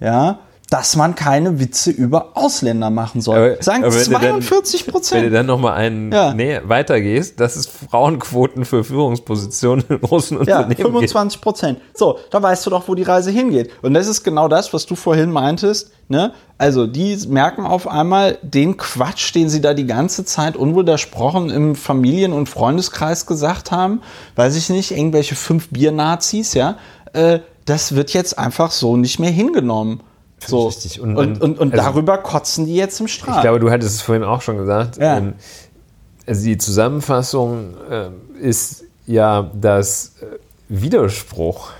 Ja, 0.00 0.38
dass 0.70 0.96
man 0.96 1.14
keine 1.14 1.58
Witze 1.60 1.90
über 1.90 2.32
Ausländer 2.34 2.90
machen 2.90 3.20
soll. 3.22 3.36
Aber- 3.54 3.62
Sagen 3.62 3.84
aber 3.84 3.94
wenn 3.94 4.04
du 4.04 4.10
42% 4.10 4.86
Wenn 4.86 4.86
du 4.86 4.92
Prozent. 4.92 5.34
dann 5.34 5.46
nochmal 5.46 5.72
einen 5.74 6.12
Ja. 6.12 6.34
näher 6.34 6.68
weitergehst, 6.68 7.40
dass 7.40 7.56
es 7.56 7.66
Frauenquoten 7.66 8.66
für 8.66 8.84
Führungspositionen 8.84 9.84
in 9.88 10.00
großen 10.02 10.36
Ja, 10.36 10.40
Unternehmen 10.60 10.68
gibt. 10.76 10.82
25 10.82 11.40
Prozent. 11.40 11.78
So, 11.94 12.18
da 12.30 12.42
weißt 12.42 12.66
du 12.66 12.70
doch, 12.70 12.86
wo 12.86 12.94
die 12.94 13.02
Reise 13.02 13.30
hingeht. 13.30 13.70
Und 13.80 13.94
das 13.94 14.08
ist 14.08 14.22
genau 14.24 14.46
das, 14.48 14.72
was 14.74 14.84
du 14.84 14.94
vorhin 14.94 15.30
meintest. 15.32 15.90
Ne? 16.08 16.32
Also, 16.58 16.86
die 16.86 17.16
merken 17.28 17.64
auf 17.66 17.86
einmal 17.88 18.38
den 18.42 18.76
Quatsch, 18.76 19.34
den 19.34 19.48
sie 19.48 19.60
da 19.60 19.72
die 19.74 19.86
ganze 19.86 20.24
Zeit 20.24 20.56
unwidersprochen 20.56 21.50
im 21.50 21.74
Familien- 21.76 22.32
und 22.32 22.48
Freundeskreis 22.48 23.24
gesagt 23.26 23.70
haben. 23.70 24.02
Weiß 24.36 24.54
ich 24.56 24.68
nicht, 24.68 24.90
irgendwelche 24.90 25.34
fünf 25.34 25.68
Bier-Nazis, 25.70 26.54
ja. 26.54 26.76
Äh, 27.14 27.40
das 27.64 27.94
wird 27.94 28.12
jetzt 28.12 28.38
einfach 28.38 28.70
so 28.70 28.96
nicht 28.96 29.18
mehr 29.18 29.30
hingenommen. 29.30 30.00
So. 30.46 30.66
richtig. 30.66 31.00
Und, 31.00 31.16
Und- 31.16 31.40
und, 31.40 31.58
und, 31.58 31.72
also- 31.72 31.84
darüber 31.84 32.18
kotzen 32.18 32.66
die 32.66 32.74
jetzt 32.76 33.00
im 33.00 33.08
Strahl. 33.08 33.36
Ich 33.36 33.42
glaube, 33.42 33.60
du 33.60 33.70
hattest 33.70 33.96
es 33.96 34.02
vorhin 34.02 34.24
auch 34.24 34.42
schon 34.42 34.56
gesagt. 34.58 34.96
Ja. 34.98 35.18
Ähm, 35.18 35.34
also 36.26 36.44
die 36.44 36.58
Zusammenfassung 36.58 37.74
ähm, 37.90 38.12
ist 38.40 38.84
ja, 39.06 39.50
dass 39.54 40.16
äh, 40.20 40.26
Widerspruch 40.68 41.70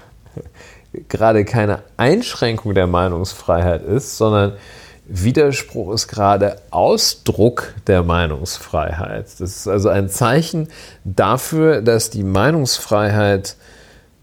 gerade 1.09 1.45
keine 1.45 1.83
Einschränkung 1.97 2.75
der 2.75 2.87
Meinungsfreiheit 2.87 3.83
ist, 3.83 4.17
sondern 4.17 4.55
Widerspruch 5.11 5.93
ist 5.95 6.09
gerade 6.09 6.57
Ausdruck 6.71 7.75
der 7.87 8.03
Meinungsfreiheit. 8.03 9.27
Das 9.39 9.41
ist 9.41 9.69
also 9.69 9.89
ein 9.89 10.09
Zeichen 10.11 10.69
dafür, 11.05 11.81
dass 11.81 12.11
die 12.11 12.23
Meinungsfreiheit 12.25 13.57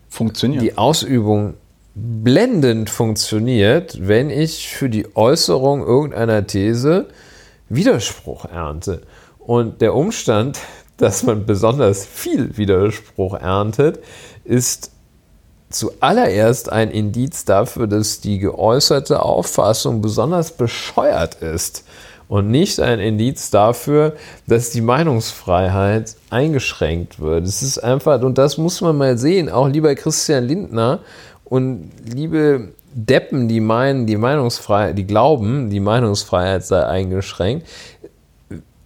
Funktioniert. 0.10 0.62
die 0.62 0.78
Ausübung 0.78 1.56
blendend 1.96 2.90
funktioniert, 2.90 3.98
wenn 4.06 4.30
ich 4.30 4.68
für 4.68 4.90
die 4.90 5.16
Äußerung 5.16 5.82
irgendeiner 5.82 6.46
These 6.46 7.08
Widerspruch 7.70 8.46
ernte. 8.46 9.02
Und 9.40 9.82
der 9.82 9.96
Umstand, 9.96 10.60
dass 10.98 11.24
man 11.24 11.46
besonders 11.46 12.06
viel 12.06 12.58
Widerspruch 12.58 13.36
erntet, 13.36 14.00
ist 14.44 14.92
zuallererst 15.70 16.72
ein 16.72 16.92
Indiz 16.92 17.44
dafür, 17.44 17.88
dass 17.88 18.22
die 18.22 18.40
geäußerte 18.40 19.22
Auffassung 19.22 20.02
besonders 20.02 20.52
bescheuert 20.52 21.36
ist 21.42 21.84
und 22.28 22.50
nicht 22.50 22.80
ein 22.80 23.00
Indiz 23.00 23.50
dafür, 23.50 24.14
dass 24.48 24.70
die 24.70 24.82
Meinungsfreiheit 24.82 26.16
eingeschränkt 26.30 27.20
wird. 27.20 27.46
Es 27.46 27.62
ist 27.62 27.80
einfach, 27.80 28.22
und 28.22 28.38
das 28.38 28.58
muss 28.58 28.82
man 28.82 28.98
mal 28.98 29.18
sehen, 29.18 29.50
auch 29.50 29.68
lieber 29.68 29.94
Christian 29.96 30.46
Lindner 30.46 31.00
und 31.46 31.92
liebe 32.06 32.74
Deppen, 32.94 33.48
die 33.48 33.60
meinen, 33.60 34.06
die 34.06 34.18
Meinungsfreiheit, 34.18 34.98
die 34.98 35.06
glauben, 35.06 35.70
die 35.70 35.80
Meinungsfreiheit 35.80 36.66
sei 36.66 36.86
eingeschränkt, 36.86 37.68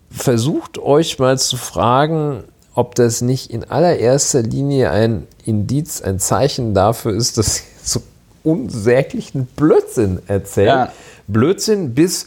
versucht 0.10 0.78
euch 0.80 1.20
mal 1.20 1.38
zu 1.38 1.58
fragen, 1.58 2.44
ob 2.74 2.96
das 2.96 3.22
nicht 3.22 3.52
in 3.52 3.64
allererster 3.66 4.42
Linie 4.42 4.92
ein 4.92 5.28
Indiz, 5.46 6.02
ein 6.02 6.20
Zeichen 6.20 6.74
dafür 6.74 7.14
ist, 7.14 7.38
dass 7.38 7.60
ihr 7.60 7.66
so 7.84 8.02
unsäglichen 8.44 9.46
Blödsinn 9.46 10.20
erzählt. 10.28 10.68
Ja. 10.68 10.92
Blödsinn 11.28 11.94
bis 11.94 12.26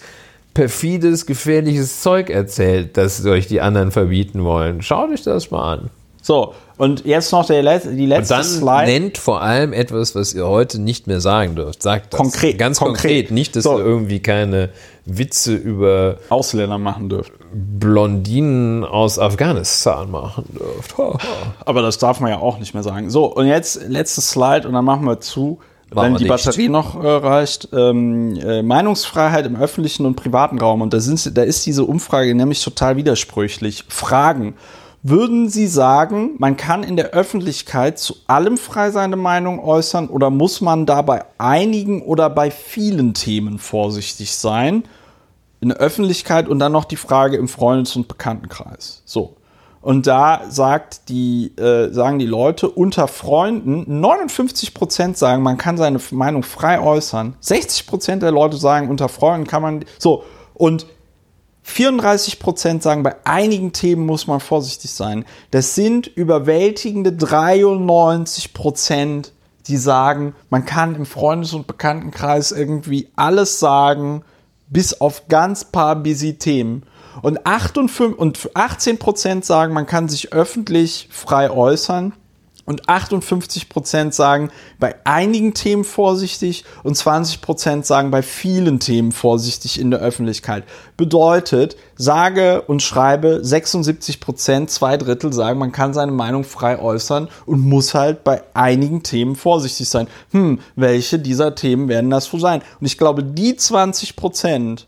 perfides, 0.54 1.26
gefährliches 1.26 2.02
Zeug 2.02 2.30
erzählt, 2.30 2.96
das 2.96 3.24
euch 3.24 3.48
die 3.48 3.60
anderen 3.60 3.90
verbieten 3.90 4.44
wollen. 4.44 4.82
Schaut 4.82 5.10
euch 5.10 5.22
das 5.22 5.50
mal 5.50 5.72
an. 5.72 5.90
So, 6.24 6.54
und 6.78 7.04
jetzt 7.04 7.32
noch 7.32 7.44
der, 7.46 7.62
die 7.80 8.02
Und 8.04 8.08
letzte 8.08 8.34
dann 8.34 8.44
Slide. 8.44 8.84
nennt 8.86 9.18
vor 9.18 9.42
allem 9.42 9.72
etwas, 9.72 10.14
was 10.14 10.32
ihr 10.32 10.46
heute 10.46 10.80
nicht 10.80 11.06
mehr 11.08 11.20
sagen 11.20 11.56
dürft. 11.56 11.82
Sagt 11.82 12.14
das. 12.14 12.18
Konkret, 12.18 12.58
Ganz 12.58 12.78
konkret. 12.78 12.94
konkret. 13.02 13.30
Nicht, 13.32 13.56
dass 13.56 13.64
So. 13.64 13.78
ihr 13.78 13.84
irgendwie 13.84 14.20
keine 14.20 14.70
Witze 15.04 15.54
über 15.54 16.16
Ausländer 16.28 16.78
machen 16.78 17.08
dürft. 17.08 17.32
Blondinen 17.52 18.84
aus 18.84 19.18
Afghanistan 19.18 20.10
machen 20.10 20.44
dürft. 20.58 20.96
Ha, 20.96 21.12
ha. 21.14 21.54
Aber 21.66 21.82
das 21.82 21.98
darf 21.98 22.20
man 22.20 22.30
ja 22.30 22.38
auch 22.38 22.58
nicht 22.58 22.72
mehr 22.74 22.82
sagen. 22.82 23.10
So, 23.10 23.26
und 23.26 23.46
jetzt 23.46 23.82
letztes 23.88 24.30
Slide 24.30 24.66
und 24.66 24.74
dann 24.74 24.84
machen 24.84 25.04
wir 25.04 25.20
zu, 25.20 25.58
Machen 25.92 26.04
wenn 26.06 26.12
die 26.14 26.24
dicht. 26.24 26.28
Batterie 26.30 26.68
noch 26.68 27.02
äh, 27.02 27.06
reicht. 27.08 27.68
Ähm, 27.72 28.36
äh, 28.36 28.62
Meinungsfreiheit 28.62 29.44
im 29.44 29.56
öffentlichen 29.56 30.06
und 30.06 30.14
privaten 30.14 30.58
Raum. 30.58 30.80
Und 30.80 30.94
da, 30.94 31.00
sind, 31.00 31.36
da 31.36 31.42
ist 31.42 31.66
diese 31.66 31.84
Umfrage 31.84 32.34
nämlich 32.34 32.62
total 32.62 32.96
widersprüchlich. 32.96 33.84
Fragen. 33.88 34.54
Würden 35.02 35.48
Sie 35.48 35.66
sagen, 35.66 36.36
man 36.38 36.56
kann 36.56 36.84
in 36.84 36.96
der 36.96 37.10
Öffentlichkeit 37.10 37.98
zu 37.98 38.14
allem 38.28 38.56
frei 38.56 38.90
seine 38.90 39.16
Meinung 39.16 39.58
äußern 39.58 40.08
oder 40.08 40.30
muss 40.30 40.60
man 40.60 40.86
da 40.86 41.02
bei 41.02 41.24
einigen 41.38 42.02
oder 42.02 42.30
bei 42.30 42.50
vielen 42.50 43.12
Themen 43.14 43.58
vorsichtig 43.58 44.32
sein? 44.36 44.84
in 45.62 45.68
der 45.68 45.78
Öffentlichkeit 45.78 46.48
und 46.48 46.58
dann 46.58 46.72
noch 46.72 46.84
die 46.84 46.96
Frage 46.96 47.36
im 47.36 47.46
Freundes- 47.46 47.94
und 47.94 48.08
Bekanntenkreis. 48.08 49.02
So. 49.04 49.36
Und 49.80 50.08
da 50.08 50.42
sagt 50.48 51.08
die, 51.08 51.56
äh, 51.56 51.92
sagen 51.92 52.18
die 52.18 52.26
Leute 52.26 52.68
unter 52.68 53.06
Freunden, 53.06 54.00
59 54.00 54.74
Prozent 54.74 55.16
sagen, 55.16 55.42
man 55.42 55.58
kann 55.58 55.76
seine 55.76 56.00
Meinung 56.10 56.42
frei 56.42 56.80
äußern. 56.80 57.36
60 57.38 57.86
Prozent 57.86 58.22
der 58.24 58.32
Leute 58.32 58.56
sagen, 58.56 58.90
unter 58.90 59.08
Freunden 59.08 59.46
kann 59.46 59.62
man, 59.62 59.84
so. 59.98 60.24
Und 60.52 60.86
34 61.62 62.38
Prozent 62.38 62.82
sagen, 62.82 63.02
bei 63.02 63.16
einigen 63.24 63.72
Themen 63.72 64.04
muss 64.04 64.26
man 64.26 64.40
vorsichtig 64.40 64.90
sein. 64.90 65.24
Das 65.50 65.74
sind 65.74 66.06
überwältigende 66.06 67.12
93 67.12 68.52
Prozent, 68.52 69.32
die 69.68 69.76
sagen, 69.76 70.34
man 70.50 70.64
kann 70.64 70.96
im 70.96 71.06
Freundes- 71.06 71.54
und 71.54 71.66
Bekanntenkreis 71.66 72.50
irgendwie 72.52 73.10
alles 73.14 73.60
sagen, 73.60 74.24
bis 74.68 75.00
auf 75.00 75.28
ganz 75.28 75.64
paar 75.64 75.96
busy 75.96 76.34
Themen. 76.34 76.82
Und, 77.20 77.46
58, 77.46 78.18
und 78.18 78.50
18 78.54 78.98
Prozent 78.98 79.44
sagen, 79.44 79.74
man 79.74 79.86
kann 79.86 80.08
sich 80.08 80.32
öffentlich 80.32 81.08
frei 81.10 81.50
äußern. 81.50 82.14
Und 82.72 82.88
58 82.88 83.68
Prozent 83.68 84.14
sagen, 84.14 84.50
bei 84.78 84.94
einigen 85.04 85.52
Themen 85.52 85.84
vorsichtig 85.84 86.64
und 86.82 86.96
20 86.96 87.42
Prozent 87.42 87.84
sagen, 87.84 88.10
bei 88.10 88.22
vielen 88.22 88.80
Themen 88.80 89.12
vorsichtig 89.12 89.78
in 89.78 89.90
der 89.90 90.00
Öffentlichkeit. 90.00 90.64
Bedeutet, 90.96 91.76
sage 91.96 92.62
und 92.62 92.82
schreibe 92.82 93.40
76 93.42 94.20
Prozent, 94.20 94.70
zwei 94.70 94.96
Drittel 94.96 95.34
sagen, 95.34 95.58
man 95.58 95.72
kann 95.72 95.92
seine 95.92 96.12
Meinung 96.12 96.44
frei 96.44 96.78
äußern 96.78 97.28
und 97.44 97.60
muss 97.60 97.92
halt 97.92 98.24
bei 98.24 98.42
einigen 98.54 99.02
Themen 99.02 99.36
vorsichtig 99.36 99.90
sein. 99.90 100.08
Hm, 100.30 100.58
welche 100.74 101.18
dieser 101.18 101.54
Themen 101.54 101.88
werden 101.88 102.08
das 102.08 102.32
wohl 102.32 102.40
sein? 102.40 102.62
Und 102.80 102.86
ich 102.86 102.96
glaube, 102.96 103.22
die 103.22 103.54
20 103.54 104.16
Prozent, 104.16 104.86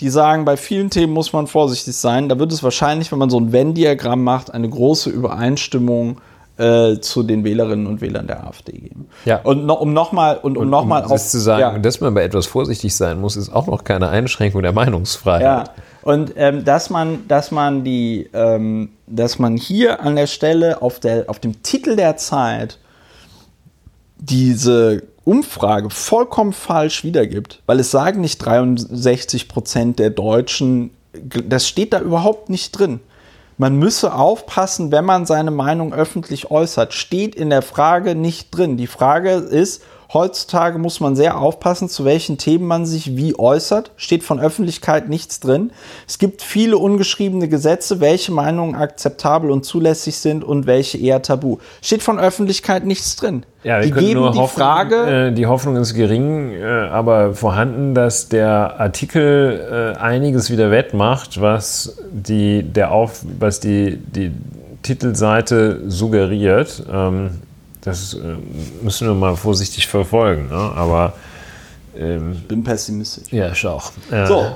die 0.00 0.08
sagen, 0.08 0.44
bei 0.44 0.56
vielen 0.56 0.90
Themen 0.90 1.12
muss 1.12 1.32
man 1.32 1.46
vorsichtig 1.46 1.94
sein. 1.94 2.28
Da 2.28 2.40
wird 2.40 2.52
es 2.52 2.64
wahrscheinlich, 2.64 3.12
wenn 3.12 3.20
man 3.20 3.30
so 3.30 3.38
ein 3.38 3.52
Venn-Diagramm 3.52 4.24
macht, 4.24 4.52
eine 4.52 4.68
große 4.68 5.10
Übereinstimmung 5.10 6.20
äh, 6.60 7.00
zu 7.00 7.22
den 7.22 7.42
Wählerinnen 7.42 7.86
und 7.86 8.02
Wählern 8.02 8.26
der 8.26 8.46
AfD 8.46 8.72
geben. 8.72 9.08
Ja. 9.24 9.40
Und 9.42 9.64
no, 9.64 9.74
um 9.74 9.94
nochmal 9.94 10.36
und 10.36 10.58
um 10.58 10.68
nochmal 10.68 11.04
um 11.04 11.08
das 11.08 11.30
zu 11.30 11.40
sagen, 11.40 11.60
ja, 11.60 11.78
dass 11.78 12.00
man 12.00 12.12
bei 12.12 12.22
etwas 12.22 12.46
vorsichtig 12.46 12.94
sein 12.94 13.18
muss, 13.18 13.36
ist 13.36 13.50
auch 13.50 13.66
noch 13.66 13.82
keine 13.82 14.10
Einschränkung 14.10 14.62
der 14.62 14.72
Meinungsfreiheit. 14.72 15.42
ja. 15.42 15.64
Und 16.02 16.32
ähm, 16.36 16.64
dass 16.64 16.90
man, 16.90 17.26
dass 17.28 17.50
man 17.50 17.84
die, 17.84 18.28
ähm, 18.32 18.90
dass 19.06 19.38
man 19.38 19.56
hier 19.56 20.00
an 20.00 20.16
der 20.16 20.26
Stelle 20.26 20.82
auf 20.82 21.00
der, 21.00 21.28
auf 21.28 21.38
dem 21.38 21.62
Titel 21.62 21.96
der 21.96 22.16
Zeit 22.16 22.78
diese 24.18 25.02
Umfrage 25.24 25.90
vollkommen 25.90 26.52
falsch 26.52 27.04
wiedergibt, 27.04 27.62
weil 27.66 27.80
es 27.80 27.90
sagen 27.90 28.20
nicht 28.20 28.38
63 28.38 29.48
Prozent 29.48 29.98
der 29.98 30.10
Deutschen, 30.10 30.90
das 31.12 31.66
steht 31.66 31.92
da 31.92 32.00
überhaupt 32.00 32.50
nicht 32.50 32.72
drin. 32.72 33.00
Man 33.60 33.76
müsse 33.76 34.14
aufpassen, 34.14 34.90
wenn 34.90 35.04
man 35.04 35.26
seine 35.26 35.50
Meinung 35.50 35.92
öffentlich 35.92 36.50
äußert. 36.50 36.94
Steht 36.94 37.34
in 37.34 37.50
der 37.50 37.60
Frage 37.60 38.14
nicht 38.14 38.56
drin. 38.56 38.78
Die 38.78 38.86
Frage 38.86 39.32
ist, 39.32 39.82
Heutzutage 40.12 40.78
muss 40.78 40.98
man 40.98 41.14
sehr 41.14 41.38
aufpassen, 41.38 41.88
zu 41.88 42.04
welchen 42.04 42.36
Themen 42.36 42.66
man 42.66 42.84
sich 42.84 43.16
wie 43.16 43.38
äußert. 43.38 43.92
Steht 43.96 44.24
von 44.24 44.40
Öffentlichkeit 44.40 45.08
nichts 45.08 45.38
drin. 45.38 45.70
Es 46.08 46.18
gibt 46.18 46.42
viele 46.42 46.78
ungeschriebene 46.78 47.48
Gesetze, 47.48 48.00
welche 48.00 48.32
Meinungen 48.32 48.74
akzeptabel 48.74 49.52
und 49.52 49.64
zulässig 49.64 50.16
sind 50.16 50.42
und 50.42 50.66
welche 50.66 50.98
eher 50.98 51.22
tabu. 51.22 51.58
Steht 51.80 52.02
von 52.02 52.18
Öffentlichkeit 52.18 52.84
nichts 52.84 53.14
drin. 53.14 53.46
Ja, 53.62 53.78
wir 53.78 53.84
die 53.84 53.92
geben 53.92 54.20
nur 54.20 54.32
die 54.32 54.38
hoffen, 54.38 54.58
Frage, 54.58 55.28
äh, 55.28 55.32
die 55.32 55.46
Hoffnung 55.46 55.76
ist 55.76 55.94
gering, 55.94 56.54
äh, 56.54 56.64
aber 56.64 57.34
vorhanden, 57.34 57.94
dass 57.94 58.28
der 58.28 58.80
Artikel 58.80 59.94
äh, 59.96 60.00
einiges 60.00 60.50
wieder 60.50 60.72
wettmacht, 60.72 61.40
was 61.40 61.98
die, 62.10 62.64
der 62.64 62.90
Auf, 62.90 63.24
was 63.38 63.60
die, 63.60 63.96
die 63.96 64.32
Titelseite 64.82 65.88
suggeriert. 65.88 66.82
Ähm, 66.90 67.30
das 67.82 68.14
äh, 68.14 68.36
müssen 68.82 69.08
wir 69.08 69.14
mal 69.14 69.36
vorsichtig 69.36 69.86
verfolgen. 69.86 70.48
Ne? 70.48 70.72
Aber 70.74 71.14
ähm, 71.96 72.36
bin 72.46 72.62
pessimistisch. 72.62 73.32
ja, 73.32 73.50
ich 73.50 73.66
auch. 73.66 73.90
Äh, 74.10 74.26
So, 74.26 74.46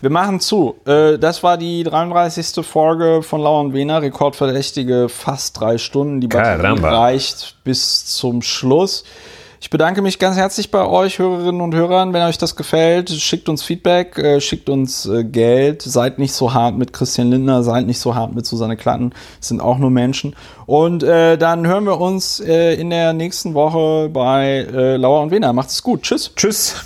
wir 0.00 0.10
machen 0.10 0.40
zu. 0.40 0.76
Äh, 0.86 1.18
das 1.18 1.42
war 1.42 1.58
die 1.58 1.84
33. 1.84 2.64
Folge 2.64 3.22
von 3.22 3.42
Lauer 3.42 3.60
und 3.60 3.74
Wiener. 3.74 4.00
Rekordverdächtige 4.02 5.08
fast 5.08 5.60
drei 5.60 5.78
Stunden. 5.78 6.20
Die 6.20 6.28
Batterie 6.28 6.62
Caramba. 6.62 7.02
reicht 7.02 7.56
bis 7.64 8.06
zum 8.06 8.40
Schluss. 8.42 9.04
Ich 9.62 9.68
bedanke 9.68 10.00
mich 10.00 10.18
ganz 10.18 10.38
herzlich 10.38 10.70
bei 10.70 10.86
euch, 10.86 11.18
Hörerinnen 11.18 11.60
und 11.60 11.74
Hörern. 11.74 12.14
Wenn 12.14 12.22
euch 12.22 12.38
das 12.38 12.56
gefällt, 12.56 13.10
schickt 13.10 13.46
uns 13.50 13.62
Feedback, 13.62 14.16
äh, 14.16 14.40
schickt 14.40 14.70
uns 14.70 15.04
äh, 15.04 15.22
Geld. 15.22 15.82
Seid 15.82 16.18
nicht 16.18 16.32
so 16.32 16.54
hart 16.54 16.78
mit 16.78 16.94
Christian 16.94 17.30
Lindner, 17.30 17.62
seid 17.62 17.86
nicht 17.86 17.98
so 17.98 18.14
hart 18.14 18.34
mit 18.34 18.46
Susanne 18.46 18.78
Klatten. 18.78 19.12
Es 19.38 19.48
sind 19.48 19.60
auch 19.60 19.76
nur 19.76 19.90
Menschen. 19.90 20.34
Und 20.64 21.02
äh, 21.02 21.36
dann 21.36 21.66
hören 21.66 21.84
wir 21.84 22.00
uns 22.00 22.40
äh, 22.40 22.72
in 22.72 22.88
der 22.88 23.12
nächsten 23.12 23.52
Woche 23.52 24.08
bei 24.08 24.66
äh, 24.72 24.96
Lauer 24.96 25.20
und 25.20 25.30
Wiener. 25.30 25.52
Macht 25.52 25.68
es 25.68 25.82
gut. 25.82 26.04
Tschüss. 26.04 26.32
Tschüss. 26.34 26.76